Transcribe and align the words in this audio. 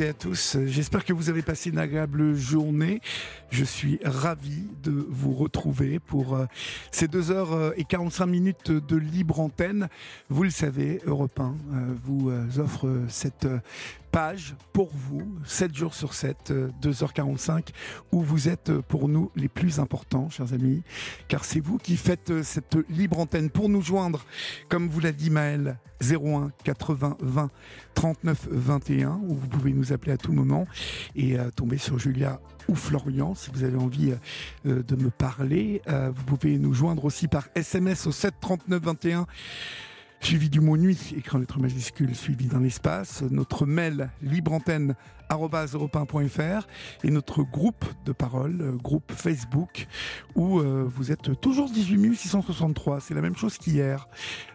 Et 0.00 0.08
à 0.08 0.12
tous. 0.12 0.56
J'espère 0.66 1.04
que 1.04 1.12
vous 1.12 1.30
avez 1.30 1.42
passé 1.42 1.70
une 1.70 1.78
agréable 1.78 2.34
journée. 2.34 3.00
Je 3.50 3.64
suis 3.64 4.00
ravi 4.04 4.66
de 4.82 5.06
vous 5.08 5.32
retrouver 5.32 5.98
pour 6.00 6.34
euh, 6.34 6.46
ces 6.94 7.08
2 7.08 7.32
heures 7.32 7.52
euh, 7.52 7.72
et 7.76 7.82
45 7.82 8.26
minutes 8.26 8.70
de 8.70 8.96
libre 8.96 9.40
antenne. 9.40 9.88
Vous 10.30 10.44
le 10.44 10.50
savez, 10.50 11.00
Europe 11.06 11.40
1 11.40 11.42
euh, 11.42 11.94
vous 12.04 12.30
offre 12.60 12.88
cette 13.08 13.48
page 14.12 14.54
pour 14.72 14.90
vous, 14.94 15.22
7 15.44 15.74
jours 15.74 15.92
sur 15.92 16.14
7, 16.14 16.52
2h45, 16.80 17.70
où 18.12 18.20
vous 18.20 18.48
êtes 18.48 18.72
pour 18.82 19.08
nous 19.08 19.32
les 19.34 19.48
plus 19.48 19.80
importants, 19.80 20.30
chers 20.30 20.52
amis, 20.52 20.82
car 21.26 21.44
c'est 21.44 21.58
vous 21.58 21.78
qui 21.78 21.96
faites 21.96 22.42
cette 22.44 22.76
libre 22.88 23.18
antenne. 23.18 23.50
Pour 23.50 23.68
nous 23.68 23.82
joindre, 23.82 24.24
comme 24.68 24.88
vous 24.88 25.00
l'a 25.00 25.10
dit 25.10 25.30
Maël, 25.30 25.78
01 26.00 26.52
80 26.62 27.16
20 27.20 27.50
39 27.94 28.48
21, 28.52 29.20
où 29.26 29.34
vous 29.34 29.48
pouvez 29.48 29.72
nous 29.72 29.92
appeler 29.92 30.12
à 30.12 30.16
tout 30.16 30.32
moment 30.32 30.68
et 31.16 31.36
tomber 31.56 31.78
sur 31.78 31.98
Julia 31.98 32.40
ou 32.68 32.74
Florian, 32.74 33.34
si 33.34 33.50
vous 33.52 33.64
avez 33.64 33.76
envie 33.76 34.12
euh, 34.66 34.82
de 34.82 34.96
me 34.96 35.10
parler. 35.10 35.82
Euh, 35.88 36.10
vous 36.14 36.24
pouvez 36.24 36.58
nous 36.58 36.72
joindre 36.72 36.83
aussi 37.04 37.28
par 37.28 37.48
SMS 37.54 38.06
au 38.06 38.12
7 38.12 38.34
39 38.40 38.82
21 38.82 39.26
suivi 40.24 40.48
du 40.48 40.60
mot 40.60 40.76
nuit, 40.76 41.14
écran 41.16 41.38
lettre 41.38 41.58
majuscule, 41.58 42.14
suivi 42.14 42.46
d'un 42.46 42.64
espace. 42.64 43.22
Notre 43.30 43.66
mail 43.66 44.10
libreantenne 44.22 44.94
et 47.02 47.10
notre 47.10 47.42
groupe 47.42 47.84
de 48.04 48.12
parole, 48.12 48.60
euh, 48.60 48.72
groupe 48.72 49.10
Facebook, 49.10 49.86
où 50.36 50.60
vous 50.60 51.10
êtes 51.10 51.40
toujours 51.40 51.70
18 51.70 52.14
663. 52.14 53.00
C'est 53.00 53.14
la 53.14 53.20
même 53.20 53.36
chose 53.36 53.58
qu'hier. 53.58 54.06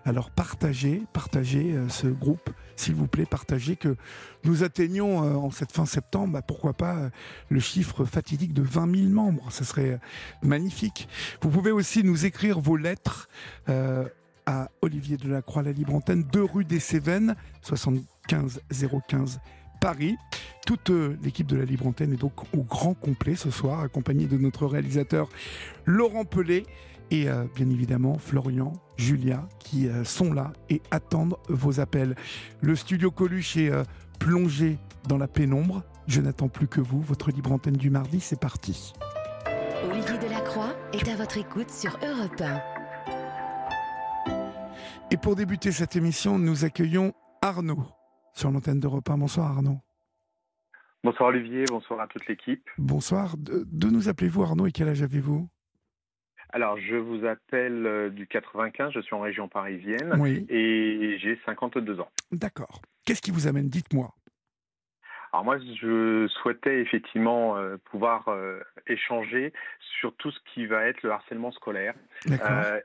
Alors 0.06 0.30
partagez, 0.30 1.04
partagez 1.12 1.76
ce 1.90 2.08
groupe 2.08 2.50
s'il 2.80 2.96
vous 2.96 3.08
plaît, 3.08 3.26
partagez 3.26 3.76
que 3.76 3.98
nous 4.46 4.64
atteignons 4.64 5.24
euh, 5.24 5.36
en 5.36 5.52
cette 5.52 5.74
fin 5.74 5.86
septembre, 5.86 6.34
bah, 6.34 6.42
pourquoi 6.42 6.74
pas, 6.74 6.96
euh, 6.96 7.10
le 7.50 7.60
chiffre 7.60 8.06
fatidique 8.06 8.54
de 8.54 8.62
20 8.62 8.96
000 8.96 9.10
membres. 9.10 9.52
Ce 9.52 9.66
serait 9.66 9.92
euh, 9.92 9.98
magnifique. 10.42 11.10
Vous 11.42 11.50
pouvez 11.50 11.72
aussi 11.72 12.04
nous 12.04 12.26
écrire 12.26 12.60
vos 12.60 12.78
lettres 12.78 13.28
à 14.50 14.72
Olivier 14.82 15.16
Delacroix, 15.16 15.62
la 15.62 15.72
Libre 15.72 15.94
Antenne, 15.94 16.24
2 16.24 16.44
rue 16.44 16.66
des 16.66 16.80
Cévennes, 16.80 17.36
75 17.62 18.62
015 19.08 19.40
Paris. 19.80 20.18
Toute 20.66 20.90
l'équipe 20.90 21.46
de 21.46 21.56
la 21.56 21.66
Libre 21.66 21.86
Antenne 21.86 22.14
est 22.14 22.22
donc 22.22 22.34
au 22.58 22.64
grand 22.64 22.96
complet 22.96 23.36
ce 23.36 23.52
soir, 23.52 23.82
accompagnée 23.82 24.26
de 24.26 24.38
notre 24.38 24.66
réalisateur 24.66 25.30
Laurent 25.86 26.26
Pelé 26.26 26.66
et 27.12 27.28
bien 27.56 27.70
évidemment 27.70 28.18
Florian 28.18 28.74
Julia, 28.98 29.48
qui 29.60 29.88
euh, 29.88 30.04
sont 30.04 30.34
là 30.34 30.52
et 30.70 30.82
attendent 30.92 31.38
vos 31.48 31.80
appels. 31.80 32.16
Le 32.62 32.76
studio 32.76 33.12
Coluche 33.12 33.58
est 33.58 33.72
euh, 33.72 33.84
plongé 34.20 34.78
dans 35.08 35.18
la 35.18 35.28
pénombre. 35.28 35.84
Je 36.08 36.22
n'attends 36.22 36.50
plus 36.50 36.68
que 36.68 36.82
vous. 36.82 37.02
Votre 37.02 37.32
libre 37.32 37.52
antenne 37.52 37.78
du 37.78 37.90
mardi, 37.90 38.20
c'est 38.20 38.40
parti. 38.40 38.94
Olivier 39.90 40.18
Delacroix 40.18 40.76
est 40.94 41.08
à 41.08 41.16
votre 41.16 41.38
écoute 41.38 41.70
sur 41.70 41.98
Europe 42.04 42.42
1. 42.42 42.79
Et 45.12 45.18
pour 45.18 45.36
débuter 45.36 45.72
cette 45.72 45.96
émission, 45.96 46.38
nous 46.38 46.66
accueillons 46.66 47.14
Arnaud 47.42 47.84
sur 48.34 48.52
l'antenne 48.52 48.80
d'Europe 48.80 49.10
1. 49.10 49.18
Bonsoir 49.18 49.48
Arnaud. 49.48 49.80
Bonsoir 51.04 51.30
Olivier, 51.30 51.66
bonsoir 51.68 52.02
à 52.02 52.08
toute 52.08 52.28
l'équipe. 52.28 52.70
Bonsoir. 52.78 53.36
De, 53.38 53.66
de 53.72 53.88
nous 53.88 54.08
appelez-vous 54.08 54.44
Arnaud 54.44 54.68
et 54.68 54.72
quel 54.72 54.88
âge 54.88 55.02
avez-vous? 55.02 55.50
Alors, 56.52 56.78
je 56.78 56.96
vous 56.96 57.26
appelle 57.26 57.86
euh, 57.86 58.10
du 58.10 58.28
95, 58.28 58.92
je 58.94 59.00
suis 59.00 59.16
en 59.16 59.22
région 59.22 59.48
parisienne 59.48 60.14
et 60.50 61.18
j'ai 61.20 61.40
52 61.46 62.00
ans. 62.00 62.10
D'accord. 62.32 62.82
Qu'est-ce 63.06 63.22
qui 63.22 63.32
vous 63.32 63.48
amène? 63.48 63.70
Dites-moi. 63.70 64.14
Alors 65.32 65.46
moi, 65.46 65.58
je 65.60 66.28
souhaitais 66.28 66.80
effectivement 66.80 67.58
euh, 67.58 67.78
pouvoir 67.92 68.28
euh, 68.30 68.60
échanger 68.88 69.54
sur 70.00 70.14
tout 70.16 70.32
ce 70.32 70.40
qui 70.54 70.66
va 70.66 70.86
être 70.86 71.04
le 71.04 71.12
harcèlement 71.12 71.52
scolaire 71.52 71.94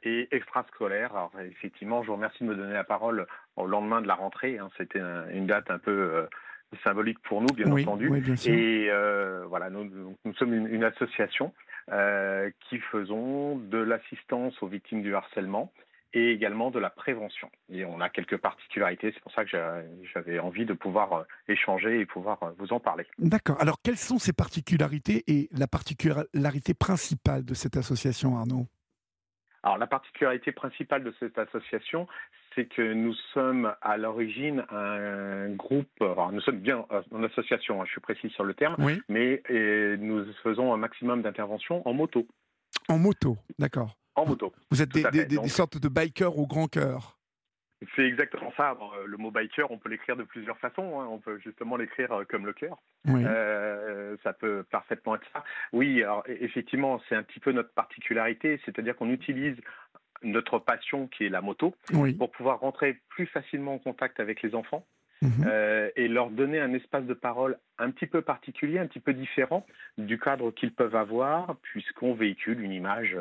et 0.03 0.29
extrascolaire. 0.31 1.11
Alors 1.13 1.33
effectivement, 1.41 2.03
je 2.03 2.09
vous 2.09 2.15
remercie 2.15 2.45
de 2.45 2.49
me 2.49 2.55
donner 2.55 2.75
la 2.75 2.85
parole 2.85 3.27
au 3.57 3.67
lendemain 3.67 4.03
de 4.03 4.09
la 4.09 4.15
rentrée. 4.15 4.59
Hein. 4.59 4.69
C'était 4.77 5.01
une 5.33 5.47
date 5.47 5.71
un 5.71 5.79
peu 5.79 6.27
symbolique 6.83 7.21
pour 7.21 7.41
nous, 7.41 7.55
bien 7.55 7.71
entendu. 7.71 8.11
Et 8.47 8.91
voilà, 9.49 9.71
nous, 9.71 10.17
nous 10.25 10.35
sommes 10.35 10.55
une 10.55 10.85
association 10.85 11.53
euh, 11.93 12.49
qui 12.61 12.79
faisons 12.79 13.57
de 13.57 13.77
l'assistance 13.77 14.55
aux 14.63 14.67
victimes 14.67 15.03
du 15.03 15.15
harcèlement 15.15 15.71
et 16.15 16.31
également 16.31 16.71
de 16.71 16.79
la 16.79 16.91
prévention. 16.91 17.51
Et 17.69 17.85
on 17.85 18.01
a 18.01 18.09
quelques 18.09 18.39
particularités, 18.39 19.13
c'est 19.13 19.21
pour 19.21 19.33
ça 19.33 19.45
que 19.45 19.51
j'avais 20.15 20.39
envie 20.39 20.65
de 20.65 20.73
pouvoir 20.73 21.13
euh, 21.13 21.23
échanger 21.49 22.01
et 22.01 22.07
pouvoir 22.07 22.43
euh, 22.43 22.51
vous 22.59 22.73
en 22.73 22.81
parler. 22.81 23.05
D'accord. 23.19 23.61
Alors 23.61 23.79
quelles 23.83 23.99
sont 23.99 24.19
ces 24.19 24.33
particularités 24.33 25.25
et 25.27 25.49
la 25.53 25.67
particularité 25.67 26.73
principale 26.73 27.45
de 27.45 27.55
cette 27.55 27.77
association, 27.77 28.37
Arnaud? 28.37 28.67
Alors 29.65 29.79
la 29.79 29.87
particularité 29.87 30.53
principale 30.53 31.03
de 31.03 31.13
cette 31.19 31.39
association, 31.39 32.07
c'est 32.55 32.67
que 32.67 32.93
nous 32.93 33.15
sommes 33.33 33.75
à 33.81 33.97
l'origine 33.97 34.65
un 34.71 35.49
groupe, 35.55 35.89
alors 36.01 36.31
nous 36.31 36.43
sommes 36.43 36.61
bien 36.61 36.85
en 37.11 37.23
association, 37.25 37.81
hein, 37.81 37.87
je 37.87 37.93
suis 37.93 38.01
précis 38.01 38.29
sur 38.31 38.45
le 38.45 38.53
terme, 38.53 38.77
mais 39.09 39.43
nous 39.99 40.27
faisons 40.43 40.75
un 40.75 40.77
maximum 40.77 41.23
d'interventions 41.23 41.87
en 41.89 41.95
moto. 41.95 42.27
En 42.89 42.99
moto, 42.99 43.39
d'accord. 43.59 43.97
En 44.17 44.27
moto. 44.27 44.53
Vous 44.71 44.81
êtes 44.83 44.91
des, 44.91 45.49
sortes 45.49 45.79
de 45.79 45.89
bikers 45.89 46.39
au 46.39 46.47
grand 46.47 46.69
cœur. 46.69 47.19
C'est 47.97 48.07
exactement 48.07 48.53
ça. 48.57 48.77
Euh, 48.97 49.07
le 49.07 49.17
mot 49.17 49.31
biker, 49.31 49.71
on 49.71 49.79
peut 49.79 49.89
l'écrire 49.89 50.17
de 50.17 50.23
plusieurs 50.23 50.59
façons. 50.59 51.01
Hein. 51.01 51.07
On 51.11 51.19
peut 51.19 51.39
justement 51.39 51.77
l'écrire 51.77 52.13
euh, 52.13 52.25
comme 52.25 52.47
le 52.47 52.53
cœur. 52.53 52.79
Euh, 53.09 54.17
ça 54.23 54.33
peut 54.33 54.65
parfaitement 54.71 55.17
être 55.17 55.27
ça. 55.33 55.45
Oui, 55.73 56.03
alors 56.03 56.25
effectivement, 56.27 57.01
c'est 57.09 57.15
un 57.15 57.23
petit 57.23 57.41
peu 57.41 57.53
notre 57.53 57.73
particularité, 57.73 58.61
c'est-à-dire 58.65 58.97
qu'on 58.97 59.11
utilise 59.11 59.57
notre 60.23 60.59
passion 60.59 61.07
qui 61.09 61.27
est 61.27 61.29
la 61.29 61.43
moto 61.43 61.75
pour 62.19 62.31
pouvoir 62.31 62.61
rentrer 62.61 62.99
plus 63.11 63.27
facilement 63.27 63.75
en 63.75 63.79
contact 63.79 64.21
avec 64.21 64.43
les 64.43 64.55
enfants. 64.55 64.87
Mhm. 65.23 65.49
et 65.97 66.07
leur 66.07 66.29
donner 66.29 66.61
un 66.61 66.75
espace 66.75 67.05
de 67.05 67.15
parole 67.15 67.57
un 67.79 67.91
petit 67.93 68.07
peu 68.07 68.21
particulier, 68.21 68.79
un 68.79 68.87
petit 68.87 69.01
peu 69.01 69.15
différent 69.15 69.65
du 69.97 70.19
cadre 70.19 70.51
qu'ils 70.51 70.75
peuvent 70.75 70.97
avoir, 70.97 71.57
puisqu'on 71.63 72.13
véhicule 72.13 72.61
une 72.61 72.73
image 72.73 73.17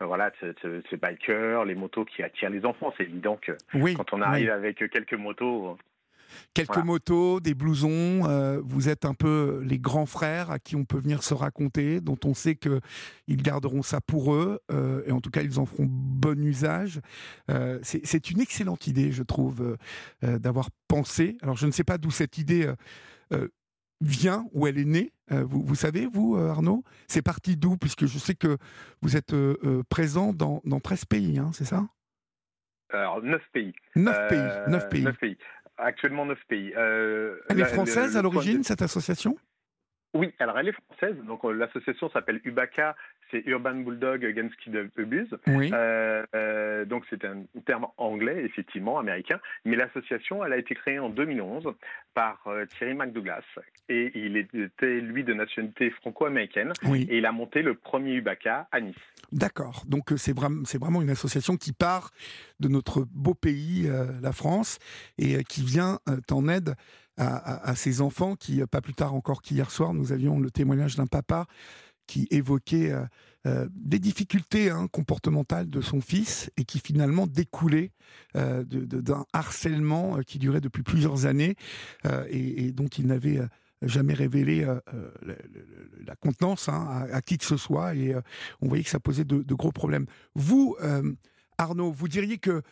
euh, 0.00 0.06
voilà, 0.06 0.30
ces 0.40 0.96
bikers, 0.96 1.64
les 1.64 1.74
motos 1.74 2.04
qui 2.04 2.22
attirent 2.22 2.50
les 2.50 2.64
enfants. 2.64 2.92
C'est 2.96 3.04
évident 3.04 3.38
que 3.40 3.52
quand 3.94 4.12
on 4.12 4.22
arrive 4.22 4.50
avec 4.50 4.76
quelques 4.90 5.14
motos. 5.14 5.76
Quelques 6.52 6.84
motos, 6.84 7.40
des 7.40 7.54
blousons, 7.54 8.28
euh, 8.28 8.60
vous 8.62 8.90
êtes 8.90 9.06
un 9.06 9.14
peu 9.14 9.62
les 9.64 9.78
grands 9.78 10.04
frères 10.04 10.50
à 10.50 10.58
qui 10.58 10.76
on 10.76 10.84
peut 10.84 10.98
venir 10.98 11.22
se 11.22 11.32
raconter, 11.32 12.02
dont 12.02 12.18
on 12.26 12.34
sait 12.34 12.54
qu'ils 12.54 13.42
garderont 13.42 13.80
ça 13.80 14.02
pour 14.02 14.34
eux, 14.34 14.60
euh, 14.70 15.02
et 15.06 15.12
en 15.12 15.22
tout 15.22 15.30
cas 15.30 15.40
ils 15.40 15.58
en 15.58 15.64
feront 15.64 15.86
bon 15.88 16.38
usage. 16.44 17.00
C'est 17.82 18.30
une 18.30 18.40
excellente 18.40 18.86
idée, 18.86 19.10
je 19.10 19.22
trouve, 19.22 19.78
d'avoir 20.22 20.68
pensé. 20.86 21.38
Alors 21.40 21.56
je 21.56 21.66
ne 21.66 21.72
sais 21.72 21.84
pas 21.84 21.96
d'où 21.96 22.10
cette 22.10 22.36
idée 22.36 22.70
vient, 24.00 24.44
où 24.52 24.66
elle 24.66 24.78
est 24.78 24.84
née 24.84 25.12
euh, 25.32 25.44
vous, 25.44 25.62
vous, 25.62 25.74
savez, 25.74 26.06
vous, 26.06 26.36
euh, 26.36 26.48
Arnaud? 26.48 26.82
C'est 27.06 27.22
parti 27.22 27.56
d'où? 27.56 27.76
Puisque 27.76 28.06
je 28.06 28.18
sais 28.18 28.34
que 28.34 28.56
vous 29.02 29.16
êtes 29.16 29.34
euh, 29.34 29.82
présent 29.90 30.32
dans, 30.32 30.62
dans 30.64 30.80
13 30.80 31.04
pays, 31.04 31.38
hein, 31.38 31.50
c'est 31.52 31.64
ça? 31.64 31.86
Alors, 32.90 33.22
9 33.22 33.42
pays. 33.52 33.74
9 33.96 34.28
pays, 34.28 34.38
9 34.68 34.88
pays. 34.88 35.02
9 35.02 35.18
pays. 35.18 35.38
Actuellement, 35.76 36.24
9 36.24 36.38
pays. 36.48 36.72
elle 36.74 37.60
est 37.60 37.64
française 37.64 38.16
à 38.16 38.22
l'origine, 38.22 38.64
cette 38.64 38.82
association? 38.82 39.36
Oui, 40.14 40.32
alors 40.38 40.58
elle 40.58 40.68
est 40.68 40.78
française. 40.88 41.16
Donc 41.26 41.44
l'association 41.44 42.10
s'appelle 42.10 42.40
UBACA. 42.42 42.96
C'est 43.30 43.42
Urban 43.46 43.76
Bulldog 43.76 44.24
Against 44.24 44.56
Kid 44.56 44.76
Abuse. 44.76 45.28
Oui. 45.46 45.70
Euh, 45.72 46.24
euh, 46.34 46.84
donc 46.84 47.04
c'est 47.10 47.24
un 47.24 47.42
terme 47.66 47.86
anglais, 47.96 48.44
effectivement, 48.44 48.98
américain. 48.98 49.38
Mais 49.64 49.76
l'association, 49.76 50.44
elle 50.44 50.52
a 50.52 50.58
été 50.58 50.74
créée 50.74 50.98
en 50.98 51.10
2011 51.10 51.72
par 52.14 52.40
euh, 52.46 52.64
Thierry 52.76 52.94
McDouglas. 52.94 53.42
Et 53.88 54.12
il 54.14 54.36
était, 54.36 55.00
lui, 55.00 55.24
de 55.24 55.34
nationalité 55.34 55.90
franco-américaine. 55.90 56.72
Et 56.84 57.18
il 57.18 57.26
a 57.26 57.32
monté 57.32 57.62
le 57.62 57.74
premier 57.74 58.14
UBACA 58.14 58.68
à 58.70 58.80
Nice. 58.80 58.94
D'accord. 59.32 59.84
Donc 59.86 60.12
c'est 60.16 60.34
vraiment, 60.34 60.62
vraiment 60.80 61.02
une 61.02 61.10
association 61.10 61.56
qui 61.56 61.72
part 61.72 62.10
de 62.60 62.68
notre 62.68 63.04
beau 63.10 63.34
pays, 63.34 63.88
la 64.22 64.32
France, 64.32 64.78
et 65.18 65.42
qui 65.44 65.62
vient 65.64 65.98
en 66.30 66.48
aide 66.48 66.74
à, 67.16 67.70
à, 67.70 67.74
ces 67.74 68.00
enfants 68.00 68.36
qui, 68.36 68.62
pas 68.70 68.80
plus 68.80 68.94
tard 68.94 69.14
encore 69.14 69.42
qu'hier 69.42 69.70
soir, 69.70 69.92
nous 69.92 70.12
avions 70.12 70.38
le 70.38 70.50
témoignage 70.50 70.96
d'un 70.96 71.06
papa 71.06 71.46
qui 72.08 72.26
évoquait 72.30 72.90
euh, 72.90 73.04
euh, 73.46 73.68
des 73.72 74.00
difficultés 74.00 74.70
hein, 74.70 74.88
comportementales 74.90 75.70
de 75.70 75.80
son 75.80 76.00
fils 76.00 76.50
et 76.56 76.64
qui 76.64 76.80
finalement 76.80 77.28
découlaient 77.28 77.92
euh, 78.34 78.64
d'un 78.64 79.24
harcèlement 79.32 80.18
qui 80.26 80.40
durait 80.40 80.60
depuis 80.60 80.82
plusieurs 80.82 81.26
années 81.26 81.54
et, 82.30 82.72
dont 82.72 82.88
il 82.88 83.06
n'avait 83.06 83.40
jamais 83.82 84.14
révélé 84.14 84.66
la 86.06 86.16
contenance 86.16 86.68
hein, 86.68 87.06
à, 87.12 87.20
qui 87.20 87.36
que 87.36 87.44
ce 87.44 87.58
soit 87.58 87.94
et 87.94 88.16
on 88.62 88.68
voyait 88.68 88.82
que 88.82 88.90
ça 88.90 88.98
posait 88.98 89.24
de, 89.24 89.54
gros 89.54 89.72
problèmes. 89.72 90.06
Vous, 90.34 90.76
Arnaud, 91.58 91.92
vous 91.92 92.08
diriez 92.08 92.38
que 92.38 92.62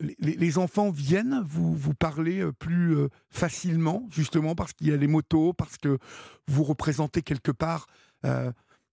les, 0.00 0.58
enfants 0.58 0.90
viennent 0.90 1.40
vous, 1.46 1.74
vous 1.74 1.94
parler 1.94 2.44
plus 2.58 2.96
facilement, 3.30 4.08
justement 4.10 4.56
parce 4.56 4.72
qu'il 4.72 4.88
y 4.88 4.92
a 4.92 4.96
les 4.96 5.06
motos, 5.06 5.52
parce 5.52 5.76
que 5.78 5.98
vous 6.48 6.64
représentez 6.64 7.22
quelque 7.22 7.52
part 7.52 7.86
euh, 7.86 7.92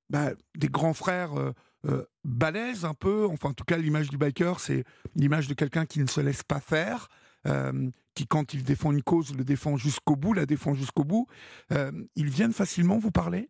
bah, 0.10 0.32
des 0.56 0.68
grands 0.68 0.94
frères 0.94 1.34
euh, 1.34 1.52
euh, 1.86 2.06
balèzes 2.24 2.86
un 2.86 2.94
peu. 2.94 3.26
Enfin, 3.26 3.50
en 3.50 3.54
tout 3.54 3.64
cas, 3.64 3.78
l'image 3.78 4.10
du 4.10 4.18
biker, 4.18 4.60
c'est 4.60 4.84
l'image 5.16 5.48
de 5.48 5.54
quelqu'un 5.54 5.86
qui 5.86 6.00
ne 6.00 6.08
se 6.08 6.22
laisse 6.22 6.44
pas 6.44 6.60
faire, 6.60 7.08
qui, 8.16 8.26
quand 8.26 8.56
il 8.56 8.64
défend 8.64 8.92
une 8.92 9.04
cause, 9.04 9.38
le 9.38 9.44
défend 9.44 9.78
jusqu'au 9.78 10.16
bout, 10.16 10.34
la 10.34 10.48
défend 10.48 10.74
jusqu'au 10.74 11.04
bout. 11.04 11.28
ils 11.70 12.30
viennent 12.30 12.54
facilement 12.54 12.98
vous 12.98 13.12
parler? 13.12 13.50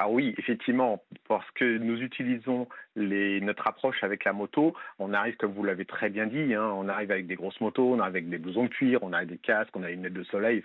Ah 0.00 0.08
oui, 0.08 0.32
effectivement, 0.38 1.02
parce 1.26 1.50
que 1.56 1.78
nous 1.78 2.00
utilisons 2.00 2.68
notre 2.94 3.66
approche 3.66 4.04
avec 4.04 4.24
la 4.24 4.32
moto, 4.32 4.74
on 5.00 5.12
arrive, 5.12 5.34
comme 5.38 5.52
vous 5.52 5.64
l'avez 5.64 5.86
très 5.86 6.08
bien 6.08 6.28
dit, 6.28 6.54
hein, 6.54 6.72
on 6.76 6.88
arrive 6.88 7.10
avec 7.10 7.26
des 7.26 7.34
grosses 7.34 7.60
motos, 7.60 7.94
on 7.94 7.98
arrive 7.98 8.14
avec 8.14 8.28
des 8.28 8.38
blousons 8.38 8.62
de 8.62 8.68
cuir, 8.68 9.00
on 9.02 9.12
a 9.12 9.24
des 9.24 9.38
casques, 9.38 9.74
on 9.74 9.82
a 9.82 9.90
une 9.90 10.04
lunettes 10.04 10.12
de 10.12 10.22
soleil, 10.22 10.62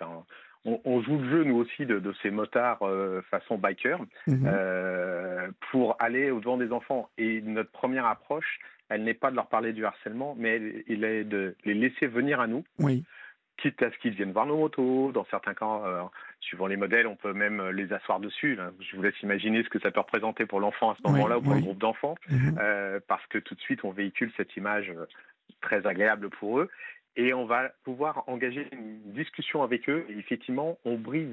on, 0.66 1.02
joue 1.02 1.18
le 1.18 1.30
jeu, 1.30 1.44
nous 1.44 1.58
aussi, 1.58 1.86
de, 1.86 2.02
ces 2.22 2.32
motards 2.32 2.84
euh, 2.84 3.22
façon 3.30 3.58
biker 3.58 4.00
mhm. 4.28 4.46
euh, 4.48 5.50
pour 5.72 5.98
aller 6.00 6.32
au-devant 6.32 6.58
des 6.58 6.72
enfants. 6.72 7.10
Et 7.18 7.42
notre 7.42 7.72
première 7.72 8.06
approche, 8.06 8.60
elle 8.90 9.04
n'est 9.04 9.14
pas 9.14 9.30
de 9.32 9.36
leur 9.36 9.48
parler 9.48 9.74
du 9.74 9.86
harcèlement, 9.86 10.36
mais 10.38 10.56
elle, 10.88 11.04
est 11.04 11.24
de 11.24 11.56
les 11.66 11.74
laisser 11.74 12.08
venir 12.08 12.40
à 12.40 12.48
nous. 12.48 12.64
Oui. 12.80 13.04
Quitte 13.58 13.84
à 13.84 13.92
ce 13.92 13.98
qu'ils 14.00 14.14
viennent 14.14 14.32
voir 14.32 14.46
nos 14.46 14.58
motos. 14.58 15.12
Dans 15.12 15.26
certains 15.26 15.54
cas, 15.54 15.82
euh, 15.86 16.02
suivant 16.40 16.68
les 16.68 16.78
modèles, 16.78 17.08
on 17.08 17.16
peut 17.16 17.34
même 17.34 17.70
les 17.70 17.92
asseoir 17.94 18.20
dessus. 18.20 18.58
Je 18.80 18.96
vous 18.96 19.04
laisse 19.04 19.22
imaginer 19.22 19.64
ce 19.64 19.70
que 19.70 19.80
ça 19.80 19.92
peut 19.92 20.00
représenter 20.00 20.46
pour 20.46 20.60
l'enfant 20.60 20.92
à 20.92 20.96
ce 20.96 21.04
moment-là 21.08 21.38
ou 21.38 21.42
pour 21.42 21.54
un 21.54 21.60
groupe 21.60 21.78
d'enfants, 21.78 22.16
mhm. 22.30 22.58
parce 23.08 23.26
que 23.28 23.38
tout 23.38 23.54
de 23.54 23.62
suite, 23.62 23.84
on 23.84 23.92
véhicule 23.92 24.32
cette 24.38 24.56
image 24.56 24.94
très 25.62 25.86
agréable 25.86 26.30
pour 26.30 26.60
eux 26.60 26.70
et 27.16 27.34
on 27.34 27.46
va 27.46 27.70
pouvoir 27.84 28.24
engager 28.28 28.68
une 28.72 29.14
discussion 29.14 29.64
avec 29.64 29.90
eux. 29.90 30.06
Et 30.10 30.18
effectivement, 30.18 30.78
on 30.86 30.96
brise 30.96 31.30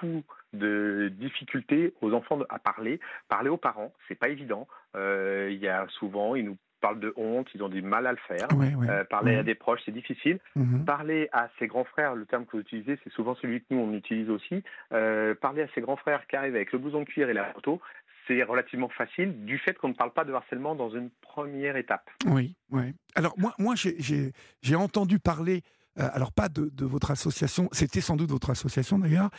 beaucoup 0.00 0.24
de 0.52 1.12
difficultés 1.18 1.92
aux 2.00 2.12
enfants 2.12 2.38
à 2.48 2.58
parler, 2.58 3.00
parler 3.28 3.50
aux 3.50 3.56
parents, 3.56 3.92
c'est 4.06 4.14
pas 4.14 4.28
évident. 4.28 4.66
Euh, 4.96 5.48
il 5.50 5.58
y 5.58 5.68
a 5.68 5.86
souvent, 5.88 6.34
ils 6.34 6.44
nous 6.44 6.56
parlent 6.80 7.00
de 7.00 7.12
honte, 7.16 7.48
ils 7.54 7.62
ont 7.62 7.68
du 7.68 7.82
mal 7.82 8.06
à 8.06 8.12
le 8.12 8.18
faire. 8.28 8.48
Euh, 8.88 9.04
parler 9.04 9.36
à 9.36 9.42
des 9.42 9.54
proches, 9.54 9.80
c'est 9.84 9.92
difficile. 9.92 10.38
Mhm. 10.54 10.84
Parler 10.84 11.28
à 11.32 11.48
ses 11.58 11.66
grands 11.66 11.84
frères, 11.84 12.14
le 12.14 12.24
terme 12.24 12.46
que 12.46 12.52
vous 12.52 12.60
utilisez, 12.60 12.98
c'est 13.04 13.12
souvent 13.12 13.34
celui 13.34 13.60
que 13.60 13.66
nous 13.70 13.80
on 13.80 13.92
utilise 13.92 14.30
aussi. 14.30 14.62
Euh, 14.92 15.34
parler 15.34 15.62
à 15.62 15.68
ses 15.74 15.80
grands 15.80 15.96
frères 15.96 16.26
qui 16.26 16.36
arrivent 16.36 16.54
avec 16.54 16.72
le 16.72 16.78
blouson 16.78 17.00
de 17.00 17.04
cuir 17.04 17.28
et 17.28 17.34
la 17.34 17.44
photo, 17.46 17.80
c'est 18.28 18.42
relativement 18.42 18.90
facile 18.90 19.44
du 19.44 19.58
fait 19.58 19.74
qu'on 19.74 19.88
ne 19.88 19.94
parle 19.94 20.12
pas 20.12 20.24
de 20.24 20.32
harcèlement 20.32 20.76
dans 20.76 20.90
une 20.90 21.10
première 21.20 21.76
étape. 21.76 22.08
Oui, 22.26 22.54
oui. 22.70 22.94
Alors 23.14 23.34
moi, 23.36 23.54
moi 23.58 23.74
j'ai 23.74 24.74
entendu 24.76 25.18
parler 25.18 25.62
euh, 25.98 26.08
alors 26.12 26.32
pas 26.32 26.48
de, 26.48 26.70
votre 26.84 27.10
association, 27.10 27.68
c'était 27.72 28.00
sans 28.00 28.16
doute 28.16 28.30
votre 28.30 28.50
association 28.50 28.98
d'ailleurs, 28.98 29.30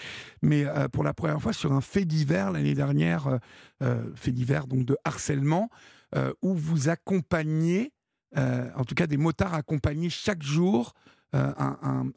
mais 0.41 0.65
euh, 0.65 0.87
pour 0.87 1.03
la 1.03 1.13
première 1.13 1.41
fois 1.41 1.53
sur 1.53 1.71
un 1.71 1.81
fait 1.81 2.05
divers 2.05 2.51
l'année 2.51 2.73
dernière, 2.73 3.39
euh, 3.81 4.03
fait 4.15 4.31
divers 4.31 4.67
donc 4.67 4.85
de 4.85 4.97
harcèlement, 5.05 5.69
où 6.41 6.55
vous 6.55 6.89
accompagnez, 6.89 7.93
en 8.35 8.83
tout 8.83 8.95
cas 8.95 9.05
des 9.05 9.17
motards 9.17 9.53
accompagnés 9.53 10.09
chaque 10.09 10.41
jour 10.41 10.93
euh, 11.35 11.51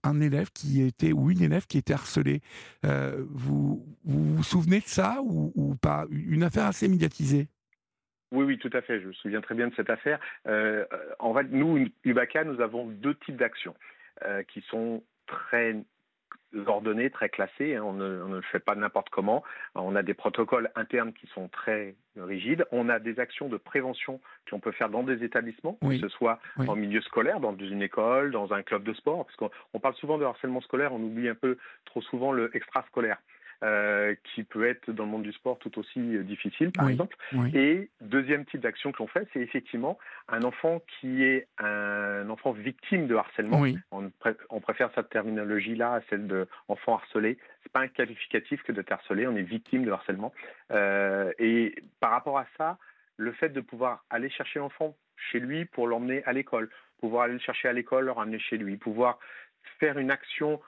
un, 0.02 0.20
élève 0.20 0.50
qui 0.52 0.82
était, 0.82 1.12
ou 1.12 1.30
une 1.30 1.42
élève 1.42 1.66
qui 1.66 1.76
était 1.76 1.92
harcelée. 1.92 2.40
Euh, 2.86 3.24
vous, 3.28 3.84
vous, 4.04 4.42
souvenez 4.42 4.80
de 4.80 4.86
ça 4.86 5.18
ou, 5.22 5.76
pas? 5.80 6.06
Une 6.10 6.42
affaire 6.42 6.66
assez 6.66 6.88
médiatisée 6.88 7.48
oui, 8.34 8.44
oui, 8.46 8.58
tout 8.58 8.70
à 8.72 8.80
fait. 8.80 8.98
Je 8.98 9.08
me 9.08 9.12
souviens 9.12 9.42
très 9.42 9.54
bien 9.54 9.68
de 9.68 9.74
cette 9.74 9.90
affaire. 9.90 10.18
Euh, 10.46 10.86
en 11.18 11.34
fait, 11.34 11.48
nous, 11.50 11.86
UBACA, 12.04 12.44
nous 12.44 12.62
avons 12.62 12.86
deux 12.86 13.14
types 13.14 13.36
d'actions 13.36 13.74
qui 14.48 14.62
sont 14.70 15.02
très 15.26 15.76
ordonné, 16.66 17.10
très 17.10 17.28
classé. 17.28 17.76
Hein. 17.76 17.82
On, 17.84 17.92
ne, 17.92 18.40
fait 18.40 18.58
pas 18.58 18.74
n'importe 18.74 19.10
comment. 19.10 19.42
On 19.74 19.96
a 19.96 20.02
des 20.02 20.14
protocoles 20.14 20.70
internes 20.74 21.12
qui 21.12 21.26
sont 21.28 21.48
très 21.48 21.94
rigides. 22.16 22.66
On 22.72 22.88
a 22.88 22.98
des 22.98 23.18
actions 23.20 23.48
de 23.48 23.56
prévention 23.56 24.20
qu'on 24.50 24.60
peut 24.60 24.72
faire 24.72 24.88
dans 24.88 25.02
des 25.02 25.24
établissements, 25.24 25.78
que 25.80 25.98
ce 25.98 26.08
soit 26.08 26.38
en 26.58 26.76
milieu 26.76 27.00
scolaire, 27.00 27.40
dans 27.40 27.56
une 27.56 27.82
école, 27.82 28.30
dans 28.32 28.52
un 28.52 28.62
club 28.62 28.82
de 28.82 28.92
sport. 28.92 29.26
Parce 29.26 29.36
qu'on 29.36 29.80
parle 29.80 29.94
souvent 29.94 30.18
de 30.18 30.24
harcèlement 30.24 30.60
scolaire, 30.60 30.92
on 30.92 31.02
oublie 31.02 31.28
un 31.28 31.34
peu 31.34 31.56
trop 31.84 32.02
souvent 32.02 32.32
le 32.32 32.54
extrascolaire. 32.56 33.18
Euh, 33.62 34.16
qui 34.34 34.42
peut 34.42 34.66
être 34.66 34.90
dans 34.90 35.04
le 35.04 35.10
monde 35.10 35.22
du 35.22 35.30
sport 35.30 35.56
tout 35.56 35.78
aussi 35.78 36.00
euh, 36.00 36.24
difficile, 36.24 36.72
par 36.72 36.88
exemple. 36.88 37.16
Et 37.54 37.90
deuxième 38.00 38.44
type 38.44 38.60
d'action 38.60 38.90
que 38.90 38.98
l'on 38.98 39.06
fait, 39.06 39.28
c'est 39.32 39.38
effectivement 39.38 39.98
un 40.26 40.42
enfant 40.42 40.82
qui 40.88 41.22
est 41.22 41.46
un 41.58 42.28
enfant 42.28 42.50
victime 42.50 43.06
de 43.06 43.14
harcèlement. 43.14 43.62
On, 43.92 44.10
on, 44.50 44.60
préfère 44.60 44.90
cette 44.96 45.10
terminologie-là 45.10 45.94
à 45.94 46.00
celle 46.10 46.26
d'enfant 46.26 46.96
harcelé. 46.96 47.38
C'est 47.62 47.70
pas 47.70 47.82
un 47.82 47.86
qualificatif 47.86 48.64
que 48.64 48.72
de 48.72 48.82
harcelé, 48.90 49.28
on 49.28 49.36
est 49.36 49.42
victime 49.42 49.84
de 49.84 49.92
harcèlement. 49.92 50.32
Euh, 50.72 51.30
et 51.38 51.76
par 52.00 52.10
rapport 52.10 52.38
à 52.38 52.46
ça, 52.58 52.78
le 53.16 53.30
fait 53.30 53.50
de 53.50 53.60
pouvoir 53.60 54.04
aller 54.10 54.30
chercher 54.30 54.58
l'enfant 54.58 54.96
chez 55.30 55.38
lui 55.38 55.66
pour 55.66 55.86
l'emmener 55.86 56.24
à 56.24 56.32
l'école, 56.32 56.68
pouvoir 56.98 57.24
aller 57.24 57.34
le 57.34 57.38
chercher 57.38 57.68
à 57.68 57.72
l'école, 57.72 58.06
le 58.06 58.12
ramener 58.12 58.40
chez 58.40 58.58
lui, 58.58 58.76
pouvoir 58.76 59.20
faire 59.78 59.98
une 59.98 60.10
action 60.10 60.60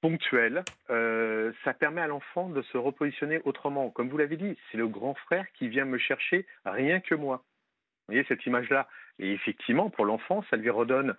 ponctuel, 0.00 0.64
euh, 0.90 1.52
ça 1.64 1.74
permet 1.74 2.00
à 2.00 2.06
l'enfant 2.06 2.48
de 2.48 2.62
se 2.62 2.78
repositionner 2.78 3.40
autrement. 3.44 3.90
Comme 3.90 4.08
vous 4.08 4.18
l'avez 4.18 4.36
dit, 4.36 4.56
c'est 4.70 4.78
le 4.78 4.88
grand 4.88 5.14
frère 5.14 5.46
qui 5.54 5.68
vient 5.68 5.84
me 5.84 5.98
chercher 5.98 6.46
rien 6.64 7.00
que 7.00 7.14
moi. 7.14 7.44
Vous 8.08 8.14
voyez 8.14 8.24
cette 8.28 8.44
image-là? 8.46 8.88
Et 9.18 9.32
effectivement, 9.32 9.90
pour 9.90 10.04
l'enfant, 10.04 10.44
ça 10.50 10.56
lui 10.56 10.70
redonne 10.70 11.14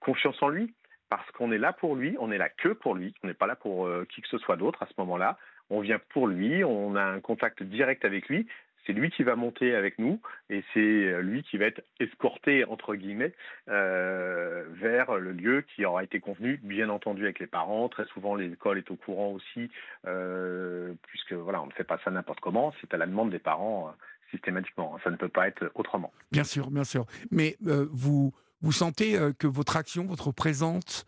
confiance 0.00 0.40
en 0.42 0.48
lui, 0.48 0.74
parce 1.08 1.30
qu'on 1.32 1.52
est 1.52 1.58
là 1.58 1.72
pour 1.72 1.96
lui, 1.96 2.16
on 2.20 2.30
est 2.30 2.38
là 2.38 2.48
que 2.48 2.68
pour 2.68 2.94
lui, 2.94 3.14
on 3.22 3.28
n'est 3.28 3.34
pas 3.34 3.46
là 3.46 3.56
pour 3.56 3.86
euh, 3.86 4.06
qui 4.10 4.22
que 4.22 4.28
ce 4.28 4.38
soit 4.38 4.56
d'autre 4.56 4.82
à 4.82 4.86
ce 4.86 4.94
moment-là. 4.98 5.38
On 5.70 5.80
vient 5.80 6.00
pour 6.10 6.26
lui, 6.26 6.62
on 6.64 6.94
a 6.94 7.02
un 7.02 7.20
contact 7.20 7.62
direct 7.62 8.04
avec 8.04 8.28
lui, 8.28 8.46
c'est 8.86 8.92
lui 8.92 9.10
qui 9.10 9.22
va 9.22 9.36
monter 9.36 9.74
avec 9.74 9.98
nous 9.98 10.20
et 10.48 10.62
c'est 10.72 10.80
euh, 10.80 11.20
lui 11.20 11.42
qui 11.42 11.58
va 11.58 11.66
être 11.66 11.82
escorté 11.98 12.64
entre 12.64 12.94
guillemets 12.94 13.34
euh, 13.68 14.64
vers 14.74 15.16
le 15.16 15.32
lieu 15.32 15.64
qui 15.74 15.84
aura 15.84 16.04
été 16.04 16.20
convenu, 16.20 16.60
bien 16.62 16.88
entendu 16.88 17.24
avec 17.24 17.40
les 17.40 17.46
parents. 17.46 17.88
Très 17.88 18.06
souvent, 18.06 18.34
l'école 18.34 18.78
est 18.78 18.90
au 18.90 18.96
courant 18.96 19.32
aussi, 19.32 19.70
euh, 20.06 20.94
puisque 21.08 21.32
voilà, 21.32 21.62
on 21.62 21.66
ne 21.66 21.72
fait 21.72 21.84
pas 21.84 21.98
ça 22.04 22.10
n'importe 22.10 22.40
comment. 22.40 22.72
C'est 22.80 22.94
à 22.94 22.96
la 22.96 23.06
demande 23.06 23.30
des 23.30 23.38
parents 23.38 23.92
systématiquement. 24.30 24.98
Ça 25.04 25.10
ne 25.10 25.16
peut 25.16 25.28
pas 25.28 25.48
être 25.48 25.70
autrement. 25.74 26.12
Bien 26.32 26.44
sûr, 26.44 26.70
bien 26.70 26.84
sûr. 26.84 27.06
Mais 27.30 27.56
vous 27.60 28.32
vous 28.60 28.72
sentez 28.72 29.16
que 29.38 29.46
votre 29.46 29.76
action, 29.76 30.04
votre 30.04 30.32
présence 30.32 31.06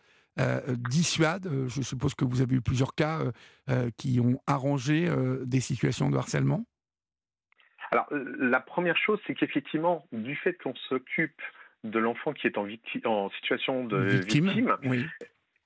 dissuade. 0.88 1.50
je 1.66 1.82
suppose 1.82 2.14
que 2.14 2.24
vous 2.24 2.40
avez 2.40 2.56
eu 2.56 2.60
plusieurs 2.60 2.94
cas 2.94 3.22
qui 3.96 4.20
ont 4.20 4.40
arrangé 4.46 5.08
des 5.44 5.60
situations 5.60 6.10
de 6.10 6.16
harcèlement? 6.16 6.64
Alors, 7.90 8.06
la 8.10 8.60
première 8.60 8.96
chose, 8.96 9.20
c'est 9.26 9.34
qu'effectivement, 9.34 10.06
du 10.12 10.36
fait 10.36 10.54
qu'on 10.54 10.74
s'occupe 10.74 11.40
de 11.84 11.98
l'enfant 11.98 12.32
qui 12.32 12.46
est 12.46 12.58
en, 12.58 12.66
en 13.04 13.30
situation 13.30 13.84
de 13.84 13.98
victime, 13.98 14.76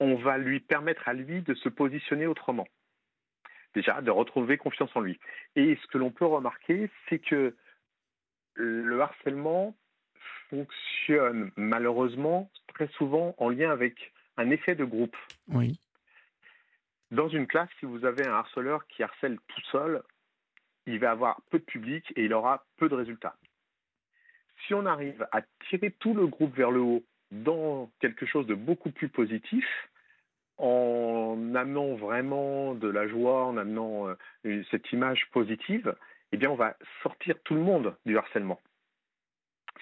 on 0.01 0.17
va 0.17 0.39
lui 0.39 0.61
permettre 0.61 1.09
à 1.09 1.15
lui 1.15 1.43
de 1.43 1.55
se 1.55 1.69
positionner 1.69 2.27
autrement. 2.27 2.67
Déjà, 3.75 4.03
de 4.03 4.11
retrouver 4.11 4.59
confiance 4.59 4.91
en 4.95 5.01
lui. 5.01 5.19
Et 5.57 5.79
ce 5.81 5.87
que 5.87 5.99
l'on 5.99 6.11
peut 6.11 6.27
remarquer, 6.27 6.91
c'est 7.09 7.19
que 7.19 7.57
le 8.55 9.01
harcèlement 9.01 9.75
fonctionne 10.51 11.51
malheureusement 11.57 12.51
très 12.69 12.89
souvent 12.89 13.35
en 13.39 13.49
lien 13.49 13.71
avec 13.71 14.13
un 14.37 14.51
effet 14.51 14.75
de 14.75 14.85
groupe. 14.85 15.17
Oui. 15.49 15.81
Dans 17.11 17.29
une 17.29 17.47
classe, 17.47 17.69
si 17.81 17.87
vous 17.87 18.05
avez 18.05 18.27
un 18.27 18.33
harceleur 18.33 18.87
qui 18.87 19.03
harcèle 19.03 19.39
tout 19.49 19.61
seul, 19.71 20.03
il 20.87 20.99
va 20.99 21.11
avoir 21.11 21.41
peu 21.51 21.59
de 21.59 21.65
public 21.65 22.13
et 22.17 22.25
il 22.25 22.33
aura 22.33 22.65
peu 22.77 22.89
de 22.89 22.95
résultats. 22.95 23.37
Si 24.67 24.75
on 24.75 24.87
arrive 24.87 25.27
à 25.33 25.43
tirer 25.69 25.91
tout 25.91 26.15
le 26.15 26.27
groupe 26.27 26.55
vers 26.55 26.71
le 26.71 26.81
haut 26.81 27.03
dans 27.31 27.91
quelque 28.01 28.27
chose 28.27 28.47
de 28.47 28.55
beaucoup 28.55 28.91
plus 28.91 29.09
positif, 29.09 29.67
en 30.59 31.55
amenant 31.55 31.95
vraiment 31.95 32.75
de 32.75 32.89
la 32.89 33.09
joie, 33.09 33.47
en 33.47 33.57
amenant 33.57 34.09
euh, 34.45 34.63
cette 34.71 34.93
image 34.93 35.27
positive, 35.33 35.95
eh 36.31 36.37
bien, 36.37 36.51
on 36.51 36.57
va 36.57 36.77
sortir 37.03 37.37
tout 37.45 37.55
le 37.55 37.61
monde 37.61 37.97
du 38.07 38.17
harcèlement. 38.17 38.61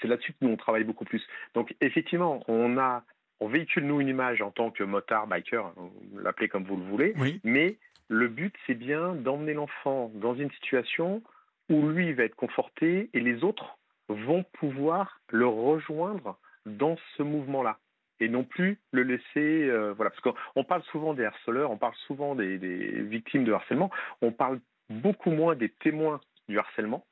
C'est 0.00 0.09
là-dessus 0.09 0.33
que 0.33 0.38
nous, 0.40 0.50
on 0.50 0.57
travaille 0.57 0.85
beaucoup 0.85 1.04
plus. 1.04 1.23
Donc, 1.54 1.75
effectivement, 1.80 2.42
on 2.49 2.78
a, 2.78 3.04
on 3.40 3.49
véhicule, 3.49 3.87
nous, 3.87 4.00
une 4.00 4.09
image 4.09 4.42
en 4.42 4.50
tant 4.50 4.70
que 4.70 4.85
motard, 4.85 5.26
biker, 5.26 5.73
l'appelez 6.16 6.49
comme 6.49 6.64
vous 6.64 6.76
le 6.76 6.85
voulez, 6.85 7.14
mais 7.42 7.76
le 8.09 8.28
but, 8.28 8.54
c'est 8.66 8.75
bien 8.75 9.14
d'emmener 9.14 9.54
l'enfant 9.54 10.11
dans 10.14 10.35
une 10.35 10.50
situation 10.50 11.23
où 11.68 11.88
lui 11.88 12.12
va 12.12 12.25
être 12.25 12.35
conforté 12.35 13.09
et 13.14 13.20
les 13.20 13.44
autres 13.44 13.78
vont 14.09 14.44
pouvoir 14.59 15.20
le 15.30 15.47
rejoindre 15.47 16.37
dans 16.66 16.97
ce 17.16 17.23
mouvement-là 17.23 17.78
et 18.18 18.28
non 18.28 18.44
plus 18.44 18.78
le 18.92 19.02
laisser. 19.02 19.68
Euh, 19.68 19.92
voilà, 19.92 20.11
parce 20.11 20.20
qu'on 20.54 20.64
parle 20.64 20.82
souvent 20.85 21.14
des 21.14 21.25
harceleurs, 21.25 21.70
on 21.70 21.78
parle 21.78 21.94
souvent 22.06 22.35
des, 22.35 22.56
victimes 22.56 23.44
de 23.44 23.52
harcèlement, 23.52 23.90
on 24.23 24.32
parle 24.32 24.61
beaucoup 24.88 25.30
moins 25.30 25.54
des 25.54 25.68
témoins 25.68 26.20
du 26.49 26.59
harcèlement. 26.59 27.06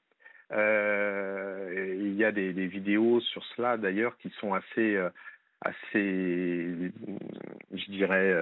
Euh, 0.53 1.95
il 1.99 2.15
y 2.15 2.25
a 2.25 2.33
des, 2.33 2.53
vidéos 2.67 3.21
sur 3.21 3.45
cela 3.57 3.77
d'ailleurs 3.77 4.17
qui 4.19 4.31
sont 4.41 4.55
assez, 4.55 4.97
euh, 4.97 5.11
assez, 5.61 6.93
je 7.73 7.91
dirais, 7.91 8.35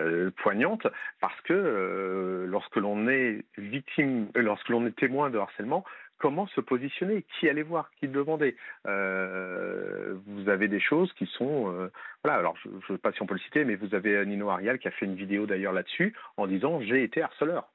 poignantes 0.42 0.86
parce 1.20 1.40
que 1.42 2.44
lorsque 2.48 2.76
l'on 2.76 3.08
est 3.08 3.44
victime, 3.56 4.28
lorsque 4.34 4.68
l'on 4.68 4.86
est 4.86 4.96
témoin 4.96 5.30
de 5.30 5.38
harcèlement, 5.38 5.84
comment 6.18 6.46
se 6.48 6.60
positionner, 6.60 7.24
qui 7.38 7.48
aller 7.48 7.62
voir, 7.62 7.90
qui 7.98 8.08
demander? 8.08 8.56
Euh, 8.86 10.14
vous 10.26 10.48
avez 10.48 10.68
des 10.68 10.80
choses 10.80 11.12
qui 11.14 11.26
sont, 11.26 11.72
euh, 11.72 11.90
voilà. 12.22 12.38
Alors 12.38 12.56
je 12.62 12.68
ne 12.68 12.80
sais 12.88 12.98
pas 12.98 13.12
si 13.12 13.22
on 13.22 13.26
peut 13.26 13.34
le 13.34 13.40
citer, 13.40 13.64
mais 13.64 13.76
vous 13.76 13.94
avez 13.94 14.24
Nino 14.26 14.48
Arial 14.48 14.78
qui 14.78 14.88
a 14.88 14.92
fait 14.92 15.06
une 15.06 15.14
vidéo 15.14 15.46
d'ailleurs 15.46 15.72
là-dessus 15.72 16.14
en 16.36 16.46
disant 16.46 16.80
j'ai 16.80 17.02
été 17.02 17.22
harceleur. 17.22 17.68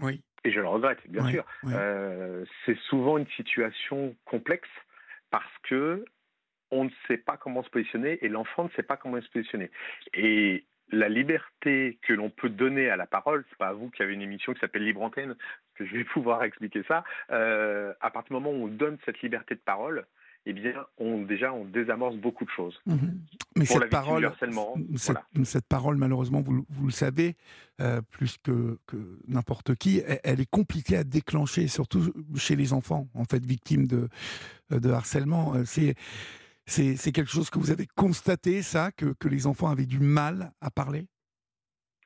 Oui. 0.00 0.22
Et 0.44 0.52
je 0.52 0.60
le 0.60 0.68
regrette, 0.68 1.00
bien 1.08 1.28
sûr. 1.28 1.44
Euh, 1.66 2.44
c'est 2.64 2.78
souvent 2.88 3.18
une 3.18 3.26
situation 3.28 4.16
complexe 4.24 4.70
parce 5.30 5.58
que 5.64 6.04
on 6.70 6.84
ne 6.84 6.90
sait 7.06 7.16
pas 7.16 7.36
comment 7.36 7.62
se 7.62 7.70
positionner 7.70 8.18
et 8.24 8.28
l'enfant 8.28 8.64
ne 8.64 8.70
sait 8.70 8.82
pas 8.82 8.96
comment 8.96 9.20
se 9.20 9.28
positionner. 9.30 9.70
Et 10.14 10.64
la 10.92 11.08
liberté 11.08 11.98
que 12.02 12.12
l'on 12.12 12.30
peut 12.30 12.48
donner 12.48 12.90
à 12.90 12.96
la 12.96 13.06
parole, 13.06 13.44
c'est 13.50 13.58
pas 13.58 13.68
à 13.68 13.72
vous 13.72 13.90
qui 13.90 14.02
avez 14.02 14.14
une 14.14 14.22
émission 14.22 14.52
qui 14.52 14.60
s'appelle 14.60 14.84
Libre 14.84 15.02
Antenne 15.02 15.36
que 15.76 15.86
je 15.86 15.92
vais 15.94 16.04
pouvoir 16.12 16.42
expliquer 16.42 16.82
ça. 16.86 17.04
Euh, 17.30 17.92
à 18.00 18.10
partir 18.10 18.36
du 18.36 18.42
moment 18.42 18.56
où 18.56 18.64
on 18.64 18.68
donne 18.68 18.98
cette 19.04 19.20
liberté 19.20 19.54
de 19.54 19.60
parole, 19.60 20.06
eh 20.46 20.54
bien, 20.54 20.72
on, 20.96 21.22
déjà, 21.22 21.52
on 21.52 21.64
désamorce 21.66 22.16
beaucoup 22.16 22.46
de 22.46 22.50
choses. 22.50 22.80
Mhm. 22.86 23.20
Mais 23.56 23.66
cette 23.66 23.90
parole, 23.90 24.32
cette, 24.96 25.18
cette, 25.44 25.66
parole, 25.66 25.96
malheureusement, 25.96 26.40
vous, 26.40 26.64
vous 26.68 26.86
le 26.86 26.92
savez, 26.92 27.36
euh, 27.80 28.00
plus 28.10 28.38
que, 28.38 28.78
que 28.86 28.96
n'importe 29.28 29.74
qui, 29.74 30.02
elle, 30.24 30.40
est 30.40 30.50
compliquée 30.50 30.96
à 30.96 31.04
déclencher, 31.04 31.68
surtout 31.68 32.12
chez 32.36 32.56
les 32.56 32.72
enfants, 32.72 33.08
en 33.14 33.24
fait, 33.24 33.44
victimes 33.44 33.86
de, 33.86 34.08
de 34.70 34.90
harcèlement. 34.90 35.54
Euh, 35.56 35.64
c'est 35.66 35.94
c'est 36.66 37.12
quelque 37.12 37.30
chose 37.30 37.50
que 37.50 37.58
vous 37.58 37.70
avez 37.70 37.86
constaté, 37.96 38.62
ça, 38.62 38.90
que, 38.92 39.14
que 39.18 39.28
les 39.28 39.46
enfants 39.46 39.68
avaient 39.68 39.86
du 39.86 40.00
mal 40.00 40.50
à 40.60 40.70
parler? 40.70 41.06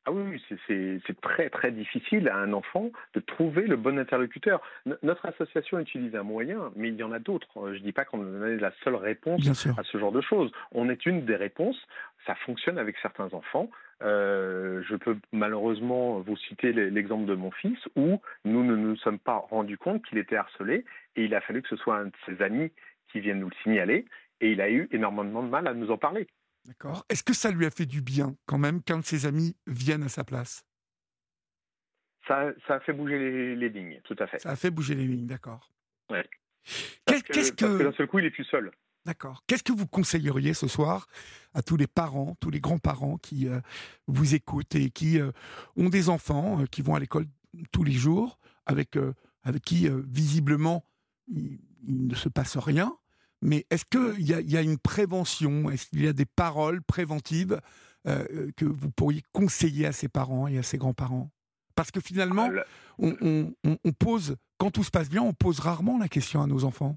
Ah 0.06 0.12
oui, 0.12 0.38
c'est 0.66 1.20
très 1.23 1.49
très 1.49 1.70
difficile 1.70 2.28
à 2.28 2.37
un 2.37 2.52
enfant 2.52 2.90
de 3.14 3.20
trouver 3.20 3.66
le 3.66 3.76
bon 3.76 3.99
interlocuteur. 3.99 4.61
notre 5.02 5.25
association 5.25 5.78
utilise 5.78 6.14
un 6.14 6.23
moyen, 6.23 6.73
mais 6.76 6.88
il 6.88 6.96
y 6.96 7.02
en 7.02 7.12
a 7.12 7.18
d'autres. 7.18 7.49
Je 7.73 7.78
ne 7.78 7.84
dis 7.84 7.92
pas 7.92 8.04
qu'on 8.04 8.44
est 8.44 8.58
la 8.58 8.73
seule 8.82 8.96
réponse 8.96 9.40
à 9.78 9.82
ce 9.82 9.99
genre 9.99 10.12
de 10.12 10.20
choses. 10.20 10.52
On 10.73 10.90
est 10.90 11.06
une 11.06 11.25
des 11.25 11.37
réponses. 11.37 11.80
Ça 12.26 12.34
fonctionne 12.34 12.76
avec 12.76 12.96
certains 13.00 13.32
enfants. 13.32 13.70
Euh, 14.02 14.82
je 14.87 14.96
peux 14.96 15.16
malheureusement 15.32 16.20
vous 16.20 16.37
citer 16.37 16.73
l'exemple 16.73 17.25
de 17.25 17.34
mon 17.34 17.50
fils 17.50 17.78
où 17.96 18.20
nous 18.44 18.62
ne 18.62 18.76
nous 18.76 18.96
sommes 18.96 19.18
pas 19.18 19.38
rendus 19.50 19.78
compte 19.78 20.04
qu'il 20.04 20.18
était 20.18 20.37
harcelé 20.37 20.84
et 21.16 21.25
il 21.25 21.34
a 21.34 21.40
fallu 21.40 21.62
que 21.62 21.68
ce 21.68 21.76
soit 21.76 21.96
un 21.96 22.06
de 22.06 22.12
ses 22.26 22.42
amis 22.42 22.70
qui 23.11 23.20
vienne 23.20 23.38
nous 23.38 23.49
le 23.49 23.56
signaler 23.62 24.04
et 24.41 24.53
il 24.53 24.61
a 24.61 24.71
eu 24.71 24.88
énormément 24.91 25.43
de 25.43 25.49
mal 25.49 25.67
à 25.67 25.75
nous 25.75 25.91
en 25.91 25.99
parler. 25.99 26.26
D'accord. 26.67 27.05
Est-ce 27.09 27.23
que 27.23 27.35
ça 27.35 27.50
lui 27.50 27.67
a 27.67 27.71
fait 27.71 27.87
du 27.87 28.00
bien 28.00 28.37
quand 28.47 28.59
même 28.59 28.83
qu'un 28.83 28.99
de 28.99 29.05
ses 29.05 29.26
amis 29.26 29.57
vienne 29.67 30.03
à 30.03 30.09
sa 30.09 30.25
place? 30.25 30.64
Ça, 32.26 32.53
ça, 32.67 32.76
a 32.76 32.81
fait 32.81 32.95
bouger 32.95 33.55
les, 33.55 33.69
lignes, 33.69 34.00
tout 34.05 34.17
à 34.19 34.26
fait. 34.26 34.38
Ça 34.38 34.50
a 34.50 34.57
fait 34.57 34.71
bouger 34.71 34.95
les 34.95 35.07
lignes, 35.07 35.26
d'accord. 35.26 35.71
Ouais. 36.11 36.25
Qu'est-ce 37.05 37.53
que, 37.53 37.83
d'un 37.83 37.93
seul 37.93 38.07
coup, 38.07 38.19
il 38.19 38.25
est 38.25 38.31
plus 38.31 38.45
seul. 38.45 38.71
D'accord. 39.05 39.43
Qu'est-ce 39.47 39.62
que 39.62 39.73
vous 39.73 39.87
conseilleriez 39.87 40.55
ce 40.55 40.67
soir 40.67 41.07
à 41.53 41.62
tous 41.62 41.76
les 41.76 41.87
parents, 41.87 42.37
tous 42.41 42.50
les 42.50 42.61
grands-parents 42.61 43.19
qui 43.19 43.49
euh, 43.49 43.61
vous 44.07 44.35
écoutent 44.35 44.75
et 44.75 44.91
qui 44.91 45.21
euh, 45.21 45.31
ont 45.76 45.91
des 45.91 46.09
enfants 46.09 46.62
euh, 46.62 46.67
qui 46.67 46.81
vont 46.81 46.95
à 46.95 47.00
l'école 47.00 47.26
tous 47.71 47.85
les 47.85 47.93
jours, 47.93 48.38
avec, 48.67 48.99
avec 49.45 49.62
qui 49.62 49.88
visiblement 50.09 50.85
il, 51.29 51.61
ne 51.87 52.14
se 52.17 52.29
passe 52.29 52.57
rien 52.57 52.97
mais 53.45 53.67
est-ce 53.71 53.85
qu'il 53.85 54.23
y, 54.23 54.33
y, 54.33 54.57
a 54.57 54.63
une 54.63 54.79
prévention? 54.79 55.71
Est-ce 55.71 55.87
qu'il 55.87 56.03
y 56.03 56.09
a 56.09 56.15
des 56.15 56.25
paroles 56.25 56.83
préventives 56.83 57.61
euh, 58.09 58.51
que 58.57 58.65
vous 58.65 58.91
pourriez 58.91 59.23
conseiller 59.35 59.85
à 59.85 59.93
ses 59.93 60.09
parents 60.09 60.49
et 60.49 60.57
à 60.57 60.63
ses 60.63 60.79
grands-parents? 60.79 61.31
Parce 61.75 61.91
que 61.91 62.01
finalement, 62.01 62.51
ah, 62.57 62.63
on, 62.99 63.53
on, 63.65 63.93
pose, 63.93 64.37
quand 64.57 64.71
tout 64.71 64.83
se 64.83 64.91
passe 64.91 65.11
bien, 65.11 65.21
on 65.21 65.35
pose 65.35 65.61
rarement 65.61 65.99
la 65.99 66.09
question 66.09 66.41
à 66.41 66.47
nos 66.47 66.65
enfants. 66.65 66.97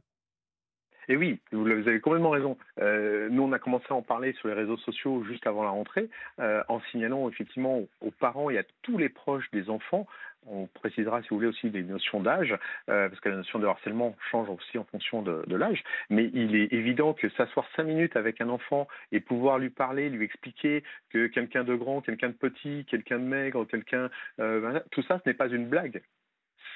Et 1.09 1.15
oui, 1.15 1.39
vous 1.51 1.67
avez 1.67 1.99
complètement 1.99 2.31
raison. 2.31 2.57
Euh, 2.79 3.29
nous, 3.29 3.43
on 3.43 3.51
a 3.53 3.59
commencé 3.59 3.85
à 3.89 3.95
en 3.95 4.01
parler 4.01 4.33
sur 4.33 4.47
les 4.47 4.53
réseaux 4.53 4.77
sociaux 4.77 5.23
juste 5.23 5.47
avant 5.47 5.63
la 5.63 5.69
rentrée, 5.69 6.09
euh, 6.39 6.63
en 6.67 6.81
signalant 6.91 7.29
effectivement 7.29 7.81
aux 8.01 8.11
parents 8.11 8.49
et 8.49 8.57
à 8.57 8.63
tous 8.81 8.97
les 8.97 9.09
proches 9.09 9.49
des 9.51 9.69
enfants 9.69 10.05
on 10.47 10.67
précisera, 10.67 11.21
si 11.21 11.29
vous 11.29 11.37
voulez, 11.37 11.47
aussi 11.47 11.69
des 11.69 11.83
notions 11.83 12.21
d'âge, 12.21 12.55
euh, 12.89 13.09
parce 13.09 13.19
que 13.19 13.29
la 13.29 13.37
notion 13.37 13.59
de 13.59 13.67
harcèlement 13.67 14.15
change 14.31 14.49
aussi 14.49 14.77
en 14.77 14.85
fonction 14.85 15.21
de, 15.21 15.55
l'âge. 15.55 15.83
Mais 16.09 16.29
il 16.33 16.55
est 16.55 16.71
évident 16.73 17.13
que 17.13 17.29
s'asseoir 17.29 17.67
cinq 17.75 17.83
minutes 17.83 18.15
avec 18.15 18.41
un 18.41 18.49
enfant 18.49 18.87
et 19.11 19.19
pouvoir 19.19 19.59
lui 19.59 19.69
parler, 19.69 20.09
lui 20.09 20.25
expliquer 20.25 20.83
que 21.09 21.27
quelqu'un 21.27 21.63
de 21.63 21.75
grand, 21.75 22.01
quelqu'un 22.01 22.29
de 22.29 22.33
petit, 22.33 22.85
quelqu'un 22.89 23.19
de 23.19 23.23
maigre, 23.23 23.65
quelqu'un, 23.65 24.09
euh, 24.39 24.79
tout 24.91 25.01
ça, 25.03 25.19
ce 25.23 25.29
n'est 25.29 25.35
pas 25.35 25.49
une 25.49 25.67
blague. 25.67 26.01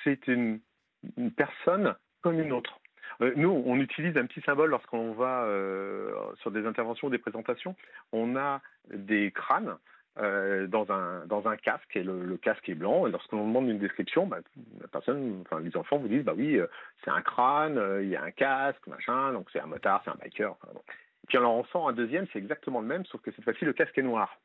C'est 0.04 0.28
une, 0.28 0.60
personne 1.36 1.96
comme 2.22 2.40
une 2.40 2.52
autre. 2.52 2.80
Euh, 3.22 3.34
nous, 3.36 3.64
on 3.66 3.78
utilise 3.78 4.16
un 4.18 4.26
petit 4.26 4.42
symbole 4.42 4.70
lorsqu'on 4.70 5.12
va 5.14 5.48
sur 6.42 6.52
des 6.52 6.66
interventions 6.66 7.08
ou 7.08 7.12
des 7.12 7.18
présentations. 7.18 7.76
On 8.12 8.36
a 8.36 8.62
des 8.94 9.32
crânes 9.32 9.78
euh, 10.20 10.68
dans, 10.68 10.92
un, 10.92 11.26
dans 11.26 11.48
un 11.48 11.56
casque, 11.56 11.96
et 11.96 12.04
le, 12.04 12.36
casque 12.36 12.68
est 12.68 12.76
blanc, 12.76 13.08
et 13.08 13.12
lorsqu'on 13.12 13.48
demande 13.48 13.70
une 13.70 13.80
description, 13.80 14.28
bah, 14.28 14.40
la 14.82 14.88
personne, 14.90 15.42
enfin, 15.46 15.62
les 15.62 15.78
enfants 15.78 16.00
vous 16.00 16.10
disent, 16.10 16.26
bah 16.26 16.34
oui, 16.36 16.58
euh, 16.58 16.68
c'est 17.02 17.12
un 17.12 17.22
crâne, 17.22 17.78
euh, 17.78 18.04
il 18.04 18.10
y 18.10 18.18
a 18.18 18.22
un 18.22 18.32
casque, 18.32 18.86
machin, 18.88 19.32
donc 19.32 19.48
c'est 19.54 19.62
un 19.62 19.68
motard, 19.68 20.02
c'est 20.04 20.12
un 20.12 20.18
biker. 20.22 20.58
Et 21.24 21.28
puis 21.28 21.38
on 21.38 21.64
sort 21.64 21.88
un 21.88 21.94
deuxième, 21.94 22.28
c'est 22.34 22.40
exactement 22.40 22.82
le 22.82 22.88
même, 22.88 23.06
sauf 23.06 23.22
que 23.22 23.32
cette 23.32 23.46
fois-ci, 23.46 23.64
le 23.64 23.72
casque 23.72 23.98
est 23.98 24.02
noir. 24.02 24.38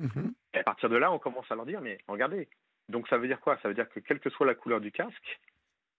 Mm-hmm. 0.00 0.32
Et 0.54 0.58
à 0.58 0.62
partir 0.62 0.88
de 0.88 0.96
là, 0.96 1.10
on 1.10 1.18
commence 1.18 1.50
à 1.50 1.56
leur 1.56 1.66
dire, 1.66 1.80
mais 1.80 1.98
regardez, 2.06 2.48
donc 2.88 3.08
ça 3.08 3.18
veut 3.18 3.26
dire 3.26 3.40
quoi? 3.40 3.58
Ça 3.60 3.66
veut 3.66 3.74
dire 3.74 3.88
que 3.88 3.98
quelle 3.98 4.20
que 4.20 4.30
soit 4.30 4.46
la 4.46 4.54
couleur 4.54 4.80
du 4.80 4.92
casque, 4.92 5.40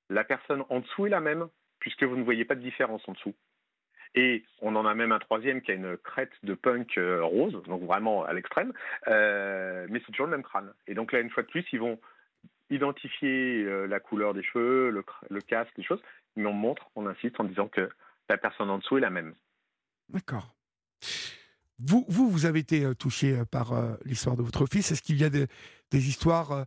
la 0.10 0.24
personne 0.24 0.64
en 0.70 0.80
dessous 0.80 1.08
est 1.08 1.10
la 1.10 1.20
même, 1.20 1.50
puisque 1.84 2.04
vous 2.04 2.16
ne 2.16 2.24
voyez 2.24 2.46
pas 2.46 2.56
de 2.56 2.62
différence 2.62 3.02
en 3.10 3.12
dessous. 3.12 3.36
Et 4.16 4.46
on 4.62 4.78
en 4.78 4.86
a 4.86 4.96
même 4.96 5.12
un 5.12 5.20
troisième 5.20 5.62
qui 5.62 5.72
a 5.72 5.74
une 5.74 5.98
crête 5.98 6.32
de 6.44 6.54
punk 6.54 6.98
euh, 6.98 7.22
rose, 7.26 7.62
donc 7.64 7.84
vraiment 7.84 8.24
à 8.24 8.32
l'extrême, 8.32 8.72
euh, 9.08 9.86
mais 9.90 10.00
c'est 10.00 10.14
toujours 10.14 10.28
le 10.28 10.32
même 10.32 10.44
crâne. 10.44 10.72
Et 10.88 10.94
donc 10.94 11.12
là, 11.12 11.20
une 11.20 11.30
fois 11.30 11.44
de 11.44 11.50
plus, 11.50 11.66
ils 11.74 11.80
vont 11.80 12.00
identifier 12.70 13.64
euh, 13.66 13.86
la 13.86 14.00
couleur 14.00 14.34
des 14.34 14.44
cheveux, 14.44 14.92
le, 14.92 15.42
casque, 15.42 15.74
les 15.76 15.84
choses, 15.84 16.02
mais 16.38 16.46
on 16.46 16.54
montre, 16.54 16.90
on 16.96 17.06
insiste 17.06 17.38
en 17.42 17.44
disant 17.44 17.68
que 17.68 17.90
la 18.30 18.38
personne 18.38 18.70
en 18.70 18.78
dessous 18.78 18.98
est 18.98 19.02
la 19.02 19.10
même. 19.10 19.36
D'accord. 20.08 20.56
Vous, 21.80 22.06
vous, 22.08 22.30
vous 22.30 22.46
avez 22.46 22.60
été 22.60 22.94
touché 22.96 23.42
par 23.52 23.74
l'histoire 24.06 24.36
de 24.36 24.44
votre 24.44 24.66
fils. 24.66 24.92
Est-ce 24.92 25.02
qu'il 25.02 25.18
y 25.18 25.24
a 25.24 25.30
des, 25.30 25.48
histoires 25.92 26.66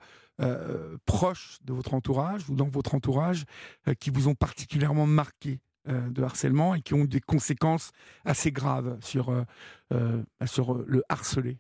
proches 1.07 1.59
de 1.65 1.73
votre 1.73 1.95
entourage 1.95 2.49
ou 2.51 2.55
dans 2.55 2.69
votre 2.69 2.95
entourage 2.95 3.45
qui 3.99 4.11
vous 4.11 4.29
ont 4.29 4.35
particulièrement 4.35 5.07
marqué 5.07 5.61
euh, 5.89 6.01
de 6.11 6.23
harcèlement 6.23 6.75
et 6.75 6.81
qui 6.81 6.95
ont 6.95 7.05
des 7.05 7.21
conséquences 7.21 7.93
assez 8.25 8.51
graves 8.51 8.99
sur, 9.03 9.29
euh, 9.29 9.43
euh, 9.93 10.21
sur 10.45 10.83
le 10.85 11.05
harcelé. 11.09 11.59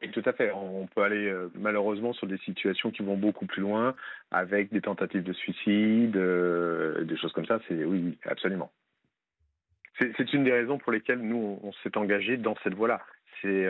Et 0.00 0.10
tout 0.10 0.22
à 0.24 0.32
fait. 0.32 0.50
On 0.50 0.88
peut 0.88 1.02
aller 1.02 1.32
malheureusement 1.54 2.12
sur 2.12 2.26
des 2.26 2.38
situations 2.38 2.90
qui 2.90 3.04
vont 3.04 3.16
beaucoup 3.16 3.46
plus 3.46 3.62
loin, 3.62 3.94
avec 4.32 4.72
des 4.72 4.80
tentatives 4.80 5.22
de 5.22 5.32
suicide, 5.32 6.16
des 6.16 7.16
choses 7.16 7.32
comme 7.32 7.46
ça. 7.46 7.60
C'est 7.68 7.84
oui, 7.84 8.18
absolument. 8.24 8.72
C'est 9.98 10.32
une 10.32 10.44
des 10.44 10.52
raisons 10.52 10.78
pour 10.78 10.92
lesquelles 10.92 11.20
nous 11.20 11.60
on 11.62 11.72
s'est 11.82 11.96
engagé 11.96 12.36
dans 12.36 12.56
cette 12.64 12.74
voie-là. 12.74 13.00
C'est 13.40 13.66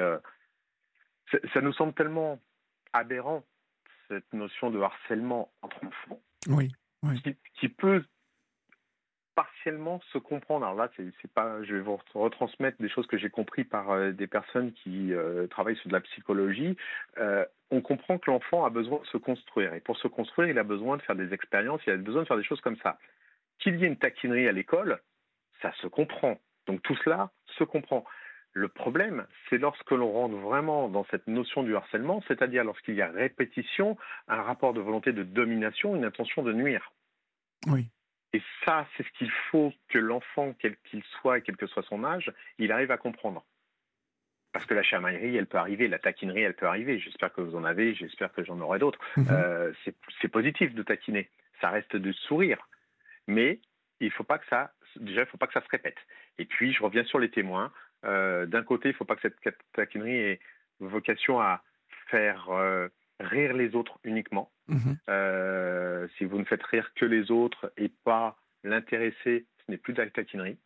ça 1.53 1.61
nous 1.61 1.73
semble 1.73 1.95
tellement 1.95 2.39
aberrant 2.93 3.43
cette 4.09 4.33
notion 4.33 4.71
de 4.71 4.81
harcèlement 4.81 5.51
entre 5.63 5.85
enfants. 5.85 6.21
Oui 6.49 6.73
qui, 7.59 7.69
peut 7.69 8.05
partiellement 9.35 10.01
se 10.13 10.19
comprendre. 10.19 10.67
Alors 10.67 10.77
là, 10.77 10.91
c'est 10.97 11.33
pas, 11.33 11.63
je 11.65 11.75
vais 11.75 11.81
vous 11.81 11.99
retransmettre 12.15 12.81
des 12.81 12.89
choses 12.89 13.07
que 13.07 13.17
j'ai 13.17 13.31
compris 13.31 13.65
par 13.65 13.91
euh, 13.91 14.13
des 14.13 14.27
personnes 14.27 14.73
qui 14.73 15.13
euh, 15.13 15.47
travaillent 15.47 15.77
sur 15.77 15.89
de 15.89 15.95
la 15.95 16.01
psychologie. 16.01 16.77
Euh, 17.19 17.45
on 17.71 17.81
comprend 17.81 18.19
que 18.19 18.31
l'enfant 18.31 18.65
a 18.65 18.71
besoin 18.71 19.01
de 19.01 19.07
se 19.07 19.17
construire. 19.17 19.75
Et 19.75 19.81
pour 19.81 19.97
se 19.97 20.09
construire, 20.09 20.49
il 20.49 20.59
a 20.59 20.65
besoin 20.65 20.97
de 20.97 21.03
faire 21.03 21.17
des 21.17 21.33
expériences, 21.33 21.81
il 21.87 21.93
a 21.93 21.97
besoin 21.97 22.23
de 22.23 22.27
faire 22.27 22.37
des 22.37 22.45
choses 22.45 22.61
comme 22.61 22.77
ça. 22.79 22.99
Qu'il 23.59 23.77
y 23.79 23.85
ait 23.85 23.89
une 23.89 23.97
taquinerie 23.97 24.49
à 24.49 24.53
l'école, 24.53 25.01
ça 25.63 25.73
se 25.81 25.87
comprend. 25.87 26.39
Donc 26.67 26.83
tout 26.83 26.97
cela 27.05 27.31
se 27.59 27.65
comprend. 27.65 28.05
Le 28.55 28.69
problème, 28.69 29.27
c'est 29.49 29.57
lorsque 29.57 29.91
l'on 29.93 30.13
rentre 30.13 30.37
vraiment 30.37 30.89
dans 30.89 31.07
cette 31.11 31.27
notion 31.27 31.63
du 31.63 31.75
harcèlement, 31.75 32.23
c'est-à-dire 32.29 32.65
lorsqu'il 32.65 32.95
y 32.95 33.03
a 33.03 33.11
répétition, 33.11 33.97
un 34.29 34.43
rapport 34.43 34.75
de 34.75 34.81
volonté 34.81 35.13
de 35.13 35.23
domination, 35.23 35.97
une 35.97 36.05
intention 36.05 36.43
de 36.43 36.53
nuire. 36.53 36.93
Oui. 37.67 37.89
Et 38.35 38.43
ça, 38.65 38.87
c'est 38.97 39.05
ce 39.07 39.13
qu'il 39.19 39.31
faut 39.51 39.73
que 39.89 39.99
l'enfant, 39.99 40.55
quel 40.59 40.77
qu'il 40.85 41.03
soit 41.21 41.39
et 41.39 41.43
quel 41.43 41.57
que 41.57 41.67
soit 41.67 41.83
son 41.83 42.05
âge, 42.05 42.31
il 42.59 42.73
arrive 42.73 42.91
à 42.91 42.99
comprendre. 42.99 43.45
Parce 44.53 44.67
que 44.67 44.75
la 44.75 44.83
chamaillerie, 44.83 45.37
elle 45.37 45.47
peut 45.47 45.59
arriver, 45.59 45.89
la 45.89 45.99
taquinerie, 45.99 46.43
elle 46.43 46.55
peut 46.55 46.67
arriver. 46.67 46.99
J'espère 46.99 47.33
que 47.33 47.41
vous 47.41 47.57
en 47.57 47.65
avez, 47.65 47.95
j'espère 47.95 48.33
que 48.33 48.45
j'en 48.45 48.61
aurai 48.61 48.79
d'autres. 48.79 49.01
Mhm. 49.17 49.27
Euh, 49.31 49.73
c'est 50.21 50.29
positif 50.29 50.75
de 50.75 50.83
taquiner, 50.83 51.31
ça 51.63 51.71
reste 51.71 51.97
de 51.97 52.13
sourire. 52.13 52.69
Mais 53.27 53.61
il 54.01 54.11
faut 54.11 54.25
pas 54.25 54.39
que 54.39 54.47
ça, 54.49 54.73
déjà, 55.01 55.23
il 55.23 55.27
faut 55.27 55.39
pas 55.39 55.47
que 55.47 55.53
ça 55.53 55.63
se 55.63 55.69
répète. 55.69 55.97
Et 56.39 56.45
puis, 56.45 56.73
je 56.73 56.83
reviens 56.83 57.05
sur 57.05 57.19
les 57.19 57.31
témoins. 57.31 57.73
Euh, 58.05 58.47
d'un 58.47 58.63
côté, 58.63 58.89
il 58.89 58.93
ne 58.93 58.97
faut 58.97 59.05
pas 59.05 59.17
que 59.17 59.23
cette 59.23 59.37
taquinerie 59.73 60.17
ait 60.17 60.41
vocation 60.81 61.41
à 61.41 61.63
faire 62.09 62.49
euh, 62.51 62.89
rire 63.21 63.55
les 63.55 63.75
autres 63.75 63.99
uniquement. 64.05 64.51
Mhm. 64.69 64.97
Euh, 65.09 66.09
si 66.19 66.25
vous 66.25 66.39
ne 66.39 66.45
faites 66.45 66.63
rire 66.65 66.93
que 66.95 67.05
les 67.05 67.31
autres 67.31 67.73
et 67.77 67.91
pas 68.05 68.37
l'intéresser, 68.65 69.47
ce 69.65 69.71
n'est 69.71 69.79
plus 69.79 69.93
de 69.93 70.03
la 70.03 70.11
taquinerie. 70.11 70.59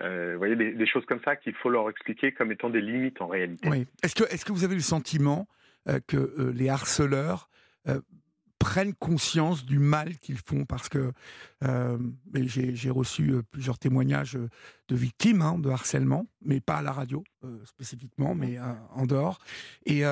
vous 0.00 0.38
voyez, 0.38 0.56
des, 0.56 0.86
choses 0.86 1.06
comme 1.06 1.20
ça 1.24 1.36
qu'il 1.36 1.54
faut 1.54 1.70
leur 1.70 1.88
expliquer 1.90 2.32
comme 2.32 2.52
étant 2.52 2.70
des 2.70 2.80
limites 2.80 3.20
en 3.20 3.26
réalité. 3.26 3.68
Oui. 3.68 3.86
Est-ce 4.02 4.14
que, 4.14 4.24
est 4.24 4.44
que 4.44 4.52
vous 4.52 4.64
avez 4.64 4.74
le 4.74 4.80
sentiment 4.80 5.46
que 6.06 6.52
les 6.54 6.68
harceleurs 6.68 7.48
prennent 8.64 8.94
conscience 8.94 9.66
du 9.66 9.78
mal 9.78 10.16
qu'ils 10.16 10.38
font 10.38 10.64
parce 10.64 10.88
que 10.88 11.12
euh, 11.64 11.98
j'ai 12.32 12.88
reçu 12.88 13.32
euh, 13.32 13.42
plusieurs 13.42 13.78
témoignages 13.78 14.36
euh, 14.36 14.48
de 14.88 14.96
victimes 14.96 15.42
hein, 15.42 15.58
de 15.58 15.68
harcèlement, 15.68 16.26
mais 16.40 16.60
pas 16.60 16.76
à 16.76 16.82
la 16.82 16.92
radio 16.92 17.22
spécifiquement, 17.66 18.34
mais 18.34 18.58
en 18.90 19.04
dehors. 19.04 19.38
Et 19.84 20.02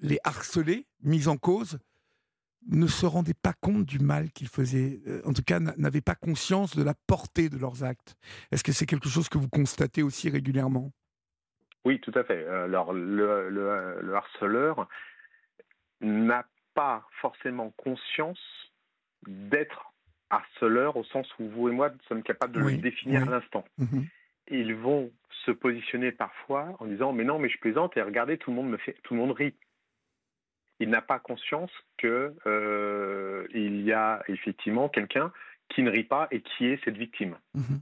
les 0.00 0.18
harcelés, 0.22 0.86
mis 1.02 1.26
en 1.28 1.36
cause, 1.36 1.78
ne 2.68 2.86
se 2.86 3.04
rendaient 3.04 3.34
pas 3.34 3.52
compte 3.52 3.84
du 3.84 3.98
mal 3.98 4.30
qu'ils 4.30 4.48
faisaient, 4.48 5.00
en 5.24 5.32
tout 5.32 5.42
cas 5.42 5.58
n'avaient 5.60 6.00
pas 6.00 6.14
conscience 6.14 6.76
de 6.76 6.82
la 6.82 6.94
portée 7.06 7.48
de 7.48 7.58
leurs 7.58 7.82
actes. 7.82 8.16
Est-ce 8.52 8.62
que 8.62 8.72
c'est 8.72 8.86
quelque 8.86 9.08
chose 9.08 9.28
que 9.28 9.38
vous 9.38 9.48
constatez 9.48 10.02
aussi 10.02 10.30
régulièrement? 10.30 10.92
Oui, 11.84 12.00
tout 12.00 12.12
à 12.14 12.22
fait. 12.24 12.46
Alors 12.46 12.92
le, 12.92 13.50
le 13.50 14.14
harceleur 14.14 14.88
n'a 16.00 16.46
pas 16.74 17.06
forcément 17.20 17.70
conscience 17.76 18.40
d'être 19.26 19.92
harceleur 20.30 20.96
au 20.96 21.04
sens 21.04 21.26
où 21.38 21.48
vous 21.48 21.68
et 21.68 21.72
moi 21.72 21.90
sommes 22.08 22.22
capables 22.22 22.52
de 22.52 22.60
le 22.60 22.76
définir 22.76 23.22
à 23.22 23.30
l'instant. 23.30 23.64
Mhm. 23.78 24.06
Ils 24.50 24.74
vont 24.74 25.10
se 25.44 25.50
positionner 25.50 26.12
parfois 26.12 26.76
en 26.80 26.86
disant 26.86 27.12
mais 27.12 27.24
non 27.24 27.38
mais 27.38 27.48
je 27.48 27.58
plaisante 27.58 27.96
et 27.96 28.02
regardez 28.02 28.36
tout 28.38 28.50
le 28.50 28.56
monde 28.56 28.68
me 28.68 28.76
fait 28.76 28.96
tout 29.02 29.14
le 29.14 29.20
monde 29.20 29.32
rit. 29.32 29.54
Il 30.80 30.90
n'a 30.90 31.02
pas 31.02 31.20
conscience 31.20 31.70
que 31.98 32.34
euh, 32.46 33.46
il 33.54 33.82
y 33.82 33.92
a 33.92 34.22
effectivement 34.28 34.88
quelqu'un 34.88 35.32
qui 35.68 35.82
ne 35.82 35.90
rit 35.90 36.04
pas 36.04 36.28
et 36.30 36.42
qui 36.42 36.66
est 36.66 36.82
cette 36.84 36.96
victime. 36.96 37.36
Mhm. 37.54 37.80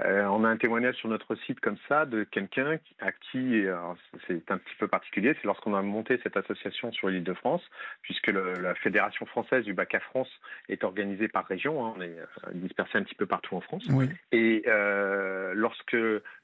Euh, 0.00 0.24
on 0.26 0.44
a 0.44 0.48
un 0.48 0.56
témoignage 0.56 0.96
sur 0.96 1.08
notre 1.08 1.34
site 1.46 1.60
comme 1.60 1.76
ça 1.88 2.06
de 2.06 2.24
quelqu'un 2.24 2.78
à 3.00 3.12
qui, 3.12 3.64
c'est 4.26 4.50
un 4.50 4.58
petit 4.58 4.74
peu 4.78 4.88
particulier, 4.88 5.34
c'est 5.34 5.44
lorsqu'on 5.44 5.74
a 5.74 5.82
monté 5.82 6.18
cette 6.22 6.36
association 6.36 6.92
sur 6.92 7.08
l'île 7.08 7.24
de 7.24 7.34
France, 7.34 7.62
puisque 8.02 8.28
la 8.28 8.74
Fédération 8.76 9.26
française 9.26 9.64
du 9.64 9.74
bac 9.74 9.94
à 9.94 10.00
France 10.00 10.30
est 10.68 10.84
organisée 10.84 11.28
par 11.28 11.46
région, 11.46 11.84
hein, 11.84 11.94
on 11.96 12.00
est 12.00 12.18
euh, 12.18 12.52
dispersé 12.54 12.98
un 12.98 13.02
petit 13.02 13.14
peu 13.14 13.26
partout 13.26 13.56
en 13.56 13.60
France. 13.60 13.86
Et 14.32 14.64
euh, 14.66 15.52
lorsque 15.54 15.96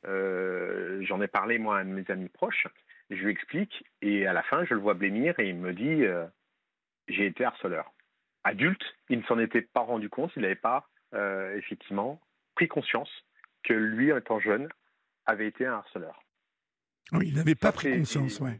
j'en 0.02 1.20
ai 1.20 1.28
parlé 1.28 1.58
moi 1.58 1.78
à 1.78 1.80
un 1.80 1.84
de 1.84 1.90
mes 1.90 2.10
amis 2.10 2.28
proches, 2.28 2.66
je 3.10 3.16
lui 3.16 3.32
explique, 3.32 3.84
et 4.02 4.26
à 4.26 4.32
la 4.32 4.42
fin 4.42 4.64
je 4.64 4.74
le 4.74 4.80
vois 4.80 4.94
blêmir 4.94 5.38
et 5.40 5.48
il 5.48 5.56
me 5.56 5.72
dit 5.72 6.04
j'ai 7.08 7.26
été 7.26 7.44
harceleur. 7.44 7.92
Adulte, 8.44 8.84
il 9.08 9.18
ne 9.18 9.24
s'en 9.24 9.38
était 9.38 9.62
pas 9.62 9.80
rendu 9.80 10.08
compte, 10.08 10.32
il 10.36 10.42
n'avait 10.42 10.54
pas 10.54 10.88
effectivement 11.56 12.20
pris 12.54 12.68
conscience 12.68 13.10
que 13.62 13.74
lui, 13.74 14.10
étant 14.10 14.40
jeune, 14.40 14.68
avait 15.26 15.46
été 15.46 15.66
un 15.66 15.74
harceleur. 15.74 16.22
Oui, 17.12 17.28
il 17.28 17.34
n'avait 17.34 17.54
pas 17.54 17.72
pris 17.72 17.98
conscience, 17.98 18.40
oui. 18.40 18.52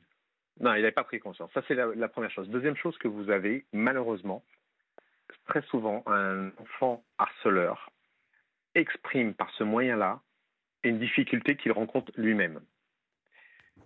Non, 0.60 0.74
il 0.74 0.82
n'avait 0.82 0.92
pas 0.92 1.04
pris 1.04 1.20
conscience. 1.20 1.50
Ça, 1.54 1.62
c'est 1.66 1.74
la, 1.74 2.08
première 2.08 2.30
chose. 2.30 2.48
Deuxième 2.48 2.76
chose 2.76 2.96
que 2.98 3.08
vous 3.08 3.30
avez, 3.30 3.64
malheureusement, 3.72 4.44
très 5.46 5.62
souvent, 5.62 6.02
un 6.06 6.48
enfant 6.58 7.02
harceleur 7.18 7.90
exprime 8.74 9.34
par 9.34 9.50
ce 9.52 9.64
moyen-là 9.64 10.20
une 10.82 10.98
difficulté 10.98 11.56
qu'il 11.56 11.72
rencontre 11.72 12.12
lui-même. 12.16 12.60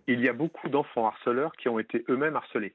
Il 0.06 0.20
y 0.20 0.28
a 0.28 0.32
beaucoup 0.32 0.68
d'enfants 0.68 1.06
harceleurs 1.06 1.52
qui 1.52 1.68
ont 1.68 1.78
été 1.78 2.04
eux-mêmes 2.08 2.36
harcelés. 2.36 2.74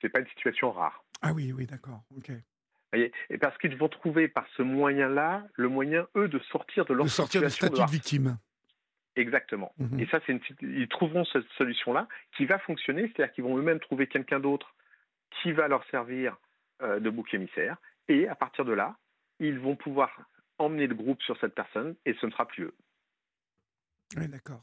Ce 0.00 0.06
n'est 0.06 0.10
pas 0.10 0.20
une 0.20 0.28
situation 0.28 0.70
rare. 0.70 1.04
Ah 1.20 1.32
oui, 1.32 1.52
oui, 1.52 1.66
d'accord. 1.66 2.02
Et 2.94 3.38
parce 3.38 3.56
qu'ils 3.58 3.76
vont 3.76 3.88
trouver 3.88 4.28
par 4.28 4.46
ce 4.56 4.62
moyen-là 4.62 5.44
le 5.54 5.68
moyen, 5.68 6.06
eux, 6.16 6.28
de 6.28 6.38
sortir 6.50 6.86
de 6.86 6.94
leur 6.94 7.04
de 7.04 7.10
sortir 7.10 7.40
situation 7.40 7.66
statut 7.74 7.86
de, 7.86 7.90
victime. 7.90 8.38
Exactement. 9.16 9.72
Mhm. 9.78 10.00
Et 10.00 10.06
ça, 10.06 10.20
c'est 10.26 10.40
ils 10.62 10.88
trouveront 10.88 11.24
cette 11.26 11.48
solution-là 11.58 12.08
qui 12.36 12.46
va 12.46 12.58
fonctionner, 12.60 13.02
c'est-à-dire 13.02 13.32
qu'ils 13.34 13.44
vont 13.44 13.58
eux-mêmes 13.58 13.80
trouver 13.80 14.06
quelqu'un 14.06 14.40
d'autre 14.40 14.74
qui 15.42 15.52
va 15.52 15.68
leur 15.68 15.84
servir 15.90 16.36
euh, 16.82 17.00
de 17.00 17.10
bouc 17.10 17.34
émissaire. 17.34 17.76
Et 18.08 18.28
à 18.28 18.34
partir 18.34 18.64
de 18.64 18.72
là, 18.72 18.96
ils 19.38 19.58
vont 19.58 19.76
pouvoir 19.76 20.10
emmener 20.58 20.86
le 20.86 20.94
groupe 20.94 21.22
sur 21.22 21.38
cette 21.40 21.54
personne 21.54 21.94
et 22.06 22.14
ce 22.14 22.26
ne 22.26 22.30
sera 22.30 22.46
plus 22.46 22.64
eux. 22.64 22.74
Oui, 24.16 24.28
d'accord. 24.28 24.62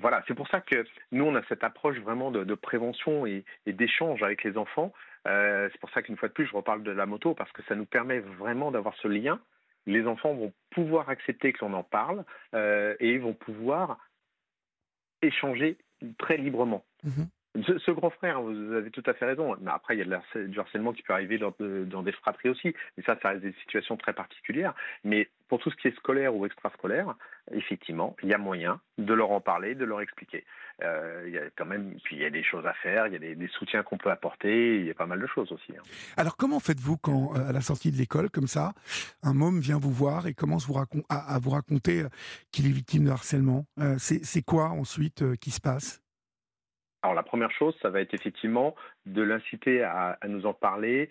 Voilà, 0.00 0.22
c'est 0.26 0.34
pour 0.34 0.48
ça 0.48 0.60
que 0.60 0.84
nous, 1.10 1.24
on 1.24 1.34
a 1.34 1.42
cette 1.48 1.64
approche 1.64 1.98
vraiment 1.98 2.30
de, 2.30 2.54
prévention 2.54 3.26
et 3.26 3.44
d'échange 3.66 4.22
avec 4.22 4.44
les 4.44 4.56
enfants 4.56 4.92
euh, 5.26 5.68
c'est 5.70 5.80
pour 5.80 5.90
ça 5.90 6.02
qu'une 6.02 6.16
fois 6.16 6.28
de 6.28 6.32
plus, 6.32 6.46
je 6.46 6.54
reparle 6.54 6.82
de 6.82 6.90
la 6.90 7.06
moto, 7.06 7.34
parce 7.34 7.52
que 7.52 7.62
ça 7.64 7.74
nous 7.74 7.86
permet 7.86 8.20
vraiment 8.20 8.70
d'avoir 8.70 8.94
ce 8.96 9.08
lien. 9.08 9.40
Les 9.86 10.06
enfants 10.06 10.34
vont 10.34 10.52
pouvoir 10.70 11.08
accepter 11.08 11.52
que 11.52 11.64
l'on 11.64 11.74
en 11.74 11.82
parle 11.82 12.24
euh, 12.54 12.94
et 13.00 13.18
vont 13.18 13.34
pouvoir 13.34 13.98
échanger 15.22 15.76
très 16.18 16.36
librement. 16.36 16.84
Mhm. 17.04 17.28
Ce, 17.54 17.90
grand 17.90 18.08
frère, 18.08 18.40
vous 18.40 18.72
avez 18.72 18.90
tout 18.90 19.02
à 19.04 19.12
fait 19.12 19.26
raison. 19.26 19.54
Mais 19.60 19.70
après, 19.70 19.96
il 19.96 20.06
y 20.06 20.14
a 20.14 20.46
du 20.46 20.58
harcèlement 20.58 20.92
qui 20.92 21.02
peut 21.02 21.12
arriver 21.12 21.38
dans, 21.38 22.02
des 22.02 22.12
fratries 22.12 22.48
aussi. 22.48 22.74
Mais 22.96 23.02
ça, 23.04 23.18
ça 23.20 23.30
reste 23.30 23.42
des 23.42 23.52
situations 23.62 23.98
très 23.98 24.14
particulières. 24.14 24.74
Mais 25.04 25.28
pour 25.48 25.58
tout 25.58 25.70
ce 25.70 25.76
qui 25.76 25.88
est 25.88 25.96
scolaire 25.96 26.34
ou 26.34 26.46
extrascolaire, 26.46 27.14
effectivement, 27.50 28.16
il 28.22 28.30
y 28.30 28.34
a 28.34 28.38
moyen 28.38 28.80
de 28.96 29.12
leur 29.12 29.32
en 29.32 29.42
parler, 29.42 29.74
de 29.74 29.84
leur 29.84 30.00
expliquer. 30.00 30.46
Euh, 30.82 31.24
il 31.26 31.34
y 31.34 31.38
a 31.38 31.42
quand 31.54 31.66
même, 31.66 31.94
puis 32.02 32.16
il 32.16 32.22
y 32.22 32.24
a 32.24 32.30
des 32.30 32.42
choses 32.42 32.64
à 32.64 32.72
faire, 32.72 33.06
il 33.06 33.12
y 33.12 33.16
a 33.16 33.18
des, 33.18 33.48
soutiens 33.48 33.82
qu'on 33.82 33.98
peut 33.98 34.10
apporter, 34.10 34.78
il 34.78 34.86
y 34.86 34.90
a 34.90 34.94
pas 34.94 35.04
mal 35.04 35.20
de 35.20 35.26
choses 35.26 35.52
aussi. 35.52 35.72
Hein. 35.72 35.82
Alors, 36.16 36.38
comment 36.38 36.58
faites-vous 36.58 36.96
quand, 36.96 37.36
euh, 37.36 37.50
à 37.50 37.52
la 37.52 37.60
sortie 37.60 37.92
de 37.92 37.98
l'école, 37.98 38.30
comme 38.30 38.46
ça, 38.46 38.72
un 39.22 39.34
môme 39.34 39.60
vient 39.60 39.78
vous 39.78 39.92
voir 39.92 40.26
et 40.26 40.32
commence 40.32 40.66
vous 40.66 40.78
à, 41.10 41.38
vous 41.38 41.50
raconter 41.50 42.02
euh, 42.02 42.08
qu'il 42.50 42.66
est 42.66 42.72
victime 42.72 43.04
de 43.04 43.10
harcèlement? 43.10 43.66
C'est 43.98 44.42
quoi 44.42 44.70
ensuite 44.70 45.36
qui 45.36 45.50
se 45.50 45.60
passe? 45.60 46.01
Alors 47.02 47.14
la 47.14 47.22
première 47.22 47.50
chose, 47.50 47.76
ça 47.82 47.90
va 47.90 48.00
être 48.00 48.14
effectivement 48.14 48.74
de 49.06 49.22
l'inciter 49.22 49.82
à, 49.82 50.18
nous 50.28 50.46
en 50.46 50.54
parler 50.54 51.10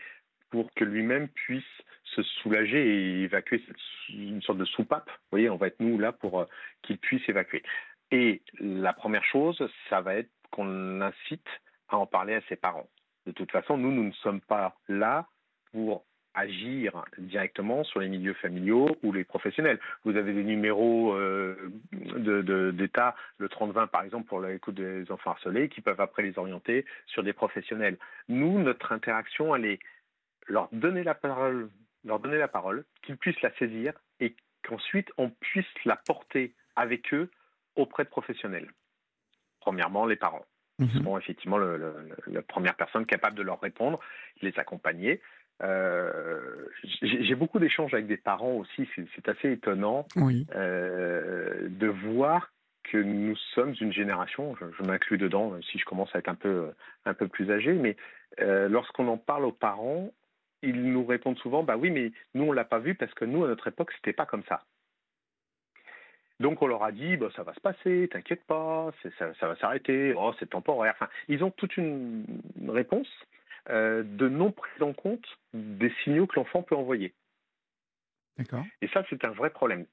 pour 0.50 0.74
que 0.74 0.84
lui-même 0.84 1.28
puisse 1.28 1.64
se 2.04 2.24
soulager 2.24 2.80
et 2.80 3.24
évacuer 3.24 3.64
une 4.10 4.42
sorte 4.42 4.58
de 4.58 4.66
soupape. 4.66 5.08
Vous 5.08 5.32
voyez, 5.32 5.50
on 5.50 5.58
va 5.58 5.68
être 5.68 5.80
nous 5.80 5.98
là 5.98 6.12
pour 6.12 6.42
euh, 6.42 6.46
qu'il 6.82 6.98
puisse 6.98 7.28
évacuer. 7.30 7.64
Et 8.12 8.42
la 8.60 8.94
première 8.94 9.24
chose, 9.24 9.62
ça 9.90 10.02
va 10.02 10.16
être 10.16 10.30
qu'on 10.52 10.66
l'incite 10.66 11.48
à 11.88 11.98
en 11.98 12.06
parler 12.06 12.36
à 12.36 12.42
ses 12.50 12.58
parents. 12.58 12.90
De 13.26 13.32
toute 13.32 13.52
façon, 13.52 13.78
nous, 13.78 13.92
nous 13.92 14.04
ne 14.04 14.12
sommes 14.14 14.42
pas 14.42 14.76
là 14.90 15.28
pour 15.72 16.06
agir 16.34 17.04
directement 17.18 17.84
sur 17.84 18.00
les 18.00 18.08
milieux 18.08 18.34
familiaux 18.36 18.98
ou 19.04 19.12
les 19.12 19.24
professionnels. 19.24 19.80
Vous 20.06 20.16
avez 20.16 20.34
des 20.34 20.44
numéros 20.44 21.14
euh, 21.14 21.72
d'État, 21.92 23.16
de, 23.40 23.44
le 23.44 23.50
3020 23.50 23.88
par 23.88 24.04
exemple 24.04 24.28
pour 24.28 24.40
l'écoute 24.40 24.76
des 24.76 25.12
enfants 25.12 25.32
harcelés, 25.32 25.70
qui 25.70 25.82
peuvent 25.82 26.00
après 26.00 26.24
les 26.24 26.38
orienter 26.38 26.86
sur 27.08 27.24
des 27.24 27.34
professionnels. 27.34 27.98
Nous, 28.30 28.60
notre 28.60 28.92
interaction, 28.92 29.56
elle 29.56 29.66
est 29.66 29.80
leur 30.48 30.70
donner 30.72 31.04
la 31.04 31.16
parole, 31.16 31.70
leur 32.06 32.20
donner 32.20 32.38
la 32.38 32.48
parole, 32.48 32.86
qu'ils 33.02 33.18
puissent 33.18 33.42
la 33.42 33.54
saisir 33.56 33.94
et 34.20 34.36
qu'ensuite 34.64 35.12
on 35.18 35.30
puisse 35.30 35.66
la 35.86 35.96
porter 35.96 36.54
avec 36.76 37.14
eux 37.14 37.30
auprès 37.76 38.04
de 38.04 38.10
professionnels. 38.10 38.72
Premièrement, 39.60 40.06
les 40.06 40.16
parents. 40.16 40.46
Ils 40.80 40.86
mhm. 40.86 41.04
seront 41.04 41.18
effectivement 41.18 41.58
la 41.58 42.42
première 42.42 42.76
personne 42.76 43.06
capable 43.06 43.38
de 43.38 43.44
leur 43.44 43.60
répondre, 43.62 44.00
les 44.42 44.58
accompagner. 44.58 45.22
Euh, 45.64 46.68
j'ai 47.02 47.36
beaucoup 47.36 47.60
d'échanges 47.60 47.94
avec 47.94 48.08
des 48.08 48.18
parents 48.18 48.54
aussi, 48.54 48.88
c'est 49.16 49.30
assez 49.30 49.52
étonnant 49.52 50.08
euh, 50.56 51.68
de 51.70 51.88
voir 51.88 52.52
que 52.84 52.98
nous 52.98 53.36
sommes 53.54 53.76
une 53.80 53.94
génération, 53.94 54.56
je, 54.56 54.84
m'inclus 54.84 55.20
dedans 55.20 55.54
si 55.62 55.78
je 55.78 55.86
commence 55.86 56.14
à 56.16 56.20
être 56.20 56.30
un 56.30 56.36
peu, 56.36 56.72
un 57.06 57.14
peu 57.14 57.28
plus 57.28 57.52
âgé, 57.52 57.74
mais 57.74 57.96
euh, 58.40 58.70
lorsqu'on 58.70 59.08
en 59.08 59.18
parle 59.18 59.46
aux 59.46 59.52
parents, 59.52 60.12
ils 60.64 60.82
nous 60.82 61.06
répondent 61.06 61.38
souvent, 61.38 61.64
bah 61.64 61.78
oui, 61.78 61.92
mais 61.92 62.12
nous 62.34 62.46
on 62.46 62.52
l'a 62.52 62.66
pas 62.66 62.80
vu 62.80 62.96
parce 62.96 63.14
que 63.14 63.26
nous 63.26 63.44
à 63.44 63.48
notre 63.48 63.68
époque 63.68 63.92
c'était 63.96 64.14
pas 64.14 64.26
comme 64.26 64.44
ça. 64.46 64.64
Donc 66.40 66.64
on 66.64 66.68
leur 66.68 66.84
a 66.84 66.92
dit, 66.92 67.18
bah, 67.18 67.30
ça 67.36 67.44
va 67.44 67.54
se 67.54 67.60
passer, 67.60 68.10
t'inquiète 68.12 68.44
pas, 68.46 68.92
ça, 69.20 69.32
ça, 69.40 69.48
va 69.48 69.56
s'arrêter, 69.58 70.16
oh, 70.18 70.34
c'est 70.40 70.50
temporaire. 70.50 70.94
Enfin, 70.96 71.10
ils 71.28 71.44
ont 71.44 71.52
toute 71.52 71.78
une 71.78 72.26
réponse 72.68 73.08
euh, 73.70 74.04
de 74.04 74.28
non 74.28 74.52
prise 74.52 74.82
en 74.82 74.94
compte 74.94 75.26
des 75.54 75.92
signaux 76.04 76.28
que 76.28 76.36
l'enfant 76.38 76.64
peut 76.64 76.76
envoyer. 76.76 77.14
D'accord. 78.38 78.66
Et 78.82 78.88
ça, 78.88 79.04
c'est 79.10 79.24
un 79.24 79.32
vrai 79.32 79.50
problème. 79.50 79.86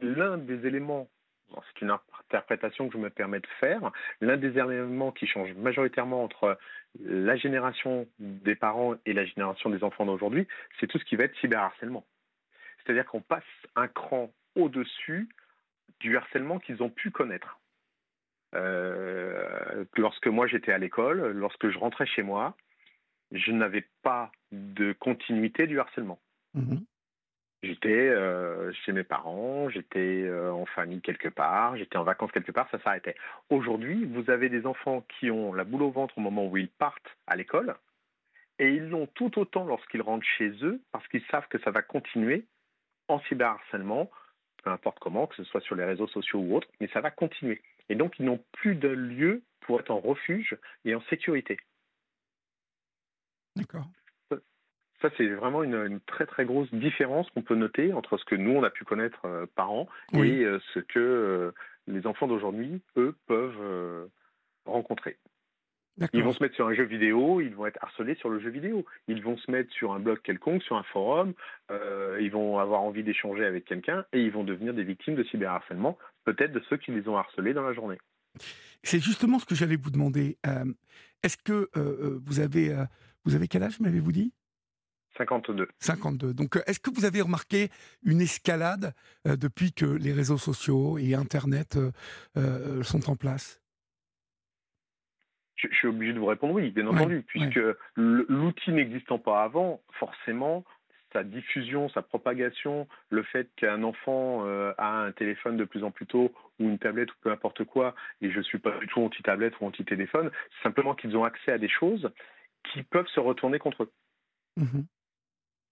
L'un 0.00 0.38
des 0.38 0.66
éléments, 0.66 1.08
c'est 1.50 1.82
une 1.82 1.96
interprétation 2.30 2.88
que 2.88 2.94
je 2.94 2.98
me 2.98 3.10
permets 3.10 3.40
de 3.40 3.46
faire, 3.60 3.92
l'un 4.20 4.36
des 4.36 4.58
éléments 4.58 5.12
qui 5.12 5.26
change 5.26 5.52
majoritairement 5.54 6.24
entre 6.24 6.58
la 7.04 7.36
génération 7.36 8.08
des 8.18 8.56
parents 8.56 8.94
et 9.06 9.12
la 9.12 9.24
génération 9.24 9.70
des 9.70 9.84
enfants 9.84 10.06
d'aujourd'hui, 10.06 10.46
c'est 10.80 10.86
tout 10.86 10.98
ce 10.98 11.04
qui 11.04 11.16
va 11.16 11.24
être 11.24 11.36
cyberharcèlement. 11.36 12.04
C'est-à-dire 12.78 13.06
qu'on 13.06 13.20
passe 13.20 13.44
un 13.74 13.88
cran 13.88 14.32
au-dessus 14.54 15.28
du 16.00 16.16
harcèlement 16.16 16.58
qu'ils 16.58 16.82
ont 16.82 16.90
pu 16.90 17.10
connaître. 17.10 17.58
Euh, 18.54 19.84
lorsque 19.96 20.26
moi 20.26 20.46
j'étais 20.46 20.72
à 20.72 20.78
l'école, 20.78 21.32
lorsque 21.32 21.68
je 21.68 21.78
rentrais 21.78 22.06
chez 22.06 22.22
moi, 22.22 22.56
je 23.32 23.52
n'avais 23.52 23.86
pas 24.02 24.30
de 24.52 24.92
continuité 24.92 25.66
du 25.66 25.80
harcèlement. 25.80 26.18
Mhm. 26.54 26.84
J'étais 27.62 27.88
euh, 27.88 28.72
chez 28.84 28.92
mes 28.92 29.02
parents, 29.02 29.68
j'étais 29.70 30.22
euh, 30.24 30.52
en 30.52 30.66
famille 30.66 31.00
quelque 31.00 31.28
part, 31.28 31.76
j'étais 31.76 31.96
en 31.96 32.04
vacances 32.04 32.30
quelque 32.30 32.52
part, 32.52 32.68
ça 32.70 32.78
s'arrêtait. 32.80 33.16
Aujourd'hui, 33.50 34.04
vous 34.04 34.30
avez 34.30 34.48
des 34.48 34.66
enfants 34.66 35.04
qui 35.18 35.30
ont 35.30 35.52
la 35.52 35.64
boule 35.64 35.82
au 35.82 35.90
ventre 35.90 36.16
au 36.18 36.20
moment 36.20 36.46
où 36.46 36.56
ils 36.56 36.68
partent 36.68 37.16
à 37.26 37.34
l'école, 37.34 37.74
et 38.58 38.70
ils 38.70 38.88
l'ont 38.88 39.06
tout 39.14 39.38
autant 39.38 39.64
lorsqu'ils 39.64 40.02
rentrent 40.02 40.26
chez 40.38 40.50
eux, 40.62 40.80
parce 40.92 41.06
qu'ils 41.08 41.24
savent 41.30 41.48
que 41.48 41.58
ça 41.60 41.70
va 41.70 41.82
continuer 41.82 42.44
en 43.08 43.20
cyberharcèlement, 43.20 44.10
peu 44.62 44.70
importe 44.70 44.98
comment, 45.00 45.26
que 45.26 45.36
ce 45.36 45.44
soit 45.44 45.60
sur 45.60 45.76
les 45.76 45.84
réseaux 45.84 46.08
sociaux 46.08 46.40
ou 46.40 46.56
autres, 46.56 46.68
mais 46.80 46.88
ça 46.88 47.00
va 47.00 47.10
continuer. 47.10 47.62
Et 47.88 47.94
donc, 47.94 48.18
ils 48.18 48.26
n'ont 48.26 48.42
plus 48.52 48.74
de 48.74 48.88
lieu 48.88 49.42
pour 49.60 49.80
être 49.80 49.90
en 49.90 50.00
refuge 50.00 50.56
et 50.84 50.94
en 50.94 51.00
sécurité. 51.02 51.58
D'accord. 53.56 53.86
Ça, 55.02 55.10
c'est 55.18 55.28
vraiment 55.28 55.62
une, 55.62 56.00
très 56.06 56.26
très 56.26 56.44
grosse 56.44 56.72
différence 56.72 57.28
qu'on 57.30 57.42
peut 57.42 57.54
noter 57.54 57.92
entre 57.92 58.16
ce 58.16 58.24
que 58.24 58.34
nous, 58.34 58.52
on 58.52 58.62
a 58.62 58.70
pu 58.70 58.84
connaître 58.84 59.20
euh, 59.26 59.46
parents 59.54 59.88
et 60.14 60.44
euh, 60.44 60.58
ce 60.72 60.80
que 60.80 60.98
euh, 60.98 61.52
les 61.86 62.06
enfants 62.06 62.26
d'aujourd'hui, 62.26 62.80
eux, 62.96 63.14
peuvent 63.26 64.08
rencontrer. 64.64 65.18
Ils 66.12 66.22
vont 66.22 66.32
se 66.32 66.42
mettre 66.42 66.54
sur 66.54 66.66
un 66.66 66.74
jeu 66.74 66.84
vidéo, 66.84 67.40
ils 67.40 67.54
vont 67.54 67.64
être 67.64 67.82
harcelés 67.82 68.16
sur 68.16 68.28
le 68.28 68.38
jeu 68.38 68.50
vidéo. 68.50 68.84
Ils 69.08 69.22
vont 69.22 69.38
se 69.38 69.50
mettre 69.50 69.72
sur 69.72 69.92
un 69.92 69.98
blog 69.98 70.20
quelconque, 70.22 70.62
sur 70.62 70.76
un 70.76 70.82
forum, 70.82 71.32
ils 71.70 72.30
vont 72.30 72.58
avoir 72.58 72.82
envie 72.82 73.02
d'échanger 73.02 73.44
avec 73.44 73.64
quelqu'un 73.64 74.04
et 74.12 74.20
ils 74.20 74.32
vont 74.32 74.44
devenir 74.44 74.74
des 74.74 74.82
victimes 74.82 75.14
de 75.14 75.24
cyberharcèlement, 75.24 75.96
peut-être 76.24 76.52
de 76.52 76.62
ceux 76.68 76.76
qui 76.76 76.90
les 76.90 77.08
ont 77.08 77.16
harcelés 77.16 77.54
dans 77.54 77.62
la 77.62 77.72
journée. 77.72 77.98
C'est 78.82 79.00
justement 79.00 79.38
ce 79.38 79.46
que 79.46 79.54
j'allais 79.54 79.76
vous 79.76 79.90
demander. 79.90 80.36
Est-ce 81.22 81.38
que 81.38 81.70
vous 81.74 82.40
avez 82.40 82.74
vous 83.26 83.34
avez 83.34 83.48
quel 83.48 83.62
âge, 83.62 83.80
m'avez-vous 83.80 84.12
dit? 84.12 84.32
52. 85.18 85.68
52. 85.80 86.34
Donc, 86.34 86.56
euh, 86.56 86.60
est-ce 86.66 86.80
que 86.80 86.90
vous 86.90 87.04
avez 87.04 87.20
remarqué 87.20 87.68
une 88.04 88.20
escalade 88.20 88.92
euh, 89.26 89.36
depuis 89.36 89.72
que 89.72 89.86
les 89.86 90.12
réseaux 90.12 90.38
sociaux 90.38 90.98
et 90.98 91.14
Internet 91.14 91.76
euh, 92.36 92.82
sont 92.82 93.10
en 93.10 93.16
place? 93.16 93.60
Je, 95.56 95.68
suis 95.74 95.88
obligé 95.88 96.12
de 96.12 96.18
vous 96.18 96.26
répondre 96.26 96.54
oui, 96.54 96.70
bien 96.70 96.86
entendu, 96.86 97.24
puisque 97.26 97.58
l'outil 97.96 98.72
n'existant 98.72 99.18
pas 99.18 99.42
avant, 99.42 99.80
forcément, 99.98 100.64
sa 101.14 101.24
diffusion, 101.24 101.88
sa 101.88 102.02
propagation, 102.02 102.86
le 103.08 103.22
fait 103.22 103.48
qu'un 103.56 103.82
enfant 103.82 104.44
a 104.76 105.06
un 105.06 105.12
téléphone 105.12 105.56
de 105.56 105.64
plus 105.64 105.82
en 105.82 105.90
plus 105.90 106.04
tôt 106.04 106.30
ou 106.60 106.64
une 106.68 106.78
tablette 106.78 107.10
ou 107.10 107.14
peu 107.22 107.30
importe 107.30 107.64
quoi, 107.64 107.94
et 108.20 108.30
je 108.30 108.36
ne 108.36 108.42
suis 108.42 108.58
pas 108.58 108.78
du 108.78 108.86
tout 108.86 109.00
anti-tablette 109.00 109.54
ou 109.58 109.66
anti-téléphone, 109.66 110.30
simplement 110.62 110.94
qu'ils 110.94 111.16
ont 111.16 111.24
accès 111.24 111.52
à 111.52 111.58
des 111.58 111.70
choses 111.70 112.12
qui 112.72 112.82
peuvent 112.82 113.08
se 113.08 113.20
retourner 113.20 113.58
contre 113.58 113.84
eux. 113.84 113.92
Mhm. 114.56 114.86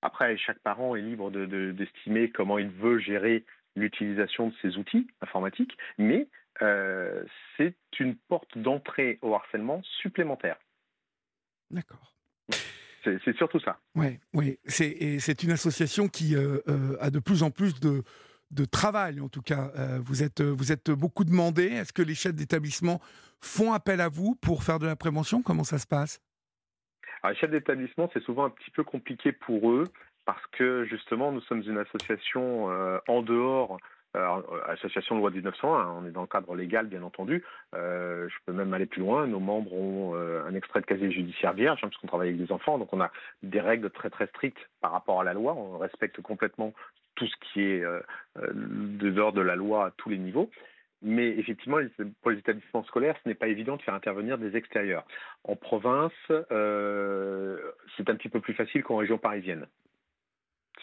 Après, 0.02 0.36
chaque 0.36 0.58
parent 0.58 0.96
est 0.96 1.00
libre 1.00 1.30
d'estimer 1.30 2.30
comment 2.30 2.58
il 2.58 2.68
veut 2.68 2.98
gérer 2.98 3.44
l'utilisation 3.74 4.48
de 4.48 4.54
ces 4.60 4.76
outils 4.76 5.06
informatiques, 5.22 5.76
mais 5.98 6.28
euh, 6.62 7.24
c'est 7.56 7.74
une 7.98 8.14
porte 8.14 8.56
d'entrée 8.56 9.18
au 9.22 9.34
harcèlement 9.34 9.82
supplémentaire. 10.02 10.56
D'accord. 11.70 12.14
C'est 13.02 13.36
surtout 13.36 13.60
ça. 13.60 13.78
Oui, 13.94 14.18
ouais. 14.32 14.58
c'est 14.66 15.42
une 15.42 15.50
association 15.50 16.08
qui 16.08 16.34
euh, 16.34 16.60
euh, 16.68 16.96
a 17.00 17.10
de 17.10 17.18
plus 17.18 17.42
en 17.42 17.50
plus 17.50 17.78
de, 17.78 18.02
de 18.50 18.64
travail, 18.64 19.20
en 19.20 19.28
tout 19.28 19.42
cas. 19.42 19.72
vous, 20.00 20.22
êtes, 20.22 20.40
vous 20.40 20.72
êtes 20.72 20.90
beaucoup 20.90 21.24
demandé. 21.24 21.64
Est-ce 21.64 21.92
que 21.92 22.00
les 22.00 22.14
chefs 22.14 22.34
d'établissement 22.34 23.00
font 23.40 23.74
appel 23.74 24.00
à 24.00 24.08
vous 24.08 24.36
pour 24.36 24.62
faire 24.62 24.78
de 24.78 24.86
la 24.86 24.96
prévention? 24.96 25.42
Comment 25.42 25.64
ça 25.64 25.78
se 25.78 25.86
passe? 25.86 26.20
Alors, 27.24 27.32
les 27.32 27.40
chefs 27.40 27.50
d'établissement, 27.50 28.10
c'est 28.12 28.22
souvent 28.22 28.44
un 28.44 28.50
petit 28.50 28.70
peu 28.70 28.84
compliqué 28.84 29.32
pour 29.32 29.70
eux 29.70 29.84
parce 30.26 30.46
que 30.48 30.84
justement, 30.84 31.32
nous 31.32 31.40
sommes 31.40 31.62
une 31.66 31.78
association 31.78 32.70
euh, 32.70 32.98
en 33.08 33.22
dehors 33.22 33.78
euh, 34.14 34.42
association 34.68 35.14
de 35.14 35.20
loi 35.20 35.30
1901, 35.30 35.74
hein, 35.74 35.94
on 35.98 36.06
est 36.06 36.10
dans 36.10 36.20
le 36.20 36.26
cadre 36.26 36.54
légal 36.54 36.86
bien 36.86 37.02
entendu. 37.02 37.42
Euh, 37.74 38.28
je 38.28 38.34
peux 38.44 38.52
même 38.52 38.74
aller 38.74 38.84
plus 38.84 39.00
loin. 39.00 39.26
Nos 39.26 39.40
membres 39.40 39.72
ont 39.72 40.14
un 40.14 40.54
extrait 40.54 40.82
de 40.82 40.86
casier 40.86 41.10
judiciaire 41.10 41.54
vierge, 41.54 41.80
hein, 41.82 41.88
puisqu'on 41.88 42.08
travaille 42.08 42.28
avec 42.28 42.46
des 42.46 42.52
enfants, 42.52 42.78
donc 42.78 42.92
on 42.92 43.00
a 43.00 43.10
des 43.42 43.60
règles 43.60 43.88
très 43.88 44.10
très 44.10 44.26
strictes 44.26 44.68
par 44.82 44.92
rapport 44.92 45.22
à 45.22 45.24
la 45.24 45.32
loi. 45.32 45.54
On 45.54 45.78
respecte 45.78 46.20
complètement 46.20 46.74
tout 47.14 47.26
ce 47.26 47.36
qui 47.40 47.62
est 47.62 47.82
de 48.36 49.08
l'ordre 49.08 49.38
de 49.38 49.42
la 49.42 49.56
loi 49.56 49.86
à 49.86 49.90
tous 49.96 50.10
les 50.10 50.18
niveaux. 50.18 50.50
Mais 51.06 51.28
effectivement, 51.28 51.76
pour 52.22 52.30
les 52.30 52.38
établissements 52.38 52.82
scolaires, 52.84 53.14
ce 53.22 53.28
n'est 53.28 53.34
pas 53.34 53.48
évident 53.48 53.76
de 53.76 53.82
faire 53.82 53.92
intervenir 53.92 54.38
des 54.38 54.56
extérieurs. 54.56 55.06
En 55.44 55.54
province, 55.54 56.12
euh, 56.30 57.58
c'est 57.96 58.08
un 58.08 58.16
petit 58.16 58.30
peu 58.30 58.40
plus 58.40 58.54
facile 58.54 58.82
qu'en 58.82 58.96
région 58.96 59.18
parisienne. 59.18 59.66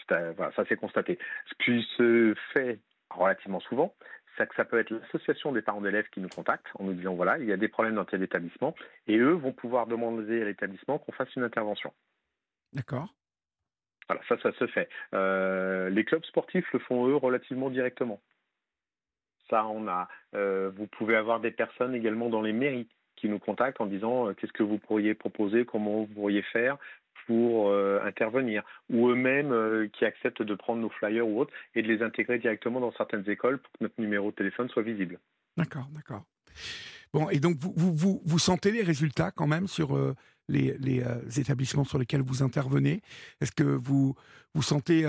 Voilà, 0.08 0.52
ça, 0.54 0.64
c'est 0.68 0.76
constaté. 0.76 1.18
Ce 1.46 1.64
qui 1.64 1.82
se 1.96 2.34
fait 2.52 2.78
relativement 3.10 3.60
souvent, 3.60 3.94
c'est 4.36 4.48
que 4.48 4.54
ça 4.54 4.64
peut 4.64 4.78
être 4.78 4.90
l'association 4.90 5.52
des 5.52 5.62
parents 5.62 5.80
d'élèves 5.80 6.08
qui 6.10 6.20
nous 6.20 6.28
contactent 6.28 6.68
en 6.78 6.84
nous 6.84 6.94
disant 6.94 7.14
voilà, 7.14 7.38
il 7.38 7.46
y 7.46 7.52
a 7.52 7.56
des 7.56 7.68
problèmes 7.68 7.96
dans 7.96 8.04
tel 8.04 8.22
établissement, 8.22 8.74
et 9.06 9.16
eux 9.18 9.32
vont 9.32 9.52
pouvoir 9.52 9.86
demander 9.86 10.42
à 10.42 10.44
l'établissement 10.44 10.98
qu'on 10.98 11.12
fasse 11.12 11.34
une 11.34 11.42
intervention. 11.42 11.92
D'accord. 12.74 13.12
Voilà, 14.08 14.22
ça, 14.28 14.38
ça 14.40 14.52
se 14.52 14.66
fait. 14.68 14.88
Euh, 15.14 15.88
les 15.90 16.04
clubs 16.04 16.24
sportifs 16.24 16.70
le 16.72 16.78
font 16.78 17.06
eux 17.08 17.16
relativement 17.16 17.70
directement 17.70 18.20
on 19.60 19.88
a. 19.88 20.08
Euh, 20.34 20.70
vous 20.76 20.86
pouvez 20.86 21.16
avoir 21.16 21.40
des 21.40 21.50
personnes 21.50 21.94
également 21.94 22.28
dans 22.28 22.42
les 22.42 22.52
mairies 22.52 22.88
qui 23.16 23.28
nous 23.28 23.38
contactent 23.38 23.80
en 23.80 23.86
disant 23.86 24.28
euh, 24.28 24.34
qu'est-ce 24.34 24.52
que 24.52 24.62
vous 24.62 24.78
pourriez 24.78 25.14
proposer, 25.14 25.64
comment 25.64 26.00
vous 26.00 26.06
pourriez 26.06 26.42
faire 26.42 26.76
pour 27.26 27.68
euh, 27.68 28.00
intervenir, 28.04 28.64
ou 28.90 29.08
eux-mêmes 29.08 29.88
qui 29.92 30.04
acceptent 30.04 30.42
de 30.42 30.54
prendre 30.56 30.80
nos 30.80 30.88
flyers 30.88 31.26
ou 31.26 31.40
autres 31.40 31.52
et 31.76 31.82
de 31.82 31.86
les 31.86 32.02
intégrer 32.02 32.38
directement 32.38 32.80
dans 32.80 32.92
certaines 32.92 33.28
écoles 33.30 33.58
pour 33.58 33.70
que 33.72 33.84
notre 33.84 34.00
numéro 34.00 34.30
de 34.32 34.36
téléphone 34.36 34.68
soit 34.70 34.82
visible. 34.82 35.20
D'accord, 35.56 35.86
d'accord. 35.92 36.24
Bon, 37.12 37.28
et 37.28 37.38
donc 37.38 37.56
vous, 37.58 37.72
vous, 37.76 38.22
vous, 38.24 38.38
sentez 38.40 38.72
les 38.72 38.82
résultats 38.82 39.30
quand 39.30 39.46
même 39.46 39.68
sur 39.68 39.96
les, 40.48 40.76
les 40.78 41.04
établissements 41.38 41.84
sur 41.84 41.98
lesquels 41.98 42.22
vous 42.22 42.42
intervenez? 42.42 43.00
Est-ce 43.40 43.52
que 43.52 43.62
vous, 43.62 44.14
vous 44.54 44.62
sentez 44.62 45.08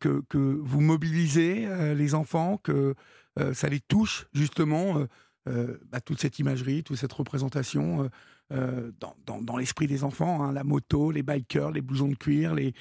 que, 0.00 0.22
que, 0.28 0.38
vous 0.38 0.80
mobilisez 0.80 1.94
les 1.94 2.14
enfants, 2.14 2.58
que 2.62 2.94
euh, 3.38 3.52
ça 3.52 3.68
les 3.68 3.80
touche 3.80 4.26
justement, 4.32 4.98
euh, 4.98 5.06
euh, 5.48 5.78
bah, 5.86 6.00
toute 6.00 6.20
cette 6.20 6.38
imagerie, 6.38 6.84
toute 6.84 6.96
cette 6.96 7.12
représentation 7.12 8.08
dans, 8.50 9.56
l'esprit 9.56 9.88
des 9.88 10.04
enfants, 10.04 10.44
hein, 10.44 10.52
la 10.52 10.62
moto, 10.62 11.10
les 11.10 11.24
bikers, 11.24 11.72
les 11.72 11.80
blousons 11.80 12.08
de 12.08 12.14
cuir, 12.14 12.54
les, 12.54 12.72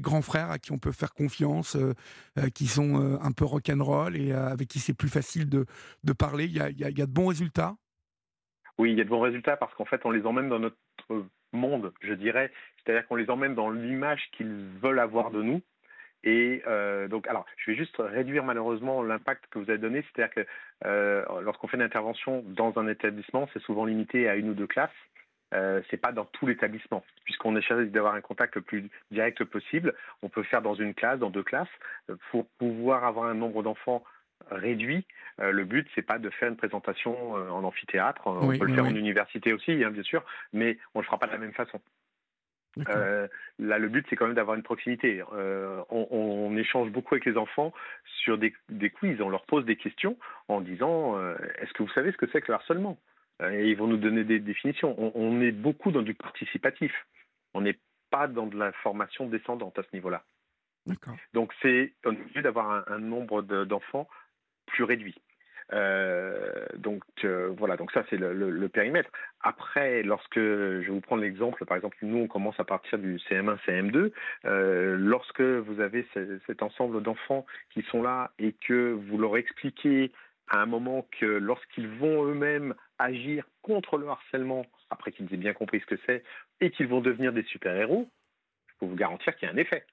grands 0.00 0.22
frères 0.22 0.50
à 0.50 0.58
qui 0.58 0.72
on 0.72 0.78
peut 0.78 0.92
faire 0.92 1.12
confiance, 1.12 1.76
qui 2.54 2.66
sont 2.66 3.18
un 3.20 3.30
peu 3.30 3.44
rock'n'roll 3.44 4.16
et 4.16 4.32
avec 4.32 4.66
qui 4.66 4.80
c'est 4.80 4.94
plus 4.94 5.10
facile 5.10 5.48
de, 5.48 5.66
de 6.02 6.12
parler? 6.12 6.46
Il 6.46 6.52
y 6.52 6.60
a, 6.60 6.70
y 6.70 6.84
a, 6.84 6.90
de 6.90 7.12
bons 7.12 7.28
résultats? 7.28 7.76
Oui, 8.78 8.92
il 8.92 8.98
y 8.98 9.00
a 9.00 9.04
de 9.04 9.10
bons 9.10 9.20
résultats 9.20 9.56
parce 9.56 9.72
qu'en 9.74 9.84
fait, 9.84 10.00
on 10.04 10.10
les 10.10 10.24
emmène 10.24 10.48
dans 10.48 10.58
notre 10.58 10.76
monde, 11.52 11.92
je 12.00 12.14
dirais. 12.14 12.50
C'est-à-dire 12.78 13.06
qu'on 13.06 13.16
les 13.16 13.30
emmène 13.30 13.54
dans 13.54 13.70
l'image 13.70 14.22
qu'ils 14.32 14.66
veulent 14.82 14.98
avoir 15.00 15.30
de 15.30 15.42
nous 15.42 15.60
Et 16.24 16.62
euh, 16.66 17.08
donc, 17.08 17.26
alors, 17.28 17.46
je 17.56 17.70
vais 17.70 17.76
juste 17.76 17.96
réduire 17.98 18.44
malheureusement 18.44 19.02
l'impact 19.02 19.46
que 19.50 19.58
vous 19.58 19.70
avez 19.70 19.78
donné, 19.78 20.02
c'est-à-dire 20.02 20.34
que 20.34 20.46
euh, 20.84 21.24
lorsqu'on 21.42 21.68
fait 21.68 21.76
une 21.76 21.82
intervention 21.82 22.42
dans 22.46 22.78
un 22.78 22.88
établissement, 22.88 23.48
c'est 23.52 23.62
souvent 23.62 23.84
limité 23.84 24.28
à 24.28 24.36
une 24.36 24.50
ou 24.50 24.54
deux 24.54 24.66
classes. 24.66 24.90
Euh, 25.52 25.82
c'est 25.90 25.96
pas 25.96 26.12
dans 26.12 26.26
tout 26.26 26.46
l'établissement, 26.46 27.04
puisqu'on 27.24 27.56
essaie 27.56 27.86
d'avoir 27.86 28.14
un 28.14 28.20
contact 28.20 28.54
le 28.54 28.62
plus 28.62 28.88
direct 29.10 29.42
possible. 29.44 29.94
On 30.22 30.28
peut 30.28 30.44
faire 30.44 30.62
dans 30.62 30.74
une 30.74 30.94
classe, 30.94 31.18
dans 31.18 31.30
deux 31.30 31.42
classes, 31.42 31.68
pour 32.30 32.46
pouvoir 32.58 33.04
avoir 33.04 33.26
un 33.26 33.34
nombre 33.34 33.64
d'enfants 33.64 34.04
réduit. 34.50 35.06
Euh, 35.40 35.52
le 35.52 35.64
but, 35.64 35.88
c'est 35.94 36.02
pas 36.02 36.18
de 36.18 36.30
faire 36.30 36.48
une 36.48 36.56
présentation 36.56 37.36
euh, 37.36 37.50
en 37.50 37.64
amphithéâtre. 37.64 38.26
On 38.26 38.56
peut 38.56 38.66
le 38.66 38.74
faire 38.74 38.84
en 38.84 38.94
université 38.94 39.52
aussi, 39.52 39.84
hein, 39.84 39.90
bien 39.90 40.02
sûr, 40.02 40.24
mais 40.52 40.78
on 40.94 41.00
le 41.00 41.04
fera 41.04 41.18
pas 41.18 41.26
de 41.26 41.32
la 41.32 41.38
même 41.38 41.52
façon. 41.52 41.80
Euh, 42.88 43.26
là, 43.58 43.78
le 43.78 43.88
but, 43.88 44.06
c'est 44.08 44.16
quand 44.16 44.26
même 44.26 44.36
d'avoir 44.36 44.56
une 44.56 44.62
proximité. 44.62 45.22
on, 45.90 46.56
échange 46.56 46.90
beaucoup 46.90 47.14
avec 47.14 47.24
les 47.24 47.36
enfants 47.36 47.72
sur 48.04 48.38
des, 48.38 48.52
quiz. 48.90 49.20
On 49.20 49.28
leur 49.28 49.44
pose 49.44 49.64
des 49.64 49.76
questions 49.76 50.16
en 50.48 50.60
disant 50.60 51.18
Est-ce 51.58 51.72
que 51.72 51.82
vous 51.82 51.90
savez 51.90 52.12
ce 52.12 52.16
que 52.16 52.26
c'est 52.30 52.40
que 52.40 52.48
le 52.48 52.54
harcèlement? 52.54 52.98
Et 53.42 53.70
ils 53.70 53.76
vont 53.76 53.86
nous 53.86 53.96
donner 53.96 54.24
des 54.24 54.38
définitions. 54.38 54.94
On, 55.16 55.40
est 55.40 55.52
beaucoup 55.52 55.90
dans 55.90 56.02
du 56.02 56.14
participatif. 56.14 56.92
On 57.54 57.62
n'est 57.62 57.78
pas 58.10 58.28
dans 58.28 58.46
de 58.46 58.56
la 58.56 58.72
formation 58.72 59.26
descendante 59.26 59.78
à 59.78 59.82
ce 59.82 59.88
niveau-là. 59.94 60.22
Donc, 61.32 61.52
c'est 61.62 61.92
obligé 62.04 62.42
d'avoir 62.42 62.88
un, 62.88 62.98
nombre 62.98 63.42
d'enfants 63.42 64.08
plus 64.72 64.84
réduit. 64.84 65.16
Euh, 65.72 66.66
donc 66.76 67.04
euh, 67.24 67.54
voilà, 67.56 67.76
donc 67.76 67.92
ça 67.92 68.04
c'est 68.10 68.16
le, 68.16 68.68
périmètre. 68.68 69.10
Après, 69.42 70.02
lorsque 70.02 70.38
je 70.38 70.80
vais 70.80 70.88
vous 70.88 71.00
prendre 71.00 71.22
l'exemple, 71.22 71.64
par 71.64 71.76
exemple, 71.76 71.96
nous 72.02 72.18
on 72.18 72.26
commence 72.26 72.58
à 72.58 72.64
partir 72.64 72.98
du 72.98 73.16
CM1, 73.16 73.58
CM2. 73.66 74.12
Euh, 74.44 74.96
lorsque 74.98 75.40
vous 75.40 75.80
avez 75.80 76.06
cet 76.46 76.62
ensemble 76.62 77.02
d'enfants 77.02 77.46
qui 77.72 77.82
sont 77.82 78.02
là 78.02 78.32
et 78.38 78.54
que 78.66 78.92
vous 78.92 79.18
leur 79.18 79.36
expliquez 79.36 80.12
à 80.48 80.60
un 80.60 80.66
moment 80.66 81.06
que 81.20 81.26
lorsqu'ils 81.26 81.88
vont 81.88 82.24
eux-mêmes 82.24 82.74
agir 82.98 83.44
contre 83.62 83.98
le 83.98 84.08
harcèlement, 84.08 84.66
après 84.90 85.12
qu'ils 85.12 85.32
aient 85.32 85.36
bien 85.36 85.52
compris 85.52 85.80
ce 85.80 85.86
que 85.86 86.00
c'est, 86.06 86.24
et 86.60 86.70
qu'ils 86.70 86.88
vont 86.88 87.00
devenir 87.00 87.32
des 87.32 87.44
super-héros, 87.44 88.08
je 88.66 88.74
peux 88.80 88.86
vous 88.86 88.96
garantir 88.96 89.36
qu'il 89.36 89.46
y 89.46 89.50
a 89.50 89.54
un 89.54 89.58
effet. 89.58 89.84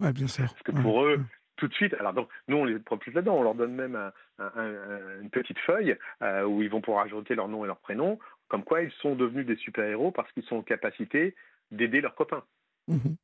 Ouais, 0.00 0.12
bien 0.12 0.28
sûr. 0.28 0.44
Parce 0.44 0.62
que 0.62 0.72
pour 0.72 1.04
eux, 1.04 1.20
tout 1.58 1.68
de 1.68 1.74
suite. 1.74 1.94
Alors 1.94 2.14
donc, 2.14 2.28
nous, 2.48 2.56
on 2.56 2.64
les 2.64 2.78
propulse 2.78 3.14
là-dedans. 3.14 3.36
On 3.36 3.42
leur 3.42 3.54
donne 3.54 3.74
même 3.74 3.98
une 4.38 5.30
petite 5.30 5.58
feuille 5.58 5.96
euh, 6.22 6.44
où 6.44 6.62
ils 6.62 6.70
vont 6.70 6.80
pouvoir 6.80 7.04
ajouter 7.04 7.34
leur 7.34 7.48
nom 7.48 7.64
et 7.64 7.66
leur 7.66 7.78
prénom, 7.78 8.18
comme 8.48 8.64
quoi 8.64 8.82
ils 8.82 8.92
sont 9.02 9.14
devenus 9.14 9.46
des 9.46 9.56
super-héros 9.56 10.10
parce 10.10 10.30
qu'ils 10.32 10.44
sont 10.44 10.56
en 10.56 10.62
capacité 10.62 11.34
d'aider 11.70 12.00
leurs 12.00 12.14
copains. 12.14 12.42
Mhm. 12.86 13.16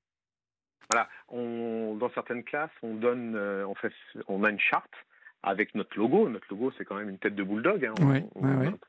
Voilà. 0.90 1.08
On, 1.28 1.96
dans 1.98 2.10
certaines 2.10 2.44
classes, 2.44 2.70
on 2.82 2.94
donne, 2.94 3.34
euh, 3.36 3.66
on, 3.66 3.74
fait, 3.74 3.92
on 4.28 4.44
a 4.44 4.50
une 4.50 4.60
charte 4.60 4.92
avec 5.42 5.74
notre 5.74 5.96
logo. 5.98 6.28
Notre 6.28 6.46
logo, 6.50 6.72
c'est 6.76 6.84
quand 6.84 6.96
même 6.96 7.08
une 7.08 7.18
tête 7.18 7.34
de 7.34 7.42
bulldog. 7.42 7.86
Hein. 7.86 7.94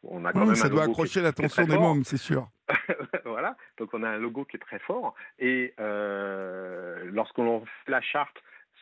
On, 0.04 0.26
a 0.26 0.34
quand 0.34 0.46
même 0.46 0.56
ça 0.56 0.70
doit 0.70 0.84
accrocher 0.84 1.22
l'attention 1.22 1.66
des 1.66 1.78
mômes, 1.78 2.04
c'est 2.04 2.18
sûr. 2.18 2.50
voilà. 3.26 3.56
Donc 3.78 3.94
on 3.94 4.04
a 4.04 4.10
un 4.10 4.18
logo 4.18 4.46
qui 4.46 4.58
est 4.58 4.60
très 4.60 4.80
fort. 4.80 5.16
Et 5.40 5.74
euh, 5.80 7.10
lorsqu'on 7.12 7.62
fait 7.62 7.92
la 7.92 8.02
charte, 8.02 8.38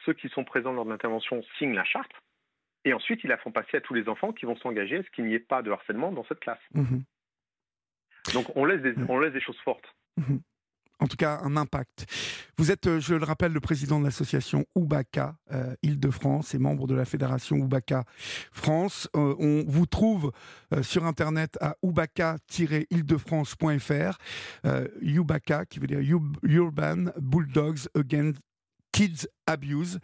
ceux 0.05 0.13
qui 0.13 0.29
sont 0.29 0.43
présents 0.43 0.73
lors 0.73 0.85
de 0.85 0.89
l'intervention 0.89 1.43
signent 1.57 1.73
la 1.73 1.83
charte, 1.83 2.11
et 2.85 2.93
ensuite 2.93 3.23
ils 3.23 3.27
la 3.27 3.37
font 3.37 3.51
passer 3.51 3.77
à 3.77 3.81
tous 3.81 3.93
les 3.93 4.09
enfants 4.09 4.33
qui 4.33 4.45
vont 4.45 4.55
s'engager 4.57 4.97
à 4.97 5.03
ce 5.03 5.09
qu'il 5.11 5.25
n'y 5.25 5.33
ait 5.33 5.39
pas 5.39 5.61
de 5.61 5.71
harcèlement 5.71 6.11
dans 6.11 6.25
cette 6.25 6.39
classe. 6.39 6.59
Mhm. 6.73 7.03
Donc 8.33 8.47
on 8.55 8.65
laisse 8.65 8.81
des, 8.81 8.95
on 9.09 9.19
laisse 9.19 9.33
des 9.33 9.41
choses 9.41 9.59
fortes. 9.63 9.85
Mhm. 10.17 10.41
En 10.99 11.07
tout 11.07 11.17
cas, 11.17 11.39
un 11.43 11.57
impact. 11.57 12.05
Vous 12.57 12.71
êtes, 12.71 12.87
euh, 12.87 13.01
je 13.01 13.15
le 13.15 13.25
rappelle, 13.25 13.51
le 13.51 13.59
président 13.59 13.99
de 13.99 14.05
l'association 14.05 14.63
Oubaka 14.73 15.35
euh, 15.51 15.75
Île-de-France 15.81 16.55
et 16.55 16.59
membre 16.59 16.87
de 16.87 16.95
la 16.95 17.03
fédération 17.03 17.57
Oubaka 17.57 18.05
France. 18.53 19.09
Euh, 19.15 19.35
on 19.37 19.65
vous 19.67 19.85
trouve 19.85 20.31
sur 20.81 21.03
Internet 21.03 21.57
à 21.59 21.75
oubaka-île-de-france.fr. 21.81 24.17
Oubaka, 25.19 25.65
qui 25.65 25.79
veut 25.79 25.87
dire 25.87 25.99
Urban 26.43 27.07
Bulldogs 27.17 27.89
Against 27.95 28.39
Kids 28.93 29.27
Abuse 29.47 29.99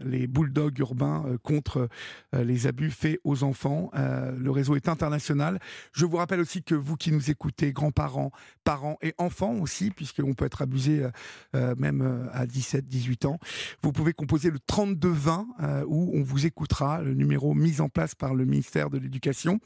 les 0.00 0.26
bulldogs 0.26 0.78
urbains 0.78 1.24
euh, 1.26 1.38
contre 1.38 1.88
euh, 2.34 2.44
les 2.44 2.66
abus 2.66 2.90
faits 2.90 3.20
aux 3.24 3.44
enfants. 3.44 3.90
Euh, 3.94 4.32
le 4.36 4.50
réseau 4.50 4.76
est 4.76 4.88
international. 4.88 5.58
Je 5.92 6.06
vous 6.06 6.16
rappelle 6.16 6.40
aussi 6.40 6.62
que 6.62 6.74
vous 6.74 6.96
qui 6.96 7.12
nous 7.12 7.30
écoutez, 7.30 7.72
grands-parents, 7.72 8.30
parents 8.64 8.98
et 9.02 9.14
enfants 9.18 9.54
aussi, 9.54 9.90
puisqu'on 9.90 10.34
peut 10.34 10.44
être 10.44 10.62
abusé 10.62 11.06
même 11.54 12.28
à 12.32 12.46
17, 12.46 12.86
18 12.86 13.24
ans, 13.24 13.38
vous 13.82 13.92
pouvez 13.92 14.12
composer 14.12 14.50
le 14.50 14.58
3220 14.58 15.46
où 15.86 16.12
on 16.14 16.22
vous 16.22 16.46
écoutera, 16.46 17.02
le 17.02 17.14
numéro 17.14 17.54
mis 17.54 17.80
en 17.80 17.88
place 17.88 18.14
par 18.14 18.34
le 18.34 18.44
ministère 18.44 18.90
de 18.90 18.98
l'Éducation. 18.98 19.60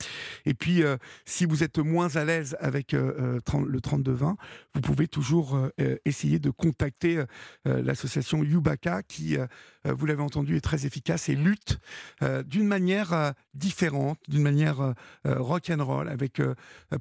Et 0.46 0.54
puis, 0.54 0.82
si 1.24 1.44
vous 1.44 1.62
êtes 1.62 1.78
moins 1.78 2.14
à 2.16 2.24
l'aise 2.24 2.56
avec 2.60 2.92
le 2.92 3.40
3220, 3.44 4.36
vous 4.74 4.80
pouvez 4.80 5.08
toujours 5.08 5.68
essayer 6.04 6.38
de 6.38 6.50
contacter 6.50 7.22
l'association 7.64 8.42
Yubaka 8.42 9.02
qui, 9.02 9.36
vous 9.84 10.06
l'avez 10.06 10.22
entendu, 10.24 10.56
est 10.56 10.60
très 10.60 10.86
efficace 10.86 11.28
et 11.28 11.36
lutte 11.36 11.78
euh, 12.22 12.42
d'une 12.42 12.66
manière 12.66 13.12
euh, 13.12 13.30
différente, 13.54 14.18
d'une 14.28 14.42
manière 14.42 14.80
euh, 14.80 14.94
rock 15.26 15.70
and 15.70 15.84
roll, 15.84 16.08
avec 16.08 16.40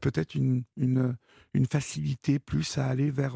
peut-être 0.02 0.36
une, 0.36 0.64
facilité 1.70 2.40
plus 2.40 2.78
à 2.78 2.86
aller 2.86 3.10
vers 3.10 3.36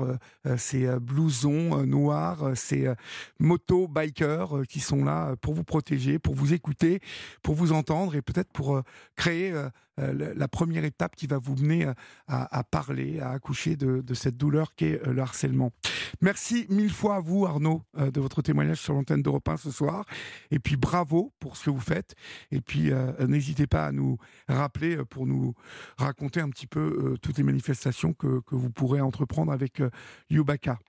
ces 0.58 0.88
blousons 1.00 1.86
noirs, 1.86 2.52
ces 2.56 2.92
motos 3.40 3.88
bikers 3.88 4.64
qui 4.68 4.80
sont 4.80 5.04
là 5.04 5.36
pour 5.38 5.54
vous 5.54 5.64
protéger, 5.64 6.20
pour 6.20 6.36
vous 6.36 6.54
écouter, 6.54 7.00
pour 7.42 7.56
vous 7.56 7.72
entendre 7.72 8.16
et 8.16 8.22
peut-être 8.22 8.52
pour 8.52 8.82
créer 9.16 9.54
la 9.98 10.48
première 10.48 10.84
étape 10.84 11.16
qui 11.16 11.28
va 11.28 11.38
vous 11.38 11.56
mener 11.56 11.92
à, 12.28 12.64
parler, 12.64 13.20
à 13.20 13.32
accoucher 13.32 13.76
de, 13.76 14.14
cette 14.14 14.38
douleur 14.38 14.76
qu'est 14.76 15.00
le 15.06 15.22
harcèlement. 15.22 15.72
Merci 16.22 16.66
mille 16.70 16.92
fois 16.92 17.16
à 17.16 17.20
vous, 17.20 17.46
Arnaud, 17.46 17.84
de 17.96 18.20
votre 18.20 18.42
témoignage 18.42 18.82
sur 18.82 18.94
l'antenne 18.94 19.22
d'Europe 19.22 19.48
1 19.48 19.58
ce 19.58 19.72
soir. 19.72 20.06
Et 20.52 20.60
puis 20.60 20.78
bravo 20.78 21.34
pour 21.40 21.58
ce 21.58 21.66
que 21.66 21.70
vous 21.70 21.80
faites. 21.80 22.16
Et 22.52 22.62
puis 22.62 22.92
n'hésitez 23.28 23.68
pas 23.68 23.86
à 23.86 23.92
nous 23.92 24.18
rappeler 24.48 24.98
pour 25.10 25.26
nous 25.26 25.54
raconter 25.98 26.42
un 26.42 26.50
petit 26.50 26.68
peu 26.68 27.16
toutes 27.22 27.38
les 27.38 27.44
manifestations 27.44 28.14
que, 28.14 28.42
que, 28.42 28.56
vous 28.56 28.70
pourrez 28.70 29.02
entreprendre 29.02 29.52
avec 29.52 29.82
Yubaka 30.30 30.80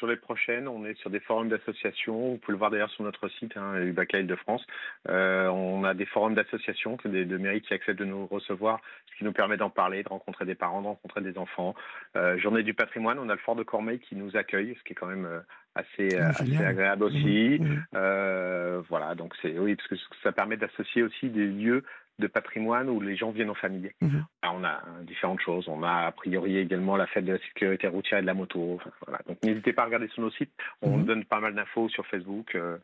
sur 0.00 0.06
les 0.06 0.16
prochaines, 0.16 0.66
on 0.66 0.86
est 0.86 0.98
sur 0.98 1.10
des 1.10 1.20
forums 1.20 1.50
d'associations. 1.50 2.30
Vous 2.30 2.38
pouvez 2.38 2.54
le 2.54 2.58
voir 2.58 2.70
d'ailleurs 2.70 2.90
sur 2.90 3.04
notre 3.04 3.28
site, 3.28 3.54
hein, 3.56 3.78
UBACA 3.82 4.20
Île-de-France. 4.20 4.64
Euh, 5.10 5.46
on 5.48 5.84
a 5.84 5.92
des 5.92 6.06
forums 6.06 6.34
d'associations, 6.34 6.96
des, 7.04 7.26
de 7.26 7.36
mairies 7.36 7.60
qui 7.60 7.74
acceptent 7.74 7.98
de 7.98 8.06
nous 8.06 8.26
recevoir, 8.26 8.80
ce 9.12 9.18
qui 9.18 9.24
nous 9.24 9.32
permet 9.32 9.58
d'en 9.58 9.68
parler, 9.68 10.02
de 10.02 10.08
rencontrer 10.08 10.46
des 10.46 10.54
parents, 10.54 10.80
de 10.80 10.86
rencontrer 10.86 11.20
des 11.20 11.36
enfants. 11.36 11.74
Euh, 12.16 12.38
Journée 12.38 12.62
du 12.62 12.72
patrimoine, 12.72 13.18
on 13.18 13.28
a 13.28 13.34
le 13.34 13.40
fort 13.40 13.56
de 13.56 13.62
Cormeil 13.62 13.98
qui 13.98 14.16
nous 14.16 14.34
accueille, 14.38 14.74
ce 14.78 14.84
qui 14.84 14.94
est 14.94 14.96
quand 14.96 15.06
même 15.06 15.26
euh, 15.26 15.40
assez, 15.74 16.16
agréable 16.16 17.04
aussi. 17.04 17.58
Mmh, 17.60 17.98
mmh. 17.98 18.82
voilà, 18.88 19.14
donc 19.14 19.34
c'est 19.42 19.58
oui, 19.58 19.76
parce 19.76 19.88
que 19.88 19.96
ça 20.22 20.32
permet 20.32 20.56
d'associer 20.56 21.02
aussi 21.02 21.28
des 21.28 21.46
lieux 21.46 21.84
de 22.20 22.26
patrimoine 22.26 22.88
où 22.88 23.00
les 23.00 23.16
gens 23.16 23.30
viennent 23.30 23.50
en 23.50 23.54
famille. 23.54 23.90
Mhm. 24.00 24.24
on 24.44 24.64
a 24.64 24.68
hein, 24.68 25.02
différentes 25.02 25.40
choses. 25.40 25.68
On 25.68 25.82
a 25.82 26.06
a 26.06 26.12
priori 26.12 26.58
également 26.58 26.96
la 26.96 27.06
fête 27.06 27.24
de 27.24 27.32
la 27.32 27.38
sécurité 27.38 27.88
routière 27.88 28.18
et 28.18 28.22
de 28.22 28.26
la 28.26 28.34
moto. 28.34 28.78
Donc 29.26 29.38
n'hésitez 29.42 29.72
pas 29.72 29.82
à 29.82 29.84
regarder 29.86 30.08
sur 30.08 30.22
nos 30.22 30.30
sites. 30.30 30.52
On 30.82 30.98
mhm. 30.98 31.04
donne 31.04 31.24
pas 31.24 31.40
mal 31.40 31.54
d'infos 31.54 31.88
sur 31.88 32.06
Facebook. 32.06 32.54
Euh, 32.54 32.78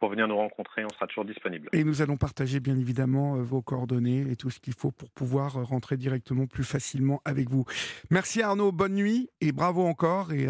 pour 0.00 0.10
venir 0.10 0.26
nous 0.28 0.36
rencontrer, 0.36 0.84
on 0.84 0.90
sera 0.90 1.06
toujours 1.06 1.24
disponible. 1.24 1.68
Et 1.72 1.84
nous 1.84 2.02
allons 2.02 2.16
partager 2.16 2.60
bien 2.60 2.76
évidemment 2.76 3.36
euh, 3.36 3.42
vos 3.42 3.62
coordonnées 3.62 4.22
et 4.30 4.36
tout 4.36 4.50
ce 4.50 4.60
qu'il 4.60 4.74
faut 4.74 4.90
pour 4.90 5.08
pouvoir 5.10 5.56
euh, 5.56 5.62
rentrer 5.62 5.96
directement 5.96 6.46
plus 6.46 6.64
facilement 6.64 7.22
avec 7.24 7.48
vous. 7.48 7.64
Merci 8.10 8.42
Arnaud, 8.42 8.72
bonne 8.72 8.94
nuit 8.94 9.30
et 9.40 9.52
bravo 9.52 9.82
encore 9.86 10.32
et 10.32 10.46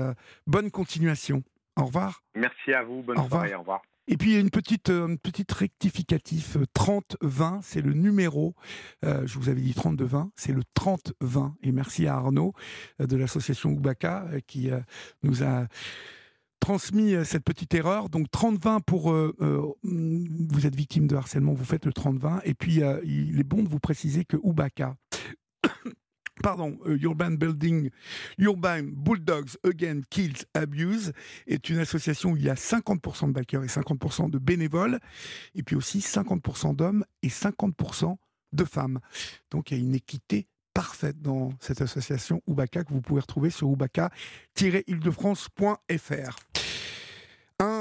bonne 0.47 0.71
continuation. 0.71 1.43
Au 1.77 1.85
revoir. 1.85 2.23
Merci 2.35 2.73
à 2.73 2.83
vous, 2.83 3.03
bonne 3.03 3.19
soirée, 3.29 3.55
au 3.55 3.61
revoir. 3.61 3.83
Et 4.07 4.17
puis 4.17 4.39
une 4.39 4.51
petite, 4.51 4.91
euh, 4.91 5.07
une 5.09 5.19
petite 5.19 5.51
rectificatif, 5.53 6.59
30-20, 6.75 7.57
euh, 7.57 7.59
c'est 7.63 7.81
le 7.81 7.95
numéro, 7.95 8.55
euh, 9.05 9.27
je 9.27 9.39
vous 9.39 9.49
avais 9.49 9.63
dit 9.63 9.73
32-20, 9.73 10.31
c'est 10.37 10.53
le 10.53 10.63
30-20. 10.75 11.55
Et 11.63 11.73
merci 11.73 12.07
à 12.07 12.17
Arnaud 12.17 12.53
de 12.99 13.17
l'association 13.17 13.71
Oubaka 13.71 14.27
qui 14.47 14.71
nous 15.23 15.43
a 15.43 15.67
transmis 16.61 17.15
cette 17.25 17.45
petite 17.45 17.75
erreur. 17.75 18.09
Donc 18.11 18.27
30-20 18.31 18.83
pour 18.83 19.13
vous 19.13 20.67
êtes 20.67 20.77
victime 20.77 21.07
de 21.07 21.17
harcèlement, 21.17 21.55
vous 21.55 21.65
faites 21.65 21.87
le 21.87 21.93
30-20. 21.93 22.41
Et 22.45 22.55
puis 22.55 22.83
il 23.05 23.41
est 23.41 23.45
bon 23.45 23.63
de 23.63 23.69
vous 23.69 23.81
préciser 23.81 24.25
que 24.25 24.37
Oubaka 24.37 24.97
pardon, 26.43 26.79
euh, 26.87 26.99
Urban 27.03 27.33
Building, 27.33 27.91
Urban 28.39 28.85
Bulldogs 28.85 29.59
Again 29.65 30.01
Kills 30.11 30.45
Abuse 30.55 31.13
est 31.47 31.69
une 31.69 31.79
association 31.79 32.33
où 32.33 32.37
il 32.37 32.43
y 32.45 32.51
a 32.51 32.55
50% 32.55 33.29
de 33.29 33.33
backers 33.33 33.63
et 33.65 33.69
50% 33.69 34.31
de 34.31 34.39
bénévoles, 34.39 34.99
et 35.55 35.63
puis 35.63 35.77
aussi 35.77 36.01
50% 36.01 36.75
d'hommes 36.77 37.05
et 37.23 37.29
50% 37.29 38.17
de 38.53 38.65
femmes. 38.65 39.01
Donc 39.51 39.71
il 39.71 39.79
y 39.79 39.81
a 39.81 39.85
une 39.85 39.95
équité 39.95 40.49
parfaite 40.73 41.21
dans 41.23 41.53
cette 41.61 41.81
association 41.81 42.43
Oubaka 42.47 42.85
que 42.85 42.93
vous 42.93 43.01
pouvez 43.01 43.21
retrouver 43.21 43.51
sur 43.51 43.69
oubaka-île-de-france.fr. 43.69 46.54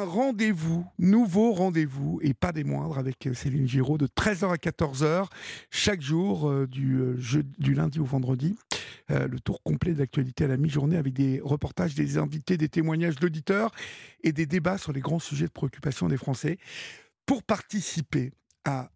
rendez-vous, 0.04 0.86
nouveau 1.00 1.54
rendez-vous, 1.54 2.20
et 2.22 2.34
pas 2.34 2.52
des 2.52 2.64
moindres, 2.64 2.98
avec 2.98 3.28
euh, 3.28 3.34
Céline 3.34 3.68
Giraud, 3.68 3.98
de 3.98 4.08
13h 4.08 4.52
à 4.52 4.56
14h, 4.56 5.28
chaque 5.70 6.02
jour, 6.02 6.50
euh, 6.50 6.68
du, 6.68 7.00
jeu, 7.18 7.44
du 7.60 7.74
lundi 7.74 8.00
au 8.00 8.06
vendredi. 8.06 8.58
le 9.10 9.40
tour 9.40 9.62
complet 9.64 9.94
de 9.94 10.00
l'actualité 10.00 10.46
à 10.46 10.48
la 10.48 10.58
mi-journée, 10.58 10.98
avec 10.98 11.14
des 11.14 11.40
reportages, 11.44 11.94
des 11.96 12.18
invités, 12.18 12.58
des 12.58 12.70
témoignages 12.70 13.16
d'auditeurs 13.16 13.72
et 14.24 14.32
des 14.32 14.46
débats 14.46 14.78
sur 14.78 14.94
les 14.94 15.02
grands 15.02 15.20
sujets 15.20 15.46
de 15.46 15.52
préoccupation 15.52 16.08
des 16.08 16.18
Français. 16.18 16.58
Pour 17.26 17.44
participer 17.44 18.32
à 18.66 18.90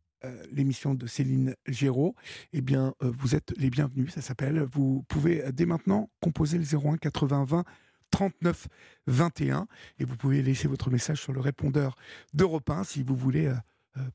l'émission 0.52 0.96
de 0.96 1.08
Céline 1.08 1.56
Géraud, 1.68 2.16
eh 2.52 2.62
bien, 2.62 2.94
vous 3.02 3.36
êtes 3.36 3.54
les 3.58 3.70
bienvenus, 3.70 4.12
ça 4.14 4.22
s'appelle. 4.22 4.66
Vous 4.72 5.06
pouvez 5.08 5.44
dès 5.54 5.66
maintenant 5.66 6.10
composer 6.22 6.58
le 6.58 6.66
01 6.66 6.98
80 6.98 7.46
20 7.46 7.64
39 8.12 8.68
21 9.08 9.68
et 10.00 10.06
vous 10.06 10.16
pouvez 10.16 10.42
laisser 10.42 10.68
votre 10.68 10.90
message 10.90 11.22
sur 11.22 11.34
le 11.34 11.40
répondeur 11.40 11.96
d'Europe 12.34 12.70
1 12.70 12.84
si 12.84 13.04
vous 13.04 13.16
voulez 13.16 13.52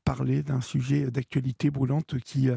parler 0.05 0.43
d'un 0.43 0.61
sujet 0.61 1.11
d'actualité 1.11 1.71
brûlante 1.71 2.19
qui 2.21 2.49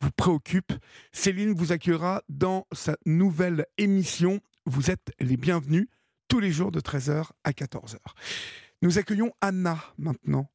vous 0.00 0.10
préoccupe. 0.16 0.72
Céline 1.12 1.52
vous 1.52 1.72
accueillera 1.72 2.22
dans 2.28 2.66
sa 2.72 2.96
nouvelle 3.06 3.66
émission. 3.78 4.40
Vous 4.66 4.90
êtes 4.90 5.12
les 5.20 5.36
bienvenus 5.36 5.88
tous 6.28 6.40
les 6.40 6.52
jours 6.52 6.70
de 6.70 6.80
13h 6.80 7.30
à 7.44 7.50
14h. 7.50 7.96
Nous 8.82 8.98
accueillons 8.98 9.32
Anna 9.40 9.78
maintenant 9.98 10.50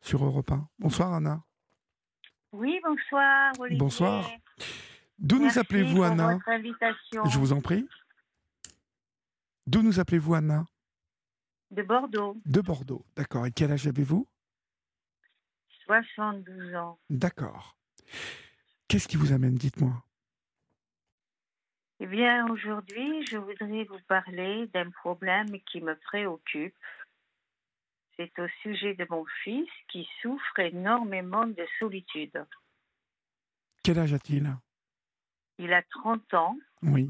sur 0.00 0.24
Europe 0.24 0.50
1. 0.50 0.68
Bonsoir 0.78 1.12
Anna. 1.12 1.42
Oui, 2.52 2.80
bonsoir 2.82 3.52
Olivier. 3.58 3.78
Bonsoir. 3.78 4.30
D'où 5.18 5.38
nous 5.38 5.58
appelez-vous 5.58 6.02
Anna? 6.02 6.38
Je 7.26 7.38
vous 7.38 7.52
en 7.52 7.60
prie. 7.60 7.86
D'où 9.70 9.82
nous 9.82 10.00
appelez-vous 10.00 10.34
Anna? 10.34 10.66
De 11.70 11.84
Bordeaux. 11.84 12.36
De 12.44 12.60
Bordeaux, 12.60 13.06
d'accord. 13.14 13.46
Et 13.46 13.52
quel 13.52 13.70
âge 13.70 13.86
avez-vous? 13.86 14.26
72 15.84 16.74
ans. 16.74 16.98
D'accord. 17.08 17.76
Qu'est-ce 18.88 19.06
qui 19.06 19.16
vous 19.16 19.30
amène 19.30 19.54
Dites-moi? 19.54 19.92
Eh 22.00 22.06
bien, 22.06 22.50
aujourd'hui, 22.50 23.24
je 23.26 23.36
voudrais 23.36 23.84
vous 23.84 24.00
parler 24.08 24.66
d'un 24.74 24.90
problème 24.90 25.60
qui 25.70 25.80
me 25.80 25.94
préoccupe 25.94 26.74
c'est 28.16 28.36
au 28.40 28.48
sujet 28.62 28.94
de 28.94 29.06
mon 29.08 29.24
fils 29.44 29.70
qui 29.88 30.06
souffre 30.20 30.58
énormément 30.58 31.46
de 31.46 31.64
solitude. 31.78 32.44
Quel 33.84 34.00
âge 34.00 34.12
a-t-il? 34.14 34.52
Il 35.58 35.72
a 35.72 35.82
30 35.82 36.34
ans. 36.34 36.58
Oui. 36.82 37.08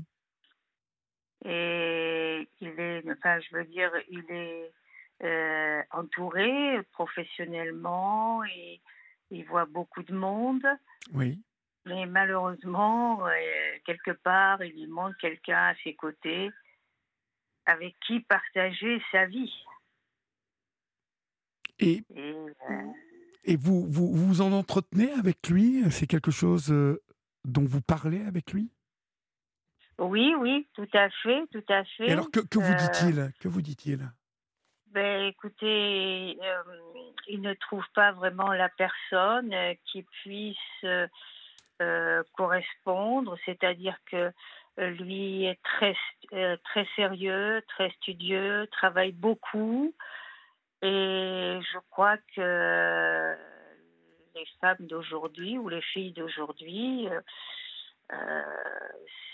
Et 1.45 2.49
il 2.61 2.69
est, 2.79 3.03
enfin, 3.11 3.41
je 3.41 3.57
veux 3.57 3.65
dire, 3.65 3.91
il 4.09 4.25
est 4.29 4.73
euh, 5.23 5.83
entouré 5.91 6.83
professionnellement 6.93 8.45
et 8.45 8.81
il 9.31 9.45
voit 9.47 9.65
beaucoup 9.65 10.03
de 10.03 10.15
monde. 10.15 10.67
Oui. 11.15 11.41
Mais 11.87 12.05
malheureusement, 12.05 13.27
euh, 13.27 13.33
quelque 13.87 14.11
part, 14.11 14.63
il 14.63 14.73
lui 14.73 14.87
manque 14.87 15.17
quelqu'un 15.17 15.69
à 15.69 15.75
ses 15.83 15.95
côtés 15.95 16.51
avec 17.65 17.97
qui 18.07 18.21
partager 18.21 19.01
sa 19.11 19.25
vie. 19.27 19.55
Et, 21.79 22.03
et 23.45 23.57
vous, 23.57 23.87
vous, 23.87 24.13
vous 24.15 24.41
en 24.43 24.53
entretenez 24.53 25.11
avec 25.13 25.49
lui? 25.49 25.91
C'est 25.91 26.07
quelque 26.07 26.31
chose 26.31 26.71
euh, 26.71 27.03
dont 27.47 27.65
vous 27.65 27.81
parlez 27.81 28.21
avec 28.27 28.53
lui? 28.53 28.71
Oui, 30.01 30.35
oui, 30.39 30.67
tout 30.75 30.89
à 30.93 31.09
fait, 31.11 31.45
tout 31.53 31.65
à 31.69 31.85
fait. 31.85 32.09
Et 32.09 32.13
alors, 32.13 32.31
que, 32.31 32.41
que 32.41 32.59
vous 32.59 32.73
euh, 32.73 32.77
dit-il? 32.77 33.33
Que 33.39 33.49
vous 33.49 33.63
dit-il? 33.63 34.01
Ben, 34.89 35.27
écoutez, 35.27 36.37
euh, 36.43 36.63
il 37.29 37.41
ne 37.41 37.55
trouve 37.55 37.85
pas 37.95 38.11
vraiment 38.13 38.53
la 38.53 38.69
personne 38.69 39.55
qui 39.85 40.03
puisse 40.23 40.57
correspondre, 42.37 43.39
c'est-à-dire 43.47 43.97
que 44.11 44.33
lui 44.77 45.45
est 45.45 45.63
très, 45.63 45.95
très 46.65 46.87
sérieux, 46.97 47.63
très 47.69 47.91
studieux, 47.93 48.67
travaille 48.73 49.13
beaucoup. 49.13 49.95
Et 50.83 51.59
je 51.61 51.79
crois 51.91 52.17
que 52.35 53.37
les 54.35 54.47
femmes 54.61 54.87
d'aujourd'hui 54.87 55.59
ou 55.59 55.69
les 55.69 55.83
filles 55.83 56.13
d'aujourd'hui, 56.13 57.09
euh, 57.09 57.21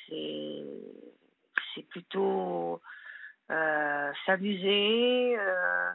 c'est 0.08 1.86
plutôt 1.88 2.80
euh, 3.50 4.12
s'amuser. 4.24 5.38
Euh, 5.38 5.90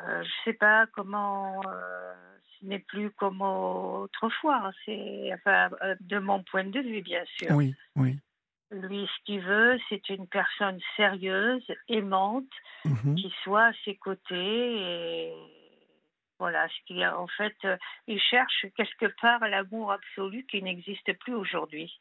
euh, 0.00 0.22
je 0.22 0.30
sais 0.44 0.52
pas 0.52 0.86
comment. 0.92 1.60
ce 1.62 2.66
n'est 2.66 2.78
plus 2.78 3.10
comme 3.12 3.42
autrefois. 3.42 4.70
C'est 4.84 5.30
enfin 5.34 5.70
de 6.00 6.18
mon 6.18 6.42
point 6.42 6.64
de 6.64 6.80
vue, 6.80 7.02
bien 7.02 7.24
sûr. 7.38 7.50
Oui, 7.52 7.74
oui. 7.96 8.18
Lui, 8.70 9.06
ce 9.06 9.24
qu'il 9.24 9.40
veut, 9.40 9.78
c'est 9.88 10.08
une 10.08 10.26
personne 10.26 10.78
sérieuse, 10.96 11.66
aimante, 11.88 12.48
mhm. 12.86 13.16
qui 13.16 13.30
soit 13.42 13.66
à 13.66 13.72
ses 13.84 13.96
côtés. 13.96 14.34
Et 14.34 15.34
voilà, 16.42 16.66
ce 16.68 16.86
qu'il 16.86 17.00
a, 17.04 17.16
en 17.16 17.28
fait, 17.28 17.54
euh, 17.64 17.76
il 18.08 18.20
cherche 18.20 18.66
quelque 18.76 19.06
part 19.20 19.38
l'amour 19.48 19.92
absolu 19.92 20.44
qui 20.50 20.60
n'existe 20.60 21.12
plus 21.20 21.34
aujourd'hui. 21.34 22.00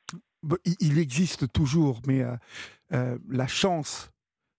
Il 0.80 0.98
existe 0.98 1.54
toujours, 1.54 2.02
mais 2.08 2.24
euh, 2.24 2.36
euh, 2.92 3.20
la 3.30 3.46
chance, 3.46 4.12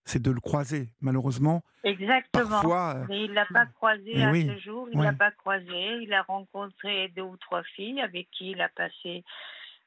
c'est 0.05 0.23
de 0.23 0.31
le 0.31 0.39
croiser, 0.39 0.89
malheureusement. 1.01 1.65
Exactement. 1.83 2.63
mais 3.09 3.25
il 3.25 3.31
ne 3.31 3.35
l'a 3.35 3.47
pas 3.47 3.67
croisé 3.67 4.13
eh 4.15 4.23
à 4.23 4.33
ce 4.33 4.59
jour, 4.61 4.89
il 4.93 4.99
ne 4.99 5.03
l'a 5.03 5.13
pas 5.13 5.33
croisé. 5.33 5.99
Il 6.03 6.13
a 6.13 6.23
rencontré 6.23 7.09
deux 7.17 7.23
ou 7.23 7.37
trois 7.39 7.65
filles 7.65 8.01
avec 8.01 8.31
qui 8.31 8.53
il 8.53 8.61
a 8.61 8.69
passé 8.69 9.25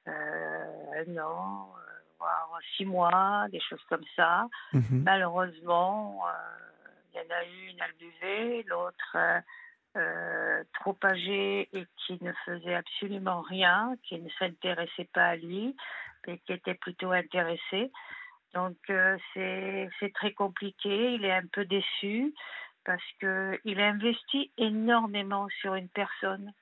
un 0.06 1.18
an, 1.18 1.70
six 2.76 2.86
mois, 2.86 3.48
des 3.50 3.62
choses 3.62 3.84
comme 3.90 4.04
ça. 4.16 4.48
Mhm. 4.74 5.04
Malheureusement, 5.04 6.20
euh, 6.28 6.32
il 7.14 7.18
y 7.18 7.20
en 7.20 7.36
a 7.36 7.44
une, 7.44 7.78
elle 7.80 7.96
buvait, 7.98 8.64
l'autre 8.68 9.18
euh, 9.96 10.46
euh, 10.56 10.64
trop 10.74 10.98
âgée 11.04 11.70
et 11.74 11.86
qui 11.98 12.18
ne 12.22 12.32
faisait 12.46 12.76
absolument 12.76 13.42
rien, 13.42 13.96
qui 14.04 14.20
ne 14.20 14.30
s'intéressait 14.40 15.10
pas 15.14 15.28
à 15.30 15.36
lui, 15.36 15.76
mais 16.26 16.38
qui 16.40 16.54
était 16.54 16.76
plutôt 16.76 17.12
intéressée. 17.12 17.92
Donc 18.54 18.78
c'est 19.34 20.14
très 20.14 20.32
compliqué, 20.32 21.14
il 21.14 21.26
est 21.26 21.34
un 21.34 21.46
peu 21.52 21.66
déçu 21.66 22.34
parce 22.86 23.04
qu'il 23.20 23.82
a 23.82 23.88
investi 23.88 24.52
énormément 24.58 25.48
sur 25.60 25.76
une 25.76 25.90
personne 25.90 26.54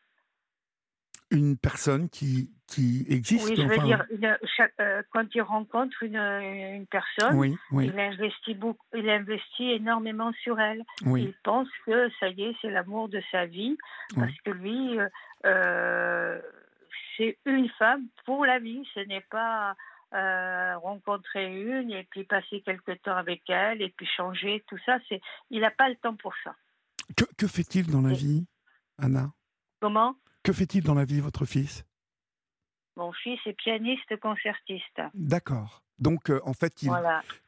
une 1.34 1.58
personne 1.58 2.10
qui, 2.10 2.52
qui 2.68 3.06
existe. 3.10 3.50
Oui, 3.50 3.56
je 3.58 3.62
veux 3.64 3.88
dire, 3.88 4.06
euh, 4.80 5.02
quand 5.12 5.26
il 5.36 5.42
rencontre 5.42 6.04
une, 6.04 6.16
une 6.16 6.88
personne, 6.88 7.58
Il, 7.72 8.00
investit 8.00 8.54
beaucoup, 8.54 8.86
il 8.94 9.10
investit 9.10 9.72
énormément 9.72 10.32
sur 10.44 10.60
elle. 10.60 10.84
Il 11.06 11.34
pense 11.44 11.68
que 11.86 12.10
ça 12.20 12.30
y 12.30 12.44
est, 12.44 12.56
c'est 12.62 12.70
l'amour 12.70 13.10
de 13.10 13.22
sa 13.32 13.46
vie, 13.46 13.78
parce 14.16 14.40
que 14.46 14.52
lui, 14.52 15.00
euh, 15.00 15.10
euh, 15.46 16.42
c'est 17.18 17.38
une 17.46 17.70
femme 17.70 18.08
pour 18.26 18.46
la 18.46 18.60
vie. 18.60 18.88
Ce 18.94 19.00
n'est 19.02 19.26
pas 19.30 19.76
rencontrer 20.12 21.48
une 21.52 21.92
et 21.92 22.04
puis 22.04 22.24
passer 22.24 22.62
quelque 22.62 22.92
temps 22.92 23.18
avec 23.18 23.42
elle 23.50 23.82
et 23.82 23.90
puis 23.90 24.06
changer, 24.06 24.64
tout 24.68 24.78
ça. 24.86 25.00
C'est, 25.10 25.20
il 25.50 25.62
n'a 25.62 25.72
pas 25.72 25.90
le 25.90 25.96
temps 25.96 26.16
pour 26.16 26.34
ça. 26.44 26.56
Que, 27.18 27.26
que 27.36 27.48
fait-il 27.48 27.90
dans 27.92 28.02
la 28.02 28.14
vie, 28.14 28.46
Anna? 29.00 29.32
Comment? 29.82 30.16
Que 30.44 30.54
fait-il 30.54 30.84
dans 30.84 30.94
la 30.94 31.06
vie, 31.06 31.20
votre 31.20 31.46
fils? 31.46 31.86
Mon 32.96 33.12
fils 33.12 33.40
est 33.46 33.54
pianiste 33.54 34.18
concertiste. 34.20 35.02
D'accord. 35.14 35.84
Donc, 36.00 36.30
euh, 36.30 36.40
en 36.44 36.54
fait, 36.54 36.74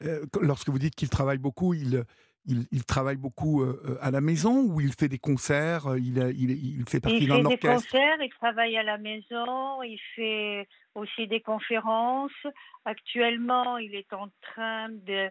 euh, 0.02 0.26
lorsque 0.42 0.70
vous 0.70 0.80
dites 0.80 0.96
qu'il 0.96 1.10
travaille 1.10 1.38
beaucoup, 1.38 1.74
il, 1.74 2.04
il, 2.48 2.86
travaille 2.86 3.18
beaucoup 3.18 3.62
euh, 3.62 3.98
à 4.02 4.12
la 4.12 4.22
maison 4.22 4.64
ou 4.64 4.80
il 4.80 4.94
fait 4.94 5.08
des 5.08 5.18
concerts 5.18 5.98
il, 5.98 6.18
il, 6.38 6.86
fait 6.88 7.00
partie 7.00 7.26
d'un 7.26 7.44
orchestre 7.44 7.52
Il 7.52 7.58
fait 7.58 7.68
des 7.68 7.74
concerts, 7.74 8.18
il 8.22 8.30
travaille 8.40 8.78
à 8.78 8.84
la 8.84 8.98
maison, 8.98 9.84
il 9.84 10.00
fait 10.16 10.68
aussi 10.94 11.28
des 11.28 11.42
conférences. 11.42 12.48
Actuellement, 12.86 13.78
il 13.78 13.96
est 13.96 14.14
en 14.14 14.30
train 14.42 14.90
de... 14.90 15.30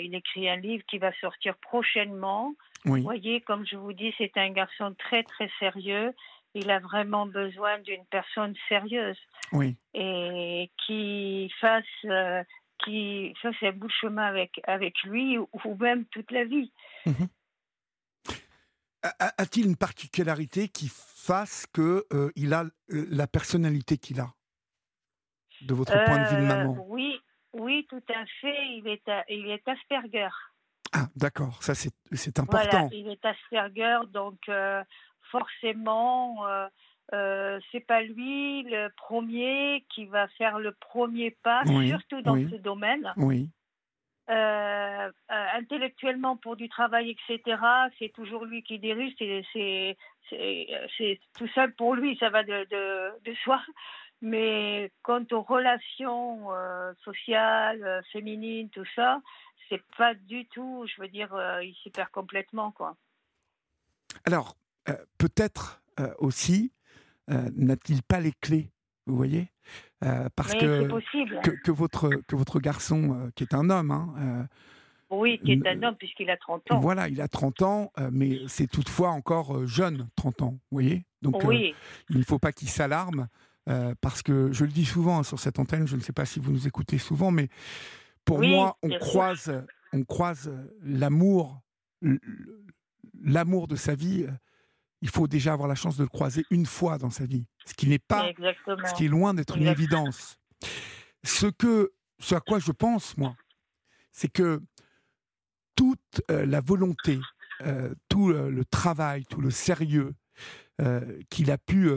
il 0.00 0.14
écrit 0.14 0.48
un 0.48 0.56
livre 0.56 0.84
qui 0.88 0.98
va 0.98 1.12
sortir 1.20 1.56
prochainement. 1.56 2.54
Vous 2.84 3.02
voyez, 3.02 3.40
comme 3.42 3.66
je 3.66 3.76
vous 3.76 3.92
dis, 3.92 4.14
c'est 4.16 4.36
un 4.36 4.50
garçon 4.50 4.94
très 4.98 5.22
très 5.22 5.50
sérieux. 5.58 6.14
Il 6.54 6.70
a 6.70 6.80
vraiment 6.80 7.26
besoin 7.26 7.78
d'une 7.80 8.04
personne 8.06 8.54
sérieuse. 8.68 9.18
Oui. 9.52 9.76
Et 9.94 10.70
qui 10.84 11.52
fasse, 11.60 11.84
euh, 12.06 12.42
qui 12.78 13.34
fasse 13.40 13.54
un 13.62 13.72
bout 13.72 13.86
de 13.86 13.92
chemin 13.92 14.24
avec, 14.24 14.60
avec 14.64 14.94
lui 15.04 15.38
ou, 15.38 15.48
même 15.78 16.06
toute 16.06 16.30
la 16.30 16.44
vie. 16.44 16.72
Mhm. 17.06 17.28
A-t-il 19.02 19.66
une 19.66 19.76
particularité 19.76 20.68
qui 20.68 20.88
fasse 20.90 21.66
qu'il 21.66 22.02
euh, 22.12 22.30
il 22.36 22.52
a 22.52 22.64
euh, 22.64 23.06
la 23.10 23.26
personnalité 23.26 23.96
qu'il 23.96 24.20
a? 24.20 24.34
De 25.62 25.74
votre 25.74 25.92
point 26.04 26.18
de 26.18 26.28
vue 26.28 26.42
de 26.42 26.46
maman 26.46 26.86
Oui, 26.88 27.18
oui, 27.54 27.86
tout 27.88 28.02
à 28.08 28.24
fait. 28.40 28.66
Il 28.76 28.88
est, 28.88 29.02
il 29.28 29.50
est 29.50 29.66
Asperger. 29.66 30.28
Ah, 30.92 31.06
d'accord, 31.16 31.62
ça 31.62 31.74
c'est 31.74 32.38
important. 32.38 32.88
il 32.92 33.08
est 33.08 33.24
Asperger, 33.24 33.98
donc 34.12 34.50
forcément, 35.30 36.44
euh, 37.12 37.58
c'est 37.72 37.80
pas 37.80 38.02
lui 38.02 38.62
le 38.62 38.88
premier 38.96 39.84
qui 39.92 40.06
va 40.06 40.28
faire 40.28 40.58
le 40.58 40.72
premier 40.72 41.32
pas, 41.42 41.64
surtout 41.64 42.22
dans 42.22 42.36
ce 42.36 42.56
domaine. 42.56 43.12
Oui. 43.16 43.50
Euh, 44.30 44.32
euh, 44.32 45.46
intellectuellement 45.54 46.36
pour 46.36 46.54
du 46.54 46.68
travail, 46.68 47.10
etc., 47.10 47.58
c'est 47.98 48.12
toujours 48.12 48.44
lui 48.44 48.62
qui 48.62 48.78
dirige, 48.78 49.12
c'est 49.18 49.96
tout 51.36 51.48
seul 51.48 51.74
pour 51.74 51.96
lui, 51.96 52.16
ça 52.18 52.30
va 52.30 52.44
de, 52.44 52.64
de, 53.24 53.34
soi. 53.42 53.60
Mais 54.22 54.92
quant 55.02 55.24
aux 55.32 55.42
relations 55.42 56.48
sociales, 57.04 58.02
féminines, 58.12 58.68
tout 58.70 58.84
ça, 58.94 59.20
c'est 59.68 59.82
pas 59.96 60.14
du 60.14 60.46
tout, 60.46 60.86
je 60.86 61.00
veux 61.00 61.08
dire, 61.08 61.34
il 61.62 61.74
s'y 61.82 61.90
perd 61.90 62.10
complètement. 62.10 62.70
quoi. 62.70 62.96
Alors, 64.26 64.56
peut-être 65.16 65.82
aussi 66.18 66.72
euh, 67.30 67.48
n'a-t-il 67.56 68.02
pas 68.02 68.20
les 68.20 68.32
clés 68.40 68.70
Vous 69.06 69.16
voyez 69.16 69.48
euh, 70.04 70.28
Parce 70.34 70.54
que, 70.54 70.88
que, 71.62 71.70
votre, 71.70 72.10
que 72.26 72.34
votre 72.34 72.60
garçon, 72.60 73.14
euh, 73.14 73.30
qui 73.34 73.44
est 73.44 73.54
un 73.54 73.70
homme, 73.70 73.90
hein, 73.90 74.48
oui, 75.10 75.40
qui 75.44 75.52
est 75.52 75.66
un 75.66 75.82
homme 75.82 75.96
puisqu'il 75.96 76.30
a 76.30 76.36
30 76.36 76.70
ans. 76.70 76.78
Voilà, 76.78 77.08
il 77.08 77.20
a 77.20 77.26
30 77.28 77.62
ans, 77.62 77.92
mais 78.12 78.38
c'est 78.46 78.68
toutefois 78.68 79.10
encore 79.10 79.66
jeune, 79.66 80.08
30 80.14 80.42
ans, 80.42 80.50
vous 80.50 80.58
voyez 80.70 81.04
Donc 81.20 81.42
il 81.44 82.18
ne 82.18 82.22
faut 82.22 82.38
pas 82.38 82.52
qu'il 82.52 82.68
s'alarme, 82.68 83.26
parce 84.00 84.22
que 84.22 84.52
je 84.52 84.64
le 84.64 84.70
dis 84.70 84.84
souvent 84.84 85.18
hein, 85.18 85.22
sur 85.22 85.38
cette 85.38 85.58
antenne, 85.58 85.86
je 85.86 85.96
ne 85.96 86.00
sais 86.00 86.12
pas 86.12 86.24
si 86.24 86.40
vous 86.40 86.52
nous 86.52 86.66
écoutez 86.66 86.98
souvent, 86.98 87.30
mais 87.30 87.48
pour 88.24 88.40
moi, 88.40 88.76
on 88.82 88.90
croise, 88.98 89.52
on 89.92 90.02
croise 90.02 90.52
l'amour, 90.82 91.60
l'amour 93.22 93.68
de 93.68 93.76
sa 93.76 93.94
vie 93.94 94.26
il 95.02 95.08
faut 95.08 95.26
déjà 95.26 95.52
avoir 95.52 95.68
la 95.68 95.74
chance 95.74 95.96
de 95.96 96.02
le 96.02 96.08
croiser 96.08 96.44
une 96.50 96.66
fois 96.66 96.98
dans 96.98 97.10
sa 97.10 97.24
vie, 97.24 97.46
ce 97.64 97.74
qui 97.74 97.88
n'est 97.88 97.98
pas, 97.98 98.30
ce 98.86 98.94
qui 98.94 99.06
est 99.06 99.08
loin 99.08 99.34
d'être 99.34 99.56
une 99.56 99.66
évidence. 99.66 100.38
Ce 101.24 101.46
que, 101.46 101.92
ce 102.18 102.34
à 102.34 102.40
quoi 102.40 102.58
je 102.58 102.72
pense 102.72 103.16
moi, 103.16 103.34
c'est 104.12 104.30
que 104.30 104.60
toute 105.74 106.22
euh, 106.30 106.44
la 106.44 106.60
volonté, 106.60 107.18
euh, 107.62 107.94
tout 108.08 108.28
le, 108.28 108.64
travail, 108.64 109.24
tout 109.24 109.40
le 109.40 109.50
sérieux 109.50 110.14
euh, 110.80 111.18
qu'il 111.30 111.50
a 111.50 111.58
pu 111.58 111.90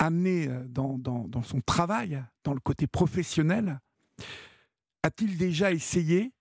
amener 0.00 0.48
dans, 0.68 0.98
dans, 0.98 1.42
son 1.42 1.60
travail, 1.60 2.24
dans 2.42 2.54
le 2.54 2.60
côté 2.60 2.88
professionnel, 2.88 3.78
a-t-il 5.04 5.36
déjà 5.36 5.72
essayé 5.72 6.32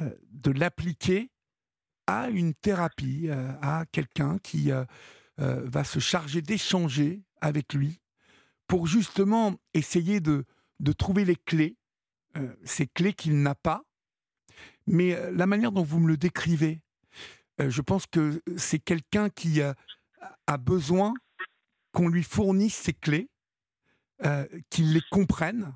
de 0.00 0.50
l'appliquer 0.50 1.30
à 2.06 2.28
une 2.28 2.54
thérapie, 2.54 3.28
euh, 3.28 3.52
à 3.60 3.84
quelqu'un 3.90 4.38
qui 4.38 4.70
euh, 4.70 4.84
euh, 5.40 5.62
va 5.64 5.84
se 5.84 5.98
charger 5.98 6.42
d'échanger 6.42 7.22
avec 7.40 7.74
lui 7.74 8.00
pour 8.68 8.86
justement 8.86 9.54
essayer 9.74 10.20
de, 10.20 10.44
de 10.80 10.92
trouver 10.92 11.24
les 11.24 11.36
clés, 11.36 11.76
ces 12.64 12.86
clés 12.86 13.14
qu'il 13.14 13.40
n'a 13.40 13.54
pas? 13.54 13.82
Mais 14.86 15.16
la 15.32 15.46
manière 15.46 15.72
dont 15.72 15.82
vous 15.82 16.00
me 16.00 16.08
le 16.08 16.16
décrivez, 16.16 16.80
je 17.58 17.80
pense 17.80 18.06
que 18.06 18.42
c'est 18.56 18.78
quelqu'un 18.78 19.30
qui 19.30 19.62
a 19.62 20.56
besoin 20.58 21.14
qu'on 21.96 22.08
lui 22.08 22.22
fournisse 22.22 22.74
ces 22.74 22.92
clés, 22.92 23.30
qu'il 24.68 24.92
les 24.92 25.00
comprenne, 25.10 25.72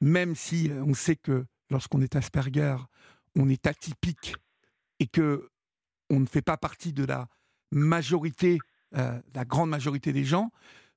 même 0.00 0.34
si 0.34 0.68
on 0.84 0.94
sait 0.94 1.14
que 1.14 1.46
lorsqu'on 1.70 2.00
est 2.00 2.16
Asperger, 2.16 2.74
on 3.36 3.48
est 3.48 3.68
atypique 3.68 4.34
et 4.98 5.06
que 5.06 5.48
on 6.10 6.18
ne 6.18 6.26
fait 6.26 6.42
pas 6.42 6.56
partie 6.56 6.92
de 6.92 7.04
la 7.04 7.28
majorité, 7.70 8.58
euh, 8.96 9.20
la 9.32 9.44
grande 9.44 9.70
majorité 9.70 10.12
des 10.12 10.24
gens, 10.24 10.50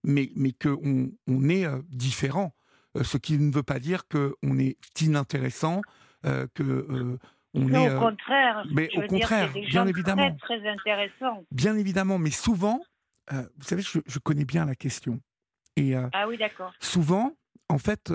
mais, 0.04 0.32
mais 0.36 0.54
qu'on 0.54 1.12
on 1.28 1.50
est 1.50 1.66
euh, 1.66 1.82
différent. 1.90 2.56
Euh, 2.98 3.04
ce 3.04 3.18
qui 3.18 3.38
ne 3.38 3.54
veut 3.54 3.64
pas 3.64 3.80
dire 3.80 4.08
qu'on 4.08 4.58
est 4.58 4.78
inintéressant, 5.02 5.82
que 6.24 7.18
on 7.54 7.70
est. 7.74 7.96
Au 7.96 8.00
contraire. 8.00 8.66
Mais 8.72 8.90
au 8.96 9.02
contraire, 9.08 9.52
bien 9.52 9.86
évidemment. 9.86 10.36
Très, 10.38 10.60
très 10.60 10.70
intéressant. 10.70 11.44
Bien 11.52 11.76
évidemment, 11.76 12.18
mais 12.18 12.32
souvent, 12.32 12.82
vous 13.32 13.64
savez, 13.64 13.82
je, 13.82 14.20
connais 14.20 14.46
bien 14.46 14.66
la 14.66 14.76
question. 14.76 15.20
Et 15.76 15.96
ah 15.96 16.28
oui, 16.28 16.38
d'accord. 16.38 16.74
Souvent, 16.80 17.36
en 17.70 17.78
fait, 17.78 18.14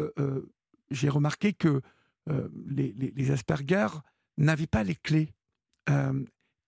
j'ai 0.91 1.09
remarqué 1.09 1.53
que 1.53 1.81
les, 2.67 2.93
les, 2.93 3.13
les 3.15 3.31
Asperger 3.31 3.89
n'avaient 4.37 4.67
pas 4.67 4.85
les 4.85 4.95
clés 4.95 5.35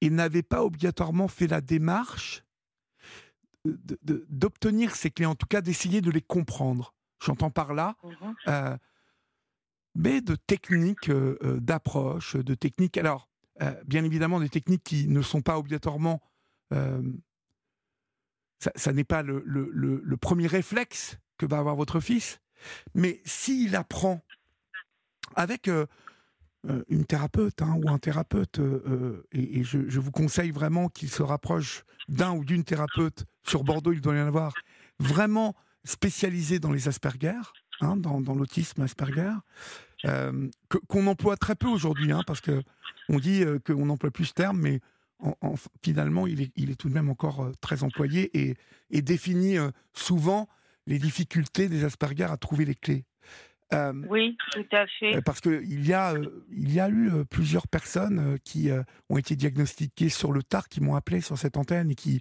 et 0.01 0.11
n'avait 0.11 0.43
pas 0.43 0.64
obligatoirement 0.64 1.28
fait 1.28 1.47
la 1.47 1.61
démarche 1.61 2.43
d'obtenir 3.64 4.95
ces 4.97 5.11
clés, 5.11 5.26
en 5.26 5.34
tout 5.34 5.47
cas 5.47 5.61
d'essayer 5.61 6.01
de 6.01 6.11
les 6.11 6.22
comprendre. 6.22 6.95
J'entends 7.22 7.51
par 7.51 7.74
là, 7.74 7.97
mhm. 8.03 8.34
euh, 8.49 8.76
mais 9.95 10.20
de 10.20 10.34
techniques 10.34 11.11
euh, 11.11 11.36
euh, 11.43 11.61
d'approche, 11.61 12.36
de 12.36 12.55
techniques. 12.55 12.97
Alors, 12.97 13.28
bien 13.84 14.05
évidemment, 14.05 14.41
des 14.41 14.49
techniques 14.49 14.82
qui 14.82 15.07
ne 15.07 15.20
sont 15.20 15.43
pas 15.43 15.59
obligatoirement. 15.59 16.22
Ça, 18.61 18.92
n'est 18.92 19.04
pas 19.04 19.22
le, 19.22 20.16
premier 20.20 20.46
réflexe 20.46 21.18
que 21.38 21.46
va 21.46 21.58
avoir 21.58 21.76
votre 21.76 22.00
fils, 22.00 22.40
mais 22.94 23.20
s'il 23.24 23.74
apprend 23.74 24.20
avec 25.34 25.68
euh, 25.68 25.86
une 26.88 27.06
thérapeute 27.06 27.62
hein, 27.62 27.78
ou 27.82 27.88
un 27.88 27.98
thérapeute, 27.98 28.58
euh, 28.58 28.82
euh, 28.86 29.26
et, 29.32 29.64
je, 29.64 29.98
vous 29.98 30.11
conseille 30.11 30.50
vraiment 30.50 30.88
qu'il 30.88 31.08
se 31.08 31.22
rapproche 31.22 31.84
d'un 32.08 32.32
ou 32.32 32.44
d'une 32.44 32.64
thérapeute, 32.64 33.24
sur 33.44 33.64
Bordeaux 33.64 33.92
il 33.92 34.02
doit 34.02 34.14
y 34.14 34.20
en 34.20 34.26
avoir, 34.26 34.52
vraiment 34.98 35.54
spécialisé 35.84 36.58
dans 36.58 36.70
les 36.70 36.86
Asperger, 36.88 37.40
hein, 37.80 37.96
dans, 37.96 38.20
l'autisme 38.34 38.82
Asperger, 38.82 39.32
qu'on 40.88 41.06
emploie 41.06 41.36
très 41.36 41.54
peu 41.54 41.68
aujourd'hui, 41.68 42.12
hein, 42.12 42.22
parce 42.26 42.42
que 42.42 42.62
on 43.08 43.18
dit 43.18 43.42
qu'on 43.66 43.86
n'emploie 43.86 44.11
plus 44.11 44.26
ce 44.26 44.34
terme, 44.34 44.61
mais 44.61 44.80
finalement 45.82 46.26
il 46.26 46.42
est, 46.42 46.52
il 46.56 46.70
est, 46.70 46.76
tout 46.76 46.88
de 46.88 46.94
même 46.94 47.10
encore 47.10 47.50
très 47.60 47.82
employé 47.82 48.30
et, 48.38 48.56
et 48.90 49.02
définit 49.02 49.56
souvent 49.92 50.48
les 50.86 50.98
difficultés 50.98 51.68
des 51.68 51.84
Asperger 51.84 52.24
à 52.24 52.36
trouver 52.36 52.64
les 52.64 52.74
clés. 52.74 53.04
Euh, 53.72 53.92
oui, 54.08 54.36
tout 54.50 54.66
à 54.72 54.86
fait. 54.86 55.16
Euh, 55.16 55.20
parce 55.20 55.40
qu'il 55.40 55.86
y, 55.86 55.92
a, 55.92 56.14
euh, 56.14 56.44
il 56.50 56.72
y 56.72 56.80
a 56.80 56.88
eu 56.88 57.24
plusieurs 57.30 57.68
personnes 57.68 58.38
qui 58.44 58.70
ont 59.08 59.16
été 59.16 59.36
diagnostiquées 59.36 60.08
sur 60.08 60.32
le 60.32 60.42
tard, 60.42 60.68
qui 60.68 60.80
m'ont 60.80 60.96
appelé 60.96 61.20
sur 61.20 61.38
cette 61.38 61.56
antenne 61.56 61.90
et 61.90 61.94
qui 61.94 62.20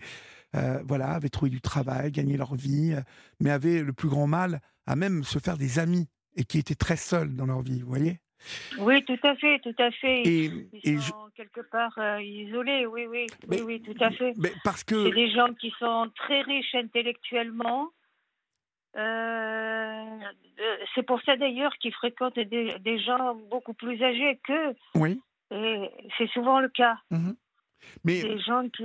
voilà, 0.53 1.09
avaient 1.11 1.29
trouvé 1.29 1.49
du 1.49 1.61
travail, 1.61 2.11
gagné 2.11 2.37
leur 2.37 2.55
vie, 2.55 2.95
mais 3.39 3.49
avaient 3.49 3.83
le 3.83 3.93
plus 3.93 4.09
grand 4.09 4.27
mal 4.27 4.61
à 4.85 4.95
même 4.95 5.23
se 5.23 5.39
faire 5.39 5.57
des 5.57 5.79
amis 5.79 6.07
et 6.35 6.43
qui 6.43 6.57
étaient 6.57 6.75
très 6.75 6.97
seuls 6.97 7.35
dans 7.35 7.45
leur 7.45 7.61
vie, 7.61 7.81
vous 7.81 7.89
voyez? 7.89 8.19
Oui, 8.79 9.03
tout 9.05 9.19
à 9.23 9.35
fait, 9.35 9.59
tout 9.59 9.75
à 9.77 9.91
fait. 9.91 10.23
Et, 10.23 10.51
ils 10.83 11.01
sont 11.01 11.29
quelque 11.35 11.61
part 11.61 11.97
isolés, 12.21 12.85
oui, 12.85 13.05
oui, 13.07 13.27
oui, 13.47 13.61
oui, 13.65 13.81
tout 13.81 14.03
à 14.03 14.11
fait. 14.11 14.33
Mais 14.37 14.51
parce 14.63 14.83
que 14.83 15.05
c'est 15.05 15.15
des 15.15 15.31
gens 15.31 15.53
qui 15.53 15.73
sont 15.79 16.09
très 16.15 16.41
riches 16.41 16.75
intellectuellement, 16.75 17.91
euh, 18.97 20.19
c'est 20.95 21.03
pour 21.03 21.21
ça 21.21 21.37
d'ailleurs 21.37 21.73
qu'ils 21.77 21.93
fréquentent 21.93 22.39
des, 22.39 22.99
gens 22.99 23.35
beaucoup 23.49 23.73
plus 23.73 24.01
âgés 24.01 24.39
qu'eux. 24.43 24.75
Oui. 24.95 25.21
Et 25.51 25.89
c'est 26.17 26.29
souvent 26.29 26.59
le 26.59 26.69
cas. 26.69 26.97
Mhm. 27.11 27.35
Mais, 28.03 28.21
des 28.21 28.39
gens 28.39 28.67
qui... 28.69 28.83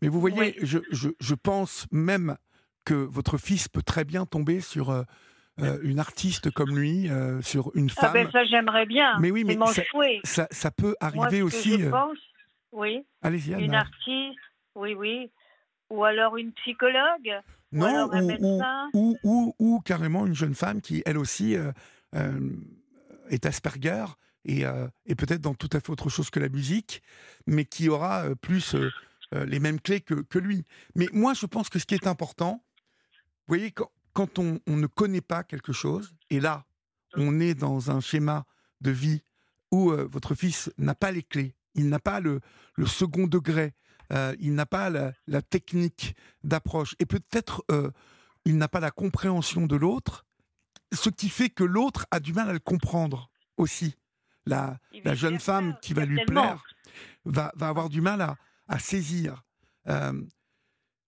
mais 0.00 0.08
vous 0.08 0.20
voyez, 0.20 0.54
je, 0.62 0.78
je, 0.90 1.10
je, 1.20 1.34
pense 1.34 1.86
même 1.92 2.36
que 2.86 2.94
votre 2.94 3.36
fils 3.36 3.68
peut 3.68 3.82
très 3.82 4.04
bien 4.04 4.24
tomber 4.24 4.60
sur 4.60 5.04
euh, 5.62 5.76
euh, 5.76 5.78
une 5.82 5.98
artiste 5.98 6.50
comme 6.50 6.78
lui, 6.78 7.10
sur 7.42 7.70
une 7.74 7.90
femme. 7.90 8.10
Ah 8.10 8.12
ben 8.12 8.30
ça 8.30 8.44
j'aimerais 8.44 8.86
bien. 8.86 9.18
Mais 9.20 9.30
oui, 9.30 9.44
mais 9.44 9.56
ça, 10.24 10.46
ça, 10.50 10.70
peut 10.70 10.94
arriver 11.00 11.42
aussi. 11.42 11.80
Je 11.80 11.88
pense, 11.88 12.18
oui. 12.72 13.04
Allez-y. 13.22 13.52
Une 13.52 13.74
artiste, 13.74 14.38
oui, 14.74 14.94
oui. 14.94 15.30
Ou 15.90 16.04
alors 16.04 16.36
une 16.36 16.52
psychologue. 16.52 17.42
Non, 17.72 18.10
ou, 18.92 19.16
ou, 19.22 19.54
ou, 19.58 19.80
carrément 19.80 20.26
une 20.26 20.34
jeune 20.34 20.54
femme 20.54 20.80
qui, 20.80 21.02
elle 21.06 21.18
aussi, 21.18 21.56
euh, 21.56 21.70
euh, 22.16 22.50
est 23.28 23.46
Asperger 23.46 24.06
et, 24.44 24.66
euh, 24.66 24.88
et 25.06 25.14
peut-être 25.14 25.40
dans 25.40 25.54
tout 25.54 25.68
à 25.72 25.80
fait 25.80 25.90
autre 25.90 26.08
chose 26.08 26.30
que 26.30 26.40
la 26.40 26.48
musique, 26.48 27.02
mais 27.46 27.64
qui 27.64 27.88
aura 27.88 28.24
plus 28.40 28.74
les 29.32 29.60
mêmes 29.60 29.80
clés 29.80 30.00
que, 30.00 30.14
que, 30.14 30.40
lui. 30.40 30.64
Mais 30.96 31.06
moi, 31.12 31.34
je 31.34 31.46
pense 31.46 31.68
que 31.68 31.78
ce 31.78 31.86
qui 31.86 31.94
est 31.94 32.08
important, 32.08 32.64
vous 33.46 33.56
voyez, 33.56 33.70
quand, 33.70 33.90
quand 34.12 34.38
on, 34.38 34.60
on, 34.66 34.76
ne 34.76 34.86
connaît 34.86 35.20
pas 35.20 35.44
quelque 35.44 35.72
chose, 35.72 36.14
et 36.30 36.40
là, 36.40 36.66
on 37.14 37.40
est 37.40 37.54
dans 37.54 37.90
un 37.90 38.00
schéma 38.00 38.44
de 38.80 38.90
vie 38.90 39.22
où 39.70 39.90
votre 39.90 40.34
fils 40.34 40.72
n'a 40.78 40.94
pas 40.94 41.12
les 41.12 41.22
clés, 41.22 41.54
il 41.74 41.88
n'a 41.88 41.98
pas 41.98 42.20
le, 42.20 42.40
le 42.74 42.86
second 42.86 43.26
degré, 43.26 43.74
euh, 44.12 44.34
il 44.40 44.54
n'a 44.54 44.66
pas 44.66 44.90
la, 44.90 45.42
technique 45.42 46.16
d'approche 46.42 46.94
et 46.98 47.06
peut-être 47.06 47.64
euh, 47.70 47.90
il 48.44 48.58
n'a 48.58 48.68
pas 48.68 48.80
la 48.80 48.90
compréhension 48.90 49.66
de 49.66 49.76
l'autre, 49.76 50.26
ce 50.92 51.10
qui 51.10 51.28
fait 51.28 51.50
que 51.50 51.62
l'autre 51.64 52.06
a 52.10 52.18
du 52.18 52.32
mal 52.32 52.48
à 52.48 52.52
le 52.52 52.58
comprendre 52.58 53.30
aussi. 53.56 53.96
la, 54.46 54.78
la 55.04 55.14
jeune 55.14 55.38
femme 55.38 55.76
qui 55.82 55.94
va 55.94 56.04
lui 56.04 56.24
plaire 56.24 56.64
va, 57.24 57.52
va, 57.54 57.68
avoir 57.68 57.88
du 57.88 58.00
mal 58.00 58.20
à, 58.20 58.36
à 58.66 58.78
saisir. 58.78 59.44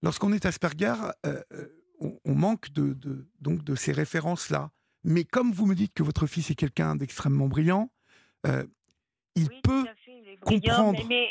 Lorsqu'on 0.02 0.32
est 0.32 0.46
Asperger, 0.46 0.94
on, 2.24 2.34
manque 2.34 2.70
de, 2.72 2.94
de, 2.94 3.26
donc 3.40 3.64
de 3.64 3.74
ces 3.74 3.92
références-là. 3.92 4.70
Mais 5.04 5.24
comme 5.24 5.52
vous 5.52 5.66
me 5.66 5.74
dites 5.74 5.94
que 5.94 6.02
votre 6.02 6.26
fils 6.26 6.50
est 6.50 6.54
quelqu'un 6.54 6.96
d'extrêmement 6.96 7.48
brillant, 7.48 7.90
il 9.34 9.48
peut 9.62 9.84
comprendre. 10.40 11.00
Mais, 11.08 11.28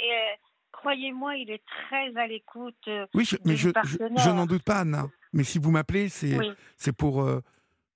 croyez-moi, 0.72 1.38
il 1.38 1.51
est 1.51 1.63
très 1.65 2.15
à 2.17 2.28
l'écoute. 2.28 2.89
oui, 3.13 3.30
mais 3.45 3.55
je, 3.55 3.69
je, 3.84 4.30
n'en 4.30 4.45
doute 4.45 4.63
pas, 4.63 4.80
Anna. 4.80 5.07
Mais 5.34 5.43
si 5.43 5.59
vous 5.59 5.72
m'appelez, 5.72 6.09
c'est 6.09 6.38
c'est 6.78 6.91
pour 6.91 7.24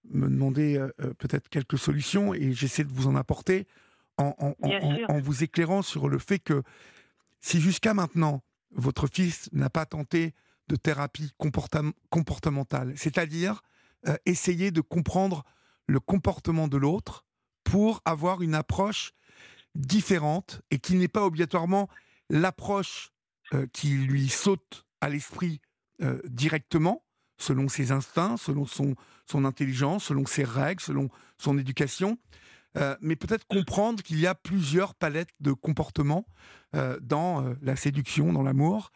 me 0.10 0.30
demander 0.30 0.78
euh, 0.78 0.90
euh, 1.02 1.14
peut-être 1.14 1.50
quelques 1.50 1.78
solutions 1.78 2.34
et 2.34 2.52
j'essaie 2.52 2.84
de 2.84 2.92
vous 2.92 3.08
en 3.08 3.16
apporter 3.16 3.68
en, 4.18 4.34
en, 4.62 5.20
vous 5.20 5.44
éclairant 5.44 5.82
sur 5.82 6.08
le 6.08 6.20
fait 6.20 6.40
que 6.40 6.64
si 7.42 7.60
jusqu'à 7.60 7.94
maintenant 7.94 8.42
votre 8.72 9.08
fils 9.08 9.50
n'a 9.52 9.70
pas 9.70 9.86
tenté 9.86 10.34
de 10.68 10.76
thérapie 10.76 11.32
comportementale, 12.10 12.94
c'est-à-dire 12.96 13.62
euh, 14.08 14.16
essayer 14.26 14.72
de 14.72 14.82
comprendre 14.82 15.44
le 15.88 16.00
comportement 16.00 16.68
de 16.68 16.78
l'autre 16.78 17.26
pour 17.64 18.02
avoir 18.06 18.42
une 18.42 18.56
approche 18.56 19.12
différente 19.76 20.62
et 20.72 20.80
qui 20.80 20.96
n'est 20.96 21.08
pas 21.08 21.26
obligatoirement 21.26 21.90
l'approche 22.30 23.12
qui 23.74 23.90
lui 23.90 24.28
saute 24.30 24.86
à 25.02 25.10
l'esprit 25.10 25.62
directement, 26.24 27.04
selon 27.38 27.68
ses 27.68 27.92
instincts, 27.92 28.38
selon 28.38 28.66
son 28.66 29.46
intelligence, 29.46 30.06
selon 30.06 30.26
ses 30.26 30.44
règles, 30.44 30.82
selon 30.82 31.10
son 31.38 31.58
éducation. 31.58 32.18
Euh, 32.78 32.96
mais 33.02 33.16
peut-être 33.16 33.48
comprendre 33.48 34.04
qu'il 34.04 34.20
y 34.20 34.28
a 34.28 34.36
plusieurs 34.36 34.96
palettes 34.96 35.34
de 35.40 35.54
comportements 35.54 36.26
euh, 36.76 37.00
dans 37.02 37.44
euh, 37.44 37.54
la 37.62 37.76
séduction, 37.76 38.34
dans 38.34 38.44
l'amour, 38.44 38.92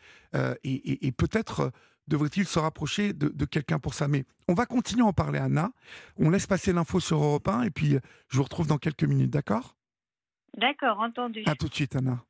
et, 0.63 1.11
peut-être 1.17 1.71
devrait-il 2.07 2.45
se 2.45 2.59
rapprocher 2.59 3.13
de, 3.13 3.45
quelqu'un 3.45 3.79
pour 3.79 3.93
ça. 3.93 4.07
Mais 4.07 4.25
on 4.47 4.53
va 4.53 4.65
continuer 4.65 5.03
à 5.03 5.07
en 5.07 5.13
parler, 5.13 5.39
Anna. 5.39 5.71
On 6.17 6.29
laisse 6.29 6.47
passer 6.47 6.73
l'info 6.73 6.99
sur 6.99 7.23
Europe 7.23 7.47
1, 7.47 7.63
et 7.63 7.71
puis 7.71 7.97
je 8.27 8.37
vous 8.37 8.43
retrouve 8.43 8.67
dans 8.67 8.77
quelques 8.77 9.03
minutes, 9.03 9.31
d'accord? 9.31 9.75
D'accord, 10.57 10.99
entendu. 10.99 11.43
À 11.45 11.55
tout 11.55 11.67
de 11.67 11.73
suite, 11.73 11.95
Anna. 11.95 12.23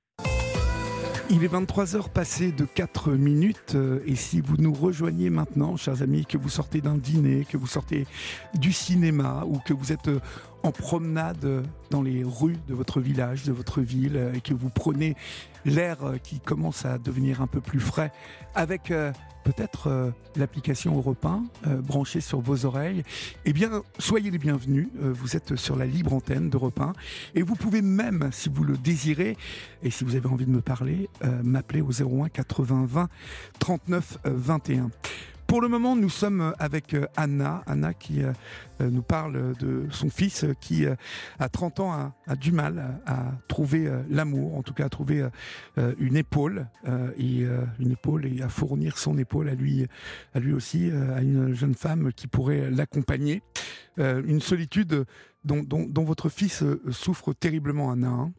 Il 1.32 1.44
est 1.44 1.54
23h 1.54 2.10
passé 2.10 2.52
de 2.52 2.66
4 2.66 3.12
minutes 3.12 3.76
euh, 3.76 4.00
et 4.08 4.16
si 4.16 4.42
vous 4.42 4.58
nous 4.58 4.74
rejoignez 4.74 5.30
maintenant, 5.30 5.78
chers 5.78 6.02
amis, 6.02 6.26
que 6.26 6.40
vous 6.40 6.50
sortez 6.50 6.82
d'un 6.82 6.96
dîner, 6.96 7.46
que 7.46 7.56
vous 7.56 7.68
sortez 7.68 8.08
du 8.56 8.74
cinéma 8.74 9.44
ou 9.46 9.60
que 9.60 9.72
vous 9.72 9.92
êtes 9.92 10.08
euh, 10.08 10.20
en 10.64 10.72
promenade 10.72 11.64
dans 11.90 12.02
les 12.02 12.24
rues 12.24 12.58
de 12.68 12.74
votre 12.74 13.00
village, 13.00 13.44
de 13.44 13.52
votre 13.52 13.82
ville 13.82 14.18
euh, 14.18 14.34
et 14.34 14.42
que 14.42 14.54
vous 14.54 14.70
prenez 14.70 15.16
l'air 15.66 15.98
qui 16.24 16.40
commence 16.40 16.86
à 16.86 16.98
devenir 16.98 17.42
un 17.42 17.48
peu 17.48 17.60
plus 17.62 17.80
frais 17.80 18.12
avec 18.56 18.92
peut-être 19.44 19.88
euh, 19.88 20.12
l'application 20.36 20.96
Europe 20.96 21.26
1 21.26 21.44
euh, 21.68 21.82
branchée 21.82 22.22
sur 22.22 22.40
vos 22.40 22.66
oreilles, 22.66 23.04
eh 23.46 23.54
bien, 23.54 23.84
soyez 23.98 24.30
les 24.32 24.38
bienvenus. 24.38 24.90
Euh, 25.02 25.12
vous 25.12 25.36
êtes 25.36 25.56
sur 25.56 25.76
la 25.76 25.86
libre 25.86 26.14
antenne 26.14 26.50
d'Europe 26.50 26.80
1 26.80 26.94
et 27.36 27.42
vous 27.42 27.56
pouvez 27.56 27.82
même, 27.82 28.30
si 28.32 28.50
vous 28.50 28.64
le 28.64 28.78
désirez 28.78 29.38
et 29.84 29.90
si 29.90 30.04
vous 30.04 30.16
avez 30.16 30.28
envie 30.28 30.46
de 30.46 30.52
me 30.52 30.62
parler, 30.62 31.10
m'appeler 31.44 31.82
au 31.82 31.92
01 31.92 32.30
80 32.30 32.86
20 32.88 33.10
39 33.60 34.18
21. 34.26 34.92
Pour 35.50 35.62
le 35.62 35.68
moment, 35.68 35.96
nous 35.96 36.10
sommes 36.10 36.54
avec 36.60 36.94
euh, 36.94 37.08
Anna, 37.18 37.64
Anna 37.66 37.96
qui 37.96 38.24
euh, 38.24 38.34
euh, 38.82 38.92
nous 38.92 39.02
parle 39.02 39.58
de 39.58 39.90
son 39.90 40.12
fils 40.12 40.46
qui, 40.62 40.86
à 41.40 41.50
30 41.50 41.80
ans, 41.80 42.14
a, 42.28 42.36
du 42.36 42.52
mal 42.52 43.02
à, 43.08 43.32
trouver 43.48 43.90
l'amour, 44.12 44.56
en 44.56 44.62
tout 44.62 44.76
cas 44.76 44.86
à 44.86 44.90
trouver 44.90 45.28
une 45.98 46.16
épaule, 46.16 46.68
et 47.18 47.46
une 47.80 47.92
épaule 47.92 48.28
et 48.28 48.42
à 48.44 48.48
fournir 48.48 48.98
son 48.98 49.18
épaule 49.18 49.50
à 49.50 49.56
lui, 49.56 49.86
à 50.34 50.40
lui 50.40 50.54
aussi, 50.54 50.92
à 50.92 51.22
une 51.22 51.54
jeune 51.54 51.74
femme 51.74 52.14
qui 52.14 52.28
pourrait 52.28 52.70
l'accompagner. 52.70 53.42
une 53.98 54.40
solitude 54.40 55.06
dont, 55.44 55.64
dont, 55.64 56.04
votre 56.04 56.30
fils 56.30 56.64
souffre 56.92 57.34
terriblement, 57.34 57.92
Anna. 57.92 58.08
Hein. 58.08 58.32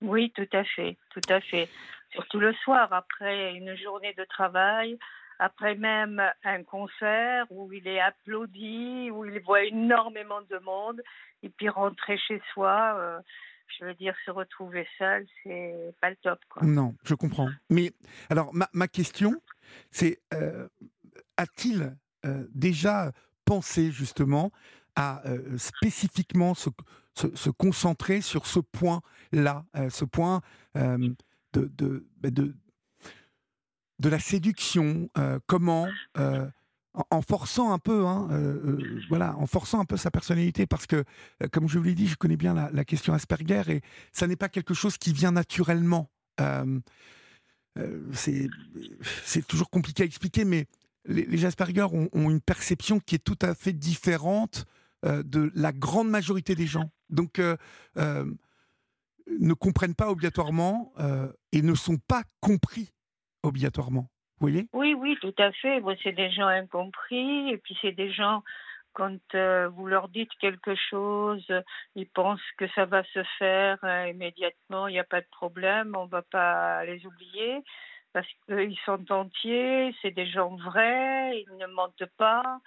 oui, 0.00 0.32
tout 0.34 0.48
à 0.52 0.64
fait, 0.64 0.96
tout 1.10 1.28
à 1.28 1.40
fait. 1.40 1.68
Surtout 2.12 2.38
le 2.38 2.52
soir, 2.64 2.92
après 2.92 3.54
une 3.54 3.76
journée 3.76 4.14
de 4.16 4.24
travail, 4.24 4.98
après 5.42 5.74
même 5.74 6.22
un 6.44 6.62
concert 6.62 7.46
où 7.50 7.72
il 7.72 7.88
est 7.88 8.00
applaudi, 8.00 9.10
où 9.10 9.24
il 9.24 9.40
voit 9.40 9.64
énormément 9.64 10.40
de 10.42 10.56
monde, 10.58 11.02
et 11.42 11.48
puis 11.48 11.68
rentrer 11.68 12.16
chez 12.16 12.40
soi, 12.52 12.94
euh, 12.96 13.18
je 13.66 13.84
veux 13.84 13.94
dire, 13.94 14.14
se 14.24 14.30
retrouver 14.30 14.86
seul, 14.98 15.26
c'est 15.42 15.94
pas 16.00 16.10
le 16.10 16.16
top. 16.22 16.38
Quoi. 16.48 16.62
Non, 16.64 16.94
je 17.02 17.14
comprends. 17.14 17.48
Mais 17.70 17.90
alors, 18.30 18.54
ma, 18.54 18.68
ma 18.72 18.86
question, 18.86 19.34
c'est 19.90 20.20
euh, 20.32 20.68
a-t-il 21.36 21.96
euh, 22.24 22.46
déjà 22.54 23.10
pensé 23.44 23.90
justement 23.90 24.52
à 24.94 25.22
spécifiquement 25.56 26.54
se, 26.54 26.68
se, 27.14 27.48
concentrer 27.48 28.20
sur 28.20 28.44
ce 28.44 28.60
point-là, 28.60 29.64
ce 29.88 30.04
point 30.04 30.42
de, 30.74 31.16
de, 31.54 32.04
de, 32.22 32.54
de 34.02 34.08
la 34.08 34.18
séduction, 34.18 35.08
euh, 35.16 35.38
comment 35.46 35.86
euh, 36.18 36.44
en, 36.92 37.22
forçant 37.22 37.72
un 37.72 37.78
peu, 37.78 38.04
hein, 38.04 38.28
euh, 38.32 39.00
voilà, 39.08 39.36
en 39.38 39.46
forçant 39.46 39.80
un 39.80 39.84
peu 39.84 39.96
sa 39.96 40.10
personnalité, 40.10 40.66
parce 40.66 40.86
que, 40.86 41.04
comme 41.52 41.68
je 41.68 41.78
vous 41.78 41.84
l'ai 41.84 41.94
dit, 41.94 42.08
je 42.08 42.16
connais 42.16 42.36
bien 42.36 42.52
la, 42.70 42.84
question 42.84 43.14
Asperger 43.14 43.62
et 43.68 43.80
ça 44.12 44.26
n'est 44.26 44.36
pas 44.36 44.48
quelque 44.48 44.74
chose 44.74 44.98
qui 44.98 45.12
vient 45.12 45.30
naturellement. 45.30 46.10
c'est 48.12 49.46
toujours 49.46 49.70
compliqué 49.70 50.02
à 50.02 50.06
expliquer, 50.06 50.44
mais 50.44 50.66
les, 51.06 51.44
Asperger 51.44 51.86
ont, 51.92 52.08
une 52.12 52.40
perception 52.40 52.98
qui 52.98 53.14
est 53.14 53.24
tout 53.24 53.38
à 53.40 53.54
fait 53.54 53.72
différente 53.72 54.66
de 55.04 55.50
la 55.54 55.72
grande 55.72 56.10
majorité 56.10 56.56
des 56.56 56.66
gens. 56.66 56.90
Donc, 57.08 57.40
ne 57.96 59.54
comprennent 59.54 59.94
pas 59.94 60.10
obligatoirement 60.10 60.92
et 61.52 61.62
ne 61.62 61.74
sont 61.74 61.96
pas 61.96 62.24
compris 62.40 62.92
obligatoirement. 63.42 64.06
Vous 64.40 64.48
voyez? 64.48 64.66
Oui, 64.72 64.94
oui, 64.94 65.16
tout 65.20 65.34
à 65.38 65.52
fait. 65.52 65.82
C'est 66.02 66.12
des 66.12 66.30
gens 66.30 66.48
incompris, 66.48 67.50
et 67.50 67.58
puis 67.58 67.76
c'est 67.80 67.92
des 67.92 68.12
gens, 68.12 68.42
quand 68.92 69.16
euh, 69.34 69.68
vous 69.68 69.86
leur 69.86 70.08
dites 70.08 70.32
quelque 70.40 70.74
chose, 70.74 71.46
ils 71.94 72.08
pensent 72.08 72.40
que 72.58 72.66
ça 72.74 72.84
va 72.84 73.04
se 73.04 73.22
faire 73.38 73.78
euh, 73.84 74.08
immédiatement, 74.08 74.88
il 74.88 74.92
n'y 74.92 74.98
a 74.98 75.04
pas 75.04 75.20
de 75.20 75.28
problème, 75.30 75.94
on 75.96 76.06
ne 76.06 76.10
va 76.10 76.22
pas 76.22 76.84
les 76.84 77.06
oublier, 77.06 77.62
parce 78.12 78.26
qu'ils 78.46 78.78
sont 78.84 79.10
entiers, 79.12 79.94
c'est 80.02 80.10
des 80.10 80.26
gens 80.26 80.56
vrais, 80.56 81.38
ils 81.38 81.56
ne 81.58 81.66
mentent 81.66 82.10
pas. 82.18 82.58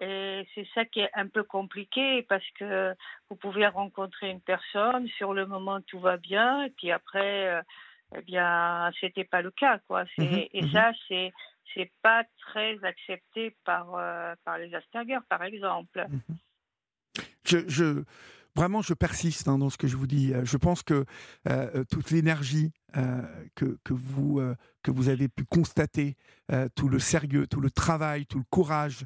Et 0.00 0.46
c'est 0.54 0.66
ça 0.74 0.84
qui 0.84 1.00
est 1.00 1.10
un 1.14 1.28
peu 1.28 1.44
compliqué 1.44 2.22
parce 2.22 2.48
que 2.58 2.94
vous 3.28 3.36
pouvez 3.36 3.66
rencontrer 3.66 4.30
une 4.30 4.40
personne, 4.40 5.06
sur 5.16 5.32
le 5.34 5.46
moment 5.46 5.80
tout 5.82 6.00
va 6.00 6.16
bien, 6.16 6.64
et 6.64 6.70
puis 6.70 6.90
après, 6.90 7.48
euh, 7.48 7.62
eh 8.16 8.22
bien, 8.22 8.90
c'était 9.00 9.24
pas 9.24 9.42
le 9.42 9.50
cas, 9.50 9.78
quoi. 9.86 10.04
Mmh 10.18 10.22
et 10.52 10.62
mmh 10.62 10.72
ça, 10.72 10.92
c'est 11.08 11.32
c'est 11.74 11.90
pas 12.02 12.24
très 12.38 12.82
accepté 12.84 13.56
par 13.64 13.94
euh, 13.94 14.34
par 14.44 14.58
les 14.58 14.74
Asperger, 14.74 15.18
par 15.28 15.42
exemple. 15.42 16.06
Mmh 16.08 16.34
je, 17.44 17.58
je, 17.68 18.04
vraiment, 18.54 18.82
je 18.82 18.94
persiste 18.94 19.48
hein, 19.48 19.58
dans 19.58 19.70
ce 19.70 19.76
que 19.76 19.86
je 19.86 19.96
vous 19.96 20.06
dis. 20.06 20.32
Je 20.44 20.56
pense 20.56 20.82
que 20.82 21.04
euh, 21.48 21.84
toute 21.90 22.10
l'énergie 22.10 22.72
que, 23.54 23.78
que, 23.84 23.92
vous, 23.92 24.40
que 24.82 24.90
vous 24.90 25.08
avez 25.08 25.28
pu 25.28 25.44
constater, 25.44 26.16
tout 26.74 26.88
le 26.88 26.98
sérieux, 26.98 27.46
tout 27.46 27.60
le 27.60 27.70
travail, 27.70 28.26
tout 28.26 28.38
le 28.38 28.44
courage 28.50 29.04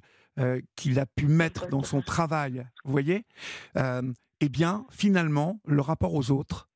qu'il 0.76 1.00
a 1.00 1.06
pu 1.06 1.26
mettre 1.26 1.68
dans 1.68 1.82
son 1.82 2.02
travail, 2.02 2.66
vous 2.84 2.92
voyez, 2.92 3.24
eh 3.76 4.48
bien, 4.48 4.86
finalement, 4.90 5.60
le 5.64 5.80
rapport 5.80 6.14
aux 6.14 6.30
autres, 6.30 6.68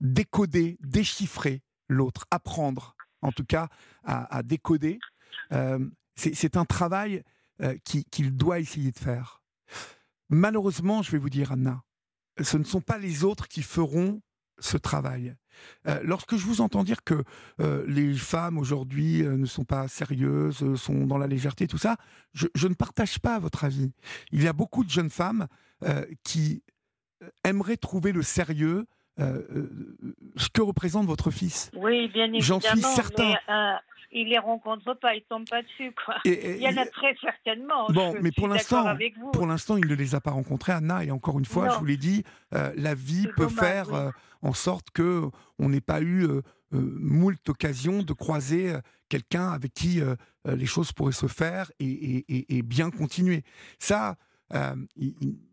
décoder, 0.00 0.78
déchiffrer 0.80 1.62
l'autre, 1.88 2.26
apprendre 2.30 2.96
en 3.22 3.32
tout 3.32 3.44
cas 3.44 3.68
à, 4.04 4.42
décoder, 4.42 4.98
euh, 5.52 5.84
c'est 6.16 6.56
un 6.56 6.64
travail 6.64 7.22
euh, 7.62 7.76
qu'il 7.84 8.36
doit 8.36 8.60
essayer 8.60 8.92
de 8.92 8.98
faire. 8.98 9.42
Malheureusement, 10.28 11.02
je 11.02 11.10
vais 11.10 11.18
vous 11.18 11.30
dire, 11.30 11.52
Anna, 11.52 11.82
ce 12.40 12.56
ne 12.56 12.64
sont 12.64 12.80
pas 12.80 12.98
les 12.98 13.24
autres 13.24 13.48
qui 13.48 13.62
feront 13.62 14.22
ce 14.60 14.76
travail. 14.76 15.34
Euh, 15.86 16.00
lorsque 16.04 16.36
je 16.36 16.44
vous 16.44 16.60
entends 16.60 16.84
dire 16.84 17.02
que 17.04 17.24
les 17.86 18.14
femmes 18.14 18.58
aujourd'hui 18.58 19.22
ne 19.22 19.46
sont 19.46 19.64
pas 19.64 19.88
sérieuses, 19.88 20.76
sont 20.76 21.06
dans 21.06 21.18
la 21.18 21.26
légèreté, 21.26 21.66
tout 21.66 21.78
ça, 21.78 21.96
je, 22.32 22.68
ne 22.68 22.74
partage 22.74 23.18
pas 23.18 23.38
votre 23.38 23.64
avis. 23.64 23.92
Il 24.30 24.42
y 24.42 24.48
a 24.48 24.52
beaucoup 24.52 24.84
de 24.84 24.90
jeunes 24.90 25.10
femmes 25.10 25.48
qui 26.22 26.62
aimeraient 27.44 27.76
trouver 27.76 28.12
le 28.12 28.22
sérieux 28.22 28.86
ce 29.18 30.48
que 30.48 30.62
représente 30.62 31.06
votre 31.06 31.30
fils. 31.30 31.70
Oui, 31.74 32.08
bien 32.08 32.26
évidemment. 32.26 32.40
J'en 32.40 32.60
suis 32.60 32.80
certain. 32.82 33.34
Euh, 33.48 33.74
il 34.10 34.28
les 34.28 34.38
rencontre 34.38 34.94
pas, 34.94 35.14
il 35.14 35.22
tombe 35.22 35.48
pas 35.48 35.62
dessus, 35.62 35.92
quoi. 36.04 36.16
il 36.24 36.56
y 36.56 36.68
en 36.68 36.76
a 36.76 36.86
très 36.86 37.14
certainement. 37.20 37.88
Bon, 37.90 38.14
mais 38.20 38.30
pour 38.32 38.48
l'instant, 38.48 38.96
pour 39.32 39.46
l'instant, 39.46 39.76
il 39.76 39.86
ne 39.86 39.94
les 39.94 40.14
a 40.14 40.20
pas 40.20 40.30
rencontrés, 40.30 40.72
Anna. 40.72 41.04
Et 41.04 41.10
encore 41.10 41.38
une 41.38 41.44
fois, 41.44 41.68
je 41.70 41.78
vous 41.78 41.84
l'ai 41.84 41.96
dit, 41.96 42.24
euh, 42.54 42.72
la 42.76 42.94
vie 42.94 43.28
peut 43.36 43.48
faire 43.48 43.92
euh, 43.92 44.10
en 44.42 44.54
sorte 44.54 44.90
que 44.90 45.24
on 45.58 45.68
n'ait 45.68 45.82
pas 45.82 46.00
eu 46.00 46.24
euh, 46.24 46.42
moult 46.72 47.48
occasions 47.48 48.02
de 48.02 48.12
croiser 48.12 48.74
quelqu'un 49.08 49.50
avec 49.50 49.72
qui 49.72 50.00
les 50.44 50.66
choses 50.66 50.92
pourraient 50.92 51.12
se 51.12 51.26
faire 51.26 51.70
et, 51.78 52.62
bien 52.62 52.90
continuer. 52.90 53.42
Ça, 53.78 54.16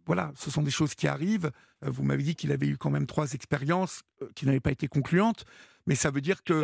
voilà, 0.05 0.31
ce 0.35 0.51
sont 0.51 0.61
des 0.61 0.71
choses 0.71 0.95
qui 0.95 1.07
arrivent. 1.07 1.51
Vous 1.89 2.03
m'avez 2.03 2.23
dit 2.23 2.35
qu'il 2.35 2.51
avait 2.51 2.67
eu 2.67 2.77
quand 2.77 2.89
même 2.89 3.05
trois 3.05 3.33
expériences 3.33 4.03
qui 4.35 4.45
n'avaient 4.45 4.59
pas 4.59 4.71
été 4.71 4.87
concluantes 4.87 5.45
mais 5.87 5.95
ça 5.95 6.11
veut 6.11 6.21
dire 6.21 6.43
que 6.43 6.63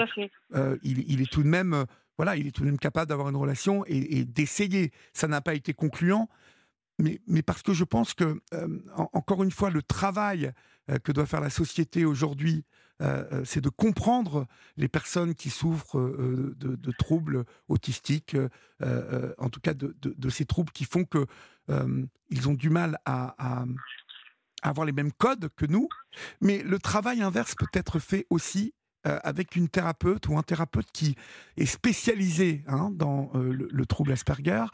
euh, 0.55 0.77
il, 0.83 1.21
est 1.21 1.31
tout 1.31 1.43
de 1.43 1.47
même, 1.47 1.73
euh, 1.73 1.85
voilà, 2.17 2.35
il 2.35 2.47
est 2.47 2.51
tout 2.51 2.61
de 2.61 2.67
même 2.67 2.79
capable 2.79 3.09
d'avoir 3.09 3.29
une 3.29 3.35
relation 3.35 3.83
et, 3.87 4.25
d'essayer. 4.25 4.91
Ça 5.13 5.27
n'a 5.27 5.41
pas 5.41 5.53
été 5.53 5.73
concluant, 5.73 6.29
mais, 6.99 7.21
mais, 7.27 7.41
parce 7.41 7.61
que 7.61 7.73
je 7.73 7.83
pense 7.83 8.13
que, 8.13 8.41
euh, 8.53 8.79
encore 9.13 9.43
une 9.43 9.51
fois, 9.51 9.69
le 9.69 9.83
travail 9.83 10.51
que 11.03 11.11
doit 11.11 11.25
faire 11.25 11.41
la 11.41 11.49
société 11.49 12.05
aujourd'hui, 12.05 12.65
c'est 13.45 13.61
de 13.61 13.69
comprendre 13.69 14.45
les 14.77 14.87
personnes 14.87 15.33
qui 15.33 15.49
souffrent 15.49 15.99
de, 15.99 16.91
troubles 16.91 17.45
autistiques, 17.67 18.35
en 18.81 19.49
tout 19.49 19.59
cas 19.61 19.73
de, 19.73 19.95
de, 20.01 20.29
ces 20.29 20.45
troubles 20.45 20.71
qui 20.71 20.85
font 20.85 21.05
que 21.05 21.25
ils 22.29 22.49
ont 22.49 22.53
du 22.53 22.69
mal 22.69 22.97
à, 23.05 23.35
à 23.37 23.65
avoir 24.61 24.85
les 24.85 24.91
mêmes 24.91 25.11
codes 25.11 25.49
que 25.55 25.65
nous, 25.65 25.89
mais 26.39 26.63
le 26.63 26.79
travail 26.79 27.21
inverse 27.21 27.55
peut 27.55 27.67
être 27.73 27.99
fait 27.99 28.25
aussi 28.29 28.73
euh, 29.07 29.19
avec 29.23 29.55
une 29.55 29.67
thérapeute 29.67 30.27
ou 30.27 30.37
un 30.37 30.43
thérapeute 30.43 30.91
qui 30.93 31.15
est 31.57 31.65
spécialisé 31.65 32.63
hein, 32.67 32.91
dans 32.93 33.31
euh, 33.33 33.67
le, 33.71 33.85
trouble 33.87 34.11
Asperger 34.11 34.65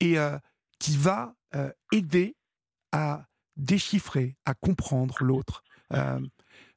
et 0.00 0.18
euh, 0.18 0.38
qui 0.78 0.96
va 0.96 1.34
aider 1.90 2.36
à 2.92 3.26
déchiffrer, 3.56 4.36
à 4.44 4.52
comprendre 4.52 5.16
l'autre, 5.22 5.64
à 5.90 6.18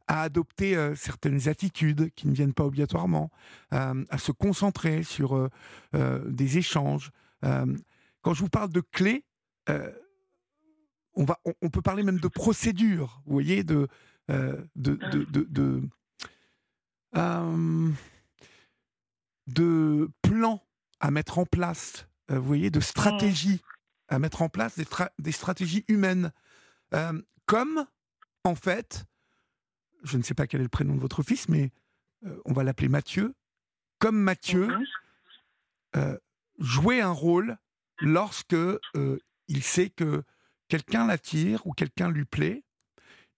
adopter 0.07 0.93
certaines 0.95 1.49
attitudes 1.49 2.09
qui 2.15 2.29
ne 2.29 2.33
viennent 2.33 2.53
pas 2.53 2.63
obligatoirement, 2.63 3.29
à 3.71 4.17
se 4.17 4.31
concentrer 4.31 5.03
sur 5.03 5.49
des 5.91 6.57
échanges. 6.57 7.11
quand 7.41 8.33
je 8.33 8.39
vous 8.39 8.47
parle 8.47 8.69
de 8.69 8.79
clés, 8.79 9.25
on, 11.15 11.25
va, 11.25 11.39
on, 11.61 11.69
peut 11.69 11.81
parler 11.81 12.03
même 12.03 12.19
de 12.19 12.27
procédures, 12.27 13.21
vous 13.25 13.33
voyez, 13.33 13.63
de, 13.63 13.87
de, 14.29 14.67
de 14.75 15.81
euh, 17.17 17.91
de 19.47 20.11
plans 20.21 20.63
à 20.99 21.09
mettre 21.09 21.39
en 21.39 21.45
place, 21.45 22.07
euh, 22.29 22.37
vous 22.37 22.45
voyez, 22.45 22.69
de 22.69 22.79
stratégies 22.79 23.61
à 24.09 24.19
mettre 24.19 24.41
en 24.41 24.49
place, 24.49 24.79
des, 25.19 25.31
stratégies 25.31 25.85
humaines. 25.87 26.31
Euh, 26.93 27.19
comme, 27.45 27.85
en 28.43 28.55
fait, 28.55 29.05
je 30.03 30.17
ne 30.17 30.23
sais 30.23 30.33
pas 30.33 30.47
quel 30.47 30.61
est 30.61 30.63
le 30.63 30.69
prénom 30.69 30.95
de 30.95 30.99
votre 30.99 31.21
fils, 31.23 31.47
mais 31.47 31.71
on 32.45 32.53
va 32.53 32.63
l'appeler 32.63 32.89
Mathieu, 32.89 33.35
comme 33.99 34.19
Mathieu 34.19 34.67
mhm. 35.95 36.17
jouer 36.57 37.01
un 37.01 37.11
rôle 37.11 37.57
lorsque 38.01 38.55
il 39.47 39.63
sait 39.63 39.89
que 39.89 40.23
quelqu'un 40.69 41.05
l'attire 41.05 41.65
ou 41.67 41.73
quelqu'un 41.73 42.09
lui 42.09 42.25
plaît 42.25 42.63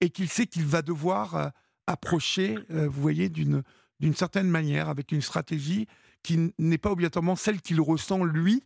et 0.02 0.10
qu'il 0.10 0.30
sait 0.30 0.46
qu'il 0.46 0.66
va 0.66 0.82
devoir 0.82 1.52
approcher, 1.88 2.58
euh, 2.72 2.88
vous 2.88 3.02
voyez, 3.02 3.30
d'une 3.30 3.64
d'une 4.00 4.16
certaine 4.16 4.50
manière, 4.50 4.90
avec 4.90 5.12
une 5.12 5.22
stratégie 5.22 5.86
qui 6.24 6.52
n'est 6.58 6.80
pas 6.80 6.90
obligatoirement 6.90 7.36
celle 7.36 7.62
qu'il 7.62 7.80
ressent 7.80 8.24
lui 8.24 8.64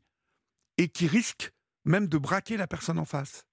et 0.78 0.88
qui 0.88 1.08
risque 1.08 1.52
même 1.84 2.08
de 2.08 2.18
braquer 2.18 2.56
la 2.56 2.68
personne 2.68 2.98
en 3.00 3.04
face. 3.04 3.46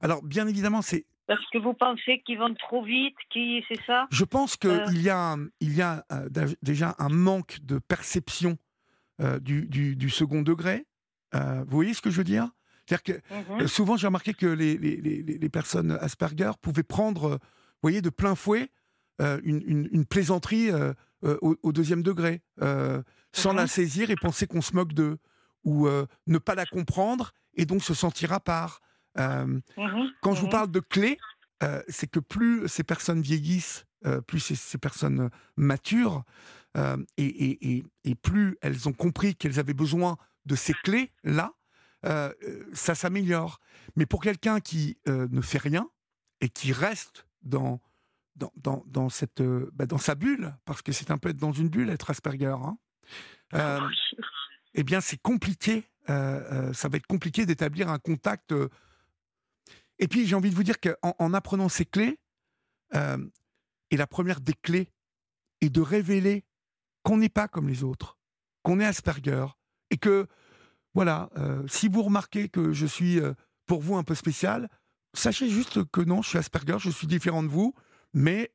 Alors, 0.00 0.22
bien 0.22 0.48
évidemment, 0.48 0.80
c'est. 0.80 1.04
Parce 1.26 1.44
que 1.52 1.58
vous 1.58 1.74
pensez 1.74 2.22
qu'ils 2.24 2.38
vont 2.38 2.54
trop 2.54 2.82
vite, 2.82 3.14
qui 3.28 3.62
c'est 3.68 3.84
ça? 3.84 4.06
Je 4.10 4.24
pense 4.24 4.56
qu'il 4.56 4.70
euh. 4.70 4.92
y 4.92 5.10
a, 5.10 5.36
il 5.60 5.74
y 5.74 5.82
a 5.82 6.06
euh, 6.10 6.30
déjà 6.62 6.94
un 6.98 7.10
manque 7.10 7.58
de 7.60 7.78
perception 7.78 8.56
du, 9.42 9.68
du, 9.68 10.10
second 10.10 10.40
degré. 10.40 10.86
vous 11.34 11.64
voyez 11.68 11.92
ce 11.92 12.00
que 12.00 12.10
je 12.10 12.16
veux 12.16 12.24
dire? 12.24 12.48
C'est-à-dire 12.86 13.20
que 13.22 13.62
mhm. 13.62 13.66
souvent, 13.68 13.96
j'ai 13.96 14.06
remarqué 14.06 14.34
que 14.34 14.46
les, 14.46 14.76
les, 14.76 14.96
les, 15.22 15.48
personnes 15.48 15.92
Asperger 16.00 16.50
pouvaient 16.60 16.82
prendre 16.82 17.38
voyez, 17.82 18.00
de 18.00 18.10
plein 18.10 18.34
fouet 18.34 18.70
euh, 19.20 19.40
une, 19.44 20.06
plaisanterie 20.06 20.70
euh, 20.70 20.94
euh, 21.24 21.38
au, 21.40 21.72
deuxième 21.72 22.02
degré, 22.02 22.40
sans 23.32 23.52
la 23.52 23.66
saisir 23.66 24.10
et 24.10 24.16
penser 24.16 24.46
qu'on 24.46 24.62
se 24.62 24.74
moque 24.74 24.94
d'eux, 24.94 25.18
ou 25.64 25.86
ne 26.26 26.38
pas 26.38 26.54
la 26.54 26.66
comprendre 26.66 27.32
et 27.54 27.66
donc 27.66 27.82
se 27.82 27.94
sentir 27.94 28.32
à 28.32 28.40
part. 28.40 28.80
Mhm. 29.16 29.62
Quand 30.22 30.34
je 30.34 30.40
vous 30.40 30.46
mhm. 30.46 30.52
parle 30.52 30.70
de 30.70 30.80
clés, 30.80 31.18
c'est 31.88 32.10
que 32.10 32.20
plus 32.20 32.66
ces 32.68 32.82
personnes 32.82 33.20
vieillissent, 33.20 33.86
plus 34.26 34.40
ces, 34.40 34.78
personnes 34.78 35.30
maturent, 35.56 36.24
et, 37.16 37.84
et, 38.04 38.14
plus 38.16 38.56
elles 38.62 38.88
ont 38.88 38.92
compris 38.92 39.36
qu'elles 39.36 39.60
avaient 39.60 39.74
besoin 39.74 40.16
de 40.46 40.56
ces 40.56 40.72
clés-là, 40.72 41.52
ça 42.02 42.94
s'améliore. 42.94 43.60
Mais 43.96 44.06
pour 44.06 44.22
quelqu'un 44.22 44.60
qui 44.60 44.98
ne 45.06 45.40
fait 45.40 45.58
rien 45.58 45.88
et 46.40 46.48
qui 46.48 46.72
reste 46.72 47.26
dans, 47.42 47.80
dans, 48.36 48.82
dans, 48.86 49.08
cette, 49.08 49.40
euh, 49.40 49.70
bah, 49.74 49.86
dans 49.86 49.98
sa 49.98 50.14
bulle, 50.14 50.54
parce 50.64 50.82
que 50.82 50.92
c'est 50.92 51.10
un 51.10 51.18
peu 51.18 51.30
être 51.30 51.36
dans 51.36 51.52
une 51.52 51.68
bulle, 51.68 51.90
être 51.90 52.10
Asperger. 52.10 52.46
Hein. 52.46 52.78
Euh, 53.54 53.80
eh 54.74 54.82
bien, 54.84 55.00
c'est 55.00 55.20
compliqué. 55.20 55.84
Euh, 56.08 56.72
ça 56.72 56.88
va 56.88 56.96
être 56.96 57.06
compliqué 57.06 57.46
d'établir 57.46 57.88
un 57.88 57.98
contact. 57.98 58.54
Et 59.98 60.08
puis, 60.08 60.26
j'ai 60.26 60.34
envie 60.34 60.50
de 60.50 60.54
vous 60.54 60.62
dire 60.62 60.80
qu'en 60.80 61.14
en 61.18 61.34
apprenant 61.34 61.68
ces 61.68 61.84
clés, 61.84 62.18
et 62.94 63.96
la 63.96 64.06
première 64.06 64.40
des 64.40 64.54
clés 64.54 64.90
est 65.60 65.70
de 65.70 65.80
révéler 65.80 66.44
qu'on 67.02 67.16
n'est 67.16 67.28
pas 67.28 67.48
comme 67.48 67.68
les 67.68 67.84
autres, 67.84 68.18
qu'on 68.62 68.80
est 68.80 68.84
Asperger, 68.84 69.46
et 69.90 69.96
que, 69.96 70.26
voilà, 70.94 71.30
si 71.68 71.88
vous 71.88 72.02
remarquez 72.02 72.48
que 72.48 72.72
je 72.72 72.86
suis 72.86 73.20
pour 73.66 73.80
vous 73.80 73.96
un 73.96 74.02
peu 74.02 74.14
spécial, 74.14 74.68
sachez 75.14 75.48
juste 75.48 75.84
que 75.90 76.00
non, 76.00 76.22
je 76.22 76.28
suis 76.28 76.38
Asperger, 76.38 76.78
je 76.78 76.90
suis 76.90 77.06
différent 77.06 77.42
de 77.42 77.48
vous, 77.48 77.74
mais 78.14 78.50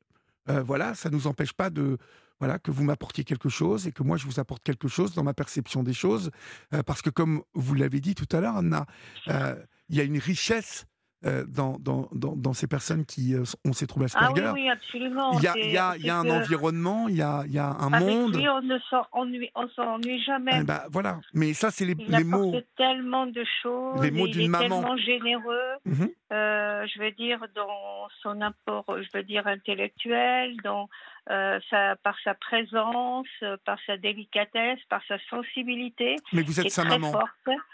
euh, 0.48 0.62
voilà, 0.62 0.94
ça 0.94 1.10
ne 1.10 1.14
nous 1.14 1.26
empêche 1.26 1.52
pas 1.52 1.70
de 1.70 1.98
voilà 2.40 2.60
que 2.60 2.70
vous 2.70 2.84
m'apportiez 2.84 3.24
quelque 3.24 3.48
chose 3.48 3.88
et 3.88 3.92
que 3.92 4.04
moi 4.04 4.16
je 4.16 4.24
vous 4.24 4.38
apporte 4.38 4.62
quelque 4.62 4.86
chose 4.86 5.12
dans 5.12 5.24
ma 5.24 5.34
perception 5.34 5.82
des 5.82 5.92
choses, 5.92 6.30
euh, 6.72 6.82
parce 6.84 7.02
que 7.02 7.10
comme 7.10 7.42
vous 7.54 7.74
l'avez 7.74 8.00
dit 8.00 8.14
tout 8.14 8.28
à 8.30 8.40
l'heure, 8.40 8.56
Anna, 8.56 8.86
euh, 9.26 9.56
il 9.88 9.96
y 9.96 10.00
a 10.00 10.04
une 10.04 10.18
richesse 10.18 10.86
euh, 11.26 11.44
dans, 11.48 11.78
dans, 11.80 12.08
dans, 12.12 12.52
ces 12.52 12.68
personnes 12.68 13.04
qui 13.04 13.34
euh, 13.34 13.42
ont 13.66 13.72
ces 13.72 13.88
troubles 13.88 14.04
Asperger. 14.04 14.40
Ah 14.46 14.52
oui, 14.52 14.62
oui 14.62 14.70
absolument. 14.70 15.32
Il 15.32 15.42
y 15.42 15.48
a, 15.48 15.54
il 15.56 15.72
y 15.72 15.76
a, 15.76 15.96
il 15.96 16.06
y 16.06 16.10
a 16.10 16.16
un 16.16 16.30
environnement, 16.30 17.08
il 17.08 17.16
y 17.16 17.22
a, 17.22 17.42
il 17.44 17.52
y 17.52 17.58
a 17.58 17.70
un 17.70 17.92
Avec 17.92 18.08
monde. 18.08 18.36
Lui, 18.36 18.48
on 18.48 18.62
ne 18.62 19.68
s'ennuie 19.74 20.22
jamais. 20.22 20.52
Eh 20.60 20.62
ben, 20.62 20.82
voilà, 20.92 21.18
mais 21.34 21.54
ça, 21.54 21.72
c'est 21.72 21.86
les, 21.86 21.96
il 21.98 22.16
les 22.16 22.22
mots. 22.22 22.52
Il 22.54 22.64
tellement 22.76 23.26
de 23.26 23.44
choses. 23.62 24.00
Les 24.00 24.12
mots 24.12 24.28
d'une 24.28 24.48
maman. 24.48 24.80
tellement 24.80 24.96
généreux. 24.96 25.72
Mhm. 25.86 26.08
Euh, 26.30 26.86
je 26.86 27.00
veux 27.00 27.10
dire, 27.10 27.40
dans 27.56 28.06
son 28.22 28.40
apport, 28.40 28.84
je 28.88 29.08
veux 29.12 29.24
dire, 29.24 29.44
intellectuel, 29.48 30.56
dans, 30.62 30.88
sa, 31.26 31.96
par 31.96 32.14
sa 32.22 32.34
présence, 32.34 33.26
par 33.64 33.78
sa 33.86 33.96
délicatesse, 33.96 34.78
par 34.88 35.02
sa 35.08 35.18
sensibilité. 35.30 36.14
Mais 36.32 36.42
vous 36.42 36.60
êtes 36.60 36.70
sa 36.70 36.84
maman. 36.84 37.12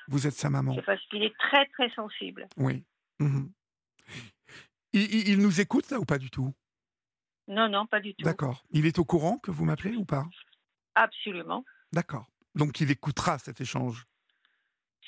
Vous 0.08 0.26
êtes 0.26 0.32
sa 0.32 0.48
maman. 0.48 0.74
C'est 0.76 0.86
parce 0.86 1.02
qu'il 1.10 1.22
est 1.22 1.36
très, 1.36 1.66
très 1.66 1.90
sensible. 1.90 2.48
Oui. 2.56 2.82
Mmh 3.20 3.46
il, 4.92 5.38
nous 5.38 5.60
écoute 5.60 5.90
là 5.90 5.98
ou 5.98 6.04
pas 6.04 6.18
du 6.18 6.30
tout? 6.30 6.54
Non, 7.48 7.68
non, 7.68 7.84
pas 7.84 8.00
du 8.00 8.14
tout. 8.14 8.24
D'accord. 8.24 8.64
Il 8.70 8.86
est 8.86 9.00
au 9.00 9.04
courant 9.04 9.38
que 9.38 9.50
vous 9.50 9.64
m'appelez 9.64 9.96
ou 9.96 10.04
pas? 10.04 10.24
Absolument. 10.94 11.64
D'accord. 11.92 12.30
Donc 12.54 12.80
il 12.80 12.92
écoutera 12.92 13.38
cet 13.38 13.60
échange? 13.60 14.06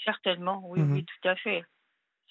Certainement, 0.04 0.62
oui, 0.68 0.80
mmh 0.80 0.92
oui, 0.92 1.04
tout 1.04 1.28
à 1.28 1.36
fait. 1.36 1.64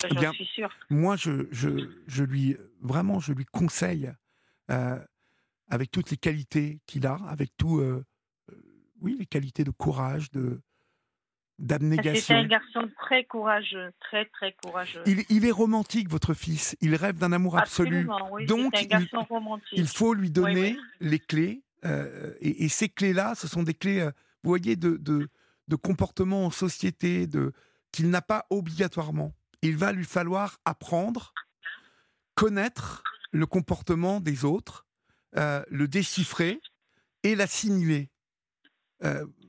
Ça, 0.02 0.10
eh 0.12 0.16
j'en 0.16 0.34
suis 0.34 0.46
sûr. 0.46 0.70
Moi, 0.90 1.16
je, 1.16 1.48
je, 1.52 2.24
lui, 2.24 2.58
vraiment, 2.82 3.20
je 3.20 3.32
lui 3.32 3.46
conseille, 3.46 4.12
euh, 4.70 5.00
avec 5.70 5.92
toutes 5.92 6.12
les 6.12 6.18
qualités 6.18 6.82
qu'il 6.86 7.08
a, 7.08 7.16
avec 7.28 7.56
tout, 7.58 7.80
euh, 7.80 8.06
euh, 8.52 8.62
oui, 9.00 9.16
les 9.18 9.26
qualités 9.26 9.64
de 9.64 9.72
courage, 9.72 10.30
de, 10.32 10.62
d'abnégation. 11.60 12.22
C'est 12.22 12.34
un 12.34 12.48
garçon 12.48 12.90
très 13.00 13.24
courageux, 13.24 13.92
très 14.00 14.26
très 14.26 14.54
courageux. 14.64 15.02
Il, 15.06 15.46
est 15.46 15.52
romantique, 15.52 16.10
votre 16.10 16.34
fils. 16.34 16.76
Il 16.82 16.96
rêve 16.96 17.18
d'un 17.18 17.32
amour 17.32 17.58
absolu. 17.58 18.08
Donc, 18.48 18.74
il, 19.72 19.88
faut 19.88 20.14
lui 20.14 20.32
donner 20.32 20.78
les 21.00 21.20
clés. 21.20 21.64
Euh, 21.86 22.34
et, 22.42 22.68
ces 22.68 22.90
clés-là, 22.90 23.36
ce 23.36 23.48
sont 23.48 23.64
des 23.64 23.74
clés, 23.74 24.02
euh, 24.02 24.12
vous 24.44 24.50
voyez, 24.50 24.76
de, 24.76 24.98
de, 24.98 25.76
comportement 25.76 26.46
en 26.46 26.52
société, 26.52 27.28
de 27.28 27.54
qu'il 27.92 28.10
n'a 28.10 28.22
pas 28.22 28.46
obligatoirement. 28.50 29.34
Il 29.62 29.78
va 29.78 29.92
lui 29.92 30.04
falloir 30.04 30.60
apprendre, 30.66 31.34
connaître 32.34 33.04
le 33.32 33.46
comportement 33.46 34.20
des 34.20 34.46
autres, 34.46 34.86
euh, 35.38 35.64
le 35.70 35.88
déchiffrer 35.88 36.60
et 37.24 37.36
l'assimiler 37.36 38.10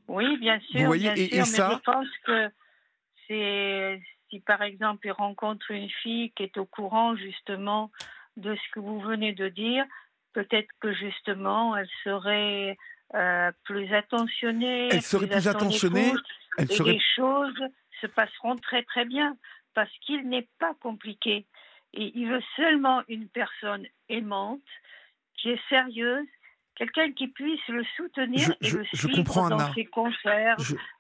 Oui, 0.09 0.37
bien 0.39 0.61
sûr. 0.61 0.81
Vous 0.81 0.87
voyez, 0.87 1.37
et, 1.37 1.45
ça... 1.45 1.71
je 1.73 1.79
pense 1.79 2.09
que 2.25 2.51
c'est 3.27 4.01
si 4.31 4.41
par 4.41 4.63
exemple 4.63 5.07
il 5.07 5.13
rencontre 5.13 5.71
une 5.71 5.91
fille 5.91 6.31
qui 6.33 6.43
est 6.43 6.57
au 6.59 6.65
courant 6.65 7.17
justement 7.17 7.91
de 8.37 8.55
ce 8.55 8.73
que 8.73 8.81
vous 8.81 9.01
venez 9.01 9.33
de 9.33 9.49
dire, 9.49 9.85
peut-être 10.33 10.69
que 10.81 10.93
justement 10.93 11.77
elle 11.77 11.89
serait 12.05 12.77
euh, 13.15 13.51
plus 13.65 13.93
attentionnée. 13.95 14.89
Elle 14.91 15.03
serait 15.03 15.29
plus 15.29 15.49
attentionnée. 15.49 16.13
Elle 16.59 16.71
et 16.71 16.83
les 16.83 17.01
choses 17.15 17.63
se 18.01 18.07
passeront 18.07 18.57
très 18.57 18.83
très 18.83 19.05
bien 19.05 19.37
parce 19.75 19.91
qu'il 20.01 20.29
n'est 20.29 20.49
pas 20.59 20.75
compliqué. 20.81 21.47
Et 21.93 22.13
il 22.15 22.29
veut 22.29 22.43
seulement 22.57 23.03
une 23.09 23.29
personne 23.29 23.87
aimante, 24.09 24.61
qui 25.37 25.51
est 25.51 25.69
sérieuse, 25.69 26.27
quelqu'un 26.77 27.13
qui 27.13 27.29
puisse 27.29 27.67
le 27.69 27.83
soutenir 27.97 28.55
et 28.61 28.71
le 28.71 28.85
suivre 28.85 29.49
dans 29.49 29.75
ses 29.75 29.87
concerts, 29.87 30.57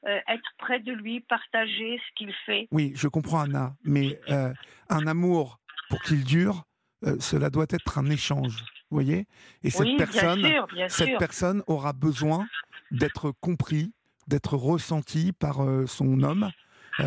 euh, 0.06 0.18
être 0.28 0.50
près 0.58 0.80
de 0.80 0.92
lui, 0.92 1.20
partager 1.20 1.98
ce 1.98 2.14
qu'il 2.16 2.32
fait. 2.46 2.66
Oui, 2.72 2.92
je 2.96 3.08
comprends 3.08 3.40
Anna, 3.40 3.74
mais 3.84 4.18
euh, 4.30 4.52
un 4.88 5.06
amour, 5.06 5.60
pour 5.88 6.02
qu'il 6.02 6.24
dure, 6.24 6.64
euh, 7.04 7.16
cela 7.20 7.50
doit 7.50 7.66
être 7.70 7.98
un 7.98 8.06
échange, 8.06 8.64
vous 8.90 8.96
voyez? 8.96 9.26
Et 9.62 9.70
cette, 9.70 9.96
personne, 9.96 10.46
cette 10.88 11.18
personne 11.18 11.62
aura 11.66 11.92
besoin 11.92 12.46
d'être 12.90 13.32
compris, 13.40 13.92
d'être 14.26 14.56
ressenti 14.56 15.32
par 15.32 15.58
son 15.86 16.22
homme, 16.22 16.50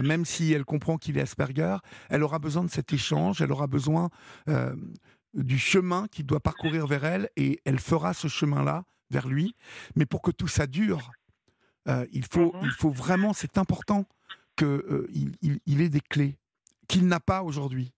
même 0.04 0.24
si 0.24 0.54
elle 0.54 0.66
comprend 0.66 0.98
qu'il 0.98 1.18
est 1.18 1.22
Asperger, 1.22 1.78
elle 2.10 2.24
aura 2.24 2.38
besoin 2.38 2.64
de 2.64 2.70
cet 2.70 2.94
échange, 2.94 3.42
elle 3.42 3.52
aura 3.52 3.68
besoin 3.68 4.10
du 5.34 5.58
chemin 5.58 6.08
qu'il 6.08 6.26
doit 6.26 6.40
parcourir 6.40 6.88
vers 6.88 7.06
elle 7.06 7.30
et 7.36 7.62
elle 7.66 7.80
fera 7.80 8.14
ce 8.14 8.28
chemin-là 8.28 8.86
vers 9.10 9.28
lui. 9.28 9.56
Mais 9.96 10.06
pour 10.06 10.22
que 10.22 10.32
tout 10.32 10.48
ça 10.48 10.68
dure, 10.68 11.12
euh, 11.88 12.06
il, 12.12 12.26
faut, 12.26 12.54
mhm. 12.54 12.62
il 12.64 12.72
faut 12.72 12.90
vraiment, 12.90 13.34
c'est 13.34 13.58
important 13.58 14.06
qu'il 14.58 14.68
euh, 14.68 15.08
il, 15.66 15.82
ait 15.82 15.90
des 15.90 16.02
clés 16.02 16.38
qu'il 16.88 17.08
n'a 17.08 17.20
pas 17.20 17.44
aujourd'hui. 17.44 17.94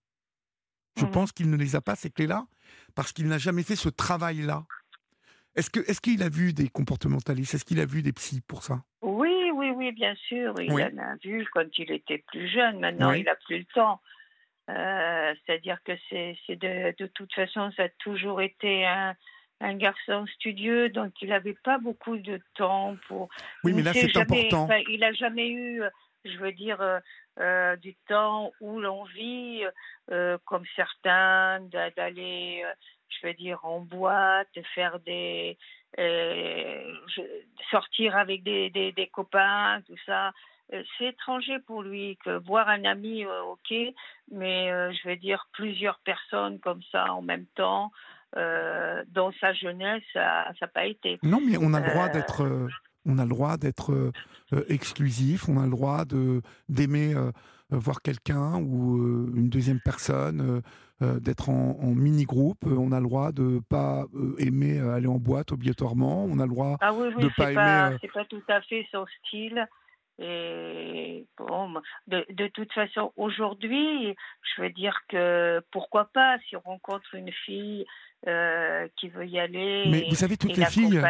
Je 0.96 1.04
mhm. 1.04 1.10
pense 1.10 1.32
qu'il 1.32 1.50
ne 1.50 1.56
les 1.56 1.74
a 1.76 1.80
pas, 1.80 1.96
ces 1.96 2.10
clés-là, 2.10 2.46
parce 2.94 3.12
qu'il 3.12 3.26
n'a 3.26 3.38
jamais 3.38 3.62
fait 3.62 3.76
ce 3.76 3.88
travail-là. 3.88 4.64
Est-ce 5.54 5.70
qu'il 5.70 5.82
est 5.82 6.00
qu'il 6.00 6.22
a 6.22 6.28
vu 6.28 6.52
des 6.52 6.68
comportementalistes? 6.68 7.54
Est-ce 7.54 7.64
qu'il 7.64 7.80
a 7.80 7.86
vu 7.86 8.02
des 8.02 8.12
psys 8.12 8.40
pour 8.42 8.62
ça? 8.62 8.82
Oui, 9.02 9.50
oui, 9.54 9.70
oui, 9.70 9.92
bien 9.92 10.14
sûr. 10.14 10.54
Il 10.60 10.72
en 10.72 10.98
a 10.98 11.16
vu 11.22 11.46
quand 11.52 11.66
il 11.78 11.90
était 11.90 12.24
plus 12.26 12.48
jeune. 12.48 12.80
Maintenant, 12.80 13.12
il 13.12 13.24
n'a 13.24 13.34
plus 13.34 13.58
le 13.58 13.64
temps. 13.74 14.00
Euh, 14.70 15.34
c'est-à-dire 15.44 15.78
que 15.84 15.92
c'est 16.08 16.36
de, 16.56 16.94
de, 16.96 17.06
toute 17.06 17.32
façon, 17.34 17.70
ça 17.76 17.84
a 17.84 17.88
toujours 17.98 18.40
été 18.40 18.86
un, 18.86 19.14
un 19.60 19.74
garçon 19.74 20.24
studieux, 20.34 20.88
donc 20.88 21.12
il 21.20 21.30
n'avait 21.30 21.56
pas 21.64 21.78
beaucoup 21.78 22.16
de 22.16 22.40
temps 22.54 22.96
pour. 23.08 23.28
Oui, 23.64 23.72
mais 23.72 23.82
là, 23.82 23.92
c'est 23.92 24.16
important. 24.16 24.68
il 24.88 25.00
n'a 25.00 25.12
jamais 25.12 25.48
eu, 25.48 25.82
je 26.24 26.36
veux 26.38 26.52
dire, 26.52 26.80
euh, 26.80 27.00
euh, 27.40 27.76
du 27.76 27.96
temps 28.08 28.52
où 28.60 28.78
l'on 28.78 29.04
vit, 29.04 29.62
comme 30.44 30.64
certains, 30.76 31.60
d'aller, 31.96 32.64
je 33.08 33.26
veux 33.26 33.34
dire, 33.34 33.64
en 33.64 33.80
boîte, 33.80 34.48
faire 34.74 35.00
des. 35.00 35.58
sortir 37.70 38.16
avec 38.16 38.44
des, 38.44 38.70
des, 38.70 38.92
des 38.92 39.08
copains, 39.08 39.82
tout 39.88 39.98
ça. 40.06 40.32
Euh, 40.72 40.82
c'est 40.96 41.06
étranger 41.06 41.58
pour 41.66 41.82
lui 41.82 42.18
que 42.24 42.38
voir 42.46 42.68
un 42.68 42.84
ami, 42.84 43.24
euh, 43.24 43.42
ok, 43.42 43.74
mais 44.30 44.70
euh, 44.70 44.92
je 44.92 45.08
vais 45.08 45.16
dire 45.16 45.48
plusieurs 45.52 45.98
personnes 46.04 46.58
comme 46.60 46.80
ça 46.90 47.12
en 47.12 47.22
même 47.22 47.46
temps. 47.54 47.90
dans 48.34 49.30
sa 49.40 49.52
jeunesse, 49.52 50.02
ça 50.14 50.52
n'a 50.58 50.68
pas 50.68 50.86
été. 50.86 51.18
Non, 51.22 51.40
mais 51.46 51.58
on 51.60 51.74
a 51.74 51.80
le 51.80 51.90
droit 51.90 52.08
d'être, 52.08 52.70
on 53.04 53.18
a 53.18 53.24
le 53.24 53.28
droit 53.28 53.58
d'être 53.58 54.12
exclusif, 54.68 55.50
on 55.50 55.60
a 55.60 55.64
le 55.64 55.70
droit 55.70 56.06
de 56.06 56.40
d'aimer 56.70 57.14
voir 57.68 58.00
quelqu'un 58.00 58.56
ou 58.56 58.96
une 59.36 59.50
deuxième 59.50 59.80
personne, 59.80 60.62
d'être 61.00 61.50
en, 61.50 61.92
mini 61.94 62.24
groupe. 62.24 62.64
On 62.64 62.90
a 62.92 63.00
le 63.00 63.06
droit 63.06 63.32
de 63.32 63.60
pas 63.68 64.06
aimer 64.38 64.80
aller 64.80 65.08
en 65.08 65.18
boîte 65.18 65.52
obligatoirement. 65.52 66.24
On 66.24 66.38
a 66.38 66.46
le 66.46 66.54
droit 66.54 66.78
ah 66.80 66.94
oui, 66.94 67.08
oui, 67.14 67.24
de 67.24 67.28
pas, 67.36 67.52
pas 67.52 67.88
aimer. 67.88 67.98
C'est 68.00 68.12
pas 68.12 68.24
tout 68.24 68.44
à 68.48 68.62
fait 68.62 68.88
son 68.90 69.04
style. 69.18 69.68
Et 70.22 71.26
bon, 71.36 71.74
de, 72.06 72.24
de 72.30 72.46
toute 72.46 72.72
façon, 72.72 73.12
aujourd'hui, 73.16 74.14
je 74.54 74.62
veux 74.62 74.70
dire 74.70 74.96
que 75.08 75.60
pourquoi 75.72 76.04
pas, 76.14 76.38
si 76.48 76.54
on 76.54 76.60
rencontre 76.60 77.16
une 77.16 77.32
fille 77.32 77.84
euh, 78.28 78.86
qui 78.96 79.08
veut 79.08 79.26
y 79.26 79.40
aller. 79.40 79.86
Mais 79.88 80.06
vous 80.08 80.14
savez, 80.14 80.36
toutes 80.36 80.56
les 80.56 80.66
filles, 80.66 81.02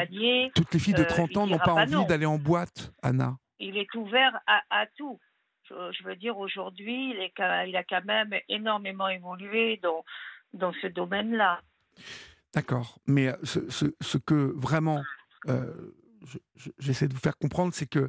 toutes 0.55 0.73
les 0.73 0.81
filles 0.81 0.95
de 0.95 1.05
30 1.05 1.37
euh, 1.37 1.41
ans 1.41 1.47
n'ont 1.47 1.59
pas, 1.59 1.75
envie 1.75 2.07
d'aller 2.07 2.25
en 2.25 2.39
boîte, 2.39 2.95
Anna. 3.03 3.37
Il 3.59 3.77
est 3.77 3.95
ouvert 3.95 4.41
à, 4.47 4.63
à 4.71 4.87
tout. 4.97 5.21
Je, 5.69 6.05
veux 6.05 6.17
dire, 6.17 6.39
aujourd'hui, 6.39 7.11
il, 7.11 7.31
il, 7.69 7.77
a 7.77 7.85
quand 7.85 8.05
même 8.05 8.35
énormément 8.49 9.09
évolué 9.09 9.79
dans, 9.83 10.05
dans 10.55 10.73
ce 10.81 10.87
domaine-là. 10.87 11.61
D'accord. 12.55 12.99
Mais 13.07 13.29
euh, 13.29 13.37
ce, 13.43 13.71
ce, 13.71 13.87
ce, 14.01 14.17
que 14.17 14.53
vraiment, 14.57 15.03
j'essaie 16.79 17.09
de 17.09 17.15
vous 17.15 17.21
faire 17.21 17.37
comprendre, 17.37 17.75
c'est 17.75 17.89
que 17.89 18.01
euh, 18.01 18.09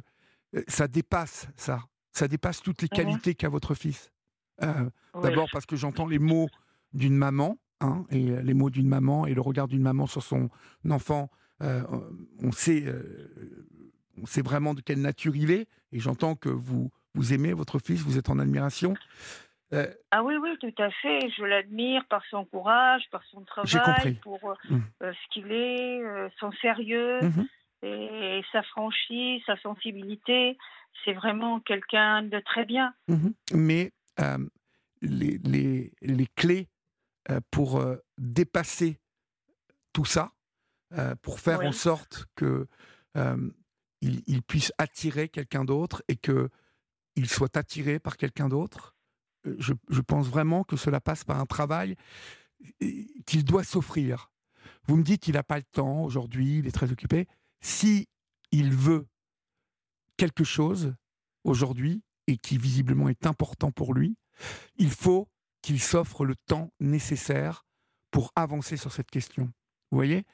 ça 0.68 0.88
dépasse 0.88 1.48
ça. 1.56 1.80
Ça 2.12 2.28
dépasse 2.28 2.62
toutes 2.62 2.82
les 2.82 2.86
mmh 2.86 2.96
qualités 2.96 3.34
qu'a 3.34 3.48
votre 3.48 3.74
fils. 3.74 4.12
Euh, 4.62 4.88
d'abord 5.20 5.48
parce 5.52 5.66
que 5.66 5.74
j'entends 5.74 6.06
les 6.06 6.20
mots 6.20 6.48
d'une 6.92 7.16
maman, 7.16 7.58
hein, 7.80 8.04
et 8.10 8.30
euh, 8.30 8.40
les 8.40 8.54
mots 8.54 8.70
d'une 8.70 8.86
maman 8.86 9.26
et 9.26 9.34
le 9.34 9.40
regard 9.40 9.66
d'une 9.66 9.82
maman 9.82 10.06
sur 10.06 10.22
son 10.22 10.48
enfant. 10.88 11.28
on 11.60 12.52
sait, 12.52 12.84
on 14.22 14.26
sait 14.26 14.42
vraiment 14.42 14.74
de 14.74 14.80
quelle 14.80 15.00
nature 15.00 15.34
il 15.34 15.50
est, 15.50 15.66
et 15.90 15.98
j'entends 15.98 16.36
que 16.36 16.48
vous 16.48 16.90
vous 17.14 17.32
aimez 17.32 17.52
votre 17.52 17.78
fils, 17.78 18.00
vous 18.02 18.18
êtes 18.18 18.28
en 18.28 18.38
admiration. 18.38 18.94
ah 19.72 20.22
oui, 20.22 20.34
oui, 20.40 20.50
tout 20.60 20.82
à 20.82 20.90
fait. 20.90 21.18
Je 21.36 21.42
l'admire 21.42 22.04
par 22.08 22.22
son 22.30 22.44
courage, 22.44 23.02
par 23.10 23.24
son 23.24 23.42
travail, 23.42 24.14
pour 24.22 24.38
mmh. 24.70 24.78
ce 25.00 25.32
qu'il 25.32 25.50
est, 25.50 26.02
son 26.38 26.52
sérieux. 26.52 27.22
Mmh 27.22 27.44
et 27.84 28.42
sa 28.52 28.62
franchise, 28.62 29.42
sa 29.46 29.56
sensibilité. 29.58 30.56
C'est 31.04 31.12
vraiment 31.12 31.60
quelqu'un 31.60 32.22
de 32.22 32.40
très 32.40 32.64
bien. 32.64 32.94
Mhm. 33.08 33.34
Mais 33.52 33.92
euh, 34.20 34.38
les, 35.02 35.38
les, 35.44 35.92
les, 36.00 36.26
clés 36.34 36.68
euh, 37.30 37.40
pour 37.50 37.80
euh, 37.80 37.96
dépasser 38.16 38.98
tout 39.92 40.04
ça, 40.04 40.32
pour 41.22 41.40
faire 41.40 41.60
en 41.62 41.72
sorte 41.72 42.26
que 42.36 42.68
il, 44.00 44.22
il, 44.28 44.42
puisse 44.42 44.72
attirer 44.78 45.28
quelqu'un 45.28 45.64
d'autre 45.64 46.04
et 46.06 46.14
que 46.14 46.50
il 47.16 47.28
soit 47.28 47.56
attiré 47.56 47.98
par 47.98 48.16
quelqu'un 48.16 48.48
d'autre, 48.48 48.94
je, 49.44 49.72
je, 49.88 50.00
pense 50.00 50.28
vraiment 50.28 50.62
que 50.62 50.76
cela 50.76 51.00
passe 51.00 51.24
par 51.24 51.40
un 51.40 51.46
travail 51.46 51.96
qu'il 53.26 53.44
doit 53.44 53.64
s'offrir. 53.64 54.30
Vous 54.86 54.96
me 54.96 55.02
dites 55.02 55.22
qu'il 55.22 55.34
n'a 55.34 55.42
pas 55.42 55.56
le 55.56 55.64
temps 55.64 56.04
aujourd'hui, 56.04 56.58
il 56.58 56.68
est 56.68 56.72
très 56.72 56.92
occupé 56.92 57.26
si 57.64 58.08
il 58.52 58.74
veut 58.74 59.08
quelque 60.18 60.44
chose 60.44 60.94
aujourd'hui 61.44 62.02
et 62.26 62.36
qui 62.36 62.58
visiblement 62.58 63.08
est 63.08 63.26
important 63.26 63.72
pour 63.72 63.94
lui, 63.94 64.16
il 64.76 64.90
faut 64.90 65.28
qu'il 65.62 65.80
s'offre 65.80 66.26
le 66.26 66.36
temps 66.36 66.70
nécessaire 66.78 67.64
pour 68.10 68.32
avancer 68.36 68.76
sur 68.76 68.92
cette 68.92 69.10
question. 69.10 69.46
Vous 69.90 69.96
voyez? 69.96 70.24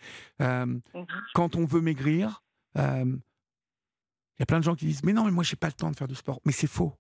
Euh, 0.43 0.67
mhm. 0.67 1.07
Quand 1.35 1.55
on 1.55 1.65
veut 1.65 1.81
maigrir, 1.81 2.43
euh, 2.77 3.05
il 3.05 4.41
y 4.41 4.43
a 4.43 4.47
plein 4.47 4.59
de 4.59 4.65
gens 4.65 4.75
qui 4.75 4.87
disent 4.87 5.05
Mais 5.05 5.13
non, 5.13 5.25
mais 5.25 5.31
moi, 5.31 5.45
j'ai 5.45 5.57
pas 5.57 5.69
le 5.69 5.73
temps 5.75 5.91
de 5.91 5.97
faire 5.97 6.09
du 6.09 6.17
sport. 6.17 6.41
Mais 6.45 6.53
c'est 6.53 6.67
faux. 6.67 6.99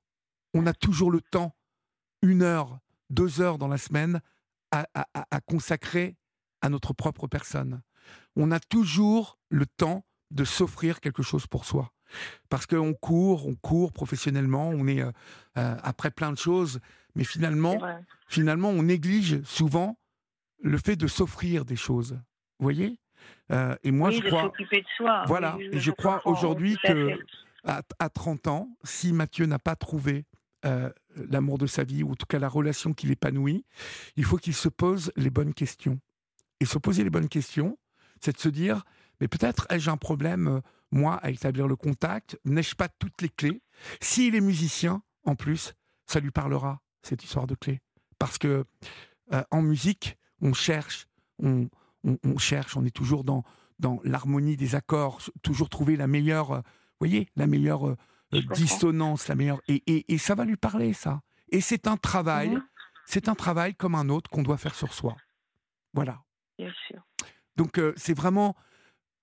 On 0.54 0.64
a 0.66 0.72
toujours 0.72 1.10
le 1.10 1.20
temps, 1.20 1.56
une 2.22 2.42
heure, 2.42 2.78
deux 3.08 3.40
heures 3.40 3.58
dans 3.58 3.68
la 3.68 3.78
semaine, 3.78 4.20
à 4.70 5.40
consacrer 5.46 6.16
à 6.60 6.68
notre 6.68 6.92
propre 6.92 7.26
personne. 7.26 7.82
On 8.36 8.52
a 8.52 8.60
toujours 8.60 9.38
le 9.48 9.66
temps 9.66 10.04
de 10.30 10.44
s'offrir 10.44 11.00
quelque 11.00 11.22
chose 11.22 11.46
pour 11.46 11.64
soi. 11.64 11.92
Parce 12.48 12.66
qu'on 12.66 12.94
court, 12.94 13.46
on 13.46 13.54
court 13.54 13.92
professionnellement, 13.92 14.68
on 14.68 14.86
est 14.86 15.00
euh, 15.00 15.10
euh, 15.58 15.76
après 15.82 16.10
plein 16.10 16.32
de 16.32 16.38
choses, 16.38 16.80
mais 17.14 17.24
finalement, 17.24 17.78
finalement, 18.28 18.70
on 18.70 18.82
néglige 18.82 19.42
souvent 19.42 19.98
le 20.62 20.78
fait 20.78 20.96
de 20.96 21.06
s'offrir 21.06 21.64
des 21.64 21.76
choses. 21.76 22.12
Vous 22.58 22.64
voyez? 22.64 22.98
Euh, 23.52 23.74
Et 23.82 23.90
moi, 23.90 24.10
je 24.10 24.20
crois. 24.20 24.52
De 24.58 24.82
soi. 24.96 25.24
Voilà. 25.26 25.56
et 25.60 25.78
je 25.78 25.90
crois 25.90 26.20
aujourd'hui 26.26 26.76
que 26.82 27.18
à, 27.64 27.82
à, 27.98 28.08
30 28.08 28.46
ans, 28.48 28.68
si 28.84 29.12
Mathieu 29.12 29.46
n'a 29.46 29.58
pas 29.58 29.76
trouvé 29.76 30.24
l'amour 31.16 31.56
de 31.56 31.66
sa 31.66 31.84
vie, 31.84 32.02
ou 32.02 32.12
en 32.12 32.14
tout 32.14 32.26
cas 32.26 32.38
la 32.38 32.48
relation 32.48 32.92
qu'il 32.92 33.10
épanouit, 33.10 33.64
il 34.16 34.24
faut 34.24 34.36
qu'il 34.36 34.54
se 34.54 34.68
pose 34.68 35.10
les 35.16 35.30
bonnes 35.30 35.54
questions. 35.54 35.98
Et 36.60 36.66
se 36.66 36.76
poser 36.76 37.02
les 37.02 37.10
bonnes 37.10 37.28
questions, 37.30 37.78
c'est 38.20 38.36
de 38.36 38.40
se 38.40 38.50
dire 38.50 38.84
mais 39.20 39.28
peut-être 39.28 39.66
ai-je 39.70 39.90
un 39.90 39.96
problème, 39.96 40.48
euh, 40.48 40.60
moi, 40.90 41.16
à 41.16 41.30
établir 41.30 41.68
le 41.68 41.76
contact 41.76 42.38
N'ai-je 42.44 42.74
pas 42.74 42.88
toutes 42.88 43.22
les 43.22 43.28
clés? 43.28 43.62
S'il 44.00 44.34
est 44.34 44.40
musicien, 44.40 45.02
en 45.24 45.36
plus, 45.36 45.74
ça 46.06 46.20
lui 46.20 46.30
parlera, 46.30 46.80
cette 47.02 47.22
histoire 47.22 47.46
de 47.46 47.54
clés. 47.54 47.80
Parce 48.18 48.38
que 48.38 48.64
euh, 49.32 49.42
en 49.50 49.62
musique, 49.62 50.18
on 50.40 50.52
cherche, 50.52 51.06
on, 51.38 51.68
cherche, 52.38 52.76
on 52.76 52.84
est 52.84 52.94
toujours 52.94 53.24
dans, 53.24 53.44
dans 53.78 54.00
l'harmonie 54.04 54.56
des 54.56 54.74
accords, 54.74 55.20
toujours 55.42 55.68
trouver 55.68 55.96
la 55.96 56.06
meilleure, 56.06 56.52
euh, 56.52 56.60
voyez, 56.98 57.28
la 57.36 57.46
meilleure 57.46 57.96
dissonance, 58.32 59.28
la 59.28 59.34
meilleure. 59.34 59.60
Et, 59.68 60.18
ça 60.18 60.34
va 60.34 60.44
lui 60.44 60.56
parler, 60.56 60.92
ça. 60.92 61.20
Et 61.50 61.60
c'est 61.60 61.86
un 61.86 61.96
travail, 61.96 62.50
mhm. 62.50 62.64
c'est 63.06 63.28
un 63.28 63.34
travail 63.34 63.74
comme 63.74 63.94
un 63.94 64.08
autre 64.08 64.30
qu'on 64.30 64.42
doit 64.42 64.58
faire 64.58 64.74
sur 64.74 64.92
soi. 64.94 65.16
Voilà. 65.92 66.22
Bien 66.58 66.72
sûr. 66.88 67.02
Donc, 67.56 67.80
c'est 67.96 68.14
vraiment 68.14 68.54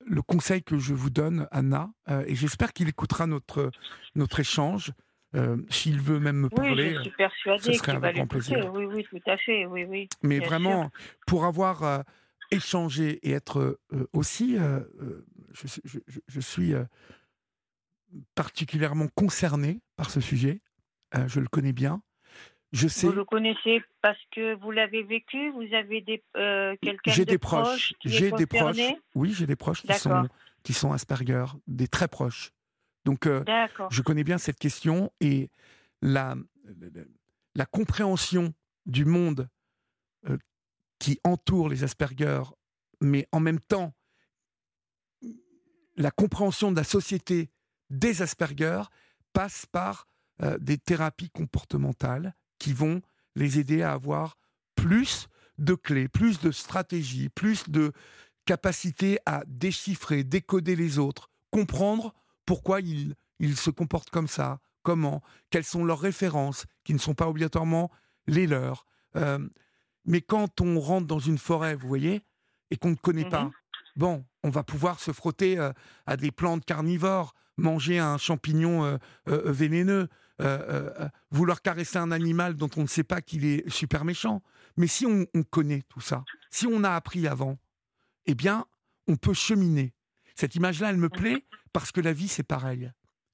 le 0.06 0.22
conseil 0.22 0.64
que 0.64 0.78
je 0.78 0.93
vous 0.93 1.10
donne, 1.10 1.48
Anna, 1.52 1.89
et 2.28 2.36
j'espère 2.36 2.74
qu'il 2.74 2.88
écoutera 2.88 3.28
notre, 3.28 3.72
notre 4.16 4.39
échange. 4.39 4.93
Euh, 5.36 5.58
s'il 5.70 6.00
veut 6.00 6.20
même 6.20 6.38
me 6.38 6.50
parler, 6.50 6.89
oui, 6.89 6.95
je 6.95 7.02
suis 7.02 7.12
persuadée 7.12 7.74
ce 7.74 7.74
serait 7.74 7.95
avec 7.95 8.28
plaisir. 8.30 8.72
Oui, 8.74 8.86
oui, 8.86 9.06
tout 9.10 9.30
à 9.30 9.38
fait, 9.38 9.66
oui, 9.66 9.84
oui. 9.84 10.08
Mais 10.24 10.39
vraiment, 10.39 10.89
pour 11.26 11.45
avoir 11.45 11.84
euh, 11.84 12.00
échangé 12.50 13.20
et 13.28 13.32
être 13.32 13.78
euh, 13.91 14.08
aussi, 14.14 14.58
je, 15.52 15.68
je, 15.84 16.00
je, 16.28 16.39
suis 16.39 16.74
particulièrement 18.36 19.08
concerné 19.16 19.82
par 19.98 20.10
ce 20.10 20.22
sujet. 20.22 20.62
je 21.28 21.39
le 21.41 21.48
connais 21.48 21.74
bien. 21.74 22.02
Je 22.74 22.88
sais. 22.88 23.07
Vous 23.07 23.13
le 23.13 23.26
connaissez 23.26 23.82
parce 24.01 24.20
que 24.32 24.55
vous 24.55 24.72
l'avez 24.72 25.03
vécu. 25.03 25.51
Vous 25.51 25.74
avez 25.74 26.01
des 26.01 26.24
quelqu'un 26.82 27.15
de 27.15 27.24
des 27.24 27.38
proches. 27.38 27.93
J'ai 28.03 28.32
des 28.32 28.45
proches. 28.45 28.78
Oui, 29.15 29.34
j'ai 29.34 29.47
des 29.47 29.55
proches 29.55 29.84
qui 29.84 29.93
sont 29.93 30.28
qui 30.68 30.74
sont 30.74 30.91
Asperger, 30.91 31.45
des 31.65 31.88
très 31.88 32.09
proches. 32.09 32.51
Donc, 33.05 33.26
euh, 33.26 33.41
je 33.89 34.01
connais 34.01 34.26
bien 34.26 34.38
cette 34.38 34.59
question 34.59 35.13
et 35.22 35.49
la, 36.01 36.36
la 37.55 37.65
compréhension 37.65 38.53
du 38.86 39.05
monde 39.05 39.47
euh, 40.30 40.38
qui 40.99 41.22
entoure 41.24 41.70
les 41.70 41.86
Asperger, 41.86 42.41
mais 42.99 43.30
en 43.32 43.39
même 43.39 43.61
temps, 43.61 43.93
la 45.95 46.11
compréhension 46.11 46.70
de 46.70 46.76
la 46.76 46.84
société 46.84 47.49
des 47.89 48.22
Asperger 48.22 48.82
passe 49.32 49.65
par 49.65 50.09
euh, 50.41 50.57
des 50.59 50.78
thérapies 50.78 51.30
comportementales 51.30 52.36
qui 52.60 52.74
vont 52.74 53.01
les 53.36 53.60
aider 53.60 53.82
à 53.82 53.93
avoir 53.93 54.38
plus 54.76 55.28
de 55.58 55.74
clés, 55.74 56.08
plus 56.08 56.39
de 56.39 56.51
stratégies, 56.51 57.30
plus 57.30 57.70
de 57.70 57.91
capacité 58.45 59.20
à 59.26 59.43
déchiffrer, 59.47 60.24
décoder 60.24 60.76
les 60.76 60.99
autres, 60.99 61.30
comprendre 61.51 62.14
pourquoi 62.45 62.80
ils, 62.82 63.16
se 63.55 63.70
comportent 63.70 64.10
comme 64.10 64.28
ça, 64.28 64.60
comment, 64.84 65.22
quelles 65.49 65.66
sont 65.66 65.84
leurs 65.84 65.99
références, 65.99 66.66
qui 66.84 66.93
ne 66.93 66.99
sont 66.99 67.14
pas 67.14 67.28
obligatoirement 67.28 67.91
les 68.26 68.47
leurs. 68.47 68.86
Euh, 69.16 69.47
mais 70.05 70.22
quand 70.22 70.62
on 70.62 70.80
rentre 70.80 71.08
dans 71.08 71.20
une 71.20 71.38
forêt, 71.38 71.76
vous 71.76 71.88
voyez, 71.88 72.22
et 72.72 72.78
qu'on 72.78 72.91
ne 72.91 72.95
connaît 72.95 73.30
pas, 73.30 73.45
mhm. 73.45 73.51
bon, 73.97 74.26
on 74.43 74.49
va 74.49 74.64
pouvoir 74.64 74.99
se 74.99 75.12
frotter 75.12 75.60
euh, 75.60 75.72
à 76.05 76.16
des 76.16 76.32
plantes 76.32 76.66
carnivores, 76.66 77.34
manger 77.58 77.99
un 77.99 78.18
champignon 78.18 78.86
euh, 78.86 78.97
vénéneux, 79.51 80.08
vouloir 81.32 81.62
caresser 81.62 81.98
un 81.98 82.12
animal 82.12 82.56
dont 82.56 82.70
on 82.78 82.82
ne 82.82 82.88
sait 82.88 83.04
pas 83.04 83.22
qu'il 83.22 83.46
est 83.46 83.70
super 83.70 84.06
méchant. 84.06 84.42
Mais 84.78 84.88
si 84.88 85.06
on, 85.06 85.26
on, 85.34 85.44
connaît 85.44 85.84
tout 85.90 86.02
ça, 86.02 86.24
si 86.52 86.68
on 86.68 86.84
a 86.84 86.92
appris 86.92 87.28
avant, 87.28 87.58
eh 88.28 88.36
bien, 88.36 88.66
on 89.08 89.16
peut 89.16 89.34
cheminer. 89.34 89.94
Cette 90.36 90.56
image-là, 90.56 90.92
elle 90.92 90.98
me 90.98 91.10
plaît 91.10 91.44
parce 91.74 91.92
que 91.92 92.02
la 92.02 92.14
vie, 92.14 92.28
c'est 92.28 92.44
pareil. 92.44 92.92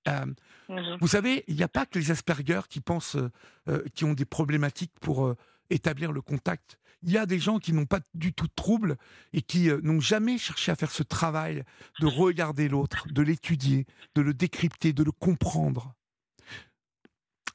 Euh, 0.08 0.26
mhm. 0.70 0.98
Vous 1.02 1.08
savez, 1.08 1.44
il 1.48 1.56
n'y 1.56 1.64
a 1.64 1.68
pas 1.68 1.86
que 1.86 2.00
les 2.00 2.12
Asperger 2.12 2.62
qui 2.70 2.82
pensent, 2.82 3.16
euh, 3.16 3.32
euh, 3.70 3.84
qui 3.96 4.06
ont 4.06 4.14
des 4.14 4.26
problématiques 4.26 4.94
pour 5.02 5.36
établir 5.70 6.12
le 6.12 6.22
contact. 6.22 6.78
Il 7.02 7.12
y 7.12 7.18
a 7.18 7.26
des 7.26 7.40
gens 7.40 7.60
qui 7.60 7.74
n'ont 7.74 7.86
pas 7.86 8.00
du 8.14 8.32
tout 8.32 8.48
de 8.48 8.54
trouble 8.56 8.98
et 9.34 9.42
qui 9.42 9.70
n'ont 9.82 10.00
jamais 10.00 10.38
cherché 10.38 10.72
à 10.72 10.76
faire 10.76 10.92
ce 10.92 11.04
travail 11.04 11.64
de 12.00 12.08
regarder 12.08 12.70
l'autre, 12.70 13.08
de 13.12 13.22
l'étudier, 13.22 13.86
de 14.16 14.22
le 14.22 14.34
décrypter, 14.34 14.94
de 14.94 15.04
le 15.04 15.12
comprendre. 15.12 15.94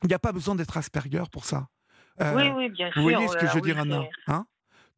Il 0.03 0.09
n'y 0.09 0.15
a 0.15 0.19
pas 0.19 0.33
besoin 0.33 0.55
d'être 0.55 0.77
Asperger 0.77 1.25
pour 1.33 1.45
ça. 1.45 1.69
oui, 2.21 2.51
oui, 2.55 2.69
bien 2.71 2.91
sûr. 2.91 3.03
Vous 3.03 3.09
voyez 3.09 3.29
ce 3.29 3.37
que 3.37 3.47
je 3.47 3.55
veux 3.55 3.61
dire, 3.61 3.79
Anna 3.79 4.03
hein? 4.27 4.47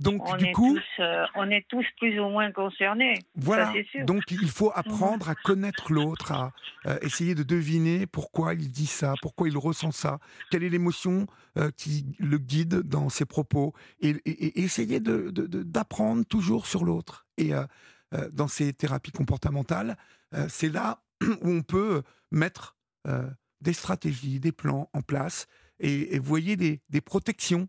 Donc, 0.01 0.26
on 0.26 0.36
du 0.36 0.46
est 0.46 0.53
coup, 0.53 0.74
tous, 0.74 1.03
euh, 1.03 1.26
on 1.34 1.51
est 1.51 1.66
tous 1.68 1.84
plus 1.98 2.18
ou 2.18 2.28
moins 2.30 2.51
concernés. 2.53 3.18
Voilà. 3.36 3.72
Donc, 4.05 4.22
il 4.30 4.48
faut 4.48 4.72
apprendre 4.74 5.28
à 5.28 5.34
connaître 5.34 5.92
l'autre, 5.92 6.32
à 6.32 6.53
euh, 6.86 6.98
essayer 7.03 7.34
de 7.34 7.42
deviner 7.42 8.07
pourquoi 8.07 8.55
il 8.55 8.70
dit 8.70 8.86
ça, 8.86 9.14
pourquoi 9.20 9.48
il 9.48 9.59
ressent 9.59 9.92
ça, 9.92 10.18
quelle 10.51 10.64
est 10.64 10.70
l'émotion 10.70 11.26
euh, 11.59 11.70
qui 11.76 12.07
le 12.18 12.38
guide 12.38 12.80
dans 12.80 13.11
ses 13.11 13.26
propos, 13.26 13.74
et, 14.01 14.16
essayer 14.59 15.01
d'apprendre 15.01 16.24
toujours 16.24 16.66
sur 16.66 16.84
l'autre. 16.84 17.26
Et 17.36 17.53
dans 18.32 18.48
ces 18.48 18.72
thérapies 18.72 19.12
comportementales, 19.12 19.96
c'est 20.48 20.68
là 20.68 21.03
où 21.42 21.51
on 21.51 21.62
peut 21.62 22.03
mettre 22.30 22.76
des 23.61 23.72
stratégies, 23.72 24.40
des 24.40 24.52
plans 24.52 24.88
en 24.92 25.02
place, 25.02 25.46
et, 25.78 26.18
voyez 26.18 26.56
des, 26.56 27.00
protections 27.00 27.68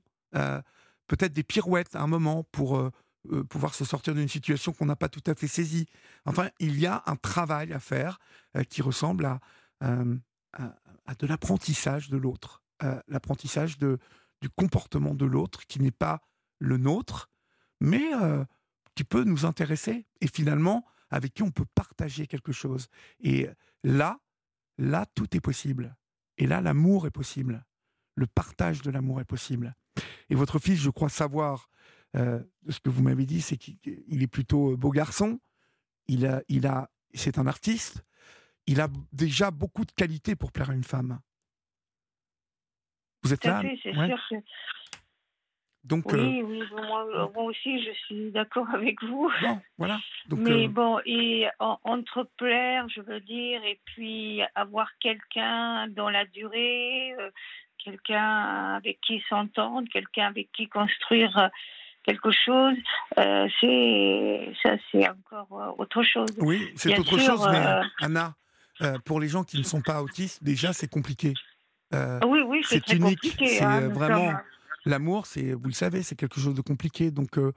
peut-être 1.12 1.34
des 1.34 1.44
pirouettes 1.44 1.94
à 1.96 2.02
un 2.02 2.08
moment 2.08 2.46
pour 2.54 2.78
euh, 2.78 2.90
euh, 3.34 3.44
pouvoir 3.44 3.76
se 3.76 3.84
sortir 3.84 4.16
d'une 4.16 4.30
situation 4.30 4.72
qu'on 4.72 4.86
n'a 4.86 4.96
pas 4.96 5.10
tout 5.10 5.24
à 5.28 5.36
fait 5.36 5.48
saisie. 5.48 5.86
Enfin, 6.26 6.50
il 6.60 6.80
y 6.80 6.88
a 6.88 7.04
un 7.06 7.18
travail 7.18 7.74
à 7.74 7.82
faire 7.82 8.18
euh, 8.56 8.64
qui 8.64 8.82
ressemble 8.82 9.26
à, 9.26 9.40
à, 9.82 11.16
de 11.20 11.28
l'apprentissage 11.28 12.10
de 12.10 12.16
l'autre, 12.16 12.64
l'apprentissage 13.08 13.78
du 13.78 14.50
comportement 14.56 15.14
de 15.16 15.26
l'autre 15.26 15.66
qui 15.66 15.82
n'est 15.82 15.92
pas 15.92 16.22
le 16.60 16.78
nôtre, 16.78 17.30
mais 17.80 18.12
qui 18.94 19.04
peut 19.04 19.24
nous 19.24 19.46
intéresser 19.46 20.06
et 20.22 20.28
finalement 20.28 20.86
avec 21.10 21.34
qui 21.34 21.42
on 21.42 21.50
peut 21.50 21.66
partager 21.74 22.28
quelque 22.28 22.52
chose. 22.52 22.90
Et 23.22 23.50
là, 23.84 24.20
là, 24.82 25.06
tout 25.16 25.36
est 25.38 25.40
possible. 25.40 25.96
Et 26.38 26.48
là, 26.48 26.60
l'amour 26.60 27.06
est 27.06 27.12
possible. 27.12 27.66
Le 28.16 28.26
partage 28.28 28.82
de 28.82 28.92
l'amour 28.92 29.22
est 29.22 29.26
possible. 29.26 29.76
Et 30.30 30.36
votre 30.36 30.60
fils, 30.60 30.80
je 30.80 30.90
crois 30.90 31.10
savoir, 31.10 31.70
euh, 32.16 32.44
ce 32.68 32.80
que 32.80 32.90
vous 32.90 33.04
m'avez 33.04 33.26
dit, 33.26 33.42
c'est 33.42 33.58
qu'il 33.58 34.24
est 34.24 34.28
plutôt 34.28 34.72
euh, 34.72 34.78
beau 34.78 34.90
garçon. 34.90 35.40
Il 36.08 36.26
a, 36.26 36.42
il 36.50 36.66
a, 36.66 36.90
c'est 37.14 37.38
un 37.38 37.48
artiste. 37.48 38.04
Il 38.66 38.82
a 38.82 38.88
déjà 39.12 39.52
beaucoup 39.52 39.86
de 39.86 39.92
qualités 39.92 40.36
pour 40.36 40.52
plaire 40.52 40.72
à 40.72 40.74
une 40.74 40.84
femme. 40.84 41.20
Vous 43.24 43.34
êtes 43.34 43.46
là? 43.46 43.62
C'est 43.62 43.94
sûr 43.94 44.20
que... 44.30 44.36
Donc, 45.84 46.12
oui, 46.12 46.42
euh, 46.42 46.46
oui 46.46 46.64
moi, 47.34 47.44
aussi, 47.44 47.84
je 47.84 47.92
suis 48.06 48.32
d'accord 48.32 48.68
avec 48.74 49.02
vous. 49.04 49.32
Bon, 49.42 49.60
voilà. 49.78 50.00
Mais 50.30 50.68
bon, 50.68 51.00
et 51.06 51.48
entre 51.60 52.28
plaire, 52.38 52.88
je 52.90 53.02
veux 53.02 53.20
dire, 53.22 53.64
et 53.64 53.80
puis 53.86 54.42
avoir 54.56 54.88
quelqu'un 55.00 55.88
dans 55.88 56.10
la 56.10 56.26
durée, 56.26 57.16
quelqu'un 57.84 58.76
avec 58.76 59.00
qui 59.02 59.24
s'entendre, 59.30 59.88
quelqu'un 59.92 60.28
avec 60.28 60.52
qui 60.52 60.68
construire 60.68 61.38
euh, 61.38 61.48
quelque 62.04 62.32
chose, 62.32 62.76
euh, 63.18 63.48
c'est 63.60 64.54
ça, 64.64 64.76
c'est 64.92 65.08
encore 65.08 65.48
euh, 65.52 65.82
autre 65.82 66.04
chose. 66.04 66.30
Oui, 66.40 66.72
c'est 66.76 66.98
autre 66.98 67.18
chose, 67.20 67.48
mais 67.52 67.66
Anna, 68.00 68.36
pour 69.06 69.20
les 69.20 69.28
gens 69.28 69.44
qui 69.44 69.58
ne 69.58 69.64
sont 69.64 69.82
pas 69.82 70.02
autistes, 70.02 70.44
déjà 70.44 70.74
c'est 70.74 70.90
compliqué. 70.90 71.34
oui, 71.94 72.42
oui, 72.46 72.62
c'est 72.64 72.88
unique. 72.94 73.36
C'est 73.38 73.62
hein, 73.62 73.90
vraiment 73.90 74.34
l'amour, 74.86 75.26
c'est 75.26 75.54
vous 75.54 75.68
le 75.68 75.74
savez, 75.74 76.04
c'est 76.04 76.16
quelque 76.16 76.40
chose 76.40 76.56
de 76.56 76.62
compliqué. 76.62 77.12
Donc 77.12 77.38
oh 77.38 77.52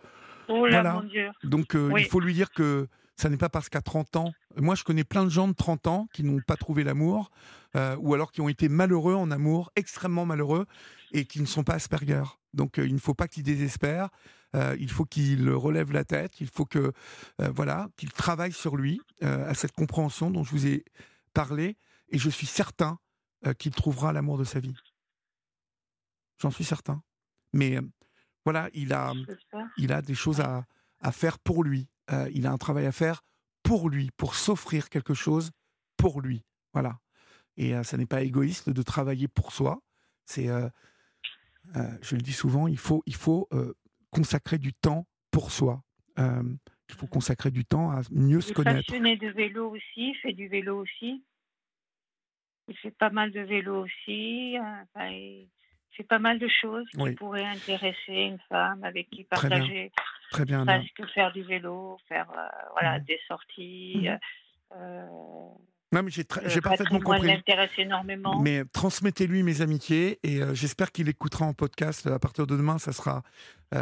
voilà. 0.49 1.03
Donc 1.43 1.77
il 1.97 2.07
faut 2.07 2.21
lui 2.21 2.35
dire 2.35 2.51
que 2.51 2.89
ça 3.17 3.29
n'est 3.29 3.37
pas 3.37 3.49
parce 3.49 3.69
qu'à 3.69 3.81
30 3.81 4.17
ans, 4.17 4.33
moi 4.57 4.75
je 4.75 4.83
connais 4.83 5.05
plein 5.05 5.25
de 5.25 5.31
gens 5.31 5.47
de 5.47 5.53
30 5.53 5.87
ans 5.87 6.09
qui 6.13 6.25
n'ont 6.25 6.41
pas 6.41 6.57
trouvé 6.57 6.83
l'amour, 6.85 7.31
euh, 7.77 7.97
ou 8.01 8.15
alors 8.15 8.33
qui 8.33 8.41
ont 8.41 8.49
été 8.49 8.69
malheureux 8.69 9.15
en 9.15 9.31
amour, 9.31 9.71
extrêmement 9.77 10.27
malheureux, 10.27 10.67
et 11.13 11.25
qui 11.25 11.41
ne 11.41 11.47
sont 11.47 11.63
pas 11.63 11.75
Asperger. 11.75 12.25
Donc 12.53 12.79
euh, 12.79 12.87
il 12.87 12.95
ne 12.95 12.99
faut 12.99 13.15
pas 13.15 13.29
qu'ils 13.29 13.45
désespèrent, 13.45 14.09
euh, 14.57 14.77
il 14.81 14.91
faut 14.91 15.05
qu'il 15.05 15.49
relève 15.51 15.93
la 15.93 16.05
tête, 16.05 16.41
il 16.41 16.49
faut 16.49 16.67
que 16.67 16.93
voilà 17.39 17.89
qu'il 17.97 18.13
travaille 18.13 18.53
sur 18.53 18.77
lui, 18.77 19.01
à 19.23 19.55
cette 19.55 19.73
compréhension 19.73 20.31
dont 20.31 20.43
je 20.43 20.51
vous 20.51 20.67
ai 20.67 20.85
parlé, 21.33 21.77
et 22.11 22.19
je 22.19 22.31
suis 22.31 22.47
certain 22.47 22.99
qu'il 23.59 23.73
trouvera 23.73 24.13
l'amour 24.13 24.39
de 24.39 24.45
sa 24.45 24.59
vie. 24.59 24.75
J'en 26.39 26.51
suis 26.51 26.65
certain. 26.65 27.03
Mais 27.55 27.79
voilà, 28.45 28.69
il 28.75 28.93
a, 28.93 29.13
il 29.79 29.93
a 29.93 30.03
des 30.03 30.15
choses 30.15 30.41
à, 30.41 30.67
à 31.01 31.13
faire 31.13 31.39
pour 31.39 31.65
lui. 31.65 31.89
Euh, 32.13 32.29
il 32.35 32.47
a 32.47 32.53
un 32.53 32.59
travail 32.59 32.87
à 32.87 32.93
faire 32.93 33.23
pour 33.63 33.89
lui, 33.89 34.11
pour 34.17 34.35
s'offrir 34.35 34.91
quelque 34.91 35.15
chose 35.15 35.53
pour 35.97 36.21
lui. 36.21 36.45
Voilà. 36.73 36.99
Et 37.57 37.75
euh, 37.75 37.83
ça 37.83 37.97
n'est 37.97 38.07
pas 38.07 38.23
égoïste 38.23 38.69
de 38.69 38.83
travailler 38.83 39.29
pour 39.29 39.53
soi. 39.53 39.81
C'est, 40.27 40.49
euh, 40.49 40.69
je 42.03 42.17
le 42.17 42.23
dis 42.23 42.33
souvent, 42.33 42.67
il 42.67 42.79
faut, 42.79 43.03
il 43.07 43.15
faut 43.15 43.49
consacrer 44.11 44.59
du 44.59 44.75
temps 44.75 45.07
pour 45.31 45.51
soi. 45.51 45.83
il 46.19 46.95
faut 46.95 47.07
consacrer 47.07 47.51
du 47.51 47.65
temps 47.65 47.91
à 47.91 48.03
mieux 48.11 48.41
se 48.41 48.53
connaître. 48.53 48.87
Passionné 48.87 49.17
de 49.17 49.29
vélo 49.29 49.71
aussi, 49.71 50.11
il 50.11 50.17
fait 50.23 50.33
du 50.33 50.49
vélo 50.49 50.81
aussi. 50.81 51.25
Il 52.69 52.77
fait 52.79 52.91
pas 52.91 53.11
mal 53.11 53.31
de 53.31 53.41
vélo 53.41 53.85
aussi. 53.85 54.57
il 54.97 55.49
fait 55.97 56.05
pas 56.05 56.19
mal 56.19 56.39
de 56.39 56.49
choses 56.49 56.87
qui 56.91 57.11
pourraient 57.13 57.45
intéresser 57.45 58.13
une 58.13 58.39
femme 58.49 58.85
avec 58.85 59.09
qui 59.11 59.25
partager 59.25 59.93
Très 60.31 60.45
bien. 60.45 60.67
Parce 60.67 60.91
que 60.91 61.07
faire 61.07 61.33
du 61.33 61.43
vélo, 61.43 61.97
faire 62.09 62.27
euh, 62.31 62.49
voilà, 62.73 62.99
mmh. 62.99 63.05
des 63.05 63.21
sorties. 63.29 64.09
Mmh. 64.09 64.19
Euh, 64.77 65.07
Non, 65.93 66.03
mais 66.03 66.11
j'ai, 66.11 66.25
parfaitement 66.25 66.99
compris. 66.99 67.29
l'intéresse 67.29 67.71
énormément. 67.79 68.41
Mais 68.41 68.65
transmettez-lui 68.73 69.45
mes 69.45 69.61
amitiés 69.61 70.19
et 70.25 70.41
j'espère 70.53 70.91
qu'il 70.91 71.09
écoutera 71.09 71.45
en 71.45 71.55
podcast. 71.55 72.09
À 72.09 72.19
partir 72.19 72.49
de 72.49 72.57
demain, 72.57 72.79
ça 72.79 72.93
sera 72.93 73.23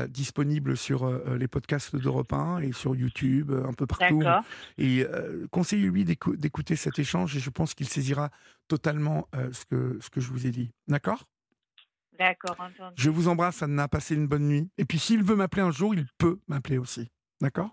disponible 0.09 0.77
sur 0.77 1.09
les 1.35 1.49
podcasts 1.49 1.97
d'Europe 1.97 2.33
1 2.35 2.61
et 2.61 2.73
sur 2.73 2.95
YouTube, 2.95 3.51
un 3.51 3.73
peu 3.73 3.87
partout. 3.87 4.23
Et 4.77 5.07
conseillez-lui 5.51 6.05
d'écouter 6.05 6.77
cet 6.77 6.99
échange 6.99 7.35
et 7.35 7.41
je 7.41 7.49
pense 7.49 7.73
qu'il 7.73 7.89
saisira 7.89 8.29
totalement 8.69 9.27
ce, 9.53 9.65
que, 9.65 9.99
ce 10.03 10.11
que 10.11 10.21
je 10.21 10.29
vous 10.29 10.47
ai 10.47 10.51
dit. 10.51 10.71
D'accord? 10.89 11.25
D'accord, 12.19 12.57
entendu. 12.59 12.95
Je 12.97 13.11
vous 13.11 13.29
embrasse, 13.29 13.63
Anna. 13.63 13.89
Passez 13.89 14.15
une 14.15 14.27
bonne 14.27 14.49
nuit. 14.49 14.71
Et 14.79 14.85
puis, 14.85 14.99
s'il 14.99 15.23
veut 15.23 15.37
m'appeler 15.37 15.63
un 15.63 15.71
jour, 15.71 15.95
il 15.95 16.07
peut 16.19 16.39
m'appeler 16.47 16.79
aussi. 16.79 17.09
D'accord? 17.41 17.71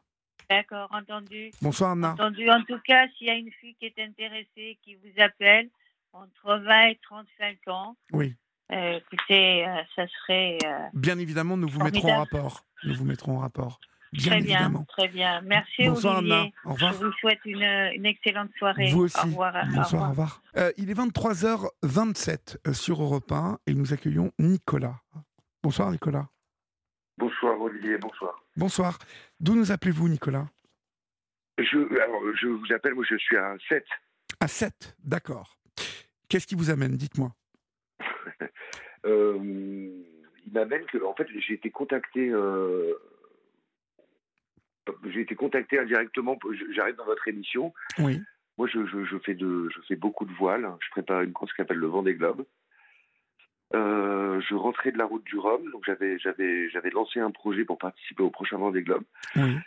D'accord, 0.49 0.89
entendu. 0.91 1.51
Bonsoir, 1.61 1.91
Anna. 1.91 2.13
Entendu. 2.13 2.49
En 2.49 2.63
tout 2.63 2.79
cas, 2.79 3.07
s'il 3.17 3.27
y 3.27 3.29
a 3.29 3.35
une 3.35 3.51
fille 3.51 3.75
qui 3.75 3.85
est 3.85 3.99
intéressée, 3.99 4.79
qui 4.83 4.95
vous 4.95 5.21
appelle, 5.21 5.69
entre 6.13 6.57
20 6.57 6.87
et 6.87 6.99
35 7.03 7.57
ans. 7.67 7.95
Oui. 8.13 8.35
Euh, 8.71 8.97
écoutez, 8.97 9.67
euh, 9.67 9.81
ça 9.95 10.07
serait. 10.07 10.57
Euh, 10.63 10.87
bien 10.93 11.17
évidemment, 11.17 11.57
nous 11.57 11.67
vous 11.67 11.83
mettrons 11.83 12.13
en 12.13 12.19
rapport. 12.19 12.65
Nous 12.83 12.95
vous 12.95 13.05
mettrons 13.05 13.37
en 13.37 13.39
rapport. 13.39 13.79
Bien 14.12 14.32
très 14.32 14.41
bien, 14.41 14.86
très 14.88 15.07
bien. 15.07 15.41
Merci 15.41 15.86
Bonsoir, 15.86 16.18
Olivier. 16.18 16.36
Anna. 16.36 16.49
Au 16.66 16.74
revoir. 16.74 16.93
Je 16.93 17.05
vous 17.05 17.12
souhaite 17.14 17.39
une, 17.45 17.62
une 17.62 18.05
excellente 18.05 18.49
soirée. 18.57 18.91
Vous 18.91 19.01
aussi. 19.03 19.18
Au 19.20 19.24
revoir. 19.24 19.53
Bonsoir, 19.74 20.03
au 20.03 20.10
revoir. 20.10 20.41
il 20.78 20.89
est 20.89 20.99
23h27 20.99 22.74
sur 22.74 23.01
Europe 23.01 23.32
1 23.32 23.60
et 23.68 23.74
nous 23.74 23.93
accueillons 23.93 24.32
Nicolas. 24.39 25.01
Bonsoir 25.62 25.91
Nicolas. 25.91 26.28
Bonsoir 27.18 27.60
Olivier, 27.60 27.97
bonsoir. 27.97 28.41
Bonsoir. 28.55 28.97
D'où 29.41 29.53
nous 29.53 29.72
appelez-vous 29.74 30.07
Nicolas? 30.07 30.47
Je, 31.57 31.78
alors, 32.01 32.22
je 32.41 32.47
vous 32.47 32.74
appelle, 32.74 32.93
moi 32.93 33.03
je 33.10 33.18
suis 33.18 33.36
à 33.36 33.55
7. 33.68 33.86
À 34.39 34.47
7, 34.47 34.95
d'accord. 35.03 35.57
Qu'est-ce 36.30 36.47
qui 36.47 36.55
vous 36.55 36.70
amène 36.70 36.95
Dites-moi? 36.95 37.34
euh, 39.05 39.38
il 39.41 40.53
m'amène 40.53 40.86
que, 40.86 41.03
en 41.03 41.14
fait, 41.14 41.28
j'ai 41.45 41.55
été 41.55 41.70
contacté. 41.70 42.30
Euh, 42.30 42.93
j'ai 45.11 45.21
été 45.21 45.35
contacté 45.35 45.79
indirectement. 45.79 46.37
J'arrive 46.73 46.95
dans 46.95 47.05
votre 47.05 47.27
émission. 47.27 47.73
Oui. 47.99 48.21
Moi, 48.57 48.67
je, 48.67 48.85
je, 48.85 49.17
fais 49.19 49.35
de, 49.35 49.69
je 49.73 49.79
fais 49.87 49.95
beaucoup 49.95 50.25
de 50.25 50.33
voiles. 50.33 50.69
Je 50.81 50.89
prépare 50.91 51.21
une 51.21 51.31
course 51.31 51.51
qui 51.53 51.57
s'appelle 51.57 51.77
le 51.77 51.87
Vendée 51.87 52.15
Globe. 52.15 52.45
Euh, 53.75 54.41
je 54.41 54.55
rentrais 54.55 54.91
de 54.91 54.97
la 54.97 55.05
route 55.05 55.23
du 55.25 55.37
Rhum, 55.37 55.61
donc 55.71 55.83
j'avais 55.85 56.17
j'avais 56.17 56.69
j'avais 56.69 56.89
lancé 56.89 57.19
un 57.19 57.29
projet 57.29 57.65
pour 57.65 57.77
participer 57.77 58.23
au 58.23 58.31
prochain 58.31 58.57
Vendée 58.57 58.81
Globe. 58.81 59.03
Oui. 59.35 59.57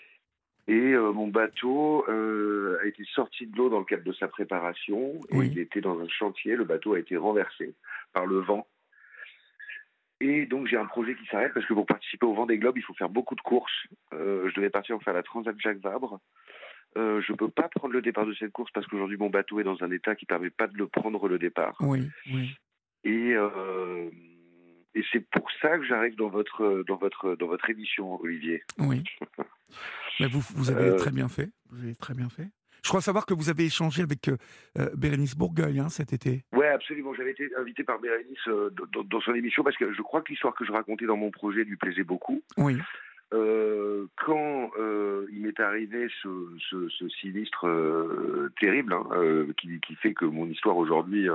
Et 0.69 0.93
euh, 0.93 1.13
mon 1.13 1.29
bateau 1.29 2.05
euh, 2.09 2.79
a 2.83 2.87
été 2.87 3.05
sorti 3.15 3.47
de 3.47 3.57
l'eau 3.57 3.69
dans 3.69 3.79
le 3.79 3.85
cadre 3.85 4.05
de 4.05 4.13
sa 4.13 4.29
préparation. 4.29 5.15
Et 5.31 5.39
il 5.39 5.59
était 5.59 5.81
dans 5.81 5.99
un 6.01 6.09
chantier. 6.09 6.55
Le 6.57 6.65
bateau 6.65 6.95
a 6.95 6.99
été 6.99 7.17
renversé 7.17 7.75
par 8.13 8.27
le 8.27 8.41
vent. 8.41 8.67
Et 10.21 10.47
donc 10.47 10.69
j'ai 10.69 10.77
un 10.77 10.87
projet 10.87 11.17
qui 11.17 11.27
s'arrête 11.27 11.53
parce 11.53 11.67
que 11.67 11.75
pour 11.75 11.87
participer 11.87 12.27
au 12.27 12.35
Vendée 12.35 12.59
Globe, 12.59 12.79
il 12.79 12.85
faut 12.85 12.95
faire 12.95 13.09
beaucoup 13.09 13.35
de 13.35 13.41
courses. 13.41 13.87
Devais 14.63 14.71
partir 14.71 14.95
pour 14.95 15.03
faire 15.03 15.13
la 15.13 15.25
Transat 15.25 15.57
Jacques 15.59 15.81
Vabre. 15.81 16.21
Euh, 16.97 17.21
je 17.27 17.33
ne 17.33 17.37
peux 17.37 17.49
pas 17.49 17.69
prendre 17.69 17.93
le 17.93 18.01
départ 18.01 18.27
de 18.27 18.35
cette 18.35 18.53
course 18.53 18.71
parce 18.73 18.87
qu'aujourd'hui 18.87 19.17
mon 19.17 19.29
bateau 19.29 19.59
est 19.59 19.65
dans 19.65 19.83
un 19.83 19.91
état 19.91 20.15
qui 20.15 20.25
ne 20.25 20.29
permet 20.29 20.51
pas 20.51 20.69
de 20.69 20.77
le 20.77 20.87
prendre 20.87 21.27
le 21.27 21.37
départ. 21.37 21.75
Oui, 21.81 22.09
oui. 22.33 22.55
Et, 23.03 23.33
euh, 23.35 24.09
et 24.95 25.03
c'est 25.11 25.29
pour 25.31 25.51
ça 25.61 25.79
que 25.79 25.85
j'arrive 25.85 26.15
dans 26.15 26.29
votre, 26.29 26.85
dans, 26.87 26.95
votre, 26.95 27.35
dans 27.35 27.49
votre 27.49 27.69
émission, 27.71 28.21
Olivier. 28.21 28.63
Oui. 28.79 29.03
Mais 30.21 30.29
vous, 30.29 30.41
vous 30.55 30.71
avez 30.71 30.91
euh, 30.91 30.97
très 30.97 31.11
bien 31.11 31.29
fait. 31.29 31.51
Vous 31.71 31.83
avez 31.83 31.97
très 31.97 32.15
bien 32.15 32.29
fait. 32.29 32.49
Je 32.85 32.89
crois 32.89 33.01
savoir 33.01 33.27
que 33.27 33.35
vous 33.35 33.49
avez 33.49 33.65
échangé 33.65 34.03
avec 34.03 34.29
euh, 34.29 34.37
Bérénice 34.95 35.35
Bourgueil 35.35 35.81
hein, 35.81 35.89
cet 35.89 36.13
été. 36.13 36.45
Oui, 36.53 36.67
absolument. 36.67 37.15
J'avais 37.15 37.33
été 37.33 37.49
invité 37.59 37.83
par 37.83 37.99
Bérénice 37.99 38.47
dans, 38.47 39.21
son 39.21 39.35
émission 39.35 39.65
parce 39.65 39.77
que 39.77 39.93
je 39.93 40.03
crois 40.03 40.23
que 40.23 40.31
l'histoire 40.31 40.55
que 40.55 40.65
je 40.65 40.71
racontais 40.71 41.07
dans 41.07 41.17
mon 41.17 41.33
projet 41.33 41.65
lui 41.65 41.77
plaisait 41.77 42.05
beaucoup. 42.05 42.43
Oui. 42.59 42.77
Quand 43.33 44.71
il 45.33 45.41
m'est 45.41 45.61
arrivé 45.61 46.09
ce, 46.23 46.89
ce, 46.89 47.09
sinistre 47.21 47.67
terrible 48.61 48.93
hein, 48.93 49.47
qui, 49.57 49.81
qui, 49.81 49.95
fait 49.97 50.15
que 50.15 50.25
mon 50.25 50.47
histoire 50.47 50.77
aujourd'hui 50.77 51.29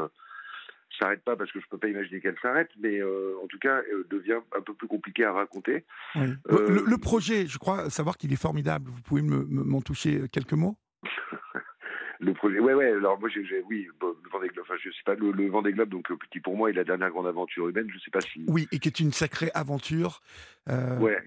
s'arrête 1.00 1.24
pas 1.24 1.36
parce 1.36 1.52
que 1.52 1.60
je 1.60 1.68
peux 1.68 1.78
pas 1.78 1.88
imaginer 1.88 2.20
qu'elle 2.20 2.38
s'arrête, 2.42 2.70
mais 2.80 3.00
euh, 3.00 3.36
en 3.44 3.48
tout 3.48 3.60
cas 3.60 3.82
euh, 3.94 4.06
devient 4.10 4.40
un 4.56 4.62
peu 4.62 4.74
plus 4.74 4.88
compliqué 4.88 5.24
à 5.26 5.34
raconter. 5.34 5.86
Euh, 6.16 6.36
le, 6.48 6.98
projet, 6.98 7.46
je 7.48 7.58
crois 7.58 7.90
savoir 7.90 8.18
qu'il 8.18 8.34
est 8.34 8.42
formidable. 8.42 8.90
Vous 8.90 9.02
pouvez 9.02 9.22
m'en 9.22 9.82
toucher 9.82 10.28
quelques 10.32 10.54
mots? 10.54 10.78
Le 12.20 12.34
projet, 12.34 12.60
ouais, 12.60 12.74
ouais. 12.74 12.92
Alors 12.92 13.20
moi, 13.20 13.30
j'ai, 13.30 13.42
oui, 13.70 13.88
le 14.02 14.30
Vendée 14.32 14.48
Globe. 14.48 14.66
Enfin, 14.68 14.76
je 14.84 14.90
sais 14.90 15.04
pas 15.06 15.16
le, 15.16 15.32
le 15.32 15.50
Vendée 15.50 15.72
Globe, 15.72 15.90
donc 15.90 16.08
petit 16.08 16.40
pour 16.40 16.58
moi, 16.58 16.70
est 16.70 16.74
la 16.74 16.84
dernière 16.84 17.10
grande 17.10 17.28
aventure 17.28 17.70
humaine. 17.70 17.88
Je 17.94 18.00
sais 18.00 18.12
pas 18.12 18.22
si. 18.22 18.44
Oui, 18.48 18.68
et 18.72 18.80
qui 18.80 18.88
est 18.88 19.00
une 19.00 19.14
sacrée 19.14 19.52
aventure. 19.54 20.22
ouais. 20.68 21.18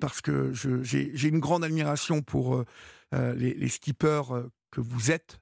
Parce 0.00 0.20
que 0.20 0.52
j'ai, 0.52 1.28
une 1.28 1.40
grande 1.40 1.64
admiration 1.64 2.22
pour 2.22 2.64
les, 3.12 3.54
les, 3.54 3.68
skippers 3.68 4.22
que 4.70 4.80
vous 4.80 5.10
êtes 5.10 5.40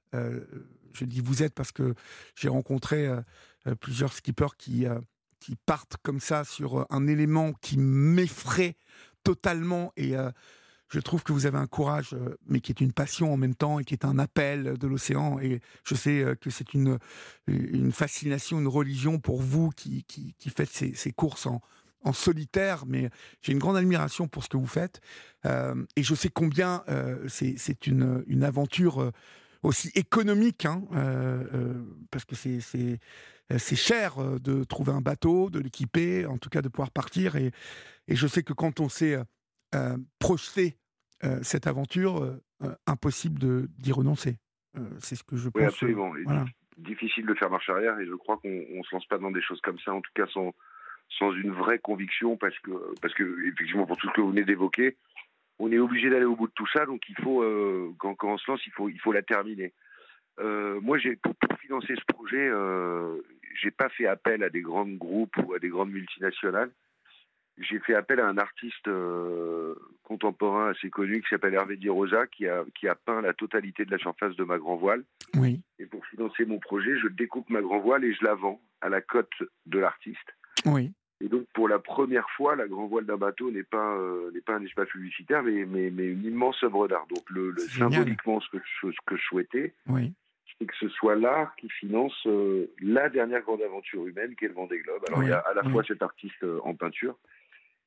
je 0.95 1.05
dis 1.05 1.21
vous 1.21 1.43
êtes 1.43 1.53
parce 1.53 1.71
que 1.71 1.93
j'ai 2.35 2.47
rencontré 2.47 3.07
euh, 3.07 3.21
euh, 3.67 3.75
plusieurs 3.75 4.13
skippers 4.13 4.55
qui, 4.57 4.87
euh, 4.87 4.99
qui 5.39 5.55
partent 5.55 5.97
comme 6.01 6.19
ça 6.19 6.43
sur 6.43 6.87
un 6.89 7.07
élément 7.07 7.53
qui 7.53 7.77
m'effraie 7.77 8.75
totalement 9.23 9.91
et 9.97 10.13
je 10.95 11.01
trouve 11.01 11.23
que 11.23 11.33
vous 11.33 11.45
avez 11.45 11.57
un 11.57 11.67
courage, 11.67 12.15
mais 12.47 12.59
qui 12.61 12.71
est 12.71 12.81
une 12.81 12.93
passion 12.93 13.33
en 13.33 13.37
même 13.37 13.55
temps 13.55 13.79
et 13.79 13.83
qui 13.83 13.93
est 13.93 14.05
un 14.05 14.17
appel 14.17 14.77
de 14.77 14.87
l'océan. 14.87 15.39
Et 15.39 15.59
je 15.83 15.95
sais 15.95 16.25
que 16.39 16.49
c'est 16.49 16.73
une, 16.73 16.97
une 17.47 17.91
fascination, 17.91 18.59
une 18.59 18.67
religion 18.67 19.19
pour 19.19 19.41
vous 19.41 19.69
qui, 19.71 20.03
qui, 20.05 20.33
qui 20.37 20.49
faites 20.49 20.69
ces, 20.71 20.93
ces 20.93 21.11
courses 21.11 21.45
en, 21.45 21.61
en 22.03 22.13
solitaire, 22.13 22.85
mais 22.87 23.09
j'ai 23.41 23.51
une 23.51 23.59
grande 23.59 23.77
admiration 23.77 24.27
pour 24.27 24.43
ce 24.43 24.49
que 24.49 24.57
vous 24.57 24.67
faites. 24.67 25.01
et 25.43 26.03
je 26.03 26.15
sais 26.15 26.29
combien 26.29 26.83
c'est 27.27 27.87
une, 27.87 28.23
une 28.27 28.43
aventure 28.43 29.11
aussi 29.65 29.91
économique, 29.95 30.65
hein, 30.65 30.83
euh, 30.93 31.43
euh, 31.53 31.73
parce 32.11 32.25
que 32.25 32.35
c'est 32.35 33.75
cher 33.75 34.19
euh, 34.19 34.39
de 34.39 34.63
trouver 34.63 34.93
un 34.93 35.01
bateau, 35.01 35.49
de 35.49 35.59
l'équiper, 35.59 36.25
en 36.25 36.37
tout 36.37 36.49
cas 36.49 36.61
de 36.61 36.69
pouvoir 36.69 36.91
partir. 36.91 37.35
Et, 37.35 37.51
et 38.07 38.15
je 38.15 38.27
sais 38.27 38.43
que 38.43 38.53
quand 38.53 38.79
on 38.79 38.89
s'est 38.89 39.17
projeté 40.19 40.77
cette 41.41 41.67
aventure, 41.67 42.37
impossible 42.87 43.67
d'y 43.77 43.91
renoncer. 43.91 44.37
c'est 44.99 45.15
ce 45.15 45.23
que 45.23 45.35
je 45.35 45.49
pense. 45.49 45.61
Oui, 45.61 45.67
absolument. 45.67 46.13
Difficile 46.77 47.25
de 47.25 47.33
faire 47.33 47.49
marche 47.49 47.69
arrière 47.69 47.97
et 47.99 48.05
je 48.05 48.13
crois 48.13 48.37
qu'on 48.37 48.49
ne 48.49 48.83
se 48.83 48.93
lance 48.93 49.05
pas 49.07 49.17
dans 49.17 49.31
des 49.31 49.41
choses 49.41 49.61
comme 49.61 49.79
ça, 49.79 49.93
en 49.93 50.01
tout 50.01 50.11
cas 50.13 50.27
sans, 50.27 50.53
sans 51.17 51.31
une 51.31 51.51
vraie 51.51 51.79
conviction, 51.79 52.37
parce 52.37 52.57
que, 52.59 52.71
parce 53.01 53.13
que 53.13 53.47
effectivement, 53.47 53.85
pour 53.85 53.97
tout 53.97 54.07
ce 54.09 54.13
que 54.13 54.21
vous 54.21 54.31
venez 54.31 54.43
d'évoquer, 54.43 54.97
on 55.59 55.71
est 55.71 55.79
obligé 55.79 56.09
d'aller 56.09 56.25
au 56.25 56.35
bout 56.35 56.47
de 56.47 56.53
tout 56.53 56.67
ça, 56.67 56.85
donc 56.85 57.01
il 57.09 57.15
faut, 57.21 57.41
euh, 57.41 57.91
quand, 57.99 58.15
on 58.23 58.37
se 58.37 58.49
lance, 58.49 58.65
il 58.65 58.73
faut, 58.73 58.89
il 58.89 58.99
faut 58.99 59.11
la 59.11 59.21
terminer. 59.21 59.73
Euh, 60.39 60.79
moi, 60.81 60.97
j'ai 60.97 61.15
pour, 61.15 61.33
financer 61.61 61.95
ce 61.95 62.13
projet, 62.13 62.47
euh, 62.47 63.21
j'ai 63.61 63.71
pas 63.71 63.89
fait 63.89 64.05
appel 64.05 64.43
à 64.43 64.49
des 64.49 64.61
grands 64.61 64.85
groupes 64.85 65.35
ou 65.37 65.53
à 65.53 65.59
des 65.59 65.69
grandes 65.69 65.91
multinationales. 65.91 66.71
J'ai 67.57 67.79
fait 67.79 67.95
appel 67.95 68.19
à 68.19 68.27
un 68.27 68.37
artiste 68.37 68.87
euh, 68.87 69.75
contemporain 70.03 70.69
assez 70.71 70.89
connu 70.89 71.21
qui 71.21 71.29
s'appelle 71.29 71.53
Hervé 71.53 71.77
Di 71.77 71.89
Rosa, 71.89 72.27
qui 72.27 72.47
a, 72.47 72.65
qui 72.77 72.87
a 72.87 72.95
peint 72.95 73.21
la 73.21 73.33
totalité 73.33 73.85
de 73.85 73.91
la 73.91 73.97
surface 73.97 74.35
de 74.35 74.43
ma 74.43 74.57
grand 74.57 74.75
voile. 74.75 75.03
Oui. 75.35 75.61
Et 75.79 75.85
pour 75.85 76.05
financer 76.07 76.45
mon 76.45 76.59
projet, 76.59 76.97
je 76.99 77.07
découpe 77.07 77.49
ma 77.49 77.61
grand 77.61 77.79
voile 77.79 78.03
et 78.03 78.13
je 78.13 78.23
la 78.25 78.35
vends 78.35 78.61
à 78.81 78.89
la 78.89 79.01
cote 79.01 79.31
de 79.65 79.79
l'artiste. 79.79 80.35
Oui. 80.65 80.91
Et 81.21 81.29
donc, 81.29 81.45
pour 81.53 81.69
la 81.69 81.79
première 81.79 82.29
fois, 82.31 82.57
la 82.57 82.67
grand 82.67 82.87
voile 82.87 83.05
d'un 83.05 83.15
bateau 83.15 83.49
n'est 83.49 83.63
pas, 83.63 83.95
euh, 83.95 84.31
n'est 84.33 84.41
pas 84.41 84.55
un 84.55 84.63
espace 84.65 84.89
publicitaire, 84.89 85.43
mais, 85.43 85.65
mais, 85.65 85.89
mais, 85.89 86.07
une 86.07 86.25
immense 86.25 86.61
œuvre 86.63 86.89
d'art. 86.89 87.07
Donc, 87.07 87.23
le, 87.29 87.55
symboliquement, 87.57 88.41
ce 88.41 88.49
que, 88.49 88.57
je, 88.81 88.91
ce 88.91 88.97
que 89.05 89.15
je 89.15 89.23
souhaitais, 89.23 89.73
oui. 89.87 90.13
c'est 90.59 90.65
que 90.65 90.75
ce 90.77 90.89
soit 90.89 91.15
l'art 91.15 91.55
qui 91.55 91.69
finance 91.69 92.15
euh, 92.25 92.67
la 92.81 93.07
dernière 93.09 93.41
grande 93.41 93.61
aventure 93.61 94.05
humaine, 94.05 94.35
qui 94.35 94.43
est 94.43 94.49
le 94.49 94.55
Vendée 94.55 94.79
Globe. 94.79 95.03
Alors, 95.07 95.23
il 95.23 95.29
y 95.29 95.31
a 95.31 95.39
à 95.39 95.53
la 95.53 95.63
fois 95.63 95.83
cet 95.87 96.01
artiste 96.01 96.45
en 96.63 96.75
peinture, 96.75 97.17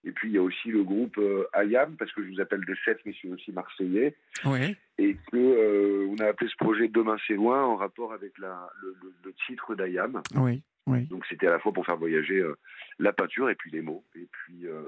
et 0.05 0.13
puis 0.13 0.29
il 0.29 0.35
y 0.35 0.39
a 0.39 0.43
aussi 0.43 0.69
le 0.69 0.85
groupe 0.85 1.21
Ayam, 1.53 1.97
parce 1.97 2.13
que 2.13 2.23
je 2.23 2.31
vous 2.31 2.41
appelle 2.41 2.65
de 2.65 2.77
Sète, 2.85 3.01
mais 3.05 3.13
je 3.13 3.19
suis 3.19 3.31
aussi 3.31 3.53
marseillais. 3.53 4.17
Oui. 4.45 4.77
Et 4.99 5.17
que 5.31 6.07
on 6.09 6.17
a 6.19 6.27
appelé 6.27 6.49
ce 6.49 6.57
projet 6.57 6.89
Demain 6.89 7.17
c'est 7.27 7.35
loin, 7.35 7.65
en 7.65 7.77
rapport 7.77 8.13
avec 8.13 8.39
la, 8.39 8.71
le, 8.81 8.97
le 9.25 9.35
titre 9.47 9.75
d'Ayam. 9.75 10.23
Oui. 10.37 10.63
Donc 11.11 11.25
c'était 11.29 11.47
à 11.47 11.51
la 11.51 11.59
fois 11.59 11.73
pour 11.73 11.85
faire 11.85 11.97
voyager 11.97 12.39
euh, 12.39 12.57
la 12.99 13.13
peinture 13.13 13.51
et 13.51 13.55
puis 13.55 13.71
les 13.71 13.83
mots 13.83 14.05
et 14.15 14.27
puis 14.31 14.67
euh, 14.67 14.85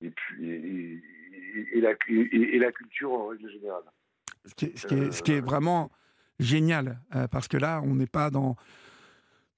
et 0.00 0.10
la, 1.80 1.92
et, 2.08 2.58
la, 2.58 2.72
culture 2.72 3.12
en 3.12 3.26
règle 3.28 3.48
générale. 3.50 3.84
Ce 4.44 4.54
qui 4.54 4.64
est, 4.66 4.76
ce 4.76 4.86
qui 4.86 4.94
est, 4.94 5.12
ce 5.12 5.22
qui 5.22 5.32
est 5.32 5.40
vraiment 5.40 5.92
génial 6.40 6.98
parce 7.30 7.46
que 7.46 7.56
là 7.56 7.80
on 7.84 7.94
n'est 7.94 8.06
pas 8.08 8.30
dans 8.30 8.56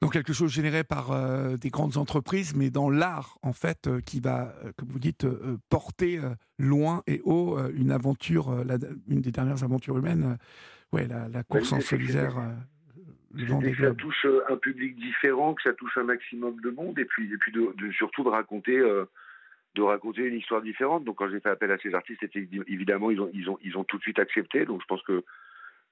Donc 0.04 0.12
quelque 0.12 0.34
chose 0.34 0.52
généré 0.52 0.84
par 0.84 1.12
euh, 1.12 1.56
des 1.56 1.70
grandes 1.70 1.96
entreprises, 1.96 2.54
mais 2.54 2.68
dans 2.68 2.90
l'art, 2.90 3.38
en 3.40 3.54
fait, 3.54 3.86
euh, 3.86 4.02
qui 4.02 4.20
va, 4.20 4.54
euh, 4.62 4.70
comme 4.76 4.90
vous 4.90 4.98
dites, 4.98 5.26
porter 5.70 6.20
loin 6.58 7.02
et 7.06 7.22
haut 7.24 7.58
une 7.74 7.90
aventure, 7.90 8.50
une 9.08 9.22
des 9.22 9.32
dernières 9.32 9.64
aventures 9.64 9.96
humaines, 9.96 10.36
ouais, 10.92 11.08
la, 11.08 11.42
course 11.42 11.72
en 11.72 11.80
solitaire. 11.80 12.34
que 13.34 13.76
ça 13.80 13.94
touche 13.94 14.26
un 14.50 14.56
public 14.58 14.94
différent, 14.96 15.54
que 15.54 15.62
ça 15.62 15.72
touche 15.72 15.96
un 15.96 16.04
maximum 16.04 16.60
de 16.60 16.68
monde, 16.68 16.98
et 16.98 17.06
puis, 17.06 17.32
et 17.32 17.38
puis 17.38 17.52
de, 17.52 17.90
surtout 17.92 18.24
de 18.24 18.28
raconter, 18.28 18.78
de 18.78 19.82
raconter 19.82 20.26
une 20.26 20.36
histoire 20.36 20.60
différente. 20.60 21.04
Donc 21.04 21.16
quand 21.16 21.30
j'ai 21.30 21.40
fait 21.40 21.48
appel 21.48 21.70
à 21.70 21.78
ces 21.78 21.94
artistes, 21.94 22.22
évidemment 22.66 23.10
ils 23.10 23.22
ont, 23.22 23.30
ils 23.32 23.48
ont, 23.48 23.58
ils 23.64 23.78
ont 23.78 23.84
tout 23.84 23.96
de 23.96 24.02
suite 24.02 24.18
accepté. 24.18 24.66
Donc 24.66 24.82
je 24.82 24.86
pense 24.86 25.02
que 25.04 25.24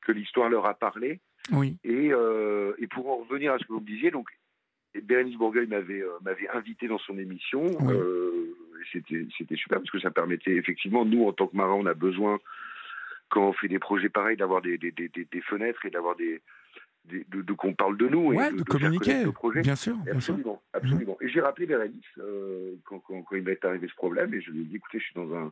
que 0.03 0.13
l'histoire 0.13 0.49
leur 0.49 0.67
a 0.67 0.75
parlé. 0.75 1.21
Oui. 1.51 1.77
Et, 1.85 2.13
euh, 2.13 2.75
et 2.79 2.87
pour 2.87 3.11
en 3.11 3.17
revenir 3.17 3.53
à 3.53 3.59
ce 3.59 3.65
que 3.65 3.73
vous 3.73 3.81
me 3.81 3.87
disiez, 3.87 4.11
donc 4.11 4.29
Bérénice 4.95 5.37
Bourgueil 5.37 5.67
m'avait 5.67 6.03
euh, 6.03 6.19
m'avait 6.23 6.49
invité 6.49 6.87
dans 6.87 6.99
son 6.99 7.19
émission. 7.19 7.65
Euh, 7.89 8.55
c'était 8.93 9.27
c'était 9.39 9.57
super 9.57 9.79
parce 9.79 9.91
que 9.91 10.01
ça 10.01 10.11
permettait 10.11 10.55
effectivement 10.55 11.05
nous 11.05 11.27
en 11.27 11.33
tant 11.33 11.47
que 11.47 11.57
marins 11.57 11.75
on 11.75 11.87
a 11.87 11.95
besoin 11.95 12.39
quand 13.29 13.49
on 13.49 13.53
fait 13.53 13.69
des 13.69 13.79
projets 13.79 14.11
pareils 14.11 14.37
d'avoir 14.37 14.61
des, 14.61 14.77
des, 14.77 14.91
des, 14.91 15.09
des, 15.09 15.41
fenêtres 15.41 15.87
et 15.87 15.91
d'avoir 15.91 16.15
des, 16.17 16.43
de, 17.07 17.25
de 17.41 17.53
qu'on 17.55 17.73
parle 17.73 17.97
de 17.97 18.07
nous 18.07 18.35
et 18.35 18.51
de, 18.53 18.63
communiquer, 18.63 19.25
bien 19.63 19.75
sûr, 19.75 19.97
absolument, 20.13 20.63
absolument. 20.75 21.17
Et 21.23 21.31
j'ai 21.31 21.41
rappelé 21.41 21.65
Bérénice 21.65 22.05
quand, 22.85 22.99
quand, 22.99 23.23
quand, 23.23 23.37
il 23.37 23.43
m'est 23.43 23.65
arrivé 23.65 23.89
ce 23.89 23.95
problème 23.95 24.35
et 24.35 24.43
je 24.43 24.51
lui 24.51 24.61
ai 24.61 24.65
dit 24.65 24.77
écoutez, 24.77 24.99
je 24.99 25.05
suis 25.05 25.15
dans 25.15 25.35
un 25.35 25.51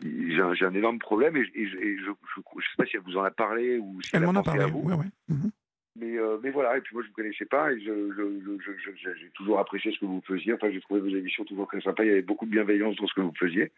j'ai 0.00 0.64
un, 0.64 0.74
énorme 0.74 0.98
problème 0.98 1.36
et, 1.36 1.44
je 1.44 1.76
ne 1.76 2.14
sais 2.14 2.76
pas 2.76 2.86
si 2.86 2.96
elle 2.96 3.02
vous 3.02 3.16
en 3.16 3.24
a 3.24 3.30
parlé 3.30 3.78
ou 3.78 4.00
si 4.02 4.10
elle, 4.14 4.22
m'en 4.22 4.34
a 4.34 4.42
parlé. 4.42 4.64
À 4.64 4.66
vous. 4.66 4.88
Mhm. 5.28 5.50
Mais, 5.96 6.16
euh, 6.16 6.38
mais 6.42 6.50
voilà, 6.50 6.76
et 6.76 6.80
puis 6.80 6.94
moi 6.94 7.02
je 7.02 7.08
ne 7.08 7.10
vous 7.10 7.16
connaissais 7.16 7.44
pas 7.44 7.72
et 7.72 7.80
j'ai 7.80 9.30
toujours 9.34 9.58
apprécié 9.58 9.90
ce 9.92 9.98
que 9.98 10.06
vous 10.06 10.22
faisiez. 10.26 10.52
Enfin, 10.52 10.70
j'ai 10.70 10.80
trouvé 10.80 11.00
vos 11.00 11.08
émissions 11.08 11.44
toujours 11.44 11.66
très 11.66 11.80
sympas. 11.80 12.04
Il 12.04 12.08
y 12.08 12.12
avait 12.12 12.22
beaucoup 12.22 12.46
de 12.46 12.50
bienveillance 12.50 12.94
dans 12.96 13.06
ce 13.08 13.14
que 13.14 13.20
vous 13.20 13.34
faisiez. 13.36 13.72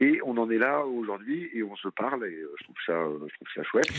Et 0.00 0.20
on 0.24 0.36
en 0.36 0.50
est 0.50 0.58
là 0.58 0.84
aujourd'hui 0.84 1.48
et 1.54 1.62
on 1.62 1.76
se 1.76 1.88
parle 1.88 2.26
et 2.26 2.34
euh, 2.34 2.52
je 2.58 2.64
trouve 2.64 2.76
ça, 2.84 3.04
je 3.28 3.34
trouve 3.34 3.48
ça 3.54 3.62
chouette. 3.62 3.92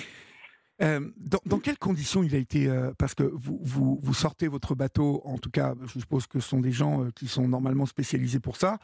Euh, 0.82 1.00
dans, 1.46 1.60
quelles 1.60 1.78
conditions 1.78 2.24
il 2.24 2.36
a 2.36 2.38
été 2.38 2.70
euh, 2.70 2.92
Parce 2.98 3.16
que 3.16 3.24
vous, 3.24 3.60
vous, 3.62 4.00
vous, 4.02 4.14
sortez 4.14 4.48
votre 4.48 4.76
bateau, 4.76 5.22
en 5.26 5.38
tout 5.38 5.50
cas, 5.50 5.74
je 5.88 6.00
suppose 6.00 6.28
que 6.28 6.40
ce 6.40 6.50
sont 6.50 6.60
des 6.60 6.72
gens 6.72 7.04
euh, 7.04 7.10
qui 7.16 7.28
sont 7.28 7.48
normalement 7.48 7.86
spécialisés 7.86 8.40
pour 8.40 8.58
ça. 8.58 8.78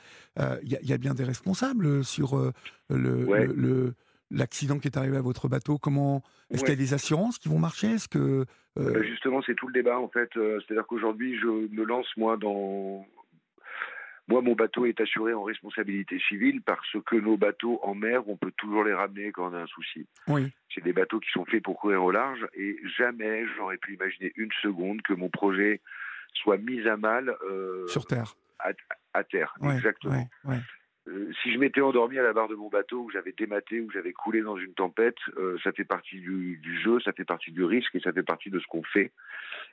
Il 0.63 0.69
y, 0.69 0.93
a 0.93 0.97
bien 0.97 1.13
des 1.13 1.23
responsables 1.23 2.03
sur 2.03 2.51
le, 2.89 3.93
l'accident 4.31 4.79
qui 4.79 4.87
est 4.87 4.97
arrivé 4.97 5.17
à 5.17 5.21
votre 5.21 5.47
bateau. 5.47 5.77
Comment 5.77 6.23
Est-ce 6.49 6.61
qu'il 6.61 6.73
y 6.73 6.77
a 6.77 6.83
des 6.83 6.93
assurances 6.93 7.37
qui 7.37 7.49
vont 7.49 7.59
marcher? 7.59 7.93
Est-ce 7.93 8.07
que 8.07 8.45
bah, 8.75 9.03
justement, 9.03 9.39
c'est 9.45 9.53
tout 9.53 9.67
le 9.67 9.73
débat 9.73 9.99
en 9.99 10.07
fait. 10.07 10.29
C'est-à-dire 10.33 10.87
qu'aujourd'hui, 10.87 11.37
je 11.39 11.45
me 11.47 11.83
lance 11.83 12.07
moi 12.17 12.37
dans 12.37 13.05
moi, 14.27 14.41
mon 14.41 14.53
bateau 14.53 14.85
est 14.85 14.99
assuré 15.01 15.33
en 15.33 15.43
responsabilité 15.43 16.19
civile 16.27 16.61
parce 16.61 16.95
que 17.05 17.15
nos 17.15 17.35
bateaux 17.35 17.79
en 17.83 17.93
mer, 17.93 18.27
on 18.29 18.37
peut 18.37 18.53
toujours 18.57 18.83
les 18.83 18.93
ramener 18.93 19.31
quand 19.31 19.51
on 19.51 19.53
a 19.53 19.61
un 19.61 19.67
souci. 19.67 20.07
Oui. 20.27 20.51
C'est 20.73 20.83
des 20.83 20.93
bateaux 20.93 21.19
qui 21.19 21.29
sont 21.31 21.45
faits 21.45 21.61
pour 21.61 21.77
courir 21.77 22.03
au 22.03 22.11
large 22.11 22.47
et 22.53 22.77
jamais 22.97 23.45
j'aurais 23.57 23.77
pu 23.77 23.95
imaginer 23.95 24.31
une 24.35 24.51
seconde 24.61 25.01
que 25.01 25.13
mon 25.13 25.29
projet 25.29 25.81
soit 26.33 26.57
mis 26.57 26.87
à 26.87 26.95
mal. 26.95 27.35
Euh, 27.49 27.85
Sur 27.87 28.05
Terre. 28.05 28.33
À, 29.13 29.23
terre, 29.25 29.53
exactement. 29.61 30.25
Euh, 31.09 31.31
si 31.41 31.51
je 31.51 31.59
m'étais 31.59 31.81
endormi 31.81 32.17
à 32.17 32.23
la 32.23 32.31
barre 32.31 32.47
de 32.47 32.55
mon 32.55 32.69
bateau, 32.69 33.01
ou 33.01 33.09
j'avais 33.11 33.33
dématé, 33.33 33.81
ou 33.81 33.91
j'avais 33.91 34.13
coulé 34.13 34.41
dans 34.41 34.55
une 34.55 34.73
tempête, 34.73 35.17
euh, 35.37 35.57
ça 35.61 35.73
fait 35.73 35.83
partie 35.83 36.21
du, 36.21 36.57
du, 36.61 36.81
jeu, 36.81 37.01
ça 37.01 37.11
fait 37.11 37.25
partie 37.25 37.51
du 37.51 37.65
risque 37.65 37.93
et 37.95 37.99
ça 37.99 38.13
fait 38.13 38.23
partie 38.23 38.49
de 38.49 38.59
ce 38.59 38.65
qu'on 38.67 38.83
fait. 38.83 39.11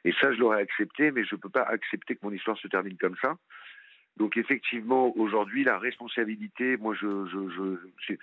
Et 0.04 0.12
ça, 0.20 0.32
je 0.32 0.40
l'aurais 0.40 0.60
accepté, 0.60 1.12
mais 1.12 1.24
je 1.24 1.36
ne 1.36 1.40
peux 1.40 1.48
pas 1.48 1.62
accepter 1.62 2.16
que 2.16 2.20
mon 2.24 2.32
histoire 2.32 2.58
se 2.58 2.66
termine 2.66 2.96
comme 2.96 3.16
ça. 3.22 3.36
Donc 4.16 4.36
effectivement, 4.36 5.16
aujourd'hui, 5.16 5.64
la 5.64 5.78
responsabilité, 5.78 6.76
moi, 6.76 6.94
je, 6.94 7.26
je, 7.26 7.74
je 8.06 8.14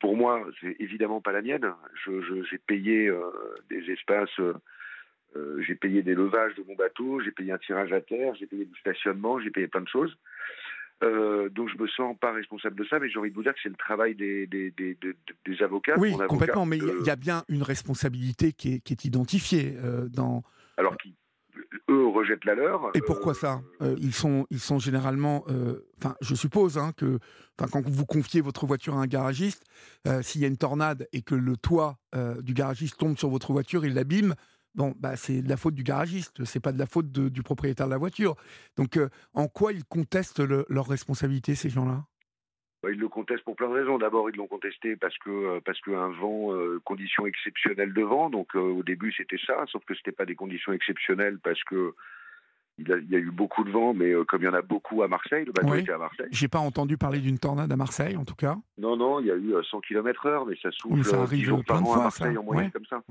pour 0.00 0.16
moi, 0.16 0.44
c'est 0.60 0.76
évidemment 0.80 1.20
pas 1.20 1.32
la 1.32 1.42
mienne. 1.42 1.72
j'ai 2.48 2.58
payé 2.58 3.08
euh, 3.08 3.20
des 3.68 3.90
espaces, 3.90 4.40
euh, 4.40 4.54
euh, 5.36 5.62
j'ai 5.62 5.74
payé 5.74 6.02
des 6.02 6.14
levages 6.14 6.54
de 6.56 6.64
mon 6.66 6.74
bateau, 6.74 7.20
j'ai 7.20 7.30
payé 7.30 7.52
un 7.52 7.58
tirage 7.58 7.92
à 7.92 8.00
terre, 8.00 8.34
j'ai 8.34 8.46
payé 8.46 8.64
du 8.64 8.78
stationnement, 8.80 9.38
j'ai 9.40 9.50
payé 9.50 9.68
plein 9.68 9.82
de 9.82 9.88
choses. 9.88 10.16
donc 11.02 11.68
je 11.68 11.80
me 11.80 11.86
sens 11.86 12.16
pas 12.18 12.32
responsable 12.32 12.76
de 12.76 12.84
ça, 12.84 12.98
mais 12.98 13.10
j'ai 13.10 13.18
envie 13.18 13.30
de 13.30 13.34
vous 13.34 13.42
dire 13.42 13.54
que 13.54 13.60
c'est 13.62 13.68
le 13.68 13.76
travail 13.76 14.14
des, 14.14 14.46
des, 14.46 14.70
des, 14.70 14.96
des 15.44 15.62
avocats. 15.62 15.94
Oui, 15.98 16.14
complètement, 16.28 16.64
mais 16.66 16.78
il 16.78 17.06
y, 17.06 17.10
a 17.10 17.16
bien 17.16 17.44
une 17.48 17.62
responsabilité 17.62 18.52
qui 18.52 18.74
est, 18.74 18.80
qui 18.80 18.94
est 18.94 19.04
identifiée 19.04 19.76
dans... 20.10 20.42
Alors 20.78 20.96
qui, 20.96 21.14
eux 22.10 22.14
rejettent 22.14 22.44
la 22.44 22.54
leur. 22.54 22.90
Et 22.94 23.00
pourquoi 23.00 23.34
ça? 23.34 23.62
Euh, 23.82 23.96
Ils 23.98 24.12
sont, 24.12 24.46
ils 24.50 24.60
sont 24.60 24.78
généralement, 24.78 25.44
euh, 25.48 25.86
enfin, 25.98 26.16
je 26.20 26.34
suppose 26.34 26.78
hein, 26.78 26.92
que, 26.96 27.18
quand 27.56 27.86
vous 27.86 28.06
confiez 28.06 28.40
votre 28.40 28.66
voiture 28.66 28.94
à 28.94 29.02
un 29.02 29.06
garagiste, 29.06 29.64
euh, 30.06 30.22
s'il 30.22 30.40
y 30.40 30.44
a 30.44 30.48
une 30.48 30.56
tornade 30.56 31.08
et 31.12 31.22
que 31.22 31.34
le 31.34 31.56
toit 31.56 31.98
du 32.42 32.54
garagiste 32.54 32.98
tombe 32.98 33.16
sur 33.16 33.28
votre 33.28 33.52
voiture, 33.52 33.84
il 33.84 33.94
l'abîme. 33.94 34.34
Bon, 34.74 34.94
bah, 34.98 35.16
c'est 35.16 35.42
de 35.42 35.48
la 35.48 35.56
faute 35.56 35.74
du 35.74 35.82
garagiste, 35.82 36.44
c'est 36.44 36.60
pas 36.60 36.72
de 36.72 36.78
la 36.78 36.86
faute 36.86 37.10
du 37.10 37.42
propriétaire 37.42 37.86
de 37.86 37.90
la 37.90 37.98
voiture. 37.98 38.36
Donc, 38.76 38.98
en 39.34 39.48
quoi 39.48 39.72
ils 39.72 39.84
contestent 39.84 40.40
leur 40.40 40.86
responsabilité 40.86 41.54
ces 41.54 41.70
gens-là? 41.70 42.04
Ils 42.88 42.98
le 42.98 43.08
contestent 43.08 43.44
pour 43.44 43.56
plein 43.56 43.68
de 43.68 43.74
raisons. 43.74 43.98
D'abord, 43.98 44.30
ils 44.30 44.36
l'ont 44.36 44.46
contesté 44.46 44.96
parce 44.96 45.16
que 45.18 45.30
euh, 45.30 45.60
parce 45.64 45.80
qu'un 45.80 46.08
vent, 46.08 46.54
euh, 46.54 46.80
conditions 46.84 47.26
exceptionnelles 47.26 47.92
de 47.92 48.02
vent. 48.02 48.30
Donc 48.30 48.54
euh, 48.56 48.60
au 48.60 48.82
début, 48.82 49.12
c'était 49.12 49.40
ça, 49.46 49.64
sauf 49.70 49.84
que 49.84 49.94
c'était 49.94 50.12
pas 50.12 50.24
des 50.24 50.34
conditions 50.34 50.72
exceptionnelles 50.72 51.38
parce 51.42 51.62
que 51.64 51.94
il, 52.78 52.88
y 52.88 53.16
a 53.16 53.18
eu 53.18 53.30
beaucoup 53.30 53.62
de 53.62 53.70
vent, 53.70 53.92
mais 53.92 54.14
comme 54.26 54.40
il 54.40 54.46
y 54.46 54.48
en 54.48 54.54
a 54.54 54.62
beaucoup 54.62 55.02
à 55.02 55.08
Marseille, 55.08 55.44
le 55.44 55.52
bateau 55.52 55.74
était 55.74 55.92
à 55.92 55.98
Marseille. 55.98 56.28
J'ai 56.30 56.48
pas 56.48 56.60
entendu 56.60 56.96
parler 56.96 57.18
d'une 57.18 57.38
tornade 57.38 57.70
à 57.70 57.76
Marseille, 57.76 58.16
en 58.16 58.24
tout 58.24 58.34
cas. 58.34 58.56
Non, 58.78 58.96
non, 58.96 59.20
il 59.20 59.26
y 59.26 59.30
a 59.30 59.36
eu 59.36 59.52
100 59.62 59.82
km/h, 59.82 60.48
mais 60.48 60.56
ça 60.62 60.70
souffle. 60.70 61.04
ça 61.04 61.20
arrive 61.20 61.54
de 61.54 61.62
fois, 61.62 61.76
à 61.76 62.02
Marseille 62.04 62.38
en 62.38 62.42
moyenne 62.42 62.70
comme 62.70 62.86
ça. 62.86 63.02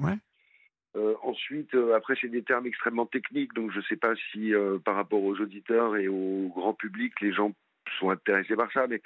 ensuite, 1.22 1.76
après, 1.96 2.16
c'est 2.20 2.30
des 2.30 2.42
termes 2.42 2.66
extrêmement 2.66 3.06
techniques, 3.06 3.54
donc 3.54 3.70
je 3.70 3.78
ne 3.78 3.84
sais 3.84 3.98
pas 3.98 4.16
si 4.32 4.54
par 4.84 4.96
rapport 4.96 5.22
aux 5.22 5.40
auditeurs 5.40 5.96
et 5.98 6.08
au 6.08 6.52
grand 6.56 6.74
public, 6.74 7.14
les 7.22 7.32
gens 7.32 7.52
sont 8.00 8.10
intéressés 8.10 8.56
par 8.56 8.72
ça, 8.72 8.88
mais 8.88 9.02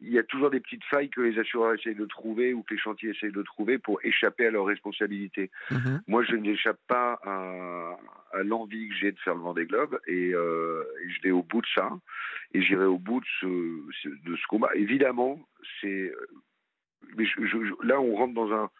il 0.00 0.12
y 0.12 0.18
a 0.18 0.22
toujours 0.22 0.50
des 0.50 0.60
petites 0.60 0.84
failles 0.84 1.10
que 1.10 1.20
les 1.20 1.38
assureurs 1.38 1.74
essayent 1.74 1.94
de 1.94 2.06
trouver 2.06 2.54
ou 2.54 2.62
que 2.62 2.74
les 2.74 2.80
chantiers 2.80 3.10
essayent 3.10 3.32
de 3.32 3.42
trouver 3.42 3.78
pour 3.78 4.00
échapper 4.04 4.46
à 4.46 4.50
leurs 4.50 4.66
responsabilités. 4.66 5.50
Mhm. 5.70 6.02
Moi, 6.06 6.24
je 6.24 6.36
n'échappe 6.36 6.80
pas 6.88 7.20
à, 7.24 7.96
l'envie 8.42 8.88
que 8.88 8.94
j'ai 8.94 9.12
de 9.12 9.18
faire 9.20 9.34
le 9.34 9.42
Vendée 9.42 9.66
Globe 9.66 10.00
et, 10.06 10.32
euh, 10.34 10.82
et 11.04 11.10
je 11.10 11.22
vais 11.22 11.30
au 11.30 11.42
bout 11.42 11.60
de 11.60 11.66
ça 11.74 11.90
et 12.54 12.62
j'irai 12.62 12.86
au 12.86 12.98
bout 12.98 13.20
de 13.20 13.26
ce, 13.40 14.08
de 14.08 14.36
ce 14.36 14.46
combat. 14.48 14.70
Évidemment, 14.74 15.38
c'est 15.80 16.12
mais 17.16 17.24
là, 17.82 18.00
on 18.00 18.14
rentre 18.14 18.34
dans 18.34 18.52
un 18.52 18.70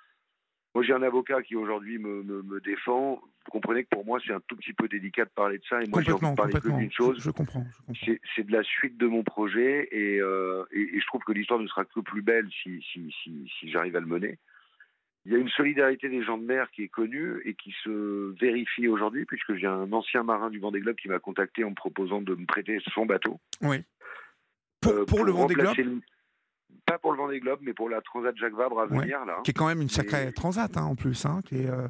moi, 0.75 0.83
j'ai 0.83 0.95
un 0.95 1.03
avocat 1.03 1.43
qui 1.43 1.55
aujourd'hui 1.55 1.99
me, 1.99 2.23
me, 2.23 2.61
défend. 2.61 3.21
Vous 3.45 3.51
comprenez 3.51 3.85
que 3.85 3.91
pour 3.91 4.07
moi, 4.07 4.21
c'est 4.27 4.33
un 4.33 4.41
tout 4.47 4.57
petit 4.57 4.73
peu 4.73 4.89
délicat 4.89 5.25
de 5.25 5.31
parler 5.31 5.59
de 5.59 5.65
ça. 5.65 5.83
Et 5.83 5.87
moi, 5.89 6.01
j'ai 6.03 6.13
envie 6.13 6.31
de 6.31 6.35
parler 6.35 6.55
que 6.55 6.69
d'une 6.69 6.93
chose. 6.93 7.21
Je, 7.23 7.31
comprends. 7.31 7.67
C'est 8.35 8.47
de 8.47 8.53
la 8.53 8.63
suite 8.63 8.97
de 8.97 9.07
mon 9.07 9.23
projet. 9.23 9.89
Euh, 9.93 10.65
et, 10.73 10.81
et, 10.81 11.01
je 11.01 11.07
trouve 11.07 11.23
que 11.25 11.33
l'histoire 11.33 11.61
ne 11.61 11.67
sera 11.67 11.85
que 11.85 12.01
plus 12.01 12.23
belle 12.23 12.49
si, 12.63 12.83
si, 12.91 13.15
si, 13.23 13.53
si 13.59 13.71
j'arrive 13.71 13.97
à 13.97 14.01
le 14.01 14.07
mener. 14.07 14.39
Il 15.25 15.33
y 15.33 15.37
a 15.37 15.39
une 15.39 15.51
solidarité 15.51 16.09
des 16.09 16.25
gens 16.25 16.37
de 16.37 16.45
mer 16.45 16.71
qui 16.73 16.83
est 16.83 16.89
connue 16.89 17.41
et 17.45 17.55
qui 17.55 17.73
se 17.85 18.35
vérifie 18.41 18.89
aujourd'hui, 18.89 19.25
puisque 19.25 19.55
j'ai 19.55 19.69
un 19.69 19.93
ancien 19.93 20.25
marin 20.25 20.51
du 20.51 20.59
Vendée 20.59 20.81
Globe 20.81 20.97
qui 20.97 21.09
m'a 21.09 21.21
contacté 21.21 21.63
en 21.65 21.71
me 21.71 21.75
proposant 21.75 22.23
de 22.23 22.35
me 22.35 22.47
prêter 22.47 22.81
son 22.93 23.07
bateau. 23.07 23.39
Oui. 23.61 23.77
Pour, 24.81 24.93
euh, 24.93 25.05
pour, 25.05 25.25
le 25.25 25.31
Vendée 25.31 25.55
Globe 25.55 25.77
pas 26.87 26.99
pour 26.99 27.13
le 27.13 27.19
Vendée 27.19 27.41
Globe, 27.41 27.61
mais 27.63 27.73
pour 27.73 27.89
la 27.89 28.01
Transat 28.01 28.37
Jacques 28.37 28.55
Vabre 28.55 28.81
à 28.81 28.87
venir. 28.87 29.25
Là. 29.25 29.41
Qui 29.45 29.51
est 29.51 29.55
quand 29.55 29.67
même 29.67 29.81
une 29.81 29.89
sacrée 29.89 30.33
Transat 30.33 30.77
hein, 30.77 30.85
en 30.85 30.95
plus. 30.95 31.25
Hein, 31.25 31.41
qui 31.47 31.57
est, 31.57 31.71
euh, 31.71 31.89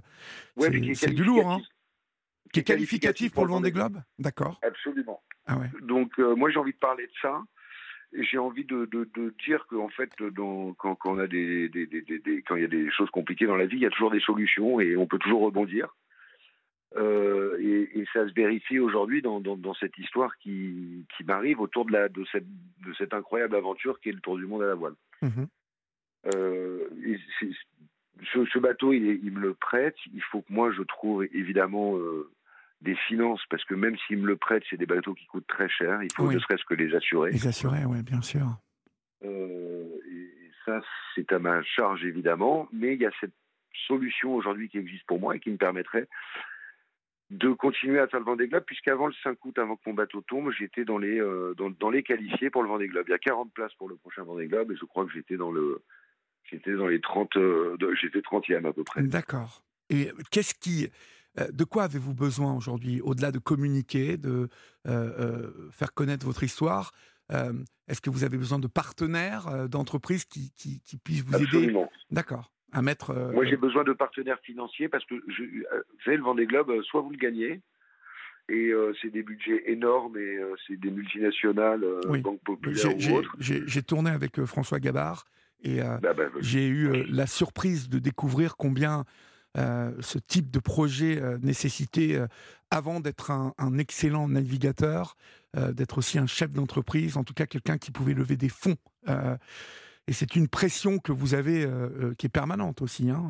c'est 0.94 1.10
du 1.10 1.24
lourd. 1.24 1.50
Hein. 1.50 1.60
Qui 2.52 2.60
est 2.60 2.64
qualificatif 2.64 3.32
pour, 3.32 3.46
le 3.46 3.52
Vendée 3.52 3.72
Globe 3.72 3.98
D'accord. 4.18 4.60
Absolument. 4.62 5.22
Ah 5.46 5.56
ouais. 5.56 5.70
Donc, 5.80 6.12
euh, 6.18 6.34
moi, 6.36 6.50
j'ai 6.50 6.58
envie 6.58 6.72
de 6.72 6.78
parler 6.78 7.06
de 7.06 7.12
ça. 7.20 7.42
J'ai 8.12 8.36
envie 8.36 8.66
de, 8.66 8.84
de, 8.86 9.08
de 9.14 9.34
dire 9.46 9.66
qu'en 9.70 9.88
fait, 9.88 10.10
dans, 10.34 10.74
quand, 10.74 10.94
quand, 10.96 11.14
on 11.14 11.18
a 11.18 11.26
des, 11.26 11.70
des, 11.70 11.86
des, 11.86 12.02
des, 12.02 12.42
quand 12.42 12.56
il 12.56 12.62
y 12.62 12.66
a 12.66 12.68
des 12.68 12.90
choses 12.90 13.10
compliquées 13.10 13.46
dans 13.46 13.56
la 13.56 13.64
vie, 13.64 13.76
il 13.76 13.82
y 13.82 13.86
a 13.86 13.90
toujours 13.90 14.10
des 14.10 14.20
solutions 14.20 14.80
et 14.80 14.96
on 14.96 15.06
peut 15.06 15.18
toujours 15.18 15.40
rebondir. 15.42 15.88
Euh, 16.96 17.56
et, 17.60 18.00
et, 18.00 18.04
ça 18.12 18.28
se 18.28 18.34
vérifie 18.34 18.78
aujourd'hui 18.78 19.22
dans, 19.22 19.40
dans, 19.40 19.56
dans, 19.56 19.74
cette 19.74 19.96
histoire 19.96 20.36
qui, 20.38 21.06
qui 21.16 21.24
m'arrive 21.24 21.60
autour 21.60 21.86
de, 21.86 21.92
la, 21.92 22.08
de, 22.08 22.24
cette, 22.30 22.46
de 22.46 22.92
cette 22.98 23.14
incroyable 23.14 23.56
aventure 23.56 23.98
qui 24.00 24.10
est 24.10 24.12
le 24.12 24.20
Tour 24.20 24.36
du 24.36 24.46
monde 24.46 24.62
à 24.62 24.66
la 24.66 24.74
voile. 24.74 24.94
Mhm. 25.22 25.46
Euh, 26.34 26.88
ce, 28.32 28.44
ce, 28.44 28.58
bateau, 28.58 28.92
il, 28.92 29.20
il, 29.24 29.32
me 29.32 29.40
le 29.40 29.54
prête. 29.54 29.96
Il 30.12 30.22
faut 30.22 30.42
que 30.42 30.52
moi, 30.52 30.70
je 30.70 30.82
trouve 30.82 31.24
évidemment 31.24 31.96
euh, 31.96 32.30
des 32.82 32.94
finances, 33.08 33.42
parce 33.48 33.64
que 33.64 33.74
même 33.74 33.96
s'il 34.06 34.18
me 34.18 34.26
le 34.26 34.36
prête, 34.36 34.62
c'est 34.68 34.76
des 34.76 34.86
bateaux 34.86 35.14
qui 35.14 35.26
coûtent 35.26 35.46
très 35.46 35.70
cher. 35.70 36.02
Il 36.02 36.12
faut 36.14 36.30
ne 36.30 36.38
serait-ce 36.38 36.64
que 36.64 36.74
les 36.74 36.94
assurer. 36.94 37.30
Les 37.30 37.46
assurer, 37.46 37.84
oui, 37.86 38.02
bien 38.02 38.20
sûr. 38.20 38.46
Et 39.24 40.50
ça, 40.66 40.80
c'est 41.14 41.32
à 41.32 41.38
ma 41.38 41.62
charge, 41.62 42.04
évidemment. 42.04 42.68
Mais 42.70 42.94
il 42.94 43.00
y 43.00 43.06
a 43.06 43.12
cette 43.20 43.34
solution 43.86 44.34
aujourd'hui 44.34 44.68
qui 44.68 44.78
existe 44.78 45.06
pour 45.06 45.20
moi 45.20 45.36
et 45.36 45.40
qui 45.40 45.50
me 45.50 45.56
permettrait 45.56 46.06
de 47.32 47.52
continuer 47.52 47.98
à 47.98 48.06
faire 48.06 48.20
le 48.20 48.26
Vendée 48.26 48.46
Globe, 48.46 48.64
puisqu'avant 48.66 49.06
le 49.06 49.14
5 49.22 49.42
août, 49.44 49.58
avant 49.58 49.76
que 49.76 49.82
mon 49.86 49.94
bateau 49.94 50.20
tombe, 50.20 50.52
j'étais 50.58 50.84
dans 50.84 50.98
les, 50.98 51.18
dans, 51.56 51.70
dans, 51.70 51.90
les 51.90 52.02
qualifiés 52.02 52.50
pour 52.50 52.62
le 52.62 52.68
Vendée 52.68 52.88
Globe. 52.88 53.06
Il 53.08 53.12
y 53.12 53.14
a 53.14 53.18
40 53.18 53.52
places 53.52 53.72
pour 53.74 53.88
le 53.88 53.96
prochain 53.96 54.22
Vendée 54.22 54.46
Globe, 54.46 54.70
et 54.70 54.76
je 54.76 54.84
crois 54.84 55.06
que 55.06 55.12
j'étais 55.12 55.36
dans 55.36 55.50
le, 55.50 55.82
j'étais 56.44 56.74
dans 56.74 56.86
les 56.86 57.00
30, 57.00 57.30
j'étais 58.00 58.20
30e 58.20 58.66
à 58.66 58.72
peu 58.72 58.84
près. 58.84 59.02
D'accord. 59.02 59.64
Et 59.88 60.10
qu'est-ce 60.30 60.54
qui, 60.54 60.88
de 61.36 61.64
quoi 61.64 61.84
avez-vous 61.84 62.14
besoin 62.14 62.54
aujourd'hui, 62.54 63.00
au-delà 63.00 63.32
de 63.32 63.38
communiquer, 63.38 64.18
de 64.18 64.48
faire 64.84 65.94
connaître 65.94 66.26
votre 66.26 66.42
histoire 66.42 66.92
Est-ce 67.30 68.02
que 68.02 68.10
vous 68.10 68.24
avez 68.24 68.36
besoin 68.36 68.58
de 68.58 68.68
partenaires, 68.68 69.68
d'entreprises 69.70 70.26
qui, 70.26 70.52
qui, 70.52 70.80
qui, 70.80 70.98
puissent 70.98 71.24
vous 71.24 71.36
aider? 71.36 71.74
D'accord. 72.10 72.52
À 72.72 72.82
mettre. 72.82 73.12
Moi, 73.32 73.44
j'ai 73.44 73.56
besoin 73.56 73.84
de 73.84 73.92
partenaires 73.92 74.40
financiers 74.40 74.88
parce 74.88 75.04
que 75.04 75.14
je, 75.28 75.42
vous 75.42 76.02
savez, 76.04 76.16
le 76.16 76.22
Vendée 76.22 76.46
Globe, 76.46 76.72
soit 76.82 77.02
vous 77.02 77.10
le 77.10 77.18
gagnez, 77.18 77.60
et 78.48 78.72
c'est 79.00 79.10
des 79.10 79.22
budgets 79.22 79.70
énormes 79.70 80.16
et 80.16 80.38
c'est 80.66 80.80
des 80.80 80.90
multinationales, 80.90 81.84
oui. 82.08 82.20
banques 82.22 82.42
populaires 82.42 82.96
ou 83.10 83.16
autres. 83.16 83.36
J'ai 83.38 83.82
tourné 83.82 84.10
avec 84.10 84.42
François 84.44 84.80
Gabard 84.80 85.26
et 85.62 85.80
bah, 85.80 86.14
bah, 86.14 86.24
j'ai 86.40 86.66
eu 86.66 87.04
la 87.10 87.26
surprise 87.26 87.90
de 87.90 87.98
découvrir 87.98 88.56
combien 88.56 89.04
euh, 89.58 89.92
ce 90.00 90.18
type 90.18 90.50
de 90.50 90.58
projet 90.58 91.20
euh, 91.20 91.36
nécessitait, 91.42 92.14
euh, 92.14 92.26
avant 92.70 93.00
d'être 93.00 93.30
un, 93.30 93.78
excellent 93.78 94.26
navigateur, 94.26 95.14
d'être 95.54 95.98
aussi 95.98 96.18
un 96.18 96.26
chef 96.26 96.52
d'entreprise, 96.52 97.18
en 97.18 97.24
tout 97.24 97.34
cas 97.34 97.44
quelqu'un 97.44 97.76
qui 97.76 97.90
pouvait 97.90 98.14
lever 98.14 98.36
des 98.36 98.48
fonds. 98.48 98.76
Et 100.08 100.12
c'est 100.12 100.34
une 100.34 100.48
pression 100.48 100.98
que 100.98 101.12
vous 101.12 101.34
avez 101.34 101.66
qui 102.18 102.26
est 102.26 102.32
permanente 102.32 102.82
aussi, 102.82 103.10
hein, 103.10 103.22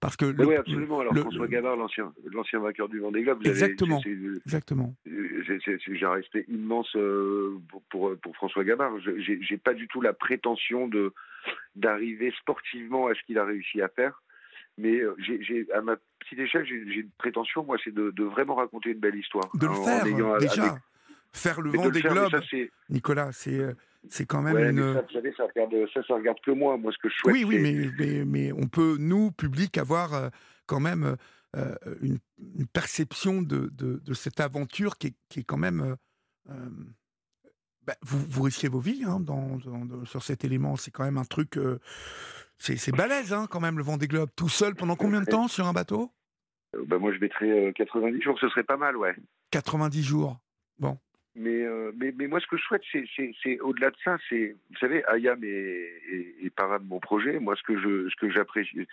parce 0.00 0.16
que 0.16 0.24
oui, 0.24 0.54
absolument. 0.54 1.00
Alors 1.00 1.14
François 1.14 1.48
Gavard, 1.48 1.76
l'ancien, 1.76 2.12
l'ancien 2.32 2.60
vainqueur 2.60 2.88
du 2.88 2.98
Vendée 2.98 3.22
Globe, 3.22 3.40
exactement, 3.44 4.00
exactement. 4.46 4.94
J'ai 5.04 6.04
un 6.04 6.12
respect 6.12 6.44
immense 6.48 6.96
pour, 7.90 8.16
pour, 8.16 8.36
François 8.36 8.64
Gavard. 8.64 8.92
J'ai 9.18 9.58
pas 9.58 9.74
du 9.74 9.86
tout 9.88 10.00
la 10.00 10.12
prétention 10.12 10.88
de 10.88 11.12
d'arriver 11.76 12.32
sportivement 12.40 13.06
à 13.06 13.14
ce 13.14 13.22
qu'il 13.24 13.38
a 13.38 13.44
réussi 13.44 13.80
à 13.80 13.88
faire. 13.88 14.22
Mais 14.78 15.00
euh, 15.00 15.14
j'ai, 15.18 15.66
à 15.74 15.80
ma 15.80 15.96
petite 16.20 16.38
échelle, 16.38 16.64
j'ai, 16.64 16.76
une 16.76 17.10
prétention, 17.18 17.64
moi, 17.64 17.76
c'est 17.82 17.92
de, 17.92 18.22
vraiment 18.22 18.54
raconter 18.54 18.90
une 18.90 19.00
belle 19.00 19.16
histoire. 19.16 19.48
De 19.54 19.66
le 19.66 19.74
faire, 19.74 20.04
déjà. 20.38 20.78
Faire 21.32 21.60
le 21.60 21.70
vent 21.70 21.90
des 21.90 22.00
globes. 22.00 22.40
Nicolas, 22.88 23.30
c'est, 23.32 23.58
euh, 23.58 23.74
c'est 24.08 24.26
quand 24.26 24.42
même 24.42 24.56
une. 24.58 24.94
Ça, 24.94 25.02
vous 25.02 25.12
savez, 25.12 25.32
ça 25.36 25.44
regarde, 25.44 25.74
ça, 25.92 26.02
ça 26.02 26.14
regarde 26.14 26.38
que 26.44 26.50
moi. 26.50 26.76
Moi, 26.76 26.92
ce 26.92 26.98
que 26.98 27.08
je 27.08 27.14
souhaite. 27.16 27.34
Oui, 27.34 27.44
oui, 27.44 27.58
mais, 27.58 27.90
mais, 27.98 28.24
mais, 28.24 28.52
on 28.52 28.66
peut, 28.66 28.96
nous, 28.98 29.30
public, 29.32 29.76
avoir 29.78 30.14
euh, 30.14 30.28
quand 30.66 30.80
même 30.80 31.16
une, 32.02 32.18
perception 32.72 33.42
de, 33.42 33.70
de, 33.72 34.00
de, 34.04 34.14
cette 34.14 34.40
aventure 34.40 34.96
qui 34.96 35.08
est, 35.08 35.14
qui 35.28 35.40
est 35.40 35.44
quand 35.44 35.56
même. 35.56 35.96
Bah, 37.86 37.94
vous, 38.02 38.18
vous 38.18 38.42
risquez 38.42 38.68
vos 38.68 38.80
vies 38.80 39.04
hein, 39.06 39.18
dans, 39.20 39.58
sur 40.04 40.22
cet 40.22 40.44
élément. 40.44 40.76
C'est 40.76 40.90
quand 40.90 41.04
même 41.04 41.18
un 41.18 41.24
truc. 41.24 41.58
C'est 42.58 42.94
balèze, 42.94 43.32
hein, 43.32 43.46
quand 43.48 43.60
même, 43.60 43.78
le 43.78 43.84
Vendée 43.84 44.08
Globe. 44.08 44.30
Tout 44.36 44.48
seul 44.48 44.74
pendant 44.74 44.96
combien 44.96 45.20
de 45.20 45.26
temps 45.26 45.48
sur 45.48 45.66
un 45.66 45.72
bateau? 45.72 46.10
Euh, 46.74 46.84
bah, 46.86 46.98
Moi, 46.98 47.12
je 47.12 47.18
mettrais 47.18 47.72
90 47.74 48.16
euh, 48.18 48.20
jours, 48.20 48.38
ce 48.40 48.48
serait 48.48 48.64
pas 48.64 48.76
mal, 48.76 48.96
ouais. 48.96 49.14
90 49.50 50.02
jours, 50.02 50.38
bon. 50.78 50.98
Mais, 51.38 51.64
euh, 51.64 51.92
mais, 51.96 52.12
mais, 52.16 52.26
moi, 52.26 52.40
ce 52.40 52.46
que 52.46 52.56
je 52.56 52.62
souhaite, 52.62 52.82
c'est 53.42 53.60
au-delà 53.60 53.90
de 53.90 53.96
ça, 54.04 54.18
c'est, 54.28 54.56
vous 54.70 54.76
savez, 54.78 55.04
Ayam 55.06 55.42
est, 55.44 55.46
est, 56.10 56.34
est 56.42 56.50
parrain 56.50 56.80
de 56.80 56.84
mon 56.84 56.98
projet. 56.98 57.38
Moi, 57.38 57.54
ce 57.56 57.62
que 57.62 57.78
je, 57.78 58.08
ce 58.08 58.16
que 58.16 58.28
j'apprécie, 58.28 58.86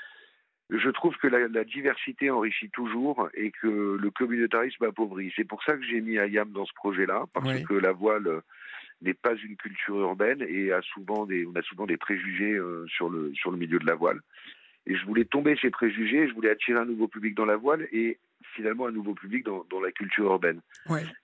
je 0.69 0.89
trouve 0.89 1.15
que 1.17 1.27
la, 1.27 1.63
diversité 1.63 2.29
enrichit 2.29 2.69
toujours 2.69 3.29
et 3.33 3.51
que 3.51 3.97
le 3.99 4.11
communautarisme 4.11 4.83
appauvrit. 4.83 5.33
C'est 5.35 5.43
pour 5.43 5.63
ça 5.63 5.75
que 5.75 5.83
j'ai 5.83 6.01
mis 6.01 6.17
Ayam 6.17 6.51
dans 6.51 6.65
ce 6.65 6.73
projet-là, 6.73 7.25
parce 7.33 7.61
que 7.61 7.73
la 7.73 7.91
voile 7.91 8.41
n'est 9.01 9.13
pas 9.13 9.35
une 9.35 9.55
culture 9.57 9.99
urbaine 9.99 10.43
et 10.47 10.71
a 10.71 10.81
souvent 10.81 11.25
des, 11.25 11.45
on 11.45 11.55
a 11.55 11.61
souvent 11.61 11.85
des 11.85 11.97
préjugés 11.97 12.53
euh, 12.53 12.85
sur, 12.87 13.09
le, 13.09 13.33
sur 13.35 13.51
le 13.51 13.57
milieu 13.57 13.79
de 13.79 13.85
la 13.85 13.95
voile. 13.95 14.19
Et 14.87 14.95
je 14.95 15.05
voulais 15.05 15.25
tomber 15.25 15.57
ces 15.61 15.69
préjugés, 15.69 16.27
je 16.27 16.33
voulais 16.33 16.49
attirer 16.49 16.79
un 16.79 16.85
nouveau 16.85 17.07
public 17.07 17.35
dans 17.35 17.45
la 17.45 17.55
voile 17.55 17.87
et 17.91 18.19
finalement 18.53 18.87
un 18.87 18.91
nouveau 18.91 19.13
public 19.13 19.43
dans, 19.43 19.65
dans 19.69 19.81
la 19.81 19.91
culture 19.91 20.25
urbaine. 20.25 20.61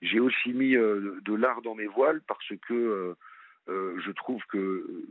J'ai 0.01 0.19
aussi 0.19 0.53
mis 0.53 0.75
euh, 0.75 1.19
de 1.23 1.35
l'art 1.35 1.61
dans 1.61 1.75
mes 1.75 1.87
voiles 1.87 2.21
parce 2.27 2.53
que 2.67 3.15
euh, 3.69 3.99
je 4.03 4.11
trouve 4.11 4.43
que 4.49 5.05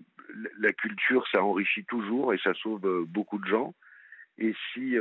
la 0.58 0.72
culture, 0.72 1.26
ça 1.30 1.42
enrichit 1.42 1.84
toujours 1.84 2.34
et 2.34 2.38
ça 2.38 2.52
sauve 2.54 3.04
beaucoup 3.06 3.38
de 3.38 3.46
gens. 3.46 3.74
Et 4.38 4.54
si 4.72 4.96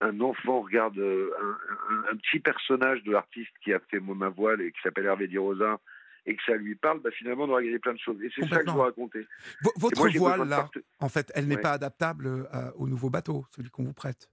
un 0.00 0.20
enfant 0.20 0.60
regarde 0.60 0.98
un, 0.98 2.10
un, 2.12 2.16
petit 2.16 2.40
personnage 2.40 3.02
de 3.02 3.12
l'artiste 3.12 3.52
qui 3.62 3.72
a 3.72 3.80
fait 3.80 4.00
ma 4.00 4.28
voile 4.28 4.60
et 4.60 4.72
qui 4.72 4.80
s'appelle 4.82 5.06
Hervé 5.06 5.26
Di 5.26 5.38
Rosa, 5.38 5.80
et 6.26 6.36
que 6.36 6.42
ça 6.44 6.54
lui 6.54 6.74
parle, 6.74 7.00
bah, 7.00 7.10
finalement, 7.10 7.44
on 7.44 7.50
aura 7.50 7.62
gagné 7.62 7.78
plein 7.78 7.94
de 7.94 7.98
choses. 7.98 8.22
Et 8.22 8.30
c'est 8.34 8.46
ça 8.48 8.58
que 8.58 8.66
je 8.68 8.74
veux 8.74 8.80
raconter. 8.80 9.26
votre 9.76 10.18
voile, 10.18 10.48
là, 10.48 10.68
en 11.00 11.08
fait, 11.08 11.30
elle 11.34 11.46
n'est 11.46 11.58
pas 11.58 11.72
adaptable 11.72 12.26
euh, 12.26 12.70
au 12.76 12.86
nouveau 12.86 13.10
bateau, 13.10 13.44
celui 13.50 13.70
qu'on 13.70 13.84
vous 13.84 13.94
prête 13.94 14.28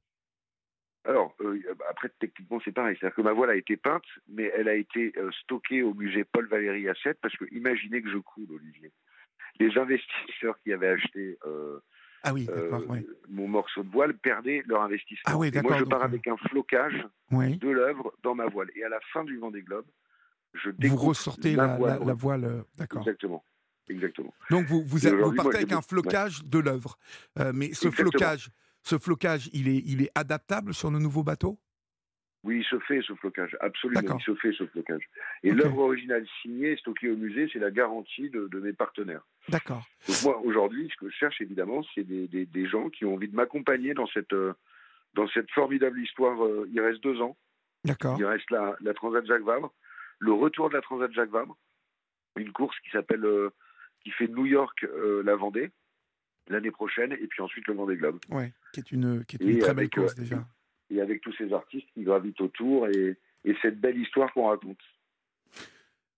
alors, 1.07 1.35
euh, 1.41 1.61
bah, 1.77 1.85
après, 1.91 2.09
techniquement, 2.19 2.59
c'est 2.65 2.71
pareil. 2.71 2.97
C'est-à-dire 2.99 3.15
que 3.15 3.21
ma 3.21 3.31
voile 3.31 3.51
a 3.51 3.55
été 3.55 3.77
peinte, 3.77 4.01
mais 4.27 4.51
elle 4.57 4.67
a 4.67 4.73
été 4.73 5.13
euh, 5.17 5.29
stockée 5.43 5.83
au 5.83 5.93
musée 5.93 6.23
Paul 6.23 6.47
Valéry 6.47 6.89
à 6.89 6.95
7, 6.95 7.19
parce 7.21 7.35
que 7.37 7.45
imaginez 7.51 8.01
que 8.01 8.09
je 8.09 8.17
coule, 8.17 8.47
Olivier. 8.49 8.91
Les 9.59 9.77
investisseurs 9.77 10.57
qui 10.63 10.73
avaient 10.73 10.87
acheté 10.87 11.37
ah 12.27 12.33
oui, 12.33 12.47
mon 13.29 13.47
morceau 13.47 13.83
de 13.83 13.91
voile 13.91 14.17
perdaient 14.17 14.63
leur 14.65 14.81
investissement. 14.81 15.23
Ah 15.27 15.37
oui, 15.37 15.51
moi, 15.61 15.77
je 15.77 15.83
pars 15.83 16.01
avec 16.01 16.27
un 16.27 16.37
flocage 16.37 17.05
de 17.31 17.69
l'œuvre 17.69 18.15
dans 18.23 18.33
ma 18.33 18.47
voile. 18.47 18.71
Et 18.75 18.83
à 18.83 18.89
la 18.89 18.99
fin 19.13 19.23
du 19.23 19.37
Vendée 19.37 19.61
Globe, 19.61 19.85
vous 20.79 20.95
ressortez 20.97 21.55
la, 21.55 21.77
voile, 22.13 22.45
euh, 22.45 22.61
d'accord. 22.77 23.01
Exactement. 23.01 23.43
Exactement. 23.87 24.33
Donc 24.49 24.65
vous, 24.65 24.83
vous, 24.83 24.99
partez 25.35 25.57
avec 25.57 25.71
un 25.71 25.81
flocage 25.81 26.43
de 26.43 26.59
l'œuvre. 26.59 26.97
Euh, 27.39 27.51
mais 27.53 27.73
ce 27.73 27.91
flocage, 27.91 28.49
ce 28.81 28.97
flocage, 28.97 29.49
il 29.53 29.67
est, 29.67 29.83
il 29.85 30.01
est 30.01 30.11
adaptable 30.15 30.73
sur 30.73 30.89
nos 30.89 30.99
nouveaux 30.99 31.23
bateaux 31.23 31.59
Oui, 32.43 32.59
il 32.59 32.63
se 32.63 32.79
fait 32.79 33.01
ce 33.05 33.13
flocage, 33.13 33.55
absolument. 33.61 34.17
Il 34.17 34.23
se 34.23 34.35
fait 34.35 34.53
ce 34.53 34.65
flocage. 34.65 35.03
Et 35.43 35.51
l'œuvre 35.51 35.79
originale 35.79 36.25
signée, 36.41 36.75
stockée 36.77 37.11
au 37.11 37.15
musée, 37.15 37.47
c'est 37.53 37.59
la 37.59 37.69
garantie 37.69 38.31
de, 38.31 38.59
mes 38.59 38.73
partenaires. 38.73 39.25
D'accord. 39.49 39.85
Donc 40.07 40.23
moi, 40.23 40.41
aujourd'hui, 40.43 40.89
ce 40.91 41.05
que 41.05 41.11
je 41.11 41.15
cherche, 41.15 41.39
évidemment, 41.41 41.83
c'est 41.93 42.03
des, 42.03 42.27
des, 42.27 42.67
gens 42.67 42.89
qui 42.89 43.05
ont 43.05 43.13
envie 43.13 43.29
de 43.29 43.35
m'accompagner 43.35 43.93
dans 43.93 44.07
cette, 44.07 44.33
euh, 44.33 44.53
dans 45.13 45.27
cette 45.27 45.51
formidable 45.51 45.99
histoire. 45.99 46.37
il 46.71 46.81
reste 46.81 47.03
deux 47.03 47.21
ans. 47.21 47.37
D'accord. 47.83 48.17
Il 48.17 48.25
reste 48.25 48.49
la, 48.49 48.75
la 48.81 48.93
Transat 48.95 49.23
Jacques 49.27 49.43
Vabre 49.43 49.71
le 50.25 50.33
retour 50.33 50.69
de 50.69 50.75
la 50.75 50.81
Transat 50.81 51.11
Jacques 51.13 51.29
Vabre, 51.29 51.55
une 52.35 52.51
course 52.51 52.77
qui 52.81 52.89
s'appelle, 52.89 53.23
euh, 53.23 53.51
qui 54.03 54.11
fait 54.11 54.27
New 54.27 54.45
York 54.45 54.83
euh, 54.83 55.23
la 55.23 55.35
Vendée 55.35 55.71
l'année 56.47 56.71
prochaine, 56.71 57.13
et 57.13 57.27
puis 57.27 57.41
ensuite 57.41 57.67
le 57.67 57.73
Vendée 57.73 57.95
Globe. 57.95 58.19
Ouais, 58.29 58.53
qui 58.73 58.79
est 58.79 58.91
une, 58.91 59.25
qui 59.25 59.37
est 59.37 59.43
une 59.43 59.59
très 59.59 59.73
belle 59.73 59.89
course 59.89 60.13
euh, 60.13 60.21
déjà. 60.21 60.45
Et 60.91 61.01
avec 61.01 61.21
tous 61.21 61.33
ces 61.33 61.51
artistes 61.53 61.87
qui 61.93 62.03
gravitent 62.03 62.41
autour 62.41 62.87
et, 62.87 63.17
et 63.45 63.55
cette 63.61 63.79
belle 63.79 63.97
histoire 63.97 64.31
qu'on 64.33 64.49
raconte. 64.49 64.81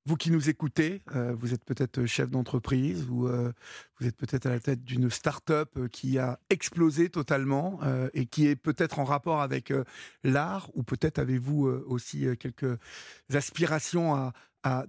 Vous 0.07 0.15
qui 0.15 0.31
nous 0.31 0.49
écoutez, 0.49 1.01
euh, 1.17 1.35
vous 1.37 1.53
êtes 1.53 1.65
peut-être 1.65 2.05
chef 2.05 2.29
d'entreprise 2.29 3.09
ou 3.09 3.27
euh, 3.27 3.51
vous 3.99 4.07
êtes 4.07 4.15
peut-être 4.15 4.45
à 4.45 4.51
la 4.51 4.61
tête 4.61 4.85
d'une 4.85 5.09
start-up 5.09 5.69
euh, 5.75 5.89
qui 5.89 6.17
a 6.17 6.39
explosé 6.49 7.09
totalement 7.09 7.81
et 8.13 8.25
qui 8.25 8.47
est 8.47 8.55
peut-être 8.55 8.99
en 8.99 9.03
rapport 9.03 9.41
avec 9.41 9.73
l'art 10.23 10.69
ou 10.75 10.83
peut-être 10.83 11.19
avez-vous 11.19 11.67
aussi 11.87 12.25
quelques 12.39 12.79
aspirations 13.33 14.15
à, 14.15 14.33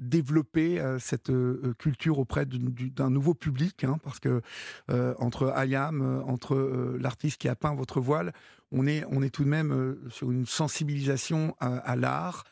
développer 0.01 0.83
cette 0.99 1.31
culture 1.79 2.19
auprès 2.19 2.47
d'un 2.47 3.11
nouveau 3.11 3.33
public, 3.33 3.85
hein, 3.85 3.99
parce 4.03 4.19
que 4.19 4.43
entre 4.89 5.53
Ayam, 5.55 6.23
entre 6.27 6.57
l'artiste 6.99 7.41
qui 7.41 7.49
a 7.49 7.55
peint 7.55 7.77
votre 7.77 8.01
voile, 8.01 8.33
on 8.73 8.89
est, 8.89 9.05
on 9.09 9.23
est 9.23 9.31
tout 9.31 9.45
de 9.45 9.49
même 9.49 9.97
sur 10.11 10.33
une 10.33 10.47
sensibilisation 10.47 11.55
à 11.61 11.95
l'art 11.95 12.43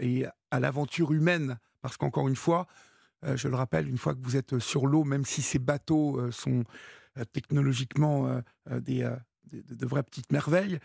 et 0.00 0.26
à 0.50 0.60
l'aventure 0.60 1.12
humaine 1.12 1.58
parce 1.84 1.98
qu'encore 1.98 2.28
une 2.28 2.34
fois, 2.34 2.66
euh, 3.26 3.36
je 3.36 3.46
le 3.46 3.56
rappelle, 3.56 3.86
une 3.86 3.98
fois 3.98 4.14
que 4.14 4.20
vous 4.22 4.38
êtes 4.38 4.58
sur 4.58 4.86
l'eau, 4.86 5.04
même 5.04 5.26
si 5.26 5.42
ces 5.42 5.58
bateaux 5.58 6.18
euh, 6.18 6.30
sont 6.30 6.64
euh, 7.18 7.24
technologiquement 7.30 8.40
des, 8.70 9.06
de, 9.52 9.86
vraies 9.86 10.02
petites 10.02 10.32
merveilles, 10.32 10.78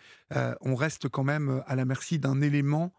on 0.59 0.75
reste 0.75 1.07
quand 1.07 1.23
même 1.23 1.63
à 1.67 1.77
la 1.77 1.85
merci 1.85 2.19
d'un 2.19 2.41
élément 2.41 2.93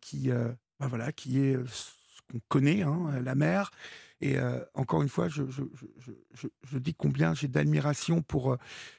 qui, 0.00 0.28
ben 0.28 0.86
voilà, 0.86 1.10
qui 1.10 1.40
est 1.40 1.58
ce 1.66 2.22
qu'on 2.30 2.40
connaît, 2.48 2.82
hein, 2.82 3.20
la 3.20 3.34
mer. 3.34 3.72
Et 4.20 4.36
encore 4.74 5.02
une 5.02 5.08
fois, 5.08 5.28
je, 5.28 5.42
je 5.50 6.78
dis 6.78 6.94
combien 6.94 7.34
j'ai 7.34 7.48
d'admiration 7.48 8.22
pour 8.22 8.56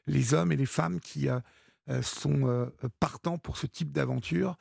les 0.08 0.34
hommes 0.34 0.52
et 0.52 0.58
les 0.58 0.68
femmes 0.68 1.00
qui 1.00 1.28
sont 2.02 2.70
partants 3.00 3.38
pour 3.38 3.56
ce 3.58 3.66
type 3.66 3.94
d'aventure. 3.94 4.58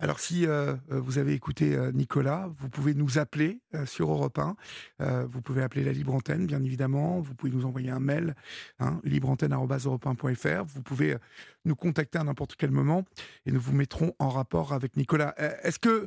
Alors 0.00 0.20
si 0.20 0.46
euh, 0.46 0.74
euh, 0.92 1.00
vous 1.00 1.18
avez 1.18 1.32
écouté 1.32 1.76
euh, 1.76 1.90
Nicolas, 1.90 2.48
vous 2.58 2.68
pouvez 2.68 2.94
nous 2.94 3.18
appeler 3.18 3.58
sur 3.84 4.10
Europe 4.10 4.38
1. 4.38 5.24
vous 5.26 5.42
pouvez 5.42 5.62
appeler 5.62 5.84
la 5.84 5.92
Libre 5.92 6.14
Antenne, 6.14 6.46
bien 6.46 6.62
évidemment. 6.62 7.20
Vous 7.20 7.34
pouvez 7.34 7.52
nous 7.52 7.64
envoyer 7.64 7.90
un 7.90 7.98
mail, 7.98 8.34
hein, 8.78 9.00
libreantenne.europe1.fr. 9.04 10.64
Vous 10.64 10.82
pouvez 10.82 11.16
nous 11.64 11.74
contacter 11.74 12.18
à 12.18 12.24
n'importe 12.24 12.54
quel 12.56 12.70
moment 12.70 13.04
et 13.46 13.52
nous 13.52 13.60
vous 13.60 13.74
mettrons 13.74 14.14
en 14.18 14.28
rapport 14.28 14.72
avec 14.72 14.96
Nicolas. 14.96 15.34
Est-ce 15.62 15.78
que, 15.78 16.06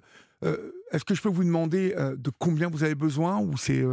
est-ce 0.92 1.06
que 1.06 1.14
je 1.14 1.22
peux 1.22 1.30
vous 1.30 1.44
demander 1.44 1.94
de 1.96 2.32
combien 2.40 2.70
vous 2.70 2.84
avez 2.84 2.96
besoin 2.96 3.40
ou 3.40 3.58
c'est... 3.58 3.84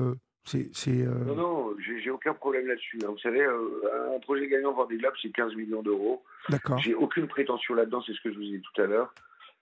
c'est, 0.45 0.89
Non, 0.89 1.35
non, 1.35 1.75
j'ai, 1.79 2.11
aucun 2.11 2.35
problème 2.35 2.67
là-dessus. 2.67 2.99
Hein. 3.05 3.11
Vous 3.11 3.19
savez, 3.19 3.45
un 3.45 4.19
projet 4.21 4.49
gagnant 4.49 4.73
Vendée 4.73 4.97
Globe, 4.97 5.15
c'est 5.21 5.31
15 5.31 5.55
millions 5.57 5.83
d'euros. 5.83 6.23
D'accord. 6.49 6.79
J'ai 6.79 6.95
aucune 6.95 7.27
prétention 7.27 7.75
là-dedans, 7.75 8.03
c'est 8.07 8.13
ce 8.13 8.21
que 8.23 8.33
je 8.33 8.37
vous 8.37 8.45
ai 8.45 8.59
dit 8.59 8.63
tout 8.75 8.83
à 8.83 8.87
l'heure. 8.87 9.13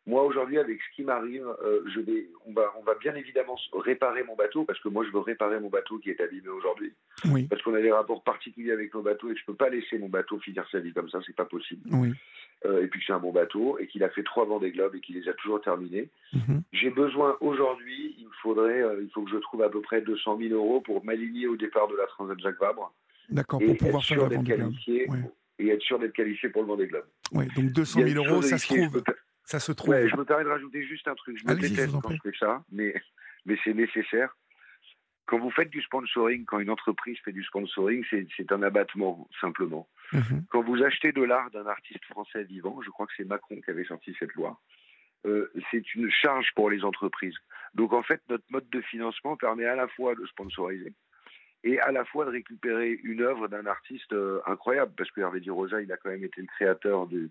Moi, 0.06 0.22
aujourd'hui, 0.22 0.58
avec 0.58 0.78
ce 0.80 0.94
qui 0.94 1.02
m'arrive, 1.02 1.46
euh, 1.64 1.82
je 1.92 2.00
vais, 2.00 2.28
on, 2.46 2.52
va, 2.52 2.72
on 2.78 2.82
va 2.84 2.94
bien 2.94 3.14
évidemment 3.16 3.58
réparer 3.72 4.22
mon 4.22 4.36
bateau, 4.36 4.64
parce 4.64 4.78
que 4.80 4.88
moi, 4.88 5.04
je 5.04 5.10
veux 5.10 5.18
réparer 5.18 5.58
mon 5.58 5.68
bateau 5.68 5.98
qui 5.98 6.10
est 6.10 6.20
abîmé 6.20 6.48
aujourd'hui. 6.48 6.92
Oui. 7.24 7.44
Parce 7.44 7.60
qu'on 7.62 7.74
a 7.74 7.80
des 7.80 7.90
rapports 7.90 8.22
particuliers 8.22 8.70
avec 8.70 8.94
nos 8.94 9.02
bateaux 9.02 9.30
et 9.30 9.34
que 9.34 9.38
je 9.38 9.44
ne 9.44 9.46
peux 9.46 9.56
pas 9.56 9.68
laisser 9.68 9.98
mon 9.98 10.08
bateau 10.08 10.38
finir 10.38 10.64
sa 10.70 10.78
vie 10.78 10.92
comme 10.92 11.10
ça, 11.10 11.18
c'est 11.26 11.34
pas 11.34 11.44
possible. 11.44 11.82
Oui. 11.90 12.12
Euh, 12.64 12.84
et 12.84 12.86
puis 12.86 13.02
c'est 13.06 13.12
un 13.12 13.18
bon 13.18 13.32
bateau 13.32 13.78
et 13.78 13.86
qu'il 13.86 14.02
a 14.02 14.08
fait 14.08 14.22
trois 14.22 14.46
vents 14.46 14.58
des 14.58 14.70
globes 14.70 14.94
et 14.94 15.00
qu'il 15.00 15.16
les 15.16 15.28
a 15.28 15.32
toujours 15.34 15.60
terminés. 15.60 16.08
Mhm. 16.32 16.62
J'ai 16.72 16.90
besoin 16.90 17.36
aujourd'hui, 17.40 18.14
il 18.18 18.26
me 18.26 18.32
faudrait, 18.42 18.82
euh, 18.82 19.02
il 19.02 19.10
faut 19.10 19.22
que 19.22 19.30
je 19.30 19.36
trouve 19.38 19.62
à 19.62 19.68
peu 19.68 19.80
près 19.80 20.00
200 20.00 20.38
000 20.38 20.54
euros 20.54 20.80
pour 20.80 21.04
m'aligner 21.04 21.48
au 21.48 21.56
départ 21.56 21.88
de 21.88 21.96
la 21.96 22.06
Transat 22.06 22.38
Jacques 22.38 22.60
Vabre. 22.60 22.94
D'accord, 23.28 23.60
pour 23.60 23.76
pouvoir 23.76 24.04
faire 24.04 24.28
le 24.28 24.36
Vendée 24.36 24.56
Globe. 24.56 24.72
Et 25.58 25.68
être 25.68 25.82
sûr 25.82 25.98
d'être 25.98 26.12
qualifié 26.12 26.50
pour 26.50 26.62
le 26.62 26.68
Vendée 26.68 26.86
Globe. 26.86 27.06
Oui, 27.32 27.46
donc 27.56 27.72
200 27.72 28.00
000 28.06 28.24
euros, 28.24 28.42
ça 28.42 28.58
se 28.58 28.66
trouve. 28.66 29.02
Ça 29.46 29.60
se 29.60 29.70
trouve. 29.70 29.90
Ouais, 29.90 30.08
je 30.08 30.16
me 30.16 30.24
permets 30.24 30.42
de 30.42 30.48
rajouter 30.48 30.84
juste 30.84 31.06
un 31.06 31.14
truc. 31.14 31.38
Je 31.38 31.46
me 31.46 31.54
déteste 31.54 31.92
quand 32.02 32.10
je 32.10 32.30
fais 32.30 32.36
ça, 32.36 32.64
mais, 32.72 33.00
mais 33.46 33.56
c'est 33.62 33.74
nécessaire. 33.74 34.36
Quand 35.24 35.38
vous 35.38 35.50
faites 35.50 35.70
du 35.70 35.80
sponsoring, 35.82 36.44
quand 36.44 36.58
une 36.58 36.70
entreprise 36.70 37.16
fait 37.24 37.32
du 37.32 37.44
sponsoring, 37.44 38.04
c'est 38.10 38.52
un 38.52 38.62
abattement, 38.62 39.28
simplement. 39.40 39.88
Mhm. 40.12 40.46
Quand 40.50 40.62
vous 40.62 40.82
achetez 40.82 41.12
de 41.12 41.22
l'art 41.22 41.50
d'un 41.52 41.66
artiste 41.66 42.04
français 42.06 42.42
vivant, 42.42 42.80
je 42.82 42.90
crois 42.90 43.06
que 43.06 43.12
c'est 43.16 43.24
Macron 43.24 43.60
qui 43.60 43.70
avait 43.70 43.84
sorti 43.84 44.14
cette 44.18 44.34
loi, 44.34 44.60
euh, 45.26 45.50
c'est 45.70 45.94
une 45.94 46.10
charge 46.10 46.48
pour 46.54 46.68
les 46.68 46.84
entreprises. 46.84 47.36
Donc 47.74 47.92
en 47.92 48.02
fait, 48.02 48.20
notre 48.28 48.44
mode 48.50 48.68
de 48.70 48.80
financement 48.80 49.36
permet 49.36 49.66
à 49.66 49.76
la 49.76 49.88
fois 49.88 50.16
de 50.16 50.26
sponsoriser 50.26 50.92
et 51.62 51.78
à 51.80 51.92
la 51.92 52.04
fois 52.04 52.24
de 52.24 52.30
récupérer 52.30 52.98
une 53.02 53.22
œuvre 53.22 53.48
d'un 53.48 53.66
artiste 53.66 54.12
euh, 54.12 54.40
incroyable, 54.46 54.92
parce 54.96 55.10
que 55.10 55.20
Hervé 55.20 55.40
Di 55.40 55.50
Rosa, 55.50 55.80
il 55.80 55.90
a 55.92 55.96
quand 55.96 56.10
même 56.10 56.24
été 56.24 56.40
le 56.40 56.46
créateur 56.48 57.06
du, 57.06 57.30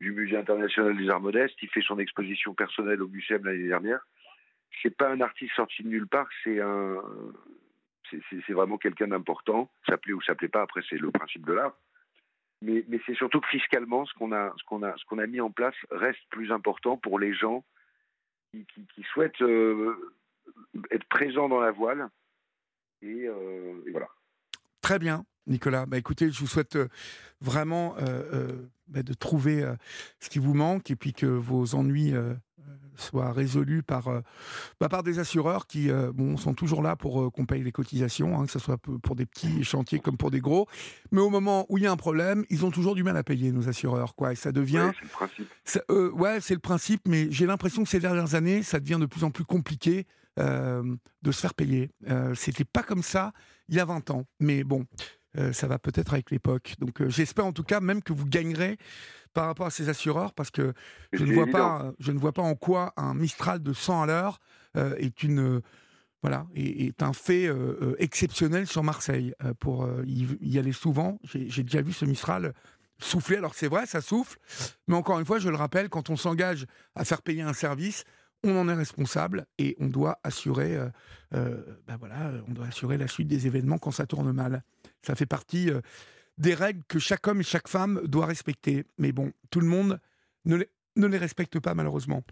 du 0.00 0.12
Musée 0.12 0.36
international 0.36 0.96
des 0.96 1.08
arts 1.08 1.20
modestes. 1.20 1.56
Il 1.62 1.68
fait 1.70 1.82
son 1.82 1.98
exposition 1.98 2.54
personnelle 2.54 3.02
au 3.02 3.08
Muséum 3.08 3.44
l'année 3.44 3.68
dernière. 3.68 4.00
C'est 4.82 4.96
pas 4.96 5.10
un 5.10 5.20
artiste 5.20 5.54
sorti 5.54 5.82
de 5.82 5.88
nulle 5.88 6.06
part, 6.06 6.28
c'est 6.44 6.60
un, 6.60 7.02
c'est 8.10 8.52
vraiment 8.52 8.78
quelqu'un 8.78 9.08
d'important. 9.08 9.70
Ça 9.86 9.96
plaît 9.96 10.12
ou 10.12 10.22
ça 10.22 10.34
plaît 10.34 10.48
pas, 10.48 10.62
après 10.62 10.82
c'est 10.88 10.98
le 10.98 11.10
principe 11.10 11.46
de 11.46 11.52
l'art. 11.52 11.76
Mais, 12.60 12.84
c'est 13.06 13.14
surtout 13.14 13.40
que 13.40 13.48
fiscalement, 13.48 14.04
ce 14.04 14.12
qu'on 14.14 14.32
a, 14.32 14.52
ce 14.56 14.84
a, 14.84 14.94
ce 14.96 15.20
a 15.20 15.26
mis 15.26 15.40
en 15.40 15.50
place 15.50 15.76
reste 15.90 16.18
plus 16.30 16.50
important 16.50 16.96
pour 16.96 17.18
les 17.18 17.32
gens 17.32 17.64
qui, 18.52 18.66
souhaitent 19.12 19.40
euh, 19.42 19.94
être 20.90 21.04
présents 21.08 21.48
dans 21.48 21.60
la 21.60 21.70
voile. 21.70 22.08
Et, 23.02 23.28
euh, 23.28 23.80
et 23.86 23.90
voilà. 23.92 24.08
Très 24.80 24.98
bien. 24.98 25.24
Nicolas. 25.48 25.86
Bah, 25.86 25.98
écoutez, 25.98 26.30
je 26.30 26.38
vous 26.40 26.46
souhaite 26.46 26.76
euh, 26.76 26.88
vraiment 27.40 27.94
euh, 27.98 28.22
euh, 28.32 28.68
bah, 28.88 29.02
de 29.02 29.14
trouver 29.14 29.66
ce 30.20 30.28
qui 30.28 30.38
vous 30.38 30.54
manque 30.54 30.90
et 30.90 30.96
puis 30.96 31.12
que 31.12 31.26
vos 31.26 31.74
ennuis 31.74 32.14
soient 32.96 33.32
résolus 33.32 33.82
par, 33.82 34.10
bah, 34.80 34.88
par 34.88 35.02
des 35.02 35.18
assureurs 35.18 35.66
qui 35.66 35.88
bon, 36.14 36.36
sont 36.36 36.54
toujours 36.54 36.82
là 36.82 36.96
pour 36.96 37.30
qu'on 37.32 37.44
paye 37.44 37.62
les 37.62 37.70
cotisations, 37.70 38.40
hein, 38.40 38.46
que 38.46 38.50
ce 38.50 38.58
soit 38.58 38.78
pour 38.78 39.14
des 39.14 39.26
petits 39.26 39.62
chantiers 39.62 40.00
comme 40.00 40.16
pour 40.16 40.30
des 40.30 40.40
gros. 40.40 40.66
Mais 41.12 41.20
au 41.20 41.30
moment 41.30 41.66
où 41.68 41.78
il 41.78 41.84
y 41.84 41.86
a 41.86 41.92
un 41.92 41.96
problème, 41.96 42.44
ils 42.48 42.64
ont 42.64 42.70
toujours 42.70 42.94
du 42.94 43.02
mal 43.02 43.16
à 43.16 43.22
payer 43.22 43.52
nos 43.52 43.68
assureurs. 43.68 44.14
Quoi, 44.14 44.32
et 44.32 44.36
ça 44.36 44.52
devient. 44.52 44.90
c'est 44.94 45.02
le 45.02 45.10
principe. 45.10 46.18
ouais, 46.18 46.40
c'est 46.40 46.54
le 46.54 46.60
principe, 46.60 47.02
mais 47.06 47.28
j'ai 47.30 47.46
l'impression 47.46 47.82
que 47.84 47.88
ces 47.90 48.00
dernières 48.00 48.34
années, 48.34 48.62
ça 48.62 48.80
devient 48.80 48.98
de 48.98 49.06
plus 49.06 49.22
en 49.22 49.30
plus 49.30 49.44
compliqué. 49.44 50.06
de 50.36 51.32
se 51.32 51.40
faire 51.40 51.54
payer. 51.54 51.90
C'était 52.34 52.64
pas 52.64 52.82
comme 52.82 53.02
ça 53.02 53.32
il 53.68 53.76
y 53.76 53.80
a 53.80 53.84
20 53.84 54.10
ans. 54.10 54.24
Mais 54.40 54.64
bon, 54.64 54.86
euh, 55.38 55.52
ça 55.52 55.66
va 55.66 55.78
peut-être 55.78 56.12
avec 56.12 56.30
l'époque. 56.30 56.74
Donc 56.78 57.00
euh, 57.00 57.08
j'espère 57.08 57.46
en 57.46 57.52
tout 57.52 57.62
cas 57.62 57.80
même 57.80 58.02
que 58.02 58.12
vous 58.12 58.26
gagnerez 58.26 58.78
par 59.34 59.46
rapport 59.46 59.66
à 59.66 59.70
ces 59.70 59.88
assureurs 59.88 60.32
parce 60.32 60.50
que 60.50 60.72
je 61.12 61.24
ne, 61.24 61.32
vois 61.32 61.46
pas, 61.46 61.92
je 61.98 62.12
ne 62.12 62.18
vois 62.18 62.32
pas 62.32 62.42
en 62.42 62.54
quoi 62.54 62.92
un 62.96 63.14
Mistral 63.14 63.62
de 63.62 63.72
100 63.72 64.02
à 64.02 64.06
l'heure 64.06 64.40
euh, 64.76 64.94
est 64.96 65.22
une 65.22 65.60
voilà 66.22 66.46
est, 66.56 67.02
un 67.02 67.12
fait 67.12 67.48
exceptionnel 67.98 68.66
sur 68.66 68.82
Marseille 68.82 69.34
pour 69.60 69.88
y, 70.04 70.58
aller 70.58 70.72
souvent. 70.72 71.20
J'ai 71.22 71.62
déjà 71.62 71.80
vu 71.80 71.92
ce 71.92 72.04
Mistral 72.04 72.54
souffler. 72.98 73.36
Alors 73.36 73.54
c'est 73.54 73.68
vrai, 73.68 73.86
ça 73.86 74.00
souffle, 74.00 74.36
mais 74.88 74.96
encore 74.96 75.20
une 75.20 75.24
fois, 75.24 75.38
je 75.38 75.48
le 75.48 75.54
rappelle, 75.54 75.88
quand 75.88 76.10
on 76.10 76.16
s'engage 76.16 76.66
à 76.96 77.04
faire 77.04 77.22
payer 77.22 77.42
un 77.42 77.52
service, 77.52 78.02
on 78.44 78.56
en 78.56 78.68
est 78.68 78.74
responsable 78.74 79.46
et 79.58 79.76
on 79.80 79.86
doit 79.88 80.18
assurer, 80.22 80.78
ben 81.32 81.96
voilà, 81.98 82.30
on 82.46 82.52
doit 82.52 82.66
assurer 82.66 82.96
la 82.96 83.08
suite 83.08 83.28
des 83.28 83.46
événements 83.46 83.78
quand 83.78 83.90
ça 83.90 84.06
tourne 84.06 84.32
mal. 84.32 84.62
Ça 85.02 85.14
fait 85.14 85.26
partie 85.26 85.70
euh, 85.70 85.80
des 86.36 86.54
règles 86.54 86.82
que 86.88 86.98
chaque 86.98 87.26
homme 87.26 87.40
et 87.40 87.44
chaque 87.44 87.68
femme 87.68 88.00
doit 88.04 88.26
respecter. 88.26 88.84
Mais 88.98 89.12
bon, 89.12 89.32
tout 89.50 89.60
le 89.60 89.66
monde 89.66 90.00
ne 90.44 90.56
les, 90.56 90.68
ne 90.96 91.06
les 91.06 91.18
respecte 91.18 91.58
pas 91.58 91.74
malheureusement. 91.74 92.22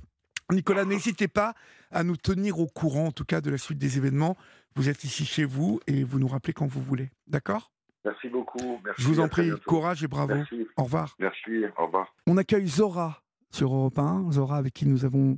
Nicolas, 0.53 0.85
n'hésitez 0.85 1.27
pas 1.27 1.55
à 1.91 2.05
nous 2.05 2.16
tenir 2.16 2.61
au 2.61 2.66
courant, 2.66 3.07
en 3.07 3.12
tout 3.12 3.24
cas, 3.24 3.41
de 3.41 3.51
la 3.51 3.59
suite 3.59 3.78
des 3.78 3.97
événements. 3.97 4.37
Vous 4.77 4.89
êtes 4.89 5.03
ici 5.03 5.24
chez 5.24 5.45
vous 5.45 5.81
et 5.89 6.05
vous 6.05 6.20
nous 6.20 6.28
rappelez 6.28 6.53
quand 6.53 6.66
vous 6.66 6.83
voulez. 6.83 7.11
D'accord? 7.27 7.73
Merci 8.05 8.28
beaucoup. 8.28 8.81
Merci, 8.85 9.03
Je 9.03 9.09
vous 9.09 9.19
en 9.19 9.28
prie, 9.28 9.51
courage 9.66 10.05
et 10.05 10.09
bravo. 10.09 10.35
Au 10.77 10.85
revoir. 10.85 11.16
Merci, 11.19 11.65
au 11.77 11.87
revoir. 11.87 12.15
On 12.28 12.37
accueille 12.37 12.69
Zora 12.69 13.23
sur 13.51 13.74
Europe 13.74 13.99
1. 13.99 14.31
Zora, 14.31 14.59
avec 14.59 14.74
qui 14.74 14.87
nous 14.87 15.05
avons 15.05 15.33
euh, 15.33 15.37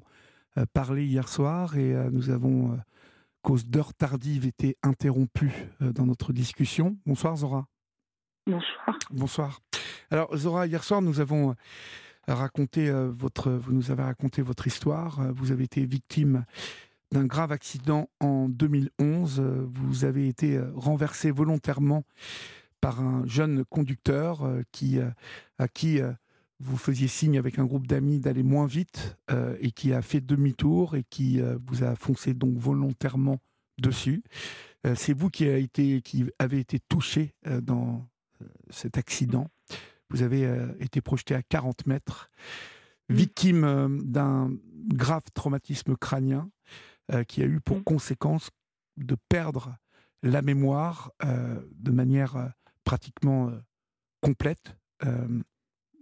parlé 0.66 1.06
hier 1.06 1.28
soir 1.28 1.76
et 1.76 1.94
euh, 1.94 2.10
nous 2.10 2.30
avons 2.30 2.78
cause 3.42 3.66
d'heures 3.66 3.94
tardives, 3.94 4.46
été 4.46 4.76
interrompue 4.82 5.52
euh, 5.82 5.92
dans 5.92 6.06
notre 6.06 6.32
discussion. 6.32 6.98
Bonsoir 7.06 7.36
Zora. 7.36 7.66
Bonsoir. 8.46 8.98
Bonsoir. 9.10 9.60
Alors 10.10 10.36
Zora, 10.36 10.66
hier 10.66 10.84
soir, 10.84 11.02
nous 11.02 11.20
avons 11.20 11.50
euh, 11.50 12.34
raconté 12.34 12.88
euh, 12.88 13.10
votre, 13.10 13.50
vous 13.50 13.72
nous 13.72 13.90
avez 13.90 14.02
raconté 14.02 14.42
votre 14.42 14.66
histoire. 14.66 15.32
Vous 15.32 15.52
avez 15.52 15.64
été 15.64 15.84
victime 15.86 16.44
d'un 17.10 17.24
grave 17.24 17.52
accident 17.52 18.10
en 18.20 18.48
2011. 18.48 19.40
Vous 19.40 20.04
avez 20.04 20.28
été 20.28 20.60
renversé 20.74 21.30
volontairement 21.30 22.04
par 22.82 23.00
un 23.00 23.26
jeune 23.26 23.64
conducteur 23.64 24.46
qui, 24.72 24.98
à 25.58 25.68
qui 25.68 26.00
vous 26.60 26.76
faisiez 26.76 27.08
signe 27.08 27.38
avec 27.38 27.58
un 27.58 27.64
groupe 27.64 27.86
d'amis 27.86 28.20
d'aller 28.20 28.42
moins 28.42 28.66
vite 28.66 29.16
euh, 29.30 29.56
et 29.60 29.70
qui 29.70 29.92
a 29.92 30.02
fait 30.02 30.20
demi-tour 30.20 30.96
et 30.96 31.04
qui 31.04 31.40
euh, 31.40 31.58
vous 31.66 31.84
a 31.84 31.94
foncé 31.94 32.34
donc 32.34 32.56
volontairement 32.56 33.38
dessus. 33.78 34.22
Euh, 34.86 34.94
c'est 34.96 35.12
vous 35.12 35.30
qui, 35.30 35.48
a 35.48 35.56
été, 35.56 36.02
qui 36.02 36.24
avez 36.38 36.58
été 36.58 36.80
touché 36.80 37.34
dans 37.62 38.06
cet 38.70 38.98
accident. 38.98 39.48
Vous 40.10 40.22
avez 40.22 40.50
été 40.80 41.00
projeté 41.00 41.34
à 41.34 41.42
40 41.42 41.86
mètres, 41.86 42.30
victime 43.08 44.00
d'un 44.04 44.50
grave 44.88 45.24
traumatisme 45.34 45.96
crânien 45.96 46.48
qui 47.26 47.42
a 47.42 47.46
eu 47.46 47.60
pour 47.60 47.82
conséquence 47.84 48.50
de 48.96 49.16
perdre 49.28 49.76
la 50.22 50.40
mémoire 50.40 51.12
de 51.20 51.90
manière 51.90 52.52
pratiquement 52.84 53.50
complète 54.22 54.76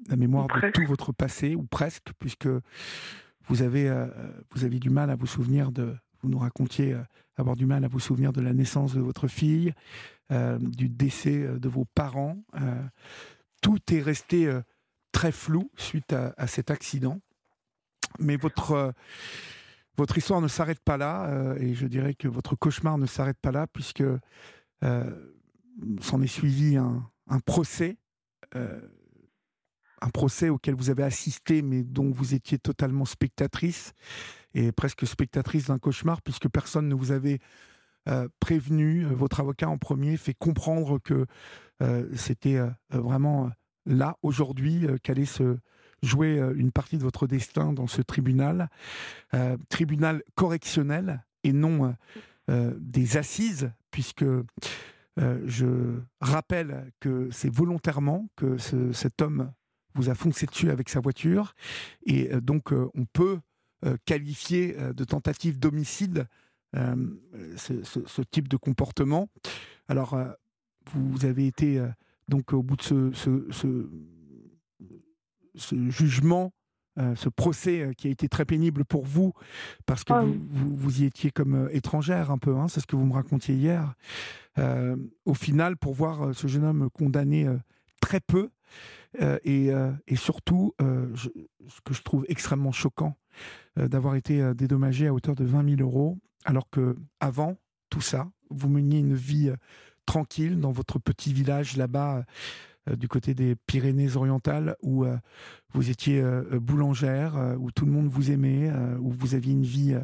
la 0.08 0.16
mémoire 0.16 0.46
de 0.46 0.70
tout 0.70 0.84
votre 0.86 1.12
passé, 1.12 1.54
ou 1.54 1.64
presque, 1.64 2.08
puisque 2.18 2.48
vous 3.48 3.62
avez, 3.62 3.88
euh, 3.88 4.06
vous 4.52 4.64
avez 4.64 4.78
du 4.78 4.90
mal 4.90 5.10
à 5.10 5.16
vous 5.16 5.26
souvenir 5.26 5.72
de, 5.72 5.96
vous 6.22 6.28
nous 6.28 6.38
racontiez 6.38 6.94
euh, 6.94 7.02
avoir 7.36 7.56
du 7.56 7.66
mal 7.66 7.84
à 7.84 7.88
vous 7.88 8.00
souvenir 8.00 8.32
de 8.32 8.40
la 8.40 8.52
naissance 8.52 8.94
de 8.94 9.00
votre 9.00 9.28
fille, 9.28 9.72
euh, 10.32 10.58
du 10.58 10.88
décès 10.88 11.46
de 11.58 11.68
vos 11.68 11.84
parents. 11.84 12.38
tout 13.62 13.80
est 13.92 14.00
resté 14.00 14.50
très 15.12 15.32
flou 15.32 15.70
suite 15.76 16.12
à, 16.12 16.46
cet 16.46 16.70
accident. 16.70 17.20
Mais 18.18 18.36
votre, 18.36 18.94
votre 19.98 20.16
histoire 20.16 20.40
ne 20.40 20.48
s'arrête 20.48 20.80
pas 20.80 20.96
là, 20.96 21.54
et 21.58 21.74
je 21.74 21.86
dirais 21.86 22.14
que 22.14 22.28
votre 22.28 22.54
cauchemar 22.56 22.96
ne 22.96 23.06
s'arrête 23.06 23.38
pas 23.38 23.52
là, 23.52 23.66
puisque 23.66 24.04
s'en 26.00 26.22
est 26.22 26.26
suivi 26.26 26.76
un, 26.76 27.06
un 27.28 27.40
procès 27.40 27.98
un 30.00 30.10
procès 30.10 30.48
auquel 30.48 30.74
vous 30.74 30.90
avez 30.90 31.02
assisté, 31.02 31.62
mais 31.62 31.82
dont 31.82 32.10
vous 32.10 32.34
étiez 32.34 32.58
totalement 32.58 33.04
spectatrice, 33.04 33.92
et 34.54 34.72
presque 34.72 35.06
spectatrice 35.06 35.66
d'un 35.66 35.78
cauchemar, 35.78 36.22
puisque 36.22 36.48
personne 36.48 36.88
ne 36.88 36.94
vous 36.94 37.12
avait 37.12 37.38
euh, 38.08 38.28
prévenu, 38.40 39.04
euh, 39.04 39.08
votre 39.08 39.40
avocat 39.40 39.68
en 39.68 39.78
premier 39.78 40.16
fait 40.16 40.34
comprendre 40.34 40.98
que 40.98 41.26
euh, 41.82 42.08
c'était 42.14 42.60
vraiment 42.90 43.50
là, 43.84 44.16
aujourd'hui, 44.22 44.86
qu'allait 45.02 45.24
se 45.24 45.58
jouer 46.02 46.38
une 46.56 46.72
partie 46.72 46.98
de 46.98 47.02
votre 47.02 47.26
destin 47.26 47.72
dans 47.72 47.86
ce 47.86 48.02
tribunal, 48.02 48.68
tribunal 49.68 50.22
correctionnel 50.34 51.24
et 51.42 51.52
non 51.52 51.94
des 52.48 53.16
assises, 53.16 53.72
puisque 53.90 54.24
je 55.16 56.00
rappelle 56.20 56.92
que 57.00 57.28
c'est 57.30 57.52
volontairement 57.52 58.28
que 58.36 58.58
cet 58.92 59.22
homme 59.22 59.52
vous 59.96 60.10
a 60.10 60.14
foncé 60.14 60.46
dessus 60.46 60.70
avec 60.70 60.88
sa 60.88 61.00
voiture, 61.00 61.54
et 62.04 62.28
donc 62.40 62.72
on 62.72 63.04
peut 63.12 63.38
qualifier 64.04 64.76
de 64.94 65.04
tentative 65.04 65.58
d'homicide 65.58 66.26
ce, 66.74 68.22
type 68.22 68.48
de 68.48 68.56
comportement. 68.56 69.28
Alors, 69.88 70.18
vous 70.94 71.24
avez 71.24 71.46
été 71.46 71.82
donc 72.28 72.52
au 72.52 72.62
bout 72.62 72.76
de 72.76 72.82
ce, 72.82 73.10
ce, 75.54 75.88
jugement, 75.88 76.52
ce 76.96 77.28
procès 77.28 77.90
qui 77.96 78.08
a 78.08 78.10
été 78.10 78.28
très 78.28 78.44
pénible 78.44 78.84
pour 78.84 79.04
vous, 79.04 79.32
parce 79.84 80.04
que 80.04 80.12
ah 80.12 80.22
vous, 80.22 80.76
vous, 80.76 81.02
y 81.02 81.04
étiez 81.04 81.30
comme 81.30 81.68
étrangère 81.72 82.30
un 82.30 82.38
peu, 82.38 82.56
hein, 82.56 82.68
c'est 82.68 82.80
ce 82.80 82.86
que 82.86 82.96
vous 82.96 83.06
me 83.06 83.14
racontiez 83.14 83.54
hier. 83.54 83.94
au 85.24 85.34
final, 85.34 85.76
pour 85.76 85.94
voir 85.94 86.34
ce 86.34 86.46
jeune 86.46 86.64
homme 86.64 86.88
condamné 86.90 87.46
très 88.00 88.20
peu, 88.20 88.50
et, 89.44 89.70
et, 90.06 90.16
surtout, 90.16 90.74
ce 90.78 91.80
que 91.84 91.94
je 91.94 92.02
trouve 92.02 92.24
extrêmement 92.28 92.72
choquant, 92.72 93.16
d'avoir 93.76 94.14
été 94.14 94.54
dédommagé 94.54 95.06
à 95.06 95.14
hauteur 95.14 95.34
de 95.34 95.44
20 95.44 95.76
000 95.76 95.80
euros, 95.80 96.18
alors 96.44 96.68
que 96.70 96.96
avant 97.20 97.56
tout 97.90 98.00
ça, 98.00 98.28
vous 98.50 98.68
meniez 98.68 98.98
une 98.98 99.14
vie 99.14 99.52
tranquille 100.06 100.60
dans 100.60 100.72
votre 100.72 100.98
petit 100.98 101.32
village 101.32 101.76
là-bas 101.76 102.24
euh, 102.88 102.96
du 102.96 103.08
côté 103.08 103.34
des 103.34 103.56
Pyrénées-Orientales 103.66 104.76
où 104.82 105.04
euh, 105.04 105.16
vous 105.74 105.90
étiez 105.90 106.20
euh, 106.20 106.58
boulangère, 106.60 107.56
où 107.58 107.70
tout 107.70 107.84
le 107.84 107.92
monde 107.92 108.08
vous 108.08 108.30
aimait, 108.30 108.72
où 108.98 109.10
vous 109.10 109.34
aviez 109.34 109.52
une 109.52 109.64
vie, 109.64 109.94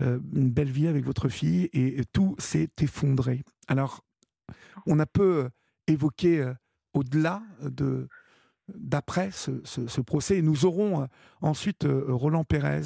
une 0.00 0.50
belle 0.50 0.70
vie 0.70 0.88
avec 0.88 1.04
votre 1.04 1.28
fille 1.28 1.68
et, 1.72 2.02
tout 2.12 2.34
s'est 2.38 2.70
effondré. 2.80 3.42
Alors, 3.68 4.04
on 4.86 4.98
a 4.98 5.06
peu 5.06 5.48
évoqué 5.86 6.52
au-delà 6.92 7.42
de 7.62 8.08
d'après 8.74 9.30
ce, 9.32 10.00
procès. 10.00 10.38
Et 10.38 10.42
nous 10.42 10.64
aurons 10.64 11.08
ensuite 11.40 11.86
Roland 12.08 12.44
Pérez, 12.44 12.82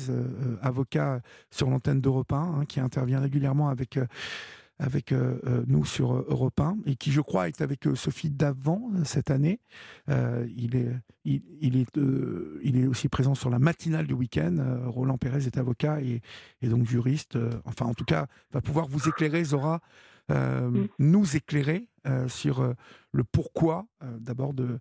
avocat 0.62 1.20
sur 1.50 1.70
l'antenne 1.70 2.00
d'Europe 2.00 2.32
1, 2.32 2.36
hein, 2.36 2.64
qui 2.66 2.80
intervient 2.80 3.20
régulièrement 3.20 3.68
avec 3.68 3.98
avec 4.80 5.12
euh, 5.12 5.38
euh, 5.46 5.62
nous 5.66 5.84
sur 5.84 6.14
euh, 6.14 6.26
Europe 6.28 6.58
1 6.58 6.78
et 6.86 6.96
qui, 6.96 7.12
je 7.12 7.20
crois, 7.20 7.48
est 7.48 7.60
avec 7.60 7.86
Sophie 7.94 8.30
Davant 8.30 8.90
cette 9.04 9.30
année. 9.30 9.60
il, 10.08 10.74
est, 10.74 10.88
il, 11.24 11.76
est, 11.76 11.96
il 12.62 12.80
est 12.80 12.86
aussi 12.86 13.08
présent 13.08 13.34
sur 13.34 13.50
la 13.50 13.58
matinale 13.58 14.06
du 14.06 14.14
week-end. 14.14 14.56
Roland 14.86 15.18
Pérez 15.18 15.46
est 15.46 15.58
avocat 15.58 16.00
et, 16.00 16.22
et 16.62 16.68
donc 16.68 16.86
juriste. 16.86 17.38
enfin, 17.64 17.86
en 17.86 17.94
tout 17.94 18.04
cas, 18.04 18.26
va 18.52 18.60
pouvoir 18.60 18.88
vous 18.88 19.08
éclairer, 19.08 19.44
Zora, 19.44 19.80
mm. 20.30 20.86
nous 20.98 21.36
éclairer 21.36 21.86
sur 22.28 22.74
le 23.12 23.24
pourquoi, 23.24 23.86
d'abord, 24.18 24.54
de, 24.54 24.78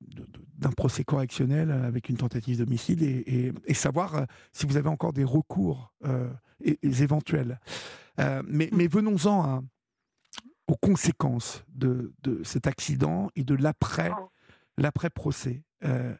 d'un 0.00 0.70
procès 0.70 1.04
correctionnel 1.04 1.70
avec 1.70 2.08
une 2.08 2.16
tentative 2.16 2.58
d'homicide 2.58 3.02
et, 3.02 3.52
et, 3.66 3.74
savoir 3.74 4.26
si 4.52 4.66
vous 4.66 4.76
avez 4.76 4.88
encore 4.88 5.12
des 5.12 5.24
recours 5.24 5.92
éventuels. 6.82 7.58
Euh, 8.20 8.42
mais, 8.46 8.68
mais 8.72 8.88
venons-en 8.88 9.62
aux 10.66 10.76
conséquences 10.76 11.64
de, 11.68 12.12
cet 12.44 12.66
accident 12.66 13.30
et 13.36 13.44
de 13.44 13.54
l'après, 13.54 14.10
l'après-procès. 14.76 15.62
Euh, 15.84 16.14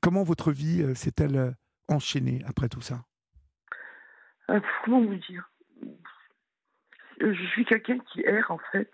comment 0.00 0.22
votre 0.22 0.52
vie 0.52 0.82
euh, 0.82 0.94
s'est-elle 0.94 1.54
enchaînée 1.88 2.42
après 2.46 2.68
tout 2.68 2.80
ça? 2.80 3.04
Comment 4.84 5.00
vous 5.00 5.14
dire? 5.14 5.48
Je 7.20 7.46
suis 7.52 7.64
quelqu'un 7.64 7.98
qui 8.12 8.20
erre 8.22 8.50
en 8.50 8.58
fait. 8.70 8.90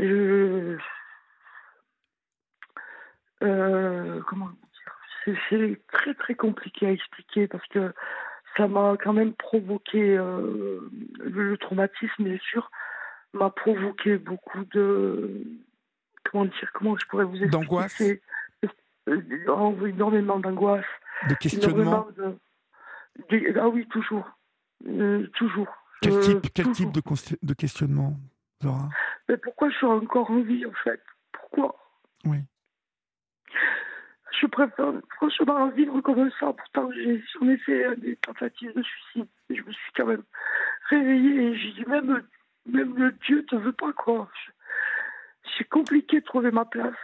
Je... 0.00 0.76
comment 4.26 4.46
dire? 4.46 5.38
C'est 5.48 5.80
très 5.92 6.14
très 6.14 6.34
compliqué 6.34 6.86
à 6.86 6.92
expliquer 6.92 7.46
parce 7.46 7.66
que 7.68 7.92
ça 8.56 8.66
m'a 8.68 8.96
quand 9.02 9.12
même 9.12 9.34
provoqué 9.34 10.16
euh, 10.16 10.80
le 11.20 11.56
traumatisme, 11.58 12.24
bien 12.24 12.38
sûr, 12.38 12.70
m'a 13.32 13.50
provoqué 13.50 14.16
beaucoup 14.18 14.64
de 14.72 15.44
comment 16.24 16.46
dire, 16.46 16.70
comment 16.74 16.96
je 16.96 17.06
pourrais 17.06 17.24
vous 17.24 17.36
expliquer? 17.36 17.50
D'angoisse? 17.50 18.02
Euh, 19.08 19.86
énormément 19.86 20.38
d'angoisse. 20.38 20.84
De 21.28 21.34
questionnement? 21.34 22.06
ah 23.56 23.68
oui, 23.68 23.86
toujours, 23.88 24.28
euh, 24.86 25.26
toujours. 25.34 25.68
Quel 26.02 26.20
type, 26.20 26.46
quel 26.54 26.70
type 26.72 26.92
de, 26.92 27.02
de 27.42 27.54
questionnement, 27.54 28.16
Laura 28.62 28.88
Mais 29.28 29.36
pourquoi 29.36 29.70
je 29.70 29.76
suis 29.76 29.86
encore 29.86 30.30
en 30.30 30.40
vie 30.40 30.66
en 30.66 30.72
fait? 30.84 31.02
Pourquoi? 31.32 31.76
Oui 32.24 32.38
je 34.40 34.46
préfère 34.46 34.92
franchement 35.16 35.68
vivre 35.70 36.00
comme 36.00 36.30
ça. 36.38 36.52
Pourtant, 36.52 36.90
j'en 36.92 37.48
ai, 37.48 37.56
fait 37.58 37.96
des 38.00 38.16
tentatives 38.16 38.74
de 38.74 38.82
suicide. 38.82 39.28
Je 39.50 39.62
me 39.62 39.72
suis 39.72 39.92
quand 39.96 40.06
même 40.06 40.22
réveillée 40.88 41.42
et 41.48 41.58
j'ai 41.58 41.72
dit 41.72 41.84
même, 41.88 42.22
même 42.66 42.96
le 42.96 43.12
Dieu 43.26 43.44
te 43.46 43.56
veut 43.56 43.72
pas 43.72 43.92
quoi. 43.92 44.30
C'est 45.58 45.68
compliqué 45.68 46.20
de 46.20 46.24
trouver 46.24 46.50
ma 46.50 46.64
place. 46.64 46.94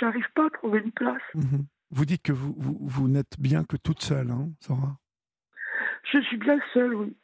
J'arrive 0.00 0.28
pas 0.34 0.46
à 0.46 0.50
trouver 0.50 0.80
une 0.80 0.92
place. 0.92 1.22
Mhm. 1.34 1.66
Vous 1.90 2.04
dites 2.04 2.22
que 2.22 2.32
vous, 2.32 2.54
vous, 2.56 2.78
vous 2.80 3.08
n'êtes 3.08 3.38
bien 3.38 3.64
que 3.64 3.76
toute 3.76 4.00
seule, 4.00 4.30
hein, 4.30 4.48
Sarah? 4.60 4.96
Je 6.10 6.18
suis 6.20 6.38
bien 6.38 6.58
seule, 6.72 6.94
oui. 6.94 7.16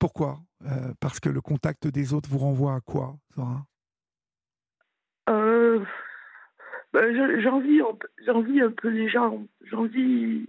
Pourquoi? 0.00 0.40
Euh, 0.64 0.94
Parce 0.98 1.20
que 1.20 1.28
le 1.28 1.42
contact 1.42 1.86
des 1.86 2.14
autres 2.14 2.28
vous 2.28 2.38
renvoie 2.38 2.74
à 2.74 2.80
quoi, 2.80 3.16
Sarah 3.36 3.64
euh, 5.28 5.84
ben, 6.92 7.40
j'envie, 7.40 7.80
un 8.60 8.72
peu 8.72 8.88
les 8.88 9.08
gens. 9.08 9.46
J'envie. 9.60 10.46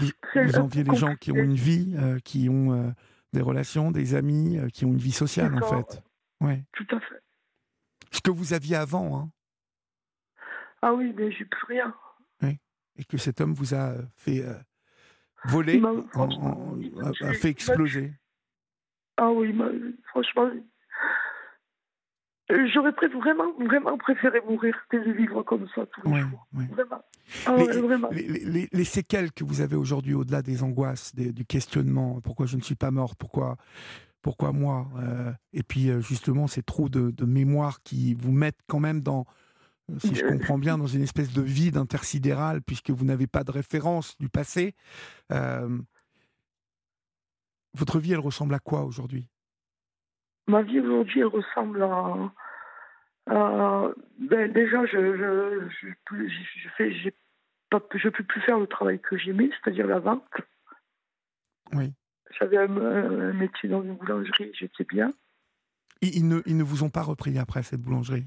Vous, 0.00 0.10
vous 0.34 0.56
enviez 0.58 0.84
les 0.84 0.96
gens 0.96 1.14
qui 1.14 1.32
ont 1.32 1.36
une 1.36 1.54
vie, 1.54 1.94
euh, 1.96 2.18
qui 2.18 2.50
ont 2.50 2.72
euh, 2.72 2.90
des 3.32 3.40
relations, 3.40 3.90
des 3.90 4.14
amis, 4.14 4.58
qui 4.74 4.84
ont 4.84 4.88
une 4.88 4.98
vie 4.98 5.12
sociale, 5.12 5.54
en 5.54 5.66
fait. 5.66 6.02
Ouais. 6.42 6.62
Tout 6.72 6.86
à 6.90 7.00
fait. 7.00 7.22
Ce 8.10 8.20
que 8.20 8.30
vous 8.30 8.52
aviez 8.52 8.76
avant, 8.76 9.18
hein. 9.18 9.30
Ah 10.82 10.92
oui, 10.92 11.14
mais 11.16 11.30
j'ai 11.32 11.44
plus 11.44 11.66
rien. 11.66 11.94
Oui. 12.42 12.58
Et 12.96 13.04
que 13.04 13.16
cet 13.16 13.40
homme 13.40 13.54
vous 13.54 13.74
a 13.74 13.94
fait 14.16 14.44
voler, 15.46 15.82
a, 17.20 17.32
fait 17.34 17.50
exploser. 17.50 18.12
Ah 19.16 19.30
oui, 19.30 19.54
franchement, 20.06 20.50
euh, 22.52 22.66
j'aurais 22.72 22.90
vraiment, 22.90 23.52
vraiment 23.58 23.96
préféré 23.96 24.40
mourir 24.46 24.74
que 24.90 24.96
de 24.96 25.12
vivre 25.12 25.42
comme 25.42 25.66
ça 25.74 25.86
tous 25.86 26.12
les 26.12 26.20
jours. 26.20 26.46
Ah 27.46 27.54
vraiment. 27.54 28.08
les, 28.10 28.84
séquelles 28.84 29.32
que 29.32 29.44
vous 29.44 29.60
avez 29.60 29.76
aujourd'hui, 29.76 30.14
au-delà 30.14 30.42
des 30.42 30.62
angoisses, 30.62 31.14
du 31.14 31.44
questionnement, 31.44 32.20
pourquoi 32.20 32.46
je 32.46 32.56
ne 32.56 32.62
suis 32.62 32.74
pas 32.74 32.90
morte, 32.90 33.16
pourquoi, 33.18 33.56
pourquoi 34.22 34.52
moi 34.52 34.88
euh, 34.98 35.32
Et 35.52 35.62
puis 35.62 35.88
euh, 35.88 36.00
justement, 36.00 36.46
ces 36.46 36.62
trous 36.62 36.88
de, 36.88 37.24
mémoire 37.24 37.82
qui 37.82 38.14
vous 38.14 38.32
mettent 38.32 38.60
quand 38.66 38.80
même 38.80 39.00
dans, 39.00 39.24
si 39.98 40.14
je 40.14 40.26
comprends 40.26 40.58
bien, 40.58 40.78
dans 40.78 40.86
une 40.86 41.02
espèce 41.02 41.32
de 41.32 41.42
vide 41.42 41.76
intersidéral, 41.76 42.62
puisque 42.62 42.90
vous 42.90 43.04
n'avez 43.04 43.26
pas 43.26 43.44
de 43.44 43.50
référence 43.50 44.16
du 44.18 44.28
passé. 44.28 44.74
votre 47.74 47.98
vie, 47.98 48.12
elle 48.12 48.20
ressemble 48.20 48.54
à 48.54 48.58
quoi 48.58 48.84
aujourd'hui? 48.84 49.28
Ma 50.46 50.62
vie 50.62 50.80
aujourd'hui, 50.80 51.20
elle 51.20 51.26
ressemble 51.26 51.82
à. 51.82 52.32
ben 54.18 54.52
déjà, 54.52 54.86
je 54.86 55.16
je, 55.16 55.68
je, 55.80 55.88
je 56.28 56.68
fais, 56.76 56.92
j'ai 56.92 57.14
pas, 57.70 57.80
je 57.94 58.08
peux 58.08 58.24
plus 58.24 58.40
faire 58.42 58.58
le 58.58 58.66
travail 58.66 59.00
que 59.00 59.16
j'aimais, 59.16 59.50
c'est-à-dire 59.50 59.86
la 59.86 59.98
vente. 59.98 60.40
Oui. 61.72 61.92
J'avais 62.38 62.58
un, 62.58 63.32
métier 63.32 63.68
dans 63.68 63.82
une 63.82 63.96
boulangerie, 63.96 64.52
j'étais 64.54 64.84
bien. 64.84 65.10
Ils, 66.00 66.26
ne, 66.26 66.40
ils 66.46 66.56
ne 66.56 66.62
vous 66.64 66.82
ont 66.82 66.90
pas 66.90 67.02
repris 67.02 67.38
après 67.38 67.62
cette 67.62 67.80
boulangerie? 67.80 68.26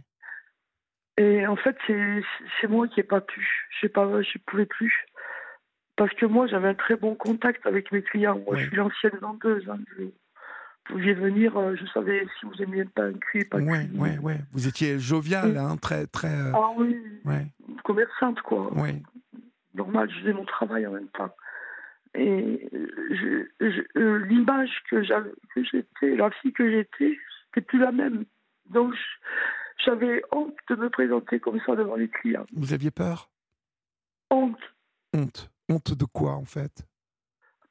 Et 1.18 1.48
en 1.48 1.56
fait, 1.56 1.78
c'est 1.88 2.68
moi 2.68 2.88
qui 2.88 3.00
n'ai 3.00 3.04
pas 3.04 3.22
pu. 3.22 3.48
Je 3.82 3.88
ne 3.88 4.44
pouvais 4.46 4.66
plus. 4.66 5.06
Parce 5.96 6.14
que 6.14 6.26
moi, 6.26 6.46
j'avais 6.48 6.68
un 6.68 6.74
très 6.74 6.96
bon 6.96 7.16
contact 7.16 7.66
avec 7.66 7.92
mes 7.92 8.02
clients. 8.02 8.42
Moi, 8.46 8.58
je 8.58 8.68
suis 8.68 8.76
l'ancienne 8.76 9.18
vendeuse. 9.22 9.70
Hein, 9.70 9.80
pouviez 10.86 11.14
venir, 11.14 11.58
euh, 11.58 11.76
je 11.76 11.86
savais 11.88 12.28
si 12.40 12.46
vous 12.46 12.62
aimiez 12.62 12.86
pas 12.86 13.06
un 13.06 13.14
cuit, 13.14 13.46
pas 13.46 13.58
ouais, 13.58 13.88
cuit. 13.88 13.98
Ouais, 13.98 14.18
ouais. 14.20 14.38
Vous 14.52 14.68
étiez 14.68 15.00
jovial, 15.00 15.58
hein, 15.58 15.78
très, 15.78 16.06
très. 16.08 16.28
Euh, 16.28 16.52
ah 16.54 16.72
oui. 16.76 17.02
Ouais. 17.24 17.48
Commerçante, 17.84 18.42
quoi. 18.42 18.70
Oui. 18.76 19.02
Normal, 19.74 20.10
je 20.12 20.20
faisais 20.20 20.34
mon 20.34 20.46
travail 20.46 20.86
en 20.86 20.92
même 20.92 21.08
temps. 21.10 21.34
et 22.14 22.70
l'image 23.96 24.84
que 24.90 25.02
j'étais, 25.02 26.16
la 26.16 26.30
fille 26.32 26.54
que 26.54 26.70
j'étais, 26.70 27.18
c'était 27.46 27.66
plus 27.66 27.80
la 27.80 27.92
même. 27.92 28.26
Donc 28.70 28.94
j'avais 29.86 30.22
honte 30.32 30.56
de 30.70 30.76
me 30.76 30.90
présenter 30.90 31.40
comme 31.40 31.60
ça 31.66 31.76
devant 31.76 31.96
les 31.96 32.10
clients. 32.10 32.46
Vous 32.54 32.74
aviez 32.74 32.92
peur? 32.92 33.30
Honte. 34.32 34.60
Honte. 35.14 35.52
Honte 35.70 35.94
de 35.98 36.06
quoi 36.06 36.34
en 36.34 36.46
fait? 36.46 36.86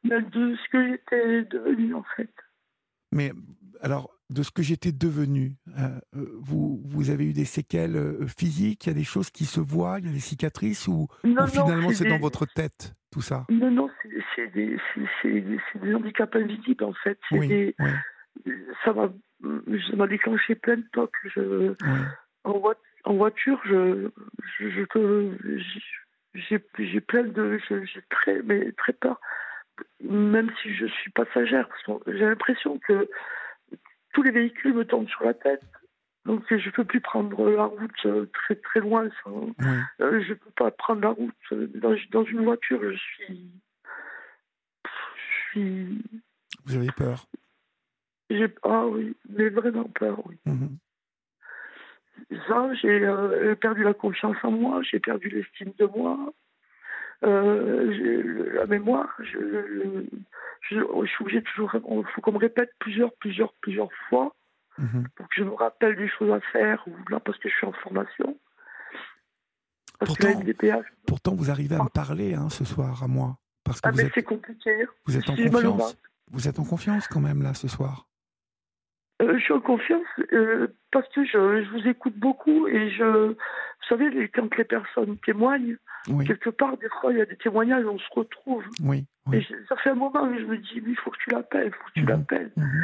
De 0.05 0.21
ce 0.57 0.71
que 0.71 0.89
j'étais 0.89 1.45
devenue 1.45 1.95
en 1.95 2.05
fait. 2.17 2.31
Mais 3.13 3.33
alors, 3.81 4.11
de 4.31 4.43
ce 4.43 4.51
que 4.51 4.63
j'étais 4.63 4.93
devenu, 4.93 5.57
euh, 5.79 6.01
euh, 6.17 6.39
vous, 6.41 6.81
vous 6.85 7.11
avez 7.11 7.27
eu 7.27 7.33
des 7.33 7.45
séquelles 7.45 7.97
euh, 7.97 8.27
physiques? 8.27 8.87
Il 8.87 8.89
y 8.89 8.93
a 8.93 8.95
des 8.95 9.05
choses 9.05 9.31
qui 9.31 9.45
se 9.45 9.61
voient? 9.61 9.99
Il 9.99 10.07
y 10.07 10.09
a 10.09 10.13
des 10.13 10.21
cicatrices? 10.21 10.89
Ou, 10.89 11.07
finalement 11.23 11.91
c'est 11.91 12.09
dans 12.09 12.19
votre 12.19 12.47
tête 12.47 12.95
tout 13.11 13.21
ça? 13.21 13.47
Non, 13.49 13.71
non, 13.71 13.89
c'est 14.35 14.49
des, 14.49 14.77
des, 15.25 15.95
handicaps 15.95 16.35
invisibles 16.35 16.85
en 16.85 16.93
fait. 16.95 17.19
Oui, 17.31 17.75
Ça 18.85 18.93
m'a 18.93 19.13
déclenché 20.09 20.55
plein 20.55 20.77
de 20.77 20.87
tocs. 20.93 21.13
Je, 21.25 21.75
en, 22.45 22.63
en, 23.05 23.15
voiture, 23.15 23.61
je, 23.65 24.09
je, 24.59 24.69
j'ai 26.79 27.01
plein 27.01 27.25
de. 27.25 27.59
J'ai 27.69 28.03
très, 28.11 28.43
mais 28.43 28.73
très 28.73 28.93
peur 28.93 29.21
même 30.01 30.51
si 30.63 30.75
je 30.75 30.87
suis 30.87 31.11
passagère, 31.11 31.69
j'ai 32.07 32.25
l'impression 32.25 32.79
que 32.79 33.09
tous 34.13 34.23
les 34.23 34.31
véhicules 34.31 34.75
me 34.75 34.85
tombent 34.85 35.09
sur 35.09 35.25
la 35.25 35.35
tête. 35.35 35.63
Donc 36.25 36.43
je 36.49 36.55
ne 36.55 36.71
peux 36.71 36.85
plus 36.85 37.01
prendre 37.01 37.51
la 37.51 37.65
route 37.65 38.07
euh, 38.07 38.27
très 38.33 38.55
très 38.55 38.81
loin. 38.81 39.09
Euh, 39.27 40.21
je 40.23 40.31
ne 40.31 40.35
peux 40.35 40.51
pas 40.57 40.71
prendre 40.71 41.03
la 41.03 41.11
route 41.11 41.35
euh, 41.53 41.71
dans, 42.11 42.25
une 42.25 42.45
voiture. 42.45 42.81
Je 42.83 42.97
suis, 42.97 43.51
je 44.85 45.51
suis. 45.51 46.03
Vous 46.65 46.77
avez 46.77 46.91
peur 46.97 47.27
J'ai 48.35 48.53
ah 48.63 48.87
oui, 48.87 49.17
mais 49.29 49.49
vraiment 49.49 49.85
peur, 49.85 50.21
oui. 50.27 50.37
Mhm. 50.47 50.79
Ça, 52.49 52.73
j'ai 52.75 53.01
perdu 53.61 53.83
la 53.83 53.95
confiance 53.95 54.37
en 54.43 54.51
moi, 54.51 54.83
j'ai 54.83 54.99
perdu 54.99 55.29
l'estime 55.29 55.73
de 55.79 55.87
moi. 55.87 56.33
la 57.23 58.67
mémoire, 58.67 59.09
je, 59.21 60.05
je, 60.63 61.07
suis 61.07 61.23
obligé 61.23 61.43
toujours, 61.43 61.71
il 61.75 62.05
faut 62.15 62.21
qu'on 62.21 62.33
me 62.33 62.39
répète 62.39 62.71
plusieurs, 62.79 63.13
plusieurs, 63.15 63.53
plusieurs 63.55 63.93
fois 64.09 64.35
mhm. 64.79 65.07
pour 65.17 65.29
que 65.29 65.35
je 65.37 65.45
me 65.45 65.55
rappelle 65.55 65.97
des 65.97 66.09
choses 66.09 66.33
à 66.33 66.41
faire, 66.53 66.83
ou 66.87 66.93
là 67.11 67.21
parce 67.21 67.39
que 67.39 67.49
je 67.49 67.55
suis 67.55 67.67
en 67.67 67.73
formation. 67.73 68.39
pourtant, 70.01 70.43
pourtant, 71.07 71.35
vous 71.35 71.51
arrivez 71.51 71.77
à 71.77 71.85
me 71.85 71.89
parler 71.89 72.35
hein, 72.35 72.49
ce 72.49 72.65
soir, 72.65 73.03
à 73.03 73.09
moi. 73.09 73.37
Parce 73.65 73.81
que 73.81 73.89
ah, 73.89 73.93
mais 73.95 74.11
c'est 74.15 74.23
compliqué. 74.23 74.87
Vous 75.07 75.17
êtes 75.17 75.29
en 75.29 75.37
confiance. 75.37 75.97
Vous 76.31 76.49
êtes 76.49 76.59
en 76.59 76.65
confiance 76.65 77.07
quand 77.07 77.21
même, 77.21 77.43
là, 77.43 77.55
ce 77.55 77.69
soir 77.69 78.07
euh, 79.23 79.39
je 79.39 79.45
suis 79.45 79.53
en 79.53 79.61
confiance 79.61 80.07
euh, 80.33 80.67
parce 80.91 81.09
que 81.11 81.25
je, 81.25 81.63
je, 81.63 81.71
vous 81.71 81.87
écoute 81.89 82.17
beaucoup 82.17 82.67
et 82.67 82.91
je, 82.91 83.29
vous 83.29 83.89
savez, 83.89 84.29
quand 84.29 84.55
les 84.57 84.65
personnes 84.65 85.17
témoignent, 85.19 85.77
quelque 86.27 86.51
part, 86.51 86.77
des 86.79 86.89
fois, 87.01 87.13
il 87.13 87.19
y 87.19 87.23
a 87.23 87.27
des 87.27 87.37
témoignages, 87.37 87.87
on 87.87 87.99
se 87.99 88.09
retrouve. 88.11 88.65
Oui. 88.83 89.05
Et 89.33 89.47
ça 89.69 89.77
fait 89.77 89.91
un 89.91 89.95
moment 89.95 90.29
que 90.29 90.39
je 90.39 90.45
me 90.45 90.59
dis, 90.59 90.83
il 90.85 90.97
faut 90.97 91.11
que 91.11 91.19
tu 91.19 91.31
l'appelles, 91.31 91.69
il 91.69 91.73
faut 91.73 91.85
que 91.87 91.93
tu 91.95 92.03
mhm. 92.03 92.09
l'appelles. 92.09 92.53
Mhm. 92.57 92.83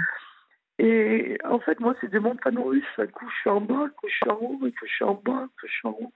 Et 0.79 1.39
en 1.45 1.59
fait, 1.61 1.79
moi, 1.81 1.95
c'est 2.01 2.11
des 2.11 2.19
montagnes 2.19 2.59
russes. 2.59 2.85
Un 2.97 3.07
coup, 3.09 3.29
je 3.29 3.41
suis 3.41 3.51
en 3.51 3.61
bas, 3.61 3.85
un 3.85 3.89
coup, 3.89 4.09
je 4.09 4.15
suis 4.15 4.31
en 4.31 4.39
haut, 4.41 4.59
un 4.63 4.71
coup, 4.71 4.87
je 4.87 4.93
suis 4.93 5.05
en 5.05 5.15
bas, 5.15 5.47
coup, 5.61 5.67
je 5.67 5.73
suis 5.73 5.89
en 5.89 5.97
haut. 6.01 6.13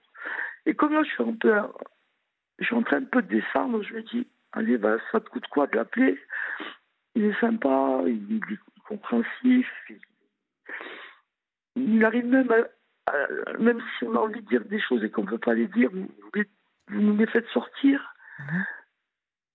Et 0.65 0.73
comme 0.73 0.93
là, 0.93 1.03
je 1.03 1.09
suis 1.09 1.37
peu, 1.39 1.53
je 2.59 2.65
suis 2.65 2.75
en 2.75 2.81
train 2.83 3.01
de 3.01 3.05
peu 3.05 3.21
de 3.21 3.27
descendre, 3.27 3.83
je 3.83 3.93
me 3.93 4.01
dis, 4.01 4.27
allez, 4.53 4.77
bah, 4.77 4.97
ça 5.11 5.19
te 5.19 5.29
coûte 5.29 5.45
quoi 5.47 5.67
de 5.67 5.75
l'appeler? 5.75 6.17
Il 7.13 7.25
est 7.25 7.39
sympa, 7.39 8.01
il 8.07 8.41
compréhensif, 8.87 9.67
il, 11.75 12.03
arrive 12.05 12.25
même 12.25 12.51
à, 12.51 13.13
même 13.59 13.81
si 13.97 14.05
on 14.05 14.15
a 14.15 14.19
envie 14.19 14.41
de 14.41 14.47
dire 14.47 14.65
des 14.65 14.79
choses 14.79 15.03
et 15.03 15.09
qu'on 15.09 15.23
ne 15.23 15.29
peut 15.29 15.37
pas 15.37 15.53
les 15.53 15.67
dire, 15.67 15.89
vous, 15.91 16.09
vous 16.87 17.01
nous 17.01 17.17
les 17.17 17.27
faites 17.27 17.47
sortir. 17.47 18.13
Mhm. 18.39 18.65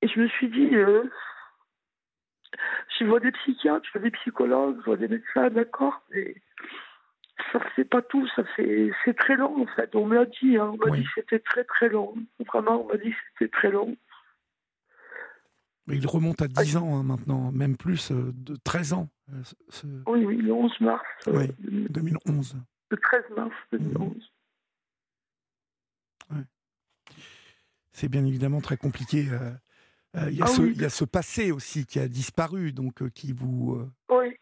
Et 0.02 0.08
je 0.08 0.20
me 0.20 0.28
suis 0.28 0.48
dit, 0.48 0.74
euh, 0.74 1.04
je 2.98 3.04
vois 3.04 3.20
des 3.20 3.32
psychiatres, 3.32 3.86
je 3.86 3.92
vois 3.92 4.02
des 4.02 4.10
psychologues, 4.10 4.78
je 4.80 4.84
vois 4.84 4.96
des 4.96 5.08
médecins, 5.08 5.50
d'accord, 5.50 6.02
mais 6.10 6.34
ça 7.52 7.60
fait 7.74 7.84
pas 7.84 8.02
tout, 8.02 8.26
ça 8.36 8.44
fait 8.56 8.90
c'est 9.04 9.16
très 9.16 9.36
long 9.36 9.62
en 9.62 9.66
fait. 9.66 9.94
On 9.94 10.06
me 10.06 10.14
l'a 10.14 10.26
dit, 10.26 10.56
hein, 10.56 10.72
on 10.74 10.76
m'a 10.76 10.96
dit 10.96 11.04
que 11.04 11.10
c'était 11.14 11.38
très 11.38 11.64
très 11.64 11.88
long. 11.88 12.14
Vraiment, 12.46 12.84
on 12.84 12.88
m'a 12.88 12.96
dit 12.96 13.10
que 13.10 13.16
c'était 13.32 13.50
très 13.50 13.70
long. 13.70 13.96
Il 15.92 16.06
remonte 16.06 16.42
à 16.42 16.48
10 16.48 16.76
ans 16.76 16.96
hein, 16.96 17.02
maintenant, 17.02 17.50
même 17.52 17.76
plus, 17.76 18.12
euh, 18.12 18.32
de 18.34 18.56
13 18.56 18.92
ans. 18.92 19.08
Euh, 19.32 20.02
oui, 20.06 20.24
oui, 20.24 20.36
le 20.36 20.52
11 20.52 20.80
mars. 20.80 21.04
oui, 21.26 21.50
2011. 21.60 22.56
Le 22.90 22.96
13 22.96 23.22
mars 23.36 23.54
2011. 23.72 24.32
C'est 27.92 28.08
bien 28.08 28.24
évidemment 28.24 28.60
très 28.60 28.76
compliqué 28.76 29.28
euh, 30.16 30.28
il 30.30 30.38
y, 30.38 30.42
a 30.42 30.46
ah 30.46 30.48
ce, 30.48 30.62
y, 30.62 30.84
a 30.84 30.90
ce 30.90 31.04
passé 31.04 31.52
aussi 31.52 31.86
qui 31.86 32.00
a 32.00 32.08
disparu, 32.08 32.72
donc 32.72 33.02
euh, 33.02 33.10
qui 33.10 33.32
vous. 33.32 33.74
Euh 33.74 33.90
oui. 34.10 34.34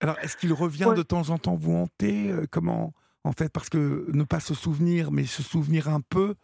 Alors, 0.00 0.18
est-ce 0.20 0.36
qu'il 0.36 0.52
revient 0.52 0.92
de 0.96 1.02
temps 1.02 1.30
en 1.30 1.38
temps 1.38 1.54
vous 1.54 1.74
hanter 1.74 2.32
Comment, 2.50 2.92
en 3.24 3.32
fait, 3.32 3.52
parce 3.52 3.68
que 3.68 4.06
ne 4.12 4.24
pas 4.24 4.40
se 4.40 4.54
souvenir, 4.54 5.10
mais 5.12 5.24
se 5.26 5.42
souvenir 5.42 5.88
un 5.88 6.00
peu, 6.00 6.36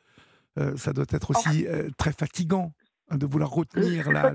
ça 0.77 0.93
doit 0.93 1.07
être 1.11 1.31
aussi 1.31 1.65
très 1.97 2.13
fatigant 2.13 2.73
de 3.11 3.27
vouloir 3.27 3.51
retenir 3.51 4.11
là. 4.11 4.33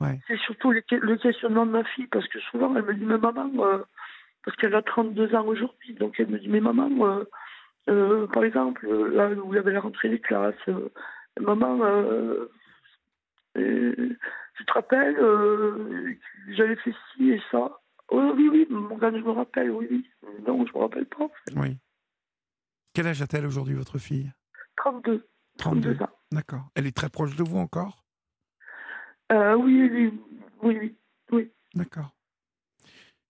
Ouais. 0.00 0.20
C'est 0.26 0.38
surtout 0.38 0.72
le, 0.72 1.16
questionnement 1.16 1.66
de 1.66 1.70
ma 1.70 1.84
fille, 1.84 2.08
parce 2.08 2.26
que 2.28 2.40
souvent 2.40 2.74
elle 2.76 2.82
me 2.82 2.94
dit, 2.94 3.04
mais 3.04 3.16
maman, 3.16 3.50
parce 4.44 4.56
qu'elle 4.56 4.74
a 4.74 4.82
32 4.82 5.34
ans 5.34 5.46
aujourd'hui, 5.46 5.94
donc 5.94 6.16
elle 6.18 6.28
me 6.28 6.38
dit, 6.38 6.48
mais 6.48 6.60
maman, 6.60 6.90
par 7.86 8.44
exemple, 8.44 8.86
là 8.88 9.30
où 9.30 9.52
il 9.52 9.56
y 9.56 9.58
avait 9.58 9.72
la 9.72 9.80
rentrée 9.80 10.08
des 10.08 10.20
classes, 10.20 10.54
maman, 11.40 11.78
tu 14.56 14.64
te 14.64 14.72
rappelles, 14.72 15.16
euh, 15.18 16.14
j'avais 16.50 16.76
fait 16.76 16.94
ci 17.12 17.30
et 17.30 17.42
ça. 17.50 17.80
Oh, 18.08 18.32
oui, 18.36 18.48
oui, 18.50 18.66
mon 18.70 18.96
gars, 18.96 19.10
je 19.10 19.16
me 19.16 19.30
rappelle, 19.30 19.70
oui, 19.70 19.86
oui. 19.90 20.10
Non, 20.46 20.64
je 20.66 20.72
me 20.72 20.78
rappelle 20.78 21.06
pas. 21.06 21.28
Oui. 21.56 21.78
Quel 22.92 23.06
âge 23.06 23.22
a-t-elle 23.22 23.46
aujourd'hui, 23.46 23.74
votre 23.74 23.98
fille? 23.98 24.30
32. 24.76 25.26
32, 25.58 26.02
ans. 26.02 26.10
D'accord. 26.34 26.68
Elle 26.74 26.86
est 26.86 26.96
très 26.96 27.08
proche 27.08 27.36
de 27.36 27.44
vous 27.44 27.58
encore? 27.58 28.04
Euh, 29.30 29.54
oui, 29.54 29.88
oui, 29.90 30.20
oui, 30.62 30.96
oui, 31.30 31.50
D'accord. 31.74 32.10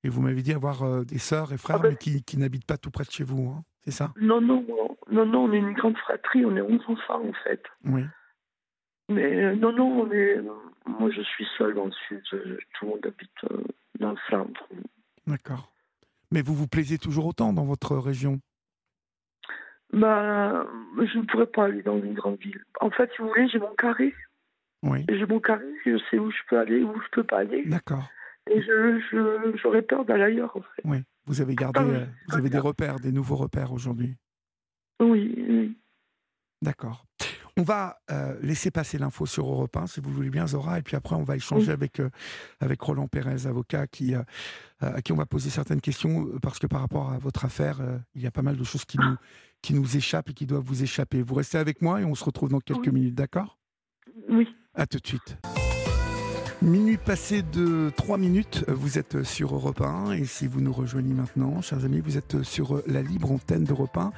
Et 0.02 0.08
vous 0.08 0.22
m'avez 0.22 0.42
dit 0.42 0.52
avoir 0.52 0.82
euh, 0.82 1.04
des 1.04 1.18
sœurs 1.18 1.52
et 1.52 1.58
frères, 1.58 1.76
ah 1.80 1.82
ben 1.82 1.90
mais 1.90 1.96
qui, 1.96 2.22
qui 2.24 2.38
n'habitent 2.38 2.66
pas 2.66 2.78
tout 2.78 2.90
près 2.90 3.04
de 3.04 3.10
chez 3.10 3.24
vous, 3.24 3.50
hein, 3.50 3.62
c'est 3.84 3.90
ça? 3.90 4.12
Non, 4.16 4.40
non, 4.40 4.66
non, 5.10 5.26
non, 5.26 5.44
on 5.44 5.52
est 5.52 5.58
une 5.58 5.74
grande 5.74 5.96
fratrie, 5.98 6.44
on 6.44 6.56
est 6.56 6.62
11 6.62 6.80
enfants 6.88 7.22
en 7.28 7.32
fait. 7.44 7.62
Oui. 7.84 8.04
Mais 9.10 9.44
euh, 9.44 9.54
non, 9.54 9.72
non, 9.72 10.06
mais 10.06 10.36
moi 10.86 11.10
je 11.10 11.20
suis 11.22 11.46
seule 11.58 11.74
dans 11.74 11.86
le 11.86 11.92
sud. 12.08 12.22
Tout 12.30 12.86
le 12.86 12.88
monde 12.88 13.06
habite 13.06 13.44
euh, 13.50 13.64
dans 14.00 14.12
le 14.12 14.18
centre. 14.30 14.64
D'accord. 15.26 15.72
Mais 16.32 16.40
vous 16.40 16.54
vous 16.54 16.68
plaisez 16.68 16.98
toujours 16.98 17.26
autant 17.26 17.52
dans 17.52 17.64
votre 17.64 17.96
région? 17.96 18.40
Bah, 19.92 20.66
Je 20.98 21.18
ne 21.18 21.24
pourrais 21.24 21.46
pas 21.46 21.64
aller 21.66 21.82
dans 21.82 21.98
une 21.98 22.14
grande 22.14 22.38
ville. 22.38 22.62
En 22.80 22.90
fait, 22.90 23.10
si 23.14 23.22
vous 23.22 23.28
voulez, 23.28 23.48
j'ai 23.48 23.58
mon 23.58 23.74
carré. 23.74 24.14
Oui. 24.82 25.04
J'ai 25.08 25.26
mon 25.26 25.40
carré, 25.40 25.64
je 25.84 25.98
sais 26.10 26.18
où 26.18 26.30
je 26.30 26.38
peux 26.48 26.58
aller, 26.58 26.82
où 26.82 26.94
je 26.94 27.08
peux 27.12 27.24
pas 27.24 27.38
aller. 27.38 27.64
D'accord. 27.64 28.08
Et 28.50 28.60
je, 28.60 29.54
j'aurais 29.62 29.82
peur 29.82 30.04
d'aller 30.04 30.24
ailleurs, 30.24 30.56
en 30.56 30.60
fait. 30.60 30.82
Oui. 30.84 30.98
Vous 31.26 31.40
avez 31.40 31.54
gardé, 31.54 31.80
euh, 31.80 32.04
vous 32.28 32.36
avez 32.36 32.50
des 32.50 32.58
repères, 32.58 33.00
des 33.00 33.12
nouveaux 33.12 33.36
repères 33.36 33.72
aujourd'hui. 33.72 34.16
Oui, 35.00 35.34
oui. 35.48 35.78
D'accord. 36.60 37.06
On 37.56 37.62
va 37.62 38.00
euh, 38.10 38.36
laisser 38.42 38.72
passer 38.72 38.98
l'info 38.98 39.26
sur 39.26 39.46
Europe 39.46 39.76
1, 39.76 39.86
si 39.86 40.00
vous 40.00 40.10
voulez 40.10 40.30
bien, 40.30 40.46
Zora, 40.46 40.80
et 40.80 40.82
puis 40.82 40.96
après, 40.96 41.14
on 41.14 41.22
va 41.22 41.36
échanger 41.36 41.70
avec, 41.70 42.00
euh, 42.00 42.10
avec 42.58 42.80
Roland 42.80 43.06
Pérez, 43.06 43.46
avocat, 43.46 43.86
qui, 43.86 44.16
euh, 44.16 44.22
à 44.80 45.00
qui 45.02 45.12
on 45.12 45.16
va 45.16 45.26
poser 45.26 45.50
certaines 45.50 45.80
questions, 45.80 46.26
parce 46.42 46.58
que 46.58 46.66
par 46.66 46.80
rapport 46.80 47.12
à 47.12 47.18
votre 47.18 47.44
affaire, 47.44 47.78
il 48.14 48.22
y 48.22 48.26
a 48.26 48.32
pas 48.32 48.42
mal 48.42 48.56
de 48.56 48.64
choses 48.64 48.84
qui 48.84 48.98
nous, 48.98 49.16
qui 49.64 49.72
nous 49.72 49.96
échappent 49.96 50.28
et 50.28 50.34
qui 50.34 50.44
doivent 50.44 50.62
vous 50.62 50.82
échapper. 50.82 51.22
Vous 51.22 51.34
restez 51.34 51.56
avec 51.56 51.80
moi 51.80 51.98
et 52.02 52.04
on 52.04 52.14
se 52.14 52.22
retrouve 52.22 52.50
dans 52.50 52.60
quelques 52.60 52.88
minutes, 52.88 53.14
d'accord? 53.14 53.58
Oui. 54.28 54.46
À 54.74 54.86
tout 54.86 54.98
de 54.98 55.06
suite. 55.06 55.38
Minuit 56.60 56.98
passé 56.98 57.42
de 57.42 57.90
3 57.96 58.18
minutes, 58.18 58.64
vous 58.68 58.98
êtes 58.98 59.22
sur 59.22 59.54
Europe 59.54 59.80
1 59.80 60.12
et 60.12 60.24
si 60.26 60.46
vous 60.46 60.60
nous 60.60 60.72
rejoignez 60.72 61.14
maintenant, 61.14 61.62
chers 61.62 61.82
amis, 61.84 62.00
vous 62.00 62.18
êtes 62.18 62.42
sur 62.42 62.82
la 62.86 63.00
libre 63.00 63.32
antenne 63.32 63.64
d'Europe 63.64 63.96
1 63.96 64.12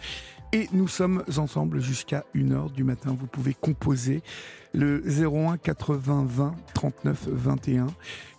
Et 0.56 0.70
nous 0.72 0.88
sommes 0.88 1.22
ensemble 1.36 1.82
jusqu'à 1.82 2.24
1h 2.34 2.72
du 2.72 2.82
matin. 2.82 3.14
Vous 3.14 3.26
pouvez 3.26 3.52
composer 3.52 4.22
le 4.72 5.02
01 5.06 5.58
80 5.58 6.24
20 6.26 6.54
39 6.72 7.28
21 7.28 7.88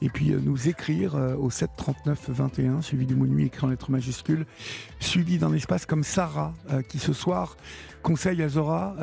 et 0.01 0.09
puis 0.09 0.31
euh, 0.31 0.39
nous 0.43 0.67
écrire 0.67 1.15
euh, 1.15 1.35
au 1.35 1.51
7 1.51 1.69
39 1.77 2.29
21 2.29 2.81
suivi 2.81 3.05
du 3.05 3.13
mot 3.13 3.27
nuit 3.27 3.45
écrit 3.45 3.67
en 3.67 3.69
lettres 3.69 3.91
majuscules 3.91 4.47
suivi 4.99 5.37
d'un 5.37 5.53
espace 5.53 5.85
comme 5.85 6.03
Sarah 6.03 6.55
euh, 6.71 6.81
qui 6.81 6.97
ce 6.97 7.13
soir 7.13 7.55
conseille 8.01 8.41
à 8.41 8.49
Zora 8.49 8.95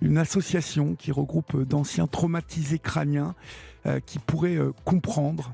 une 0.00 0.16
association 0.16 0.94
qui 0.94 1.10
regroupe 1.10 1.60
d'anciens 1.64 2.06
traumatisés 2.06 2.78
crâniens 2.78 3.34
qui 4.04 4.20
pourraient 4.20 4.58
comprendre 4.84 5.52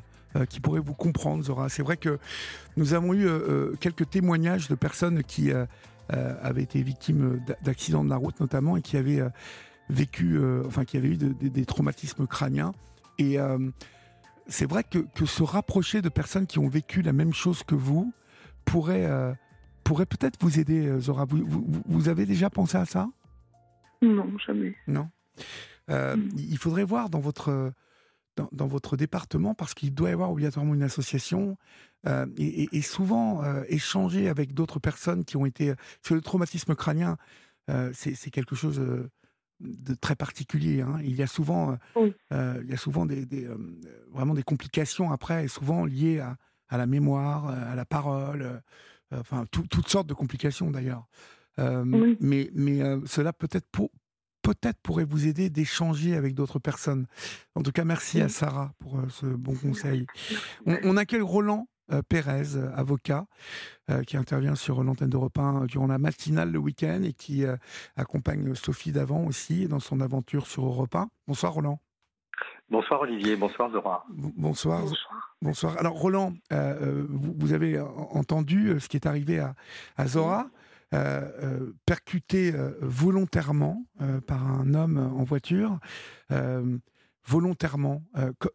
qui 0.49 0.61
pourraient 0.61 0.81
vous 0.81 0.95
comprendre 0.95 1.45
Zora. 1.45 1.69
C'est 1.69 1.83
vrai 1.83 1.97
que 1.97 2.19
nous 2.77 2.93
avons 2.95 3.15
eu 3.15 3.29
quelques 3.79 4.11
témoignages 4.11 4.69
de 4.69 4.75
personnes 4.75 5.23
qui 5.23 5.53
avaient 6.13 6.63
été 6.63 6.83
victimes 6.83 7.41
d'accidents 7.63 8.05
de 8.05 8.11
la 8.11 8.17
route 8.17 8.39
notamment 8.41 8.77
et 8.77 8.83
qui 8.83 8.97
avaient 8.97 9.23
vécu, 9.93 10.39
euh, 10.39 10.63
enfin 10.67 10.85
qui 10.85 10.97
avait 10.97 11.09
eu 11.09 11.17
des 11.17 11.65
traumatismes 11.65 12.27
crâniens. 12.27 12.73
Et 13.19 13.39
euh, 13.39 13.59
c'est 14.47 14.69
vrai 14.69 14.85
que, 14.85 14.99
que, 14.99 15.27
se 15.27 15.43
rapprocher 15.43 16.03
de 16.03 16.09
personnes 16.09 16.47
qui 16.47 16.59
ont 16.59 16.69
vécu 16.69 17.03
la 17.03 17.13
même 17.13 17.33
chose 17.33 17.63
que 17.63 17.75
vous 17.75 18.13
pourrait, 18.65 19.07
euh, 19.07 19.33
pourrait 19.85 20.07
peut-être 20.07 20.39
vous 20.41 20.59
aider, 20.59 20.99
Zora. 20.99 21.25
Vous, 21.25 21.45
vous, 21.87 22.09
avez 22.09 22.27
déjà 22.27 22.51
pensé 22.51 22.79
à 22.79 22.85
ça? 22.85 23.09
Non, 24.01 24.27
jamais. 24.45 24.75
Non? 24.87 25.09
Mm. 25.89 26.29
Il 26.37 26.59
faudrait 26.59 26.85
voir 26.85 27.11
dans 27.11 27.21
votre, 27.21 27.73
dans, 28.37 28.67
votre 28.67 28.97
département, 28.97 29.55
parce 29.55 29.75
qu'il 29.75 29.93
doit 29.95 30.11
y 30.11 30.13
avoir 30.13 30.31
obligatoirement 30.31 30.75
une 30.75 30.83
association, 30.83 31.57
et, 32.37 32.69
et, 32.77 32.83
souvent 32.83 33.43
échanger 33.69 34.29
avec 34.29 34.55
d'autres 34.55 34.81
personnes 34.81 35.25
qui 35.25 35.37
ont 35.37 35.47
été... 35.47 35.75
Parce 35.75 36.09
que 36.09 36.15
le 36.15 36.21
traumatisme 36.21 36.75
crânien, 36.75 37.17
c'est 37.93 38.31
quelque 38.31 38.57
chose 38.57 38.81
de 39.63 39.95
très 39.95 40.17
particulier. 40.17 40.81
Hein. 40.81 40.99
Il 41.03 41.15
y 41.15 41.23
a 41.23 41.27
souvent, 41.27 41.77
euh, 41.97 42.11
euh, 42.33 42.61
il 42.63 42.71
y 42.71 42.75
a 42.75 42.77
souvent 42.77 43.07
des, 43.07 43.27
euh, 43.45 43.57
vraiment 44.11 44.35
des 44.35 44.43
complications 44.43 45.13
après, 45.13 45.49
souvent 45.49 45.85
liées 45.85 46.21
à, 46.21 46.37
à, 46.69 46.77
la 46.79 46.87
mémoire, 46.87 47.47
à 47.47 47.75
la 47.75 47.85
parole, 47.85 48.63
enfin 49.13 49.45
toutes 49.51 49.89
sortes 49.89 50.07
de 50.07 50.15
complications 50.15 50.71
d'ailleurs. 50.71 51.07
Mais, 51.59 52.51
mais 52.55 52.81
cela 53.07 53.33
peut-être 53.33 53.67
pour, 53.71 53.91
peut-être 54.43 54.81
pourrait 54.83 55.05
vous 55.05 55.27
aider 55.27 55.51
d'échanger 55.51 56.17
avec 56.17 56.35
d'autres 56.35 56.59
personnes. 56.59 57.07
En 57.55 57.63
tout 57.63 57.73
cas, 57.73 57.85
merci 57.85 58.21
à 58.21 58.29
Sarah 58.29 58.73
pour 58.79 59.01
ce 59.11 59.27
bon 59.27 59.55
conseil. 59.63 60.07
On, 60.67 60.77
on 60.85 60.97
accueille 60.97 61.21
Roland 61.21 61.67
euh, 61.93 62.01
Pérez, 62.09 62.57
avocat, 62.75 63.27
euh, 63.91 64.03
qui 64.03 64.17
intervient 64.17 64.55
sur 64.55 64.83
l'antenne 64.83 65.11
d'Europe 65.11 65.37
1 65.37 65.67
durant 65.67 65.89
la 65.89 65.99
matinale 65.99 66.51
le 66.51 66.59
week-end 66.59 67.03
et 67.03 67.13
qui 67.13 67.45
euh, 67.45 67.57
accompagne 67.97 68.55
Sophie 68.55 68.93
Davant 68.93 69.25
aussi 69.25 69.67
dans 69.67 69.81
son 69.81 70.01
aventure 70.01 70.47
sur 70.47 70.65
Europe 70.65 70.95
1. 70.95 71.09
Bonsoir 71.27 71.53
Roland. 71.53 71.81
Bonsoir 72.71 73.03
Olivier, 73.03 73.37
bonsoir 73.37 73.71
Zora. 73.71 74.05
Bonsoir. 74.09 74.85
Bonsoir. 75.43 75.77
Alors 75.77 75.95
Roland, 75.95 76.33
vous, 76.51 77.53
avez 77.53 77.79
entendu 77.79 78.81
ce 78.81 78.89
qui 78.89 78.97
est 78.97 79.07
arrivé 79.07 79.45
à, 79.97 80.07
Zora, 80.07 80.47
percuté 81.87 82.53
volontairement 82.81 83.87
par 84.27 84.47
un 84.47 84.75
homme 84.75 84.99
en 84.99 85.25
voiture, 85.25 85.79
volontairement. 87.25 88.03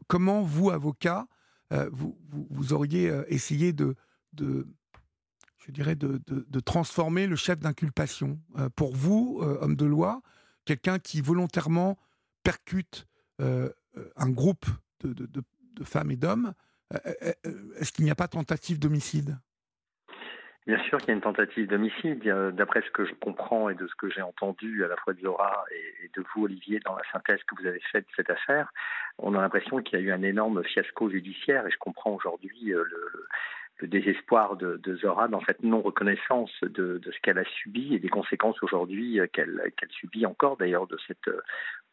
comment 0.08 0.42
vous, 0.44 0.70
avocat, 0.70 1.28
euh, 1.74 1.90
vous, 1.92 2.74
auriez 2.74 3.10
euh, 3.10 3.26
essayé 3.28 3.74
de, 3.74 3.96
je 4.38 5.72
dirais, 5.72 5.96
de, 5.96 6.60
transformer 6.60 7.28
le 7.28 7.36
chef 7.36 7.60
d'inculpation? 7.60 8.40
Euh, 8.58 8.70
pour 8.70 8.96
vous, 8.96 9.40
homme 9.42 9.76
de 9.76 9.86
loi, 9.86 10.22
quelqu'un 10.66 11.00
qui 11.00 11.22
volontairement 11.22 11.98
percute 12.44 13.08
un 13.40 14.30
groupe 14.30 14.66
de 15.04 15.84
femmes 15.84 16.12
et 16.12 16.16
d'hommes, 16.16 16.54
est-ce 17.76 17.92
qu'il 17.92 18.06
n'y 18.06 18.12
a 18.12 18.16
pas 18.16 18.28
tentative 18.28 18.80
d'homicide? 18.80 19.38
Bien 20.68 20.84
sûr 20.84 20.98
qu'il 20.98 21.08
y 21.08 21.12
a 21.12 21.14
une 21.14 21.22
tentative 21.22 21.66
d'homicide. 21.68 22.22
D'après 22.54 22.82
ce 22.82 22.92
que 22.92 23.06
je 23.06 23.14
comprends 23.14 23.70
et 23.70 23.76
de 23.76 23.88
ce 23.88 23.96
que 23.96 24.10
j'ai 24.10 24.22
entendu 24.22 24.84
à 24.84 24.90
la 24.90 24.98
fois 24.98 25.14
de 25.14 25.22
Zora 25.22 25.64
et 25.72 26.12
de 26.14 26.26
vous, 26.36 26.44
Olivier, 26.44 26.82
dans 26.82 26.94
la 26.94 27.04
synthèse 27.14 27.42
que 27.44 27.56
vous 27.62 27.66
avez 27.66 27.80
faite 27.90 28.04
de 28.04 28.14
cette 28.18 28.30
affaire, 28.30 28.74
on 29.18 29.34
a 29.36 29.40
l'impression 29.40 29.78
qu'il 29.78 29.98
y 29.98 30.02
a 30.02 30.06
eu 30.06 30.12
un 30.12 30.24
énorme 30.24 30.62
fiasco 30.66 31.10
judiciaire 31.10 31.66
et 31.66 31.72
je 31.72 31.78
comprends 31.78 32.12
aujourd'hui 32.12 32.74
euh, 32.74 32.84
le, 32.84 33.28
le 33.80 33.88
désespoir 33.88 34.56
de, 34.56 34.78
de, 34.84 34.96
Zora 34.96 35.28
dans 35.28 35.42
cette 35.42 35.64
non-reconnaissance 35.64 36.52
de, 36.62 36.98
de, 36.98 37.12
ce 37.12 37.20
qu'elle 37.22 37.38
a 37.38 37.44
subi 37.44 37.94
et 37.94 38.00
des 38.00 38.10
conséquences 38.10 38.62
aujourd'hui 38.64 39.20
euh, 39.20 39.28
qu'elle 39.28 39.72
subit 39.90 40.26
encore 40.26 40.58
d'ailleurs 40.58 40.88
de 40.88 40.98
cette 41.08 41.30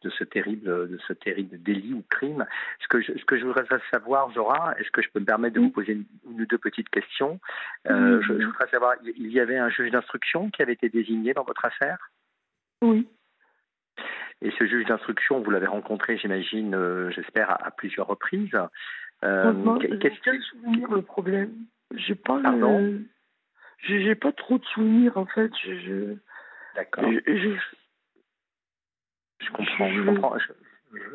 de 0.01 0.09
ce 0.09 0.23
terrible 0.23 0.89
de 0.89 0.97
ce 1.07 1.13
terrible 1.13 1.61
délit 1.61 1.93
ou 1.93 2.03
crime. 2.09 2.45
Ce 2.81 2.87
que 2.87 3.01
je, 3.01 3.17
ce 3.17 3.25
que 3.25 3.37
je 3.37 3.45
voudrais 3.45 3.65
savoir, 3.91 4.31
Zora, 4.33 4.75
est-ce 4.79 4.91
que 4.91 5.01
je 5.01 5.09
peux 5.09 5.19
me 5.19 5.25
permettre 5.25 5.55
de 5.55 5.61
vous 5.61 5.71
poser 5.71 5.93
une, 5.93 6.05
ou 6.25 6.45
deux 6.45 6.57
petites 6.57 6.89
questions? 6.89 7.39
Euh, 7.89 8.21
je, 8.21 8.39
je, 8.39 8.45
voudrais 8.45 8.67
savoir, 8.69 8.95
il 9.03 9.31
y 9.31 9.39
avait 9.39 9.57
un 9.57 9.69
juge 9.69 9.91
d'instruction 9.91 10.49
qui 10.49 10.61
avait 10.61 10.73
été 10.73 10.89
désigné 10.89 11.33
dans 11.33 11.43
votre 11.43 11.65
affaire? 11.65 12.11
Oui. 12.81 13.07
Et 14.41 14.51
ce 14.59 14.65
juge 14.67 14.85
d'instruction, 14.85 15.41
vous 15.41 15.51
l'avez 15.51 15.67
rencontré, 15.67 16.17
j'imagine, 16.17 16.75
euh, 16.75 17.09
j'espère, 17.11 17.51
à, 17.65 17.71
plusieurs 17.71 18.07
reprises. 18.07 18.55
Euh, 19.23 19.53
Quel 19.99 20.41
souvenir 20.41 20.91
le 20.91 21.01
problème 21.01 21.53
j'ai 21.93 22.15
pas 22.15 22.41
j'ai 23.83 24.15
pas 24.15 24.31
trop 24.31 24.57
de 24.57 24.65
souvenirs 24.65 25.17
en 25.17 25.25
fait. 25.25 25.51
Je, 25.63 26.15
D'accord. 26.75 27.03
Je, 27.11 27.19
je, 29.39 29.51
comprends. 29.51 29.91
Je, 29.91 30.01
comprends 30.01 30.35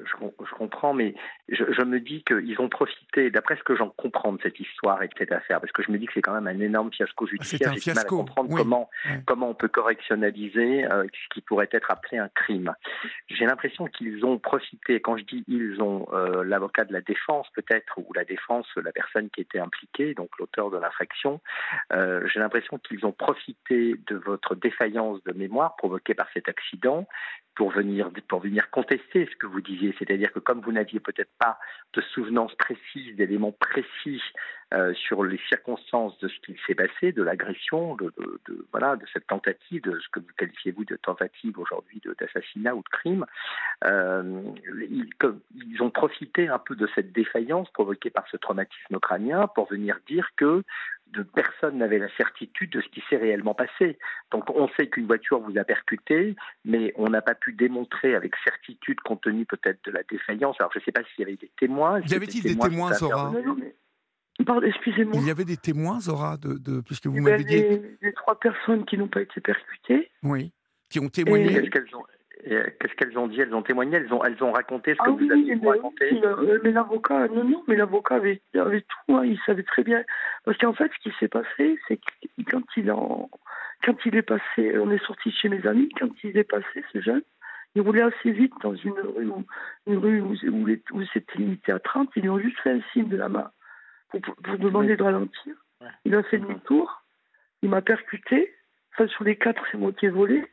je, 0.05 0.55
comprends, 0.55 0.95
mais 0.95 1.15
je, 1.49 1.83
me 1.83 2.01
dis 2.01 2.23
qu'ils 2.25 2.61
ont 2.61 2.69
profité, 2.69 3.31
d'après 3.31 3.57
ce 3.57 3.63
que 3.63 3.77
j'en 3.77 3.91
comprends 3.91 4.33
de 4.33 4.41
cette 4.43 4.59
histoire 4.61 5.03
et 5.03 5.09
de 5.09 5.15
cette 5.17 5.33
affaire, 5.33 5.61
parce 5.61 5.73
que 5.73 5.83
je 5.83 5.91
me 5.91 5.99
dis 5.99 6.07
que 6.07 6.13
c'est 6.15 6.23
quand 6.23 6.35
même 6.35 6.47
un 6.47 6.61
énorme 6.61 6.93
fiasco 6.93 7.27
ah, 7.27 7.31
judiciaire. 7.31 7.73
J'ai 7.75 7.91
du 7.91 7.95
mal 7.95 8.05
à 8.05 8.09
comprendre 8.09 8.55
comment, 8.57 8.91
comment 9.27 9.51
on 9.51 9.55
peut 9.55 9.69
correctionnaliser 9.69 10.85
euh, 10.85 11.05
ce 11.13 11.35
qui 11.35 11.41
pourrait 11.41 11.69
être 11.73 11.91
appelé 11.91 12.19
un 12.19 12.29
crime. 12.29 12.73
J'ai 13.29 13.47
l'impression 13.47 13.87
qu'ils 13.87 14.25
ont 14.25 14.39
profité, 14.39 15.01
quand 15.01 15.17
je 15.17 15.25
dis 15.25 15.45
ils 15.49 15.81
ont, 15.83 16.07
euh, 16.13 16.45
l'avocat 16.45 16.85
de 16.85 16.93
la 16.93 17.01
défense 17.01 17.47
peut-être, 17.55 17.99
ou 17.99 18.13
la 18.15 18.25
défense, 18.25 18.67
la 18.77 18.93
personne 18.93 19.31
qui 19.31 19.41
était 19.41 19.59
impliquée, 19.59 20.15
donc 20.15 20.31
l'auteur 20.39 20.71
de 20.71 20.79
l'infraction, 20.79 21.41
euh, 21.93 22.27
j'ai 22.33 22.41
l'impression 22.41 22.79
qu'ils 22.79 23.05
ont 23.07 23.13
profité 23.13 23.97
de 24.07 24.17
votre 24.17 24.55
défaillance 24.55 25.23
de 25.25 25.33
mémoire 25.33 25.77
provoquée 25.77 26.15
par 26.15 26.29
cet 26.33 26.49
accident 26.49 27.07
pour 27.55 27.71
venir, 27.71 28.11
pour 28.29 28.41
venir 28.41 28.71
contester 28.71 29.29
ce 29.31 29.37
que 29.37 29.47
vous 29.47 29.61
C'est-à-dire 29.99 30.33
que 30.33 30.39
comme 30.39 30.61
vous 30.61 30.73
n'aviez 30.73 31.01
peut-être 31.01 31.33
pas 31.39 31.59
de 31.93 32.01
souvenance 32.01 32.55
précise, 32.55 33.17
d'éléments 33.17 33.53
précis 33.53 34.23
euh, 34.73 34.95
sur 34.95 35.25
les 35.25 35.41
circonstances 35.49 36.17
de 36.19 36.29
ce 36.29 36.39
qui 36.41 36.57
s'est 36.67 36.75
passé, 36.75 37.13
de 37.13 37.23
l'agression, 37.23 37.97
de, 37.97 38.13
de, 38.47 38.67
voilà, 38.71 38.97
de 38.97 39.05
cette 39.13 39.27
tentative, 39.27 39.83
de 39.83 39.99
ce 39.99 40.09
que 40.13 40.21
vous 40.21 40.33
qualifiez 40.37 40.73
vous 40.73 40.85
de 40.85 40.97
tentative 40.97 41.59
aujourd'hui 41.59 42.01
d'assassinat 42.19 42.75
ou 42.75 42.83
de 42.83 42.89
crime, 42.89 43.27
euh, 43.85 44.43
ils, 44.89 45.11
ils, 45.57 45.83
ont 45.83 45.91
profité 45.91 46.49
un 46.49 46.59
peu 46.59 46.77
de 46.77 46.89
cette 46.95 47.13
défaillance 47.13 47.69
provoquée 47.71 48.11
par 48.11 48.29
ce 48.31 48.37
traumatisme 48.37 48.99
crânien 49.01 49.49
pour 49.49 49.69
venir 49.69 49.99
dire 50.07 50.29
que 50.37 50.63
de 51.13 51.23
personne 51.23 51.79
n'avait 51.79 51.99
la 51.99 52.15
certitude 52.17 52.71
de 52.71 52.81
ce 52.81 52.89
qui 52.89 53.03
s'est 53.09 53.17
réellement 53.17 53.55
passé. 53.55 53.99
Donc 54.31 54.49
on 54.51 54.69
sait 54.79 54.89
qu'une 54.89 55.07
voiture 55.07 55.41
vous 55.41 55.59
a 55.59 55.65
percuté, 55.65 56.37
mais 56.65 56.93
on 56.97 57.09
n'a 57.09 57.23
pas 57.23 57.35
pu 57.35 57.53
démontrer 57.53 58.15
avec 58.15 58.35
certitude, 58.45 59.01
compte 59.01 59.23
tenu 59.23 59.45
peut-être 59.45 59.85
de 59.85 59.91
la 59.91 60.03
défaillance. 60.05 60.57
Alors 60.61 60.71
je 60.73 60.79
ne 60.79 60.85
sais 60.85 60.93
pas 60.93 61.03
s'il 61.03 61.25
y 61.25 61.29
avait 61.29 61.37
des 61.37 61.51
témoins. 61.59 62.01
Y 62.03 62.15
avait-il 62.15 62.43
des 62.43 62.57
témoins, 62.57 62.93
Zora 62.93 63.33
Excusez-moi. 64.65 65.15
Il 65.17 65.27
y 65.27 65.31
avait 65.31 65.45
des 65.45 65.57
témoins, 65.57 66.01
Zora, 66.01 66.37
de, 66.37 66.55
de 66.59 66.81
puisque 66.81 67.07
vous 67.07 67.21
m'avez 67.21 67.45
dit. 67.45 67.63
Les 68.03 68.13
trois 68.13 68.39
personnes 68.39 68.85
qui 68.85 68.99
n'ont 68.99 69.09
pas 69.09 69.23
été 69.23 69.41
percutées. 69.41 70.11
Oui, 70.23 70.53
qui 70.89 71.01
ont 71.01 71.09
témoigné. 71.09 71.49
Qu'est-ce 71.49 71.71
qu'elles 71.71 71.97
ont 71.97 72.05
Qu'est-ce 72.45 72.95
qu'elles 72.95 73.19
ont 73.19 73.29
dit? 73.29 73.41
Elles 73.41 73.55
ont 73.55 73.63
témoigné 73.63 73.97
Elles 73.97 74.13
ont, 74.13 74.25
elles 74.25 74.43
ont 74.43 74.53
raconté 74.53 74.93
ce 74.93 74.99
que 74.99 75.11
ah 75.11 75.11
vous 75.11 75.31
aviez 75.31 75.55
raconté 75.57 76.21
euh, 76.25 76.59
Mais 76.65 76.73
l'avocat, 76.73 77.29
non, 77.29 77.45
non, 77.45 77.63
mais 77.69 77.77
l'avocat 77.77 78.15
avait, 78.17 78.41
avait, 78.55 78.81
tout, 78.81 79.17
hein, 79.17 79.25
il 79.25 79.39
savait 79.45 79.63
très 79.63 79.83
bien. 79.83 80.03
Parce 80.45 80.57
qu'en 80.57 80.73
fait, 80.73 80.91
ce 80.97 81.11
qui 81.11 81.15
s'est 81.19 81.29
passé, 81.29 81.79
c'est 81.87 81.99
que 81.99 82.51
quand 82.51 82.63
il, 82.77 82.91
en, 82.91 83.29
quand 83.85 83.95
il 84.07 84.17
est 84.17 84.23
passé, 84.23 84.79
on 84.79 84.91
est 84.91 85.05
sorti 85.05 85.31
chez 85.31 85.49
mes 85.49 85.67
amis, 85.67 85.91
quand 85.99 86.09
il 86.25 86.37
est 86.39 86.45
passé, 86.45 86.83
ce 86.93 87.01
jeune, 87.01 87.23
il 87.75 87.83
roulait 87.83 88.03
assez 88.03 88.31
vite 88.31 88.55
dans 88.63 88.75
une 88.75 88.99
rue 88.99 89.29
où, 89.29 89.45
une 89.87 89.99
rue 89.99 90.21
où, 90.21 90.35
où, 90.93 91.05
c'était 91.13 91.39
limité 91.39 91.73
à 91.73 91.79
30, 91.79 92.09
ils 92.17 92.23
lui 92.23 92.31
ont 92.31 92.39
juste 92.39 92.59
fait 92.61 92.71
un 92.71 92.81
signe 92.93 93.09
de 93.09 93.17
la 93.17 93.29
main 93.29 93.51
pour, 94.11 94.21
pour 94.21 94.59
demander 94.59 94.97
de 94.97 95.03
ralentir. 95.03 95.55
Il 96.05 96.15
a 96.15 96.23
fait 96.25 96.39
demi-tour, 96.39 97.03
il 97.63 97.71
m'a 97.71 97.81
percuté, 97.81 98.55
enfin 98.93 99.07
sur 99.09 99.25
les 99.25 99.37
quatre, 99.37 99.63
c'est 99.71 99.79
moi 99.79 99.93
qui 99.93 100.07
ai 100.07 100.11
volé. 100.11 100.45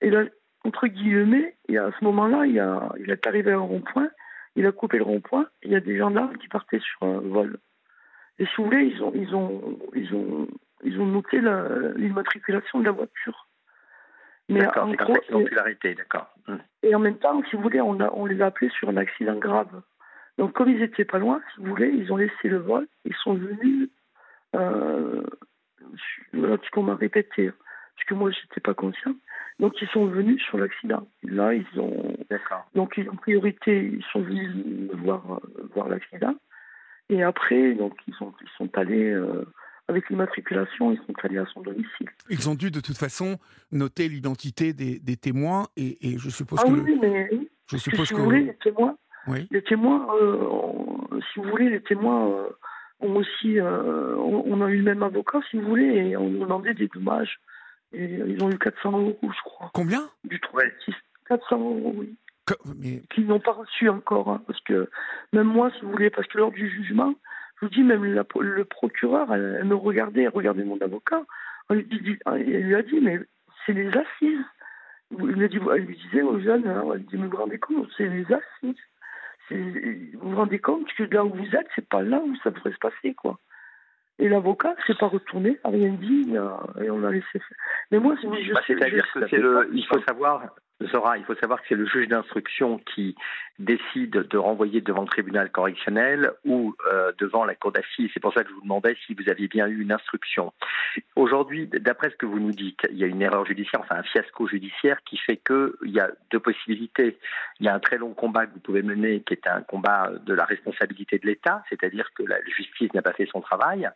Et 0.00 0.10
là, 0.10 0.24
entre 0.64 0.86
guillemets, 0.86 1.56
et 1.68 1.78
à 1.78 1.90
ce 1.98 2.04
moment-là, 2.04 2.46
il, 2.46 2.58
a, 2.58 2.92
il 2.98 3.10
est 3.10 3.26
arrivé 3.26 3.52
à 3.52 3.56
un 3.56 3.60
rond-point, 3.60 4.08
il 4.56 4.66
a 4.66 4.72
coupé 4.72 4.98
le 4.98 5.04
rond-point, 5.04 5.46
il 5.62 5.72
y 5.72 5.76
a 5.76 5.80
des 5.80 5.98
gendarmes 5.98 6.36
qui 6.38 6.48
partaient 6.48 6.80
sur 6.80 7.02
un 7.02 7.20
vol. 7.20 7.58
Et 8.38 8.46
si 8.46 8.52
vous 8.58 8.64
voulez, 8.64 8.84
ils 8.84 9.02
ont, 9.02 9.12
ils 9.14 9.34
ont, 9.34 9.78
ils 9.94 10.14
ont, 10.14 10.48
ils 10.84 11.00
ont 11.00 11.06
noté 11.06 11.40
l'immatriculation 11.96 12.80
de 12.80 12.84
la 12.84 12.92
voiture. 12.92 13.46
D'accord, 14.48 14.88
c'est 14.90 14.96
comme 14.96 15.40
exemplarité, 15.40 15.94
d'accord. 15.94 16.28
Hmm. 16.46 16.58
Et 16.82 16.94
en 16.94 17.00
même 17.00 17.18
temps, 17.18 17.42
si 17.50 17.56
vous 17.56 17.62
voulez, 17.62 17.80
on, 17.80 17.98
a, 18.00 18.10
on 18.12 18.26
les 18.26 18.40
a 18.40 18.46
appelés 18.46 18.70
sur 18.70 18.88
un 18.88 18.96
accident 18.96 19.34
grave. 19.36 19.82
Donc, 20.38 20.52
comme 20.52 20.68
ils 20.68 20.82
étaient 20.82 21.04
pas 21.04 21.18
loin, 21.18 21.40
si 21.54 21.60
vous 21.60 21.70
voulez, 21.70 21.88
ils 21.88 22.12
ont 22.12 22.16
laissé 22.16 22.48
le 22.48 22.58
vol, 22.58 22.86
ils 23.04 23.14
sont 23.14 23.34
venus, 23.34 23.88
euh, 24.54 25.22
ce 26.34 26.70
qu'on 26.72 26.82
m'a 26.82 26.94
répété, 26.94 27.50
parce 27.50 28.06
que 28.06 28.14
moi, 28.14 28.30
j'étais 28.30 28.60
pas 28.60 28.74
conscient. 28.74 29.14
Donc, 29.58 29.80
ils 29.80 29.88
sont 29.88 30.06
venus 30.06 30.42
sur 30.42 30.58
l'accident. 30.58 31.08
Là, 31.22 31.54
ils 31.54 31.80
ont. 31.80 32.14
D'accord. 32.28 32.68
Donc, 32.74 33.00
en 33.10 33.16
priorité, 33.16 33.90
ils 33.94 34.04
sont 34.12 34.20
venus 34.20 34.50
voir, 34.92 35.40
voir 35.74 35.88
l'accident. 35.88 36.34
Et 37.08 37.22
après, 37.22 37.72
donc, 37.72 37.94
ils 38.06 38.14
sont, 38.14 38.34
ils 38.42 38.50
sont 38.58 38.76
allés. 38.76 39.10
Euh, 39.10 39.46
avec 39.88 40.10
l'immatriculation, 40.10 40.90
ils 40.90 40.98
sont 40.98 41.14
allés 41.22 41.38
à 41.38 41.46
son 41.46 41.60
domicile. 41.60 42.08
Ils 42.28 42.48
ont 42.48 42.54
dû 42.54 42.70
de 42.72 42.80
toute 42.80 42.98
façon 42.98 43.38
noter 43.70 44.08
l'identité 44.08 44.72
des, 44.72 44.98
des, 44.98 45.16
témoins 45.16 45.68
et, 45.76 46.08
et, 46.08 46.18
je 46.18 46.28
suppose 46.28 46.58
ah 46.62 46.66
que. 46.66 46.72
Oui, 46.72 46.98
mais 47.00 47.30
je 47.70 47.76
suppose 47.76 48.08
si 48.08 48.14
que. 48.14 48.18
Vous 48.18 48.24
voulez, 48.24 48.42
les 48.42 48.56
témoins, 48.56 48.96
oui. 49.26 49.46
les 49.50 49.62
témoins 49.62 50.06
euh, 50.20 51.20
si 51.32 51.40
vous 51.40 51.48
voulez, 51.50 51.68
les 51.68 51.80
témoins 51.80 52.28
euh, 52.28 52.48
ont 53.00 53.16
aussi. 53.16 53.58
Euh, 53.58 54.16
on, 54.16 54.60
a 54.62 54.70
eu 54.70 54.78
le 54.78 54.82
même 54.82 55.02
avocat, 55.02 55.40
si 55.50 55.58
vous 55.58 55.66
voulez, 55.66 56.10
et 56.10 56.16
on 56.16 56.30
demandait 56.30 56.74
des 56.74 56.88
dommages. 56.88 57.38
Et 57.92 58.04
ils 58.04 58.42
ont 58.42 58.50
eu 58.50 58.58
400 58.58 58.98
euros, 58.98 59.18
je 59.22 59.42
crois. 59.44 59.70
Combien? 59.72 60.08
Du 60.24 60.40
3 60.40 60.62
400 61.28 61.56
euros, 61.58 61.94
oui. 61.96 62.16
Mais... 62.76 63.02
Qu'ils 63.10 63.26
n'ont 63.26 63.40
pas 63.40 63.52
reçu 63.52 63.88
encore, 63.88 64.28
hein, 64.28 64.42
parce 64.46 64.60
que 64.60 64.88
même 65.32 65.46
moi, 65.46 65.70
si 65.72 65.84
vous 65.84 65.90
voulez, 65.90 66.10
parce 66.10 66.28
que 66.28 66.38
lors 66.38 66.52
du 66.52 66.68
jugement, 66.68 67.14
je 67.56 67.66
vous 67.66 67.72
dis, 67.72 67.82
même 67.82 68.04
le 68.04 68.64
procureur, 68.64 69.32
elle, 69.32 69.64
me 69.64 69.74
regardait, 69.74 70.22
elle 70.22 70.28
regardait 70.28 70.64
mon 70.64 70.78
avocat. 70.80 71.22
Elle 71.70 71.78
lui, 71.78 72.74
a 72.74 72.82
dit, 72.82 73.00
mais 73.00 73.18
c'est 73.64 73.72
les 73.72 73.88
assises. 73.88 74.44
Elle 75.10 75.26
lui, 75.26 75.48
dit, 75.48 75.58
elle 75.72 75.82
lui 75.82 75.96
disait 75.96 76.22
aux 76.22 76.38
jeunes, 76.38 76.68
hein, 76.68 76.84
elle 76.94 77.04
dit, 77.04 77.16
mais 77.16 77.24
vous 77.26 77.32
vous 77.32 77.36
rendez 77.38 77.58
compte, 77.58 77.88
c'est 77.96 78.08
les 78.08 78.26
assises. 78.32 78.82
Vous 79.50 80.30
vous 80.30 80.36
rendez 80.36 80.58
compte 80.58 80.92
que 80.94 81.04
là 81.04 81.24
où 81.24 81.30
vous 81.30 81.56
êtes, 81.56 81.68
c'est 81.74 81.88
pas 81.88 82.02
là 82.02 82.20
où 82.24 82.34
ça 82.42 82.50
devrait 82.50 82.72
se 82.72 82.78
passer, 82.78 83.14
quoi. 83.14 83.38
Et 84.18 84.28
l'avocat 84.28 84.74
s'est 84.86 84.94
pas 84.94 85.08
retourné, 85.08 85.58
n'a 85.64 85.70
rien 85.70 85.92
dit, 85.92 86.34
et 86.80 86.90
on 86.90 87.04
a 87.04 87.10
laissé 87.10 87.26
faire. 87.32 87.56
Mais 87.90 87.98
moi, 87.98 88.16
je 88.22 88.52
bah, 88.52 88.60
C'est-à-dire 88.66 89.06
que 89.12 89.28
c'est 89.28 89.36
le. 89.36 89.68
Il 89.72 89.84
faut 89.86 90.00
savoir, 90.02 90.42
Zora, 90.84 91.16
il 91.16 91.24
faut 91.24 91.34
savoir 91.36 91.62
que 91.62 91.68
c'est 91.68 91.74
le 91.74 91.86
juge 91.86 92.08
d'instruction 92.08 92.78
qui 92.78 93.14
décide 93.58 94.10
de 94.10 94.36
renvoyer 94.36 94.82
devant 94.82 95.02
le 95.02 95.08
tribunal 95.08 95.50
correctionnel 95.50 96.32
ou 96.44 96.74
euh, 96.92 97.12
devant 97.18 97.46
la 97.46 97.54
cour 97.54 97.72
d'assises. 97.72 98.10
C'est 98.12 98.20
pour 98.20 98.34
ça 98.34 98.44
que 98.44 98.50
je 98.50 98.54
vous 98.54 98.60
demandais 98.60 98.94
si 99.06 99.14
vous 99.14 99.28
aviez 99.30 99.48
bien 99.48 99.66
eu 99.68 99.80
une 99.80 99.92
instruction. 99.92 100.52
Aujourd'hui, 101.14 101.66
d'après 101.66 102.10
ce 102.10 102.16
que 102.16 102.26
vous 102.26 102.40
nous 102.40 102.52
dites, 102.52 102.80
il 102.90 102.98
y 102.98 103.04
a 103.04 103.06
une 103.06 103.22
erreur 103.22 103.46
judiciaire, 103.46 103.80
enfin 103.80 103.96
un 103.96 104.02
fiasco 104.02 104.46
judiciaire 104.46 104.98
qui 105.04 105.16
fait 105.16 105.38
qu'il 105.38 105.90
y 105.90 106.00
a 106.00 106.10
deux 106.30 106.40
possibilités. 106.40 107.16
Il 107.58 107.66
y 107.66 107.68
a 107.70 107.74
un 107.74 107.80
très 107.80 107.96
long 107.96 108.12
combat 108.12 108.46
que 108.46 108.52
vous 108.52 108.60
pouvez 108.60 108.82
mener 108.82 109.20
qui 109.20 109.32
est 109.32 109.46
un 109.46 109.62
combat 109.62 110.10
de 110.26 110.34
la 110.34 110.44
responsabilité 110.44 111.18
de 111.18 111.26
l'État, 111.26 111.62
c'est-à-dire 111.70 112.10
que 112.14 112.22
la 112.22 112.36
justice 112.44 112.92
n'a 112.92 113.02
pas 113.02 113.14
fait 113.14 113.28
son 113.32 113.40
travail. 113.40 113.88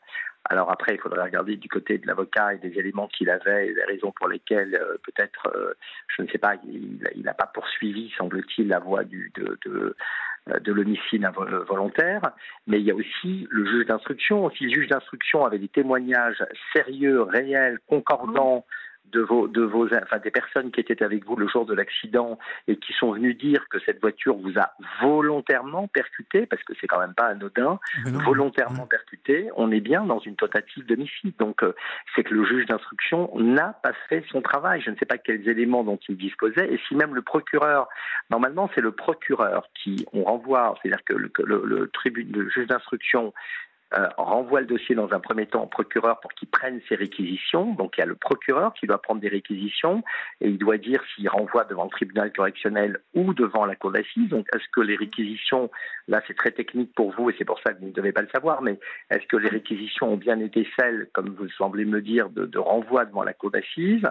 Alors 0.49 0.71
après, 0.71 0.95
il 0.95 1.01
faudrait 1.01 1.23
regarder 1.23 1.57
du 1.57 1.69
côté 1.69 1.99
de 1.99 2.07
l'avocat 2.07 2.55
et 2.55 2.59
des 2.59 2.79
éléments 2.79 3.09
qu'il 3.09 3.29
avait 3.31 3.69
et 3.69 3.75
des 3.75 3.85
raisons 3.85 4.13
pour 4.13 4.29
lesquelles 4.29 4.75
euh, 4.75 4.97
peut-être, 5.05 5.49
euh, 5.55 5.75
je 6.17 6.23
ne 6.23 6.29
sais 6.29 6.39
pas, 6.39 6.55
il 6.65 7.23
n'a 7.23 7.35
pas 7.35 7.47
poursuivi, 7.47 8.11
semble-t-il, 8.17 8.69
la 8.69 8.79
voie 8.79 9.05
du, 9.05 9.31
de, 9.35 9.59
de, 9.67 9.95
euh, 10.49 10.59
de 10.59 10.73
l'homicide 10.73 11.29
volontaire. 11.69 12.23
Mais 12.67 12.81
il 12.81 12.87
y 12.87 12.91
a 12.91 12.95
aussi 12.95 13.47
le 13.51 13.67
juge 13.67 13.87
d'instruction. 13.87 14.49
Si 14.51 14.65
le 14.65 14.71
juge 14.71 14.89
d'instruction 14.89 15.45
avait 15.45 15.59
des 15.59 15.69
témoignages 15.69 16.43
sérieux, 16.75 17.23
réels, 17.23 17.79
concordants, 17.87 18.65
de 19.13 19.21
vos, 19.21 19.49
de 19.49 19.63
vos, 19.63 19.87
enfin, 19.87 20.19
des 20.19 20.31
personnes 20.31 20.71
qui 20.71 20.81
étaient 20.81 21.03
avec 21.03 21.25
vous 21.25 21.37
le 21.37 21.49
jour 21.49 21.67
de 21.67 21.75
l'accident 21.75 22.39
et 22.69 22.77
qui 22.77 22.93
sont 22.93 23.13
venues 23.13 23.35
dire 23.35 23.69
que 23.69 23.79
cette 23.81 24.01
voiture 24.01 24.37
vous 24.37 24.59
a 24.59 24.73
volontairement 25.01 25.89
percuté, 25.89 26.47
parce 26.47 26.63
que 26.63 26.73
c'est 26.81 26.87
quand 26.87 27.01
même 27.01 27.15
pas 27.15 27.27
anodin, 27.27 27.79
volontairement 28.07 28.87
percuté, 28.87 29.51
on 29.57 29.71
est 29.71 29.81
bien 29.81 30.05
dans 30.05 30.19
une 30.21 30.37
tentative 30.37 30.87
d'homicide. 30.87 31.35
Donc, 31.39 31.63
euh, 31.63 31.75
c'est 32.15 32.25
que 32.25 32.35
le 32.35 32.45
juge 32.45 32.67
d'instruction 32.67 33.31
n'a 33.37 33.79
pas 33.83 33.93
fait 34.09 34.25
son 34.31 34.43
travail. 34.43 34.81
Je 34.81 34.91
ne 34.91 34.97
sais 34.97 35.07
pas 35.07 35.19
quels 35.19 35.49
éléments 35.49 35.85
dont 35.85 35.99
il 36.09 36.17
disposait. 36.17 36.73
Et 36.73 36.81
si 36.89 36.95
même 36.95 37.15
le 37.15 37.23
procureur, 37.23 37.89
normalement, 38.31 38.71
c'est 38.75 38.81
le 38.81 38.93
procureur 38.93 39.69
qui, 39.75 40.07
on 40.13 40.25
renvoie, 40.25 40.75
c'est-à-dire 40.81 41.05
que 41.05 41.15
le, 41.15 41.31
le, 41.45 41.63
le, 41.65 41.91
le 42.05 42.51
juge 42.51 42.67
d'instruction 42.67 43.33
euh, 43.97 44.09
renvoie 44.17 44.61
le 44.61 44.67
dossier 44.67 44.95
dans 44.95 45.13
un 45.13 45.21
premier 45.21 45.47
temps 45.47 45.65
au 45.65 45.67
procureur 45.67 46.21
pour 46.21 46.33
qu'il 46.33 46.49
prenne 46.49 46.81
ses 46.89 46.95
réquisitions. 46.95 47.75
Donc 47.75 47.97
il 47.97 48.01
y 48.01 48.03
a 48.03 48.07
le 48.07 48.15
procureur 48.15 48.73
qui 48.75 48.87
doit 48.87 49.03
prendre 49.03 49.21
des 49.21 49.29
réquisitions 49.29 50.05
et 50.41 50.49
il 50.49 50.59
doit 50.59 50.79
dire 50.79 51.03
s'il 51.15 51.29
renvoie 51.29 51.65
devant 51.65 51.85
le 51.85 51.91
tribunal 51.91 52.33
correctionnel 52.33 53.01
ou 53.15 53.35
devant 53.35 53.65
la 53.65 53.75
cour 53.75 53.91
d'assises. 53.91 54.29
Donc 54.29 54.47
est-ce 54.55 54.69
que 54.73 54.81
les 54.81 54.97
réquisitions, 54.97 55.71
là 56.09 56.23
c'est 56.27 56.37
très 56.37 56.53
technique 56.53 56.95
pour 56.95 57.13
vous 57.13 57.31
et 57.31 57.35
c'est 57.37 57.45
pour 57.45 57.61
ça 57.61 57.73
que 57.73 57.81
vous 57.81 57.87
ne 57.87 57.93
devez 57.93 58.13
pas 58.13 58.23
le 58.23 58.29
savoir, 58.29 58.63
mais 58.63 58.79
est-ce 59.11 59.27
que 59.27 59.37
les 59.37 59.49
réquisitions 59.49 60.13
ont 60.13 60.17
bien 60.17 60.39
été 60.39 60.69
celles, 60.79 61.09
comme 61.13 61.31
vous 61.31 61.49
semblez 61.51 61.85
me 61.85 62.01
dire, 62.01 62.31
de, 62.31 62.47
de 62.47 62.59
renvoi 62.59 63.05
devant 63.05 63.25
la 63.25 63.33
cour 63.33 63.51
d'assises? 63.51 64.07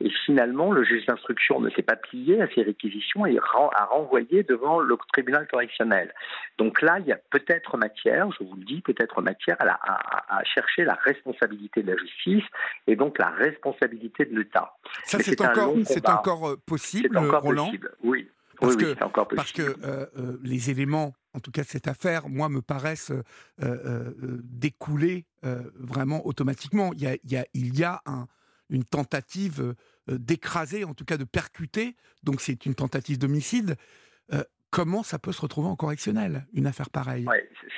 Et 0.00 0.10
finalement, 0.26 0.72
le 0.72 0.84
juge 0.84 1.06
d'instruction 1.06 1.60
ne 1.60 1.70
s'est 1.70 1.82
pas 1.82 1.96
plié 1.96 2.40
à 2.42 2.48
ces 2.54 2.62
réquisitions 2.62 3.26
et 3.26 3.38
a 3.38 3.84
renvoyé 3.86 4.42
devant 4.42 4.80
le 4.80 4.96
tribunal 5.12 5.46
correctionnel. 5.46 6.12
Donc 6.58 6.82
là, 6.82 6.98
il 6.98 7.06
y 7.06 7.12
a 7.12 7.18
peut-être 7.30 7.76
matière, 7.76 8.28
je 8.32 8.44
vous 8.44 8.56
le 8.56 8.64
dis, 8.64 8.80
peut-être 8.80 9.22
matière 9.22 9.56
à, 9.60 10.38
à, 10.38 10.44
chercher 10.44 10.84
la 10.84 10.94
responsabilité 10.94 11.82
de 11.82 11.92
la 11.92 11.96
justice 11.96 12.44
et 12.86 12.96
donc 12.96 13.18
la 13.18 13.30
responsabilité 13.30 14.24
de 14.24 14.36
l'État. 14.38 14.76
Ça, 15.04 15.18
c'est 15.20 15.40
encore, 15.40 15.74
c'est 15.84 16.08
encore 16.08 16.48
euh, 16.48 16.56
possible, 16.66 17.16
encore 17.16 17.42
Roland? 17.42 17.66
possible. 17.66 17.90
Oui. 18.02 18.28
Parce 18.60 18.76
oui, 18.76 18.94
que, 18.94 19.04
encore 19.04 19.28
Parce 19.28 19.52
que 19.52 19.62
euh, 19.62 20.06
euh, 20.16 20.38
les 20.42 20.70
éléments, 20.70 21.12
en 21.34 21.40
tout 21.40 21.50
cas 21.50 21.62
de 21.62 21.68
cette 21.68 21.88
affaire, 21.88 22.28
moi, 22.28 22.48
me 22.48 22.62
paraissent 22.62 23.12
découler 23.58 25.26
vraiment 25.42 26.24
automatiquement. 26.26 26.92
Il 26.94 27.02
y 27.02 27.06
a, 27.06 27.14
il 27.24 27.32
y 27.32 27.36
a, 27.36 27.44
il 27.52 27.78
y 27.78 27.84
a 27.84 28.00
un, 28.06 28.28
une 28.70 28.84
tentative 28.84 29.74
d'écraser, 30.08 30.84
en 30.84 30.94
tout 30.94 31.04
cas 31.04 31.16
de 31.16 31.24
percuter, 31.24 31.96
donc 32.22 32.40
c'est 32.40 32.66
une 32.66 32.74
tentative 32.74 33.18
d'homicide 33.18 33.76
comment 34.74 35.04
ça 35.04 35.20
peut 35.20 35.30
se 35.30 35.40
retrouver 35.40 35.68
en 35.68 35.76
correctionnel, 35.76 36.46
une 36.52 36.66
affaire 36.66 36.90
pareille? 36.90 37.26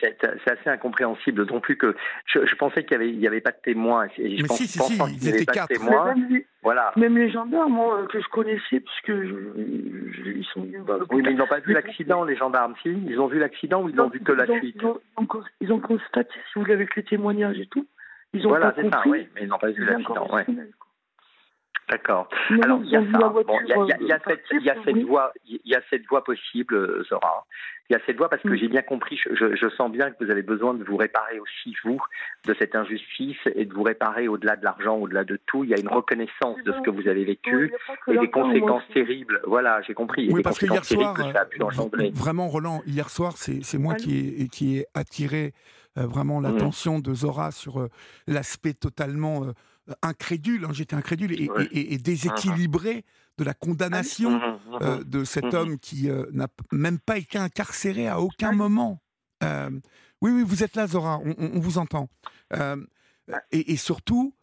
C'est 0.00 0.16
assez 0.24 0.70
incompréhensible, 0.70 1.44
d'autant 1.44 1.60
plus 1.60 1.76
que 1.76 1.94
je, 2.24 2.54
pensais 2.56 2.84
qu'il 2.84 3.18
n'y 3.18 3.26
avait, 3.26 3.42
pas 3.42 3.50
de 3.50 3.60
témoins. 3.62 4.06
Et 4.16 4.38
je 4.38 4.42
Mais 4.42 4.48
si, 4.48 4.66
si, 4.66 4.78
si, 4.78 4.98
ils 5.12 5.28
étaient 5.28 5.44
quatre. 5.44 5.68
Témoins. 5.68 6.14
Même, 6.14 6.28
les, 6.30 6.46
voilà. 6.62 6.92
même 6.96 7.18
les 7.18 7.30
gendarmes 7.30 8.06
que 8.08 8.20
je 8.20 8.28
connaissais, 8.28 8.80
parce 8.80 9.00
que 9.02 9.54
ils 10.36 10.46
sont 10.54 10.66
Oui, 11.10 11.22
mais 11.22 11.32
ils 11.32 11.36
n'ont 11.36 11.46
pas 11.46 11.60
vu 11.60 11.74
l'accident, 11.74 12.24
les 12.24 12.36
gendarmes, 12.36 12.74
si? 12.82 12.88
Ils 12.88 13.20
ont 13.20 13.26
vu 13.26 13.38
l'accident 13.38 13.82
ou 13.82 13.90
ils 13.90 13.94
n'ont 13.94 14.08
vu 14.08 14.20
que 14.20 14.32
la 14.32 14.46
suite? 14.46 14.76
ils 15.60 15.72
ont, 15.72 15.80
constaté, 15.80 16.32
si 16.32 16.52
vous 16.54 16.62
voulez, 16.62 16.74
avec 16.74 16.96
les 16.96 17.04
témoignages 17.04 17.58
et 17.58 17.66
tout. 17.66 17.86
Ils 18.32 18.46
ont 18.46 18.50
voilà, 18.50 18.72
c'est 18.74 18.88
ça, 18.88 19.02
oui, 19.06 19.28
mais 19.34 19.42
ils 19.42 19.48
n'ont 19.48 19.58
pas 19.58 19.70
vu 19.70 19.84
l'accident, 19.84 20.28
ouais. 20.32 20.46
D'accord. 21.88 22.28
Alors 22.62 22.80
il 22.82 22.90
y 22.90 22.96
a 22.96 23.00
ça. 23.00 23.32
il 24.00 24.06
y 24.06 24.12
a, 24.12 24.18
cette, 24.26 24.44
il 24.52 24.62
y 24.62 24.70
a 24.70 24.76
cette 24.84 25.02
voie, 25.04 25.32
il 25.46 25.60
y 25.64 25.74
a 25.74 25.80
cette 25.88 26.04
voie 26.06 26.24
possible, 26.24 27.04
Zora. 27.08 27.46
Il 27.88 27.92
y 27.92 27.96
a 27.96 28.00
cette 28.04 28.16
voie 28.16 28.28
parce 28.28 28.42
que 28.42 28.48
mm. 28.48 28.56
j'ai 28.56 28.68
bien 28.68 28.82
compris. 28.82 29.16
Je, 29.16 29.54
je, 29.54 29.68
sens 29.68 29.92
bien 29.92 30.10
que 30.10 30.24
vous 30.24 30.30
avez 30.30 30.42
besoin 30.42 30.74
de 30.74 30.82
vous 30.82 30.96
réparer 30.96 31.38
aussi 31.38 31.76
vous 31.84 32.00
de 32.44 32.54
cette 32.58 32.74
injustice 32.74 33.38
et 33.54 33.64
de 33.64 33.72
vous 33.72 33.84
réparer 33.84 34.26
au-delà 34.26 34.56
de 34.56 34.64
l'argent, 34.64 34.96
au-delà 34.96 35.22
de 35.22 35.38
tout. 35.46 35.62
Il 35.62 35.70
y 35.70 35.74
a 35.74 35.78
une 35.78 35.88
reconnaissance 35.88 36.56
de 36.64 36.72
ce 36.72 36.80
que 36.80 36.90
vous 36.90 37.06
avez 37.06 37.24
vécu 37.24 37.72
et 38.08 38.18
des 38.18 38.30
conséquences 38.30 38.82
terribles. 38.92 39.40
Voilà, 39.46 39.80
j'ai 39.82 39.94
compris. 39.94 40.28
Oui, 40.32 40.42
parce 40.42 40.58
que 40.58 40.66
hier 40.66 40.84
soir, 40.84 41.14
vraiment, 42.14 42.48
Roland, 42.48 42.82
hier 42.86 43.08
soir, 43.08 43.34
c'est 43.36 43.78
moi 43.78 43.94
qui 43.94 44.34
ai, 44.42 44.48
qui 44.48 44.78
ai 44.78 44.86
attiré 44.94 45.52
euh, 45.98 46.06
vraiment 46.06 46.40
mm. 46.40 46.44
l'attention 46.44 46.98
de 46.98 47.14
Zora 47.14 47.52
sur 47.52 47.80
euh, 47.80 47.88
l'aspect 48.26 48.74
totalement 48.74 49.44
euh, 49.44 49.52
incrédule, 50.02 50.64
hein, 50.64 50.72
j'étais 50.72 50.96
incrédule 50.96 51.32
et, 51.72 51.98
déséquilibré 51.98 53.04
de 53.38 53.44
la 53.44 53.54
condamnation 53.54 54.30
mmh, 54.30 54.40
mmh, 54.40 54.78
euh, 54.82 55.04
de 55.04 55.24
cet 55.24 55.54
homme 55.54 55.78
qui 55.78 56.08
euh, 56.10 56.24
n'a 56.32 56.48
même 56.72 56.98
pas 56.98 57.18
été 57.18 57.38
incarcéré 57.38 58.08
à 58.08 58.20
aucun 58.20 58.52
moment. 58.52 59.02
Euh, 59.42 59.70
oui, 60.22 60.32
oui, 60.32 60.42
vous 60.44 60.62
êtes 60.64 60.76
là, 60.76 60.86
Zora, 60.86 61.20
on, 61.22 61.60
vous 61.60 61.78
entend. 61.78 62.08
Et, 63.52 63.76
surtout, 63.76 64.34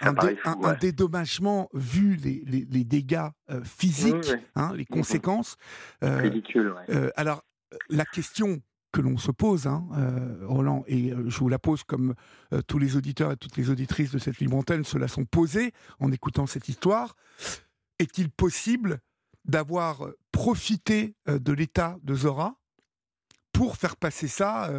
un, 0.00 0.74
dédommagement 0.80 1.68
vu 1.74 2.16
les, 2.16 2.84
dégâts 2.84 3.28
physiques, 3.62 4.32
hein, 4.56 4.72
les 4.74 4.86
conséquences. 4.86 5.56
Ridicule, 6.00 6.74
alors, 7.16 7.44
la 7.88 8.04
question 8.04 8.62
que 8.92 9.00
l'on 9.00 9.18
se 9.18 9.30
pose, 9.30 9.66
hein, 9.66 9.86
euh, 9.96 10.46
Roland, 10.46 10.84
et 10.86 11.12
euh, 11.12 11.28
je 11.28 11.38
vous 11.38 11.48
la 11.48 11.58
pose 11.58 11.84
comme 11.84 12.14
euh, 12.52 12.60
tous 12.66 12.78
les 12.78 12.96
auditeurs 12.96 13.32
et 13.32 13.36
toutes 13.36 13.56
les 13.56 13.70
auditrices 13.70 14.10
de 14.10 14.18
cette 14.18 14.38
libre 14.38 14.56
antenne 14.56 14.84
se 14.84 14.98
la 14.98 15.08
sont 15.08 15.24
posées 15.24 15.72
en 16.00 16.10
écoutant 16.12 16.46
cette 16.46 16.68
histoire. 16.68 17.16
Est-il 17.98 18.30
possible 18.30 19.00
d'avoir 19.44 20.08
profité 20.32 21.14
de 21.26 21.52
l'état 21.52 21.98
de 22.02 22.14
Zora 22.14 22.56
pour 23.52 23.76
faire 23.76 23.96
passer 23.96 24.28
ça 24.28 24.70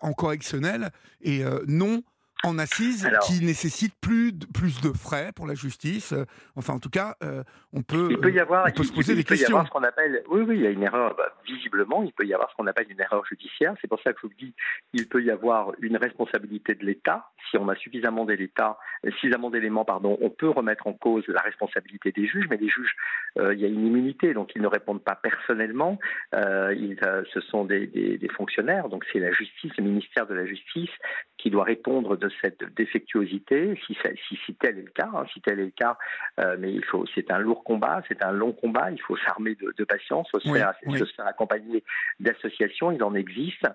en 0.00 0.12
correctionnel 0.12 0.90
et 1.20 1.44
non 1.66 2.02
en 2.44 2.58
assise 2.58 3.08
qui 3.26 3.44
nécessite 3.44 3.94
plus 4.00 4.32
de, 4.32 4.46
plus 4.46 4.80
de 4.80 4.92
frais 4.92 5.30
pour 5.34 5.46
la 5.46 5.54
justice. 5.54 6.12
Euh, 6.12 6.24
enfin, 6.56 6.74
en 6.74 6.78
tout 6.78 6.90
cas, 6.90 7.16
euh, 7.22 7.42
on 7.72 7.82
peut, 7.82 8.08
il 8.10 8.18
peut 8.18 8.32
y 8.32 8.40
avoir, 8.40 8.66
on 8.66 8.70
peut 8.72 8.84
se 8.84 8.92
poser 8.92 9.14
des 9.14 9.24
questions. 9.24 9.48
Y 9.48 9.52
avoir 9.52 9.66
ce 9.66 9.70
qu'on 9.70 9.82
appelle, 9.82 10.22
oui, 10.30 10.42
oui, 10.42 10.56
il 10.56 10.62
y 10.62 10.66
a 10.66 10.70
une 10.70 10.82
erreur. 10.82 11.14
Bah, 11.16 11.34
visiblement, 11.46 12.02
il 12.02 12.12
peut 12.12 12.24
y 12.24 12.34
avoir 12.34 12.50
ce 12.50 12.56
qu'on 12.56 12.66
appelle 12.66 12.86
une 12.90 13.00
erreur 13.00 13.24
judiciaire. 13.26 13.74
C'est 13.80 13.88
pour 13.88 14.00
ça 14.02 14.12
que 14.12 14.20
je 14.22 14.26
vous 14.28 14.34
dis, 14.38 14.54
il 14.92 15.08
peut 15.08 15.22
y 15.22 15.30
avoir 15.30 15.72
une 15.80 15.96
responsabilité 15.96 16.74
de 16.74 16.84
l'État. 16.84 17.30
Si 17.50 17.58
on 17.58 17.68
a 17.68 17.76
suffisamment 17.76 18.24
d'éléments, 18.24 18.76
suffisamment 19.04 19.50
d'éléments, 19.50 19.84
pardon, 19.84 20.18
on 20.20 20.30
peut 20.30 20.48
remettre 20.48 20.86
en 20.86 20.94
cause 20.94 21.24
la 21.28 21.40
responsabilité 21.40 22.12
des 22.12 22.26
juges. 22.26 22.46
Mais 22.48 22.56
les 22.56 22.68
juges, 22.68 22.96
euh, 23.38 23.54
il 23.54 23.60
y 23.60 23.64
a 23.64 23.68
une 23.68 23.86
immunité, 23.86 24.34
donc 24.34 24.52
ils 24.54 24.62
ne 24.62 24.66
répondent 24.66 25.02
pas 25.02 25.14
personnellement. 25.14 25.98
ils, 26.32 26.98
ce 27.32 27.40
sont 27.40 27.64
des, 27.64 27.86
des, 27.86 28.18
des 28.18 28.28
fonctionnaires, 28.28 28.88
donc 28.88 29.04
c'est 29.12 29.18
la 29.18 29.32
justice, 29.32 29.72
le 29.76 29.84
ministère 29.84 30.26
de 30.26 30.34
la 30.34 30.46
Justice, 30.46 30.90
qui 31.38 31.50
doit 31.50 31.64
répondre 31.64 32.16
de 32.16 32.29
cette 32.40 32.62
défectuosité, 32.74 33.78
si, 33.86 33.96
si, 34.28 34.38
si 34.44 34.54
tel 34.54 34.78
est 34.78 34.82
le 34.82 34.90
cas, 34.90 35.10
hein, 35.14 35.24
si 35.32 35.40
tel 35.40 35.60
est 35.60 35.66
le 35.66 35.70
cas, 35.70 35.96
euh, 36.38 36.56
mais 36.58 36.72
il 36.72 36.84
faut, 36.84 37.04
c'est 37.14 37.30
un 37.30 37.38
lourd 37.38 37.64
combat, 37.64 38.02
c'est 38.08 38.22
un 38.22 38.32
long 38.32 38.52
combat, 38.52 38.90
il 38.90 39.00
faut 39.00 39.16
s'armer 39.18 39.54
de, 39.56 39.72
de, 39.76 39.84
patience, 39.84 40.28
se, 40.32 40.38
faire, 40.38 40.74
se 40.84 41.04
faire 41.04 41.26
accompagner 41.26 41.84
d'associations, 42.18 42.92
il 42.92 43.02
en 43.02 43.14
existe. 43.14 43.66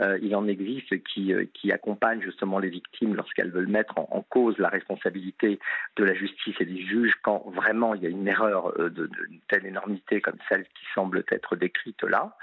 Euh, 0.00 0.18
il 0.22 0.34
en 0.34 0.48
existe 0.48 1.02
qui, 1.04 1.32
euh, 1.32 1.44
qui 1.54 1.70
accompagnent 1.70 2.20
justement 2.20 2.58
les 2.58 2.68
victimes 2.68 3.14
lorsqu'elles 3.14 3.50
veulent 3.50 3.68
mettre 3.68 3.96
en, 3.98 4.24
cause 4.28 4.58
la 4.58 4.68
responsabilité 4.68 5.60
de 5.96 6.04
la 6.04 6.14
justice 6.14 6.56
et 6.58 6.64
des 6.64 6.82
juges 6.84 7.14
quand 7.22 7.44
vraiment 7.54 7.94
il 7.94 8.02
y 8.02 8.06
a 8.06 8.08
une 8.08 8.26
erreur 8.26 8.72
euh, 8.80 8.90
d'une 8.90 9.06
de, 9.06 9.10
telle 9.48 9.66
énormité 9.66 10.20
comme 10.20 10.38
celle 10.48 10.64
qui 10.64 10.84
semble 10.94 11.22
être 11.30 11.54
décrite 11.54 12.02
là. 12.02 12.36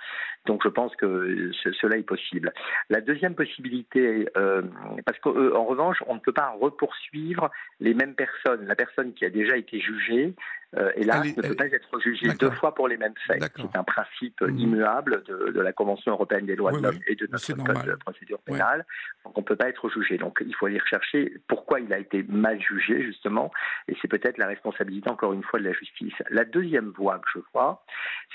Donc 0.46 0.62
je 0.64 0.70
pense 0.70 0.96
que 0.96 1.52
cela 1.80 1.98
est 1.98 2.04
possible. 2.04 2.54
La 2.90 3.02
deuxième 3.02 3.36
possibilité, 3.36 4.28
euh, 4.38 4.62
parce 5.06 5.20
qu'en 5.20 5.66
revanche, 5.66 6.04
on 6.08 6.16
ne 6.16 6.20
peut 6.20 6.32
pas 6.32 6.56
repoursuivre 6.60 7.52
les 7.80 7.94
mêmes 7.94 8.16
personnes. 8.16 8.66
La 8.66 8.76
personne 8.76 9.14
qui 9.14 9.26
a 9.26 9.30
déjà 9.30 9.58
été 9.58 9.80
jugée, 9.80 10.34
euh, 10.78 10.92
et 10.96 11.04
là, 11.04 11.22
ne 11.22 11.34
peut 11.34 11.56
pas 11.56 11.66
être 11.66 12.00
jugé 12.00 12.28
deux 12.40 12.50
fois 12.52 12.74
pour 12.74 12.88
les 12.88 12.98
mêmes 12.98 13.14
faits. 13.28 13.44
C'est 13.56 13.78
un 13.78 13.84
principe 13.84 14.42
mmh. 14.42 14.58
immuable 14.58 15.24
de, 15.28 15.60
la 15.60 15.74
Convention 15.74 16.14
européenne 16.14 16.46
des 16.46 16.56
droits 16.56 16.72
de 16.72 16.80
l'homme 16.80 17.00
et 17.08 17.16
de 17.16 17.28
notre 17.28 17.41
code 17.48 17.86
de 17.86 17.96
procédure 17.96 18.40
pénale. 18.40 18.86
Donc, 19.26 19.38
on 19.38 19.42
ne 19.42 19.46
peut 19.46 19.56
pas 19.56 19.70
être 19.70 19.90
jugé. 19.90 20.18
Donc, 20.18 20.42
il 20.46 20.56
faut 20.56 20.68
aller 20.68 20.80
rechercher 20.80 21.34
pourquoi 21.48 21.80
il 21.80 21.94
a 21.94 22.00
été 22.00 22.24
mal 22.24 22.62
jugé, 22.62 23.04
justement, 23.04 23.52
et 23.88 23.96
c'est 24.02 24.08
peut-être 24.08 24.38
la 24.38 24.48
responsabilité, 24.48 25.10
encore 25.10 25.34
une 25.34 25.44
fois, 25.44 25.60
de 25.60 25.66
la 25.66 25.74
justice. 25.74 26.14
La 26.30 26.46
deuxième 26.46 26.90
voie 26.90 27.20
que 27.20 27.28
je 27.36 27.40
vois, 27.54 27.84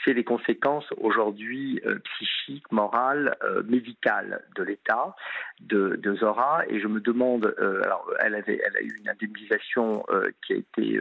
c'est 0.05 0.13
les 0.13 0.25
conséquences 0.25 0.87
aujourd'hui 0.99 1.81
euh, 1.87 1.99
psychiques, 2.05 2.71
morales, 2.71 3.37
euh, 3.43 3.63
médicales 3.65 4.45
de 4.55 4.63
l'État, 4.63 5.17
de, 5.61 5.97
de, 5.97 6.15
Zora, 6.17 6.65
et 6.69 6.81
je 6.81 6.87
me 6.87 7.01
demande, 7.01 7.55
alors, 7.59 8.11
elle, 8.21 8.35
avait, 8.35 8.61
elle 8.65 8.77
a 8.77 8.83
eu 8.83 8.97
une 9.01 9.09
indemnisation 9.09 10.05
qui 10.47 10.53
a 10.53 10.57
été 10.57 10.99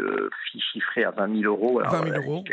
chiffrée 0.60 1.04
à 1.04 1.12
20 1.12 1.26
20 1.28 1.42
000 1.42 1.54
euros. 1.54 1.82
20 1.82 2.04
000 2.04 2.16
euros. 2.18 2.44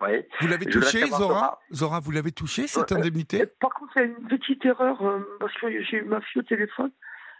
Vous 0.00 0.46
l'avez 0.46 0.66
touché, 0.66 1.06
Zora 1.06 1.60
Zora, 1.72 2.00
vous 2.00 2.10
l'avez 2.10 2.32
touché 2.32 2.66
cette 2.66 2.92
indemnité 2.92 3.46
Par 3.46 3.70
contre, 3.74 3.92
c'est 3.96 4.04
une 4.04 4.28
petite 4.28 4.64
erreur 4.64 5.02
euh, 5.02 5.20
parce 5.40 5.52
que 5.54 5.82
j'ai 5.82 5.98
eu 5.98 6.04
ma 6.04 6.20
fille 6.20 6.40
au 6.40 6.44
téléphone. 6.44 6.90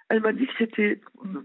Elle 0.08 0.20
m'a 0.22 0.32
dit 0.32 0.46
que 0.46 0.52
c'était 0.58 1.00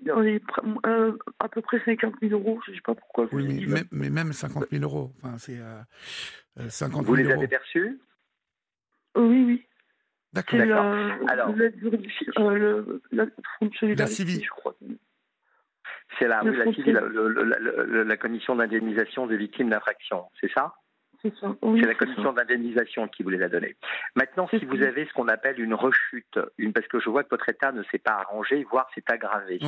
euh, 0.07 1.17
à 1.39 1.49
peu 1.49 1.61
près 1.61 1.81
50 1.83 2.15
000 2.21 2.33
euros. 2.33 2.59
Je 2.65 2.71
ne 2.71 2.75
sais 2.75 2.81
pas 2.81 2.95
pourquoi. 2.95 3.27
Oui, 3.31 3.67
mais, 3.91 4.09
même 4.09 4.33
50 4.33 4.69
000 4.71 4.83
euros. 4.83 5.11
Enfin, 5.21 5.37
c'est 5.37 5.59
euh, 5.59 6.69
50 6.69 7.05
vous 7.05 7.15
les 7.15 7.29
avez 7.29 7.47
perçus 7.47 7.99
Oui, 9.15 9.43
oui. 9.45 9.65
D'accord. 10.31 10.61
Alors, 10.61 11.53
la, 13.11 13.25
la, 13.81 14.07
civile, 14.07 14.43
je 14.43 14.49
crois. 14.49 14.75
C'est 16.17 16.27
la, 16.27 16.43
oui, 16.43 16.55
la, 16.87 18.03
la, 18.03 18.17
commission 18.17 18.55
d'indemnisation 18.55 19.27
des 19.27 19.37
victimes 19.37 19.69
d'infraction, 19.69 20.25
c'est 20.41 20.51
ça? 20.51 20.73
C'est 21.23 21.87
la 21.87 21.95
commission 21.95 22.33
d'indemnisation 22.33 23.07
qui 23.07 23.23
vous 23.23 23.29
les 23.29 23.41
a 23.41 23.49
donnés. 23.49 23.75
Maintenant, 24.15 24.47
si 24.49 24.63
vous 24.65 24.81
avez 24.83 25.05
ce 25.05 25.13
qu'on 25.13 25.27
appelle 25.27 25.59
une 25.59 25.73
rechute, 25.73 26.39
une, 26.57 26.73
parce 26.73 26.87
que 26.87 26.99
je 26.99 27.09
vois 27.09 27.23
que 27.23 27.29
votre 27.29 27.47
état 27.49 27.71
ne 27.71 27.83
s'est 27.83 27.99
pas 27.99 28.13
arrangé, 28.13 28.65
voire 28.69 28.89
s'est 28.93 29.03
aggravé. 29.07 29.59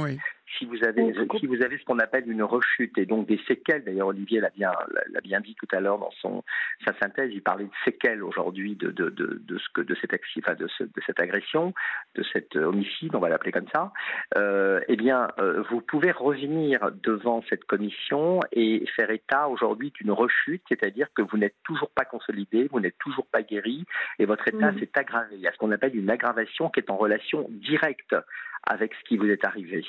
Si 0.60 0.65
vous 0.65 0.84
avez, 0.84 1.14
si 1.40 1.48
vous 1.48 1.61
avez 1.64 1.77
ce 1.77 1.86
qu'on 1.86 1.99
appelle 1.99 2.30
une 2.30 2.44
rechute 2.44 2.98
et 2.98 3.06
donc 3.06 3.27
des 3.27 3.40
séquelles, 3.48 3.84
d'ailleurs 3.84 4.10
Olivier 4.10 4.40
l'a 4.40 4.52
bien, 4.52 4.72
l'a 5.11 5.22
bien 5.22 5.40
dit 5.40 5.56
tout 5.56 5.68
à 5.76 5.80
l'heure 5.80 5.98
dans 5.98 6.11
son 6.22 6.44
sa 6.86 6.94
synthèse, 6.99 7.32
il 7.34 7.41
parlait 7.41 7.65
de 7.65 7.72
séquelles 7.84 8.23
aujourd'hui 8.23 8.76
de, 8.76 8.91
de, 8.91 9.10
de, 9.10 9.41
de, 9.44 9.57
ce 9.57 9.69
que 9.73 9.82
de 9.82 9.95
cette 9.95 10.11
de, 10.11 10.68
ce, 10.68 10.84
de 10.84 11.02
cette 11.06 11.19
agression, 11.19 11.73
de 12.15 12.23
cet 12.32 12.56
homicide, 12.56 13.15
on 13.15 13.19
va 13.19 13.30
l'appeler 13.30 13.52
comme 13.52 13.68
ça. 13.73 13.91
Euh, 14.38 14.82
eh 14.88 14.95
bien, 14.95 15.27
euh, 15.40 15.64
vous 15.69 15.82
pouvez 15.82 16.11
revenir 16.11 16.91
devant 17.03 17.44
cette 17.49 17.65
commission 17.65 18.40
et 18.52 18.86
faire 18.95 19.10
état 19.10 19.48
aujourd'hui 19.48 19.91
d'une 19.91 20.11
rechute, 20.11 20.64
c'est-à-dire 20.69 21.07
que 21.15 21.22
vous 21.22 21.38
n'êtes 21.38 21.45
toujours 21.64 21.90
pas 21.90 22.06
consolidé, 22.06 22.68
vous 22.72 22.80
n'êtes 22.80 22.98
toujours 22.98 23.26
pas 23.28 23.42
guéri 23.42 23.86
et 24.20 24.26
votre 24.26 24.48
état 24.48 24.74
s'est 24.80 24.92
aggravé. 24.96 25.36
Il 25.36 25.42
y 25.42 25.48
a 25.48 25.52
ce 25.52 25.58
qu'on 25.58 25.72
appelle 25.72 25.96
une 25.96 26.10
aggravation 26.10 26.70
qui 26.70 26.80
est 26.80 26.90
en 26.90 26.98
relation 26.98 27.48
directe 27.50 28.16
avec 28.64 28.94
ce 28.96 29.04
qui 29.08 29.18
vous 29.18 29.28
est 29.28 29.46
arrivé 29.46 29.86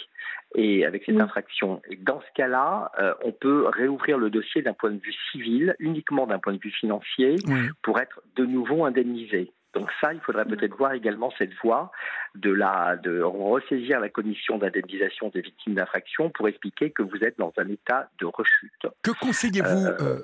et 0.55 0.85
avec 0.85 1.05
cette 1.05 1.21
infraction. 1.21 1.81
Et 1.89 1.97
dans 1.97 2.21
ce 2.21 2.27
cas-là, 2.35 2.93
euh, 2.99 3.15
on 3.25 3.33
peut 3.33 3.67
réouvrir 3.69 4.19
le 4.19 4.31
dossier 4.31 4.63
d'un 4.63 4.75
point 4.75 4.91
de 4.91 5.01
vue 5.01 5.15
civil, 5.33 5.75
uniquement 5.79 6.27
d'un 6.27 6.39
point 6.39 6.53
de 6.53 6.61
vue 6.61 6.71
financier, 6.71 7.37
pour 7.83 7.99
être 7.99 8.21
de 8.37 8.45
nouveau 8.45 8.85
indemnisé. 8.85 9.53
Donc 9.77 9.91
ça, 10.01 10.15
il 10.15 10.21
faudrait 10.21 10.47
peut-être 10.47 10.75
voir 10.75 10.95
également 10.95 11.31
cette 11.37 11.53
voie 11.63 11.93
de, 12.35 12.51
la, 12.51 12.97
de 12.97 13.21
ressaisir 13.21 14.01
la 14.01 14.09
commission 14.09 14.57
d'indemnisation 14.57 15.29
des 15.29 15.43
victimes 15.43 15.75
d'infraction 15.75 16.31
pour 16.31 16.49
expliquer 16.49 16.91
que 16.93 17.03
vous 17.03 17.19
êtes 17.23 17.39
dans 17.39 17.53
un 17.59 17.69
état 17.69 18.09
de 18.19 18.25
rechute. 18.25 18.87
Que 19.03 19.11
conseillez-vous, 19.21 19.87
euh, 19.87 19.97
euh, 20.01 20.21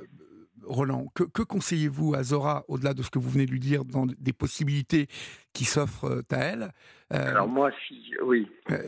Roland, 0.65 1.07
que, 1.15 1.43
conseillez-vous 1.43 2.15
à 2.15 2.23
Zora, 2.23 2.65
au-delà 2.69 2.95
de 2.95 3.03
ce 3.03 3.11
que 3.11 3.19
vous 3.19 3.31
venez 3.31 3.47
de 3.47 3.51
lui 3.51 3.61
dire, 3.61 3.85
dans 3.85 4.07
des 4.07 4.33
possibilités 4.33 5.07
qui 5.53 5.65
s'offrent 5.65 6.23
à 6.31 6.37
elle 6.37 6.71
euh, 7.13 7.31
Alors 7.31 7.49
moi, 7.49 7.71
si, 7.87 8.15
oui. 8.23 8.49
Euh, 8.71 8.79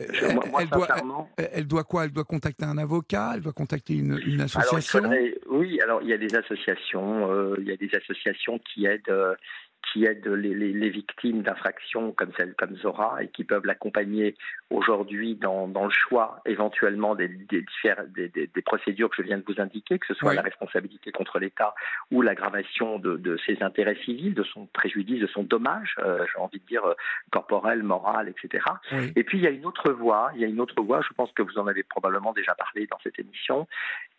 elle, 0.59 1.67
doit, 1.67 1.83
quoi? 1.83 2.05
Elle 2.05 2.11
doit 2.11 2.23
contacter 2.23 2.65
un 2.65 2.77
avocat? 2.77 3.33
Elle 3.35 3.41
doit 3.41 3.53
contacter 3.53 3.93
une, 3.93 4.41
association? 4.41 5.03
Oui, 5.47 5.79
alors 5.81 6.01
il 6.01 6.09
y 6.09 6.13
a 6.13 6.17
des 6.17 6.35
associations, 6.35 7.31
euh, 7.31 7.55
il 7.59 7.67
y 7.67 7.71
a 7.71 7.77
des 7.77 7.89
associations 7.95 8.59
qui 8.59 8.85
aident 8.85 9.35
qui 9.91 10.05
aident 10.05 10.27
les, 10.27 10.89
victimes 10.89 11.41
d'infractions 11.41 12.11
comme 12.11 12.31
celle 12.37 12.53
comme 12.55 12.75
Zora 12.77 13.21
et 13.21 13.27
qui 13.27 13.43
peuvent 13.43 13.65
l'accompagner 13.65 14.35
aujourd'hui 14.69 15.35
dans, 15.35 15.67
le 15.67 15.89
choix 15.89 16.41
éventuellement 16.45 17.15
des, 17.15 17.27
des, 17.27 17.65
des, 18.29 18.61
procédures 18.61 19.09
que 19.09 19.17
je 19.17 19.23
viens 19.23 19.37
de 19.37 19.43
vous 19.47 19.59
indiquer, 19.59 19.99
que 19.99 20.07
ce 20.07 20.13
soit 20.13 20.33
la 20.33 20.41
responsabilité 20.41 21.11
contre 21.11 21.39
l'État 21.39 21.75
ou 22.11 22.21
l'aggravation 22.21 22.99
de, 22.99 23.37
ses 23.45 23.61
intérêts 23.61 23.97
civils, 24.05 24.33
de 24.33 24.43
son 24.43 24.65
préjudice, 24.67 25.21
de 25.21 25.27
son 25.27 25.43
dommage, 25.43 25.95
euh, 25.99 26.25
j'ai 26.31 26.39
envie 26.39 26.59
de 26.59 26.65
dire 26.65 26.85
euh, 26.85 26.93
corporel, 27.31 27.83
moral, 27.83 28.29
etc. 28.29 28.63
Et 29.15 29.23
puis 29.23 29.37
il 29.37 29.43
y 29.43 29.47
a 29.47 29.51
une 29.51 29.65
autre 29.65 29.91
voie, 29.91 30.31
il 30.35 30.41
y 30.41 30.45
a 30.45 30.47
une 30.47 30.59
autre 30.59 30.81
voie, 30.81 31.01
je 31.01 31.13
pense 31.13 31.31
que 31.33 31.41
vous 31.41 31.57
en 31.57 31.67
avez 31.67 31.83
probablement 31.83 32.33
déjà 32.33 32.55
parlé 32.55 32.87
dans 32.87 32.99
cette 33.03 33.19
émission, 33.19 33.67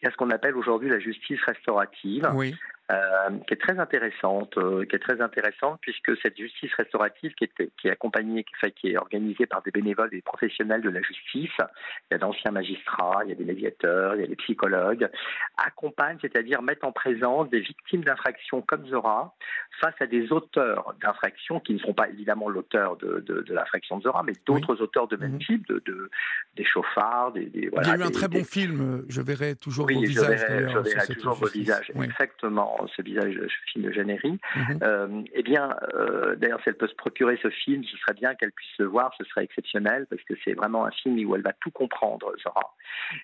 il 0.00 0.04
y 0.04 0.08
a 0.08 0.10
ce 0.10 0.16
qu'on 0.16 0.30
appelle 0.30 0.56
aujourd'hui 0.56 0.88
la 0.88 0.98
justice 0.98 1.42
restaurative. 1.44 2.28
Oui. 2.34 2.54
Euh, 2.92 3.30
qui 3.48 3.54
est 3.54 3.56
très 3.56 3.80
intéressante, 3.80 4.56
euh, 4.58 4.84
qui 4.84 4.94
est 4.94 5.00
très 5.00 5.20
intéressante 5.20 5.80
puisque 5.80 6.16
cette 6.22 6.36
justice 6.36 6.72
restaurative 6.74 7.34
qui 7.34 7.42
est, 7.42 7.70
qui 7.80 7.88
est 7.88 7.90
accompagnée, 7.90 8.44
qui, 8.44 8.72
qui 8.74 8.92
est 8.92 8.96
organisée 8.96 9.46
par 9.46 9.60
des 9.62 9.72
bénévoles 9.72 10.10
et 10.12 10.16
des 10.18 10.22
professionnels 10.22 10.82
de 10.82 10.90
la 10.90 11.02
justice, 11.02 11.50
il 11.58 12.12
y 12.12 12.14
a 12.14 12.18
d'anciens 12.18 12.52
magistrats, 12.52 13.22
il 13.24 13.30
y 13.30 13.32
a 13.32 13.34
des 13.34 13.44
médiateurs, 13.44 14.14
il 14.14 14.20
y 14.20 14.24
a 14.24 14.28
des 14.28 14.36
psychologues, 14.36 15.08
accompagne, 15.56 16.18
c'est-à-dire 16.20 16.62
mettent 16.62 16.84
en 16.84 16.92
présence 16.92 17.50
des 17.50 17.58
victimes 17.58 18.04
d'infractions 18.04 18.62
comme 18.62 18.86
Zora 18.86 19.34
face 19.80 19.96
à 19.98 20.06
des 20.06 20.30
auteurs 20.30 20.94
d'infractions 21.02 21.58
qui 21.58 21.74
ne 21.74 21.80
sont 21.80 21.92
pas 21.92 22.08
évidemment 22.08 22.48
l'auteur 22.48 22.96
de, 22.98 23.18
de, 23.26 23.40
de 23.40 23.52
l'infraction 23.52 23.98
de 23.98 24.04
Zora, 24.04 24.22
mais 24.22 24.34
d'autres 24.46 24.80
auteurs 24.80 25.08
de 25.08 25.16
même 25.16 25.32
mhm. 25.32 25.38
type, 25.40 25.66
de, 25.66 25.82
de, 25.86 26.08
des 26.54 26.64
chauffards, 26.64 27.32
des, 27.32 27.46
des 27.46 27.68
voilà, 27.68 27.88
Il 27.88 27.90
y 27.98 28.02
a 28.02 28.04
eu 28.04 28.06
un 28.06 28.12
très 28.12 28.28
bon 28.28 28.44
film, 28.44 29.04
Je 29.08 29.22
verrai 29.22 29.56
toujours 29.56 29.88
vos 29.88 30.00
visages. 30.00 30.38
Je 30.38 30.78
verrai, 30.78 31.14
toujours 31.14 31.34
vos 31.34 31.48
visages, 31.48 31.90
exactement 31.96 32.75
ce 32.94 33.02
visage, 33.02 33.34
ce 33.34 33.72
film 33.72 33.84
de 33.84 33.92
Jeannery, 33.92 34.38
mhm. 34.54 34.78
euh, 34.82 35.22
eh 35.32 35.42
bien, 35.42 35.76
euh, 35.94 36.36
d'ailleurs, 36.36 36.60
si 36.62 36.68
elle 36.68 36.76
peut 36.76 36.88
se 36.88 36.94
procurer 36.94 37.38
ce 37.42 37.50
film, 37.50 37.84
ce 37.84 37.96
serait 37.98 38.14
bien 38.14 38.34
qu'elle 38.34 38.52
puisse 38.52 38.78
le 38.78 38.86
voir, 38.86 39.12
ce 39.18 39.24
serait 39.24 39.44
exceptionnel, 39.44 40.06
parce 40.08 40.22
que 40.22 40.34
c'est 40.44 40.54
vraiment 40.54 40.84
un 40.84 40.90
film 40.90 41.18
où 41.26 41.34
elle 41.34 41.42
va 41.42 41.52
tout 41.54 41.70
comprendre, 41.70 42.32
Zora. 42.42 42.74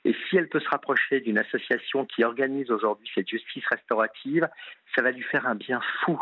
Et 0.04 0.14
si 0.28 0.36
elle 0.36 0.48
peut 0.48 0.60
se 0.60 0.68
rapprocher 0.68 1.20
d'une 1.20 1.38
association 1.38 2.04
qui 2.06 2.24
organise 2.24 2.70
aujourd'hui 2.70 3.10
cette 3.14 3.28
justice 3.28 3.64
restaurative, 3.70 4.48
ça 4.94 5.02
va 5.02 5.10
lui 5.10 5.22
faire 5.22 5.46
un 5.46 5.54
bien 5.54 5.80
fou 6.04 6.20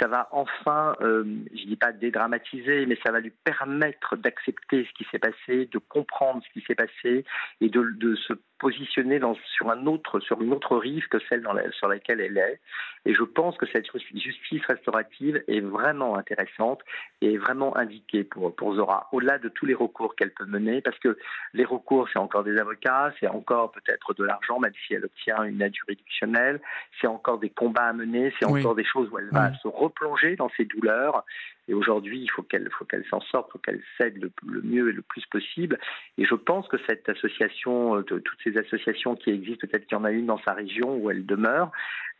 ça 0.00 0.06
va 0.06 0.28
enfin, 0.32 0.94
euh, 1.00 1.24
je 1.52 1.64
dis 1.64 1.76
pas 1.76 1.92
dédramatiser, 1.92 2.86
mais 2.86 2.98
ça 3.04 3.12
va 3.12 3.20
lui 3.20 3.32
permettre 3.44 4.16
d'accepter 4.16 4.84
ce 4.84 4.92
qui 4.92 5.08
s'est 5.10 5.18
passé, 5.18 5.68
de 5.70 5.78
comprendre 5.78 6.42
ce 6.46 6.52
qui 6.52 6.64
s'est 6.66 6.74
passé 6.74 7.24
et 7.60 7.68
de, 7.68 7.82
de 7.96 8.14
se 8.16 8.34
positionner 8.58 9.18
dans, 9.18 9.36
sur, 9.56 9.70
un 9.70 9.86
autre, 9.86 10.20
sur 10.20 10.40
une 10.42 10.52
autre 10.52 10.76
rive 10.76 11.06
que 11.08 11.18
celle 11.28 11.42
dans 11.42 11.52
la, 11.52 11.70
sur 11.72 11.88
laquelle 11.88 12.20
elle 12.20 12.38
est. 12.38 12.60
Et 13.06 13.14
je 13.14 13.22
pense 13.22 13.56
que 13.56 13.66
cette 13.66 13.86
justice 14.14 14.64
restaurative 14.66 15.42
est 15.46 15.60
vraiment 15.60 16.16
intéressante 16.16 16.80
et 17.20 17.34
est 17.34 17.38
vraiment 17.38 17.76
indiquée 17.76 18.24
pour, 18.24 18.54
pour 18.54 18.74
Zora, 18.74 19.08
au-delà 19.12 19.38
de 19.38 19.48
tous 19.48 19.66
les 19.66 19.74
recours 19.74 20.14
qu'elle 20.16 20.32
peut 20.32 20.46
mener, 20.46 20.80
parce 20.80 20.98
que 20.98 21.16
les 21.54 21.64
recours, 21.64 22.08
c'est 22.12 22.18
encore 22.18 22.44
des 22.44 22.58
avocats, 22.58 23.12
c'est 23.20 23.28
encore 23.28 23.70
peut-être 23.70 24.14
de 24.14 24.24
l'argent, 24.24 24.58
même 24.58 24.72
si 24.86 24.94
elle 24.94 25.04
obtient 25.04 25.42
une 25.44 25.62
aide 25.62 25.74
juridictionnelle, 25.74 26.60
c'est 27.00 27.06
encore 27.06 27.38
des 27.38 27.50
combats 27.50 27.86
à 27.86 27.92
mener, 27.92 28.32
c'est 28.38 28.46
encore 28.46 28.74
des 28.74 28.84
choses 28.84 29.08
où 29.12 29.18
elle 29.18 29.30
va 29.30 29.54
se 29.54 29.68
replonger 29.88 30.36
dans 30.36 30.50
ses 30.56 30.64
douleurs. 30.64 31.24
Et 31.68 31.74
aujourd'hui, 31.74 32.20
il 32.20 32.30
faut 32.30 32.42
qu'elle 32.42 32.68
faut 32.70 32.86
s'en 33.10 33.20
sorte, 33.20 33.48
il 33.50 33.52
faut 33.52 33.58
qu'elle 33.58 33.82
cède 33.98 34.16
le, 34.18 34.62
mieux 34.62 34.88
et 34.88 34.92
le 34.92 35.02
plus 35.02 35.24
possible. 35.26 35.78
Et 36.16 36.24
je 36.24 36.34
pense 36.34 36.66
que 36.68 36.78
cette 36.88 37.08
association, 37.08 37.96
euh, 37.96 38.02
toutes 38.02 38.38
ces 38.42 38.56
associations 38.56 39.16
qui 39.16 39.30
existent, 39.30 39.66
peut-être 39.66 39.86
qu'il 39.86 39.98
y 39.98 40.00
en 40.00 40.04
a 40.04 40.10
une 40.10 40.26
dans 40.26 40.40
sa 40.42 40.54
région 40.54 40.96
où 40.96 41.10
elle 41.10 41.26
demeure, 41.26 41.70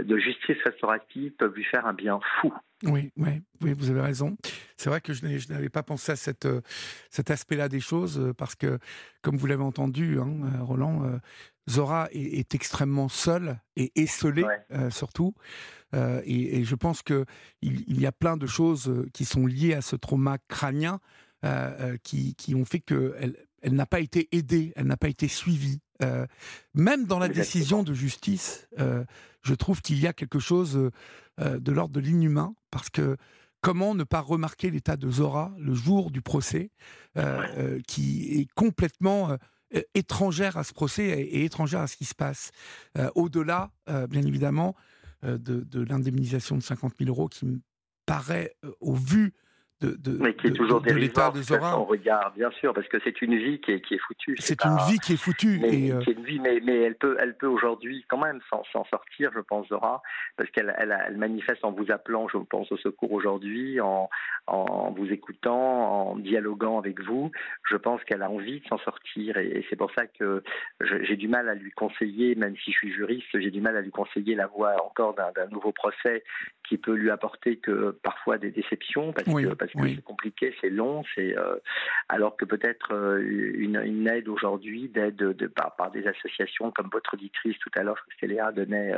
de 0.00 0.18
justice 0.18 0.58
restaurative 0.64 1.32
peuvent 1.32 1.54
lui 1.54 1.64
faire 1.64 1.86
un 1.86 1.94
bien 1.94 2.20
fou. 2.40 2.52
Oui, 2.84 3.10
oui, 3.16 3.42
vous 3.60 3.90
avez 3.90 4.02
raison. 4.02 4.36
C'est 4.76 4.90
vrai 4.90 5.00
que 5.00 5.12
je 5.12 5.52
n'avais 5.52 5.70
pas 5.70 5.82
pensé 5.82 6.12
à 6.12 6.46
euh, 6.46 6.60
cet 7.10 7.30
aspect-là 7.30 7.68
des 7.68 7.80
choses, 7.80 8.20
euh, 8.20 8.34
parce 8.34 8.54
que, 8.54 8.78
comme 9.22 9.36
vous 9.36 9.46
l'avez 9.46 9.64
entendu, 9.64 10.18
hein, 10.20 10.28
Roland, 10.60 11.02
Zora 11.68 12.08
est, 12.12 12.54
extrêmement 12.54 13.08
seule 13.08 13.60
et 13.76 13.92
esselée, 13.94 14.46
surtout. 14.90 15.34
Et, 15.94 16.64
je 16.64 16.74
pense 16.74 17.02
qu'il 17.02 17.24
il 17.62 18.00
y 18.00 18.06
a 18.06 18.12
plein 18.12 18.36
de 18.36 18.46
choses 18.46 18.92
qui 19.12 19.24
sont 19.24 19.46
liées 19.46 19.74
à 19.74 19.82
ce 19.82 19.96
trauma 19.96 20.38
crânien 20.48 21.00
qui, 22.02 22.34
qui, 22.34 22.54
ont 22.54 22.64
fait 22.64 22.80
qu'elle 22.80 23.36
elle, 23.62 23.74
n'a 23.74 23.86
pas 23.86 24.00
été 24.00 24.28
aidée, 24.32 24.72
elle 24.76 24.86
n'a 24.86 24.96
pas 24.96 25.08
été 25.08 25.28
suivie. 25.28 25.80
même 26.74 27.06
dans 27.06 27.18
la 27.18 27.28
décision 27.28 27.82
de 27.82 27.92
justice, 27.92 28.68
je 29.42 29.54
trouve 29.54 29.80
qu'il 29.82 29.98
y 30.00 30.06
a 30.06 30.12
quelque 30.12 30.38
chose 30.38 30.90
euh, 31.40 31.60
de 31.60 31.72
l'ordre 31.72 31.94
de 31.94 32.00
l'inhumain, 32.00 32.54
parce 32.70 32.90
que 32.90 33.16
comment 33.60 33.94
ne 33.94 34.02
pas 34.04 34.20
remarquer 34.20 34.70
l'état 34.70 34.96
de 34.96 35.08
Zora 35.08 35.52
le 35.58 35.72
jour 35.72 36.10
du 36.10 36.20
procès, 36.20 36.70
euh, 37.16 37.42
euh, 37.56 37.80
qui 37.86 38.40
est 38.40 38.48
complètement 38.54 39.36
étrangère 39.94 40.56
à 40.56 40.64
ce 40.64 40.72
procès 40.72 41.04
et, 41.04 41.44
étrangère 41.44 41.80
à 41.80 41.86
ce 41.86 41.96
qui 41.96 42.04
se 42.04 42.14
passe. 42.14 42.50
Au-delà, 43.14 43.70
bien 44.08 44.22
évidemment, 44.22 44.74
de, 45.22 45.36
de 45.36 45.80
l'indemnisation 45.82 46.56
de 46.56 46.62
50 46.62 46.94
000 46.98 47.10
euros 47.10 47.28
qui 47.28 47.46
me 47.46 47.60
paraît, 48.06 48.56
au 48.80 48.94
vu 48.94 49.34
de, 49.80 49.96
de, 49.96 50.18
mais 50.18 50.34
qui 50.34 50.48
est 50.48 50.52
toujours 50.52 50.80
de, 50.80 50.92
l'état 50.92 51.30
de 51.30 51.40
Zora. 51.40 51.78
On 51.78 51.84
regarde, 51.84 52.34
bien 52.34 52.50
sûr, 52.50 52.74
parce 52.74 52.88
que 52.88 52.98
c'est 53.05 53.22
une 53.22 53.36
vie 53.36 53.60
qui 53.60 53.72
est, 53.72 53.80
qui 53.80 53.94
est 53.94 53.98
foutue. 53.98 54.34
C'est 54.38 54.64
une 54.64 54.76
vie 54.88 54.98
qui 54.98 55.12
est 55.12 55.16
foutue. 55.16 55.59
Mais, 55.60 55.86
et 55.86 55.92
euh, 55.92 56.00
une 56.00 56.24
vie, 56.24 56.40
mais, 56.40 56.60
mais 56.64 56.80
elle 56.82 56.96
peut, 56.96 57.16
elle 57.20 57.36
peut 57.36 57.46
aujourd'hui 57.46 58.05
quand 58.09 58.18
même 58.18 58.40
s'en 58.50 58.84
sortir, 58.86 59.30
je 59.34 59.40
pense, 59.40 59.68
Zora, 59.68 60.02
parce 60.36 60.50
qu'elle 60.50 60.74
elle, 60.78 60.96
elle, 61.06 61.16
manifeste 61.16 61.64
en 61.64 61.70
vous 61.70 61.92
appelant, 61.92 62.26
je 62.28 62.38
pense, 62.38 62.72
au 62.72 62.76
secours 62.76 63.12
aujourd'hui, 63.12 63.80
en, 63.80 64.10
en 64.48 64.90
vous 64.90 65.12
écoutant, 65.12 66.10
en 66.10 66.16
dialoguant 66.16 66.78
avec 66.78 67.00
vous. 67.00 67.30
Je 67.70 67.76
pense 67.76 68.02
qu'elle 68.05 68.22
a 68.22 68.30
envie 68.30 68.60
de 68.60 68.66
s'en 68.66 68.78
sortir, 68.78 69.36
et, 69.36 69.64
c'est 69.70 69.76
pour 69.76 69.92
ça 69.92 70.06
que 70.06 70.42
j'ai 71.02 71.16
du 71.16 71.28
mal 71.28 71.48
à 71.48 71.55
lui 71.55 71.70
conseiller, 71.70 72.34
même 72.34 72.56
si 72.56 72.72
je 72.72 72.78
suis 72.78 72.92
juriste, 72.92 73.28
j'ai 73.34 73.50
du 73.50 73.60
mal 73.60 73.76
à 73.76 73.80
lui 73.80 73.90
conseiller 73.90 74.34
la 74.34 74.48
voie 74.48 74.74
encore 74.84 75.14
d'un 75.14 75.46
nouveau 75.52 75.70
procès 75.70 76.24
qui 76.68 76.78
peut 76.78 76.94
lui 76.94 77.10
apporter 77.10 77.56
que 77.56 77.96
parfois 78.02 78.38
des 78.38 78.50
déceptions, 78.50 79.12
parce 79.12 79.26
que 79.26 79.55
parce 79.72 79.86
que 79.86 79.94
c'est 79.94 80.02
compliqué, 80.02 80.54
c'est 80.60 80.70
long, 80.70 81.02
c'est 81.14 81.36
euh, 81.36 81.56
alors 82.08 82.36
que 82.36 82.44
peut-être 82.44 82.92
euh, 82.92 83.20
une, 83.20 83.80
une, 83.84 84.08
aide 84.08 84.28
aujourd'hui, 84.28 84.88
d'aide 84.88 85.16
de, 85.16 85.46
par, 85.46 85.76
par, 85.76 85.90
des 85.90 86.06
associations 86.06 86.70
comme 86.70 86.88
votre 86.92 87.14
auditrice 87.14 87.58
tout 87.58 87.70
à 87.76 87.82
l'heure, 87.82 88.04
Stéléa 88.16 88.52
donnait 88.52 88.92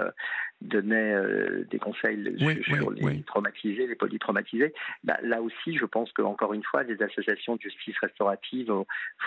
euh, 0.62 0.66
donnait 0.66 1.64
des 1.70 1.78
conseils 1.78 2.36
sur, 2.62 2.90
les 2.90 3.22
traumatisés, 3.22 3.86
les 3.86 3.94
polytraumatisés. 3.94 4.72
Bah, 5.04 5.18
là 5.22 5.42
aussi, 5.42 5.76
je 5.76 5.84
pense 5.84 6.12
que 6.12 6.22
encore 6.22 6.54
une 6.54 6.62
fois, 6.62 6.82
les 6.82 7.00
associations 7.02 7.56
de 7.56 7.60
justice 7.60 7.96
restaurative 8.00 8.72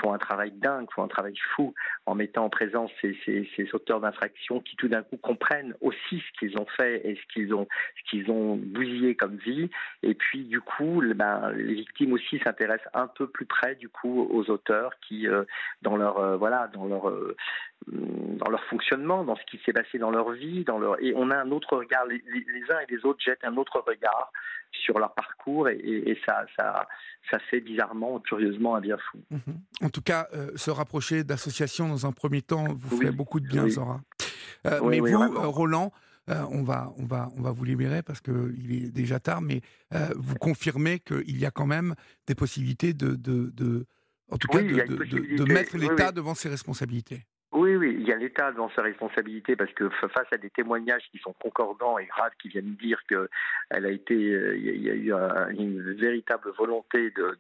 font 0.02 0.14
un 0.14 0.18
travail 0.18 0.52
dingue, 0.52 0.88
font 0.94 1.04
un 1.04 1.08
travail 1.08 1.36
fou 1.56 1.74
en 2.06 2.16
mettant 2.16 2.46
en 2.46 2.50
présence 2.50 2.92
ces, 3.02 3.18
ces, 3.26 3.50
ces 3.56 3.74
auteurs 3.74 4.00
d'infractions 4.00 4.60
qui 4.60 4.76
tout 4.76 4.88
d'un 4.88 5.04
coup 5.04 5.18
comprennent 5.18 5.74
aussi 5.82 6.20
ce 6.20 6.40
qu'ils 6.40 6.58
ont 6.58 6.66
fait 6.78 7.08
et 7.08 7.16
ce 7.16 7.34
qu'ils 7.34 7.54
ont 7.54 7.68
ce 7.98 8.10
qu'ils 8.10 8.32
ont 8.32 8.56
bousillé 8.56 9.16
comme 9.16 9.38
vie, 9.38 9.70
et 10.02 10.14
puis 10.14 10.44
du 10.44 10.62
coup, 10.62 11.02
bah, 11.16 11.52
les 11.56 11.76
victimes 11.76 12.14
aussi 12.14 12.40
s'intéressent 12.40 12.90
un 12.94 13.08
peu 13.08 13.28
plus 13.28 13.46
près 13.46 13.76
du 13.76 13.90
coup 13.90 14.28
aux 14.30 14.50
auteurs 14.50 14.92
qui, 15.08 15.28
euh, 15.28 15.44
dans 15.82 15.96
leur 15.96 16.18
euh, 16.18 16.38
voilà, 16.38 16.70
dans 16.74 16.86
leur 16.86 17.10
euh, 17.10 17.36
dans 17.88 18.50
leur 18.50 18.64
fonctionnement, 18.66 19.24
dans 19.24 19.36
ce 19.36 19.44
qui 19.44 19.60
s'est 19.66 19.74
passé 19.74 19.98
dans 19.98 20.12
leur 20.12 20.32
vie, 20.32 20.64
dans 20.64 20.80
leur 20.80 21.02
et 21.04 21.14
on 21.16 21.23
a 21.32 21.38
un 21.38 21.52
autre 21.52 21.78
regard. 21.78 22.06
Les, 22.06 22.22
uns 22.70 22.80
et 22.80 22.92
les 22.92 23.06
autres 23.06 23.20
jettent 23.24 23.44
un 23.44 23.58
autre 23.58 23.84
regard 23.86 24.32
sur 24.72 24.98
leur 24.98 25.14
parcours 25.14 25.70
et, 25.70 26.18
ça, 26.26 26.46
ça, 26.58 26.88
ça 27.30 27.38
fait 27.52 27.60
bizarrement, 27.60 28.20
curieusement 28.20 28.76
un 28.76 28.82
bien 28.82 28.98
fou. 28.98 29.20
Mhm. 29.30 29.62
En 29.82 29.90
tout 29.90 30.02
cas, 30.02 30.28
se 30.56 30.72
rapprocher 30.72 31.24
d'associations 31.24 31.88
dans 31.88 32.08
un 32.08 32.12
premier 32.12 32.42
temps 32.42 32.66
vous 32.76 32.98
fait 32.98 33.12
beaucoup 33.12 33.40
de 33.40 33.48
bien, 33.48 33.70
Zora. 33.70 34.02
mais 34.66 35.00
vous, 35.00 35.52
Roland, 35.52 35.92
euh, 36.30 36.46
on, 36.52 36.64
va, 36.64 36.94
on, 36.98 37.06
va, 37.06 37.30
on 37.36 37.42
va 37.42 37.52
vous 37.52 37.66
libérer 37.66 38.02
parce 38.02 38.22
qu'il 38.22 38.72
est 38.72 38.92
déjà 38.92 39.20
tard, 39.20 39.42
mais 39.42 39.62
euh, 39.94 40.08
vous 40.16 40.36
confirmez 40.36 41.00
qu'il 41.00 41.38
y 41.38 41.46
a 41.46 41.52
quand 41.52 41.66
même 41.66 41.96
des 42.28 42.36
possibilités 42.36 42.94
de, 42.94 43.16
de, 43.16 43.86
en 44.32 44.38
tout 44.38 44.48
cas, 44.48 44.62
de, 44.62 45.44
mettre 45.52 45.78
l'État 45.78 46.14
devant 46.14 46.34
ses 46.34 46.48
responsabilités. 46.48 47.26
Oui, 47.54 47.76
oui, 47.76 47.96
il 48.00 48.08
y 48.08 48.12
a 48.12 48.16
l'État 48.16 48.52
devant 48.52 48.70
ses 48.72 48.82
responsabilités 48.82 49.56
parce 49.56 49.72
que 49.74 49.88
face 49.90 50.28
à 50.32 50.38
des 50.38 50.50
témoignages 50.50 51.04
qui 51.12 51.20
sont 51.20 51.34
concordants 51.34 52.00
et 52.00 52.06
graves, 52.06 52.32
qui 52.42 52.50
viennent 52.50 52.76
dire 52.76 53.00
que 53.08 53.30
elle 53.70 53.86
a 53.86 53.90
été, 53.90 54.16
euh, 54.16 54.58
il 54.58 54.82
y 54.82 54.90
a 54.90 54.96
eu 54.96 55.14
une 55.54 55.94
véritable 55.94 56.50
volonté 56.58 57.12
de, 57.12 57.38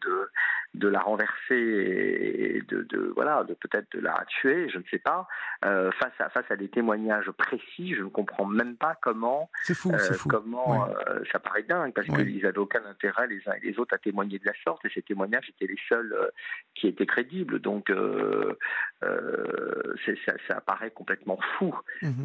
de 0.75 0.87
la 0.87 0.99
renverser 0.99 1.55
et 1.55 2.61
de, 2.67 2.81
de 2.83 3.11
voilà, 3.15 3.43
de 3.43 3.53
peut-être 3.53 3.91
de 3.95 3.99
la 3.99 4.25
tuer, 4.27 4.69
je 4.69 4.79
ne 4.79 4.83
sais 4.89 4.97
pas. 4.97 5.27
Euh, 5.65 5.91
face 5.91 6.13
à 6.19 6.29
face 6.29 6.49
à 6.49 6.55
des 6.55 6.67
témoignages 6.67 7.29
précis, 7.31 7.93
je 7.95 8.01
ne 8.03 8.09
comprends 8.09 8.45
même 8.45 8.75
pas 8.75 8.97
comment. 9.01 9.49
C'est 9.63 9.75
fou, 9.75 9.91
c'est 9.99 10.11
euh, 10.11 10.13
fou. 10.13 10.29
Comment 10.29 10.87
euh, 10.87 11.19
ça 11.31 11.39
paraît 11.39 11.63
dingue 11.63 11.93
parce 11.93 12.07
qu'ils 12.07 12.41
n'avaient 12.41 12.57
aucun 12.57 12.83
intérêt 12.85 13.27
les 13.27 13.41
uns 13.47 13.53
et 13.53 13.67
les 13.67 13.79
autres 13.79 13.93
à 13.93 13.99
témoigner 13.99 14.39
de 14.39 14.45
la 14.45 14.53
sorte 14.63 14.83
et 14.85 14.89
ces 14.89 15.03
témoignages 15.03 15.47
étaient 15.49 15.71
les 15.71 15.79
seuls 15.87 16.15
qui 16.73 16.87
étaient 16.87 17.05
crédibles. 17.05 17.59
Donc 17.59 17.91
ça, 20.05 20.33
ça, 20.47 20.61
paraît 20.61 20.91
complètement 20.91 21.39
fou, 21.57 21.75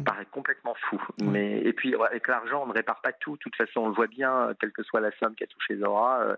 paraît 0.05 0.27
complètement 0.31 0.75
fou. 0.89 1.01
Mais 1.21 1.61
et 1.61 1.73
puis 1.73 1.95
avec 1.95 2.27
l'argent, 2.27 2.63
on 2.63 2.67
ne 2.67 2.73
répare 2.73 3.01
pas 3.01 3.13
tout. 3.13 3.33
De 3.33 3.39
toute 3.39 3.55
façon, 3.55 3.81
on 3.81 3.87
le 3.89 3.95
voit 3.95 4.07
bien, 4.07 4.53
quelle 4.59 4.71
que 4.71 4.83
soit 4.83 5.01
la 5.01 5.11
somme 5.19 5.35
qu'a 5.35 5.47
touché 5.47 5.77
Zora, 5.77 6.37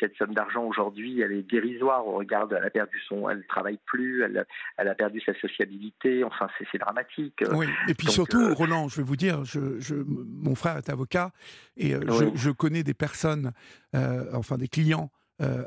cette 0.00 0.16
somme 0.16 0.34
d'argent 0.34 0.64
aujourd'hui, 0.64 1.20
elle 1.20 1.32
est 1.32 1.42
dérisoire. 1.42 2.06
Au 2.06 2.12
regard 2.12 2.48
de, 2.48 2.56
elle 2.56 2.64
a 2.64 2.70
perdu 2.70 2.98
son, 3.08 3.28
elle 3.28 3.44
travaille 3.46 3.78
plus, 3.86 4.22
elle, 4.22 4.46
elle 4.76 4.88
a 4.88 4.94
perdu 4.94 5.20
sa 5.20 5.34
sociabilité, 5.34 6.24
enfin 6.24 6.48
c'est 6.70 6.78
dramatique. 6.78 7.44
Oui, 7.52 7.66
et 7.88 7.94
puis 7.94 8.08
surtout, 8.08 8.40
euh, 8.40 8.52
Roland, 8.52 8.88
je 8.88 8.96
vais 8.96 9.02
vous 9.02 9.16
dire, 9.16 9.44
je, 9.44 9.78
je, 9.80 9.94
mon 9.94 10.54
frère 10.54 10.76
est 10.76 10.88
avocat 10.90 11.30
et 11.76 11.94
euh, 11.94 12.00
je, 12.08 12.36
je, 12.36 12.50
connais 12.50 12.82
des 12.82 12.94
personnes, 12.94 13.52
euh, 13.94 14.24
enfin 14.34 14.56
des 14.58 14.68
clients 14.68 15.10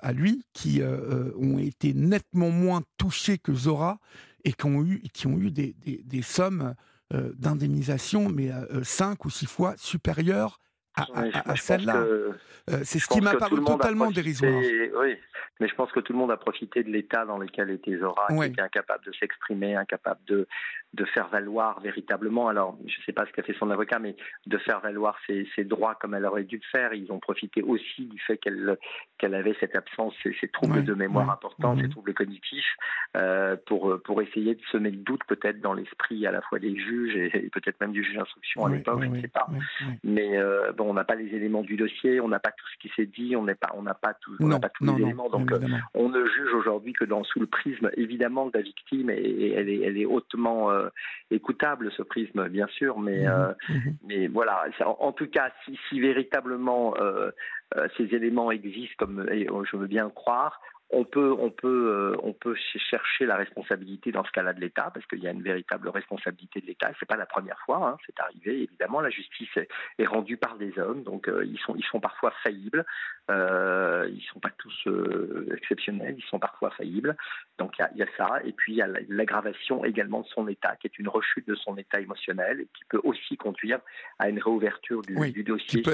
à 0.02 0.12
lui 0.12 0.46
qui 0.52 0.82
ont 0.84 1.58
été 1.58 1.94
nettement 1.94 2.50
moins 2.50 2.82
touchés 2.98 3.38
que 3.38 3.54
Zora 3.54 4.00
et 4.44 4.54
qui 4.54 4.66
ont 4.66 4.84
eu, 4.84 5.02
qui 5.14 5.28
ont 5.28 5.38
eu 5.38 5.52
des, 5.52 5.74
des, 5.86 6.02
des 6.04 6.22
sommes 6.22 6.76
d'indemnisation, 7.12 8.30
mais 8.30 8.52
cinq 8.84 9.26
ou 9.26 9.30
six 9.30 9.46
fois 9.46 9.74
supérieures 9.78 10.62
à, 10.96 11.56
celle-là. 11.56 11.98
Euh, 12.70 12.82
c'est 12.84 13.00
ce 13.00 13.08
qui 13.08 13.22
m'a 13.22 13.36
paru 13.36 13.64
totalement 13.64 14.12
dérisoire. 14.12 14.54
Oui, 14.54 15.18
mais 15.62 15.68
je 15.68 15.76
pense 15.76 15.92
que 15.92 16.00
tout 16.00 16.12
le 16.12 16.18
monde 16.18 16.32
a 16.32 16.38
profité 16.38 16.84
de 16.84 16.90
l'état 16.90 17.24
dans 17.24 17.38
lequel 17.38 17.70
était 17.70 17.96
Zora, 18.00 18.26
qui 18.28 18.52
était 18.52 18.62
incapable 18.62 19.06
de 19.06 19.12
s'exprimer, 19.14 19.76
incapable 19.76 20.20
de, 20.26 20.48
de 20.96 21.06
faire 21.06 21.28
valoir 21.30 21.80
véritablement, 21.82 22.48
alors 22.48 22.76
je 22.88 22.98
ne 23.00 23.04
sais 23.06 23.14
pas 23.14 23.28
ce 23.28 23.32
qu'a 23.32 23.44
fait 23.44 23.54
son 23.60 23.70
avocat, 23.70 24.00
mais 24.00 24.16
de 24.48 24.58
faire 24.58 24.80
valoir 24.80 25.16
ses, 25.28 25.48
ses, 25.56 25.64
droits 25.64 25.94
comme 25.94 26.16
elle 26.16 26.26
aurait 26.26 26.46
dû 26.46 26.56
le 26.56 26.64
faire. 26.72 26.96
Ils 26.96 27.12
ont 27.12 27.20
profité 27.20 27.62
aussi 27.62 28.06
du 28.06 28.20
fait 28.20 28.38
qu'elle 28.38 28.76
qu'elle 29.20 29.36
avait 29.36 29.56
cette 29.60 29.76
absence, 29.76 30.16
ces, 30.24 30.36
ces 30.42 30.48
troubles 30.48 30.84
de 30.84 30.96
mémoire 30.96 31.30
importants, 31.30 31.78
ces 31.80 31.90
troubles 31.90 32.16
cognitifs, 32.16 32.76
euh, 33.16 33.56
pour, 33.68 34.02
pour 34.04 34.22
essayer 34.24 34.56
de 34.56 34.62
semer 34.72 34.90
le 34.90 34.98
doute 34.98 35.22
peut-être 35.28 35.62
dans 35.62 35.74
l'esprit 35.74 36.26
à 36.26 36.32
la 36.32 36.42
fois 36.42 36.58
des 36.58 36.76
juges 36.76 37.16
et, 37.16 37.50
peut-être 37.52 37.80
même 37.80 37.92
du 37.92 38.04
juge 38.04 38.16
d'instruction 38.16 38.66
à 38.66 38.72
l'époque, 38.72 39.04
je 39.04 39.10
ne 39.10 39.22
sais 39.22 39.28
pas. 39.28 39.48
Mais 40.04 40.38
euh, 40.38 40.72
bon, 40.72 40.90
on 40.90 40.94
n'a 40.96 41.04
pas 41.04 41.16
les 41.16 41.28
éléments 41.36 41.62
du 41.62 41.78
dossier, 41.78 42.20
on 42.20 42.28
n'a 42.28 42.40
pas 42.40 42.52
tout 42.52 42.66
ce 42.74 42.80
qui 42.80 42.92
s'est 42.96 43.06
dit, 43.06 43.36
on 43.36 43.44
n'a 43.44 43.54
pas, 43.54 43.70
on 43.76 43.84
pas, 43.84 44.16
tout, 44.20 44.36
on 44.40 44.60
pas 44.60 44.70
tous 44.70 44.86
les 44.86 45.04
éléments. 45.04 45.30
Donc 45.30 45.51
on 45.94 46.10
ne 46.10 46.26
juge 46.26 46.54
aujourd'hui 46.54 46.94
que 46.94 47.06
dans 47.06 47.24
sous 47.24 47.40
le 47.40 47.48
prisme 47.48 47.90
évidemment 47.96 48.48
de 48.48 48.52
la 48.54 48.62
victime 48.62 49.10
et, 49.10 49.52
elle, 49.52 49.70
est, 49.70 49.82
elle 49.82 49.98
est 49.98 50.06
hautement 50.06 50.70
écoutable 51.30 51.92
ce 51.96 52.04
prisme 52.04 52.48
bien 52.50 52.68
sûr, 52.68 53.00
mais 53.00 53.26
mhm. 53.28 53.56
Mhm. 53.70 53.96
mais 54.08 54.28
voilà. 54.28 54.66
En, 55.00 55.12
tout 55.12 55.28
cas, 55.28 55.52
si, 55.66 55.78
si 55.90 56.00
véritablement 56.00 56.96
ces 57.98 58.16
éléments 58.16 58.52
existent 58.52 59.06
comme 59.06 59.26
je 59.30 59.78
veux 59.78 59.88
bien 59.88 60.10
croire, 60.10 60.60
on 60.92 61.06
peut, 61.06 61.34
on 61.40 61.50
peut, 61.50 61.68
euh, 61.68 62.18
on 62.22 62.34
peut 62.34 62.56
chercher 62.90 63.26
la 63.26 63.38
responsabilité 63.38 64.12
dans 64.12 64.26
ce 64.26 64.32
cas-là 64.32 64.54
de 64.54 64.60
l'État, 64.60 64.92
parce 64.94 65.06
qu'il 65.06 65.20
y 65.20 65.28
a 65.28 65.32
une 65.32 65.42
véritable 65.42 65.88
responsabilité 65.90 66.60
de 66.60 66.66
l'État. 66.66 66.92
C'est 67.00 67.08
pas 67.08 67.16
la 67.16 67.26
première 67.26 67.58
fois, 67.66 67.88
hein, 67.88 67.98
c'est 68.06 68.20
arrivé. 68.20 68.64
Évidemment, 68.64 69.00
la 69.00 69.10
justice 69.10 69.50
est, 69.98 70.06
rendue 70.06 70.36
par 70.36 70.58
des 70.58 70.78
hommes, 70.78 71.04
donc 71.04 71.30
euh, 71.30 71.46
ils 71.46 71.60
sont, 71.60 71.76
ils 71.78 71.86
sont 71.86 72.02
parfois 72.02 72.34
faillibles. 72.44 72.86
Euh, 73.30 74.10
ils 74.12 74.22
sont 74.34 74.40
pas 74.40 74.50
tous 74.58 74.88
euh, 74.88 75.48
exceptionnels, 75.56 76.16
ils 76.18 76.30
sont 76.30 76.40
parfois 76.40 76.72
faillibles. 76.72 77.16
Donc 77.58 77.74
il 77.78 78.00
y, 78.00 78.04
a 78.04 78.08
ça, 78.18 78.40
et 78.44 78.52
puis 78.52 78.74
il 78.74 78.76
y 78.78 78.82
a 78.82 78.88
l'aggravation 79.10 79.86
également 79.86 80.22
de 80.22 80.28
son 80.28 80.48
état, 80.48 80.76
qui 80.78 80.88
est 80.88 81.00
une 81.00 81.08
rechute 81.08 81.48
de 81.48 81.56
son 81.56 81.78
état 81.78 82.00
émotionnel, 82.02 82.62
et 82.62 82.68
qui 82.76 82.84
peut 82.90 83.00
aussi 83.04 83.38
conduire 83.38 83.80
à 84.18 84.30
une 84.30 84.40
réouverture 84.40 85.02
du, 85.02 85.44
dossier. 85.44 85.68
Qui 85.68 85.82
peut 85.82 85.92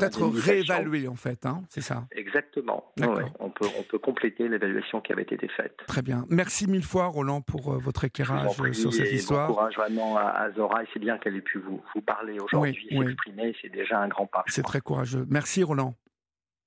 être, 0.00 0.26
réévalué 0.26 1.08
en 1.08 1.14
fait, 1.14 1.46
hein, 1.46 1.62
c'est 1.68 1.80
ça. 1.80 2.06
Exactement. 2.12 2.92
on 3.38 3.50
peut, 3.50 3.66
on 3.78 3.82
peut 3.82 3.98
compléter 3.98 4.48
l'évaluation 4.48 5.00
qui 5.00 5.12
avait 5.12 5.22
été 5.22 5.48
faite. 5.48 5.76
Très 5.86 6.02
bien. 6.02 6.26
Merci 6.28 6.68
mille 6.68 6.84
fois, 6.84 7.06
Roland, 7.06 7.40
pour 7.40 7.72
euh, 7.72 7.78
votre 7.78 8.04
éclairage 8.04 8.50
sur 8.72 8.92
cette 8.92 9.12
histoire. 9.12 9.48
Bon 9.48 9.54
courage 9.54 9.76
vraiment 9.76 10.18
à, 10.18 10.50
Zora, 10.52 10.82
et 10.82 10.86
c'est 10.92 11.00
bien 11.00 11.18
qu'elle 11.18 11.36
ait 11.36 11.40
pu 11.40 11.58
vous, 11.58 11.82
vous 11.94 12.02
parler 12.02 12.38
aujourd'hui, 12.38 12.88
s'exprimer, 12.90 13.56
c'est 13.62 13.72
déjà 13.72 14.00
un 14.00 14.08
grand 14.08 14.26
pas. 14.26 14.44
C'est 14.46 14.62
très 14.62 14.80
courageux. 14.80 15.24
Merci, 15.28 15.62
Roland. 15.62 15.94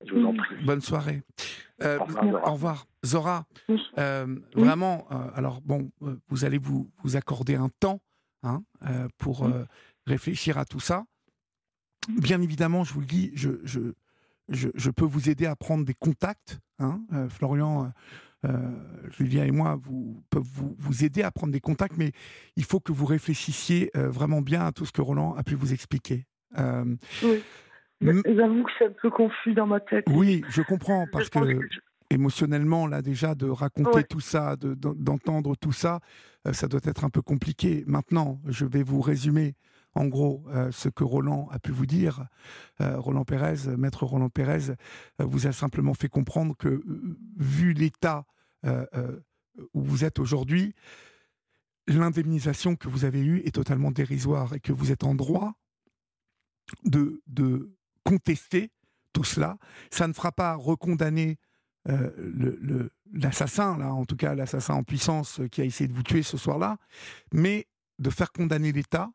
Je 0.05 0.13
vous 0.13 0.25
en 0.25 0.33
prie. 0.33 0.55
Bonne 0.65 0.81
soirée. 0.81 1.21
Euh, 1.83 1.97
au, 2.45 2.53
revoir, 2.53 2.85
Zora. 3.05 3.45
Euh, 3.97 4.35
vraiment, 4.55 5.07
alors 5.33 5.61
bon, 5.61 5.91
vous 6.29 6.45
allez 6.45 6.57
vous, 6.57 6.89
vous 7.03 7.15
accorder 7.15 7.55
un 7.55 7.69
temps 7.79 7.99
hein, 8.43 8.63
pour 9.17 9.49
réfléchir 10.05 10.57
à 10.57 10.65
tout 10.65 10.79
ça. 10.79 11.05
Bien 12.09 12.41
évidemment, 12.41 12.83
je 12.83 12.93
vous 12.93 13.01
le 13.01 13.05
dis, 13.05 13.31
je, 13.35 13.49
je, 13.63 13.93
je, 14.49 14.89
peux 14.89 15.05
vous 15.05 15.29
aider 15.29 15.45
à 15.45 15.55
prendre 15.55 15.85
des 15.85 15.93
contacts. 15.93 16.59
Hein, 16.79 17.01
euh, 17.13 17.29
Florian, 17.29 17.85
euh, 18.45 18.49
euh, 18.49 19.09
Julien 19.11 19.45
et 19.45 19.51
moi 19.51 19.77
vous, 19.79 20.23
peuvent 20.31 20.41
vous, 20.43 20.75
vous, 20.79 21.03
aider 21.03 21.21
à 21.21 21.31
prendre 21.31 21.53
des 21.53 21.59
contacts, 21.59 21.95
mais 21.97 22.11
il 22.55 22.63
faut 22.63 22.79
que 22.79 22.91
vous 22.91 23.05
réfléchissiez 23.05 23.91
vraiment 23.93 24.41
bien 24.41 24.65
à 24.65 24.71
tout 24.71 24.85
ce 24.85 24.91
que 24.91 25.01
Roland 25.01 25.35
a 25.35 25.43
pu 25.43 25.55
vous 25.55 25.73
expliquer. 25.73 26.25
oui. 26.57 27.43
J'avoue 28.01 28.63
que 28.63 28.71
c'est 28.79 28.85
un 28.85 28.93
peu 29.01 29.09
confus 29.09 29.53
dans 29.53 29.67
ma 29.67 29.79
tête. 29.79 30.05
Oui, 30.09 30.43
je 30.49 30.61
comprends, 30.61 31.05
parce 31.11 31.29
que, 31.29 31.59
émotionnellement, 32.09 32.87
là 32.87 33.01
déjà, 33.01 33.35
de 33.35 33.47
raconter 33.47 34.03
tout 34.03 34.19
ça, 34.19 34.55
d'entendre 34.57 35.55
tout 35.55 35.71
ça, 35.71 35.99
ça 36.51 36.67
doit 36.67 36.81
être 36.83 37.03
un 37.03 37.09
peu 37.09 37.21
compliqué. 37.21 37.83
Maintenant, 37.87 38.39
je 38.47 38.65
vais 38.65 38.83
vous 38.83 39.01
résumer 39.01 39.55
en 39.93 40.07
gros, 40.07 40.43
euh, 40.47 40.71
ce 40.71 40.89
que 40.89 41.03
Roland 41.03 41.49
a 41.51 41.59
pu 41.59 41.71
vous 41.71 41.85
dire, 41.85 42.25
euh, 42.79 42.97
Roland 42.97 43.25
Pérez, 43.25 43.75
maître 43.77 44.05
Roland 44.05 44.29
Pérez, 44.29 44.71
euh, 44.71 44.75
vous 45.25 45.47
a 45.47 45.51
simplement 45.51 45.93
fait 45.93 46.07
comprendre 46.07 46.55
que, 46.55 46.81
vu 47.37 47.73
l'état 47.73 48.25
où 49.73 49.81
vous 49.81 50.05
êtes 50.05 50.19
aujourd'hui, 50.19 50.75
l'indemnisation 51.87 52.75
que 52.75 52.87
vous 52.87 53.05
avez 53.05 53.21
eue 53.21 53.41
est 53.43 53.55
totalement 53.55 53.89
dérisoire 53.89 54.53
et 54.53 54.59
que 54.59 54.71
vous 54.71 54.91
êtes 54.91 55.03
en 55.03 55.15
droit 55.15 55.55
de, 56.85 57.23
de 57.25 57.75
contester 58.03 58.71
tout 59.13 59.23
cela. 59.23 59.57
Ça 59.91 60.07
ne 60.07 60.13
fera 60.13 60.31
pas 60.31 60.55
recondamner 60.55 61.37
l'assassin, 63.11 63.77
là, 63.77 63.93
en 63.93 64.05
tout 64.05 64.15
cas 64.15 64.35
l'assassin 64.35 64.75
en 64.75 64.83
puissance 64.83 65.41
qui 65.51 65.61
a 65.61 65.65
essayé 65.65 65.87
de 65.87 65.93
vous 65.93 66.03
tuer 66.03 66.21
ce 66.21 66.37
soir-là, 66.37 66.77
mais 67.33 67.67
de 68.01 68.09
faire 68.09 68.31
condamner 68.31 68.71
l'État 68.71 69.09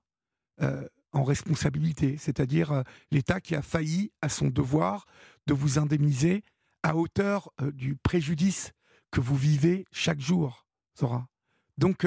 euh, 0.63 0.89
en 1.13 1.25
responsabilité, 1.25 2.17
c'est-à-dire 2.19 2.73
euh, 2.73 2.83
l'État 3.11 3.41
qui 3.41 3.55
a 3.55 3.63
failli 3.63 4.13
à 4.23 4.29
son 4.29 4.49
devoir 4.49 5.07
de 5.47 5.55
vous 5.55 5.79
indemniser 5.79 6.43
à 6.83 6.97
hauteur 6.97 7.51
euh, 7.61 7.73
du 7.73 7.97
préjudice 7.97 8.73
que 9.11 9.21
vous 9.21 9.37
vivez 9.37 9.87
chaque 9.93 10.21
jour, 10.21 10.67
Zora. 10.99 11.27
Donc, 11.79 12.07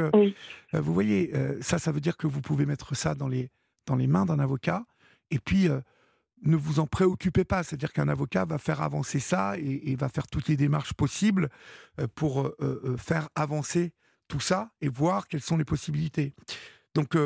vous 0.73 0.93
voyez, 0.93 1.31
ça, 1.61 1.77
ça 1.77 1.91
veut 1.91 2.01
dire 2.01 2.17
que 2.17 2.25
vous 2.25 2.41
pouvez 2.41 2.65
mettre 2.65 2.95
ça 2.95 3.13
dans 3.13 3.27
les, 3.27 3.51
dans 3.85 3.95
les 3.95 4.07
mains 4.07 4.25
d'un 4.25 4.39
avocat, 4.39 4.83
et 5.29 5.37
puis 5.37 5.67
ne 6.43 6.55
vous 6.55 6.79
en 6.79 6.87
préoccupez 6.87 7.43
pas, 7.43 7.63
c'est-à-dire 7.63 7.93
qu'un 7.93 8.07
avocat 8.07 8.45
va 8.45 8.57
faire 8.57 8.81
avancer 8.81 9.19
ça 9.19 9.57
et, 9.57 9.95
va 9.95 10.09
faire 10.09 10.27
toutes 10.27 10.47
les 10.47 10.57
démarches 10.57 10.93
possibles 10.93 11.49
pour 12.15 12.53
faire 12.97 13.27
avancer 13.35 13.93
tout 14.27 14.39
ça 14.39 14.71
et 14.79 14.87
voir 14.87 15.27
quelles 15.27 15.41
sont 15.41 15.57
les 15.57 15.65
possibilités. 15.65 16.33
Donc, 16.95 17.17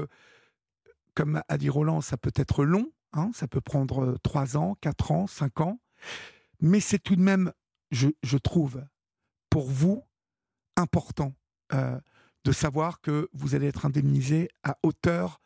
comme 1.13 1.41
a 1.47 1.57
dit 1.57 1.69
Roland, 1.69 2.01
ça 2.01 2.17
peut 2.17 2.33
être 2.35 2.63
long, 2.63 2.91
hein, 3.13 3.31
ça 3.33 3.47
peut 3.47 3.61
prendre 3.61 4.17
3 4.23 4.57
ans, 4.57 4.75
4 4.81 5.11
ans, 5.11 5.27
5 5.27 5.61
ans, 5.61 5.79
mais 6.59 6.79
c'est 6.79 6.99
tout 6.99 7.15
de 7.15 7.21
même, 7.21 7.51
je, 7.91 8.37
trouve, 8.37 8.83
pour 9.49 9.69
vous, 9.69 10.03
important 10.75 11.35
euh, 11.73 11.99
de 12.45 12.51
savoir 12.51 13.01
que 13.01 13.29
vous 13.33 13.55
allez 13.55 13.67
être 13.67 13.85
indemnisé 13.85 14.49
à 14.63 14.77
hauteur 14.83 15.41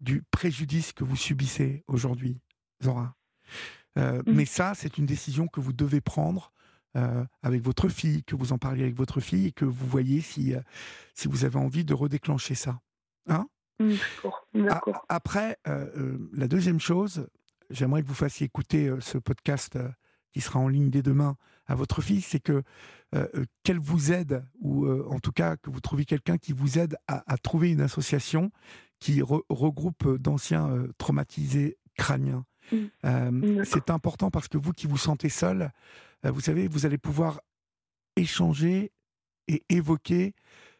du 0.00 0.22
préjudice 0.30 0.92
que 0.92 1.04
vous 1.04 1.16
subissez 1.16 1.84
aujourd'hui, 1.88 2.40
Zora. 2.82 3.14
Euh, 3.98 4.18
mmh. 4.18 4.32
Mais 4.32 4.44
ça, 4.44 4.74
c'est 4.74 4.98
une 4.98 5.06
décision 5.06 5.48
que 5.48 5.60
vous 5.60 5.72
devez 5.72 6.00
prendre 6.00 6.52
euh, 6.96 7.24
avec 7.42 7.62
votre 7.62 7.88
fille, 7.88 8.24
que 8.24 8.36
vous 8.36 8.52
en 8.52 8.58
parliez 8.58 8.84
avec 8.84 8.96
votre 8.96 9.20
fille 9.20 9.46
et 9.46 9.52
que 9.52 9.64
vous 9.64 9.86
voyez 9.86 10.20
si, 10.20 10.54
si 11.14 11.28
vous 11.28 11.44
avez 11.44 11.58
envie 11.58 11.84
de 11.84 11.94
redéclencher 11.94 12.54
ça. 12.54 12.80
Hein? 13.28 13.46
Mmh, 13.80 13.94
après, 15.08 15.56
euh, 15.68 15.86
euh, 15.96 16.30
la 16.32 16.48
deuxième 16.48 16.80
chose, 16.80 17.28
j'aimerais 17.70 18.02
que 18.02 18.08
vous 18.08 18.14
fassiez 18.14 18.46
écouter 18.46 18.88
euh, 18.88 19.00
ce 19.00 19.18
podcast 19.18 19.78
qui 20.32 20.40
sera 20.40 20.58
en 20.58 20.68
ligne 20.68 20.90
dès 20.90 21.02
demain 21.02 21.36
à 21.66 21.74
votre 21.74 22.02
fille, 22.02 22.20
c'est 22.20 22.40
que 22.40 22.62
qu'elle 23.62 23.78
vous 23.78 24.12
aide, 24.12 24.44
ou 24.60 24.86
en 24.86 25.18
tout 25.20 25.32
cas 25.32 25.56
que 25.56 25.70
vous 25.70 25.80
trouviez 25.80 26.04
quelqu'un 26.04 26.36
qui 26.36 26.52
vous 26.52 26.78
aide 26.78 26.96
à, 27.06 27.38
trouver 27.38 27.70
une 27.70 27.80
association 27.80 28.50
qui 28.98 29.22
regroupe 29.22 30.16
d'anciens 30.18 30.86
traumatisés 30.98 31.78
crâniens. 31.96 32.44
Mmh. 32.72 33.64
c'est 33.64 33.90
important 33.90 34.30
parce 34.30 34.48
que 34.48 34.58
vous 34.58 34.72
qui 34.72 34.86
vous 34.86 34.98
sentez 34.98 35.28
seul, 35.28 35.72
vous 36.22 36.40
savez, 36.40 36.68
vous 36.68 36.84
allez 36.84 36.98
pouvoir 36.98 37.40
échanger 38.16 38.92
et 39.46 39.64
évoquer, 39.68 40.34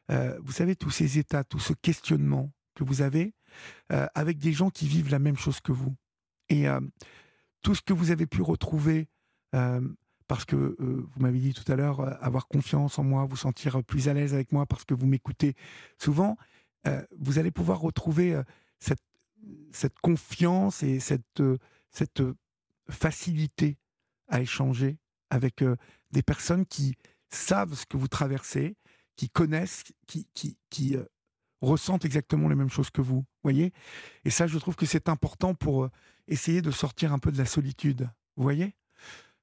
vous 0.09 0.53
savez, 0.53 0.77
tous 0.77 0.91
ces 0.91 1.19
états, 1.19 1.45
tout 1.45 1.61
ce 1.61 1.73
questionnement, 1.73 2.51
que 2.79 2.85
vous 2.85 3.03
avez 3.03 3.35
euh, 3.93 4.07
avec 4.15 4.39
des 4.39 4.53
gens 4.53 4.71
qui 4.71 4.87
vivent 4.87 5.11
la 5.11 5.19
même 5.19 5.37
chose 5.37 5.61
que 5.61 5.73
vous. 5.73 5.95
Et 6.49 6.69
euh, 6.69 6.81
tout 7.63 7.75
ce 7.75 7.83
que 7.83 7.93
vous 7.93 8.11
avez 8.11 8.27
pu 8.27 8.41
retrouver, 8.41 9.09
euh, 9.55 9.81
parce 10.29 10.45
que 10.45 10.77
vous 10.79 11.21
m'avez 11.21 11.39
dit 11.39 11.55
tout 11.55 11.71
à 11.71 11.75
l'heure, 11.75 12.01
avoir 12.23 12.49
confiance 12.49 12.99
en 12.99 13.05
moi, 13.05 13.25
vous 13.25 13.37
sentir 13.37 13.83
plus 13.83 14.09
à 14.09 14.15
l'aise 14.15 14.35
avec 14.35 14.53
moi 14.53 14.67
parce 14.67 14.85
que 14.85 14.93
vous 14.93 15.07
m'écoutez 15.07 15.55
souvent, 15.97 16.37
vous 17.19 17.39
allez 17.39 17.51
pouvoir 17.51 17.81
retrouver 17.81 18.39
cette, 18.79 19.03
cette 19.73 19.99
confiance 20.01 20.83
et 20.83 21.01
cette, 21.01 21.43
cette 21.91 22.23
facilité 22.91 23.79
à 24.29 24.41
échanger 24.41 24.99
avec 25.31 25.65
des 26.11 26.23
personnes 26.23 26.67
qui 26.67 26.95
savent 27.31 27.75
ce 27.75 27.87
que 27.87 27.97
vous 27.97 28.09
traversez, 28.09 28.77
qui 29.17 29.29
connaissent, 29.29 29.85
qui, 30.07 30.27
qui, 30.35 30.57
qui 30.71 30.97
ressentent 31.61 32.05
exactement 32.05 32.49
les 32.49 32.55
mêmes 32.55 32.71
choses 32.71 32.91
que 32.91 33.01
vous, 33.01 33.25
voyez? 33.43 33.73
Et 34.25 34.31
ça, 34.31 34.47
je 34.47 34.59
trouve 34.59 34.77
que 34.77 34.87
c'est 34.87 35.09
important 35.09 35.55
pour 35.55 35.85
euh, 35.85 35.91
essayer 36.27 36.63
de 36.63 36.71
sortir 36.71 37.13
un 37.13 37.19
peu 37.19 37.33
de 37.33 37.39
la 37.39 37.47
solitude, 37.47 38.09
vous 38.37 38.43
voyez? 38.43 38.75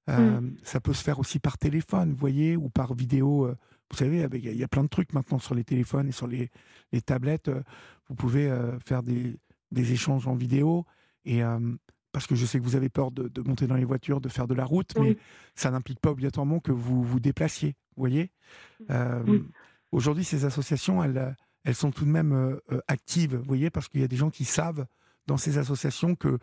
Mmh. 0.07 0.57
Ça 0.61 0.79
peut 0.79 0.93
se 0.93 1.03
faire 1.03 1.17
aussi 1.17 1.39
par 1.39 1.57
téléphone, 1.57 2.11
vous 2.11 2.17
voyez, 2.17 2.55
ou 2.55 2.69
par 2.69 2.93
vidéo. 2.93 3.51
Vous 3.89 3.97
savez, 3.97 4.27
il 4.33 4.55
y, 4.55 4.63
a 4.63 4.67
plein 4.67 4.83
de 4.83 4.87
trucs 4.87 5.13
maintenant 5.13 5.39
sur 5.39 5.55
les 5.55 5.63
téléphones 5.63 6.09
et 6.09 6.11
sur 6.11 6.27
les, 6.27 6.51
les 6.91 7.01
tablettes. 7.01 7.49
vous 8.07 8.13
pouvez 8.13 8.55
faire 8.85 9.01
des, 9.01 9.35
des, 9.71 9.93
échanges 9.93 10.27
en 10.27 10.35
vidéo. 10.35 10.85
Et 11.23 11.41
parce 12.15 12.27
que 12.27 12.35
je 12.35 12.45
sais 12.45 12.59
que 12.59 12.63
vous 12.63 12.77
avez 12.77 12.87
peur 12.87 13.11
de, 13.11 13.27
de, 13.27 13.41
monter 13.41 13.67
dans 13.67 13.75
les 13.75 13.83
voitures, 13.83 14.21
de 14.21 14.29
faire 14.29 14.47
de 14.47 14.53
la 14.53 14.63
route, 14.63 14.97
mais 14.97 15.17
ça 15.53 15.69
n'implique 15.69 15.99
pas 15.99 16.11
obligatoirement 16.11 16.61
que 16.61 16.71
vous 16.71 17.03
vous 17.03 17.19
déplaciez, 17.19 17.75
vous 17.97 18.03
voyez? 18.03 18.31
Aujourd'hui, 19.91 20.23
ces 20.23 20.45
associations, 20.45 21.03
elles, 21.03 21.35
elles 21.65 21.75
sont 21.75 21.91
tout 21.91 22.05
de 22.05 22.09
même 22.09 22.31
euh, 22.31 22.57
euh, 22.71 22.79
actives, 22.87 23.35
vous 23.35 23.43
voyez, 23.43 23.69
parce 23.69 23.89
qu'il 23.89 23.99
y 23.99 24.03
a 24.05 24.07
des 24.07 24.15
gens 24.15 24.29
qui 24.29 24.45
savent 24.45 24.85
dans 25.27 25.35
ces 25.35 25.57
associations 25.57 26.15
que 26.15 26.39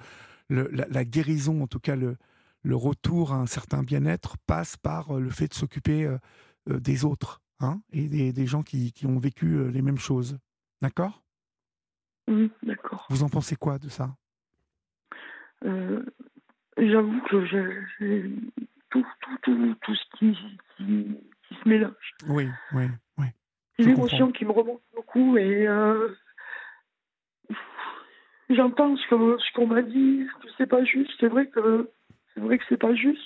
la, 0.51 1.07
guérison, 1.07 1.63
en 1.63 1.67
tout 1.67 1.81
cas 1.81 1.97
le, 1.97 2.19
le 2.61 2.77
retour 2.77 3.33
à 3.33 3.37
un 3.37 3.47
certain 3.47 3.83
bien-être, 3.83 4.37
passe 4.47 4.77
par 4.77 5.17
euh, 5.17 5.21
le 5.21 5.31
fait 5.31 5.49
de 5.49 5.55
s'occuper 5.55 6.07
des 6.67 7.07
autres 7.07 7.41
hein, 7.61 7.81
et 7.93 8.09
des, 8.09 8.47
gens 8.47 8.63
qui, 8.63 8.93
qui, 8.93 9.07
ont 9.07 9.19
vécu 9.19 9.71
les 9.71 9.81
mêmes 9.81 9.99
choses. 9.99 10.37
D'accord? 10.83 11.25
Oui, 12.29 12.53
d'accord. 12.63 13.07
Vous 13.09 13.23
en 13.23 13.31
pensez 13.31 13.57
quoi 13.57 13.79
de 13.79 13.89
ça? 13.89 14.15
J'avoue 16.79 17.21
que 17.23 17.47
j'ai 17.47 18.25
tout, 18.91 19.07
tout, 19.21 19.39
tout, 19.43 19.75
tout 19.83 19.95
ce 19.95 20.19
qui, 20.19 20.39
qui, 20.77 21.19
se 21.63 21.69
mélange. 21.69 22.15
Oui, 22.29 22.49
oui, 22.73 22.85
oui. 23.19 23.27
C'est 23.77 23.85
l'émotion 23.85 24.33
qui 24.33 24.45
me 24.45 24.53
remonte 24.53 24.83
beaucoup 24.95 25.37
et 25.37 25.67
euh, 25.67 26.09
j'entends 28.51 28.97
ce 28.97 29.53
qu'on 29.55 29.67
m'a 29.67 29.83
dit, 29.83 30.27
que 30.43 30.49
c'est 30.59 30.67
pas 30.67 30.85
juste. 30.85 31.11
C'est 31.21 31.29
vrai 31.29 31.47
que 31.49 31.91
c'est 32.35 32.41
vrai 32.41 32.59
que 32.59 32.65
c'est 32.69 32.77
pas 32.77 32.95
juste. 32.95 33.21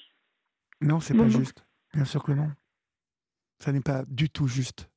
Non, 0.81 1.01
c'est 1.01 1.17
pas 1.17 1.29
juste. 1.29 1.65
Bien 1.95 2.05
sûr 2.05 2.23
que 2.23 2.33
non. 2.33 2.51
Ça 3.59 3.73
n'est 3.73 3.81
pas 3.81 4.05
du 4.07 4.29
tout 4.29 4.47
juste. 4.47 4.89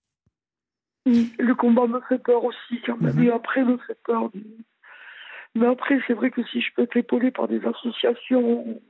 Le 1.05 1.53
combat 1.53 1.87
me 1.87 2.01
fait 2.01 2.19
peur 2.19 2.43
aussi, 2.43 2.81
quand 2.85 2.99
même. 3.01 3.15
Mhm. 3.15 3.31
après, 3.31 3.63
me 3.63 3.77
fait 3.77 3.97
peur. 4.03 4.29
Mais 5.55 5.67
après, 5.67 5.99
c'est 6.07 6.13
vrai 6.13 6.31
que 6.31 6.43
si 6.45 6.61
je 6.61 6.67
peux 6.75 6.83
être 6.83 6.97
épaulé 6.97 7.31
par 7.31 7.47
des 7.47 7.61
associations, 7.65 8.81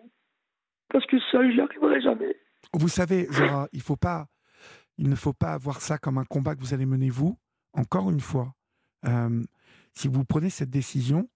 parce 0.89 1.05
que 1.05 1.17
seul, 1.31 1.51
j'y 1.51 1.61
arriverai 1.61 2.01
jamais. 2.01 2.35
Vous 2.73 2.89
savez, 2.89 3.27
Zora, 3.31 3.67
il 3.71 3.81
faut 3.81 3.95
pas, 3.95 4.27
ne 4.97 5.15
faut 5.15 5.33
pas 5.33 5.57
voir 5.57 5.81
ça 5.81 5.97
comme 5.97 6.17
un 6.17 6.25
combat 6.25 6.55
que 6.55 6.61
vous 6.61 6.73
allez 6.73 6.85
mener 6.85 7.09
vous. 7.09 7.37
Encore 7.73 8.09
une 8.09 8.19
fois, 8.19 8.53
euh, 9.05 9.43
si 9.93 10.07
vous 10.07 10.25
prenez 10.25 10.49
cette 10.49 10.69
décision, 10.69 11.29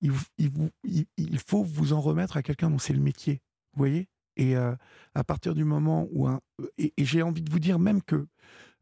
il, 0.00 0.12
il, 0.38 1.38
faut 1.38 1.62
vous 1.62 1.92
en 1.92 2.00
remettre 2.00 2.36
à 2.36 2.42
quelqu'un 2.42 2.70
dont 2.70 2.78
c'est 2.78 2.92
le 2.92 3.00
métier. 3.00 3.40
Vous 3.72 3.78
voyez? 3.78 4.08
Et 4.36 4.56
euh, 4.56 4.74
à 5.14 5.24
partir 5.24 5.54
du 5.54 5.64
moment 5.64 6.08
où 6.10 6.26
un, 6.26 6.40
et, 6.78 6.92
j'ai 6.98 7.22
envie 7.22 7.42
de 7.42 7.50
vous 7.50 7.60
dire 7.60 7.78
même 7.78 8.02
que 8.02 8.26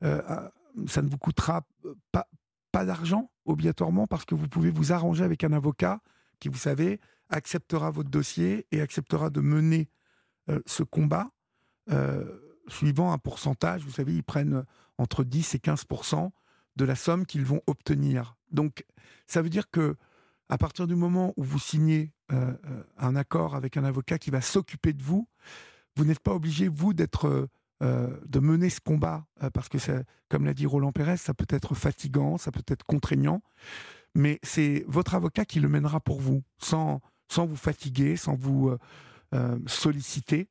euh, 0.03 0.23
ça 0.87 1.03
ne 1.03 1.09
vous 1.09 1.19
coûtera 1.19 1.63
pas, 2.13 2.27
pas 2.73 2.85
d'argent 2.85 3.31
obligatoirement 3.45 4.07
parce 4.07 4.25
que 4.25 4.35
vous 4.35 4.49
pouvez 4.49 4.71
vous 4.71 4.93
arranger 4.93 5.25
avec 5.25 5.45
un 5.45 5.53
avocat 5.53 6.01
qui, 6.39 6.49
vous 6.49 6.59
savez, 6.59 7.01
acceptera 7.29 7.91
votre 7.91 8.11
dossier 8.11 8.67
et 8.73 8.81
acceptera 8.81 9.31
de 9.31 9.41
mener 9.41 9.89
euh, 10.49 10.61
ce 10.67 10.83
combat 10.83 11.31
euh, 11.91 12.25
suivant 12.69 13.13
un 13.13 13.19
pourcentage. 13.19 13.85
Vous 13.85 13.91
savez, 13.91 14.15
ils 14.15 14.25
prennent 14.25 14.65
entre 14.99 15.25
10 15.25 15.55
et 15.55 15.59
15% 15.59 16.31
de 16.77 16.85
la 16.85 16.95
somme 16.95 17.27
qu'ils 17.27 17.45
vont 17.45 17.63
obtenir. 17.67 18.37
Donc, 18.53 18.85
ça 19.27 19.43
veut 19.43 19.51
dire 19.51 19.71
que 19.71 19.97
à 20.49 20.59
partir 20.59 20.87
du 20.87 20.97
moment 20.97 21.33
où 21.37 21.45
vous 21.45 21.59
signez 21.61 22.13
euh, 22.33 22.53
un 22.99 23.15
accord 23.17 23.55
avec 23.55 23.77
un 23.77 23.85
avocat 23.85 24.19
qui 24.19 24.31
va 24.31 24.41
s'occuper 24.41 24.93
de 24.93 25.03
vous, 25.03 25.29
vous 25.97 26.05
n'êtes 26.05 26.21
pas 26.21 26.35
obligé, 26.35 26.69
vous, 26.69 26.93
d'être 26.93 27.29
euh, 27.29 27.47
de 27.81 28.41
mener 28.41 28.69
ce 28.69 28.81
combat, 28.81 29.25
euh, 29.43 29.49
parce 29.49 29.71
que, 29.71 29.79
comme 30.29 30.45
l'a 30.45 30.53
dit 30.53 30.67
Roland 30.67 30.93
Pérez, 30.93 31.17
ça 31.17 31.33
peut 31.33 31.47
être 31.49 31.75
fatigant, 31.75 32.37
ça 32.37 32.53
peut 32.53 32.63
être 32.69 32.85
contraignant, 32.85 33.43
mais 34.15 34.39
c'est 34.43 34.85
votre 34.87 35.15
avocat 35.15 35.47
qui 35.47 35.61
le 35.61 35.69
mènera 35.69 36.01
pour 36.01 36.21
vous, 36.21 36.43
sans, 36.59 37.01
sans 37.29 37.47
vous 37.47 37.57
fatiguer, 37.57 38.17
sans 38.17 38.35
vous 38.35 38.77
euh, 39.35 39.59
solliciter. 39.67 40.49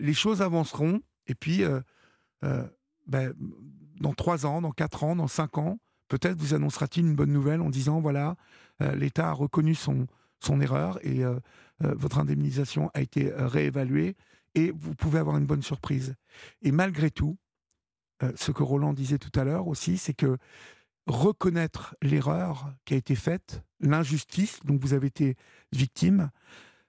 les 0.00 0.14
choses 0.14 0.42
avanceront, 0.42 1.00
et 1.28 1.34
puis, 1.34 1.62
ben, 2.42 3.32
dans 4.00 4.14
trois 4.14 4.44
ans, 4.44 4.60
dans 4.60 4.72
quatre 4.72 5.04
ans, 5.04 5.16
dans 5.16 5.28
cinq 5.28 5.58
ans, 5.58 5.78
peut-être 6.08 6.38
vous 6.38 6.54
annoncera-t-il 6.54 7.06
une 7.06 7.14
bonne 7.14 7.32
nouvelle 7.32 7.60
en 7.60 7.70
disant, 7.70 8.00
voilà, 8.00 8.36
l'État 8.80 9.28
a 9.28 9.32
reconnu 9.32 9.74
son, 9.74 10.08
son 10.40 10.60
erreur 10.60 10.98
et 11.06 11.22
votre 11.80 12.18
indemnisation 12.18 12.90
a 12.94 13.00
été 13.00 13.32
réévaluée 13.34 14.16
et 14.56 14.72
vous 14.72 14.94
pouvez 14.94 15.20
avoir 15.20 15.36
une 15.36 15.46
bonne 15.46 15.62
surprise. 15.62 16.14
Et 16.62 16.72
malgré 16.72 17.10
tout, 17.10 17.38
euh, 18.22 18.32
ce 18.34 18.50
que 18.50 18.62
Roland 18.62 18.94
disait 18.94 19.18
tout 19.18 19.38
à 19.38 19.44
l'heure 19.44 19.68
aussi, 19.68 19.98
c'est 19.98 20.14
que 20.14 20.38
reconnaître 21.06 21.94
l'erreur 22.02 22.72
qui 22.84 22.94
a 22.94 22.96
été 22.96 23.14
faite, 23.14 23.62
l'injustice 23.78 24.58
dont 24.64 24.76
vous 24.80 24.94
avez 24.94 25.06
été 25.06 25.36
victime, 25.72 26.30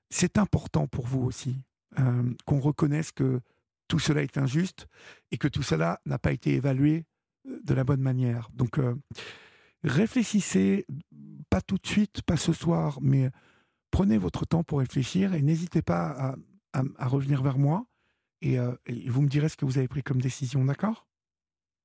c'est 0.09 0.39
important 0.39 0.87
pour 0.87 1.05
vous 1.05 1.21
aussi, 1.21 1.61
euh, 1.99 2.33
qu'on 2.45 2.59
reconnaisse 2.59 3.11
que 3.11 3.41
tout 3.89 3.99
cela 3.99 4.23
est 4.23 4.37
injuste 4.37 4.87
et 5.31 5.37
que 5.37 5.47
tout 5.47 5.61
cela 5.61 5.99
n'a 6.05 6.17
pas 6.17 6.31
été 6.31 6.53
évalué 6.53 7.05
euh, 7.47 7.59
de 7.63 7.73
la 7.73 7.83
bonne 7.83 8.01
manière. 8.01 8.49
Donc, 8.53 8.79
réfléchissez, 9.83 10.85
pas 11.49 11.61
tout 11.61 11.77
de 11.77 11.85
suite, 11.87 12.21
pas 12.21 12.37
ce 12.37 12.53
soir, 12.53 12.97
mais 13.01 13.29
prenez 13.91 14.17
votre 14.17 14.45
temps 14.45 14.63
pour 14.63 14.79
réfléchir 14.79 15.33
et 15.33 15.41
n'hésitez 15.41 15.81
pas 15.81 16.09
à 16.11 16.35
à, 16.97 17.07
revenir 17.07 17.41
vers 17.41 17.57
moi 17.57 17.85
euh, 18.45 18.75
et, 18.85 19.09
vous 19.09 19.21
me 19.21 19.27
direz 19.27 19.49
ce 19.49 19.57
que 19.57 19.65
vous 19.65 19.77
avez 19.77 19.87
pris 19.87 20.03
comme 20.03 20.21
décision, 20.21 20.63
d'accord? 20.65 21.07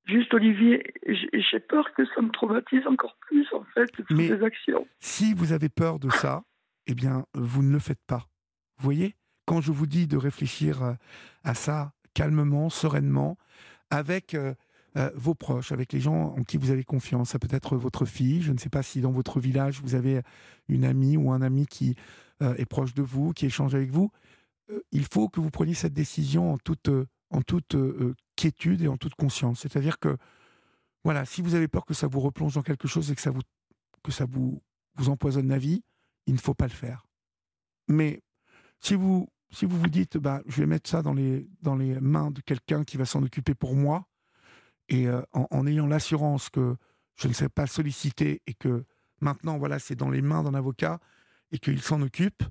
Juste 0.05 0.35
Olivier, 0.35 0.83
j'ai 1.07 1.61
peur 1.61 1.95
que 1.95 2.05
ça 2.07 2.23
me 2.23 2.31
traumatise 2.31 2.87
encore 2.87 3.17
plus 3.21 3.47
en 3.53 3.65
fait, 3.73 3.87
toutes 3.93 4.17
ces 4.17 4.43
actions. 4.43 4.87
Si 4.99 5.33
vous 5.33 5.53
avez 5.53 5.69
peur 5.69 6.01
de 6.01 6.11
ça, 6.11 6.43
eh 6.87 6.95
bien, 6.95 7.25
vous 7.35 7.63
ne 7.63 7.71
le 7.71 7.79
faites 7.79 8.03
pas. 8.07 8.29
Vous 8.79 8.85
voyez? 8.85 9.15
Quand 9.47 9.61
je 9.61 9.71
vous 9.71 9.87
dis 9.87 10.09
de 10.09 10.17
réfléchir 10.17 10.83
euh, 10.83 10.93
à 11.45 11.55
ça 11.55 11.93
calmement, 12.15 12.69
sereinement, 12.69 13.39
avec 13.91 14.35
euh, 14.35 14.55
vos 15.15 15.35
proches, 15.35 15.73
avec 15.73 15.93
les 15.93 16.01
gens 16.01 16.35
en 16.37 16.43
qui 16.43 16.57
vous 16.57 16.71
avez 16.71 16.85
confiance, 16.85 17.31
ça 17.31 17.39
peut 17.39 17.49
être 17.51 17.77
votre 17.77 18.05
fille, 18.05 18.43
je 18.43 18.53
ne 18.53 18.59
sais 18.59 18.69
pas 18.69 18.83
si 18.83 19.01
dans 19.01 19.13
votre 19.13 19.41
village 19.41 19.81
vous 19.81 19.95
avez 19.95 20.21
une 20.69 20.85
amie 20.85 21.17
ou 21.17 21.31
un 21.31 21.41
ami 21.41 21.67
qui 21.67 21.97
est 22.41 22.67
proche 22.67 22.93
de 22.93 23.03
vous, 23.03 23.33
qui 23.33 23.47
échange 23.47 23.75
avec 23.75 23.91
vous, 23.91 24.11
il 24.91 25.05
faut 25.05 25.29
que 25.29 25.41
vous 25.41 25.51
preniez 25.51 25.75
cette 25.75 25.93
décision 25.93 26.53
en 26.53 26.59
toute, 26.59 26.89
euh, 26.89 27.07
en 27.31 27.43
toute 27.43 27.75
euh, 27.75 28.15
quiétude 28.37 28.83
et 28.83 28.89
en 28.89 28.97
toute 28.97 29.15
conscience. 29.15 29.61
C'est-à-dire 29.61 29.99
que, 29.99 30.17
voilà, 31.05 31.25
si 31.25 31.43
vous 31.43 31.55
avez 31.55 31.69
peur 31.69 31.85
que 31.85 31.95
ça 31.95 32.07
vous 32.07 32.21
replonge 32.21 32.55
dans 32.55 32.63
quelque 32.63 32.89
chose 32.89 33.11
et 33.11 33.15
que 33.15 33.21
ça 33.21 33.31
vous, 33.31 33.43
que 34.03 34.13
ça 34.13 34.25
vous, 34.25 34.63
vous 34.97 35.09
empoisonne 35.09 35.49
la 35.49 35.59
vie, 35.59 35.83
il 36.27 36.35
ne 36.35 36.39
faut 36.39 36.55
pas 36.55 36.67
le 36.67 36.73
faire. 36.73 37.07
Mais 37.89 38.23
si 38.81 38.95
vous, 38.95 39.29
si 39.51 39.65
vous 39.65 39.79
vous 39.79 39.89
dites, 39.89 40.19
bah, 40.19 40.43
je 40.47 40.61
vais 40.61 40.67
mettre 40.67 40.89
ça 40.89 41.03
dans 41.03 41.15
les, 41.15 41.49
dans 41.61 41.77
les 41.77 42.01
mains 42.01 42.31
de 42.31 42.41
quelqu'un 42.41 42.85
qui 42.85 42.97
va 42.97 43.05
s'en 43.05 43.23
occuper 43.23 43.55
pour 43.55 43.75
moi, 43.75 44.07
et 44.89 45.09
en, 45.09 45.47
en, 45.51 45.67
ayant 45.67 45.87
l'assurance 45.87 46.51
que 46.51 46.77
je 47.17 47.29
ne 47.29 47.33
sais 47.33 47.49
pas 47.49 47.67
solliciter 47.67 48.43
et 48.47 48.55
que 48.55 48.85
maintenant, 49.21 49.59
voilà, 49.59 49.79
c'est 49.79 49.95
dans 49.95 50.11
les 50.11 50.23
mains 50.23 50.43
d'un 50.43 50.55
avocat 50.55 50.99
et 51.51 51.59
qu'il 51.59 51.81
s'en 51.83 52.03
occupe, 52.03 52.43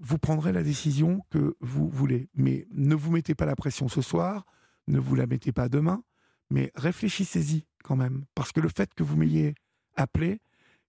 vous 0.00 0.18
prendrez 0.18 0.52
la 0.52 0.62
décision 0.62 1.24
que 1.30 1.56
vous 1.60 1.88
voulez. 1.88 2.28
Mais 2.34 2.66
ne 2.70 2.94
vous 2.94 3.10
mettez 3.10 3.34
pas 3.34 3.46
la 3.46 3.56
pression 3.56 3.88
ce 3.88 4.00
soir, 4.00 4.44
ne 4.86 4.98
vous 4.98 5.14
la 5.14 5.26
mettez 5.26 5.52
pas 5.52 5.68
demain, 5.68 6.02
mais 6.50 6.70
réfléchissez-y 6.74 7.66
quand 7.82 7.96
même. 7.96 8.24
Parce 8.34 8.52
que 8.52 8.60
le 8.60 8.68
fait 8.68 8.92
que 8.94 9.02
vous 9.02 9.16
m'ayez 9.16 9.54
appelé, 9.96 10.40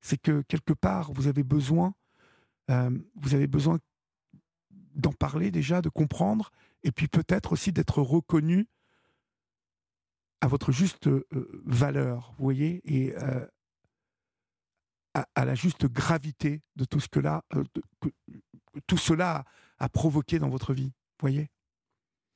c'est 0.02 0.22
que 0.22 0.42
quelque 0.48 0.74
part, 0.74 1.12
vous 1.12 1.28
avez 1.28 1.44
besoin, 1.44 1.94
euh, 2.70 2.98
besoin 3.48 3.80
d'en 4.96 5.12
parler 5.12 5.52
déjà, 5.52 5.82
de 5.82 5.90
comprendre, 5.90 6.52
et 6.84 6.92
puis 6.92 7.08
peut-être 7.08 7.54
aussi 7.54 7.72
d'être 7.72 8.02
reconnu 8.02 8.68
à 10.42 10.48
votre 10.48 10.72
juste 10.72 11.08
euh, 11.08 11.26
valeur, 11.66 12.34
vous 12.38 12.44
voyez, 12.44 12.82
et 12.86 13.16
euh, 13.18 13.46
à, 15.14 15.46
la 15.46 15.56
juste 15.56 15.86
gravité 15.88 16.62
de 16.76 16.86
tout 16.86 17.00
ce 17.00 17.10
que 17.10 17.20
là, 17.20 17.44
tout 18.88 18.98
cela 18.98 19.46
a, 19.80 19.90
provoqué 19.90 20.40
dans 20.40 20.50
votre 20.50 20.74
vie, 20.74 20.92
voyez? 21.20 21.50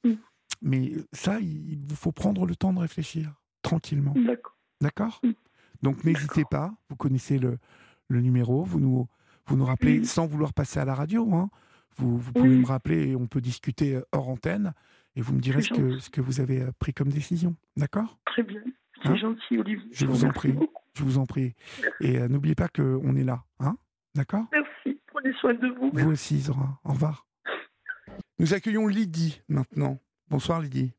Mm. 0.03 0.13
Mais 0.61 0.91
ça, 1.11 1.39
il 1.39 1.83
vous 1.85 1.95
faut 1.95 2.11
prendre 2.11 2.45
le 2.45 2.55
temps 2.55 2.73
de 2.73 2.79
réfléchir 2.79 3.33
tranquillement. 3.61 4.13
D'accord. 4.15 4.57
D'accord? 4.81 5.19
Mm. 5.23 5.31
Donc 5.81 6.03
n'hésitez 6.03 6.45
pas, 6.45 6.73
vous 6.89 6.95
connaissez 6.95 7.37
le, 7.37 7.57
le, 8.07 8.21
numéro, 8.21 8.63
vous 8.63 8.79
nous, 8.79 9.07
vous 9.47 9.57
nous 9.57 9.65
rappelez 9.65 9.99
mm. 9.99 10.05
sans 10.05 10.27
vouloir 10.27 10.53
passer 10.53 10.79
à 10.79 10.85
la 10.85 10.95
radio. 10.95 11.33
Hein. 11.33 11.49
Vous, 11.97 12.17
vous, 12.17 12.31
pouvez 12.31 12.49
me 12.49 12.65
rappeler 12.65 13.09
et 13.09 13.15
on 13.15 13.27
peut 13.27 13.41
discuter 13.41 13.95
euh, 13.95 14.01
hors 14.11 14.29
antenne 14.29 14.73
et 15.15 15.21
vous 15.21 15.33
me 15.33 15.39
direz 15.39 15.61
ce 15.61 15.73
que, 15.73 15.99
ce 15.99 16.09
que 16.09 16.21
vous 16.21 16.39
avez 16.39 16.61
euh, 16.61 16.71
pris 16.79 16.93
comme 16.93 17.09
décision. 17.09 17.55
D'accord? 17.77 18.17
Très 18.25 18.43
bien. 18.43 18.61
C'est 19.03 19.09
hein? 19.09 19.15
gentil, 19.15 19.59
Olivier. 19.59 19.89
Je 19.91 20.05
vous 20.05 20.25
en 20.25 20.31
prie. 20.31 20.55
Je 20.95 21.03
vous 21.03 21.17
en 21.17 21.25
prie. 21.25 21.53
Et 21.99 22.17
euh, 22.17 22.27
n'oubliez 22.27 22.55
pas 22.55 22.67
qu'on 22.67 23.15
est 23.15 23.23
là. 23.23 23.43
Hein? 23.59 23.77
D'accord? 24.15 24.45
Merci. 24.51 24.69
Prenez 25.23 25.35
soin 25.39 25.53
de 25.53 25.67
vous. 25.69 25.89
Vous 25.93 26.11
aussi, 26.11 26.37
Zora. 26.41 26.79
Au 26.83 26.89
revoir. 26.91 27.25
Nous 28.39 28.53
accueillons 28.53 28.87
Lydie 28.87 29.41
maintenant. 29.47 29.97
Bonsoir, 30.27 30.59
Lydie. 30.59 30.91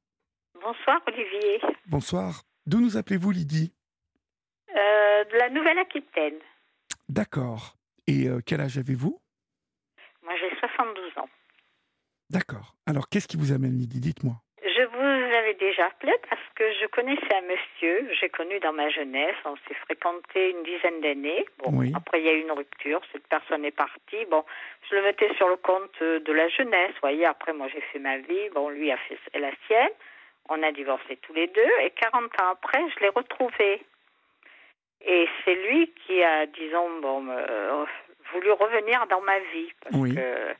Bonsoir, 0.63 1.03
Olivier. 1.07 1.61
Bonsoir. 1.87 2.43
D'où 2.67 2.81
nous 2.81 2.97
appelez-vous, 2.97 3.31
Lydie? 3.33 3.75
Euh, 4.71 5.25
De 5.25 5.37
la 5.39 5.51
Nouvelle-Aquitaine. 5.51 6.39
D'accord. 7.11 7.77
Et 8.07 8.27
euh, 8.29 8.41
quel 8.47 8.63
âge 8.63 8.79
avez-vous? 8.79 9.21
Moi, 10.23 10.33
j'ai 10.41 10.57
72 10.59 11.19
ans. 11.19 11.29
D'accord. 12.31 12.75
Alors, 12.87 13.11
qu'est-ce 13.11 13.29
qui 13.29 13.37
vous 13.37 13.53
amène, 13.53 13.77
Lydie? 13.77 14.01
Dites-moi. 14.01 14.37
Je 14.63 14.87
vous 14.87 15.37
avais 15.37 15.55
déjà 15.55 15.87
appelé 15.89 16.13
parce 16.31 16.41
que 16.55 16.64
je 16.81 16.86
connaissais 16.86 17.35
un 17.35 17.43
monsieur, 17.43 18.09
j'ai 18.20 18.28
connu 18.28 18.60
dans 18.60 18.72
ma 18.72 18.89
jeunesse, 18.89 19.36
on 19.44 19.56
s'est 19.56 19.74
fréquenté 19.86 20.51
une 20.51 20.62
dizaine 20.62 21.01
d'années. 21.01 21.47
Bon, 21.59 21.72
après 21.97 22.20
il 22.20 22.26
y 22.26 22.28
a 22.28 22.32
eu 22.32 22.40
une 22.40 22.52
rupture, 22.52 23.01
cette 23.12 23.26
personne 23.26 23.64
est 23.64 23.76
partie. 23.76 24.24
Bon, 24.31 24.44
je 24.89 24.97
le 24.97 25.02
mettais 25.02 25.32
sur 25.35 25.48
le 25.48 25.56
compte 25.56 26.01
de 26.01 26.32
la 26.32 26.48
jeunesse, 26.48 26.93
voyez. 27.01 27.26
Après 27.26 27.52
moi 27.52 27.68
j'ai 27.68 27.81
fait 27.81 27.98
ma 27.98 28.18
vie, 28.18 28.48
bon 28.55 28.68
lui 28.68 28.90
a 28.93 28.97
fait 28.97 29.18
la 29.39 29.51
sienne. 29.66 29.90
On 30.48 30.62
a 30.62 30.72
divorcé 30.72 31.16
tous 31.22 31.32
les 31.32 31.47
deux 31.47 31.70
et 31.82 31.90
40 31.90 32.24
ans 32.43 32.51
après, 32.52 32.82
je 32.94 33.01
l'ai 33.01 33.09
retrouvé. 33.09 33.82
Et 35.06 35.28
c'est 35.44 35.55
lui 35.55 35.93
qui 36.06 36.22
a, 36.22 36.47
disons, 36.47 37.01
bon, 37.01 37.26
voulu 38.32 38.51
revenir 38.52 39.06
dans 39.09 39.20
ma 39.22 39.39
vie 39.39 39.72
parce 39.82 39.97
que 39.97 40.55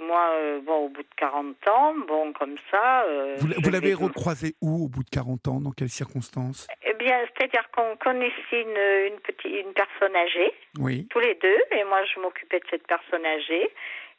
moi, 0.00 0.30
euh, 0.32 0.60
bon, 0.60 0.86
au 0.86 0.88
bout 0.88 1.02
de 1.02 1.14
40 1.16 1.68
ans, 1.68 1.94
bon, 2.08 2.32
comme 2.32 2.56
ça. 2.70 3.04
Euh, 3.04 3.36
vous, 3.38 3.70
l'avez 3.70 3.94
recroisé 3.94 4.54
où 4.60 4.84
au 4.84 4.88
bout 4.88 5.04
de 5.04 5.10
40 5.10 5.48
ans? 5.48 5.60
Dans 5.60 5.70
quelles 5.70 5.90
circonstances? 5.90 6.66
Eh 6.84 6.94
bien, 6.94 7.20
c'est-à-dire 7.26 7.68
qu'on 7.70 7.96
connaissait 7.96 8.62
une, 8.62 9.12
une, 9.12 9.20
petite, 9.20 9.44
une 9.44 9.72
personne 9.72 10.16
âgée, 10.16 10.52
oui. 10.78 11.06
tous 11.10 11.20
les 11.20 11.34
deux, 11.34 11.58
et 11.78 11.84
moi, 11.84 12.02
je 12.04 12.20
m'occupais 12.20 12.60
de 12.60 12.66
cette 12.70 12.86
personne 12.86 13.24
âgée. 13.24 13.70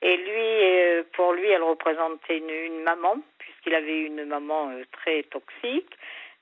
Et 0.04 0.18
lui, 0.18 0.64
euh, 0.64 1.04
pour 1.14 1.34
lui, 1.34 1.48
elle 1.50 1.64
représentait 1.64 2.38
une, 2.38 2.84
maman, 2.84 3.18
puisqu'il 3.38 3.76
avait 3.76 4.02
une 4.02 4.26
maman 4.26 4.72
très 4.92 5.24
toxique. 5.24 5.92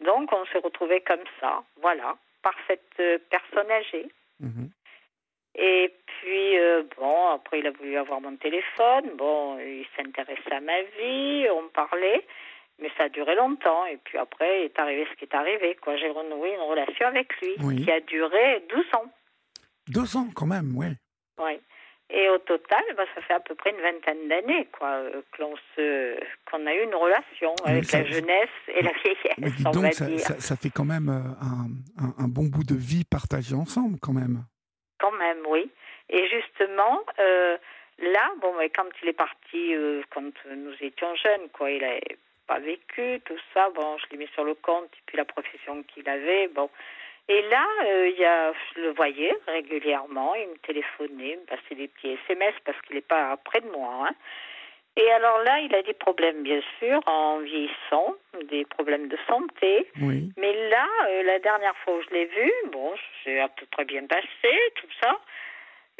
Donc, 0.02 0.32
on 0.32 0.45
s'est 0.48 0.60
retrouvés 0.60 1.02
comme 1.02 1.26
ça, 1.41 1.64
voilà, 1.82 2.16
par 2.41 2.56
cette 2.68 3.02
personne 3.30 3.72
âgée. 3.72 4.07
Mhm. 4.40 4.70
Et 5.55 5.93
puis, 6.05 6.59
euh, 6.59 6.84
bon, 6.97 7.30
après, 7.30 7.59
il 7.59 7.67
a 7.67 7.71
voulu 7.71 7.97
avoir 7.97 8.21
mon 8.21 8.35
téléphone. 8.38 9.11
Bon, 9.17 9.57
il 9.59 9.85
s'intéressait 9.97 10.53
à 10.53 10.61
ma 10.61 10.81
vie, 10.97 11.47
on 11.49 11.67
parlait. 11.69 12.26
Mais 12.81 12.89
ça 12.97 13.05
a 13.05 13.09
duré 13.09 13.35
longtemps. 13.35 13.85
Et 13.85 13.97
puis 13.97 14.17
après, 14.17 14.61
il 14.61 14.65
est 14.65 14.80
arrivé 14.80 15.05
ce 15.11 15.17
qui 15.17 15.26
est 15.26 15.35
arrivé. 15.35 15.76
Quoi. 15.81 15.97
J'ai 15.97 16.09
renoué 16.09 16.53
une 16.53 16.61
relation 16.61 17.07
avec 17.07 17.34
lui 17.41 17.84
qui 17.84 17.91
a 17.91 17.99
duré 18.01 18.63
12 18.69 18.85
ans. 18.93 19.11
12 19.89 20.15
ans, 20.15 20.27
quand 20.35 20.45
même, 20.45 20.71
oui. 20.76 20.88
Oui. 21.39 21.59
Et 22.11 22.27
au 22.30 22.39
total, 22.39 22.81
bah, 22.97 23.03
ça 23.13 23.21
fait 23.21 23.34
à 23.34 23.39
peu 23.39 23.53
près 23.53 23.69
une 23.69 23.81
vingtaine 23.81 24.27
d'années 24.27 24.67
quoi, 24.71 24.88
euh, 24.88 25.21
qu'on 25.38 26.65
a 26.65 26.73
eu 26.73 26.84
une 26.84 26.95
relation 26.95 27.53
avec 27.63 27.91
la 27.91 28.03
jeunesse 28.03 28.49
et 28.67 28.81
la 28.81 28.91
vieillesse. 29.03 29.63
donc, 29.63 29.84
va 29.84 29.91
ça, 29.91 30.05
dire. 30.05 30.19
Ça, 30.19 30.39
ça, 30.39 30.55
fait 30.55 30.71
quand 30.71 30.85
même 30.85 31.09
euh, 31.09 31.21
un, 31.39 32.03
un, 32.03 32.23
un, 32.23 32.27
bon 32.27 32.45
bout 32.45 32.63
de 32.63 32.73
vie 32.73 33.03
partagé 33.03 33.53
ensemble, 33.53 33.99
quand 34.01 34.13
même. 34.13 34.43
Quand 34.99 35.11
même, 35.11 35.39
oui. 35.47 35.69
Et 36.09 36.27
justement, 36.27 37.01
euh, 37.19 37.57
là, 37.99 38.31
bon, 38.41 38.53
quand 38.76 38.89
il 39.01 39.09
est 39.09 39.13
parti, 39.13 39.76
euh, 39.76 40.01
quand 40.09 40.31
nous 40.45 40.73
étions 40.81 41.15
jeunes, 41.15 41.49
quoi, 41.53 41.71
il 41.71 41.81
n'avait 41.81 42.17
pas 42.47 42.59
vécu, 42.59 43.21
tout 43.26 43.38
ça, 43.53 43.69
bon, 43.69 43.97
je 43.97 44.05
l'ai 44.11 44.17
mis 44.17 44.27
sur 44.34 44.43
le 44.43 44.55
compte, 44.55 44.91
et 44.93 45.01
puis 45.05 45.17
la 45.17 45.26
profession 45.26 45.84
qu'il 45.84 46.07
avait, 46.09 46.47
bon. 46.47 46.69
Et 47.30 47.43
là, 47.43 47.63
euh, 47.85 48.09
il 48.09 48.19
y 48.19 48.26
a, 48.26 48.51
je 48.53 48.81
le 48.81 48.89
voyais 48.89 49.38
régulièrement, 49.45 50.34
il 50.34 50.47
me 50.47 50.57
téléphonait, 50.57 51.35
me 51.35 51.45
passait 51.45 51.76
des 51.76 51.88
petits 51.88 52.17
SMS 52.27 52.55
parce 52.65 52.81
qu'il 52.81 52.95
n'est 52.95 53.01
pas 53.01 53.38
près 53.38 53.61
de 53.61 53.69
moi. 53.69 54.07
Hein. 54.07 54.15
Et 55.01 55.11
alors 55.11 55.39
là, 55.43 55.59
il 55.61 55.73
a 55.73 55.81
des 55.81 55.93
problèmes, 55.93 56.43
bien 56.43 56.59
sûr, 56.77 56.99
en 57.05 57.39
vieillissant, 57.39 58.15
des 58.51 58.65
problèmes 58.65 59.07
de 59.07 59.17
santé. 59.30 59.88
Oui. 60.01 60.30
Mais 60.35 60.69
là, 60.69 60.85
la 61.23 61.39
dernière 61.39 61.76
fois 61.77 61.95
où 61.95 62.01
je 62.01 62.13
l'ai 62.13 62.26
vu, 62.26 62.51
bon, 62.73 62.93
c'est 63.23 63.39
à 63.39 63.47
peu 63.47 63.65
près 63.71 63.85
bien 63.85 64.05
passé, 64.07 64.51
tout 64.76 64.91
ça. 65.01 65.17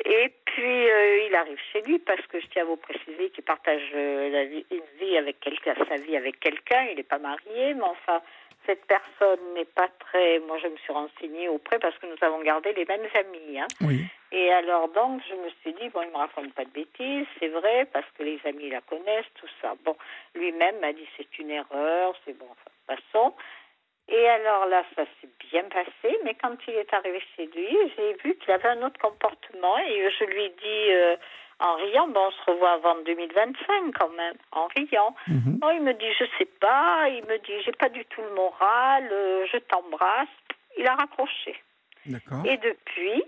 Et 0.04 0.34
puis, 0.46 0.90
euh, 0.90 1.28
il 1.28 1.36
arrive 1.36 1.60
chez 1.72 1.82
lui 1.82 2.00
parce 2.00 2.26
que 2.28 2.42
je 2.42 2.48
tiens 2.48 2.64
à 2.64 2.66
vous 2.66 2.78
préciser 2.78 3.30
qu'il 3.30 3.44
partage 3.44 3.82
euh, 3.96 4.30
la 4.30 4.46
vie, 4.46 4.66
une 4.70 5.00
vie 5.00 5.18
avec 5.18 5.40
quelqu'un, 5.40 5.76
sa 5.88 5.96
vie 5.96 6.18
avec 6.18 6.40
quelqu'un. 6.40 6.84
Il 6.92 6.98
n'est 6.98 7.04
pas 7.04 7.20
marié, 7.20 7.74
mais 7.74 7.84
enfin, 7.84 8.22
cette 8.70 8.86
personne 8.86 9.54
n'est 9.56 9.66
pas 9.66 9.88
très. 10.00 10.38
Moi, 10.40 10.60
je 10.62 10.68
me 10.68 10.78
suis 10.78 10.94
renseignée 10.94 11.50
auprès 11.50 11.80
parce 11.80 11.98
que 11.98 12.06
nous 12.06 12.18
avons 12.22 12.42
gardé 12.44 12.72
les 12.74 12.86
mêmes 12.86 13.08
amis. 13.16 13.60
Hein. 13.60 13.68
Oui. 13.82 14.06
Et 14.32 14.52
alors, 14.54 14.90
donc, 14.90 15.22
je 15.28 15.34
me 15.34 15.50
suis 15.62 15.74
dit, 15.74 15.90
bon, 15.90 16.04
il 16.04 16.12
me 16.12 16.18
raconte 16.18 16.54
pas 16.54 16.66
de 16.66 16.70
bêtises, 16.70 17.26
c'est 17.40 17.48
vrai, 17.48 17.88
parce 17.92 18.06
que 18.16 18.22
les 18.22 18.40
amis 18.46 18.70
la 18.70 18.82
connaissent, 18.82 19.34
tout 19.36 19.50
ça. 19.60 19.74
Bon, 19.84 19.96
lui-même 20.36 20.80
m'a 20.82 20.94
dit, 20.94 21.08
c'est 21.18 21.40
une 21.40 21.50
erreur, 21.50 22.14
c'est 22.26 22.38
bon, 22.38 22.46
enfin, 22.52 22.70
de 22.94 22.96
toute 22.96 23.12
façon. 23.12 23.34
Et 24.08 24.28
alors 24.28 24.68
là, 24.68 24.84
ça 24.96 25.04
s'est 25.06 25.30
bien 25.52 25.64
passé, 25.64 26.18
mais 26.24 26.36
quand 26.36 26.56
il 26.68 26.76
est 26.76 26.94
arrivé 26.94 27.22
chez 27.36 27.48
lui, 27.48 27.76
j'ai 27.96 28.14
vu 28.24 28.36
qu'il 28.36 28.52
avait 28.52 28.70
un 28.70 28.84
autre 28.84 29.00
comportement 29.00 29.78
et 29.80 30.12
je 30.12 30.24
lui 30.26 30.46
ai 30.46 30.50
dit 30.50 30.92
euh, 30.92 31.16
en 31.60 31.76
riant, 31.76 32.08
bon, 32.08 32.28
on 32.28 32.32
se 32.32 32.52
revoit 32.52 32.72
avant 32.72 32.96
2025 33.06 33.94
quand 33.98 34.10
même, 34.10 34.36
en 34.52 34.68
riant. 34.68 35.16
Mhm. 35.28 35.60
Oh, 35.64 35.70
il 35.74 35.82
me 35.82 35.94
dit, 35.94 36.12
je 36.18 36.26
sais 36.38 36.50
pas, 36.60 37.10
il 37.10 37.24
me 37.26 37.38
dit, 37.40 37.62
j'ai 37.66 37.72
pas 37.74 37.90
du 37.90 38.06
tout 38.06 38.22
le 38.22 38.34
moral, 38.34 39.10
euh, 39.12 39.46
je 39.52 39.58
t'embrasse. 39.58 40.28
Il 40.78 40.88
a 40.88 40.96
raccroché. 40.96 41.62
Et 42.46 42.58
depuis, 42.58 43.24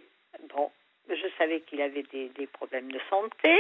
bon, 0.54 0.72
je 1.10 1.28
savais 1.38 1.60
qu'il 1.62 1.82
avait 1.82 2.04
des, 2.04 2.30
des 2.30 2.48
problèmes 2.48 2.92
de 2.92 3.00
santé. 3.10 3.60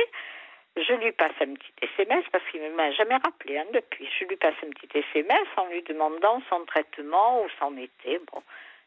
Je 0.77 0.93
lui 0.93 1.11
passe 1.11 1.33
un 1.41 1.53
petit 1.53 1.73
SMS 1.81 2.23
parce 2.31 2.43
qu'il 2.49 2.63
ne 2.63 2.69
m'a 2.69 2.91
jamais 2.91 3.17
rappelé 3.17 3.57
hein, 3.57 3.65
depuis. 3.73 4.07
Je 4.19 4.25
lui 4.25 4.37
passe 4.37 4.55
un 4.65 4.69
petit 4.69 4.87
SMS 4.97 5.47
en 5.57 5.65
lui 5.67 5.81
demandant 5.83 6.41
son 6.49 6.63
traitement, 6.65 7.43
où 7.43 7.47
s'en 7.59 7.75
était. 7.75 8.21
Bon, 8.31 8.41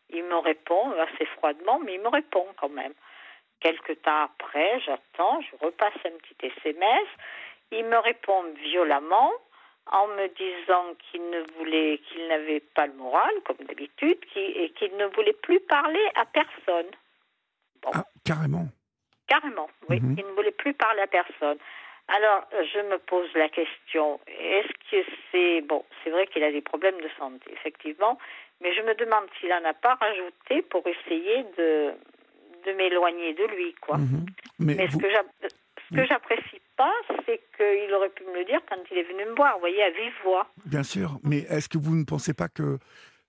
il 0.08 0.24
me 0.24 0.36
répond 0.36 0.92
assez 0.92 1.26
froidement, 1.36 1.78
mais 1.80 1.94
il 1.94 2.00
me 2.00 2.08
répond 2.08 2.46
quand 2.58 2.70
même. 2.70 2.94
Quelque 3.60 3.92
temps 3.92 4.24
après, 4.24 4.80
j'attends, 4.80 5.40
je 5.40 5.64
repasse 5.64 5.94
un 6.04 6.16
petit 6.18 6.52
SMS. 6.58 7.08
Il 7.70 7.84
me 7.86 7.96
répond 7.98 8.44
violemment 8.62 9.32
en 9.90 10.06
me 10.08 10.28
disant 10.28 10.94
qu'il 10.98 11.28
ne 11.30 11.40
voulait, 11.56 11.98
qu'il 11.98 12.26
n'avait 12.28 12.60
pas 12.60 12.86
le 12.86 12.94
moral, 12.94 13.32
comme 13.44 13.64
d'habitude, 13.66 14.18
et 14.36 14.70
qu'il 14.70 14.96
ne 14.96 15.06
voulait 15.06 15.34
plus 15.34 15.60
parler 15.60 16.00
à 16.14 16.24
personne. 16.24 16.90
Ah, 17.92 18.04
carrément. 18.24 18.66
Carrément, 19.26 19.68
oui. 19.88 20.00
Mhm. 20.00 20.16
Il 20.18 20.26
ne 20.26 20.32
voulait 20.32 20.52
plus 20.52 20.74
parler 20.74 21.02
à 21.02 21.06
personne. 21.06 21.58
Alors, 22.08 22.46
je 22.52 22.80
me 22.80 22.98
pose 22.98 23.28
la 23.34 23.48
question, 23.48 24.20
est-ce 24.26 24.90
que 24.90 25.10
c'est... 25.32 25.62
Bon, 25.62 25.84
c'est 26.02 26.10
vrai 26.10 26.26
qu'il 26.26 26.44
a 26.44 26.52
des 26.52 26.60
problèmes 26.60 27.00
de 27.00 27.08
santé, 27.18 27.50
effectivement, 27.52 28.18
mais 28.60 28.74
je 28.74 28.82
me 28.82 28.94
demande 28.94 29.24
s'il 29.38 29.48
n'en 29.48 29.64
a 29.64 29.72
pas 29.72 29.94
rajouté 29.94 30.60
pour 30.62 30.86
essayer 30.86 31.44
de, 31.56 31.94
de 32.64 32.72
m'éloigner 32.72 33.34
de 33.34 33.44
lui, 33.54 33.74
quoi. 33.80 33.98
Mhm. 33.98 34.26
Mais, 34.58 34.88
ce 34.88 34.96
que 34.96 36.06
j'apprécie 36.06 36.60
pas, 36.76 36.92
c'est 37.26 37.40
qu'il 37.56 37.92
aurait 37.94 38.10
pu 38.10 38.24
me 38.24 38.38
le 38.38 38.44
dire 38.44 38.60
quand 38.68 38.76
il 38.90 38.98
est 38.98 39.02
venu 39.02 39.24
me 39.26 39.34
voir, 39.36 39.54
vous 39.54 39.60
voyez, 39.60 39.82
à 39.82 39.90
vive 39.90 40.12
voix. 40.24 40.46
Bien 40.66 40.82
sûr, 40.82 41.18
mais 41.22 41.38
est-ce 41.50 41.68
que 41.68 41.78
vous 41.78 41.94
ne 41.94 42.04
pensez 42.04 42.34
pas 42.34 42.48
que 42.48 42.78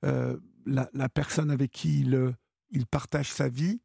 euh, 0.03 0.37
la, 0.65 0.87
la, 0.93 1.09
personne 1.09 1.51
avec 1.51 1.71
qui 1.71 2.01
il, 2.01 2.33
il 2.71 2.85
partage 2.87 3.27
sa 3.27 3.49
vie 3.49 3.79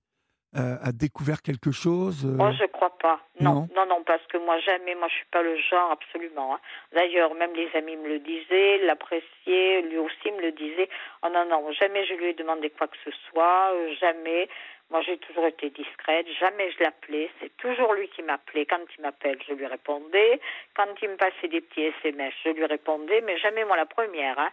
euh, 0.57 0.77
a 0.83 0.91
découvert 0.91 1.43
quelque 1.43 1.71
chose 1.71 2.27
euh... 2.27 2.37
Oh, 2.41 2.51
je 2.59 2.67
crois 2.67 2.99
pas. 2.99 3.21
Non. 3.41 3.69
non, 3.77 3.87
non, 3.87 4.03
parce 4.05 4.27
que 4.27 4.37
moi 4.37 4.59
jamais, 4.59 4.97
moi 4.97 5.07
je 5.09 5.15
suis 5.15 5.31
pas 5.31 5.43
le 5.43 5.57
genre 5.57 5.93
absolument. 5.93 6.57
Hein. 6.57 6.61
D'ailleurs, 6.93 7.35
même 7.35 7.55
les 7.55 7.71
amis 7.79 7.97
me 7.97 8.09
le 8.09 8.19
disaient, 8.19 8.79
l'appréciaient, 8.79 9.83
lui 9.83 9.99
aussi 9.99 10.33
me 10.33 10.43
le 10.43 10.51
disait. 10.51 10.89
Oh 11.23 11.29
non, 11.33 11.47
non, 11.49 11.71
jamais 11.71 12.05
je 12.05 12.15
lui 12.15 12.27
ai 12.27 12.35
demandé 12.35 12.69
quoi 12.71 12.89
que 12.89 12.97
ce 13.05 13.13
soit, 13.31 13.71
euh, 13.75 13.95
jamais. 14.01 14.49
Moi, 14.91 15.03
j'ai 15.03 15.19
toujours 15.19 15.47
été 15.47 15.71
discrète, 15.71 16.27
jamais 16.41 16.73
je 16.73 16.83
l'appelais. 16.83 17.31
C'est 17.41 17.57
toujours 17.59 17.95
lui 17.95 18.09
qui 18.09 18.23
m'appelait. 18.23 18.67
Quand 18.67 18.81
il 18.99 19.03
m'appelle, 19.03 19.39
je 19.47 19.55
lui 19.55 19.67
répondais. 19.67 20.41
Quand 20.75 20.89
il 21.01 21.11
me 21.11 21.17
passait 21.17 21.47
des 21.47 21.61
petits 21.61 21.93
SMS, 22.03 22.35
je 22.45 22.51
lui 22.51 22.67
répondais, 22.67 23.21
mais 23.21 23.39
jamais 23.39 23.65
moi 23.65 23.77
la 23.77 23.87
première. 23.87 24.37
Hein. 24.39 24.51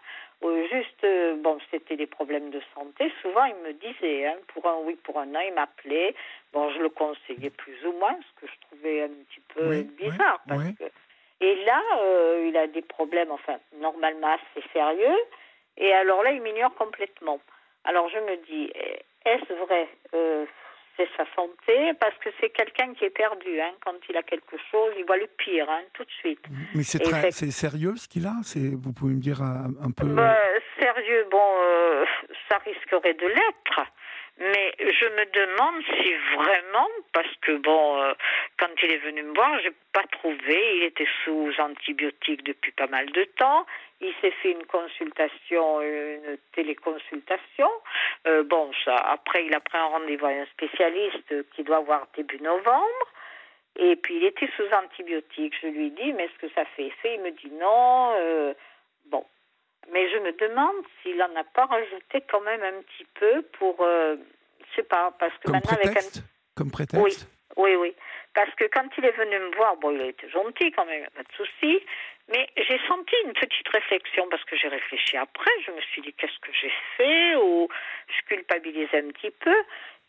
juste, 0.69 1.03
euh, 1.03 1.35
bon, 1.37 1.57
c'était 1.71 1.95
des 1.95 2.05
problèmes 2.05 2.51
de 2.51 2.61
santé. 2.75 3.11
Souvent, 3.23 3.45
il 3.45 3.55
me 3.55 3.73
disait, 3.73 4.27
hein, 4.27 4.35
pour 4.53 4.67
un 4.67 4.77
oui, 4.83 4.95
pour 5.03 5.17
un 5.19 5.25
non, 5.25 5.39
il 5.39 5.53
m'appelait. 5.53 6.13
Bon, 6.53 6.69
je 6.69 6.79
le 6.79 6.89
conseillais 6.89 7.49
plus 7.49 7.83
ou 7.85 7.93
moins, 7.93 8.15
ce 8.21 8.41
que 8.41 8.51
je 8.51 8.59
trouvais 8.67 9.03
un 9.03 9.09
petit 9.09 9.41
peu 9.55 9.81
bizarre. 9.97 10.39
Et 11.41 11.55
là, 11.65 11.81
euh, 11.99 12.45
il 12.47 12.57
a 12.57 12.67
des 12.67 12.83
problèmes, 12.83 13.31
enfin, 13.31 13.57
normalement 13.79 14.33
assez 14.33 14.67
sérieux. 14.71 15.17
Et 15.77 15.91
alors 15.93 16.21
là, 16.21 16.31
il 16.31 16.41
m'ignore 16.41 16.73
complètement. 16.75 17.39
Alors 17.83 18.09
je 18.09 18.19
me 18.19 18.35
dis, 18.45 18.71
est-ce 19.25 19.53
vrai? 19.65 19.87
Euh, 20.13 20.45
C'est 20.97 21.07
sa 21.15 21.25
santé 21.35 21.93
Parce 21.99 22.15
que 22.17 22.29
c'est 22.39 22.49
quelqu'un 22.49 22.93
qui 22.95 23.05
est 23.05 23.11
perdu. 23.11 23.61
Hein. 23.61 23.71
Quand 23.85 23.95
il 24.09 24.17
a 24.17 24.23
quelque 24.23 24.57
chose, 24.71 24.93
il 24.97 25.05
voit 25.05 25.17
le 25.17 25.27
pire, 25.37 25.69
hein, 25.69 25.81
tout 25.93 26.03
de 26.03 26.11
suite. 26.11 26.43
Mais 26.73 26.83
c'est 26.83 26.99
très, 26.99 27.31
c'est 27.31 27.51
sérieux 27.51 27.95
ce 27.97 28.07
qu'il 28.07 28.25
a? 28.25 28.33
Vous 28.55 28.93
pouvez 28.93 29.13
me 29.13 29.21
dire 29.21 29.41
un, 29.41 29.91
peu 29.91 30.07
bah, 30.07 30.37
Sérieux, 30.79 31.27
bon, 31.29 31.49
euh, 31.61 32.05
ça 32.49 32.57
risquerait 32.59 33.13
de 33.13 33.27
l'être. 33.27 33.79
Mais 34.39 34.75
je 34.79 35.05
me 35.05 35.25
demande 35.31 35.83
si 35.83 36.13
vraiment, 36.35 36.87
parce 37.11 37.35
que 37.41 37.53
bon, 37.53 38.01
euh, 38.01 38.13
quand 38.59 38.69
il 38.83 38.91
est 38.91 38.97
venu 38.97 39.23
me 39.23 39.33
voir, 39.33 39.59
j'ai 39.61 39.71
pas 39.93 40.03
trouvé. 40.11 40.77
Il 40.77 40.83
était 40.83 41.07
sous 41.23 41.51
antibiotiques 41.57 42.43
depuis 42.43 42.71
pas 42.71 42.85
mal 42.85 43.07
de 43.11 43.23
temps. 43.23 43.65
Il 43.99 44.13
s'est 44.21 44.31
fait 44.43 44.51
une 44.51 44.65
consultation, 44.65 45.81
une 45.81 46.37
téléconsultation. 46.53 47.69
Euh, 48.27 48.43
bon, 48.43 48.71
ça, 48.85 48.95
après, 48.95 49.45
il 49.45 49.55
a 49.55 49.59
pris 49.59 49.77
un 49.77 49.85
rendez-vous 49.85 50.27
avec 50.27 50.47
un 50.47 50.51
spécialiste 50.51 51.51
qui 51.55 51.63
doit 51.63 51.79
voir 51.79 52.07
début 52.15 52.39
novembre. 52.39 53.07
Et 53.79 53.95
puis, 53.95 54.17
il 54.17 54.25
était 54.25 54.49
sous 54.55 54.71
antibiotiques. 54.71 55.55
Je 55.61 55.67
lui 55.67 55.89
dis, 55.91 56.13
mais 56.13 56.25
est-ce 56.25 56.47
que 56.47 56.53
ça 56.53 56.65
fait 56.75 56.85
effet? 56.85 57.15
Il 57.15 57.21
me 57.21 57.31
dit 57.31 57.51
non. 57.53 58.13
Euh. 58.17 58.53
Mais 59.91 60.09
je 60.09 60.17
me 60.17 60.31
demande 60.33 60.75
s'il 61.01 61.17
n'en 61.17 61.35
a 61.35 61.43
pas 61.43 61.65
rajouté 61.65 62.21
quand 62.29 62.41
même 62.41 62.61
un 62.63 62.81
petit 62.81 63.05
peu 63.15 63.41
pour. 63.59 63.77
Euh, 63.81 64.17
je 64.69 64.75
sais 64.75 64.83
pas, 64.87 65.13
parce 65.19 65.33
que 65.37 65.43
Comme 65.45 65.53
maintenant, 65.53 65.77
prétexte? 65.77 66.17
avec 66.17 66.25
un. 66.25 66.29
Comme 66.55 66.71
prétexte 66.71 67.27
Oui, 67.55 67.71
oui, 67.71 67.75
oui. 67.75 67.95
Parce 68.33 68.53
que 68.55 68.65
quand 68.65 68.87
il 68.97 69.05
est 69.05 69.17
venu 69.17 69.39
me 69.39 69.55
voir, 69.55 69.77
bon, 69.77 69.91
il 69.91 70.01
était 70.01 70.29
gentil 70.29 70.71
quand 70.71 70.85
même, 70.85 71.07
pas 71.15 71.23
de 71.23 71.31
souci. 71.35 71.79
Mais 72.29 72.49
j'ai 72.57 72.79
senti 72.87 73.15
une 73.25 73.33
petite 73.33 73.69
réflexion 73.69 74.27
parce 74.29 74.43
que 74.43 74.57
j'ai 74.57 74.67
réfléchi 74.67 75.15
après. 75.17 75.49
Je 75.65 75.71
me 75.71 75.79
suis 75.81 76.01
dit 76.01 76.13
qu'est-ce 76.13 76.37
que 76.41 76.51
j'ai 76.61 76.71
fait 76.97 77.35
ou 77.37 77.69
je 78.07 78.35
culpabilisais 78.35 78.97
un 78.99 79.09
petit 79.11 79.31
peu. 79.31 79.55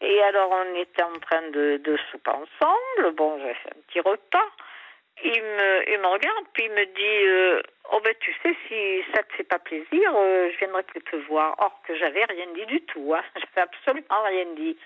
Et 0.01 0.21
alors 0.25 0.51
on 0.51 0.75
était 0.81 1.03
en 1.03 1.19
train 1.21 1.43
de, 1.51 1.77
de 1.83 1.97
souper 2.11 2.33
ensemble. 2.33 3.15
Bon, 3.15 3.39
j'ai 3.39 3.55
fait 3.55 3.71
un 3.71 3.81
petit 3.87 4.01
repas. 4.01 4.51
Il 5.25 5.43
me, 5.43 5.91
il 5.93 5.99
me 6.01 6.07
regarde, 6.07 6.45
puis 6.53 6.65
il 6.65 6.71
me 6.71 6.85
dit 6.85 7.63
Oh, 7.93 8.01
ben 8.05 8.15
tu 8.21 8.33
sais, 8.43 8.55
si 8.69 9.03
ça 9.15 9.23
te 9.23 9.33
fait 9.35 9.45
pas 9.45 9.59
plaisir, 9.59 9.87
je 9.93 10.59
viendrai 10.59 10.83
plus 10.85 11.01
te 11.03 11.17
voir. 11.29 11.55
Or 11.59 11.81
que 11.87 11.97
j'avais 11.97 12.25
rien 12.25 12.47
dit 12.55 12.67
du 12.67 12.81
tout. 12.83 13.15
Hein. 13.15 13.23
J'avais 13.35 13.69
absolument 13.69 14.23
rien 14.27 14.45
dit. 14.57 14.77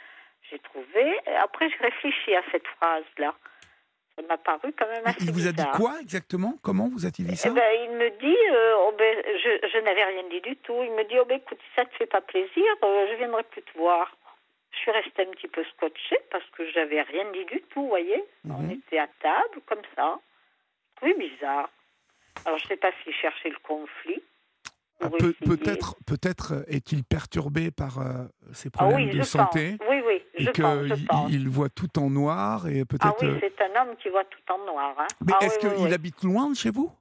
J'ai 0.51 0.59
trouvé. 0.61 1.19
Après, 1.43 1.69
je 1.71 1.79
réfléchis 1.83 2.35
à 2.35 2.43
cette 2.53 2.67
phrase-là. 2.79 3.35
Ça 4.17 4.23
m'a 4.29 4.37
paru 4.37 4.73
quand 4.79 4.87
même 4.89 5.07
assez 5.07 5.25
Il 5.25 5.33
vous 5.33 5.47
a 5.49 5.53
dit 5.53 5.65
quoi 5.75 5.95
exactement? 6.01 6.55
Comment 6.63 6.89
vous 6.89 7.07
a-t-il 7.07 7.27
dit 7.27 7.37
ça? 7.37 7.49
eh 7.51 7.55
ben, 7.55 7.73
Il 7.85 7.91
me 7.97 8.11
dit, 8.21 8.37
oh 8.77 8.93
ben, 8.99 9.17
je, 9.25 9.69
je 9.69 9.79
n'avais 9.79 10.05
rien 10.05 10.23
dit 10.31 10.41
du 10.43 10.57
tout. 10.57 10.83
Il 10.83 10.93
me 10.93 11.05
dit, 11.05 11.19
oh 11.19 11.25
ben, 11.25 11.39
écoute, 11.39 11.59
si 11.59 11.75
ça 11.77 11.85
te 11.87 11.95
fait 11.97 12.07
pas 12.07 12.21
plaisir, 12.21 12.65
je 12.83 13.15
viendrai 13.17 13.43
plus 13.45 13.63
te 13.63 13.79
voir. 13.79 14.15
Je 14.73 14.79
suis 14.79 14.91
restée 14.91 15.23
un 15.27 15.31
petit 15.31 15.49
peu 15.49 15.65
scotchée 15.77 16.19
parce 16.31 16.45
que 16.57 16.69
j'avais 16.71 17.03
rien 17.03 17.31
dit 17.33 17.45
du 17.45 17.63
tout, 17.71 17.83
vous 17.83 17.89
voyez. 17.89 18.25
On 18.49 18.63
mhm. 18.63 18.71
était 18.73 18.99
à 18.99 19.07
table, 19.21 19.61
comme 19.67 19.83
ça. 19.95 20.19
Oui, 21.03 21.15
bizarre. 21.19 21.71
Alors, 22.45 22.59
je 22.59 22.65
ne 22.65 22.69
sais 22.69 22.77
pas 22.77 22.91
s'il 23.03 23.13
cherchait 23.15 23.51
le 23.51 23.59
conflit. 23.63 24.23
Ah, 25.03 25.09
peut-être 25.45 25.97
peut-être 26.07 26.65
est-il 26.69 27.03
perturbé 27.03 27.73
par 27.73 27.99
euh, 27.99 28.25
ses 28.53 28.71
ah 28.75 28.85
problèmes 28.85 29.11
de 29.11 29.23
santé 29.23 29.77
Oui, 29.91 30.01
oui, 30.07 30.23
je 30.39 30.49
et 30.49 30.53
qu'il 30.53 31.49
voit 31.49 31.69
tout 31.69 31.99
en 31.99 32.09
noir 32.09 32.69
et 32.69 32.85
peut-être. 32.85 33.07
Ah 33.07 33.15
oui, 33.21 33.29
euh, 33.29 33.41
c'est 33.41 33.65
un 33.65 33.83
homme 33.83 33.97
qui 33.97 34.09
voit 34.11 34.25
tout 34.25 34.53
en 34.53 34.59
noir. 34.65 34.95
Hein. 34.99 35.07
Mais 35.27 35.33
ah 35.41 35.45
est-ce 35.45 35.59
qu'il 35.59 35.93
habite 35.93 36.23
loin 36.23 36.51
de 36.51 36.55
chez 36.55 36.71
vous? 36.71 36.93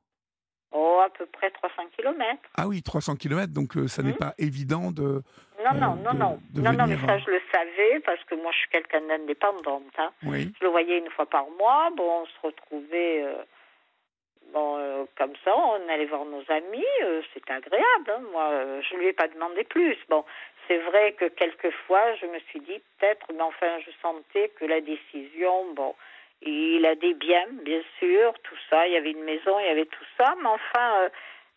Oh, 0.72 1.00
à 1.06 1.10
peu 1.10 1.26
près 1.28 1.52
300 1.52 1.84
km. 1.96 2.42
Ah 2.56 2.68
oui, 2.68 2.82
300 2.82 3.18
km, 3.18 3.54
donc 3.54 3.78
euh, 3.78 3.88
ça 3.88 4.02
n'est 4.02 4.14
hmm. 4.14 4.18
pas 4.18 4.34
évident 4.38 4.92
de. 4.92 5.22
Non, 5.64 5.80
non, 5.80 5.96
non, 5.96 6.14
non. 6.14 6.40
non, 6.56 6.74
non, 6.74 6.88
mais 6.88 6.98
ça, 7.06 7.18
je 7.20 7.30
le 7.30 7.42
savais 7.52 8.00
parce 8.06 8.24
que 8.26 8.36
moi, 8.36 8.52
je 8.52 8.58
suis 8.58 8.70
quelqu'un 8.70 9.02
d'indépendante. 9.02 9.84
Hein. 9.98 10.12
Oui. 10.24 10.52
Je 10.60 10.66
le 10.66 10.72
voyais 10.72 10.98
une 10.98 11.10
fois 11.10 11.26
par 11.26 11.46
mois. 11.58 11.90
Bon, 11.96 12.24
on 12.24 12.26
se 12.26 12.40
retrouvait. 12.42 13.26
Bon, 14.54 14.78
euh, 14.78 15.06
comme 15.18 15.34
ça, 15.46 15.56
on 15.56 15.88
allait 15.90 16.06
voir 16.06 16.26
nos 16.26 16.44
amis, 16.50 16.84
euh, 17.04 17.22
c'est 17.34 17.50
agréable. 17.50 18.10
Hein. 18.10 18.22
Moi, 18.32 18.50
euh, 18.52 18.82
je 18.82 18.98
lui 18.98 19.08
ai 19.08 19.14
pas 19.14 19.30
demandé 19.30 19.64
plus. 19.64 19.98
Bon, 20.10 20.26
c'est 20.68 20.78
vrai 20.80 21.14
que 21.14 21.26
quelquefois, 21.26 22.16
je 22.16 22.26
me 22.26 22.40
suis 22.50 22.60
dit 22.60 22.82
peut-être, 23.00 23.26
mais 23.34 23.42
enfin, 23.42 23.80
je 23.86 23.92
sentais 24.02 24.50
que 24.60 24.66
la 24.66 24.82
décision, 24.82 25.74
bon, 25.74 25.96
il 26.42 26.86
a 26.86 26.96
des 26.96 27.14
biens, 27.14 27.48
bien 27.64 27.82
sûr, 28.00 28.34
tout 28.44 28.58
ça. 28.70 28.88
Il 28.88 28.94
y 28.94 28.98
avait 28.98 29.12
une 29.12 29.24
maison, 29.24 29.58
il 29.60 29.68
y 29.68 29.70
avait 29.70 29.86
tout 29.86 30.06
ça, 30.18 30.36
mais 30.42 30.50
enfin, 30.50 31.10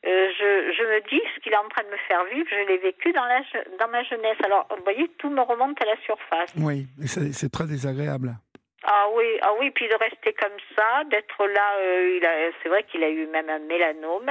je, 0.04 0.72
je 0.76 0.82
me 0.82 1.00
dis 1.08 1.22
ce 1.34 1.40
qu'il 1.40 1.52
est 1.52 1.56
en 1.56 1.68
train 1.68 1.82
de 1.82 1.88
me 1.88 1.96
faire 2.08 2.24
vivre, 2.26 2.46
je 2.50 2.68
l'ai 2.68 2.78
vécu 2.78 3.12
dans, 3.12 3.24
la, 3.24 3.40
dans 3.78 3.88
ma 3.88 4.02
jeunesse. 4.02 4.36
Alors, 4.44 4.66
vous 4.70 4.84
voyez, 4.84 5.08
tout 5.18 5.30
me 5.30 5.40
remonte 5.40 5.80
à 5.80 5.86
la 5.86 5.96
surface. 6.04 6.52
Oui, 6.58 6.86
c'est 7.06 7.50
très 7.50 7.66
désagréable. 7.66 8.34
Ah 8.86 9.06
oui, 9.14 9.24
ah 9.40 9.52
oui, 9.58 9.70
puis 9.70 9.88
de 9.88 9.94
rester 9.94 10.34
comme 10.34 10.58
ça, 10.76 11.04
d'être 11.04 11.46
là, 11.46 11.76
euh, 11.78 12.50
c'est 12.62 12.68
vrai 12.68 12.82
qu'il 12.82 13.02
a 13.02 13.08
eu 13.08 13.26
même 13.26 13.48
un 13.48 13.60
mélanome. 13.60 14.30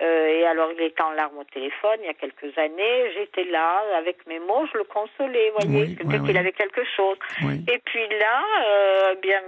Euh, 0.00 0.26
et 0.26 0.44
alors, 0.44 0.72
il 0.72 0.82
était 0.82 1.02
en 1.02 1.12
larmes 1.12 1.38
au 1.38 1.44
téléphone 1.44 1.98
il 2.00 2.06
y 2.06 2.08
a 2.08 2.14
quelques 2.14 2.58
années. 2.58 3.12
J'étais 3.14 3.44
là 3.44 3.84
avec 3.96 4.26
mes 4.26 4.40
mots, 4.40 4.66
je 4.72 4.78
le 4.78 4.84
consolais, 4.84 5.50
vous 5.50 5.68
voyez, 5.68 5.96
oui, 6.04 6.26
qu'il 6.26 6.36
avait 6.36 6.50
quelque 6.50 6.82
chose. 6.96 7.16
Et 7.68 7.78
puis 7.84 8.08
là, 8.18 8.42
euh, 8.66 9.14
bien, 9.22 9.40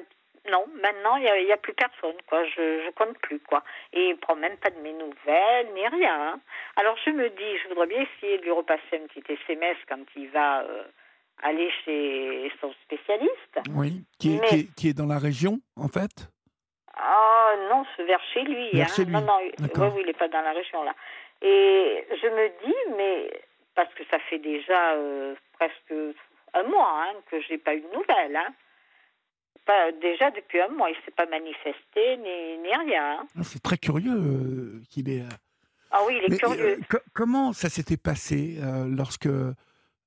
non, 0.50 0.66
maintenant, 0.82 1.16
il 1.16 1.22
n'y 1.22 1.50
a, 1.50 1.54
a, 1.54 1.56
plus 1.58 1.74
personne, 1.74 2.16
quoi. 2.28 2.44
Je, 2.44 2.84
je 2.84 2.90
compte 2.92 3.18
plus, 3.18 3.40
quoi. 3.40 3.62
Et 3.92 4.08
il 4.08 4.16
prend 4.16 4.36
même 4.36 4.56
pas 4.56 4.70
de 4.70 4.78
mes 4.80 4.92
nouvelles, 4.92 5.72
ni 5.74 5.86
rien. 5.86 6.32
Hein. 6.32 6.40
Alors, 6.76 6.96
je 7.04 7.10
me 7.10 7.28
dis, 7.30 7.58
je 7.62 7.68
voudrais 7.68 7.86
bien 7.86 8.02
essayer 8.02 8.38
de 8.38 8.42
lui 8.42 8.50
repasser 8.50 8.94
un 8.94 9.06
petit 9.06 9.22
SMS 9.32 9.76
quand 9.88 10.04
il 10.16 10.28
va 10.30 10.64
aller 11.42 11.70
chez 11.84 12.50
son 12.60 12.72
spécialiste. 12.84 13.58
Oui, 13.74 14.04
qui 14.18 14.36
est, 14.36 14.74
qui 14.74 14.88
est, 14.88 14.94
dans 14.96 15.06
la 15.06 15.18
région, 15.18 15.60
en 15.76 15.88
fait? 15.88 16.30
Ah 16.94 17.54
non, 17.68 17.84
c'est 17.96 18.04
vers 18.04 18.22
chez 18.32 18.42
lui. 18.42 18.70
Vers 18.72 18.86
hein. 18.86 18.92
chez 18.94 19.04
lui. 19.04 19.12
Non, 19.12 19.20
non, 19.20 19.38
oui, 19.40 20.00
il 20.00 20.06
n'est 20.06 20.12
pas 20.12 20.28
dans 20.28 20.40
la 20.40 20.52
région, 20.52 20.82
là. 20.82 20.94
Et 21.42 22.06
je 22.10 22.28
me 22.28 22.48
dis, 22.64 22.96
mais 22.96 23.30
parce 23.74 23.92
que 23.94 24.04
ça 24.10 24.18
fait 24.30 24.38
déjà 24.38 24.92
euh, 24.94 25.34
presque 25.52 25.94
un 26.54 26.62
mois 26.64 27.04
hein, 27.04 27.14
que 27.30 27.40
je 27.42 27.52
n'ai 27.52 27.58
pas 27.58 27.74
eu 27.74 27.82
de 27.82 27.92
nouvelles. 27.92 28.36
Hein. 28.36 28.54
Pas, 29.66 29.92
déjà 29.92 30.30
depuis 30.30 30.60
un 30.60 30.68
mois, 30.68 30.88
il 30.90 30.96
ne 30.96 31.02
s'est 31.02 31.10
pas 31.10 31.26
manifesté 31.26 32.16
ni, 32.18 32.58
ni 32.58 32.74
rien. 32.74 33.18
Hein. 33.18 33.26
Ah, 33.36 33.42
c'est 33.42 33.62
très 33.62 33.76
curieux 33.76 34.14
euh, 34.14 34.80
qu'il 34.90 35.10
est. 35.10 35.22
Euh, 35.22 35.36
ah 35.90 36.00
oui, 36.06 36.20
il 36.24 36.32
est 36.32 36.38
curieux. 36.38 36.78
comment 37.12 37.52
ça 37.52 37.68
s'était 37.68 37.96
passé 37.96 38.58
lorsque 38.88 39.28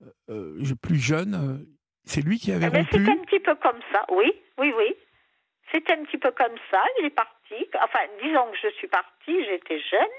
euh, 0.02 0.56
euh, 0.62 0.76
plus 0.82 1.00
jeune, 1.00 1.34
euh, 1.36 1.66
c'est 2.06 2.22
lui 2.22 2.40
qui 2.40 2.52
avait 2.52 2.70
ben, 2.70 2.84
rompu? 2.84 3.04
C'est 3.06 3.12
un 3.12 3.18
petit 3.18 3.40
peu 3.40 3.56
comme 3.56 3.80
ça, 3.92 4.06
oui, 4.10 4.32
oui, 4.58 4.74
oui. 4.78 4.96
C'était 5.72 5.94
un 5.94 6.04
petit 6.04 6.18
peu 6.18 6.32
comme 6.32 6.56
ça, 6.72 6.84
il 7.00 7.06
est 7.06 7.16
parti. 7.16 7.56
Enfin, 7.84 8.00
disons 8.24 8.50
que 8.52 8.58
je 8.64 8.74
suis 8.76 8.88
partie, 8.88 9.46
j'étais 9.46 9.80
jeune. 9.80 10.16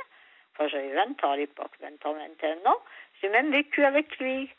Enfin, 0.53 0.69
j'avais 0.69 0.95
20 0.95 1.25
ans 1.25 1.33
à 1.33 1.37
l'époque, 1.37 1.73
20 1.81 2.07
ans, 2.07 2.15
21 2.15 2.71
ans. 2.71 2.79
J'ai 3.21 3.29
même 3.31 3.51
vécu 3.51 3.85
avec 3.85 4.19
lui. 4.19 4.51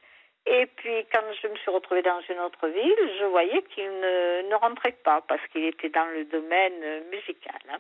Et 0.48 0.66
puis, 0.76 1.06
quand 1.14 1.22
je 1.42 1.48
me 1.48 1.56
suis 1.58 1.72
retrouvée 1.72 2.02
dans 2.02 2.20
une 2.30 2.40
autre 2.40 2.68
ville, 2.68 3.12
je 3.20 3.26
voyais 3.26 3.62
qu'il 3.74 3.86
ne, 3.86 4.50
ne 4.50 4.56
rentrait 4.56 4.98
pas 5.04 5.22
parce 5.28 5.46
qu'il 5.52 5.66
était 5.66 5.90
dans 5.90 6.06
le 6.06 6.26
domaine 6.26 7.04
musical. 7.12 7.62
Hein. 7.70 7.78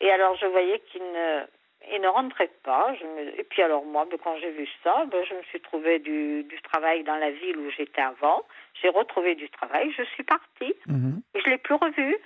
Et 0.00 0.10
alors, 0.10 0.36
je 0.36 0.46
voyais 0.46 0.80
qu'il 0.90 1.02
ne, 1.02 1.42
il 1.90 2.00
ne 2.00 2.08
rentrait 2.08 2.50
pas. 2.62 2.94
Et 3.38 3.44
puis 3.44 3.62
alors 3.62 3.84
moi, 3.84 4.06
ben, 4.10 4.18
quand 4.22 4.36
j'ai 4.40 4.50
vu 4.50 4.68
ça, 4.84 5.04
ben, 5.10 5.24
je 5.28 5.34
me 5.34 5.42
suis 5.44 5.60
trouvé 5.60 5.98
du, 5.98 6.44
du 6.44 6.60
travail 6.62 7.02
dans 7.04 7.16
la 7.16 7.30
ville 7.30 7.56
où 7.56 7.70
j'étais 7.70 8.02
avant. 8.02 8.44
J'ai 8.80 8.88
retrouvé 8.88 9.34
du 9.34 9.48
travail, 9.50 9.92
je 9.96 10.02
suis 10.04 10.22
partie. 10.22 10.74
Mhm. 10.86 11.22
Et 11.34 11.40
je 11.40 11.50
l'ai 11.50 11.58
plus 11.58 11.74
revu. 11.74 12.16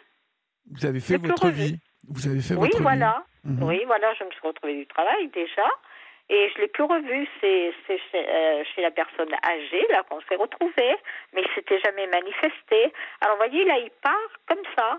Vous 0.71 0.87
avez 0.87 1.01
fait 1.01 1.17
votre 1.17 1.49
vie. 1.49 1.79
Vous 2.09 2.29
avez 2.29 2.41
fait 2.41 2.55
oui, 2.55 2.69
votre 2.69 2.83
voilà. 2.83 3.25
vie. 3.45 3.53
Mhm. 3.53 3.63
Oui, 3.63 3.83
voilà. 3.87 4.13
Je 4.15 4.25
me 4.25 4.31
suis 4.31 4.47
retrouvée 4.47 4.77
du 4.77 4.87
travail 4.87 5.29
déjà. 5.29 5.69
Et 6.29 6.51
je 6.55 6.61
l'ai 6.61 6.69
plus 6.69 6.83
revu. 6.83 7.29
C'est 7.41 7.73
chez, 7.87 8.01
euh, 8.15 8.65
chez, 8.75 8.83
la 8.83 8.91
personne 8.91 9.33
âgée 9.45 9.87
là 9.91 10.03
qu'on 10.09 10.21
s'est 10.23 10.37
retrouvé, 10.37 10.97
mais 11.33 11.43
il 11.43 11.49
s'était 11.55 11.79
jamais 11.81 12.07
manifesté. 12.09 12.93
Alors 13.21 13.37
vous 13.37 13.45
voyez 13.47 13.65
là, 13.65 13.79
il 13.79 13.91
part 14.03 14.33
comme 14.49 14.65
ça. 14.77 14.99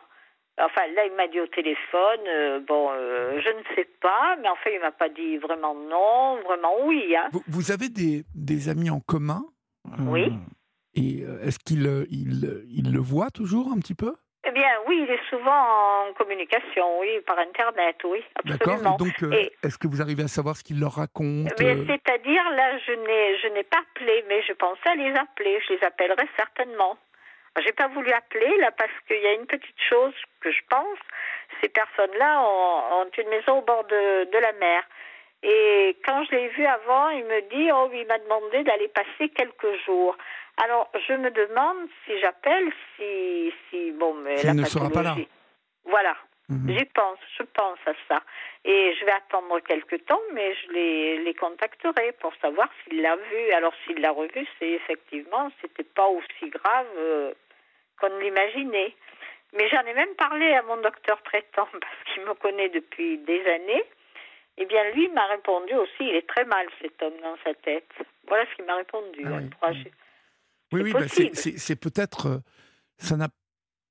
Enfin, 0.60 0.82
là, 0.95 1.06
il 1.06 1.16
m'a 1.16 1.28
dit 1.28 1.40
au 1.40 1.45
téléphone, 1.45 2.22
euh, 2.28 2.60
bon, 2.68 2.90
euh, 2.91 3.40
je 3.41 3.49
ne 3.49 3.76
sais 3.76 3.88
pas, 4.02 4.36
mais 4.41 4.48
en 4.48 4.56
fait, 4.56 4.74
il 4.74 4.80
m'a 4.80 4.91
pas 4.91 5.10
dit 5.10 5.38
vraiment 5.38 5.76
non, 5.76 6.41
vraiment 6.41 6.74
oui. 6.84 7.16
Hein. 7.16 7.30
Vous, 7.48 7.72
avez 7.72 7.90
des, 7.90 8.24
des, 8.34 8.68
amis 8.68 8.90
en 8.90 8.99
commun 8.99 9.45
Oui. 9.99 10.34
Et 10.95 11.20
est-ce 11.44 11.60
qu'il 11.60 11.86
il, 12.10 12.66
il, 12.72 12.91
le 12.91 12.99
voit 12.99 13.30
toujours 13.30 13.72
un 13.72 13.78
petit 13.78 13.94
peu? 13.94 14.16
Eh 14.48 14.52
bien, 14.52 14.69
oui, 14.88 15.06
il 15.06 15.14
est 15.14 15.30
souvent 15.30 16.07
en 16.07 16.14
communication, 16.14 16.99
oui, 16.99 17.19
par 17.26 17.38
Internet, 17.38 17.98
oui, 18.06 18.24
absolument. 18.36 18.82
D'accord, 18.82 18.98
donc 18.98 19.22
est-ce 19.61 19.78
que 19.78 19.88
vous 19.88 20.02
arrivez 20.02 20.24
à 20.24 20.30
savoir 20.30 20.56
ce 20.56 20.64
qu'il 20.64 20.80
leur 20.80 20.94
raconte 20.94 21.49
C'est-à-dire, 21.57 22.49
là, 22.52 22.78
je 22.78 23.48
n'ai 23.53 23.64
pas 23.64 23.80
appelé, 23.80 24.24
mais 24.30 24.41
je 24.44 24.53
pensais 24.53 24.90
à 24.90 24.95
les 24.95 25.14
appeler, 25.15 25.60
je 25.68 25.74
les 25.74 25.84
appellerai 25.84 26.28
certainement. 26.38 26.98
J'ai 27.65 27.74
pas 27.74 27.88
voulu 27.88 28.11
appeler 28.11 28.56
là 28.60 28.72
parce 28.72 28.91
qu'il 29.07 29.22
y 29.22 29.26
a 29.26 29.34
une 29.34 29.48
petite 29.48 29.82
chose 29.90 30.14
que 30.41 30.52
je 30.52 30.61
pense. 30.69 30.99
Ces 31.61 31.69
personnes-là 31.69 32.41
ont, 32.41 33.10
une 33.18 33.30
maison 33.30 33.60
au 33.60 33.61
bord 33.64 33.84
de, 33.86 34.32
de 34.32 34.38
la 34.38 34.53
mer. 34.53 34.84
Et 35.44 35.98
quand 36.06 36.24
je 36.26 36.36
l'ai 36.36 36.48
vu 36.49 36.65
avant, 36.65 37.10
il 37.10 37.26
me 37.26 37.41
dit 37.49 37.72
oh 37.72 37.90
il 37.94 38.06
m'a 38.07 38.19
demandé 38.19 38.64
d'aller 38.64 38.88
passer 38.90 39.30
quelques 39.30 39.86
jours. 39.86 40.15
Alors 40.57 40.89
je 41.07 41.13
me 41.13 41.29
demande 41.29 41.88
si 42.05 42.19
j'appelle, 42.19 42.71
si 42.95 43.53
si 43.69 43.91
bon 43.91 44.13
mais 44.15 44.41
la 44.43 44.53
ne 44.53 44.65
sera 44.65 44.89
pas 44.89 45.03
là. 45.03 45.15
Voilà. 45.85 46.15
Mhm. 46.49 46.77
J'y 46.77 46.85
pense, 46.85 47.19
je 47.38 47.43
pense 47.43 47.79
à 47.85 47.93
ça. 48.07 48.21
Et 48.63 48.95
je 48.97 49.05
vais 49.05 49.11
attendre 49.11 49.59
quelques 49.59 50.05
temps, 50.05 50.21
mais 50.34 50.55
je 50.55 50.71
les, 50.71 51.17
les 51.23 51.34
contacterai 51.34 52.13
pour 52.21 52.34
savoir 52.41 52.69
s'il 52.84 53.01
l'a 53.01 53.17
vu. 53.17 53.51
Alors 53.51 53.73
s'il 53.84 53.99
l'a 53.99 54.11
revu, 54.11 54.47
c'est 54.57 54.69
effectivement, 54.69 55.51
c'était 55.61 55.84
pas 55.84 56.07
aussi 56.07 56.49
grave 56.49 56.88
euh, 56.97 57.34
qu'on 57.99 58.17
l'imaginait. 58.19 58.95
Mais 59.53 59.67
j'en 59.69 59.81
ai 59.81 59.93
même 59.93 60.15
parlé 60.15 60.53
à 60.53 60.61
mon 60.63 60.77
docteur 60.77 61.21
traitant 61.23 61.67
parce 61.71 62.13
qu'il 62.13 62.23
me 62.23 62.34
connaît 62.34 62.69
depuis 62.69 63.17
des 63.19 63.45
années. 63.45 63.84
Eh 64.59 64.65
bien, 64.65 64.84
lui 64.91 65.07
m'a 65.09 65.25
répondu 65.27 65.75
aussi, 65.75 66.01
il 66.01 66.15
est 66.15 66.27
très 66.27 66.45
mal 66.45 66.65
cet 66.81 67.01
homme 67.03 67.19
dans 67.21 67.38
sa 67.43 67.53
tête. 67.53 67.91
Voilà 68.27 68.45
ce 68.49 68.55
qu'il 68.55 68.65
m'a 68.65 68.75
répondu. 68.75 69.21
Ah 69.23 69.69
oui, 69.69 69.84
oui, 69.85 69.91
bah, 70.72 71.07
c'est 71.07 71.76
peut-être, 71.76 72.26
euh, 72.27 72.38
ça 72.98 73.18
n'a 73.18 73.30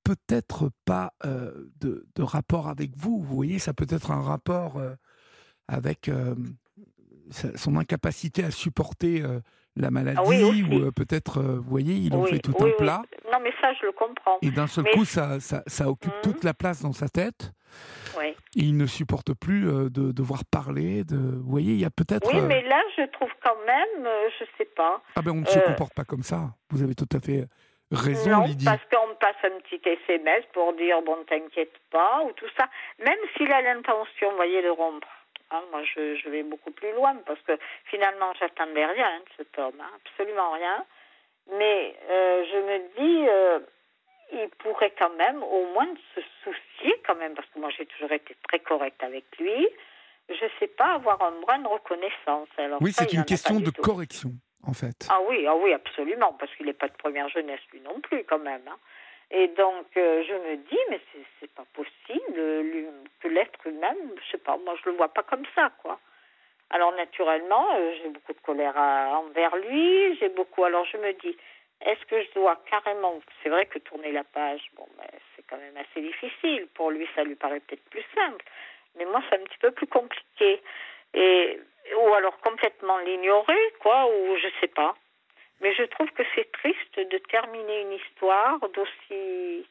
peut-être 0.05 0.71
pas 0.85 1.13
euh, 1.25 1.71
de, 1.81 2.07
de, 2.15 2.23
rapport 2.23 2.69
avec 2.69 2.97
vous. 2.97 3.21
Vous 3.21 3.35
voyez, 3.35 3.59
ça 3.59 3.73
peut 3.73 3.87
être 3.89 4.11
un 4.11 4.23
rapport 4.23 4.77
euh, 4.79 4.95
avec 5.69 6.11
son 7.57 7.77
incapacité 7.77 8.45
à 8.45 8.53
supporter 8.53 9.25
la 9.75 9.91
maladie 9.91 10.21
ah 10.23 10.87
ou 10.87 10.93
peut-être, 10.93 11.43
vous 11.43 11.69
voyez, 11.69 11.97
il 11.97 12.15
en 12.15 12.25
fait 12.25 12.39
tout 12.39 12.55
un 12.61 12.71
plat. 12.79 13.03
Mais 13.47 13.53
ça, 13.61 13.73
je 13.75 13.87
le 13.87 13.93
comprends. 13.93 14.39
Et 14.43 14.51
d'un 14.51 14.67
seul 14.67 14.85
coup, 14.91 15.05
ça, 15.05 15.39
ça, 15.39 15.63
ça 15.69 15.89
occupe 15.89 16.13
mhm. 16.15 16.23
toute 16.23 16.43
la 16.43 16.53
place 16.53 16.83
dans 16.83 16.93
sa 16.93 17.09
tête. 17.09 17.53
Oui. 18.19 18.35
il 18.55 18.77
ne 18.77 18.87
supporte 18.87 19.35
plus 19.35 19.69
euh, 19.69 19.91
de 19.91 20.11
devoir 20.11 20.41
parler. 20.51 21.05
De... 21.05 21.17
Vous 21.17 21.51
voyez, 21.51 21.75
il 21.75 21.81
y 21.81 21.85
a 21.85 21.91
peut-être. 21.91 22.27
Oui, 22.27 22.41
euh, 22.41 22.47
mais 22.47 22.63
là, 22.63 22.83
je 22.97 23.03
trouve 23.13 23.31
quand 23.45 23.59
même, 23.67 24.07
euh, 24.07 24.29
je 24.41 24.45
sais 24.59 24.65
pas. 24.65 25.01
Ah 25.15 25.23
ben, 25.23 25.31
on 25.33 25.43
ne 25.43 25.47
se 25.47 25.59
comporte 25.61 25.95
pas 25.95 26.05
comme 26.05 26.23
ça. 26.23 26.55
Vous 26.71 26.83
avez 26.83 26.95
tout 26.95 27.09
à 27.15 27.21
fait 27.21 27.45
raison, 27.93 28.31
non, 28.31 28.47
Lydie. 28.47 28.65
parce 28.65 28.83
qu'on 28.91 29.15
passe 29.21 29.37
un 29.45 29.61
petit 29.61 29.81
SMS 29.87 30.45
pour 30.53 30.73
dire 30.73 31.03
bon, 31.03 31.19
t'inquiète 31.29 31.79
pas, 31.91 32.25
ou 32.25 32.33
tout 32.33 32.49
ça, 32.59 32.69
même 33.05 33.19
s'il 33.37 33.53
a 33.53 33.63
l'intention, 33.63 34.31
vous 34.31 34.37
voyez, 34.37 34.63
de 34.63 34.71
rompre. 34.71 35.09
Hein, 35.53 35.63
moi, 35.71 35.83
je, 35.85 36.17
je, 36.17 36.29
vais 36.29 36.43
beaucoup 36.43 36.73
plus 36.73 36.93
loin 36.95 37.15
parce 37.27 37.41
que 37.43 37.57
finalement, 37.85 38.33
j'attendais 38.41 38.87
rien 38.87 39.21
de 39.21 39.31
cet 39.37 39.57
homme, 39.59 39.81
hein, 39.81 39.91
absolument 40.05 40.51
rien. 40.53 40.85
Mais 41.53 41.95
euh, 42.11 42.45
je 42.51 42.57
me 42.59 42.79
dis, 42.99 43.29
euh, 43.29 43.61
il 44.33 44.49
pourrait 44.59 44.93
quand 44.99 45.15
même 45.17 45.43
au 45.43 45.67
moins 45.73 45.89
se 46.15 46.21
soucier 46.43 47.01
quand 47.07 47.15
même, 47.15 47.35
parce 47.35 47.49
que 47.49 47.59
moi 47.59 47.71
j'ai 47.71 47.87
toujours 47.87 48.13
été 48.13 48.37
très 48.49 48.59
correcte 48.59 49.03
avec 49.03 49.25
lui. 49.39 49.69
Je 50.29 50.45
ne 50.45 50.51
sais 50.59 50.67
pas 50.67 50.95
avoir 50.95 51.23
un 51.23 51.41
brin 51.41 51.61
de 51.61 51.69
reconnaissance. 51.69 52.49
Alors 52.59 52.83
oui, 52.83 52.93
c'est 52.93 53.13
une 53.13 53.25
question 53.25 53.61
de 53.61 53.71
correction, 53.71 54.31
en 54.67 54.73
fait. 54.73 55.07
Ah 55.09 55.21
oui, 55.29 55.47
ah 55.47 55.55
oui, 55.55 55.73
absolument, 55.73 56.33
parce 56.33 56.53
qu'il 56.57 56.67
n'est 56.67 56.73
pas 56.73 56.89
de 56.89 56.97
première 56.97 57.29
jeunesse 57.29 57.61
lui 57.73 57.81
non 57.81 58.01
plus 58.01 58.25
quand 58.25 58.41
même. 58.41 58.63
Hein. 58.67 58.79
Et 59.31 59.49
donc 59.49 59.87
euh, 59.97 60.25
je 60.27 60.35
me 60.35 60.57
dis, 60.57 60.79
mais 60.91 61.01
c'est 61.41 61.53
pas 61.53 61.67
possible 61.75 62.35
que 63.21 63.29
l'être 63.29 63.67
humain, 63.67 63.95
je 64.17 64.31
sais 64.33 64.39
pas, 64.39 64.57
moi 64.57 64.75
je 64.83 64.91
le 64.91 64.97
vois 64.97 65.09
pas 65.09 65.23
comme 65.23 65.45
ça, 65.55 65.71
quoi. 65.83 66.01
Alors 66.71 66.93
naturellement, 66.93 67.67
euh, 67.75 67.93
j'ai 68.03 68.09
beaucoup 68.09 68.33
de 68.33 68.41
colère 68.41 68.77
envers 68.77 69.57
lui, 69.57 70.17
j'ai 70.19 70.29
beaucoup. 70.29 70.65
Alors 70.65 70.85
je 70.87 70.97
me 70.97 71.13
dis, 71.13 71.37
est-ce 71.83 72.05
que 72.07 72.23
je 72.23 72.33
dois 72.35 72.61
carrément, 72.69 73.21
c'est 73.43 73.49
vrai 73.49 73.67
que 73.67 73.79
tourner 73.79 74.13
la 74.13 74.25
page, 74.25 74.63
bon, 74.77 74.87
ben, 74.99 75.07
c'est 75.35 75.45
quand 75.47 75.59
même 75.59 75.77
assez 75.77 76.01
difficile. 76.01 76.67
Pour 76.75 76.91
lui, 76.91 77.07
ça 77.15 77.23
lui 77.23 77.35
paraît 77.37 77.61
peut-être 77.61 77.85
plus 77.91 78.05
simple, 78.15 78.45
mais 78.97 79.05
moi, 79.05 79.23
c'est 79.29 79.41
un 79.41 79.45
petit 79.45 79.59
peu 79.59 79.71
plus 79.71 79.87
compliqué. 79.87 80.63
Et 81.15 81.61
ou 81.95 82.15
alors 82.15 82.37
complètement 82.41 82.99
l'ignorer, 82.99 83.75
quoi, 83.81 84.07
ou 84.07 84.37
je 84.37 84.49
sais 84.61 84.69
pas. 84.69 84.95
Mais 85.61 85.75
je 85.75 85.85
trouve 85.85 86.11
que 86.11 86.23
c'est 86.35 86.51
triste 86.53 86.99
de 86.99 87.19
terminer 87.19 87.83
une 87.83 87.93
histoire 87.93 88.59
d'aussi 88.71 89.67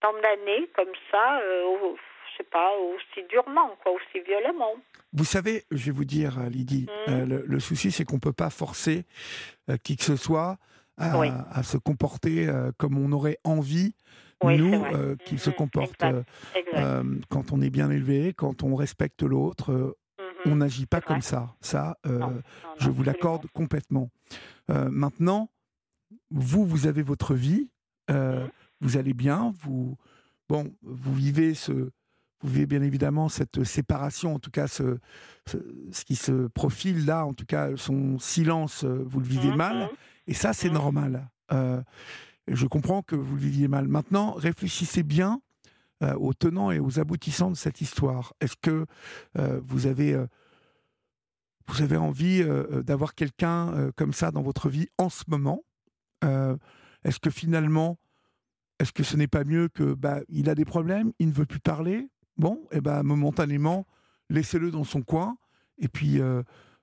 tant 0.00 0.12
d'années 0.12 0.68
comme 0.74 0.92
ça, 1.10 1.40
euh, 1.40 1.96
sais 2.38 2.48
pas, 2.50 2.70
aussi 2.78 3.26
durement, 3.28 3.76
quoi, 3.82 3.92
aussi 3.92 4.24
violemment. 4.24 4.74
Vous 5.12 5.24
savez, 5.24 5.64
je 5.70 5.86
vais 5.86 5.92
vous 5.92 6.04
dire, 6.04 6.40
Lydie, 6.48 6.86
mmh. 6.86 7.10
euh, 7.10 7.42
le, 7.46 7.60
souci, 7.60 7.90
c'est 7.90 8.04
qu'on 8.04 8.16
ne 8.16 8.20
peut 8.20 8.32
pas 8.32 8.50
forcer 8.50 9.04
euh, 9.68 9.76
qui 9.76 9.96
que 9.96 10.04
ce 10.04 10.16
soit 10.16 10.58
à, 10.98 11.62
se 11.62 11.76
comporter 11.76 12.48
euh, 12.48 12.72
comme 12.76 12.98
on 12.98 13.12
aurait 13.12 13.38
envie, 13.44 13.94
nous, 14.42 14.84
euh, 14.84 15.16
qu'il 15.24 15.38
se 15.38 15.50
mm-hmm. 15.50 15.54
comporte 15.54 16.04
euh, 16.74 17.02
quand 17.28 17.52
on 17.52 17.60
est 17.60 17.70
bien 17.70 17.90
élevé, 17.90 18.34
quand 18.34 18.62
on 18.62 18.74
respecte 18.74 19.22
l'autre. 19.22 19.72
Mm-hmm. 19.72 20.50
On 20.50 20.56
n'agit 20.56 20.86
pas 20.86 21.00
comme 21.00 21.22
ça. 21.22 21.54
Ça, 21.60 21.98
je 22.78 22.90
vous 22.90 23.02
l'accorde 23.02 23.46
complètement. 23.52 24.10
maintenant, 24.68 25.50
vous, 26.30 26.64
vous 26.64 26.86
avez 26.86 27.02
votre 27.02 27.34
vie, 27.34 27.70
mm-hmm. 28.08 28.48
vous 28.80 28.96
allez 28.96 29.14
bien, 29.14 29.52
vous, 29.60 29.96
bon, 30.48 30.72
vous 30.82 31.14
vivez 31.14 31.54
ce, 31.54 31.90
vous 32.42 32.50
vivez 32.50 32.66
bien 32.66 32.82
évidemment 32.82 33.28
cette 33.28 33.64
séparation, 33.64 34.34
en 34.34 34.38
tout 34.38 34.50
cas 34.50 34.68
ce, 34.68 34.98
ce, 35.46 36.04
qui 36.04 36.16
se 36.16 36.46
profile 36.48 37.04
là, 37.04 37.26
en 37.26 37.34
tout 37.34 37.46
cas 37.46 37.76
son 37.76 38.18
silence, 38.18 38.84
vous 38.84 39.20
le 39.20 39.26
vivez 39.26 39.54
mal. 39.54 39.90
Et 40.28 40.34
ça, 40.34 40.52
c'est 40.52 40.70
normal. 40.70 41.28
Euh, 41.52 41.82
je 42.46 42.66
comprends 42.66 43.02
que 43.02 43.16
vous 43.16 43.34
le 43.34 43.40
viviez 43.40 43.66
mal. 43.66 43.88
Maintenant, 43.88 44.32
réfléchissez 44.32 45.02
bien 45.02 45.40
euh, 46.02 46.14
aux 46.14 46.34
tenants 46.34 46.70
et 46.70 46.78
aux 46.78 47.00
aboutissants 47.00 47.50
de 47.50 47.56
cette 47.56 47.80
histoire. 47.80 48.34
Est-ce 48.40 48.56
que 48.60 48.86
euh, 49.38 49.60
vous 49.64 49.86
avez 49.86 50.16
vous 51.66 51.82
avez 51.82 51.98
envie 51.98 52.42
d'avoir 52.82 53.14
quelqu'un 53.14 53.90
comme 53.94 54.14
ça 54.14 54.30
dans 54.30 54.40
votre 54.40 54.70
vie 54.70 54.88
en 54.96 55.10
ce 55.10 55.24
moment? 55.28 55.64
Est-ce 56.22 57.18
que 57.20 57.28
finalement, 57.28 57.98
est-ce 58.78 58.90
que 58.90 59.02
ce 59.02 59.18
n'est 59.18 59.28
pas 59.28 59.44
mieux 59.44 59.68
que 59.68 59.92
bah, 59.92 60.20
il 60.30 60.48
a 60.48 60.54
des 60.54 60.64
problèmes, 60.64 61.12
il 61.18 61.28
ne 61.28 61.32
veut 61.34 61.44
plus 61.44 61.60
parler? 61.60 62.08
Bon, 62.38 62.66
et 62.70 62.76
eh 62.76 62.80
ben 62.80 63.02
momentanément, 63.02 63.86
laissez-le 64.30 64.70
dans 64.70 64.84
son 64.84 65.02
coin, 65.02 65.36
et 65.78 65.88
puis 65.88 66.20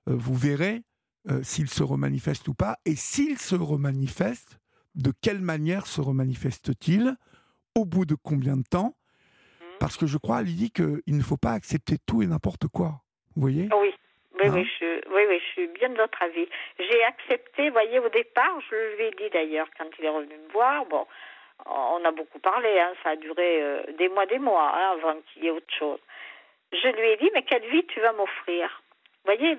vous 0.06 0.34
verrez 0.34 0.82
euh, 1.28 1.42
s'il 1.42 1.68
se 1.68 1.82
remanifeste 1.82 2.46
ou 2.46 2.54
pas, 2.54 2.76
et 2.84 2.94
s'il 2.94 3.38
se 3.38 3.56
remanifeste, 3.56 4.60
de 4.94 5.12
quelle 5.22 5.40
manière 5.40 5.86
se 5.86 6.00
remanifeste-t-il, 6.00 7.16
au 7.74 7.84
bout 7.84 8.06
de 8.06 8.14
combien 8.14 8.56
de 8.56 8.62
temps? 8.62 8.94
Parce 9.80 9.96
que 9.96 10.06
je 10.06 10.18
crois, 10.18 10.42
Lydie, 10.42 10.70
qu'il 10.70 11.02
ne 11.08 11.22
faut 11.22 11.36
pas 11.36 11.50
accepter 11.50 11.96
tout 12.06 12.22
et 12.22 12.26
n'importe 12.26 12.68
quoi. 12.68 13.02
Vous 13.34 13.42
voyez? 13.42 13.68
Oui. 13.72 13.92
Oui, 14.38 14.50
oui, 14.50 14.60
hein? 14.60 14.64
je, 14.78 15.14
oui, 15.14 15.22
oui, 15.28 15.40
je 15.40 15.52
suis 15.52 15.66
bien 15.68 15.88
de 15.88 15.96
votre 15.96 16.22
avis. 16.22 16.46
J'ai 16.78 17.02
accepté, 17.04 17.68
vous 17.68 17.72
voyez, 17.72 17.98
au 17.98 18.08
départ, 18.10 18.60
je 18.70 18.96
lui 18.96 19.04
ai 19.04 19.10
dit 19.12 19.30
d'ailleurs 19.32 19.66
quand 19.76 19.88
il 19.98 20.04
est 20.04 20.10
revenu 20.10 20.34
me 20.46 20.52
voir, 20.52 20.84
bon, 20.86 21.06
on 21.64 22.04
a 22.04 22.10
beaucoup 22.10 22.38
parlé, 22.38 22.78
hein, 22.78 22.92
ça 23.02 23.10
a 23.10 23.16
duré 23.16 23.62
euh, 23.62 23.82
des 23.98 24.08
mois, 24.08 24.26
des 24.26 24.38
mois, 24.38 24.72
hein, 24.74 24.92
avant 24.92 25.20
qu'il 25.22 25.44
y 25.44 25.46
ait 25.48 25.50
autre 25.50 25.72
chose. 25.78 26.00
Je 26.72 26.88
lui 26.88 27.08
ai 27.08 27.16
dit, 27.16 27.30
mais 27.32 27.42
quelle 27.42 27.66
vie 27.66 27.84
tu 27.86 28.00
vas 28.00 28.12
m'offrir? 28.12 28.82
Voyez, 29.24 29.58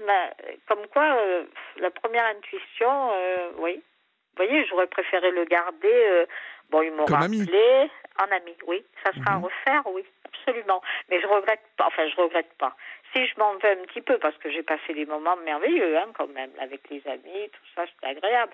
comme 0.68 0.88
quoi, 0.88 1.18
euh, 1.20 1.44
la 1.78 1.92
première 1.92 2.26
intuition, 2.26 3.12
euh, 3.14 3.52
oui. 3.58 3.76
Vous 3.76 4.46
voyez, 4.46 4.66
j'aurais 4.66 4.88
préféré 4.88 5.32
le 5.32 5.44
garder. 5.44 5.92
Euh, 5.92 6.26
bon, 6.70 6.82
il 6.84 6.92
m'aura 6.94 7.26
appelé 7.26 7.90
en 8.18 8.32
ami, 8.32 8.56
oui. 8.66 8.86
Ça 9.04 9.12
sera 9.12 9.34
à 9.34 9.38
mhm. 9.38 9.44
refaire, 9.44 9.84
oui, 9.88 10.06
absolument. 10.26 10.82
Mais 11.10 11.20
je 11.20 11.28
regrette 11.28 11.64
pas. 11.76 11.88
Enfin, 11.88 12.08
je 12.08 12.16
regrette 12.16 12.54
pas. 12.58 12.76
Si 13.14 13.26
je 13.26 13.34
m'en 13.40 13.56
vais 13.56 13.72
un 13.72 13.86
petit 13.88 14.02
peu, 14.02 14.18
parce 14.20 14.38
que 14.38 14.50
j'ai 14.50 14.64
passé 14.64 14.94
des 14.94 15.06
moments 15.06 15.36
merveilleux, 15.38 15.98
hein, 15.98 16.08
quand 16.18 16.28
même, 16.28 16.52
avec 16.60 16.90
les 16.90 17.06
amis, 17.08 17.50
tout 17.52 17.68
ça, 17.76 17.86
c'était 17.88 18.18
agréable. 18.18 18.54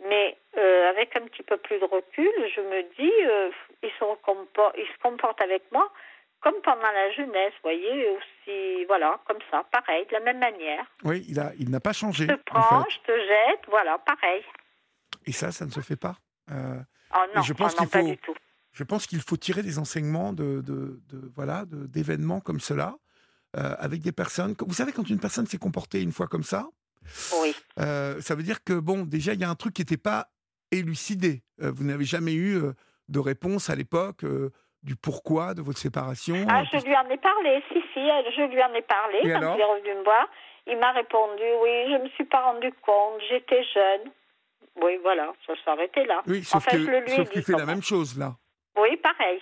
Mais 0.00 0.36
avec 0.90 1.16
un 1.16 1.22
petit 1.22 1.42
peu 1.42 1.56
plus 1.56 1.78
de 1.78 1.84
recul, 1.84 2.30
je 2.54 2.60
me 2.60 2.82
dis, 2.96 3.12
il, 3.82 3.90
se 3.98 4.04
il 4.78 4.86
se 4.86 5.02
comporte 5.02 5.40
avec 5.40 5.62
moi 5.72 5.90
comme 6.44 6.60
pendant 6.62 6.92
la 6.92 7.10
jeunesse, 7.12 7.54
vous 7.54 7.70
voyez, 7.70 8.10
aussi, 8.10 8.84
voilà, 8.84 9.18
comme 9.26 9.38
ça, 9.50 9.64
pareil, 9.72 10.04
de 10.06 10.12
la 10.12 10.20
même 10.20 10.38
manière. 10.38 10.84
Oui, 11.02 11.24
il, 11.26 11.40
a, 11.40 11.52
il 11.58 11.70
n'a 11.70 11.80
pas 11.80 11.94
changé. 11.94 12.26
Je 12.28 12.34
te 12.34 12.42
prends, 12.44 12.84
je 12.90 12.98
te 12.98 13.18
jette, 13.18 13.60
voilà, 13.68 13.96
pareil. 13.98 14.44
Et 15.24 15.32
ça, 15.32 15.52
ça 15.52 15.64
ne 15.64 15.70
se 15.70 15.80
fait 15.80 15.96
pas. 15.96 16.16
Euh, 16.50 16.76
oh 17.14 17.24
non, 17.34 17.40
je 17.40 17.54
pense 17.54 17.74
oh 17.74 17.78
qu'il 17.78 17.88
faut, 17.88 18.06
du 18.06 18.18
tout. 18.18 18.34
Je 18.72 18.84
pense 18.84 19.06
qu'il 19.06 19.22
faut 19.22 19.38
tirer 19.38 19.62
des 19.62 19.78
enseignements 19.78 20.34
de, 20.34 20.60
de, 20.60 21.00
de 21.08 21.30
voilà, 21.34 21.64
d'événements 21.66 22.40
comme 22.40 22.60
cela, 22.60 22.96
euh, 23.56 23.74
avec 23.78 24.02
des 24.02 24.12
personnes. 24.12 24.54
Vous 24.58 24.74
savez, 24.74 24.92
quand 24.92 25.08
une 25.08 25.20
personne 25.20 25.46
s'est 25.46 25.56
comportée 25.56 26.02
une 26.02 26.12
fois 26.12 26.26
comme 26.26 26.42
ça, 26.42 26.68
oui. 27.42 27.54
Euh, 27.78 28.20
ça 28.20 28.34
veut 28.34 28.42
dire 28.42 28.62
que, 28.64 28.72
bon, 28.72 29.04
déjà, 29.04 29.34
il 29.34 29.40
y 29.40 29.44
a 29.44 29.50
un 29.50 29.54
truc 29.54 29.74
qui 29.74 29.82
n'était 29.82 29.96
pas 29.96 30.28
élucidé. 30.70 31.42
Euh, 31.62 31.70
vous 31.74 31.84
n'avez 31.84 32.04
jamais 32.04 32.34
eu 32.34 32.60
de 33.08 33.18
réponse 33.18 33.70
à 33.70 33.74
l'époque 33.74 34.24
du 34.82 34.96
pourquoi 34.96 35.54
de 35.54 35.62
votre 35.62 35.78
séparation 35.78 36.36
Ah, 36.48 36.62
je 36.64 36.84
lui 36.84 36.94
en 36.96 37.08
ai 37.08 37.16
parlé, 37.16 37.62
si, 37.68 37.80
si, 37.92 38.00
je 38.00 38.42
lui 38.50 38.62
en 38.62 38.74
ai 38.74 38.82
parlé 38.82 39.18
quand 39.22 39.54
il 39.54 39.60
est 39.60 39.64
revenu 39.64 39.94
me 39.98 40.04
voir. 40.04 40.28
Il 40.66 40.78
m'a 40.78 40.92
répondu, 40.92 41.42
oui, 41.62 41.90
je 41.90 41.98
ne 41.98 42.04
me 42.04 42.08
suis 42.10 42.24
pas 42.24 42.42
rendu 42.42 42.72
compte, 42.82 43.20
j'étais 43.28 43.62
jeune. 43.74 44.10
Oui, 44.82 44.98
voilà, 45.02 45.32
ça 45.46 45.72
arrêté 45.72 46.04
là. 46.04 46.22
Oui, 46.26 46.42
sauf 46.42 46.66
qu'il 46.66 47.42
fait 47.42 47.52
la 47.52 47.66
même 47.66 47.82
chose 47.82 48.18
là. 48.18 48.36
Oui, 48.76 48.96
pareil. 48.96 49.40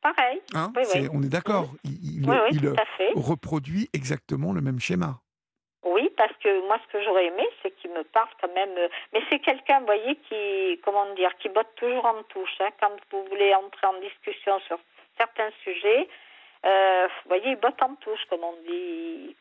Pareil. 0.00 0.40
Hein, 0.54 0.72
on 1.12 1.22
est 1.22 1.28
d'accord. 1.28 1.68
Il, 1.84 2.24
il 2.24 2.72
reproduit 3.16 3.90
exactement 3.92 4.52
le 4.52 4.62
même 4.62 4.80
schéma. 4.80 5.20
Que 6.42 6.66
moi, 6.66 6.78
ce 6.82 6.92
que 6.92 7.04
j'aurais 7.04 7.26
aimé, 7.26 7.46
c'est 7.62 7.70
qu'il 7.72 7.90
me 7.90 8.02
parle 8.02 8.28
quand 8.40 8.52
même. 8.54 8.76
Euh, 8.78 8.88
mais 9.12 9.20
c'est 9.30 9.40
quelqu'un, 9.40 9.80
vous 9.80 9.86
voyez, 9.86 10.16
qui, 10.28 10.80
comment 10.84 11.12
dire, 11.14 11.30
qui 11.38 11.48
botte 11.48 11.74
toujours 11.76 12.06
en 12.06 12.22
touche. 12.24 12.56
Hein, 12.60 12.70
quand 12.80 12.90
vous 13.10 13.24
voulez 13.26 13.54
entrer 13.54 13.86
en 13.86 14.00
discussion 14.00 14.58
sur 14.60 14.78
certains 15.18 15.50
sujets, 15.62 16.08
euh, 16.64 17.06
vous 17.06 17.28
voyez, 17.28 17.50
il 17.50 17.56
botte 17.56 17.82
en 17.82 17.94
touche, 17.96 18.24
comme 18.30 18.44
on 18.44 18.54
dit. 18.66 19.36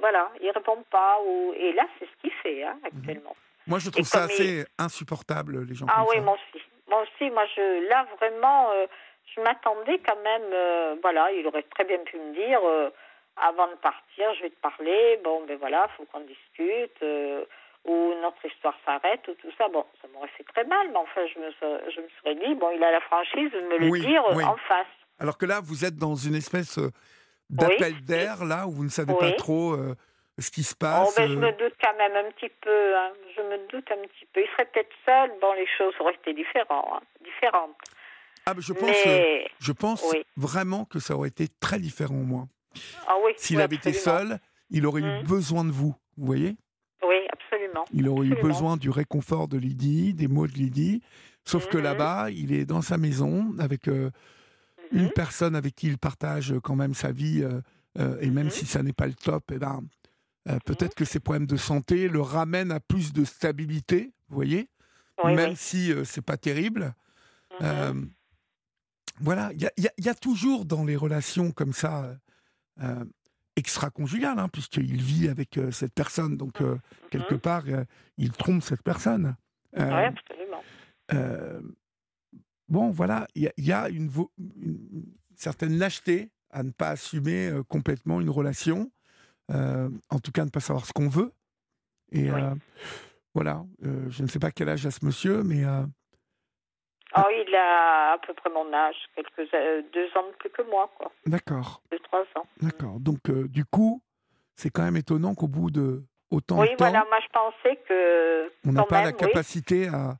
Voilà, 0.00 0.30
il 0.40 0.50
répond 0.50 0.82
pas. 0.90 1.18
Ou... 1.24 1.54
Et 1.56 1.72
là, 1.72 1.86
c'est 1.98 2.06
ce 2.06 2.20
qu'il 2.20 2.32
fait 2.42 2.62
hein, 2.62 2.78
mhm. 2.82 2.86
actuellement. 2.86 3.36
Moi, 3.66 3.78
je 3.78 3.90
trouve 3.90 4.04
ça 4.04 4.24
assez 4.24 4.64
insupportable, 4.78 5.64
les 5.64 5.74
gens 5.74 5.86
ah, 5.88 6.04
oui, 6.08 6.16
ça. 6.16 6.22
moi 6.22 6.34
aussi. 6.34 6.64
Moi 6.86 7.02
aussi, 7.02 7.30
moi, 7.30 7.46
je, 7.56 7.88
là, 7.88 8.06
vraiment, 8.20 8.70
euh, 8.72 8.86
je 9.34 9.40
m'attendais 9.40 9.98
quand 10.06 10.20
même. 10.22 10.98
voilà, 11.00 11.32
il 11.32 11.46
aurait 11.46 11.62
très 11.62 11.84
bien 11.84 11.98
pu 11.98 12.16
me 12.18 12.34
dire 12.34 12.60
avant 13.36 13.68
de 13.68 13.74
partir, 13.74 14.32
je 14.36 14.42
vais 14.42 14.50
te 14.50 14.60
parler, 14.60 15.20
bon, 15.24 15.44
ben 15.46 15.56
voilà, 15.58 15.88
faut 15.96 16.04
qu'on 16.06 16.20
discute, 16.20 17.02
euh, 17.02 17.44
ou 17.84 18.14
notre 18.22 18.44
histoire 18.46 18.74
s'arrête, 18.84 19.26
ou 19.28 19.34
tout 19.34 19.50
ça. 19.58 19.68
Bon, 19.68 19.84
ça 20.00 20.08
m'aurait 20.12 20.30
fait 20.36 20.44
très 20.44 20.64
mal, 20.64 20.88
mais 20.90 20.96
enfin, 20.96 21.22
je 21.26 21.40
me, 21.40 21.50
je 21.90 22.00
me 22.00 22.08
serais 22.20 22.34
dit, 22.36 22.54
bon, 22.54 22.70
il 22.74 22.82
a 22.82 22.92
la 22.92 23.00
franchise 23.00 23.50
de 23.50 23.60
me 23.60 23.78
le 23.78 24.00
dire 24.00 24.24
en 24.24 24.56
face. 24.68 24.86
Alors 25.18 25.36
que 25.38 25.46
là, 25.46 25.60
vous 25.62 25.84
êtes 25.84 25.96
dans 25.96 26.14
une 26.14 26.34
espèce 26.34 26.78
euh, 26.78 26.90
d'appel 27.50 28.04
d'air, 28.04 28.44
là, 28.44 28.66
où 28.66 28.70
vous 28.70 28.84
ne 28.84 28.88
savez 28.88 29.14
pas 29.14 29.32
trop 29.32 29.74
euh, 29.74 29.94
ce 30.38 30.50
qui 30.50 30.62
se 30.62 30.74
passe. 30.74 31.08
Oh, 31.10 31.12
ben, 31.16 31.28
je 31.28 31.36
me 31.36 31.52
doute 31.52 31.74
quand 31.82 31.96
même 31.96 32.26
un 32.26 32.30
petit 32.30 32.50
peu, 32.60 32.96
hein. 32.96 33.12
je 33.36 33.42
me 33.42 33.58
doute 33.68 33.90
un 33.90 34.02
petit 34.06 34.26
peu. 34.32 34.40
Il 34.40 34.48
serait 34.52 34.66
peut-être 34.66 34.94
seul, 35.04 35.32
bon, 35.40 35.52
les 35.54 35.66
choses 35.78 35.94
auraient 36.00 36.14
été 36.14 36.32
différentes. 36.32 36.86
Hein. 36.92 37.00
différentes. 37.22 37.76
Ah, 38.46 38.52
je 38.58 38.72
pense, 38.74 39.04
je 39.58 39.72
pense 39.72 40.16
vraiment 40.36 40.84
que 40.84 40.98
ça 40.98 41.14
aurait 41.14 41.28
été 41.28 41.48
très 41.60 41.78
différent, 41.78 42.14
moi. 42.14 42.46
Ah 43.06 43.14
S'il 43.36 43.60
avait 43.60 43.76
été 43.76 43.92
seul, 43.92 44.38
il 44.70 44.86
aurait 44.86 45.02
eu 45.02 45.22
mmh. 45.22 45.26
besoin 45.26 45.64
de 45.64 45.70
vous, 45.70 45.94
vous 46.16 46.26
voyez? 46.26 46.56
Oui, 47.06 47.16
absolument. 47.32 47.84
Il 47.92 48.08
aurait 48.08 48.26
eu 48.26 48.36
besoin 48.40 48.76
du 48.76 48.90
réconfort 48.90 49.48
de 49.48 49.58
Lydie, 49.58 50.14
des 50.14 50.28
mots 50.28 50.46
de 50.46 50.52
Lydie. 50.52 51.02
Sauf 51.44 51.68
que 51.68 51.76
mhm. 51.76 51.84
là-bas, 51.84 52.30
il 52.30 52.52
est 52.52 52.64
dans 52.64 52.82
sa 52.82 52.96
maison 52.96 53.54
avec 53.58 53.88
euh, 53.88 54.10
une 54.92 55.04
mhm. 55.04 55.12
personne 55.14 55.54
avec 55.56 55.74
qui 55.74 55.88
il 55.88 55.98
partage 55.98 56.54
quand 56.62 56.76
même 56.76 56.94
sa 56.94 57.12
vie, 57.12 57.42
euh, 57.42 57.60
euh, 57.98 58.18
et 58.20 58.30
même 58.30 58.50
si 58.50 58.66
ça 58.66 58.82
n'est 58.82 58.92
pas 58.92 59.06
le 59.06 59.14
top, 59.14 59.44
eh 59.52 59.58
ben, 59.58 59.80
peut-être 60.64 60.94
que 60.94 61.04
ses 61.04 61.20
problèmes 61.20 61.46
de 61.46 61.56
santé 61.56 62.08
le 62.08 62.20
ramènent 62.20 62.72
à 62.72 62.80
plus 62.80 63.12
de 63.12 63.24
stabilité, 63.24 64.12
vous 64.28 64.36
voyez, 64.36 64.68
même 65.24 65.54
si 65.56 65.92
c'est 66.04 66.24
pas 66.24 66.36
terrible. 66.36 66.94
voilà, 69.20 69.52
il 69.54 69.70
y, 69.98 70.08
a, 70.08 70.14
toujours 70.14 70.64
dans 70.64 70.84
les 70.84 70.96
relations 70.96 71.50
comme 71.50 71.72
ça 71.72 72.14
extra-conjugales, 73.56 74.38
hein, 74.38 74.48
puisqu'il 74.48 75.00
vit 75.00 75.28
avec 75.28 75.58
cette 75.70 75.94
personne, 75.94 76.36
donc 76.36 76.58
quelque 77.10 77.34
part, 77.34 77.64
il 78.18 78.32
trompe 78.32 78.62
cette 78.62 78.82
personne. 78.82 79.36
oui, 79.76 79.82
absolument. 79.82 80.62
Euh, 81.12 81.60
bon, 82.68 82.90
voilà, 82.90 83.26
il 83.34 83.50
y, 83.58 83.72
a 83.72 83.88
une, 83.88 84.10
certaine 85.36 85.78
lâcheté 85.78 86.30
à 86.50 86.62
ne 86.62 86.70
pas 86.70 86.90
assumer 86.90 87.48
euh, 87.48 87.62
complètement 87.64 88.20
une 88.20 88.30
relation, 88.30 88.90
euh, 89.50 89.90
en 90.10 90.18
tout 90.20 90.32
cas 90.32 90.44
ne 90.44 90.50
pas 90.50 90.60
savoir 90.60 90.86
ce 90.86 90.92
qu'on 90.92 91.08
veut. 91.08 91.32
Et 92.12 92.30
voilà, 93.34 93.66
je 93.82 94.22
ne 94.22 94.28
sais 94.28 94.38
pas 94.38 94.52
quel 94.52 94.68
âge 94.68 94.86
a 94.86 94.90
ce 94.90 95.04
monsieur, 95.04 95.42
mais. 95.42 95.64
Oh, 97.16 97.30
il 97.30 97.54
a 97.54 98.12
à 98.12 98.18
peu 98.18 98.34
près 98.34 98.50
mon 98.50 98.72
âge, 98.72 98.96
quelques 99.14 99.50
deux 99.92 100.08
ans 100.16 100.26
de 100.28 100.36
plus 100.38 100.50
que 100.50 100.62
moi, 100.62 100.90
quoi. 100.96 101.12
D'accord. 101.26 101.80
Deux, 101.90 101.98
trois 102.00 102.22
ans. 102.36 102.46
D'accord. 102.60 102.98
Donc, 102.98 103.30
du 103.30 103.64
coup, 103.64 104.02
c'est 104.56 104.70
quand 104.70 104.82
même 104.82 104.96
étonnant 104.96 105.34
qu'au 105.34 105.48
bout 105.48 105.70
de 105.70 106.02
autant 106.30 106.60
oui, 106.60 106.70
de 106.70 106.76
temps. 106.76 106.84
voilà, 106.84 107.04
moi 107.08 107.18
je 107.22 107.28
pensais 107.32 107.76
que. 107.88 108.50
On 108.66 108.72
n'a 108.72 108.84
pas 108.84 109.02
la 109.02 109.12
capacité 109.12 109.88
à 109.88 110.16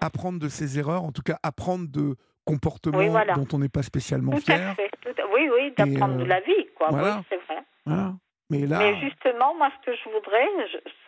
apprendre 0.00 0.38
de 0.38 0.48
ses 0.48 0.78
erreurs, 0.78 1.04
en 1.04 1.12
tout 1.12 1.22
cas 1.22 1.38
apprendre 1.42 1.86
de 1.90 2.16
comportements 2.44 3.24
dont 3.34 3.48
on 3.52 3.58
n'est 3.58 3.68
pas 3.68 3.82
spécialement 3.82 4.32
tout 4.32 4.40
fier. 4.42 4.70
À 4.70 4.74
fait, 4.74 4.90
Oui, 5.32 5.50
oui, 5.52 5.72
d'apprendre 5.76 6.18
de 6.18 6.24
euh, 6.24 6.26
la 6.26 6.40
vie, 6.40 6.66
quoi. 6.76 6.88
Voilà. 6.90 7.16
Oui, 7.16 7.22
c'est 7.28 7.40
vrai. 7.46 7.62
Voilà. 7.86 8.12
Mais, 8.50 8.66
là... 8.66 8.78
Mais 8.78 9.00
justement, 9.00 9.54
moi 9.54 9.70
ce 9.80 9.90
que 9.90 9.96
je 9.96 10.08
voudrais, 10.10 10.46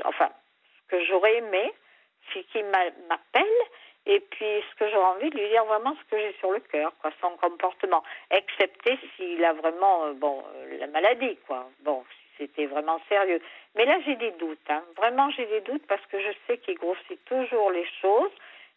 enfin, 0.04 0.30
ce 0.78 0.96
que 0.96 1.04
j'aurais 1.04 1.36
aimé, 1.36 1.72
c'est 2.32 2.42
qu'il 2.44 2.64
m'appelle 2.64 3.44
et 4.06 4.20
puis 4.20 4.62
ce 4.70 4.74
que 4.76 4.88
j'aurais 4.88 5.16
envie 5.16 5.30
de 5.30 5.36
lui 5.36 5.48
dire 5.48 5.64
vraiment 5.64 5.94
ce 5.94 6.10
que 6.10 6.18
j'ai 6.20 6.32
sur 6.38 6.52
le 6.52 6.60
cœur, 6.60 6.92
quoi, 7.00 7.10
son 7.20 7.30
comportement, 7.36 8.02
excepté 8.30 8.98
s'il 9.16 9.44
a 9.44 9.52
vraiment, 9.52 10.06
euh, 10.06 10.12
bon, 10.12 10.42
euh, 10.54 10.78
la 10.78 10.86
maladie, 10.86 11.36
quoi. 11.46 11.68
Bon, 11.80 12.04
c'était 12.38 12.66
vraiment 12.66 13.00
sérieux. 13.08 13.40
Mais 13.74 13.84
là, 13.84 13.98
j'ai 14.06 14.16
des 14.16 14.30
doutes. 14.32 14.58
Hein. 14.68 14.82
Vraiment, 14.96 15.30
j'ai 15.30 15.46
des 15.46 15.60
doutes 15.62 15.86
parce 15.88 16.04
que 16.06 16.20
je 16.20 16.30
sais 16.46 16.58
qu'il 16.58 16.76
grossit 16.76 17.22
toujours 17.24 17.70
les 17.70 17.86
choses. 18.00 18.30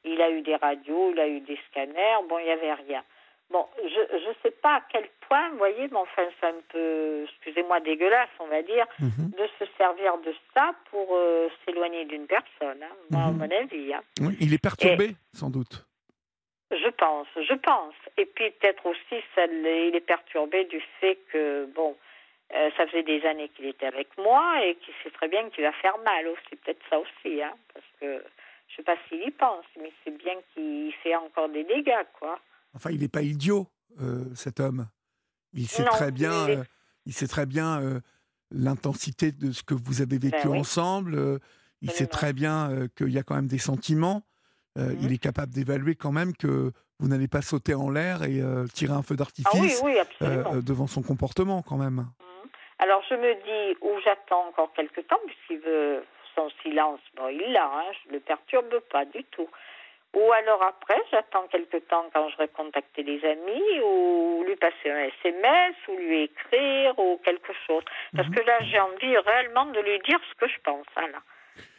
Il 0.03 0.21
a 0.21 0.29
eu 0.29 0.41
des 0.41 0.55
radios, 0.55 1.11
il 1.11 1.19
a 1.19 1.27
eu 1.27 1.41
des 1.41 1.59
scanners. 1.69 2.23
Bon, 2.27 2.39
il 2.39 2.45
n'y 2.45 2.51
avait 2.51 2.73
rien. 2.73 3.03
Bon, 3.51 3.65
je 3.83 4.29
ne 4.29 4.33
sais 4.43 4.51
pas 4.51 4.75
à 4.75 4.81
quel 4.91 5.09
point, 5.27 5.49
vous 5.49 5.57
voyez, 5.57 5.87
mais 5.87 5.97
enfin, 5.97 6.23
c'est 6.39 6.47
un 6.47 6.61
peu, 6.69 7.23
excusez-moi, 7.23 7.79
dégueulasse, 7.79 8.29
on 8.39 8.47
va 8.47 8.61
dire, 8.61 8.85
mhm. 8.99 9.31
de 9.31 9.47
se 9.57 9.65
servir 9.77 10.17
de 10.19 10.33
ça 10.53 10.71
pour 10.91 11.15
euh, 11.15 11.49
s'éloigner 11.65 12.05
d'une 12.05 12.27
personne, 12.27 12.83
hein, 12.83 12.95
moi, 13.09 13.23
à 13.23 13.31
mhm. 13.31 13.37
mon 13.37 13.51
avis. 13.51 13.93
Hein. 13.93 14.01
Oui, 14.21 14.37
il 14.39 14.53
est 14.53 14.61
perturbé, 14.61 15.15
sans 15.33 15.49
doute. 15.49 15.85
Je 16.71 16.89
pense, 16.89 17.27
je 17.35 17.55
pense. 17.55 17.95
Et 18.17 18.25
puis 18.25 18.51
peut-être 18.51 18.85
aussi, 18.85 19.23
ça, 19.33 19.45
il 19.45 19.95
est 19.95 20.05
perturbé 20.05 20.65
du 20.65 20.81
fait 20.99 21.17
que, 21.31 21.65
bon, 21.73 21.97
euh, 22.53 22.69
ça 22.77 22.85
faisait 22.85 23.03
des 23.03 23.25
années 23.25 23.49
qu'il 23.49 23.65
était 23.65 23.87
avec 23.87 24.15
moi 24.17 24.63
et 24.63 24.75
qu'il 24.75 24.93
sait 25.03 25.09
très 25.09 25.27
bien 25.27 25.49
qu'il 25.49 25.63
va 25.63 25.71
faire 25.73 25.97
mal 25.99 26.27
aussi. 26.27 26.55
Peut-être 26.63 26.81
ça 26.89 26.99
aussi, 26.99 27.41
hein, 27.41 27.53
parce 27.73 27.85
que 27.99 28.23
je 28.67 28.75
sais 28.75 28.83
pas 28.83 28.97
s'il 29.07 29.23
y 29.23 29.31
pense, 29.31 29.65
mais 29.81 29.91
c'est 30.03 30.15
bien 30.15 30.35
qu'il 30.53 30.93
fait 31.01 31.15
encore 31.15 31.49
des 31.49 31.63
dégâts, 31.63 32.05
quoi. 32.19 32.39
Enfin, 32.75 32.91
il 32.91 32.99
n'est 32.99 33.07
pas 33.07 33.21
idiot, 33.21 33.67
euh, 34.01 34.25
cet 34.35 34.59
homme. 34.59 34.87
Il 35.53 35.67
sait 35.67 35.83
très 35.85 36.11
bien, 36.11 36.49
euh, 36.49 36.63
il 37.05 37.13
sait 37.13 37.27
très 37.27 37.45
bien 37.45 38.01
l'intensité 38.51 39.31
de 39.31 39.51
ce 39.51 39.63
que 39.63 39.73
vous 39.73 40.01
avez 40.01 40.19
vécu 40.19 40.47
ben 40.47 40.59
ensemble. 40.59 41.39
il 41.81 41.91
sait 41.91 42.07
très 42.07 42.33
bien 42.33 42.87
qu'il 42.95 43.09
y 43.09 43.17
a 43.17 43.23
quand 43.23 43.35
même 43.35 43.47
des 43.47 43.57
sentiments. 43.57 44.23
Mhm. 44.75 44.97
Il 45.01 45.11
est 45.11 45.17
capable 45.17 45.51
d'évaluer 45.51 45.95
quand 45.95 46.11
même 46.11 46.35
que 46.35 46.71
vous 46.99 47.07
n'allez 47.07 47.27
pas 47.27 47.41
sauter 47.41 47.73
en 47.73 47.89
l'air 47.89 48.23
et 48.23 48.41
tirer 48.73 48.93
un 48.93 49.01
feu 49.01 49.15
d'artifice 49.15 49.83
ah 50.21 50.61
devant 50.61 50.85
son 50.85 51.01
comportement 51.01 51.63
quand 51.63 51.77
même. 51.77 52.05
Alors 52.79 53.03
je 53.09 53.15
me 53.15 53.33
dis, 53.43 53.77
ou 53.81 53.99
j'attends 54.03 54.47
encore 54.47 54.71
quelques 54.73 55.05
temps, 55.07 55.19
puisqu'il 55.25 55.59
veut 55.59 56.03
son 56.35 56.49
silence, 56.63 57.01
bon, 57.17 57.27
il 57.27 57.51
l'a, 57.51 57.65
hein, 57.65 57.91
je 58.03 58.09
ne 58.09 58.13
le 58.13 58.19
perturbe 58.21 58.79
pas 58.89 59.05
du 59.05 59.23
tout. 59.25 59.49
Ou 60.19 60.31
alors 60.33 60.61
après, 60.63 61.01
j'attends 61.11 61.47
quelques 61.47 61.87
temps 61.87 62.05
quand 62.13 62.27
je 62.29 62.37
vais 62.37 62.49
contacter 62.49 63.03
les 63.03 63.23
amis, 63.23 63.79
ou 63.85 64.43
lui 64.45 64.55
passer 64.57 64.89
un 64.89 65.09
SMS, 65.21 65.75
ou 65.87 65.95
lui 65.95 66.23
écrire, 66.23 66.97
ou 66.99 67.19
quelque 67.23 67.53
chose. 67.65 67.83
Parce 68.15 68.27
mhm. 68.27 68.35
que 68.35 68.41
là, 68.41 68.59
j'ai 68.63 68.79
envie 68.79 69.17
réellement 69.17 69.65
de 69.67 69.79
lui 69.79 69.99
dire 69.99 70.19
ce 70.29 70.35
que 70.35 70.51
je 70.51 70.59
pense. 70.63 70.85
Hein, 70.97 71.07
là. 71.11 71.19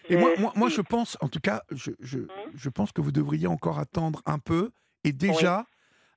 Et 0.09 0.17
moi, 0.17 0.31
moi, 0.39 0.53
moi, 0.57 0.69
je 0.69 0.81
pense, 0.81 1.19
en 1.21 1.29
tout 1.29 1.41
cas, 1.41 1.61
je, 1.71 1.91
je, 2.01 2.19
mhm. 2.19 2.29
je, 2.55 2.69
pense 2.71 2.93
que 2.93 3.03
vous 3.03 3.13
devriez 3.13 3.47
encore 3.47 3.79
attendre 3.79 4.23
un 4.25 4.39
peu 4.39 4.71
et 5.05 5.13
déjà 5.13 5.65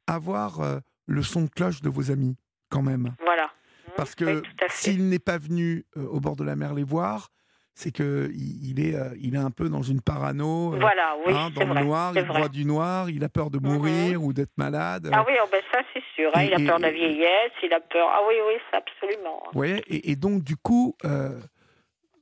avoir 0.08 0.62
euh, 0.62 0.80
le 1.08 1.24
son 1.24 1.44
de 1.44 1.50
cloche 1.50 1.82
de 1.82 1.90
vos 1.90 2.10
amis, 2.10 2.38
quand 2.70 2.82
même. 2.82 3.16
Voilà. 3.20 3.52
Parce 3.98 4.16
que 4.16 4.41
s'il 4.70 5.10
n'est 5.10 5.20
pas 5.20 5.38
venu 5.38 5.86
euh, 5.98 6.08
au 6.08 6.20
bord 6.20 6.36
de 6.36 6.44
la 6.44 6.56
mer 6.56 6.74
les 6.74 6.84
voir, 6.84 7.30
c'est 7.76 7.91
que 7.91 8.30
il 8.34 8.80
est, 8.80 8.95
euh, 8.95 9.16
il 9.20 9.36
est 9.36 9.40
un 9.40 9.52
peu 9.52 9.70
dans 9.70 9.82
une 9.82 10.02
parano, 10.02 10.74
euh, 10.74 10.80
voilà, 10.80 11.16
oui, 11.26 11.34
hein, 11.36 11.50
dans 11.56 11.74
le 11.74 11.82
noir, 11.82 12.14
il 12.16 12.24
voit 12.24 12.50
du 12.50 12.66
noir, 12.66 13.10
il 13.10 13.24
a 13.24 13.30
peur 13.30 13.50
de 13.50 13.58
mhm. 13.58 13.72
mourir 13.72 14.24
ou 14.24 14.34
d'être 14.34 14.56
malade. 14.58 15.10
Ah 15.12 15.24
oui, 15.28 15.34
oh 15.44 15.48
ben 15.52 15.62
ça 15.72 15.82
c'est 15.94 16.04
sûr, 16.16 16.32
hein, 16.36 16.44
il 16.44 16.54
a 16.54 16.58
peur 16.58 16.78
de 16.78 16.84
la 16.84 16.91
vieillesse, 16.91 17.52
il 17.64 17.74
a 17.74 17.80
peur. 17.80 18.08
Ah 18.12 18.22
oui, 18.28 18.36
oui, 18.48 18.54
c'est 18.70 18.78
absolument. 18.78 19.44
Oui, 19.56 19.82
et, 19.88 20.12
et, 20.12 20.16
donc 20.16 20.44
du 20.44 20.56
coup, 20.56 20.95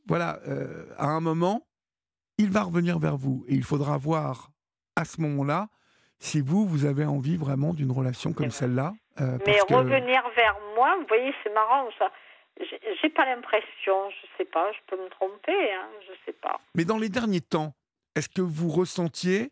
voilà, 0.07 0.40
à 0.98 1.07
un 1.07 1.19
moment, 1.19 1.61
il 2.38 2.49
va 2.49 2.64
revenir 2.64 2.98
vers 2.99 3.18
vous 3.18 3.45
et 3.48 3.53
il 3.53 3.64
faudra 3.64 3.98
voir 3.98 4.49
à 4.95 5.06
ce 5.06 5.22
moment-là 5.22 5.68
si 6.22 6.40
vous, 6.40 6.68
vous 6.68 6.86
avez 6.86 7.06
envie 7.06 7.36
vraiment 7.36 7.73
d'une 7.73 7.91
relation 7.91 8.32
comme 8.32 8.52
celle-là. 8.52 8.94
Euh, 9.19 9.38
Mais 9.45 9.60
revenir 9.61 10.23
vers 10.36 10.56
moi, 10.76 10.95
vous 10.99 11.06
voyez, 11.07 11.34
c'est 11.44 11.53
marrant 11.53 11.88
ça. 11.98 12.11
J'ai 13.01 13.09
pas 13.09 13.25
l'impression, 13.25 14.09
je 14.09 14.27
sais 14.38 14.45
pas, 14.45 14.71
je 14.71 14.79
peux 14.88 15.01
me 15.01 15.09
tromper, 15.09 15.73
hein, 15.73 15.88
je 16.07 16.13
sais 16.25 16.33
pas. 16.33 16.59
Mais 16.75 16.85
dans 16.85 16.97
les 16.97 17.09
derniers 17.09 17.41
temps, 17.41 17.73
est-ce 18.15 18.29
que 18.29 18.41
vous 18.41 18.69
ressentiez 18.69 19.51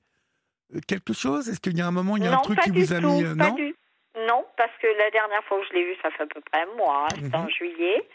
euh, 0.76 0.80
quelque 0.88 1.14
chose? 1.14 1.50
Est-ce 1.50 1.60
qu'il 1.60 1.78
y 1.78 1.82
a 1.82 1.88
un 1.88 1.92
moment, 1.92 2.18
il 2.18 2.24
y 2.24 2.28
a 2.28 2.34
un 2.34 2.42
truc 2.42 2.60
qui 2.60 2.72
vous 2.72 2.94
a 2.94 3.00
mis 3.00 3.24
euh, 3.24 3.36
non? 3.36 3.56
Non, 4.28 4.46
parce 4.58 4.76
que 4.82 4.88
la 4.88 5.10
dernière 5.12 5.44
fois 5.46 5.60
que 5.60 5.68
je 5.68 5.74
l'ai 5.74 5.86
vu, 5.86 5.96
ça 6.02 6.12
fait 6.12 6.24
à 6.24 6.28
peu 6.28 6.42
près 6.42 6.62
un 6.62 6.76
mois, 6.76 7.06
hein, 7.06 7.16
c'était 7.16 7.36
en 7.36 7.44
mhm. 7.44 7.52
juillet. 7.52 8.08